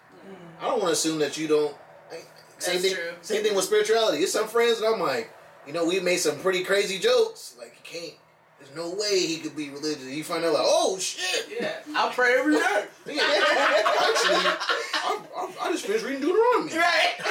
I 0.60 0.64
don't 0.64 0.78
want 0.78 0.88
to 0.88 0.92
assume 0.92 1.18
that 1.20 1.38
you 1.38 1.48
don't. 1.48 1.74
I- 2.10 2.16
Same 2.58 2.74
That's 2.82 2.82
thing. 2.82 2.94
true. 2.94 3.12
Same 3.22 3.42
thing 3.44 3.54
with 3.54 3.64
spirituality. 3.64 4.18
It's 4.18 4.32
some 4.32 4.48
friends 4.48 4.80
that 4.80 4.86
I'm 4.88 5.00
like, 5.00 5.30
you 5.66 5.72
know, 5.72 5.84
we 5.86 6.00
made 6.00 6.16
some 6.18 6.38
pretty 6.40 6.64
crazy 6.64 6.98
jokes. 6.98 7.54
Like 7.58 7.72
you 7.76 7.82
can't. 7.84 8.14
There's 8.58 8.74
no 8.74 8.90
way 8.98 9.20
he 9.24 9.38
could 9.38 9.54
be 9.54 9.70
religious. 9.70 10.02
You 10.04 10.24
find 10.24 10.44
out 10.44 10.54
like, 10.54 10.64
oh 10.66 10.98
shit. 10.98 11.46
Yeah, 11.60 11.76
I 11.96 12.12
pray 12.12 12.34
every 12.38 12.54
day. 12.56 12.84
Yeah, 13.06 13.22
actually, 13.22 14.34
I, 14.44 15.18
I, 15.36 15.50
I 15.62 15.72
just 15.72 15.86
finished 15.86 16.04
reading 16.04 16.20
Deuteronomy. 16.20 16.76
Right. 16.76 17.14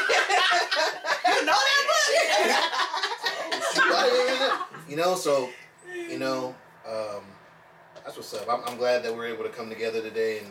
you 1.28 1.46
know 1.46 1.52
that 1.52 1.78
Shoot, 3.74 3.84
I 3.84 4.04
didn't 4.10 4.26
even 4.26 4.40
know. 4.40 4.77
You 4.88 4.96
know, 4.96 5.16
so 5.16 5.50
you 6.10 6.18
know, 6.18 6.56
um, 6.88 7.22
that's 8.06 8.16
what's 8.16 8.34
up. 8.34 8.48
I'm, 8.50 8.62
I'm 8.66 8.78
glad 8.78 9.04
that 9.04 9.14
we're 9.14 9.28
able 9.28 9.44
to 9.44 9.50
come 9.50 9.70
together 9.70 10.02
today 10.02 10.40
and 10.40 10.48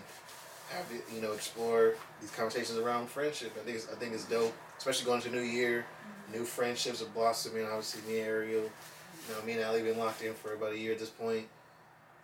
have 0.69 0.85
it, 0.93 1.05
you 1.15 1.23
know 1.23 1.33
explore 1.33 1.95
these 2.21 2.31
conversations 2.33 2.79
around 2.79 3.09
friendship. 3.09 3.53
I 3.59 3.65
think 3.65 3.77
it's, 3.79 3.91
I 3.91 3.95
think 3.95 4.13
it's 4.13 4.27
dope, 4.27 4.55
especially 4.77 5.07
going 5.07 5.23
to 5.23 5.31
New 5.31 5.41
Year. 5.41 5.87
New 6.35 6.45
friendships 6.45 7.01
are 7.03 7.07
blossoming. 7.07 7.65
Obviously, 7.65 8.03
me 8.13 8.21
and 8.21 8.29
Ariel, 8.29 8.63
you 8.65 9.35
know, 9.35 9.43
me 9.47 9.53
and 9.55 9.65
Ali 9.65 9.83
been 9.83 9.97
locked 9.97 10.23
in 10.23 10.35
for 10.35 10.53
about 10.53 10.73
a 10.73 10.79
year 10.79 10.93
at 10.93 10.99
this 10.99 11.09
point. 11.09 11.47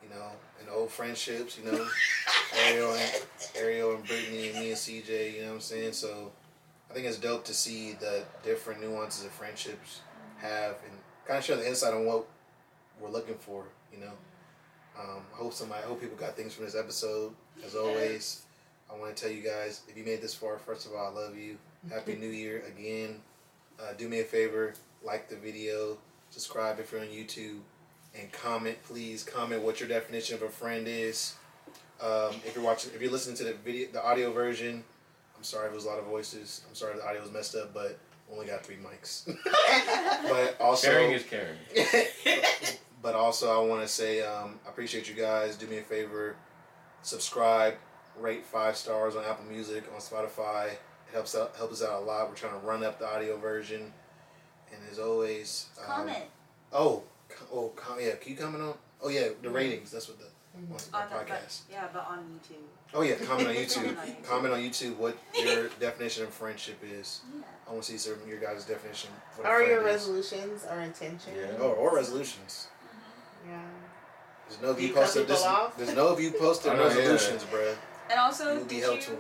You 0.02 0.10
know, 0.10 0.32
and 0.60 0.68
old 0.68 0.91
friendships. 0.91 1.58
You 1.58 1.73
know, 1.73 1.86
Ariel 2.66 2.92
and 2.92 3.26
Ariel 3.57 3.94
and 3.94 4.07
Brittany 4.07 4.50
and 4.50 4.58
me 4.58 4.68
and 4.68 4.76
CJ. 4.76 5.34
You 5.34 5.41
know 5.42 5.47
what 5.49 5.55
I'm 5.55 5.60
saying? 5.60 5.92
So, 5.94 6.32
I 6.91 6.94
think 6.94 7.07
it's 7.07 7.18
dope 7.18 7.47
to 7.47 7.55
see 7.55 7.92
the 7.92 8.24
different 8.44 8.82
nuances 8.82 9.24
of 9.24 9.31
friendships 9.31 10.00
have 10.42 10.76
and 10.84 10.99
kind 11.26 11.39
of 11.39 11.44
share 11.44 11.57
the 11.57 11.67
insight 11.67 11.94
on 11.94 12.07
what 12.07 12.26
we're 13.01 13.10
looking 13.10 13.34
for. 13.34 13.65
You 13.92 14.01
know, 14.01 14.12
um, 14.99 15.23
I 15.33 15.36
hope 15.36 15.52
somebody, 15.52 15.83
I 15.83 15.86
hope 15.86 16.01
people 16.01 16.17
got 16.17 16.36
things 16.36 16.55
from 16.55 16.65
this 16.65 16.76
episode. 16.76 17.33
As 17.65 17.75
always, 17.75 18.42
I 18.91 18.99
want 18.99 19.15
to 19.15 19.23
tell 19.23 19.33
you 19.33 19.42
guys 19.42 19.83
if 19.89 19.97
you 19.97 20.05
made 20.05 20.20
this 20.20 20.34
far, 20.34 20.59
first 20.59 20.86
of 20.86 20.92
all, 20.92 21.07
I 21.07 21.20
love 21.20 21.36
you. 21.36 21.57
Happy 21.91 22.15
New 22.20 22.28
Year 22.28 22.65
again. 22.67 23.20
Uh, 23.81 23.92
do 23.97 24.09
me 24.09 24.20
a 24.20 24.25
favor, 24.25 24.75
like 25.02 25.28
the 25.28 25.36
video, 25.36 25.99
subscribe 26.31 26.78
if 26.78 26.92
you're 26.92 27.01
on 27.01 27.09
YouTube, 27.09 27.59
and 28.18 28.31
comment. 28.33 28.76
Please 28.84 29.25
comment 29.25 29.62
what 29.62 29.81
your 29.81 29.89
definition 29.89 30.36
of 30.36 30.42
a 30.42 30.49
friend 30.49 30.86
is. 30.86 31.34
Um, 32.01 32.34
if 32.44 32.52
you're 32.55 32.65
watching, 32.65 32.92
if 32.94 33.01
you're 33.01 33.10
listening 33.10 33.36
to 33.36 33.44
the 33.44 33.55
video, 33.55 33.89
the 33.92 34.05
audio 34.05 34.33
version, 34.33 34.84
I'm 35.36 35.44
sorry 35.44 35.67
if 35.67 35.73
it 35.73 35.76
was 35.76 35.84
a 35.84 35.89
lot 35.89 35.99
of 35.99 36.05
voices. 36.05 36.62
I'm 36.68 36.75
sorry 36.75 36.97
the 36.97 37.07
audio 37.07 37.20
was 37.20 37.33
messed 37.33 37.55
up, 37.55 37.73
but 37.73 37.99
only 38.33 38.47
got 38.47 38.65
three 38.65 38.77
mics. 38.77 39.25
but 40.28 40.61
also, 40.61 40.86
Sharing 40.89 41.12
is 41.12 41.23
caring. 41.25 41.57
but 43.02 43.15
also, 43.15 43.51
I 43.51 43.67
want 43.67 43.83
to 43.83 43.89
say 43.89 44.23
um, 44.23 44.59
I 44.67 44.70
appreciate 44.70 45.09
you 45.09 45.15
guys. 45.15 45.57
Do 45.57 45.67
me 45.67 45.78
a 45.78 45.83
favor, 45.83 46.36
subscribe, 47.02 47.75
rate 48.19 48.44
five 48.44 48.77
stars 48.77 49.17
on 49.17 49.25
Apple 49.25 49.44
Music, 49.47 49.85
on 49.94 50.01
Spotify. 50.01 50.67
It 50.73 51.15
helps 51.15 51.35
out 51.36 51.55
helps 51.57 51.83
us 51.83 51.89
out 51.89 52.02
a 52.02 52.05
lot. 52.05 52.28
We're 52.28 52.35
trying 52.35 52.59
to 52.59 52.67
run 52.67 52.83
up 52.83 52.99
the 52.99 53.07
audio 53.07 53.36
version, 53.36 53.93
and 54.73 54.81
as 54.91 54.99
always, 54.99 55.67
um, 55.81 55.86
Comment. 55.86 56.25
Oh, 56.73 57.02
oh, 57.52 57.69
com- 57.77 57.99
yeah. 58.01 58.15
Can 58.17 58.33
you 58.33 58.39
comment 58.39 58.62
on? 58.62 58.75
Oh 59.02 59.09
yeah, 59.09 59.28
the 59.43 59.51
ratings. 59.51 59.91
That's 59.91 60.09
what 60.09 60.19
the 60.19 60.27
Mhm. 60.59 60.69
what's 60.69 60.86
the 60.86 60.97
On 60.97 61.09
the, 61.09 61.15
but, 61.17 61.27
podcast. 61.28 61.61
yeah, 61.70 61.89
but 61.93 62.07
on 62.07 62.19
YouTube. 62.19 62.67
Oh 62.95 63.03
yeah, 63.03 63.15
comment 63.17 63.49
on 63.49 63.55
YouTube. 63.55 63.75
Comment 63.85 63.99
on 63.99 64.07
YouTube. 64.07 64.25
comment 64.29 64.55
on 64.55 64.61
YouTube 64.61 64.97
what 64.97 65.17
your 65.35 65.69
definition 65.81 66.25
of 66.25 66.31
friendship 66.31 66.79
is. 66.85 67.23
Yeah. 67.35 67.43
I 67.69 67.73
want 67.73 67.85
to 67.85 67.93
see 67.93 67.99
some 67.99 68.15
of 68.21 68.29
your 68.29 68.39
guys' 68.39 68.65
definition. 68.65 69.11
What 69.37 69.47
a 69.47 69.51
Or 69.51 69.62
your 69.62 69.79
is. 69.81 69.85
resolutions 69.85 70.67
or 70.71 70.81
intentions. 70.81 71.37
Yeah. 71.39 71.57
Oh, 71.59 71.71
or 71.73 71.95
resolutions. 71.97 72.69
Yeah. 73.49 73.61
There's 74.49 74.61
no 74.61 74.69
of 74.71 74.77
Do 74.77 74.83
you 74.83 74.89
you 74.89 74.95
posted. 74.95 75.23
people 75.23 75.37
There's, 75.37 75.47
off? 75.47 75.77
there's 75.79 75.95
no 75.95 76.09
of 76.09 76.21
you 76.21 76.33
posted 76.33 76.73
I 76.73 76.77
know, 76.77 76.89
yeah. 76.89 76.97
resolutions, 76.97 77.45
bruh. 77.45 77.75
And 78.11 78.19
also, 78.21 78.55
You'll 78.57 78.65
be 78.65 78.75
did 78.77 78.83
held 78.85 78.97
you, 78.97 79.03
to 79.03 79.11
'em. 79.12 79.19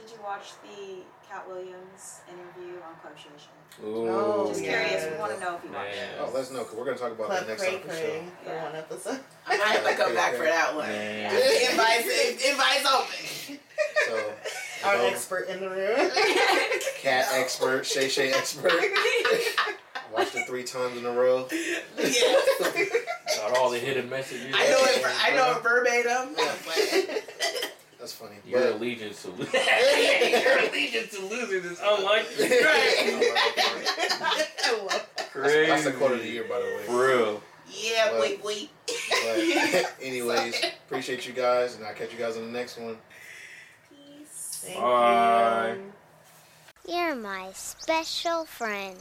did 0.00 0.10
you 0.10 0.18
watch 0.22 0.46
the 0.62 1.02
Katt 1.30 1.46
Williams 1.48 2.20
interview 2.26 2.74
on 2.82 2.94
Club 3.00 3.16
Shay 3.16 3.28
Shay? 3.38 3.86
Ooh. 3.86 4.08
Oh, 4.08 4.48
Just 4.48 4.64
yeah. 4.64 4.82
curious. 4.82 5.12
We 5.12 5.18
want 5.18 5.32
to 5.34 5.40
know 5.40 5.56
if 5.56 5.64
you 5.64 5.70
watched 5.70 5.94
Man. 5.94 6.08
it. 6.10 6.18
Oh, 6.20 6.30
let 6.34 6.42
us 6.42 6.50
know 6.50 6.58
because 6.60 6.74
we're 6.76 6.84
gonna 6.84 6.96
talk 6.98 7.12
about 7.12 7.26
Club 7.28 7.38
that 7.46 7.48
next 7.48 7.62
Cray 7.62 7.72
time 7.72 7.80
for 7.82 7.88
Cray 7.88 8.22
for 8.42 8.50
Yeah. 8.50 8.64
one 8.64 8.74
episode. 8.74 9.20
I 9.46 9.56
might 9.56 9.66
have 9.68 9.86
to 9.86 9.94
come 9.94 10.14
back 10.14 10.34
for 10.34 10.42
that 10.44 10.74
one. 10.74 10.88
Man. 10.88 11.34
Invites, 11.70 12.50
invites 12.50 12.86
open. 12.92 13.58
So, 14.08 14.32
Our 14.88 14.96
know, 14.96 15.06
expert 15.06 15.48
in 15.48 15.60
the 15.60 15.70
room. 15.70 16.10
Katt 17.00 17.26
expert, 17.34 17.86
Shay 17.86 18.08
Shay 18.08 18.32
expert. 18.32 18.72
Watched 20.12 20.34
it 20.34 20.46
three 20.48 20.64
times 20.64 20.96
in 20.98 21.06
a 21.06 21.12
row. 21.12 21.46
yeah. 21.52 21.78
Got 23.36 23.56
all 23.56 23.70
the 23.70 23.78
hidden 23.78 24.10
messages. 24.10 24.52
I 24.52 24.68
know 24.68 24.78
it. 24.80 25.04
I 25.22 25.36
know 25.36 25.56
it 25.56 25.62
verbatim. 25.62 26.34
But- 28.18 28.30
That's 28.30 28.40
funny. 28.44 28.50
Your 28.50 28.60
But- 28.72 28.76
allegiance 28.80 29.22
to 29.22 29.30
losing 29.30 29.54
your 30.42 30.58
allegiance 30.58 31.10
to 31.16 31.24
losers 31.26 31.64
is 31.64 31.80
unlikely. 31.82 32.48
I 32.50 34.46
love 34.88 35.06
Crazy. 35.32 35.66
That's 35.66 35.84
the 35.84 35.92
quote 35.92 36.12
of 36.12 36.20
the 36.22 36.28
year, 36.28 36.44
by 36.44 36.58
the 36.58 36.64
way. 36.64 36.82
For 36.86 37.06
real. 37.08 37.42
yeah, 37.70 38.10
But- 38.12 38.20
wait, 38.20 38.44
wait. 38.44 38.70
But 38.86 39.96
anyways, 40.02 40.54
appreciate 40.86 41.26
you 41.26 41.32
guys, 41.32 41.76
and 41.76 41.84
I'll 41.84 41.94
catch 41.94 42.12
you 42.12 42.18
guys 42.18 42.36
on 42.36 42.46
the 42.46 42.52
next 42.58 42.78
one. 42.78 42.96
Peace. 43.88 44.62
Thank 44.64 44.78
Bye. 44.80 45.76
you. 46.86 46.94
You're 46.94 47.14
my 47.14 47.50
special 47.54 48.44
friend. 48.44 48.96